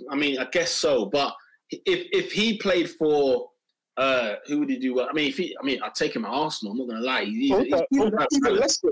I 0.09 0.15
mean, 0.15 0.39
I 0.39 0.45
guess 0.45 0.71
so. 0.71 1.05
But 1.05 1.33
if 1.71 2.07
if 2.11 2.31
he 2.31 2.57
played 2.57 2.89
for, 2.89 3.49
uh, 3.97 4.35
who 4.47 4.59
would 4.59 4.69
he 4.69 4.77
do? 4.77 4.93
well? 4.95 5.07
I 5.09 5.13
mean, 5.13 5.29
if 5.29 5.37
he, 5.37 5.55
I 5.61 5.65
mean, 5.65 5.81
I'd 5.83 5.95
take 5.95 6.15
him 6.15 6.25
at 6.25 6.31
Arsenal. 6.31 6.73
I'm 6.73 6.79
not 6.79 6.87
gonna 6.87 7.05
lie. 7.05 7.25
He's, 7.25 7.35
he's 7.35 7.51
Also- 7.73 7.85
Even, 7.91 8.07
even 8.07 8.11
talent. 8.43 8.59
Leicester, 8.61 8.89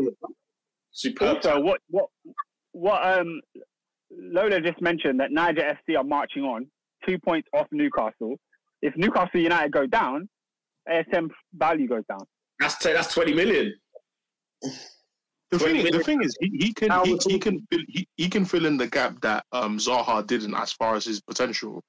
superb. 0.91 1.35
Also, 1.37 1.59
what 1.61 1.81
what 1.89 2.09
what 2.71 3.19
um 3.19 3.41
Lola 4.11 4.61
just 4.61 4.81
mentioned 4.81 5.19
that 5.19 5.31
Niger 5.31 5.61
FC 5.89 5.97
are 5.97 6.03
marching 6.03 6.43
on 6.43 6.67
two 7.05 7.17
points 7.19 7.47
off 7.53 7.67
Newcastle. 7.71 8.35
If 8.81 8.95
Newcastle 8.95 9.39
United 9.41 9.71
go 9.71 9.87
down, 9.87 10.29
ASM 10.89 11.29
value 11.53 11.87
goes 11.87 12.03
down. 12.07 12.21
That's 12.59 12.77
t- 12.77 12.93
that's 12.93 13.13
twenty 13.13 13.33
million. 13.33 13.73
The 15.49 15.59
Twenty 15.59 15.83
thing, 15.83 15.91
the 15.93 16.03
thing 16.03 16.21
is, 16.23 16.35
he, 16.41 16.49
he 16.59 16.73
can 16.73 17.05
he, 17.05 17.17
he 17.25 17.39
can 17.39 17.65
fill, 17.71 17.79
he, 17.87 18.07
he 18.17 18.27
can 18.29 18.43
fill 18.43 18.65
in 18.65 18.75
the 18.75 18.87
gap 18.87 19.21
that 19.21 19.45
um 19.53 19.77
Zaha 19.77 20.25
didn't 20.27 20.53
as 20.55 20.73
far 20.73 20.95
as 20.95 21.05
his 21.05 21.21
potential. 21.21 21.81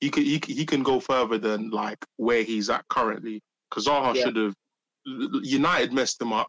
He 0.00 0.10
can 0.10 0.22
he, 0.24 0.38
can- 0.38 0.54
he 0.54 0.64
can 0.66 0.82
go 0.82 1.00
further 1.00 1.38
than 1.38 1.70
like 1.70 2.04
where 2.16 2.42
he's 2.42 2.70
at 2.70 2.86
currently. 2.88 3.42
Because 3.70 3.86
Zaha 3.86 4.14
Yeah. 4.14 4.24
should 4.24 4.36
have 4.36 4.54
United 5.42 5.92
messed 5.92 6.20
him 6.20 6.32
up, 6.32 6.48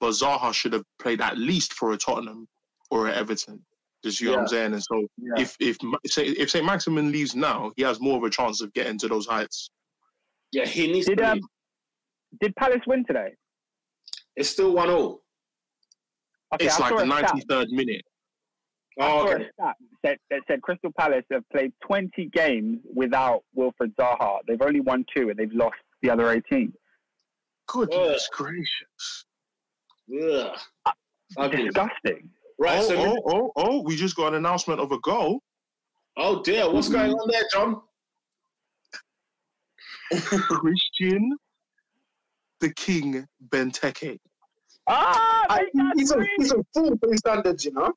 but 0.00 0.10
Zaha 0.10 0.52
should 0.52 0.72
have 0.72 0.84
played 1.00 1.20
at 1.20 1.36
least 1.38 1.74
for 1.74 1.92
a 1.92 1.96
Tottenham 1.96 2.46
or 2.90 3.08
a 3.08 3.14
Everton. 3.14 3.64
Just 4.04 4.20
you 4.20 4.28
know 4.28 4.34
what 4.34 4.40
I'm 4.42 4.48
saying. 4.48 4.72
And 4.74 4.82
so 4.82 5.06
Yeah. 5.18 5.42
if 5.42 5.56
if 5.60 5.76
say 6.06 6.26
if 6.28 6.50
Saint 6.50 6.64
Maximin 6.64 7.12
leaves 7.12 7.34
now, 7.34 7.72
he 7.76 7.82
has 7.82 8.00
more 8.00 8.16
of 8.16 8.24
a 8.24 8.30
chance 8.30 8.60
of 8.60 8.72
getting 8.72 8.98
to 8.98 9.08
those 9.08 9.26
heights. 9.26 9.70
Yeah, 10.52 10.64
he 10.66 10.90
needs 10.90 11.06
Did 11.06 11.18
to. 11.18 11.32
um 11.32 11.40
did 12.40 12.54
Palace 12.56 12.82
win 12.86 13.04
today? 13.04 13.34
It's 14.36 14.48
still 14.50 14.72
one 14.74 14.90
all. 14.90 15.22
Okay, 16.54 16.66
it's 16.66 16.78
I 16.80 16.90
like 16.90 16.98
the 16.98 17.04
93rd 17.04 17.70
minute. 17.70 18.02
I 18.98 19.10
Oh, 19.10 19.28
okay. 19.28 19.48
stat 19.54 19.76
that, 20.02 20.18
that 20.30 20.40
said 20.46 20.62
Crystal 20.62 20.90
Palace 20.98 21.24
have 21.30 21.48
played 21.50 21.72
20 21.86 22.26
games 22.26 22.78
without 22.94 23.42
Wilfried 23.56 23.94
Zaha. 23.98 24.38
They've 24.46 24.60
only 24.62 24.80
won 24.80 25.04
two 25.14 25.28
and 25.28 25.38
they've 25.38 25.52
lost 25.52 25.76
the 26.02 26.10
other 26.10 26.30
18. 26.30 26.72
Goodness 27.68 28.28
gracious. 28.32 29.24
Ugh. 30.22 30.56
Ugly. 31.36 31.64
Disgusting. 31.64 32.30
Right. 32.58 32.78
oh, 32.78 32.88
So, 32.88 32.96
oh, 32.96 33.22
oh, 33.26 33.52
oh, 33.56 33.82
we 33.82 33.96
just 33.96 34.16
got 34.16 34.28
an 34.28 34.34
announcement 34.36 34.80
of 34.80 34.92
a 34.92 34.98
goal. 35.00 35.40
oh 36.16 36.42
dear, 36.42 36.70
what's 36.70 36.88
going 36.88 37.12
on 37.12 37.30
there, 37.30 37.42
John? 37.52 37.82
Christian 40.12 41.36
the 42.60 42.72
King 42.74 43.26
Benteke. 43.48 44.18
Ah, 44.86 45.46
I, 45.48 45.64
he's, 45.96 46.10
a, 46.10 46.14
three. 46.14 46.30
he's 46.38 46.52
a 46.52 46.64
full 46.72 46.96
base 46.96 47.18
standards, 47.18 47.64
you 47.64 47.72
know? 47.72 47.92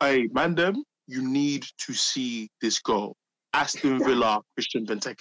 Hey, 0.00 0.28
Mandem, 0.28 0.76
you 1.06 1.22
need 1.28 1.64
to 1.78 1.92
see 1.92 2.48
this 2.60 2.80
goal. 2.80 3.16
Aston 3.54 3.98
Villa, 3.98 4.40
Christian 4.54 4.86
Benteke. 4.86 5.20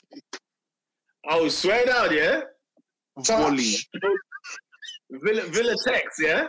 Oh, 1.29 1.47
swear 1.49 1.85
down, 1.85 2.15
yeah. 2.15 2.41
Volley. 3.17 3.75
Villa, 5.11 5.43
Villa 5.47 5.75
Tex, 5.85 6.17
yeah. 6.19 6.47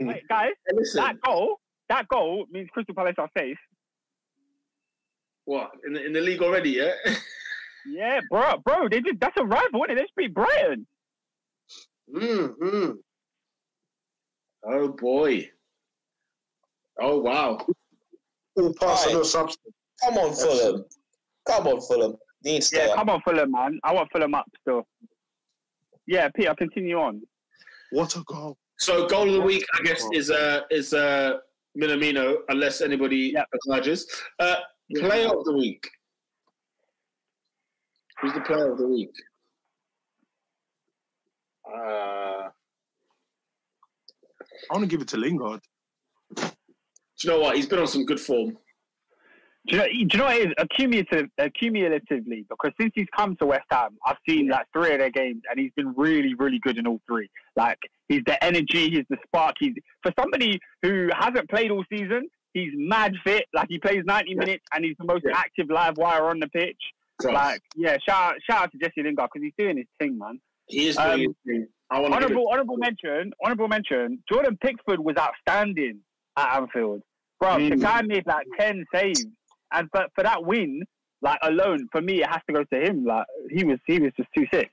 Wait, 0.00 0.26
guys, 0.28 0.50
Hey, 0.68 0.84
that 0.94 1.16
goal, 1.24 1.60
that 1.88 2.08
goal 2.08 2.46
means 2.50 2.68
Crystal 2.72 2.94
Palace 2.94 3.14
are 3.18 3.28
safe. 3.36 3.58
what 5.44 5.70
in 5.86 5.92
the, 5.92 6.04
in 6.04 6.12
the 6.12 6.20
league 6.20 6.42
already, 6.42 6.70
yeah? 6.70 6.92
Yeah, 7.86 8.20
bro, 8.30 8.56
bro, 8.64 8.88
they 8.88 9.00
did. 9.00 9.20
That's 9.20 9.36
a 9.36 9.44
rival, 9.44 9.84
isn't 9.84 9.90
it? 9.90 9.94
They 9.96 10.00
just 10.00 10.16
beat 10.16 10.34
Brighton. 10.34 10.86
Mm, 12.14 12.54
mm. 12.56 12.94
oh 14.66 14.88
boy. 14.88 15.50
Oh 17.00 17.18
wow. 17.18 17.58
All 18.56 18.72
pass 18.80 19.04
and 19.06 19.12
Aye. 19.12 19.18
no 19.18 19.22
substance. 19.22 19.74
Come 20.02 20.14
on, 20.18 20.34
Fulham. 20.34 20.84
Come 21.46 21.66
on, 21.66 21.80
Fulham. 21.80 22.16
They 22.42 22.52
need 22.54 22.62
to 22.62 22.76
Yeah, 22.76 22.94
come 22.94 23.10
on, 23.10 23.20
Fulham, 23.22 23.50
man. 23.50 23.78
I 23.82 23.92
want 23.92 24.08
Fulham 24.12 24.34
up 24.34 24.46
still. 24.60 24.86
Yeah, 26.06 26.28
Peter, 26.34 26.54
continue 26.54 26.98
on. 26.98 27.22
What 27.90 28.14
a 28.16 28.22
goal. 28.26 28.56
So 28.78 29.06
goal 29.08 29.28
of 29.28 29.34
the 29.34 29.40
week, 29.40 29.64
I 29.78 29.82
guess, 29.82 30.04
is 30.12 30.30
uh 30.30 30.62
is 30.70 30.92
uh 30.92 31.38
Minamino, 31.78 32.38
unless 32.48 32.80
anybody 32.80 33.32
Yep. 33.34 33.46
acknowledges. 33.54 34.06
Uh, 34.38 34.56
player 34.96 35.28
of 35.28 35.44
the 35.44 35.52
week. 35.52 35.88
Who's 38.20 38.32
the 38.32 38.40
player 38.42 38.70
of 38.72 38.78
the 38.78 38.86
week? 38.86 39.10
Uh, 41.68 42.48
I 42.48 42.50
want 44.70 44.82
to 44.82 44.86
give 44.86 45.02
it 45.02 45.08
to 45.08 45.16
Lingard. 45.16 45.60
You 47.24 47.30
know 47.30 47.40
what? 47.40 47.56
He's 47.56 47.66
been 47.66 47.78
on 47.78 47.86
some 47.86 48.04
good 48.04 48.20
form. 48.20 48.56
Do 49.66 49.76
you 49.76 49.78
know? 49.78 49.86
Do 49.86 49.92
you 49.98 50.18
know 50.18 50.24
what 50.24 50.36
it 50.36 50.48
is? 50.48 50.54
Accumulative, 50.58 51.26
accumulatively, 51.40 52.46
because 52.48 52.72
since 52.78 52.92
he's 52.94 53.06
come 53.16 53.34
to 53.36 53.46
West 53.46 53.64
Ham, 53.70 53.96
I've 54.06 54.18
seen 54.28 54.48
like 54.48 54.66
three 54.74 54.92
of 54.92 54.98
their 54.98 55.10
games, 55.10 55.40
and 55.50 55.58
he's 55.58 55.72
been 55.74 55.94
really, 55.96 56.34
really 56.34 56.58
good 56.58 56.76
in 56.76 56.86
all 56.86 57.00
three. 57.06 57.30
Like 57.56 57.78
he's 58.08 58.22
the 58.26 58.42
energy, 58.44 58.90
he's 58.90 59.04
the 59.08 59.16
spark. 59.26 59.54
He's 59.58 59.74
for 60.02 60.12
somebody 60.20 60.60
who 60.82 61.08
hasn't 61.18 61.48
played 61.48 61.70
all 61.70 61.82
season, 61.90 62.28
he's 62.52 62.72
mad 62.74 63.14
fit. 63.24 63.46
Like 63.54 63.68
he 63.70 63.78
plays 63.78 64.02
ninety 64.04 64.34
minutes, 64.34 64.64
and 64.74 64.84
he's 64.84 64.96
the 64.98 65.04
most 65.06 65.24
Yeah. 65.26 65.32
active 65.34 65.70
live 65.70 65.96
wire 65.96 66.26
on 66.26 66.40
the 66.40 66.48
pitch. 66.48 66.80
Like, 67.22 67.62
yeah, 67.76 67.96
shout 68.06 68.34
out, 68.34 68.34
shout 68.42 68.62
out 68.64 68.72
to 68.72 68.78
Jesse 68.78 69.02
Lingard 69.02 69.30
because 69.32 69.44
he's 69.44 69.52
doing 69.56 69.76
his 69.78 69.86
thing, 69.98 70.18
man. 70.18 70.40
he 70.66 70.88
is 70.88 70.98
um, 70.98 71.16
doing 71.16 71.28
his 71.28 71.36
thing. 71.46 71.68
I 71.90 72.00
want 72.00 72.12
to 72.12 72.20
give 72.20 72.30
it. 72.30 72.34
Honorable, 72.34 72.50
honorable 72.52 72.76
mention, 72.76 73.32
honorable 73.42 73.68
mention. 73.68 74.18
Jordan 74.30 74.58
Pickford 74.60 74.98
was 75.00 75.14
outstanding 75.16 76.00
at 76.36 76.56
Anfield, 76.60 77.02
bro. 77.40 77.58
The 77.58 77.76
Mm. 77.76 77.80
guy 77.82 78.02
made 78.02 78.26
like 78.26 78.46
ten 78.58 78.84
saves, 78.94 79.24
and 79.72 79.88
for 79.90 80.06
for 80.14 80.22
that 80.24 80.44
win, 80.44 80.82
like 81.22 81.38
alone, 81.42 81.88
for 81.92 82.00
me, 82.00 82.22
it 82.22 82.28
has 82.28 82.40
to 82.48 82.52
go 82.52 82.64
to 82.64 82.80
him. 82.80 83.04
Like 83.04 83.26
he 83.50 83.64
was, 83.64 83.78
he 83.86 83.98
was 83.98 84.12
just 84.16 84.28
too 84.36 84.46
sick. 84.52 84.70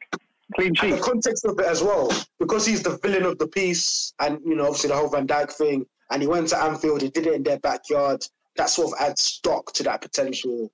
Clean 0.56 0.68
And 0.70 0.78
sheet. 0.78 0.92
the 0.96 1.02
context 1.02 1.46
of 1.46 1.58
it 1.60 1.66
as 1.66 1.82
well, 1.82 2.12
because 2.40 2.66
he's 2.66 2.84
the 2.84 2.98
villain 3.02 3.24
of 3.24 3.38
the 3.38 3.48
piece, 3.48 4.14
and 4.20 4.40
you 4.46 4.56
know, 4.56 4.64
obviously 4.66 4.90
the 4.90 4.96
whole 4.98 5.08
Van 5.10 5.26
Dijk 5.26 5.52
thing, 5.54 5.86
and 6.12 6.22
he 6.22 6.28
went 6.28 6.50
to 6.50 6.58
Anfield, 6.58 7.02
he 7.02 7.10
did 7.10 7.28
it 7.28 7.34
in 7.34 7.44
their 7.44 7.60
backyard. 7.60 8.26
That 8.58 8.70
sort 8.70 8.92
of 8.92 9.00
adds 9.00 9.22
stock 9.22 9.72
to 9.74 9.84
that 9.84 10.02
potential. 10.02 10.70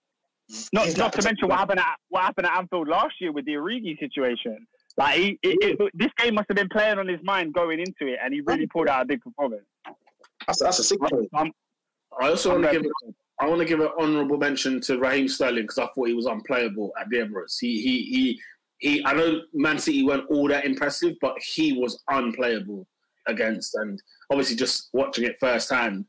Not 0.73 0.97
not 0.97 1.13
to 1.13 1.21
mention 1.23 1.47
what 1.49 1.59
happened 1.59 1.79
at 1.79 1.95
what 2.09 2.23
happened 2.23 2.47
at 2.47 2.57
Anfield 2.57 2.87
last 2.87 3.15
year 3.21 3.31
with 3.31 3.45
the 3.45 3.51
Origi 3.53 3.99
situation. 3.99 4.65
Like 4.97 5.19
he, 5.19 5.39
it, 5.43 5.77
it, 5.79 5.91
this 5.93 6.09
game 6.17 6.33
must 6.33 6.47
have 6.49 6.55
been 6.57 6.69
playing 6.69 6.97
on 6.97 7.07
his 7.07 7.19
mind 7.21 7.53
going 7.53 7.79
into 7.79 8.11
it, 8.11 8.17
and 8.23 8.33
he 8.33 8.41
really 8.41 8.65
pulled 8.65 8.87
out 8.87 9.03
a 9.03 9.05
big 9.05 9.21
performance. 9.21 9.61
That's, 10.47 10.59
that's 10.59 10.79
a 10.79 10.83
sick 10.83 10.99
point. 10.99 11.29
I'm, 11.35 11.51
I 12.19 12.29
also 12.29 12.51
want 12.51 12.65
to 12.65 12.71
give. 12.71 12.91
I 13.39 13.47
want 13.47 13.59
to 13.59 13.65
give 13.65 13.79
an 13.79 13.89
honourable 13.99 14.37
mention 14.37 14.81
to 14.81 14.97
Raheem 14.97 15.27
Sterling 15.27 15.63
because 15.63 15.77
I 15.77 15.87
thought 15.87 16.07
he 16.07 16.13
was 16.13 16.25
unplayable 16.25 16.91
at 16.99 17.07
the 17.09 17.17
Emirates. 17.17 17.57
He 17.59 17.81
he 17.81 18.03
he 18.03 18.41
he. 18.79 19.05
I 19.05 19.13
know 19.13 19.41
Man 19.53 19.77
City 19.77 20.03
weren't 20.03 20.29
all 20.29 20.47
that 20.47 20.65
impressive, 20.65 21.15
but 21.21 21.37
he 21.39 21.73
was 21.73 22.03
unplayable 22.09 22.87
against. 23.27 23.75
And 23.75 24.01
obviously, 24.31 24.55
just 24.55 24.89
watching 24.93 25.25
it 25.25 25.37
firsthand, 25.39 26.05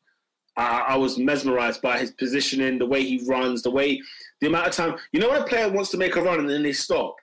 I, 0.57 0.87
I 0.89 0.97
was 0.97 1.19
mesmerised 1.19 1.83
by 1.83 1.99
his 1.99 2.13
positioning, 2.13 2.79
the 2.79 2.87
way 2.87 3.03
he 3.05 3.23
runs, 3.29 3.63
the 3.63 3.71
way 3.71 4.01
the 4.41 4.47
amount 4.47 4.69
of 4.69 4.75
time. 4.75 4.97
You 5.13 5.21
know 5.21 5.29
when 5.29 5.43
a 5.43 5.47
player 5.47 5.71
wants 5.71 5.91
to 5.91 5.99
make 5.99 6.17
a 6.17 6.23
run 6.23 6.41
and 6.41 6.49
then 6.49 6.63
they 6.63 6.73
stop. 6.73 7.15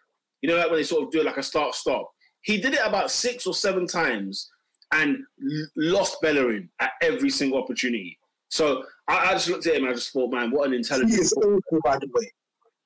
You 0.41 0.49
know, 0.49 0.57
like 0.57 0.69
when 0.69 0.77
they 0.77 0.83
sort 0.83 1.03
of 1.03 1.11
do 1.11 1.23
like 1.23 1.37
a 1.37 1.43
start 1.43 1.73
stop. 1.73 2.11
He 2.41 2.61
did 2.61 2.75
it 2.75 2.81
about 2.85 3.09
six 3.09 3.47
or 3.47 3.55
seven 3.55 3.87
times 3.87 4.51
and 4.93 5.17
l- 5.41 5.67
lost 5.75 6.21
Bellerin 6.21 6.69
at 6.79 6.91
every 7.01 7.31
single 7.31 7.59
opportunity. 7.59 8.19
So 8.55 8.85
I, 9.09 9.31
I 9.31 9.33
just 9.33 9.49
looked 9.49 9.67
at 9.67 9.75
him 9.75 9.83
and 9.83 9.91
I 9.91 9.95
just 9.95 10.13
thought, 10.13 10.31
man, 10.31 10.49
what 10.49 10.65
an 10.67 10.73
intelligent. 10.73 11.11
He 11.11 11.17
intelligent. 11.21 11.57
is 11.67 11.69
awful, 11.73 11.79
by 11.83 11.97
the 11.99 12.07
way. 12.13 12.31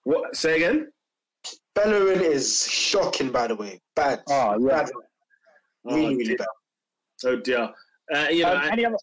What? 0.04 0.36
Say 0.36 0.56
again? 0.56 0.92
Bellerin 1.76 2.22
is 2.22 2.68
shocking, 2.68 3.30
by 3.32 3.46
the 3.48 3.56
way. 3.56 3.80
Bad. 3.96 4.22
oh 4.30 4.58
yeah. 4.60 4.68
Bad. 4.82 4.90
Oh, 5.86 5.96
Really, 5.96 6.16
really 6.18 6.36
bad. 6.36 6.48
Oh 7.26 7.36
dear. 7.36 7.70
Uh, 8.14 8.28
you 8.32 8.42
know, 8.44 8.54
Um, 8.56 8.62
and, 8.64 8.72
any 8.72 8.86
other? 8.86 8.96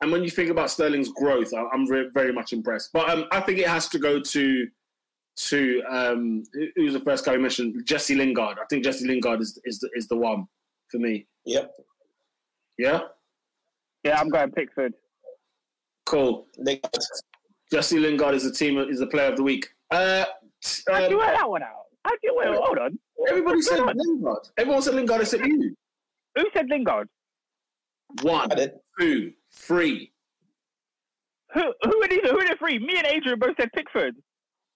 and 0.00 0.12
when 0.12 0.22
you 0.22 0.30
think 0.30 0.48
about 0.50 0.70
Sterling's 0.70 1.08
growth, 1.08 1.52
I- 1.52 1.66
I'm 1.72 1.86
re- 1.86 2.08
very 2.14 2.32
much 2.32 2.52
impressed. 2.52 2.90
But 2.92 3.10
um, 3.10 3.24
I 3.32 3.40
think 3.40 3.58
it 3.58 3.66
has 3.66 3.88
to 3.88 3.98
go 3.98 4.20
to 4.20 4.66
to 5.48 5.82
um, 5.90 6.44
who- 6.52 6.68
who's 6.76 6.92
the 6.92 7.00
first 7.00 7.24
guy 7.24 7.32
you 7.32 7.40
mentioned? 7.40 7.84
Jesse 7.84 8.14
Lingard. 8.14 8.58
I 8.60 8.64
think 8.70 8.84
Jesse 8.84 9.08
Lingard 9.08 9.40
is 9.40 9.58
is 9.64 9.80
the, 9.80 9.90
is 9.96 10.06
the 10.06 10.16
one 10.16 10.46
for 10.88 10.98
me. 10.98 11.26
Yep. 11.46 11.72
Yeah. 12.78 13.00
Yeah, 14.04 14.20
I'm 14.20 14.28
going 14.28 14.52
Pickford. 14.52 14.94
Cool. 16.06 16.46
They, 16.58 16.80
Jesse 17.72 17.98
Lingard 17.98 18.34
is 18.34 18.44
the 18.44 18.52
team 18.52 18.78
is 18.78 18.98
the 18.98 19.06
player 19.06 19.28
of 19.30 19.36
the 19.36 19.42
week. 19.42 19.68
Uh, 19.90 20.24
How'd 20.88 21.10
you 21.10 21.18
um, 21.20 21.26
wear 21.26 21.32
that 21.36 21.48
one 21.48 21.62
out? 21.62 21.68
How'd 22.04 22.18
you 22.22 22.34
wear? 22.36 22.54
Hold 22.54 22.78
on. 22.78 22.98
everybody 23.28 23.62
said 23.62 23.80
Lingard. 23.94 24.48
Everyone 24.58 24.82
said 24.82 24.94
Lingard 24.94 25.20
except 25.22 25.44
you. 25.44 25.74
Who 26.36 26.44
said 26.54 26.66
Lingard? 26.68 27.08
One, 28.22 28.50
I 28.52 28.54
did. 28.54 28.72
two, 29.00 29.32
three. 29.54 30.12
Who 31.54 31.72
who 31.82 32.02
are 32.02 32.08
these? 32.08 32.20
Who 32.22 32.38
are 32.38 32.48
the 32.48 32.56
three? 32.58 32.78
Me 32.78 32.94
and 32.96 33.06
Adrian 33.06 33.38
both 33.38 33.54
said 33.58 33.70
Pickford. 33.74 34.16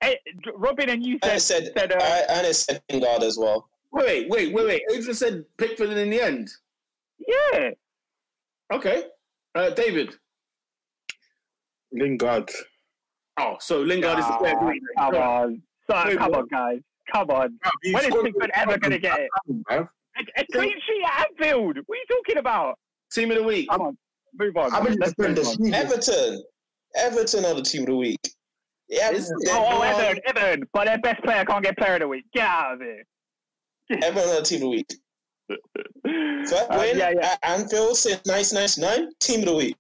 Hey, 0.01 0.19
Robin 0.55 0.91
and 0.91 1.05
you 1.05 1.19
I 1.23 1.39
said 1.39 1.65
said, 1.65 1.73
said 1.77 1.93
uh, 1.93 1.99
I, 2.01 2.25
and 2.39 2.47
it 2.47 2.55
said 2.55 2.83
Lingard 2.91 3.23
as 3.23 3.39
well. 3.39 3.69
Wait, 3.93 4.29
wait, 4.29 4.53
wait, 4.53 4.67
wait. 4.67 4.83
Adrian 4.93 5.15
said 5.15 5.45
Pickford 5.57 5.91
in 5.91 6.11
the 6.11 6.21
end. 6.21 6.51
yeah. 7.27 7.71
Okay. 8.73 9.05
Uh, 9.55 9.71
David. 9.71 10.17
Lingard. 11.97 12.51
Oh, 13.39 13.57
so 13.61 13.81
Lingard 13.83 14.19
is 14.19 14.27
the 14.27 14.33
player 14.35 14.55
of 14.55 14.61
the 14.61 14.67
week. 14.67 14.83
Come 14.99 15.15
on, 15.15 15.63
so, 15.91 16.03
Wait, 16.07 16.19
come 16.19 16.31
what? 16.31 16.41
on, 16.41 16.47
guys, 16.49 16.79
come 17.13 17.31
on. 17.31 17.59
He's 17.83 17.95
When 17.95 18.05
is 18.05 18.11
got- 18.11 18.25
Pickford 18.25 18.51
ever 18.55 18.79
going 18.79 18.93
to 18.93 18.99
get 18.99 19.21
it? 19.21 19.29
bruv. 19.69 19.89
A, 20.19 20.41
a 20.41 20.47
clean 20.53 20.73
sheet 20.73 21.05
at 21.07 21.27
Anfield. 21.41 21.77
What 21.87 21.97
are 21.97 21.99
you 21.99 22.05
talking 22.25 22.39
about? 22.39 22.79
Team 23.13 23.31
of 23.31 23.37
the 23.39 23.43
week. 23.43 23.69
Come 23.71 23.83
on, 23.83 23.99
move 24.39 24.57
on. 24.57 24.71
How 24.71 24.83
many 24.83 24.97
Let's 24.97 25.13
move 25.19 25.35
defenders? 25.35 25.57
on. 25.61 25.67
he? 25.67 25.75
Everton. 25.75 26.43
Everton 26.97 27.45
are 27.45 27.55
the 27.55 27.63
team 27.63 27.83
of 27.83 27.89
the 27.89 27.97
week. 27.97 28.21
Yeah, 28.89 29.11
Is 29.11 29.29
it? 29.31 29.37
they're 29.45 29.55
Oh, 29.57 29.67
oh, 29.73 29.79
one- 29.81 29.89
Everton, 29.89 30.23
Everton, 30.27 30.69
but 30.73 30.87
their 30.87 30.99
best 30.99 31.23
player 31.23 31.45
can't 31.45 31.63
get 31.63 31.77
player 31.77 31.95
of 31.95 32.01
the 32.01 32.09
week. 32.09 32.25
Get 32.33 32.47
out 32.49 32.75
of 32.75 32.81
here. 32.81 33.03
Everton 34.03 34.31
are 34.31 34.37
the 34.37 34.43
team 34.43 34.57
of 34.59 34.63
the 34.63 34.69
week. 34.71 34.87
First 36.49 36.71
Uh, 36.71 36.77
win 36.79 36.97
yeah, 36.99 37.11
yeah, 37.21 37.33
at 37.33 37.39
Anfield 37.43 37.97
since 37.97 38.21
1999. 38.25 39.13
Team 39.21 39.41
of 39.41 39.47
the 39.47 39.55
week. 39.57 39.77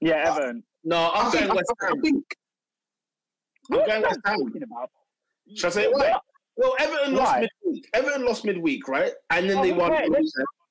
yeah, 0.00 0.30
Everton. 0.30 0.62
No, 0.86 1.10
I'm 1.12 1.26
I 1.26 1.30
think, 1.30 1.40
going 1.46 1.50
I 1.50 1.54
West 1.54 1.68
think, 1.68 1.82
I 1.82 1.86
Ham. 1.88 2.00
think 2.02 2.24
I'm 3.70 3.76
What 3.78 3.86
going 3.86 4.02
West 4.02 4.20
Ham. 4.24 4.38
talking 4.38 4.62
about? 4.62 4.90
Should 5.54 5.66
I 5.66 5.70
say 5.70 5.82
it 5.84 5.92
why? 5.92 6.18
Well, 6.56 6.74
Everton 6.78 7.14
lost 7.14 7.40
midweek. 7.64 7.88
Everton 7.92 8.24
lost 8.24 8.44
midweek, 8.44 8.88
right? 8.88 9.12
And 9.30 9.50
then 9.50 9.58
Oh, 9.58 9.62
they 9.62 9.72
won. 9.72 9.92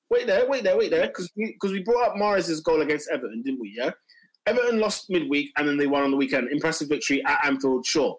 Wait 0.10 0.28
there, 0.28 0.48
wait 0.48 0.64
there, 0.64 0.78
wait 0.78 0.92
there, 0.92 1.08
because 1.08 1.32
we 1.36 1.52
because 1.54 1.72
we 1.72 1.84
brought 1.84 2.10
up 2.12 2.16
Mahrez's 2.18 2.62
goal 2.62 2.82
against 2.82 3.10
Everton, 3.12 3.42
didn't 3.44 3.60
we? 3.60 3.74
Yeah. 3.76 3.92
Everton 4.48 4.80
lost 4.80 5.10
midweek, 5.10 5.52
and 5.58 5.68
then 5.68 5.78
they 5.78 5.88
won 5.88 6.04
on 6.04 6.12
the 6.12 6.18
weekend. 6.18 6.50
Impressive 6.52 6.88
victory 6.90 7.24
at 7.26 7.44
Anfield, 7.44 7.86
sure. 7.86 8.18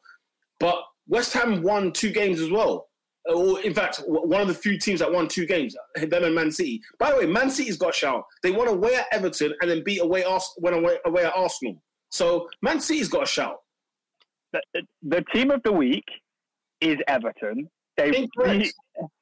But 0.60 0.82
West 1.08 1.32
Ham 1.34 1.62
won 1.62 1.92
two 1.92 2.10
games 2.10 2.40
as 2.40 2.50
well. 2.50 2.88
Uh, 3.28 3.34
or 3.34 3.60
in 3.60 3.72
fact, 3.74 4.02
one 4.06 4.40
of 4.40 4.48
the 4.48 4.54
few 4.54 4.78
teams 4.78 4.98
that 5.00 5.10
won 5.12 5.28
two 5.28 5.46
games, 5.46 5.76
uh, 5.96 6.06
them 6.06 6.24
and 6.24 6.34
Man 6.34 6.50
City. 6.50 6.82
By 6.98 7.12
the 7.12 7.18
way, 7.18 7.26
Man 7.26 7.50
City's 7.50 7.76
got 7.76 7.90
a 7.90 7.92
shout. 7.92 8.24
They 8.42 8.50
won 8.50 8.66
away 8.68 8.94
at 8.96 9.06
Everton 9.12 9.54
and 9.60 9.70
then 9.70 9.82
beat 9.84 10.00
away 10.00 10.24
Ars- 10.24 10.52
went 10.58 10.74
away, 10.76 10.98
away 11.04 11.24
at 11.24 11.36
Arsenal. 11.36 11.80
So 12.10 12.48
Man 12.62 12.80
City's 12.80 13.08
got 13.08 13.24
a 13.24 13.26
shout. 13.26 13.58
The, 14.52 14.62
the 15.02 15.24
team 15.34 15.50
of 15.50 15.62
the 15.62 15.72
week 15.72 16.04
is 16.80 16.98
Everton. 17.08 17.68
They 17.96 18.14
Incorrect. 18.16 18.74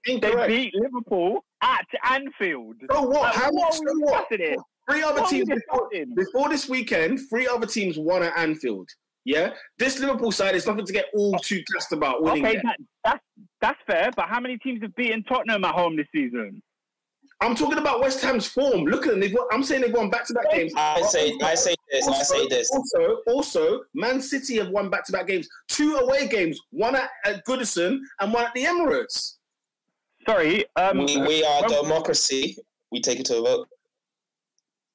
beat, 0.05 0.21
they 0.23 0.47
beat 0.47 0.75
Liverpool 0.75 1.45
at 1.63 1.87
Anfield. 2.05 2.77
So 2.91 3.03
what? 3.03 3.23
Like, 3.23 3.35
How 3.35 3.51
what 3.53 3.75
are 3.75 3.81
we 3.81 3.87
So 3.87 3.99
what? 4.01 4.27
here? 4.31 4.57
Three 4.91 5.03
other 5.03 5.23
What 5.23 5.31
teams 5.31 5.49
before, 5.49 5.89
before 6.15 6.49
this 6.49 6.69
weekend. 6.69 7.21
Three 7.31 7.47
other 7.47 7.67
teams 7.67 7.99
won 7.99 8.23
at 8.23 8.37
Anfield. 8.37 8.89
Yeah, 9.25 9.55
this 9.79 9.99
Liverpool 9.99 10.31
side 10.33 10.55
is 10.55 10.67
nothing 10.67 10.85
to 10.85 10.93
get 10.93 11.07
all 11.15 11.39
too 11.39 11.63
gassed 11.73 11.93
about 11.93 12.23
winning. 12.23 12.45
Okay, 12.45 12.61
that, 12.63 12.77
that's 13.05 13.25
that's 13.63 13.79
fair. 13.87 14.11
But 14.15 14.29
how 14.29 14.39
many 14.39 14.59
teams 14.59 14.83
have 14.83 14.95
beaten 14.97 15.23
Tottenham 15.25 15.65
at 15.65 15.75
home 15.75 15.97
this 15.97 16.07
season? 16.15 16.63
I'm 17.41 17.55
talking 17.55 17.79
about 17.79 18.01
West 18.01 18.23
Ham's 18.23 18.47
form. 18.47 18.85
Look 18.85 19.07
at 19.07 19.11
them. 19.11 19.21
They've 19.21 19.33
won, 19.35 19.47
I'm 19.53 19.63
saying 19.63 19.83
they've 19.83 19.93
won 19.93 20.09
back-to-back 20.09 20.51
games. 20.53 20.73
I 20.77 21.03
say, 21.03 21.33
I 21.43 21.55
say 21.55 21.75
this. 21.91 22.09
I 22.09 22.23
say 22.23 22.47
this. 22.49 22.71
Also, 22.71 23.19
also, 23.27 23.81
Man 23.93 24.21
City 24.23 24.57
have 24.59 24.71
won 24.71 24.89
back-to-back 24.89 25.27
games. 25.27 25.49
Two 25.69 25.97
away 25.97 26.27
games. 26.29 26.59
One 26.71 26.95
at, 26.97 27.11
at 27.25 27.45
Goodison 27.45 27.99
and 28.21 28.33
one 28.33 28.45
at 28.47 28.55
the 28.55 28.65
Emirates. 28.65 29.35
Sorry, 30.27 30.65
um, 30.77 30.99
We, 30.99 31.17
we 31.19 31.45
are 31.45 31.63
well- 31.69 31.83
democracy. 31.83 32.57
We 32.93 33.01
take 33.01 33.21
it 33.21 33.27
to 33.27 33.39
a 33.39 33.43
vote. 33.43 33.69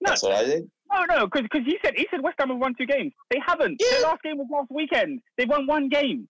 No. 0.02 0.10
That's 0.12 0.24
what 0.24 0.32
I 0.32 0.46
think. 0.46 0.70
no, 0.94 1.04
no, 1.14 1.28
because 1.28 1.48
he 1.66 1.78
said 1.84 1.94
he 1.98 2.08
said 2.10 2.22
West 2.24 2.36
Ham 2.40 2.50
have 2.50 2.58
won 2.58 2.74
two 2.76 2.86
games. 2.86 3.12
They 3.30 3.40
haven't. 3.46 3.80
Yeah. 3.82 3.98
Their 4.00 4.02
last 4.04 4.24
game 4.24 4.38
was 4.38 4.48
last 4.50 4.72
weekend. 4.72 5.22
They 5.38 5.44
won 5.46 5.68
one 5.68 5.90
game. 5.90 6.28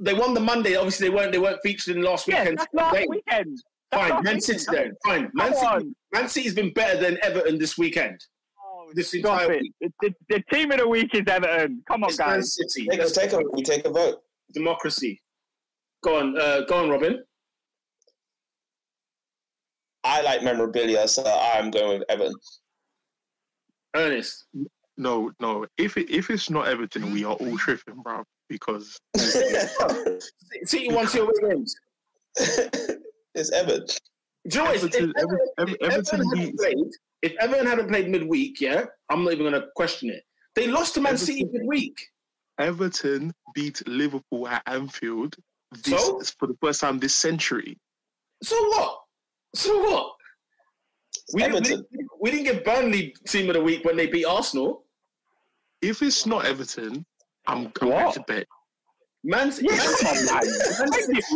They 0.00 0.12
won 0.12 0.34
the 0.34 0.40
Monday. 0.40 0.74
Obviously, 0.74 1.08
they 1.08 1.14
weren't. 1.14 1.30
They 1.32 1.38
weren't 1.38 1.60
featured 1.62 1.96
in 1.96 2.02
last 2.02 2.26
Yes, 2.26 2.40
weekend's 2.40 2.62
that's 2.62 2.74
last 2.74 2.96
game. 2.96 3.06
weekend. 3.08 3.62
That's 3.92 4.02
Fine, 4.08 4.10
last 4.10 4.24
Man. 4.24 4.40
City 4.40 4.64
then. 4.72 4.92
Fine, 5.04 5.30
Man 5.34 5.46
Come 5.48 5.54
City. 5.54 5.66
on. 5.66 5.96
Man 6.12 6.28
City's 6.28 6.54
been 6.54 6.72
better 6.72 6.98
than 7.00 7.18
Everton 7.22 7.58
this 7.58 7.76
weekend. 7.78 8.20
Oh, 8.60 8.90
This 8.94 9.14
entire 9.14 9.52
it. 9.52 9.62
week. 9.62 9.72
The, 9.80 9.90
the, 10.02 10.14
the 10.36 10.42
team 10.52 10.70
of 10.72 10.78
the 10.78 10.88
week 10.88 11.14
is 11.14 11.22
Everton. 11.26 11.82
Come 11.88 12.04
on, 12.04 12.10
It's 12.10 12.18
Man 12.18 12.28
guys. 12.28 12.54
City. 12.54 12.86
Take 12.88 12.98
a, 13.00 13.02
That's 13.02 13.12
take 13.12 13.32
a, 13.32 13.40
we 13.52 13.62
take 13.62 13.86
a 13.86 13.90
vote. 13.90 14.20
democracy. 14.52 15.20
Go 16.02 16.18
on, 16.18 16.38
uh, 16.38 16.60
go 16.68 16.82
on, 16.82 16.90
Robin. 16.90 17.22
I 20.04 20.22
like 20.22 20.42
memorabilia, 20.42 21.08
so 21.08 21.24
I'm 21.24 21.70
going 21.70 21.98
with 21.98 22.08
Everton. 22.10 22.34
Ernest. 23.96 24.44
No, 24.96 25.32
no. 25.40 25.66
If 25.78 25.96
it, 25.96 26.08
if 26.10 26.30
it's 26.30 26.48
not 26.48 26.68
Everton, 26.68 27.12
we 27.12 27.24
are 27.24 27.34
all 27.34 27.58
tripping, 27.58 28.00
bro. 28.02 28.22
Because 28.48 28.98
City 29.16 30.92
won 30.92 31.06
two 31.08 31.22
away 31.22 31.32
games. 31.54 31.74
It's 33.36 33.52
Everton. 33.52 33.86
Do 34.48 34.58
you 34.58 34.64
know 34.64 34.70
what? 34.70 34.76
If 34.76 34.82
Everton- 34.84 35.12
Everton, 35.18 35.48
if 35.58 35.92
Everton 35.92 36.20
Everton 36.20 36.38
hadn't 36.38 36.58
played, 36.58 36.76
if 37.22 37.32
Everton 37.40 37.66
hadn't 37.66 37.88
played 37.88 38.08
midweek, 38.08 38.60
yeah, 38.60 38.84
I'm 39.10 39.24
not 39.24 39.32
even 39.32 39.50
going 39.50 39.60
to 39.60 39.68
question 39.76 40.10
it. 40.10 40.22
They 40.54 40.68
lost 40.68 40.94
to 40.94 41.00
Man 41.00 41.14
Everton- 41.14 41.26
City 41.26 41.44
midweek. 41.52 41.94
Everton 42.58 43.32
beat 43.54 43.86
Liverpool 43.86 44.48
at 44.48 44.62
Anfield 44.66 45.36
this, 45.84 46.00
So? 46.06 46.20
for 46.38 46.46
the 46.46 46.56
first 46.62 46.80
time 46.80 46.98
this 46.98 47.14
century. 47.14 47.78
So 48.42 48.56
what? 48.68 49.00
So 49.54 49.78
what? 49.82 50.12
We 51.34 51.42
didn't, 51.42 51.52
we, 51.52 51.58
Everton. 51.58 51.62
didn't, 51.90 52.08
we 52.20 52.30
didn't 52.30 52.44
give 52.44 52.64
Burnley 52.64 53.14
team 53.26 53.48
of 53.50 53.54
the 53.54 53.62
week 53.62 53.84
when 53.84 53.96
they 53.96 54.06
beat 54.06 54.24
Arsenal. 54.24 54.84
If 55.82 56.02
it's 56.02 56.24
not 56.24 56.46
Everton, 56.46 57.04
I'm 57.46 57.68
going 57.74 58.12
to 58.12 58.20
bet. 58.26 58.46
Man, 59.26 59.52
Yeah, 59.60 59.76
come 59.76 60.06
on, 60.06 60.24
man. 60.24 60.42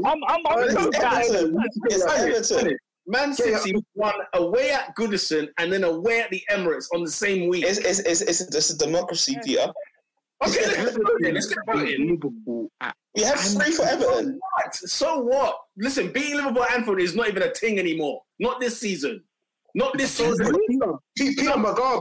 I'm, 0.04 0.18
I'm, 0.28 0.46
I'm 0.46 0.70
so 0.70 0.90
glad. 0.92 1.24
It's 1.86 2.06
Everton. 2.06 2.76
Man 3.08 3.34
City 3.34 3.74
won 3.96 4.14
away 4.34 4.70
at 4.70 4.94
Goodison 4.96 5.48
and 5.58 5.72
then 5.72 5.82
away 5.82 6.20
at 6.20 6.30
the 6.30 6.40
Emirates 6.52 6.86
on 6.94 7.02
the 7.02 7.10
same 7.10 7.48
week. 7.48 7.64
It's, 7.66 7.78
it's, 7.78 7.98
it's, 7.98 8.20
it's, 8.20 8.40
it's 8.42 8.70
a 8.70 8.78
democracy, 8.78 9.36
Peter. 9.44 9.72
okay, 10.46 10.66
let's 10.66 10.96
get 10.96 11.04
voting. 11.04 11.34
Let's 11.34 11.48
get 11.48 11.58
voting. 11.66 12.20
We 13.16 13.22
have 13.24 13.40
three 13.40 13.72
for 13.72 13.86
Everton. 13.86 14.38
What? 14.38 14.74
So 14.76 15.18
what? 15.22 15.58
Listen, 15.76 16.12
beating 16.12 16.36
Liverpool 16.36 16.62
at 16.62 16.72
Anfield 16.72 17.00
is 17.00 17.16
not 17.16 17.26
even 17.26 17.42
a 17.42 17.50
thing 17.50 17.80
anymore. 17.80 18.22
Not 18.38 18.60
this 18.60 18.78
season. 18.78 19.24
Not 19.74 19.98
this 19.98 20.12
season. 20.12 20.54
Peter, 20.68 20.92
Peter 21.16 21.50
Mugabe. 21.58 22.00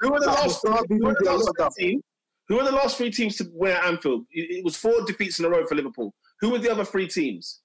Who 0.00 0.10
were 0.10 0.18
the 0.18 0.26
last? 0.26 0.64
Mugabe 0.64 2.00
Who 2.48 2.56
were 2.56 2.64
the 2.64 2.70
last 2.72 2.96
three 2.96 3.10
teams? 3.10 3.38
Who 3.38 3.44
were 3.44 3.50
the 3.50 3.50
last 3.50 3.50
three 3.50 3.50
teams 3.50 3.50
to 3.50 3.50
win 3.52 3.72
at 3.72 3.84
Anfield? 3.84 4.26
It 4.30 4.58
it 4.58 4.64
was 4.64 4.76
four 4.76 5.04
defeats 5.06 5.38
in 5.38 5.44
a 5.44 5.48
row 5.50 5.66
for 5.66 5.74
Liverpool. 5.74 6.14
Who 6.40 6.50
were 6.50 6.58
the 6.58 6.70
other 6.70 6.84
three 6.84 7.08
teams? 7.08 7.60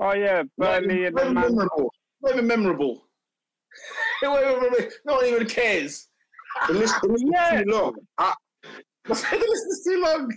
Oh 0.00 0.12
yeah, 0.14 0.42
Burnley 0.56 1.06
and 1.06 1.14
not 1.14 1.22
even 1.24 1.34
Man. 1.34 1.44
memorable. 1.54 1.92
Not 2.22 2.32
even 2.34 2.46
memorable. 2.46 3.02
No 5.06 5.14
one 5.14 5.24
even 5.26 5.46
cares. 5.46 6.08
The 6.68 6.74
list, 6.74 6.94
the 7.00 7.08
list 7.08 7.24
Yeah. 7.32 7.60
is 7.60 7.64
too 7.64 7.70
long. 7.70 7.94
I, 8.18 8.34
the 9.04 9.14
list 9.14 9.30
is 9.30 9.82
too 9.88 10.02
long. 10.02 10.30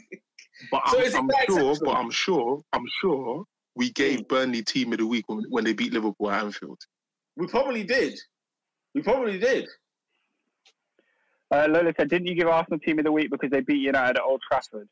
But 0.71 0.81
So 0.87 0.97
I'm, 0.99 1.03
is 1.03 1.15
I'm 1.15 1.29
sure, 1.47 1.71
exceptional? 1.71 1.79
but 1.83 1.95
I'm 1.97 2.11
sure, 2.11 2.61
I'm 2.71 2.85
sure 3.01 3.43
we 3.75 3.91
gave 3.91 4.25
Burnley 4.29 4.61
team 4.63 4.93
of 4.93 4.99
the 4.99 5.07
week 5.07 5.25
when, 5.27 5.43
when 5.49 5.63
they 5.65 5.73
beat 5.73 5.91
Liverpool 5.91 6.31
at 6.31 6.43
Anfield. 6.43 6.79
We 7.35 7.47
probably 7.47 7.83
did. 7.83 8.17
We 8.95 9.01
probably 9.01 9.39
did. 9.39 9.67
Uh, 11.51 11.67
Lola 11.69 11.93
said, 11.97 12.09
didn't 12.09 12.27
you 12.27 12.35
give 12.35 12.47
Arsenal 12.47 12.79
team 12.79 12.99
of 12.99 13.05
the 13.05 13.11
week 13.11 13.29
because 13.29 13.49
they 13.51 13.61
beat 13.61 13.77
United 13.79 14.17
at 14.17 14.23
Old 14.23 14.41
Trafford? 14.47 14.87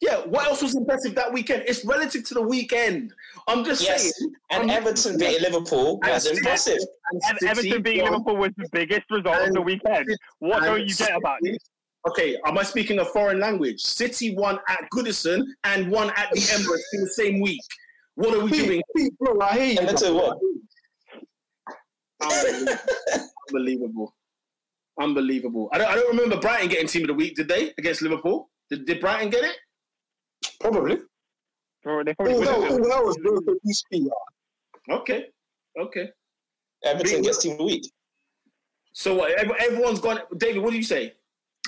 Yeah, 0.00 0.16
what 0.26 0.46
else 0.48 0.60
was 0.62 0.74
impressive 0.74 1.14
that 1.14 1.32
weekend? 1.32 1.62
It's 1.68 1.84
relative 1.84 2.24
to 2.24 2.34
the 2.34 2.42
weekend. 2.42 3.14
I'm 3.46 3.64
just 3.64 3.82
Yes. 3.84 4.02
saying. 4.18 4.32
And 4.50 4.70
Everton 4.70 5.16
beating 5.16 5.40
Liverpool 5.42 6.00
And 6.02 6.12
was 6.12 6.26
impressive. 6.26 6.78
and 7.12 7.22
Ev- 7.30 7.48
Everton 7.50 7.82
beating 7.82 8.02
won. 8.02 8.12
Liverpool 8.12 8.36
was 8.36 8.50
the 8.56 8.68
biggest 8.72 9.02
result 9.10 9.36
of 9.48 9.54
the 9.54 9.62
weekend. 9.62 10.08
What 10.40 10.64
don't 10.64 10.80
you 10.86 10.92
get 10.94 11.14
about 11.16 11.38
City- 11.42 11.54
it? 11.56 11.62
Okay, 12.08 12.36
am 12.44 12.58
I 12.58 12.64
speaking 12.64 12.98
a 12.98 13.04
foreign 13.04 13.38
language? 13.38 13.80
City 13.80 14.34
won 14.34 14.58
at 14.68 14.88
Goodison 14.92 15.44
and 15.62 15.88
won 15.88 16.10
at 16.16 16.30
the 16.32 16.40
Emirates 16.40 16.82
in 16.94 17.00
the 17.02 17.10
same 17.10 17.40
week. 17.40 17.60
What 18.16 18.34
are 18.36 18.40
we 18.44 18.50
Pete, 18.50 18.66
doing? 18.66 18.82
Pete, 18.96 19.16
bro, 19.18 19.40
I 19.40 19.48
hate 19.52 19.74
you. 19.80 19.86
Everton 19.86 20.14
what? 20.16 20.38
Unbelievable. 22.22 22.78
Unbelievable. 23.48 24.14
Unbelievable. 25.00 25.68
I 25.72 25.78
don't, 25.78 25.90
I 25.90 25.94
don't 25.94 26.16
remember 26.16 26.38
Brighton 26.38 26.68
getting 26.68 26.86
team 26.86 27.02
of 27.02 27.08
the 27.08 27.14
week, 27.14 27.36
did 27.36 27.48
they? 27.48 27.72
Against 27.78 28.02
Liverpool? 28.02 28.50
Did, 28.70 28.86
did 28.86 29.00
Brighton 29.00 29.30
get 29.30 29.44
it? 29.44 29.56
Probably. 30.60 30.98
Bro, 31.82 32.04
They 32.04 32.14
probably 32.14 32.34
All 32.34 32.42
hell, 32.42 32.62
all 32.62 32.90
hell 32.90 33.04
was 33.04 33.18
broke 33.18 33.44
for 33.44 33.54
these 33.64 33.82
Okay. 34.90 35.26
Okay. 35.80 36.10
Everton 36.84 37.22
gets 37.22 37.38
team 37.38 37.52
of 37.52 37.58
the 37.58 37.64
week. 37.64 37.84
So 38.92 39.14
what? 39.14 39.32
Everyone's 39.32 40.00
gone. 40.00 40.20
David, 40.36 40.62
what 40.62 40.70
do 40.70 40.76
you 40.76 40.82
say? 40.82 41.14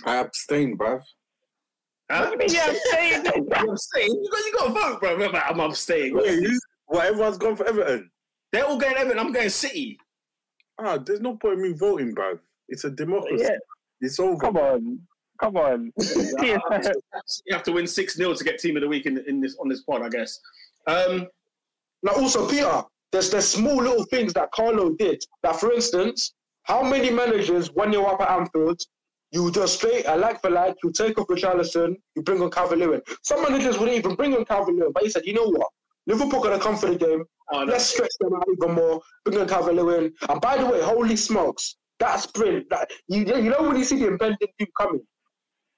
I 0.04 0.16
abstain, 0.16 0.76
bruv. 0.76 1.02
Huh? 2.10 2.26
What 2.26 2.26
do 2.26 2.30
you 2.32 2.38
mean, 2.38 2.48
yeah, 2.50 2.66
I'm 2.68 2.76
saying 2.92 3.22
that? 3.24 3.58
I'm 3.58 3.70
abstaining. 3.70 4.22
You 4.22 4.30
got, 4.30 4.38
you 4.44 4.52
got 4.58 4.66
to 4.66 4.72
vote, 4.72 5.00
bro. 5.00 5.12
Remember, 5.14 5.38
I'm 5.38 5.60
abstaining. 5.60 6.16
Wait, 6.16 6.42
you, 6.42 6.60
what, 6.86 7.06
everyone's 7.06 7.38
gone 7.38 7.56
for 7.56 7.66
Everton? 7.66 8.10
They're 8.52 8.66
all 8.66 8.76
going 8.76 8.96
Everton. 8.96 9.18
I'm 9.18 9.32
going 9.32 9.48
City. 9.48 9.98
Ah, 10.78 10.98
there's 10.98 11.20
no 11.20 11.36
point 11.36 11.54
in 11.54 11.62
me 11.62 11.72
voting, 11.72 12.14
bruv. 12.14 12.38
It's 12.68 12.84
a 12.84 12.90
democracy. 12.90 13.44
Yeah, 13.44 13.56
It's 14.00 14.18
over. 14.20 14.36
come 14.38 14.56
on. 14.56 14.98
Come 15.40 15.56
on. 15.56 15.92
You 17.46 17.54
have 17.54 17.62
to 17.64 17.72
win 17.72 17.86
six 17.86 18.14
0 18.16 18.34
to 18.34 18.44
get 18.44 18.58
team 18.58 18.76
of 18.76 18.82
the 18.82 18.88
week 18.88 19.06
in, 19.06 19.18
in 19.26 19.40
this 19.40 19.56
on 19.60 19.68
this 19.68 19.82
pod, 19.82 20.02
I 20.02 20.08
guess. 20.08 20.38
Um, 20.86 21.26
Now, 22.02 22.12
also, 22.12 22.48
Peter, 22.48 22.82
there's 23.12 23.30
there's 23.30 23.48
small 23.48 23.76
little 23.76 24.04
things 24.04 24.32
that 24.34 24.50
Carlo 24.52 24.90
did. 24.98 25.22
That, 25.42 25.56
for 25.56 25.72
instance, 25.72 26.34
how 26.64 26.82
many 26.82 27.10
managers 27.10 27.68
when 27.74 27.92
you're 27.92 28.06
up 28.08 28.20
at 28.20 28.30
Anfield, 28.30 28.80
you 29.32 29.50
do 29.50 29.62
a 29.62 29.68
straight 29.68 30.04
a 30.06 30.16
like 30.16 30.40
for 30.40 30.50
like, 30.50 30.76
you 30.84 30.92
take 30.92 31.18
off 31.18 31.26
Richarlison, 31.28 31.96
you 32.14 32.22
bring 32.22 32.40
on 32.42 32.50
Calvert 32.50 32.78
Lewin. 32.78 33.00
Some 33.22 33.42
managers 33.42 33.78
wouldn't 33.78 33.96
even 33.98 34.14
bring 34.14 34.34
on 34.34 34.44
Calvert 34.44 34.74
Lewin, 34.74 34.92
but 34.92 35.02
he 35.02 35.10
said, 35.10 35.22
you 35.26 35.34
know 35.34 35.48
what? 35.48 35.68
Liverpool 36.06 36.40
gonna 36.42 36.58
come 36.60 36.76
for 36.76 36.88
the 36.90 36.96
game. 36.96 37.24
oh, 37.52 37.64
no. 37.64 37.72
Let's 37.72 37.84
stretch 37.86 38.12
them 38.20 38.34
out 38.34 38.44
even 38.52 38.72
more. 38.74 39.00
Bring 39.24 39.38
on 39.40 39.48
Calvert 39.48 39.74
Lewin. 39.74 40.12
And 40.28 40.40
by 40.40 40.56
the 40.58 40.66
way, 40.66 40.80
holy 40.82 41.16
smokes, 41.16 41.76
that 42.00 42.20
sprint, 42.20 42.68
that 42.70 42.90
you 43.08 43.24
you 43.24 43.50
know 43.50 43.62
when 43.62 43.76
you 43.76 43.84
see 43.84 43.98
the 43.98 44.08
impending 44.08 44.48
team 44.58 44.68
coming. 44.78 45.00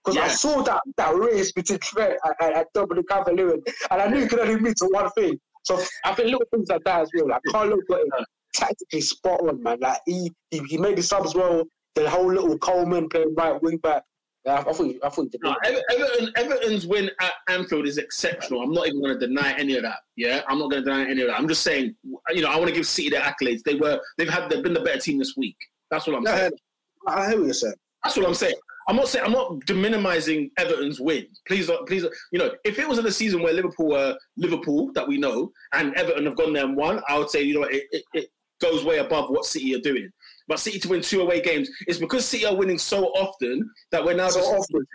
Because 0.04 0.18
I 0.18 0.28
saw 0.28 0.62
that 0.62 0.80
that 0.96 1.16
race 1.16 1.50
between 1.52 1.80
Trent 1.80 2.16
and, 2.24 2.34
and, 2.40 2.54
and 2.56 2.66
Dominic 2.74 3.08
Calvert 3.08 3.34
Lewin, 3.34 3.62
and 3.90 4.02
I 4.02 4.06
knew 4.06 4.18
it 4.18 4.30
could 4.30 4.38
only 4.38 4.60
mean 4.60 4.74
to 4.74 4.86
one 4.86 5.10
thing. 5.10 5.38
So 5.64 5.82
I 6.04 6.14
think 6.14 6.30
little 6.30 6.46
things 6.52 6.68
like 6.68 6.84
that 6.84 7.00
as 7.00 7.10
well. 7.14 7.28
Like 7.28 7.42
Carlo 7.50 7.76
got 7.88 8.00
it 8.00 8.26
tactically 8.54 9.00
spot 9.00 9.40
on, 9.40 9.62
man. 9.62 9.78
Like 9.80 9.98
he, 10.06 10.32
he 10.50 10.60
he 10.68 10.78
made 10.78 10.96
the 10.96 11.02
subs 11.02 11.34
well. 11.34 11.64
The 11.96 12.08
whole 12.08 12.32
little 12.32 12.56
Coleman 12.58 13.08
playing 13.08 13.34
right 13.36 13.60
wing 13.62 13.78
back. 13.78 14.04
I, 14.46 14.58
I 14.58 14.62
thought 14.62 14.94
I 15.02 15.08
thought. 15.08 15.34
No, 15.42 15.56
Everton, 15.64 16.32
Everton's 16.36 16.86
win 16.86 17.10
at 17.20 17.32
Anfield 17.48 17.86
is 17.86 17.98
exceptional. 17.98 18.62
I'm 18.62 18.72
not 18.72 18.86
even 18.86 19.00
going 19.00 19.18
to 19.18 19.26
deny 19.26 19.54
any 19.58 19.76
of 19.76 19.82
that. 19.82 19.98
Yeah, 20.14 20.42
I'm 20.46 20.58
not 20.58 20.70
going 20.70 20.84
to 20.84 20.88
deny 20.88 21.10
any 21.10 21.22
of 21.22 21.28
that. 21.28 21.38
I'm 21.38 21.48
just 21.48 21.62
saying, 21.62 21.96
you 22.30 22.42
know, 22.42 22.50
I 22.50 22.56
want 22.56 22.68
to 22.68 22.74
give 22.74 22.86
City 22.86 23.10
their 23.10 23.22
accolades. 23.22 23.62
They 23.64 23.74
were, 23.74 24.00
they've 24.18 24.28
had, 24.28 24.48
they've 24.48 24.62
been 24.62 24.74
the 24.74 24.82
better 24.82 25.00
team 25.00 25.18
this 25.18 25.34
week. 25.36 25.56
That's 25.90 26.06
what 26.06 26.16
I'm 26.16 26.26
saying. 26.26 26.52
I 27.06 27.28
hear 27.28 27.38
what 27.38 27.44
you're 27.46 27.54
saying. 27.54 27.74
That's 28.02 28.16
what 28.16 28.26
I'm 28.26 28.34
saying. 28.34 28.54
I'm 28.88 28.96
not 28.96 29.08
saying 29.08 29.24
I'm 29.24 29.32
not 29.32 29.68
minimizing 29.68 30.50
Everton's 30.58 31.00
win. 31.00 31.26
Please, 31.46 31.68
uh, 31.68 31.82
please, 31.86 32.04
uh, 32.04 32.10
you 32.30 32.38
know, 32.38 32.52
if 32.64 32.78
it 32.78 32.88
was 32.88 32.98
in 32.98 33.06
a 33.06 33.10
season 33.10 33.42
where 33.42 33.52
Liverpool 33.52 33.88
were 33.88 34.16
Liverpool 34.36 34.92
that 34.94 35.06
we 35.06 35.18
know 35.18 35.50
and 35.72 35.92
Everton 35.94 36.24
have 36.26 36.36
gone 36.36 36.52
there 36.52 36.64
and 36.64 36.76
won, 36.76 37.02
I 37.08 37.18
would 37.18 37.30
say 37.30 37.42
you 37.42 37.60
know 37.60 37.64
it, 37.64 37.84
it, 37.90 38.04
it 38.14 38.28
goes 38.60 38.84
way 38.84 38.98
above 38.98 39.30
what 39.30 39.44
City 39.44 39.74
are 39.74 39.80
doing. 39.80 40.08
But 40.48 40.60
City 40.60 40.78
to 40.78 40.88
win 40.88 41.02
two 41.02 41.20
away 41.20 41.40
games 41.40 41.68
is 41.88 41.98
because 41.98 42.24
City 42.24 42.46
are 42.46 42.54
winning 42.54 42.78
so 42.78 43.06
often 43.06 43.68
that 43.90 44.04
we're 44.04 44.14
now 44.14 44.28
So 44.28 44.40
just 44.40 44.52
often. 44.52 44.86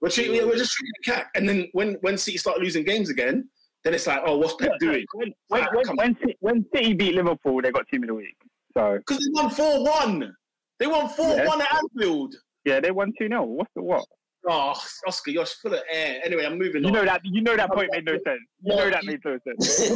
We're 0.00 0.08
treating, 0.08 0.34
yeah, 0.34 0.44
we're 0.44 0.56
just 0.56 0.72
treating 0.72 0.92
the 1.04 1.12
cack. 1.12 1.30
And 1.34 1.48
then 1.48 1.68
when 1.72 1.94
when 2.00 2.16
City 2.18 2.38
start 2.38 2.58
losing 2.58 2.84
games 2.84 3.10
again, 3.10 3.48
then 3.84 3.94
it's 3.94 4.06
like, 4.06 4.22
oh, 4.24 4.38
what's 4.38 4.54
Pep 4.54 4.72
doing? 4.80 5.04
When, 5.14 5.32
when, 5.48 5.64
when, 5.72 5.96
when, 5.96 6.16
when 6.40 6.66
City 6.74 6.94
beat 6.94 7.14
Liverpool, 7.14 7.62
they 7.62 7.70
got 7.70 7.86
team 7.88 8.02
of 8.02 8.08
the 8.08 8.14
week. 8.14 8.36
So, 8.76 8.98
Because 8.98 9.18
they 9.18 9.30
won 9.32 9.50
four 9.50 9.84
one. 9.84 10.34
They 10.78 10.86
won 10.86 11.08
four 11.08 11.44
one 11.46 11.60
at 11.60 11.68
Anfield. 11.74 12.34
yeah, 12.64 12.80
they 12.80 12.90
won 12.90 13.12
2 13.18 13.28
0. 13.28 13.44
What's 13.44 13.70
the 13.76 13.82
what? 13.82 14.04
Oh, 14.48 14.72
Oscar, 15.06 15.30
you're 15.32 15.44
full 15.44 15.74
of 15.74 15.80
air. 15.92 16.18
Anyway, 16.24 16.46
I'm 16.46 16.56
moving 16.58 16.80
You 16.82 16.88
on. 16.88 16.94
know 16.94 17.04
that 17.04 17.20
you 17.24 17.42
know 17.42 17.54
that 17.58 17.70
point 17.72 17.90
made 17.92 18.06
no 18.06 18.12
sense. 18.12 18.40
You 18.62 18.74
know 18.74 18.88
that 18.88 19.04
made 19.04 19.20
no 19.22 19.38
sense. 19.46 19.90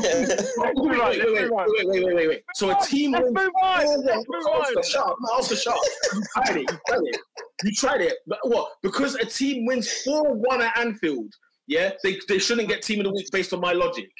wait, 0.58 0.74
wait, 0.76 0.98
Right, 0.98 1.18
wait, 1.18 1.32
wait, 1.32 1.50
wait, 1.50 1.66
wait, 1.86 2.04
wait, 2.04 2.14
wait, 2.14 2.28
wait. 2.28 2.42
So 2.54 2.68
a 2.70 2.76
team 2.86 3.12
Let's 3.12 3.24
wins. 3.24 3.34
move 3.36 3.50
on. 3.62 4.04
Let's 4.04 4.28
move 4.28 4.46
Oscar, 4.46 4.78
on. 4.78 4.82
shut 4.84 5.06
up. 5.08 5.16
No, 5.20 5.28
Oscar, 5.32 5.56
shut 5.56 5.74
up. 5.74 5.80
You 6.14 6.22
tried 6.34 6.56
it. 6.58 6.70
You 6.70 6.78
tried 6.86 7.02
it. 7.06 7.16
You 7.64 7.72
tried 7.72 8.00
it. 8.02 8.14
But 8.26 8.38
what? 8.42 8.70
Because 8.82 9.14
a 9.14 9.24
team 9.24 9.64
wins 9.64 9.90
4 10.02 10.34
1 10.34 10.60
at 10.60 10.76
Anfield, 10.78 11.32
yeah, 11.66 11.92
they, 12.02 12.20
they 12.28 12.38
shouldn't 12.38 12.68
get 12.68 12.82
team 12.82 13.00
of 13.00 13.04
the 13.06 13.12
week 13.14 13.30
based 13.32 13.54
on 13.54 13.60
my 13.60 13.72
logic. 13.72 14.10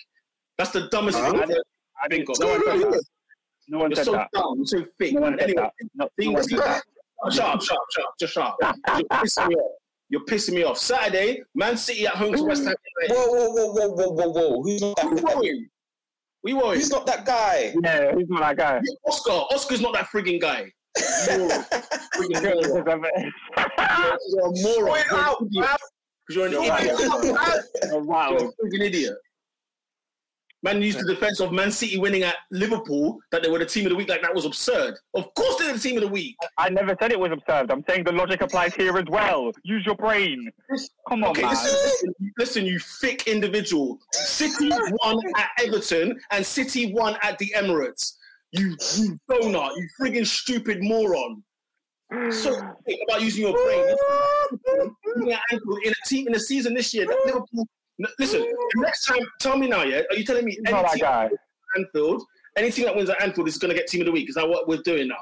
That's 0.57 0.71
the 0.71 0.89
dumbest 0.89 1.19
thing 1.19 1.27
I've 1.27 1.51
ever 1.51 1.63
I 2.03 2.09
think 2.09 2.31
of. 2.31 2.39
No 2.41 2.47
said 2.65 2.81
that. 2.81 3.05
No 3.69 3.79
one 3.79 3.91
You're 3.91 3.97
said 3.97 4.05
so 4.07 4.13
that. 4.13 4.29
dumb. 4.33 4.55
You're 4.57 4.67
so 4.67 4.85
thick. 4.99 5.15
No 5.15 5.21
one 5.23 5.39
said 5.39 5.51
Anyway, 5.51 5.63
that. 5.63 5.73
No, 5.95 6.09
no 6.19 6.31
one 6.33 6.43
said 6.45 6.59
that. 6.59 6.83
Shut 7.33 7.45
up, 7.55 7.63
shut 7.63 7.77
up, 7.77 7.83
shut 7.91 8.05
up. 8.05 8.15
Just 8.21 8.33
shut 8.35 8.45
up. 8.63 8.77
You're 8.99 9.01
pissing 9.11 9.49
me 9.49 9.55
off. 9.55 9.71
You're 10.11 10.25
pissing 10.27 10.55
me 10.55 10.63
off. 10.65 10.79
Saturday, 10.79 11.43
Man 11.55 11.77
City 11.77 12.07
at 12.07 12.15
home 12.17 12.35
to 12.35 12.43
West 12.45 12.65
Ham. 12.65 12.75
United. 13.01 13.15
whoa, 13.15 13.27
whoa, 13.29 13.51
whoa, 13.51 13.73
whoa, 13.73 13.89
whoa, 13.89 14.09
whoa, 14.11 14.29
whoa. 14.51 14.63
Who's 14.63 14.81
not 14.83 14.99
We 15.11 15.17
that 15.17 15.25
guy? 15.25 15.35
worrying. 15.35 15.69
We 16.43 16.53
worrying. 16.55 16.75
Who's 16.81 16.91
not 16.91 17.07
that 17.07 17.25
guy? 17.25 17.73
Yeah, 17.83 18.13
who's 18.13 18.29
not 18.29 18.41
that 18.41 18.57
guy? 18.59 18.81
Oscar. 19.07 19.31
Oscar's 19.31 19.81
not 19.81 19.95
that 19.95 20.09
frigging 20.15 20.39
guy. 20.41 20.71
You're 21.31 21.47
a 21.47 21.65
frigging 22.15 22.69
moron. 22.85 23.01
because 23.67 24.21
You're 24.29 24.47
a 24.47 24.53
moron. 24.63 24.89
Point 24.89 25.13
out, 25.13 25.39
Because 25.49 26.37
you're 26.37 26.47
an 26.47 26.53
You're 26.53 26.63
idiot. 26.65 27.01
I'm- 27.01 27.63
You're 27.91 28.03
Wow. 28.03 28.37
a 28.37 28.41
frigging 28.41 28.83
idiot. 28.83 29.15
Man 30.65 30.81
used 30.81 30.99
the 30.99 31.05
defense 31.05 31.41
of 31.41 31.53
Man 31.53 31.71
City 31.71 31.99
winning 31.99 32.23
at 32.23 32.37
Liverpool 32.51 33.21
that 33.31 33.43
they 33.43 33.51
were 33.51 33.59
the 33.59 33.67
team 33.67 33.85
of 33.85 33.91
the 33.91 33.97
week 33.97 34.09
like 34.09 34.23
that 34.23 34.35
was 34.35 34.47
absurd. 34.47 34.95
Of 35.13 35.33
course 35.35 35.57
they're 35.57 35.75
the 35.75 35.79
team 35.79 35.97
of 35.99 36.03
the 36.03 36.09
week. 36.09 36.37
I 36.57 36.71
never 36.71 36.97
said 36.99 37.13
it 37.13 37.21
was 37.21 37.33
absurd. 37.33 37.71
I'm 37.71 37.85
saying 37.87 38.05
the 38.05 38.13
logic 38.13 38.41
applies 38.41 38.75
here 38.75 38.97
as 38.97 39.05
well. 39.09 39.53
Use 39.63 39.85
your 39.85 39.95
brain. 39.95 40.51
Come 41.07 41.23
on, 41.23 41.31
Okay, 41.33 41.43
man. 41.43 41.51
listen, 41.51 42.15
listen, 42.39 42.65
you 42.65 42.79
thick 42.79 43.27
individual. 43.29 43.99
City 44.13 44.71
won 44.71 45.19
at 45.37 45.51
Everton 45.63 46.19
and 46.31 46.45
City 46.45 46.95
won 46.95 47.19
at 47.21 47.37
the 47.39 47.53
Emirates. 47.55 48.15
You, 48.53 48.75
you 48.97 49.19
donut, 49.31 49.77
you 49.77 49.87
frigging 50.01 50.27
stupid 50.27 50.79
moron. 50.83 51.43
So 52.31 52.53
think 52.87 53.01
about 53.07 53.21
using 53.21 53.43
your 53.43 53.53
brain. 53.53 53.97
In 55.27 55.93
a 55.93 56.09
team 56.09 56.29
in 56.29 56.35
a 56.35 56.41
season 56.41 56.73
this 56.75 56.95
year 56.95 57.07
that 57.07 57.19
Liverpool. 57.27 57.67
N- 58.01 58.07
Listen, 58.19 58.47
next 58.77 59.05
time, 59.07 59.21
tell 59.41 59.57
me 59.59 59.69
now, 59.69 59.83
yeah. 59.83 60.03
Are 60.11 60.17
you 60.17 60.25
telling 60.25 60.45
me 60.45 60.53
He's 60.53 60.61
any 60.67 60.73
not 60.73 60.91
that 60.93 61.01
guy. 61.01 61.31
Anfield, 61.77 62.23
any 62.57 62.71
team 62.71 62.85
that 62.87 62.95
wins 62.97 63.11
at 63.11 63.21
Anfield 63.23 63.49
is 63.49 63.59
going 63.59 63.71
to 63.73 63.77
get 63.77 63.87
team 63.89 64.01
of 64.01 64.07
the 64.07 64.13
week? 64.13 64.29
Is 64.29 64.35
that 64.37 64.49
what 64.49 64.69
we're 64.69 64.83
doing 64.85 65.09
now? 65.09 65.17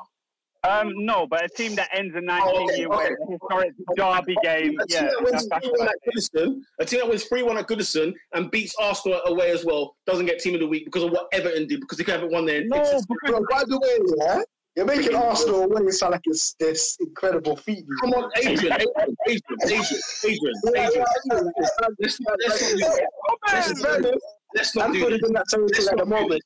Um, 0.64 0.92
no, 0.94 1.26
but 1.26 1.44
a 1.44 1.48
team 1.48 1.74
that 1.74 1.88
ends 1.92 2.14
a 2.14 2.20
19 2.20 2.40
Oh, 2.46 2.62
okay, 2.64 2.78
year 2.78 2.86
okay. 2.88 3.10
win, 3.18 3.32
historic 3.32 3.72
derby 3.96 4.36
game. 4.44 4.78
A 4.78 4.86
team 4.86 5.02
that 5.06 5.16
wins 5.20 5.32
that's, 5.32 5.48
that's 5.48 5.66
3 5.66 5.72
1 5.76 5.88
at 5.88 5.94
Goodison, 6.06 6.60
a 6.78 6.84
team 6.84 7.00
that 7.00 7.08
wins 7.08 7.24
3 7.24 7.42
1 7.42 7.58
at 7.58 7.66
Goodison 7.66 8.14
and 8.34 8.48
beats 8.52 8.72
Arsenal 8.80 9.20
away 9.26 9.50
as 9.50 9.64
well, 9.64 9.96
doesn't 10.06 10.26
get 10.26 10.38
team 10.38 10.54
of 10.54 10.60
the 10.60 10.66
week 10.68 10.84
because 10.84 11.02
of 11.02 11.10
what 11.10 11.26
Everton 11.32 11.66
did, 11.66 11.80
because 11.80 11.98
they 11.98 12.04
haven't 12.12 12.30
won 12.30 12.44
their. 12.46 12.64
no, 12.64 12.76
existence. 12.76 13.06
because 13.06 13.40
Bro, 13.40 13.46
by 13.50 13.64
the 13.66 13.76
way, 13.80 14.14
yeah, 14.18 14.40
you're 14.76 14.86
making 14.86 15.14
Arsenal 15.14 15.64
away 15.64 15.90
sound 15.90 16.12
like 16.12 16.22
it's 16.24 16.54
this 16.54 16.96
incredible 17.00 17.56
feat. 17.56 17.84
Come 18.00 18.14
on, 18.14 18.30
Adrian, 18.38 18.72
Adrian, 18.72 19.16
Adrian, 19.28 19.42
Adrian, 19.64 19.84
Adrian, 19.84 20.00
Adrian. 20.24 20.54
yeah, 20.74 20.88
yeah. 20.94 21.04
Let's 21.98 22.20
not, 22.20 22.36
let's 22.42 22.60
not. 22.80 23.00
Let's 23.52 23.82
not, 23.82 24.14
let's 24.54 24.76
not 24.76 24.92
do 24.92 25.10
this. 25.10 25.20
territory 25.50 26.06
moment. 26.06 26.42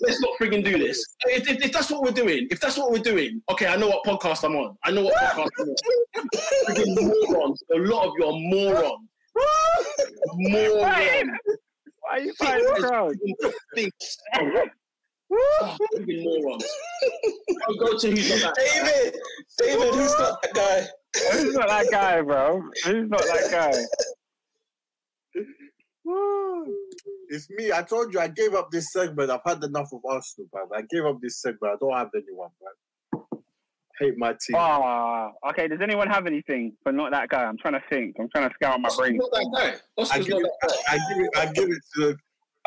Let's 0.00 0.20
not 0.20 0.30
frigging 0.40 0.64
do 0.64 0.78
this. 0.78 1.04
If, 1.26 1.48
if, 1.48 1.64
if 1.64 1.72
that's 1.72 1.90
what 1.90 2.02
we're 2.02 2.10
doing, 2.10 2.48
if 2.50 2.60
that's 2.60 2.76
what 2.76 2.90
we're 2.90 2.98
doing, 2.98 3.40
okay, 3.50 3.68
I 3.68 3.76
know 3.76 3.88
what 3.88 4.04
podcast 4.04 4.44
I'm 4.44 4.56
on. 4.56 4.76
I 4.84 4.90
know 4.90 5.04
what 5.04 5.14
podcast 5.14 5.50
I'm 5.60 5.68
on. 5.68 5.76
Frigging 6.68 6.94
morons. 7.28 7.62
A 7.72 7.76
lot 7.76 8.08
of 8.08 8.14
you 8.18 8.26
are 8.26 8.32
morons. 8.32 9.06
Morons. 10.34 11.30
why 12.00 12.10
are 12.10 12.18
you 12.18 12.34
fighting 12.34 12.64
the 13.74 14.70
crowd? 15.30 15.78
Big 16.06 16.24
morons. 16.24 16.66
I'll 17.68 17.76
go 17.76 17.98
to 17.98 18.10
who's 18.10 18.42
not 18.42 18.54
that. 18.54 18.66
David, 18.74 19.20
David, 19.58 19.94
who's 19.94 20.18
not 20.18 20.42
that 20.42 20.54
guy? 20.54 20.86
Who's 21.32 21.54
not 21.54 21.68
that 21.68 21.86
guy, 21.90 22.22
bro? 22.22 22.62
Who's 22.84 23.08
not 23.08 23.20
that 23.20 23.50
guy? 23.50 23.72
It's 27.28 27.48
me. 27.50 27.72
I 27.72 27.82
told 27.82 28.12
you 28.12 28.20
I 28.20 28.28
gave 28.28 28.54
up 28.54 28.70
this 28.70 28.92
segment. 28.92 29.30
I've 29.30 29.40
had 29.44 29.62
enough 29.62 29.92
of 29.92 30.00
Arsenal, 30.04 30.48
man. 30.52 30.64
I 30.74 30.82
gave 30.90 31.04
up 31.04 31.20
this 31.20 31.40
segment. 31.40 31.74
I 31.74 31.76
don't 31.78 31.96
have 31.96 32.10
anyone, 32.14 32.50
man. 32.62 32.72
Hate 34.00 34.16
my 34.16 34.30
team. 34.30 34.56
Ah, 34.56 35.30
okay. 35.50 35.68
Does 35.68 35.80
anyone 35.82 36.08
have 36.08 36.26
anything 36.26 36.72
for 36.82 36.90
not 36.90 37.10
that 37.12 37.28
guy? 37.28 37.44
I'm 37.44 37.58
trying 37.58 37.74
to 37.74 37.82
think. 37.90 38.16
I'm 38.18 38.28
trying 38.34 38.48
to 38.48 38.54
scour 38.54 38.78
my 38.78 38.88
Oscar's 38.88 39.08
brain. 39.10 39.18
not 39.18 39.30
that 39.30 39.80
guy. 39.96 40.06
I 40.10 40.18
give, 40.18 40.28
not 40.30 40.40
it, 40.40 40.50
that 40.62 40.70
guy. 40.70 40.74
I, 40.88 40.94
I 40.94 41.14
give 41.14 41.24
it. 41.24 41.30
I 41.36 41.52
give 41.52 41.68
it 41.68 41.82
to. 41.96 42.16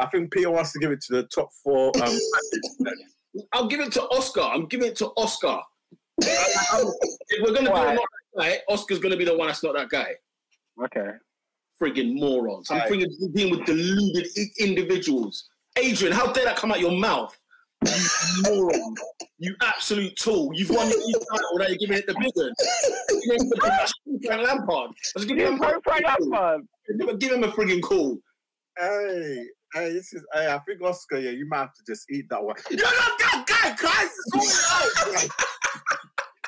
The, 0.04 0.08
I 0.08 0.10
think 0.10 0.32
Peter 0.32 0.52
wants 0.52 0.72
to 0.74 0.80
give 0.80 0.92
it 0.92 1.02
to 1.02 1.14
the 1.14 1.24
top 1.24 1.50
four. 1.64 1.92
Um, 2.02 2.18
I'll 3.54 3.68
give 3.68 3.80
it 3.80 3.92
to 3.94 4.04
Oscar. 4.04 4.42
I'm 4.42 4.66
giving 4.68 4.88
it 4.90 4.96
to 4.98 5.08
Oscar. 5.18 5.60
if 6.20 7.42
we're 7.42 7.54
gonna 7.54 7.68
do 7.68 7.72
Why? 7.72 7.92
it 7.92 7.96
not 7.96 8.06
that 8.36 8.42
guy, 8.42 8.58
Oscar's 8.70 9.00
gonna 9.00 9.18
be 9.18 9.26
the 9.26 9.36
one 9.36 9.48
that's 9.48 9.64
not 9.64 9.76
that 9.76 9.90
guy. 9.90 10.14
Okay. 10.84 11.12
Friggin' 11.82 12.14
morons. 12.20 12.70
I'm 12.70 12.82
Aye. 12.82 12.88
friggin' 12.90 13.34
dealing 13.34 13.58
with 13.58 13.66
deluded 13.66 14.28
i- 14.38 14.64
individuals. 14.64 15.50
Adrian, 15.78 16.14
how 16.14 16.32
dare 16.32 16.46
that 16.46 16.56
come 16.56 16.72
out 16.72 16.80
your 16.80 16.92
mouth? 16.92 17.36
You 17.86 18.44
moron. 18.44 18.96
You 19.40 19.56
absolute 19.62 20.16
tool. 20.16 20.52
You've 20.54 20.70
won 20.70 20.88
your 20.88 21.20
title, 21.32 21.58
now 21.58 21.66
you're 21.68 21.78
giving 21.78 21.98
it 21.98 22.06
the 22.08 22.14
big 22.14 22.32
one. 22.36 22.54
You're 23.10 23.22
giving 23.38 23.48
it 23.48 23.50
the 23.50 23.94
big 24.12 24.26
Frank 24.28 24.48
Lampard. 24.48 24.92
Let's 25.16 25.26
give 25.26 25.38
him, 25.38 25.58
Frank 25.58 25.84
Frank 25.84 26.06
Lampard. 26.06 26.62
give, 27.00 27.20
give 27.20 27.32
him 27.34 27.44
a 27.44 27.48
friggin' 27.50 27.82
call. 27.82 28.20
hey, 28.78 29.46
hey, 29.74 29.94
this 29.94 30.14
is. 30.14 30.26
Hey, 30.34 30.52
I 30.52 30.60
think 30.60 30.82
Oscar. 30.82 31.20
Yeah, 31.20 31.32
you 31.32 31.48
might 31.48 31.60
have 31.60 31.74
to 31.74 31.84
just 31.88 32.10
eat 32.12 32.30
that 32.30 32.44
one. 32.44 32.56
You're 32.70 32.82
not 32.82 33.20
that 33.20 33.46
guy, 33.48 33.76
guys. 33.82 34.10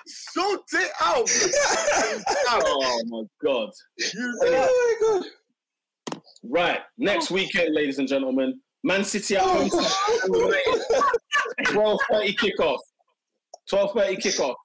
Sort 0.08 0.62
it 0.74 0.92
out. 1.02 1.28
Sort 1.30 2.22
it 2.22 2.38
out. 2.50 2.64
Oh 2.66 3.04
my 3.08 3.24
god. 3.44 3.70
You, 3.98 4.40
Oh 4.44 4.98
my 5.02 5.22
god. 5.22 6.22
Right. 6.44 6.80
Next 6.98 7.32
oh. 7.32 7.36
weekend, 7.36 7.74
ladies 7.74 8.00
and 8.00 8.08
gentlemen. 8.08 8.62
Man 8.84 9.04
City 9.04 9.36
at 9.36 9.42
home. 9.44 9.70
Twelve 11.66 12.00
thirty 12.12 12.36
kickoff. 12.36 12.80
Twelve 13.68 13.94
thirty 13.94 14.18
kickoff. 14.18 14.56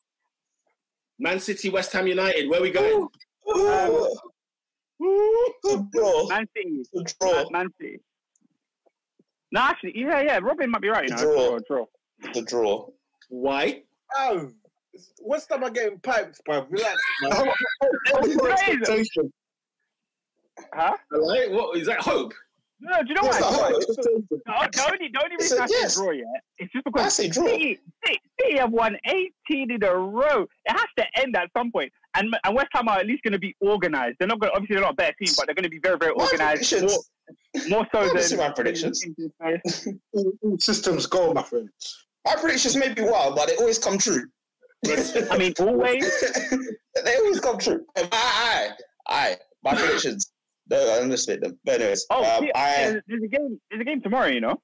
Man 1.19 1.41
City, 1.41 1.70
West 1.70 1.93
Ham 1.93 2.07
United. 2.07 2.49
Where 2.49 2.61
we 2.61 2.70
going? 2.70 3.09
Good 3.47 4.09
uh, 5.65 5.82
draw. 5.93 6.28
Man 6.28 6.47
City. 6.55 6.82
Draw. 7.19 7.51
Man 7.51 7.69
City. 7.81 8.01
No, 9.52 9.60
actually, 9.60 9.93
yeah, 9.97 10.20
yeah. 10.22 10.39
Robin 10.43 10.70
might 10.70 10.82
be 10.82 10.89
right. 10.89 11.09
You 11.09 11.16
know, 11.16 11.22
Draw. 11.22 11.48
draw, 11.48 11.59
draw. 11.66 12.32
The 12.35 12.43
draw. 12.43 12.86
Why? 13.28 13.82
oh, 14.16 14.51
West 15.22 15.48
Ham 15.51 15.62
are 15.64 15.70
getting 15.70 15.98
piped, 16.01 16.40
bro. 16.44 16.66
Relax, 16.68 17.01
man. 17.22 17.48
Expectation. 18.51 19.32
Huh? 20.74 20.97
Hello? 21.10 21.48
What 21.51 21.78
is 21.78 21.86
that? 21.86 22.01
Hope. 22.01 22.32
No, 22.82 23.02
do 23.02 23.09
you 23.09 23.15
know 23.15 23.20
Yes, 23.24 23.40
why? 23.40 23.47
I 23.47 23.51
The, 23.51 23.57
hope. 23.57 23.77
Expectation. 23.77 24.28
the 24.32 24.86
only, 24.93 25.09
the 25.12 25.20
only 25.23 25.35
It's 25.35 25.43
reason 25.44 25.59
a 25.59 25.62
I 25.62 25.66
say 25.66 25.74
yes. 25.81 25.94
draw 25.97 26.11
yet 26.12 26.27
is 26.59 26.69
just 26.73 26.86
I 26.86 26.90
because 26.90 27.15
say 27.15 27.28
draw. 27.28 27.44
City, 27.47 27.78
City, 28.07 28.20
City 28.40 28.57
have 28.59 28.70
won 28.70 28.97
18 29.07 29.70
in 29.70 29.82
a 29.85 29.94
row. 29.94 30.43
It 30.65 30.73
has 30.73 30.86
to 30.98 31.05
end 31.20 31.36
at 31.36 31.51
some 31.57 31.70
point. 31.70 31.93
And, 32.16 32.35
and 32.44 32.55
West 32.57 32.69
Ham 32.74 32.89
are 32.89 32.98
at 32.98 33.07
least 33.07 33.23
going 33.23 33.32
to 33.32 33.39
be 33.39 33.55
organised. 33.62 34.16
They're 34.19 34.27
not 34.28 34.40
going. 34.40 34.52
Obviously, 34.55 34.77
they're 34.77 34.85
not 34.85 34.93
a 34.94 34.97
better 34.97 35.15
team, 35.23 35.32
but 35.36 35.47
they're 35.47 35.55
going 35.55 35.65
to 35.65 35.69
be 35.70 35.78
very, 35.78 35.97
very 35.98 36.12
organised. 36.12 36.73
More, 36.82 37.69
more 37.69 37.86
so 37.93 38.09
than 38.12 38.39
my 38.39 38.51
predictions. 38.51 39.05
All- 40.15 40.32
all 40.43 40.59
Systems 40.59 41.07
go, 41.07 41.32
my 41.32 41.43
friend. 41.43 41.69
My 42.24 42.35
predictions 42.35 42.77
may 42.77 42.93
be 42.93 43.02
wild, 43.02 43.36
but 43.36 43.48
they 43.48 43.57
always 43.57 43.78
come 43.78 43.98
true. 43.98 44.24
I 44.86 45.36
mean, 45.39 45.52
always. 45.61 46.20
they 47.05 47.16
always 47.16 47.40
come 47.40 47.59
true. 47.59 47.85
Aye, 47.97 48.09
aye, 48.12 48.69
aye. 49.09 49.36
My 49.62 49.74
predictions. 49.74 50.32
No, 50.70 50.76
I 50.94 50.98
understand 51.01 51.42
them. 51.42 51.59
But 51.64 51.80
anyways, 51.80 52.06
Oh, 52.10 52.24
um, 52.38 52.44
yeah, 52.44 52.51
I 52.55 52.76
there's, 52.90 53.02
there's 53.09 53.22
a 53.24 53.28
game. 53.28 53.60
There's 53.70 53.80
a 53.80 53.84
game 53.84 54.01
tomorrow. 54.02 54.28
You 54.28 54.40
know. 54.40 54.60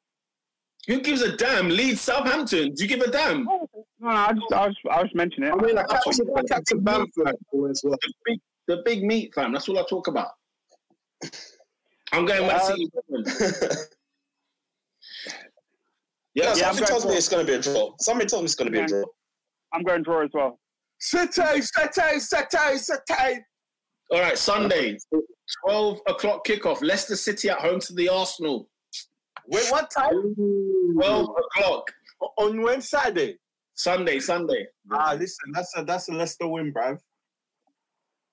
Who 0.86 1.00
gives 1.00 1.20
a 1.22 1.36
damn? 1.36 1.68
Leeds 1.68 2.00
Southampton. 2.00 2.72
Do 2.74 2.82
you 2.84 2.88
give 2.88 3.00
a 3.00 3.10
damn? 3.10 3.44
No, 3.44 3.68
no, 3.98 4.08
I 4.08 4.32
just, 4.32 4.52
I 4.52 4.66
was, 4.68 4.76
I 4.88 5.02
was 5.02 5.10
mentioning 5.14 5.48
it. 5.48 5.52
I 5.52 5.56
mean, 5.56 5.74
like 5.74 5.88
Captain, 5.88 6.26
Captain 6.48 6.80
Bamford 6.80 7.28
as 7.70 7.82
well. 7.82 7.96
The 8.00 8.12
big, 8.24 8.38
the 8.68 8.82
big 8.84 9.02
meat, 9.02 9.34
fam. 9.34 9.52
That's 9.52 9.68
all 9.68 9.78
I 9.80 9.84
talk 9.90 10.06
about. 10.06 10.28
I'm 12.12 12.24
going 12.24 12.46
Man 12.46 12.54
Uh, 12.54 12.60
City. 12.60 12.86
yeah, 16.34 16.44
Yeah, 16.44 16.52
somebody 16.54 16.78
going 16.78 16.86
tells 16.86 17.06
me 17.06 17.14
it's 17.14 17.28
going 17.28 17.44
to 17.44 17.52
be 17.52 17.58
a 17.58 17.60
draw. 17.60 17.92
Somebody 18.00 18.28
told 18.28 18.42
me 18.42 18.44
it's 18.46 18.54
going 18.54 18.66
to 18.66 18.72
be 18.72 18.78
Yeah. 18.78 18.84
a 18.84 18.88
draw. 18.88 19.04
I'm 19.72 19.82
going 19.82 20.02
draw 20.04 20.22
as 20.22 20.30
well. 20.32 20.60
City, 21.00 21.32
City, 21.32 22.20
City, 22.20 22.78
City. 22.78 23.40
All 24.12 24.20
right, 24.20 24.38
Sunday, 24.38 24.96
12 25.64 26.00
o'clock 26.08 26.46
kickoff. 26.46 26.82
Leicester 26.82 27.16
City 27.16 27.50
at 27.50 27.58
home 27.58 27.80
to 27.80 27.94
the 27.94 28.08
Arsenal. 28.08 28.68
Wait, 29.48 29.66
what 29.70 29.90
time? 29.90 30.34
12 30.94 31.28
o'clock. 31.28 31.90
On 32.38 32.62
Wednesday. 32.62 33.36
Sunday, 33.74 34.18
Sunday. 34.18 34.66
Ah, 34.90 35.14
listen, 35.18 35.52
that's 35.52 35.72
a 35.76 35.84
that's 35.84 36.08
a 36.08 36.12
Leicester 36.12 36.48
win, 36.48 36.72
bruv. 36.72 36.98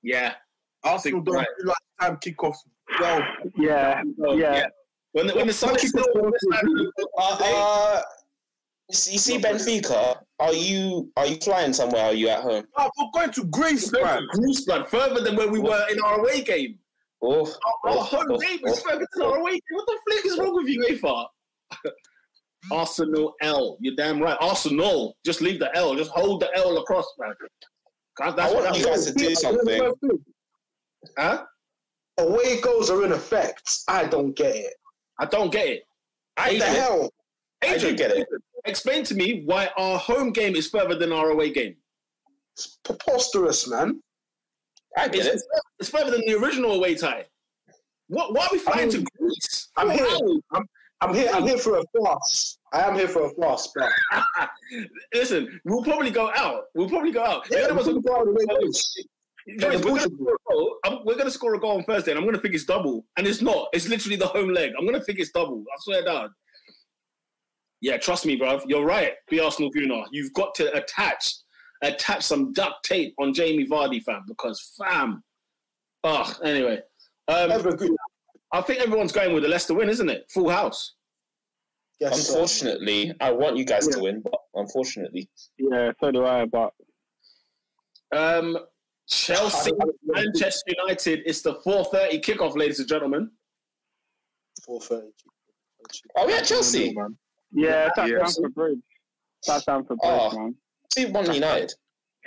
Yeah. 0.02 0.36
Arsenal 0.84 1.18
Think 1.18 1.26
don't 1.26 1.36
right. 1.36 1.48
do 1.60 1.68
like 1.68 1.78
time 2.02 2.18
kickoffs. 2.18 2.58
Well, 3.00 3.22
Yeah, 3.58 4.02
Oh, 4.26 4.36
yeah. 4.36 4.68
When 5.12 5.28
the, 5.28 5.36
when 5.36 5.48
the 5.48 5.54
sun 5.54 5.76
is 5.76 5.90
still 5.90 6.06
Uh, 7.18 7.38
uh, 7.42 8.02
you 8.90 9.18
see, 9.18 9.38
Benfica. 9.38 10.18
Are 10.40 10.54
you 10.54 11.12
are 11.16 11.26
you 11.26 11.36
flying 11.38 11.74
somewhere? 11.74 12.06
Are 12.06 12.14
you 12.14 12.30
at 12.30 12.42
home? 12.42 12.66
oh, 12.78 12.90
we're 12.98 13.22
going 13.22 13.32
to 13.34 13.46
Greece, 13.46 13.90
bruv. 13.92 14.28
Greece, 14.30 14.66
blood, 14.66 14.88
further 14.90 15.22
than 15.22 15.36
where 15.36 15.48
we 15.50 15.60
were 15.60 15.86
in 15.92 16.00
our 16.02 16.20
away 16.20 16.42
game. 16.42 16.80
Oh, 17.26 17.40
Our, 17.86 17.92
our 17.92 17.98
oh, 17.98 18.02
home 18.02 18.26
oh, 18.32 18.38
game 18.38 18.60
is 18.66 18.80
oh. 18.86 18.90
further 18.90 19.08
than 19.14 19.24
our 19.26 19.38
away 19.38 19.52
game. 19.52 19.62
What 19.72 19.86
the 19.88 19.98
flick 20.08 20.26
is 20.26 20.38
wrong 20.38 20.54
with 20.56 20.68
you, 20.68 20.86
AFA? 20.92 21.90
Arsenal 22.72 23.34
L. 23.42 23.78
You're 23.80 23.96
damn 23.96 24.20
right. 24.22 24.38
Arsenal. 24.42 25.16
Just 25.26 25.42
leave 25.42 25.60
the 25.60 25.76
L. 25.76 25.96
Just 25.96 26.12
hold 26.12 26.42
the 26.42 26.50
L 26.56 26.78
across, 26.78 27.06
man. 27.20 27.34
'Cause 28.18 28.36
That's 28.36 28.52
I 28.52 28.56
what 28.56 28.64
want 28.66 28.78
you 28.78 28.84
that 28.84 28.90
guys 28.92 29.06
to 29.06 29.14
do 29.14 29.36
something. 29.36 29.94
Huh? 31.18 31.46
Away 32.20 32.62
goals 32.62 32.90
are 32.90 33.04
in 33.06 33.12
effect. 33.12 33.80
I 33.88 34.06
don't 34.06 34.34
get 34.36 34.56
it. 34.56 34.74
I 35.20 35.26
don't 35.26 35.52
get 35.52 35.68
it. 35.68 35.84
What 36.36 36.46
the 36.50 36.56
Adrian, 36.56 36.76
hell? 36.76 37.14
I 37.64 37.68
do 37.70 37.74
Adrian, 37.76 37.96
get 37.96 38.12
it. 38.12 38.28
explain 38.66 39.04
to 39.06 39.16
me 39.16 39.44
why 39.46 39.70
our 39.78 39.98
home 39.98 40.32
game 40.32 40.56
is 40.56 40.70
further 40.70 40.96
than 40.96 41.12
our 41.12 41.32
away 41.32 41.52
game. 41.52 41.76
It's 42.56 42.78
preposterous, 42.84 43.68
man. 43.68 44.02
I 44.98 45.08
get 45.08 45.26
It's, 45.26 45.44
it. 45.44 45.50
it's 45.80 45.90
further 45.90 46.12
than 46.12 46.22
the 46.26 46.36
original 46.36 46.74
away 46.74 46.96
tie. 46.96 47.26
What? 48.08 48.34
Why 48.34 48.44
are 48.44 48.50
we 48.52 48.60
flying 48.60 48.90
to 48.92 49.04
Greece? 49.18 49.70
I'm 49.78 49.90
here. 49.90 50.06
I'm, 50.54 50.64
I'm 51.02 51.14
here. 51.16 51.30
I'm 51.34 51.44
here 51.44 51.58
for 51.58 51.78
a 51.80 51.84
fast. 52.06 52.60
I 52.74 52.82
am 52.82 52.96
here 52.96 53.08
for 53.08 53.26
a 53.26 53.30
fast, 53.42 53.72
but 53.76 53.90
Listen, 55.14 55.60
we'll 55.66 55.84
probably 55.84 56.12
go 56.12 56.32
out. 56.36 56.64
We'll 56.76 56.90
probably 56.90 57.12
go 57.12 57.24
out. 57.24 57.48
yeah, 57.52 57.60
You 57.62 57.68
know 57.70 57.74
we're 57.74 57.76
what's- 57.76 57.88
gonna 57.88 58.02
go 58.02 58.16
out 58.16 58.28
we're, 58.28 58.46
gonna 59.58 60.00
score 60.00 60.34
a 60.36 60.54
goal. 60.54 60.80
We're 61.06 61.18
gonna 61.18 61.32
score 61.32 61.56
a 61.56 61.60
goal 61.60 61.78
on 61.78 61.84
Thursday, 61.84 62.12
and 62.12 62.20
I'm 62.20 62.26
gonna 62.26 62.38
think 62.40 62.56
it's 62.56 62.64
double, 62.66 63.06
and 63.18 63.28
it's 63.28 63.42
not. 63.42 63.68
It's 63.74 63.88
literally 63.90 64.16
the 64.16 64.28
home 64.28 64.50
leg. 64.54 64.72
I'm 64.80 64.86
gonna 64.86 65.02
think 65.04 65.20
it's 65.20 65.32
double. 65.32 65.64
I 65.72 65.76
swear 65.80 66.04
down. 66.04 66.30
Yeah, 67.82 67.98
trust 67.98 68.26
me, 68.26 68.40
bruv. 68.40 68.64
You're 68.68 68.86
right. 68.86 69.14
Be 69.30 69.42
Arsenal 69.42 69.70
Gunnar. 69.70 70.06
You've 70.14 70.32
got 70.34 70.56
to 70.56 70.74
attach 70.74 71.34
attach 71.84 72.24
some 72.24 72.54
duct 72.54 72.84
tape 72.86 73.14
on 73.20 73.34
Jamie 73.34 73.68
Vardy, 73.68 74.02
fam, 74.04 74.24
because 74.28 74.74
fam. 74.78 75.24
Oh, 76.04 76.34
Anyway, 76.44 76.82
um, 77.28 77.62
good. 77.62 77.92
I 78.52 78.62
think 78.62 78.82
everyone's 78.82 79.12
going 79.12 79.34
with 79.34 79.44
the 79.44 79.50
Leicester 79.50 79.74
win, 79.74 79.90
isn't 79.90 80.10
it? 80.10 80.26
Full 80.32 80.50
house. 80.50 80.96
Yes, 82.00 82.28
sir. 82.28 82.34
Unfortunately, 82.34 83.14
I 83.22 83.32
want 83.32 83.56
you 83.58 83.66
guys 83.66 83.88
to 83.88 84.00
win, 84.00 84.22
but 84.22 84.34
unfortunately, 84.56 85.30
Yeah, 85.58 85.92
so 86.00 86.12
do 86.12 86.26
I. 86.26 86.46
But 86.46 86.74
Um, 88.16 88.58
Chelsea, 89.08 89.72
Manchester 90.04 90.72
United. 90.78 91.24
It's 91.26 91.42
the 91.42 91.56
4:30 91.66 92.20
kickoff, 92.22 92.56
ladies 92.58 92.80
and 92.80 92.88
gentlemen. 92.88 93.32
4:30. 94.68 95.12
are 96.16 96.28
we 96.28 96.34
at 96.34 96.46
Chelsea? 96.46 96.94
man. 96.94 97.18
yeah, 97.52 97.90
that's 97.96 98.10
Yeah. 98.10 98.18
down 98.20 98.32
for 98.34 98.50
Bridge. 98.50 98.80
That's 99.48 99.66
down 99.66 99.86
for 99.86 99.96
Bridge, 99.96 100.12
Oh. 100.34 100.38
man. 100.38 100.56
Two 100.96 101.08
one 101.12 101.34
United. 101.34 101.74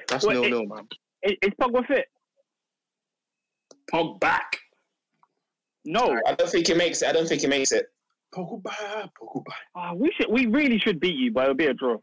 That's 0.08 0.24
Wait, 0.24 0.34
nil 0.34 0.50
nil, 0.50 0.66
man. 0.66 0.88
Is, 1.22 1.34
is 1.42 1.52
Pogba 1.60 1.86
fit? 1.86 2.06
Pog 3.92 4.20
back. 4.20 4.58
No. 5.84 6.18
I 6.26 6.34
don't 6.34 6.50
think 6.50 6.66
he 6.66 6.74
makes 6.74 7.02
it. 7.02 7.08
I 7.08 7.12
don't 7.12 7.28
think 7.28 7.40
he 7.42 7.46
makes 7.46 7.72
it. 7.72 7.86
Pogba, 8.34 9.08
Pogba. 9.20 9.52
Ah, 9.74 9.92
we 9.94 10.10
should. 10.16 10.30
We 10.30 10.46
really 10.46 10.78
should 10.78 11.00
beat 11.00 11.16
you, 11.16 11.32
but 11.32 11.44
it'll 11.44 11.54
be 11.54 11.66
a 11.66 11.74
draw. 11.74 11.96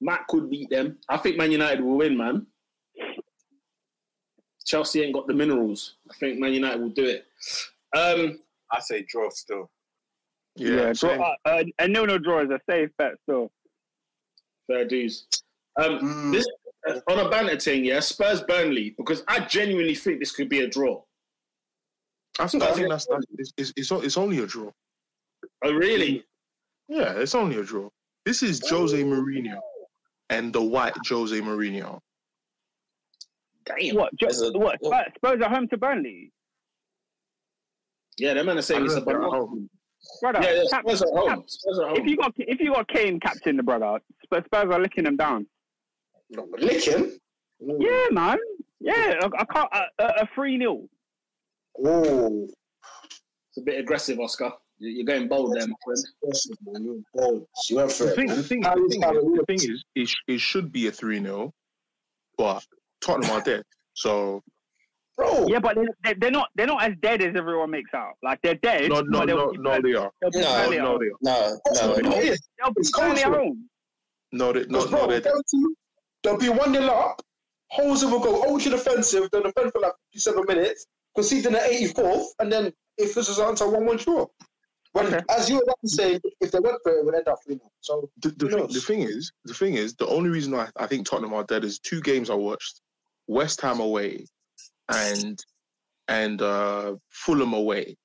Matt 0.00 0.26
could 0.28 0.50
beat 0.50 0.70
them. 0.70 0.98
I 1.08 1.16
think 1.18 1.36
Man 1.36 1.52
United 1.52 1.82
will 1.82 1.98
win, 1.98 2.16
man. 2.16 2.46
Chelsea 4.64 5.02
ain't 5.02 5.14
got 5.14 5.26
the 5.26 5.34
minerals. 5.34 5.96
I 6.10 6.14
think 6.14 6.38
Man 6.38 6.52
United 6.52 6.80
will 6.80 6.88
do 6.88 7.04
it. 7.04 7.26
Um, 7.96 8.38
I 8.70 8.80
say 8.80 9.04
draw 9.08 9.28
still. 9.30 9.70
Yeah, 10.56 10.92
draw, 10.92 10.94
same. 10.94 11.20
uh, 11.20 11.34
uh, 11.44 11.64
a 11.78 11.88
nil 11.88 12.06
no 12.06 12.18
draw 12.18 12.42
is 12.42 12.50
a 12.50 12.60
safe 12.68 12.90
bet. 12.98 13.12
Still, 13.24 13.50
fair 14.72 14.84
dues. 14.86 15.26
Um, 15.76 15.98
Mm. 16.00 16.32
this 16.32 16.46
on 17.08 17.18
a 17.20 17.30
banter 17.30 17.58
thing, 17.58 17.84
yeah. 17.84 18.00
Spurs 18.00 18.42
Burnley 18.42 18.90
because 18.96 19.22
I 19.28 19.40
genuinely 19.40 19.94
think 19.94 20.18
this 20.18 20.32
could 20.32 20.48
be 20.48 20.60
a 20.60 20.68
draw. 20.68 21.02
I, 22.38 22.46
think- 22.48 22.62
I 22.62 22.72
think 22.72 22.88
that's, 22.88 23.06
that's 23.06 23.26
it's, 23.56 23.72
it's, 23.76 23.90
it's, 23.92 24.16
only 24.16 24.38
a 24.38 24.46
draw. 24.46 24.70
Oh, 25.64 25.72
really? 25.72 26.24
Yeah, 26.88 27.12
it's 27.16 27.34
only 27.34 27.56
a 27.58 27.62
draw. 27.62 27.88
This 28.24 28.42
is 28.42 28.60
Jose 28.68 29.00
Mourinho 29.02 29.58
and 30.30 30.52
the 30.52 30.62
white 30.62 30.94
Jose 31.08 31.38
Mourinho. 31.40 32.00
Damn. 33.64 33.94
what? 33.96 34.10
Jo- 34.16 34.26
There's 34.26 34.40
a- 34.42 34.52
what? 34.52 34.78
Spurs, 34.84 35.06
Spurs 35.16 35.40
are 35.42 35.48
home 35.50 35.68
to 35.68 35.76
Burnley, 35.76 36.32
Yeah, 38.18 38.34
that 38.34 38.44
man 38.44 38.56
are 38.56 38.58
I 38.58 38.62
saying 38.62 38.80
don't 38.80 38.86
it's 38.86 38.94
a 38.96 38.98
if 38.98 39.04
they're 39.04 39.16
at 39.22 39.30
banana. 39.30 39.36
home. 39.46 39.70
Brother. 40.20 40.40
Yeah, 40.42 40.52
yeah, 40.52 40.62
cap- 40.70 40.84
Spurs 40.86 41.02
at 41.02 41.08
home. 41.08 41.28
cap- 41.28 41.42
Spurs 41.48 41.78
at 41.78 41.96
if 41.98 42.06
you 42.06 42.16
got 42.16 42.32
if 42.38 42.60
you 42.60 42.72
got 42.72 42.88
Kane 42.88 43.20
captain 43.20 43.56
the 43.56 43.62
brother, 43.62 43.98
Spurs, 44.24 44.44
Spurs 44.46 44.72
are 44.72 44.80
licking 44.80 45.04
them 45.04 45.16
down. 45.16 45.46
No, 46.30 46.46
but 46.50 46.60
licking? 46.60 47.18
Yeah, 47.60 48.06
man. 48.10 48.38
Yeah, 48.80 49.20
I, 49.22 49.28
I 49.38 49.44
can't. 49.44 49.68
A, 49.98 50.04
a 50.22 50.28
three 50.34 50.58
0 50.58 50.88
Oh, 51.84 52.48
It's 53.48 53.58
a 53.58 53.62
bit 53.62 53.78
aggressive, 53.80 54.18
Oscar. 54.18 54.52
You- 54.78 54.90
You're 54.90 55.04
going 55.06 55.28
bold 55.28 55.54
there, 55.54 55.66
my 55.66 55.74
friend. 55.84 56.84
You're 56.84 56.96
bold. 57.14 57.46
You 57.70 57.76
went 57.76 57.92
for 57.92 58.04
The 58.06 58.10
thing, 58.12 58.26
man. 58.28 58.36
the 58.36 58.42
thing, 58.42 58.60
the 58.62 58.70
is 58.72 58.92
thing, 58.92 59.00
that 59.00 59.14
is, 59.16 59.22
the 59.24 59.44
thing 59.46 59.56
is, 59.72 59.84
it, 59.94 60.08
sh- 60.08 60.16
it 60.26 60.40
should 60.40 60.72
be 60.72 60.88
a 60.88 60.92
3 60.92 61.22
0, 61.22 61.52
but 62.36 62.64
Tottenham 63.04 63.30
are 63.30 63.42
dead. 63.42 63.62
So, 63.94 64.42
Bro, 65.22 65.46
Yeah, 65.48 65.58
but 65.58 65.76
they're, 66.02 66.14
they're 66.14 66.30
not. 66.30 66.48
They're 66.54 66.66
not 66.66 66.82
as 66.82 66.94
dead 67.02 67.22
as 67.22 67.34
everyone 67.36 67.70
makes 67.70 67.92
out. 67.94 68.14
Like 68.22 68.40
they're 68.42 68.54
dead. 68.56 68.90
no, 68.90 69.00
no, 69.00 69.18
but 69.20 69.26
they'll 69.26 69.52
no, 69.54 69.76
no, 69.76 69.80
they 69.82 69.94
are. 69.94 70.10
they'll 70.20 70.42
No, 70.42 70.64
No, 70.64 70.70
they 70.70 70.78
are. 70.78 70.98
No, 71.20 71.58
no, 71.72 71.96
no. 71.96 72.10
They'll 72.10 72.20
be 72.20 72.36
It's 72.76 72.90
Burnley 72.98 73.22
at 73.22 73.32
home. 73.32 73.68
No, 74.32 74.52
they, 74.52 74.64
no, 74.66 74.84
no, 74.86 75.06
they're 75.06 75.20
dead. 75.20 75.32
Chelsea, 75.32 75.64
they'll 76.22 76.38
be 76.38 76.48
1 76.48 76.72
0 76.74 76.86
up. 76.86 77.20
Holes 77.68 78.04
will 78.04 78.18
go 78.20 78.42
ultra 78.44 78.70
defensive. 78.70 79.28
They'll 79.30 79.42
defend 79.42 79.72
for 79.72 79.80
like 79.80 79.92
57 80.12 80.44
minutes, 80.48 80.86
conceding 81.14 81.54
at 81.54 81.70
84th, 81.70 82.26
and 82.38 82.50
then 82.52 82.72
if 82.98 83.14
this 83.14 83.28
is 83.28 83.38
answer 83.38 83.68
1 83.68 83.84
1 83.84 83.96
draw. 83.98 84.26
When, 84.92 85.06
Okay. 85.06 85.20
as 85.30 85.48
you 85.48 85.56
were 85.56 85.62
about 85.62 85.78
to 85.82 85.88
say, 85.88 86.20
if 86.42 86.50
they 86.50 86.58
went 86.60 86.76
for 86.82 86.92
it, 86.92 86.98
it 86.98 87.04
would 87.06 87.14
end 87.14 87.28
up 87.28 87.38
3 87.46 87.54
0. 87.56 87.70
So, 87.80 88.10
The, 88.20 88.28
the, 88.30 88.48
thing, 88.48 88.66
the 88.68 88.80
thing 88.80 89.00
is, 89.02 89.32
the 89.44 89.54
thing 89.54 89.74
is, 89.74 89.94
the 89.94 90.06
only 90.06 90.28
reason 90.28 90.54
I, 90.54 90.68
I 90.76 90.86
think 90.86 91.06
Tottenham 91.06 91.32
are 91.34 91.44
dead 91.44 91.64
is 91.64 91.78
two 91.78 92.00
games 92.02 92.28
I 92.28 92.34
watched: 92.34 92.80
West 93.26 93.60
Ham 93.62 93.80
away, 93.80 94.26
and 94.88 95.38
and 96.08 96.42
uh, 96.42 96.94
Fulham 97.10 97.52
away. 97.54 97.96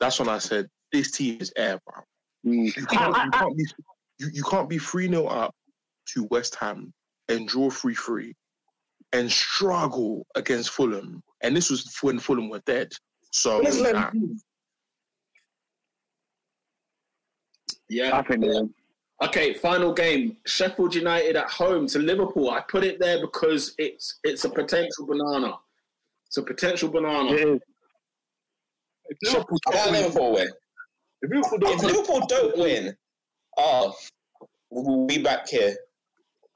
That's 0.00 0.18
when 0.18 0.28
I 0.28 0.38
said 0.38 0.68
this 0.92 1.10
team 1.10 1.38
is 1.40 1.52
air, 1.56 1.78
bro. 1.86 2.02
Mm. 2.46 2.76
You 2.76 2.86
can't, 2.86 3.16
you 3.16 3.30
can't 3.30 3.56
be 3.56 3.64
you, 4.18 4.28
you 4.32 4.42
can't 4.44 4.68
be 4.68 4.78
three 4.78 5.08
0 5.08 5.26
up 5.26 5.54
to 6.14 6.24
West 6.30 6.56
Ham 6.56 6.92
and 7.28 7.48
draw 7.48 7.70
three 7.70 7.94
three, 7.94 8.34
and 9.12 9.30
struggle 9.30 10.26
against 10.34 10.70
Fulham. 10.70 11.22
And 11.42 11.56
this 11.56 11.70
was 11.70 11.96
when 12.02 12.18
Fulham 12.18 12.48
were 12.48 12.62
dead. 12.66 12.92
So 13.32 13.58
let's 13.58 13.78
let 13.78 13.94
nah. 13.94 14.10
him 14.10 14.40
Yeah. 17.88 18.16
I 18.16 18.22
think 18.22 18.42
they. 18.42 18.60
Okay, 19.20 19.54
final 19.54 19.92
game. 19.92 20.36
Sheffield 20.46 20.94
United 20.94 21.34
at 21.34 21.50
home 21.50 21.88
to 21.88 21.98
Liverpool. 21.98 22.50
I 22.50 22.60
put 22.60 22.84
it 22.84 23.00
there 23.00 23.20
because 23.20 23.74
it's 23.76 24.20
it's 24.22 24.44
a 24.44 24.50
potential 24.50 25.06
banana. 25.06 25.54
It's 26.28 26.36
a 26.36 26.42
potential 26.42 26.90
banana. 26.90 27.32
It 27.32 27.48
is. 27.48 27.60
If 29.10 29.32
Liverpool 29.32 29.58
don't 29.70 29.90
win, 29.92 30.02
Liverpool 30.02 30.32
win. 30.34 30.48
if 31.22 31.30
Liverpool 31.30 31.58
don't 31.58 31.72
If 31.74 31.82
win, 31.82 31.92
Liverpool 31.94 32.26
don't 32.28 32.58
win, 32.58 32.96
oh, 33.56 33.94
we'll 34.70 35.06
be 35.06 35.18
back 35.22 35.48
here. 35.48 35.74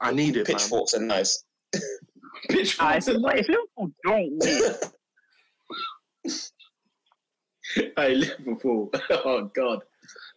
I 0.00 0.12
need 0.12 0.36
it, 0.36 0.46
man. 0.48 0.56
Pitchforks 0.58 0.92
and 0.94 1.08
knives. 1.08 1.44
Ah, 2.44 2.48
Pitchforks 2.50 3.08
if, 3.08 3.14
and 3.14 3.24
if 3.38 3.48
Liverpool 3.48 3.90
don't 4.04 4.38
win, 4.38 4.74
Hey, 7.96 8.14
Liverpool. 8.16 8.90
Oh 9.10 9.50
God. 9.54 9.80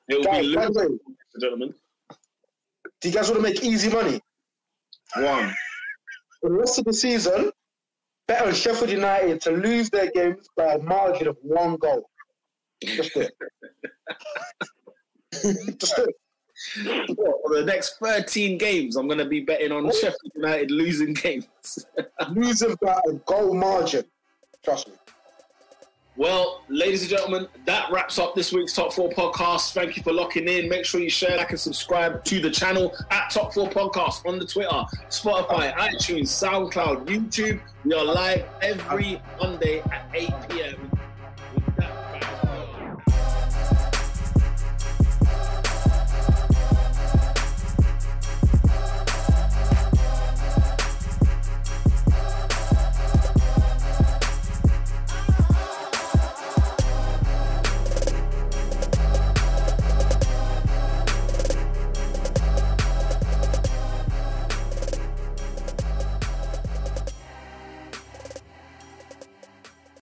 It 0.07 0.15
will 0.15 0.21
be 0.21 0.53
Guys, 0.53 0.55
by 0.55 0.61
Liverpool, 0.61 0.81
ladies 0.83 0.99
and 1.33 1.41
gentlemen. 1.41 1.73
do 3.01 3.09
you 3.09 3.13
guys 3.15 3.29
want 3.29 3.43
to 3.43 3.49
make 3.51 3.63
easy 3.63 3.89
money? 3.89 4.21
One. 5.17 5.53
For 6.41 6.49
the 6.51 6.55
rest 6.55 6.77
of 6.79 6.85
the 6.85 6.93
season, 6.93 7.51
bet 8.27 8.45
on 8.45 8.53
Sheffield 8.53 8.89
United 8.89 9.41
to 9.41 9.51
lose 9.51 9.89
their 9.89 10.11
games 10.11 10.47
by 10.55 10.73
a 10.73 10.79
margin 10.79 11.27
of 11.27 11.37
one 11.41 11.77
goal. 11.77 12.09
Just 12.83 13.15
it. 13.15 13.31
Just 15.79 15.99
it. 15.99 16.15
What, 17.15 17.41
for 17.45 17.55
the 17.55 17.65
next 17.65 17.97
13 17.99 18.57
games, 18.57 18.95
I'm 18.95 19.07
going 19.07 19.19
to 19.19 19.25
be 19.25 19.41
betting 19.41 19.71
on 19.71 19.91
Sheffield 19.91 20.31
United 20.35 20.71
losing 20.71 21.13
games. 21.13 21.47
Losing 22.31 22.75
by 22.81 22.99
a 23.09 23.13
goal 23.25 23.53
margin. 23.53 24.05
Trust 24.63 24.87
me. 24.87 24.93
Well, 26.17 26.61
ladies 26.69 27.01
and 27.01 27.09
gentlemen, 27.09 27.47
that 27.65 27.91
wraps 27.91 28.17
up 28.17 28.35
this 28.35 28.53
week's 28.53 28.71
Top 28.71 28.93
4 28.93 29.09
podcast. 29.09 29.73
Thank 29.73 29.97
you 29.97 30.03
for 30.03 30.13
locking 30.13 30.47
in. 30.47 30.69
Make 30.69 30.85
sure 30.85 31.01
you 31.01 31.09
share, 31.09 31.35
like, 31.35 31.49
and 31.49 31.59
subscribe 31.59 32.23
to 32.23 32.39
the 32.39 32.49
channel 32.49 32.95
at 33.11 33.31
Top 33.31 33.53
4 33.53 33.69
Podcast 33.69 34.25
on 34.25 34.39
the 34.39 34.45
Twitter, 34.45 34.69
Spotify, 35.09 35.73
iTunes, 35.73 36.27
SoundCloud, 36.29 37.05
YouTube. 37.05 37.59
We 37.83 37.93
are 37.93 38.05
live 38.05 38.45
every 38.61 39.21
Monday 39.41 39.81
at 39.81 40.09
8 40.13 40.29
p.m. 40.49 40.89